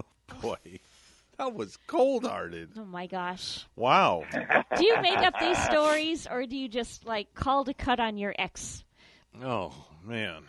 Oh, 0.00 0.40
boy, 0.40 0.56
that 1.40 1.54
was 1.54 1.78
cold 1.86 2.26
hearted. 2.26 2.68
Oh 2.76 2.84
my 2.84 3.06
gosh! 3.06 3.66
Wow. 3.74 4.24
Do 4.76 4.84
you 4.84 5.00
make 5.00 5.18
up 5.18 5.34
these 5.40 5.58
stories, 5.64 6.26
or 6.30 6.44
do 6.44 6.56
you 6.56 6.68
just 6.68 7.06
like 7.06 7.32
call 7.34 7.64
to 7.64 7.72
cut 7.72 7.98
on 7.98 8.18
your 8.18 8.34
ex? 8.38 8.84
Oh 9.42 9.72
man. 10.04 10.42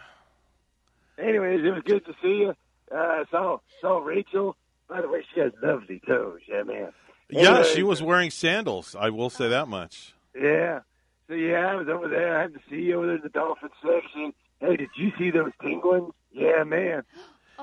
Anyways, 1.18 1.64
it 1.64 1.72
was 1.72 1.84
good 1.86 2.06
to 2.06 2.14
see 2.22 2.40
you. 2.40 2.54
Uh, 2.94 3.24
saw 3.32 3.60
saw 3.80 4.00
Rachel. 4.00 4.58
By 4.90 5.02
the 5.02 5.08
way, 5.08 5.24
she 5.34 5.40
has 5.40 5.54
lovely 5.64 6.02
toes. 6.06 6.40
Yeah, 6.48 6.64
man. 6.64 6.92
Yeah, 7.30 7.64
she 7.64 7.84
was 7.84 8.02
wearing 8.02 8.30
sandals. 8.30 8.94
I 9.00 9.10
will 9.12 9.30
say 9.30 9.48
that 9.48 9.70
much. 9.70 10.14
Yeah. 10.36 10.82
So 11.30 11.36
yeah, 11.36 11.68
I 11.68 11.76
was 11.76 11.88
over 11.88 12.10
there. 12.10 12.38
I 12.38 12.42
had 12.42 12.54
to 12.54 12.60
see 12.70 12.82
you 12.82 12.98
over 12.98 13.06
there 13.06 13.16
in 13.16 13.22
the 13.22 13.30
dolphin 13.30 13.70
section. 13.82 14.34
Hey, 14.60 14.76
did 14.76 14.90
you 14.98 15.12
see 15.18 15.32
those 15.32 15.52
penguins? 15.62 16.12
Yeah, 16.34 16.64
man. 16.66 17.04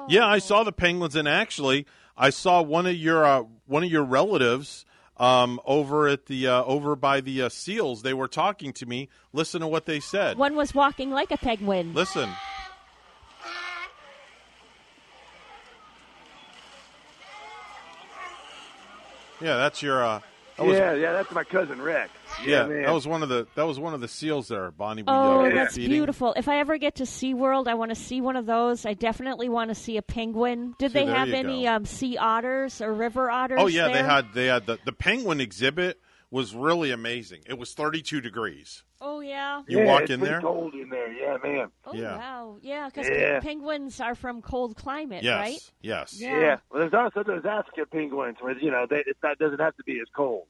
Yeah, 0.08 0.26
I 0.26 0.38
saw 0.38 0.64
the 0.64 0.72
penguins, 0.72 1.16
and 1.16 1.28
actually, 1.28 1.86
I 2.16 2.30
saw 2.30 2.62
one 2.62 2.86
of 2.86 2.94
your 2.94 3.24
uh, 3.24 3.44
one 3.66 3.84
of 3.84 3.90
your 3.90 4.04
relatives 4.04 4.84
um, 5.18 5.60
over 5.64 6.08
at 6.08 6.26
the 6.26 6.46
uh, 6.46 6.64
over 6.64 6.96
by 6.96 7.20
the 7.20 7.42
uh, 7.42 7.48
seals. 7.48 8.02
They 8.02 8.14
were 8.14 8.28
talking 8.28 8.72
to 8.74 8.86
me. 8.86 9.08
Listen 9.32 9.60
to 9.60 9.66
what 9.66 9.86
they 9.86 10.00
said. 10.00 10.38
One 10.38 10.56
was 10.56 10.74
walking 10.74 11.10
like 11.10 11.30
a 11.30 11.36
penguin. 11.36 11.94
Listen. 11.94 12.30
Yeah, 19.40 19.56
that's 19.56 19.82
your. 19.82 20.04
Uh, 20.04 20.20
that 20.56 20.66
was, 20.66 20.76
yeah, 20.76 20.94
yeah, 20.94 21.12
that's 21.12 21.30
my 21.30 21.44
cousin 21.44 21.80
Rex. 21.80 22.10
Yeah, 22.46 22.66
man. 22.66 22.82
that 22.82 22.92
was 22.92 23.06
one 23.06 23.22
of 23.22 23.28
the 23.28 23.46
that 23.54 23.66
was 23.66 23.78
one 23.78 23.94
of 23.94 24.00
the 24.00 24.08
seals 24.08 24.48
there, 24.48 24.70
Bonnie. 24.70 25.02
we, 25.02 25.08
Oh, 25.08 25.46
uh, 25.46 25.54
that's 25.54 25.74
feeding. 25.74 25.90
beautiful. 25.90 26.34
If 26.36 26.48
I 26.48 26.58
ever 26.58 26.78
get 26.78 26.96
to 26.96 27.04
SeaWorld, 27.04 27.66
I 27.68 27.74
want 27.74 27.90
to 27.90 27.94
see 27.94 28.20
one 28.20 28.36
of 28.36 28.46
those. 28.46 28.86
I 28.86 28.94
definitely 28.94 29.48
want 29.48 29.70
to 29.70 29.74
see 29.74 29.96
a 29.96 30.02
penguin. 30.02 30.74
Did 30.78 30.92
See, 30.92 30.98
they 30.98 31.06
have 31.06 31.28
any 31.30 31.66
um, 31.66 31.84
sea 31.84 32.16
otters 32.16 32.80
or 32.80 32.92
river 32.92 33.30
otters? 33.30 33.58
Oh 33.60 33.66
yeah, 33.66 33.88
they 33.88 34.02
had 34.02 34.32
they 34.34 34.46
had 34.46 34.66
the 34.66 34.78
the 34.84 34.92
penguin 34.92 35.40
exhibit 35.40 36.00
was 36.30 36.54
really 36.54 36.90
amazing. 36.90 37.40
It 37.46 37.58
was 37.58 37.72
32 37.72 38.20
degrees. 38.20 38.82
Oh 39.00 39.20
yeah. 39.20 39.62
You 39.66 39.78
yeah, 39.78 39.84
walk 39.86 40.02
it's 40.02 40.10
in 40.10 40.20
pretty 40.20 40.32
there? 40.32 40.40
cold 40.42 40.74
in 40.74 40.90
there. 40.90 41.10
Yeah, 41.12 41.36
man. 41.42 41.68
Oh 41.86 41.94
Yeah. 41.94 42.16
wow, 42.18 42.58
yeah, 42.60 42.86
because 42.86 43.08
Yeah. 43.08 43.40
penguins 43.40 44.00
are 44.00 44.14
from 44.14 44.42
cold 44.42 44.76
climate, 44.76 45.22
Yes, 45.22 45.40
right? 45.40 45.72
yes. 45.80 46.20
Yeah. 46.20 46.56
Well, 46.70 46.80
there's 46.80 46.92
also 46.92 47.22
those 47.22 47.44
African 47.46 47.86
penguins 47.90 48.36
where 48.40 48.58
you 48.58 48.70
know 48.70 48.86
they, 48.90 48.96
it 49.06 49.16
not, 49.22 49.38
doesn't 49.38 49.60
have 49.60 49.76
to 49.76 49.84
be 49.84 50.00
as 50.00 50.08
cold. 50.14 50.46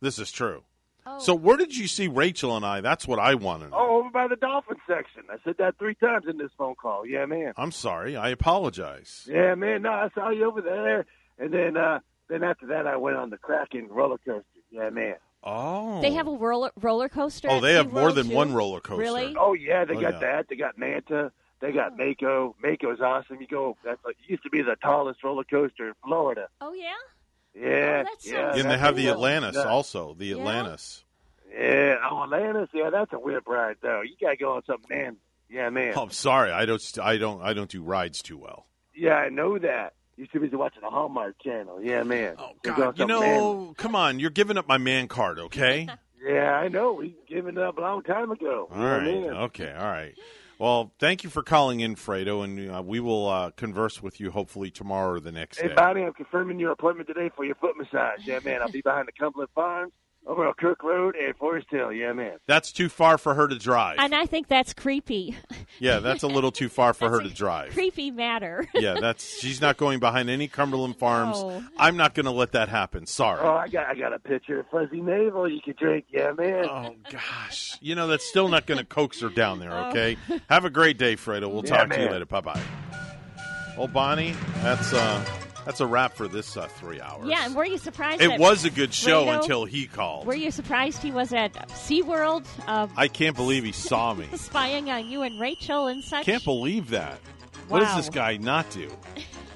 This 0.00 0.18
is 0.18 0.30
true. 0.30 0.64
Oh. 1.06 1.18
So 1.18 1.34
where 1.34 1.56
did 1.56 1.76
you 1.76 1.86
see 1.86 2.08
Rachel 2.08 2.56
and 2.56 2.64
I? 2.64 2.80
That's 2.80 3.06
what 3.06 3.18
I 3.18 3.34
wanted. 3.34 3.70
Oh, 3.72 3.98
over 4.00 4.10
by 4.10 4.26
the 4.28 4.36
dolphin 4.36 4.76
section. 4.86 5.22
I 5.30 5.36
said 5.44 5.56
that 5.58 5.76
three 5.78 5.94
times 5.94 6.24
in 6.28 6.38
this 6.38 6.50
phone 6.56 6.74
call. 6.76 7.06
Yeah, 7.06 7.26
man. 7.26 7.52
I'm 7.56 7.72
sorry. 7.72 8.16
I 8.16 8.30
apologize. 8.30 9.26
Yeah, 9.30 9.54
man. 9.54 9.82
No, 9.82 9.90
I 9.90 10.08
saw 10.14 10.30
you 10.30 10.44
over 10.44 10.60
there, 10.62 11.04
and 11.38 11.52
then 11.52 11.76
uh 11.76 11.98
then 12.28 12.42
after 12.42 12.66
that, 12.68 12.86
I 12.86 12.96
went 12.96 13.16
on 13.16 13.28
the 13.30 13.36
Kraken 13.36 13.88
roller 13.90 14.16
coaster. 14.24 14.44
Yeah, 14.70 14.88
man. 14.90 15.16
Oh. 15.42 16.00
They 16.00 16.12
have 16.12 16.26
a 16.26 16.32
roller 16.32 16.70
roller 16.80 17.08
coaster. 17.10 17.48
Oh, 17.50 17.60
they 17.60 17.74
have 17.74 17.92
more 17.92 18.12
than 18.12 18.28
too? 18.28 18.34
one 18.34 18.54
roller 18.54 18.80
coaster. 18.80 19.00
Really? 19.02 19.36
Oh 19.38 19.52
yeah, 19.52 19.84
they 19.84 19.94
Oh, 19.96 20.00
got 20.00 20.14
yeah. 20.14 20.18
that. 20.20 20.46
They 20.48 20.56
got 20.56 20.78
Manta. 20.78 21.30
They 21.60 21.72
got 21.72 21.96
Mako. 21.98 22.56
Mako's 22.62 23.00
awesome. 23.00 23.40
You 23.40 23.46
go. 23.46 23.76
That's 23.84 24.02
like, 24.04 24.16
it 24.26 24.30
used 24.30 24.42
to 24.44 24.50
be 24.50 24.62
the 24.62 24.76
tallest 24.82 25.22
roller 25.22 25.44
coaster 25.44 25.88
in 25.88 25.94
Florida. 26.02 26.48
Oh 26.62 26.72
yeah. 26.72 26.94
Yeah, 27.54 28.02
that 28.02 28.08
yeah. 28.22 28.54
and 28.56 28.70
they 28.70 28.78
have 28.78 28.96
the 28.96 29.08
Atlantis 29.08 29.54
yeah. 29.56 29.64
also. 29.68 30.14
The 30.18 30.32
Atlantis. 30.32 31.04
Yeah, 31.52 31.96
oh 32.10 32.24
Atlantis. 32.24 32.68
Yeah, 32.74 32.90
that's 32.90 33.12
a 33.12 33.18
weird 33.18 33.44
ride 33.46 33.76
though. 33.80 34.02
You 34.02 34.14
gotta 34.20 34.36
go 34.36 34.56
on 34.56 34.62
something, 34.66 34.96
man. 34.96 35.16
Yeah, 35.48 35.70
man. 35.70 35.92
Oh, 35.96 36.02
I'm 36.02 36.10
sorry. 36.10 36.50
I 36.50 36.64
don't. 36.66 36.82
I 37.00 37.16
don't. 37.16 37.40
I 37.42 37.52
don't 37.52 37.70
do 37.70 37.82
rides 37.82 38.22
too 38.22 38.38
well. 38.38 38.66
Yeah, 38.94 39.14
I 39.14 39.28
know 39.28 39.58
that. 39.58 39.94
You 40.16 40.26
should 40.30 40.48
be 40.48 40.56
watching 40.56 40.82
the 40.82 40.90
Hallmark 40.90 41.40
Channel. 41.42 41.82
Yeah, 41.82 42.02
man. 42.04 42.36
Oh 42.38 42.52
God, 42.62 42.98
you 42.98 43.06
know, 43.06 43.74
come 43.76 43.94
on. 43.96 44.20
You're 44.20 44.30
giving 44.30 44.56
up 44.56 44.68
my 44.68 44.78
man 44.78 45.08
card, 45.08 45.38
okay? 45.38 45.88
Yeah, 46.26 46.54
I 46.54 46.68
know. 46.68 46.94
We 46.94 47.14
given 47.28 47.58
up 47.58 47.76
a 47.76 47.82
long 47.82 48.02
time 48.02 48.30
ago. 48.30 48.68
All 48.72 48.80
Yeah, 48.80 48.96
right. 48.96 49.04
man. 49.04 49.30
Okay. 49.34 49.70
All 49.70 49.84
right. 49.84 50.14
Well, 50.58 50.92
thank 50.98 51.24
you 51.24 51.30
for 51.30 51.42
calling 51.42 51.80
in, 51.80 51.96
Fredo, 51.96 52.44
and 52.44 52.70
uh, 52.70 52.82
we 52.82 53.00
will 53.00 53.28
uh, 53.28 53.50
converse 53.50 54.02
with 54.02 54.20
you 54.20 54.30
hopefully 54.30 54.70
tomorrow 54.70 55.14
or 55.14 55.20
the 55.20 55.32
next 55.32 55.60
Hey, 55.60 55.68
day. 55.68 55.74
Bonnie, 55.74 56.02
I'm 56.02 56.12
confirming 56.12 56.58
your 56.58 56.70
appointment 56.72 57.08
today 57.08 57.30
for 57.34 57.44
your 57.44 57.56
foot 57.56 57.76
massage. 57.76 58.20
Yeah, 58.24 58.38
man. 58.44 58.62
I'll 58.62 58.70
be 58.70 58.80
behind 58.80 59.08
the 59.08 59.12
Cumberland 59.12 59.50
Farms 59.54 59.92
over 60.26 60.46
on 60.46 60.54
Kirk 60.54 60.82
Road 60.82 61.16
and 61.16 61.36
Forest 61.36 61.66
Hill. 61.70 61.92
Yeah, 61.92 62.12
man. 62.12 62.38
That's 62.46 62.72
too 62.72 62.88
far 62.88 63.18
for 63.18 63.34
her 63.34 63.46
to 63.48 63.56
drive. 63.58 63.96
And 63.98 64.14
I 64.14 64.26
think 64.26 64.48
that's 64.48 64.72
creepy. 64.72 65.36
Yeah, 65.78 65.98
that's 65.98 66.22
a 66.22 66.28
little 66.28 66.52
too 66.52 66.68
far 66.68 66.94
for 66.94 67.10
her 67.10 67.20
to 67.20 67.28
drive. 67.28 67.72
creepy 67.72 68.10
matter. 68.10 68.66
Yeah, 68.74 68.96
that's 69.00 69.38
she's 69.40 69.60
not 69.60 69.76
going 69.76 69.98
behind 70.00 70.30
any 70.30 70.46
Cumberland 70.48 70.96
Farms. 70.98 71.42
No. 71.42 71.62
I'm 71.78 71.96
not 71.96 72.14
going 72.14 72.26
to 72.26 72.32
let 72.32 72.52
that 72.52 72.68
happen. 72.68 73.06
Sorry. 73.06 73.40
Oh, 73.42 73.54
I 73.54 73.68
got 73.68 73.86
I 73.88 73.94
got 73.94 74.12
a 74.12 74.18
picture 74.18 74.60
of 74.60 74.66
fuzzy 74.70 75.00
navel 75.00 75.48
you 75.50 75.60
can 75.60 75.74
drink. 75.78 76.06
Yeah, 76.10 76.32
man. 76.32 76.64
Oh 76.68 76.94
gosh, 77.10 77.76
you 77.80 77.94
know 77.94 78.06
that's 78.06 78.24
still 78.24 78.48
not 78.48 78.66
going 78.66 78.78
to 78.78 78.84
coax 78.84 79.20
her 79.20 79.28
down 79.28 79.58
there. 79.58 79.72
Oh. 79.72 79.88
Okay. 79.90 80.16
Have 80.48 80.64
a 80.64 80.70
great 80.70 80.96
day, 80.98 81.16
Fredo. 81.16 81.52
We'll 81.52 81.64
Yeah, 81.64 81.76
talk 81.78 81.90
to 81.90 82.00
you 82.02 82.08
later. 82.08 82.26
Bye 82.26 82.40
bye. 82.40 82.62
Well, 83.76 83.88
Bonnie, 83.88 84.34
that's 84.62 84.92
uh, 84.92 85.24
That's 85.64 85.80
a 85.80 85.86
wrap 85.86 86.14
for 86.14 86.28
this 86.28 86.56
uh, 86.56 86.66
three 86.68 87.00
hours. 87.00 87.28
Yeah, 87.28 87.44
and 87.46 87.54
were 87.54 87.64
you 87.64 87.78
surprised? 87.78 88.20
It 88.20 88.38
was 88.38 88.64
a 88.64 88.70
good 88.70 88.92
show 88.92 89.24
Rado- 89.24 89.40
until 89.40 89.64
he 89.64 89.86
called. 89.86 90.26
Were 90.26 90.34
you 90.34 90.50
surprised 90.50 91.02
he 91.02 91.10
was 91.10 91.32
at 91.32 91.52
SeaWorld 91.68 92.44
uh, 92.66 92.86
I 92.96 93.08
can't 93.08 93.36
believe 93.36 93.64
he 93.64 93.72
saw 93.72 94.14
me. 94.14 94.28
spying 94.34 94.90
on 94.90 95.08
you 95.08 95.22
and 95.22 95.40
Rachel 95.40 95.86
and 95.86 96.02
such? 96.04 96.24
Can't 96.26 96.44
believe 96.44 96.90
that. 96.90 97.18
What 97.68 97.80
does 97.80 97.96
this 97.96 98.10
guy 98.10 98.36
not 98.36 98.70
do? 98.70 98.90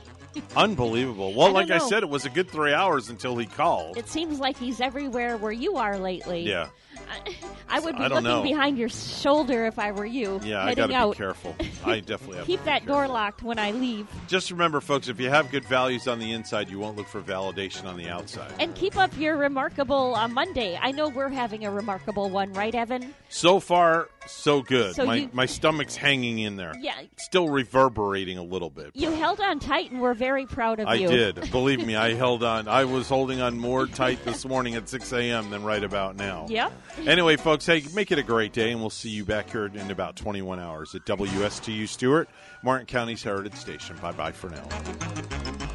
Unbelievable. 0.57 1.35
Well, 1.35 1.49
I 1.49 1.51
like 1.51 1.69
don't 1.69 1.83
I 1.83 1.89
said, 1.89 2.03
it 2.03 2.09
was 2.09 2.25
a 2.25 2.31
good 2.31 2.49
three 2.49 2.73
hours 2.73 3.09
until 3.11 3.37
he 3.37 3.47
called. 3.47 3.97
It 3.97 4.09
seems 4.09 4.39
like 4.39 4.57
he's 4.57 4.81
everywhere 4.81 5.37
where 5.37 5.53
you 5.53 5.77
are 5.77 5.99
lately. 5.99 6.41
Yeah. 6.43 6.69
I 7.69 7.81
would 7.81 7.97
be 7.97 8.03
I 8.03 8.09
looking 8.09 8.25
know. 8.25 8.43
behind 8.43 8.79
your 8.79 8.89
shoulder 8.89 9.67
if 9.67 9.79
I 9.79 9.93
were 9.93 10.07
you. 10.07 10.41
Yeah, 10.43 10.65
I 10.65 10.75
got 10.75 10.89
to 10.89 10.95
out. 10.95 11.13
be 11.13 11.17
careful. 11.19 11.55
I 11.85 12.01
definitely 12.01 12.39
have 12.39 12.47
to 12.47 12.53
Keep 12.53 12.65
that 12.65 12.87
door 12.87 13.07
locked 13.09 13.43
when 13.43 13.59
I 13.59 13.73
leave. 13.73 14.07
Just 14.27 14.51
remember, 14.51 14.81
folks, 14.81 15.09
if 15.09 15.21
you 15.21 15.29
have 15.29 15.51
good 15.51 15.65
values 15.65 16.09
on 16.09 16.19
the 16.19 16.33
inside, 16.33 16.71
you 16.71 16.79
won't 16.79 16.97
look 16.97 17.09
for 17.09 17.21
validation 17.21 17.85
on 17.85 17.97
the 17.97 18.09
outside. 18.09 18.53
And 18.59 18.75
keep 18.75 18.97
up 18.97 19.17
your 19.19 19.37
remarkable 19.37 20.15
uh, 20.15 20.29
Monday. 20.29 20.79
I 20.81 20.93
know 20.93 21.09
we're 21.09 21.29
having 21.29 21.65
a 21.65 21.71
remarkable 21.71 22.31
one, 22.31 22.53
right, 22.55 22.75
Evan? 22.75 23.15
So 23.29 23.61
far, 23.61 24.09
so 24.31 24.63
good. 24.63 24.95
So 24.95 25.07
my, 25.07 25.15
you- 25.17 25.31
my 25.33 25.47
stomach's 25.47 25.97
hanging 25.97 26.39
in 26.39 26.57
there. 26.57 26.75
Yeah. 26.81 26.95
Still 27.17 27.49
reverberating 27.49 28.39
a 28.39 28.43
little 28.43 28.71
bit. 28.71 28.91
You 28.95 29.11
held 29.11 29.41
on 29.41 29.59
tight, 29.59 29.91
and 29.91 30.01
we're 30.01 30.15
very 30.15 30.47
proud 30.47 30.81
of 30.81 30.89
I 30.89 30.95
you. 30.95 31.09
I 31.09 31.11
did. 31.11 31.51
Believe 31.51 31.85
me, 31.87 31.97
I 31.97 32.15
held 32.15 32.43
on. 32.43 32.69
I 32.69 32.85
was 32.85 33.09
holding 33.09 33.41
on 33.41 33.59
more 33.59 33.87
tight 33.87 34.25
this 34.25 34.45
morning 34.45 34.75
at 34.75 34.89
6 34.89 35.13
a.m. 35.13 35.51
than 35.51 35.63
right 35.65 35.83
about 35.83 36.17
now. 36.17 36.47
Yep. 36.49 36.73
Anyway, 37.07 37.37
folks, 37.37 37.67
hey, 37.67 37.83
make 37.95 38.13
it 38.13 38.19
a 38.19 38.23
great 38.23 38.53
day, 38.53 38.71
and 38.73 38.81
we'll 38.81 38.91
see 38.91 39.11
you 39.11 39.25
back 39.25 39.51
here 39.51 39.67
in 39.67 39.91
about 39.91 40.17
21 40.17 40.59
hours 40.61 40.95
at 40.95 41.05
WSTU 41.05 41.89
Stuart, 41.89 42.29
Martin 42.63 42.87
County's 42.87 43.23
Heritage 43.23 43.55
Station. 43.55 43.97
Bye 44.01 44.13
bye 44.13 44.33
for 44.33 44.51
now. 44.51 45.69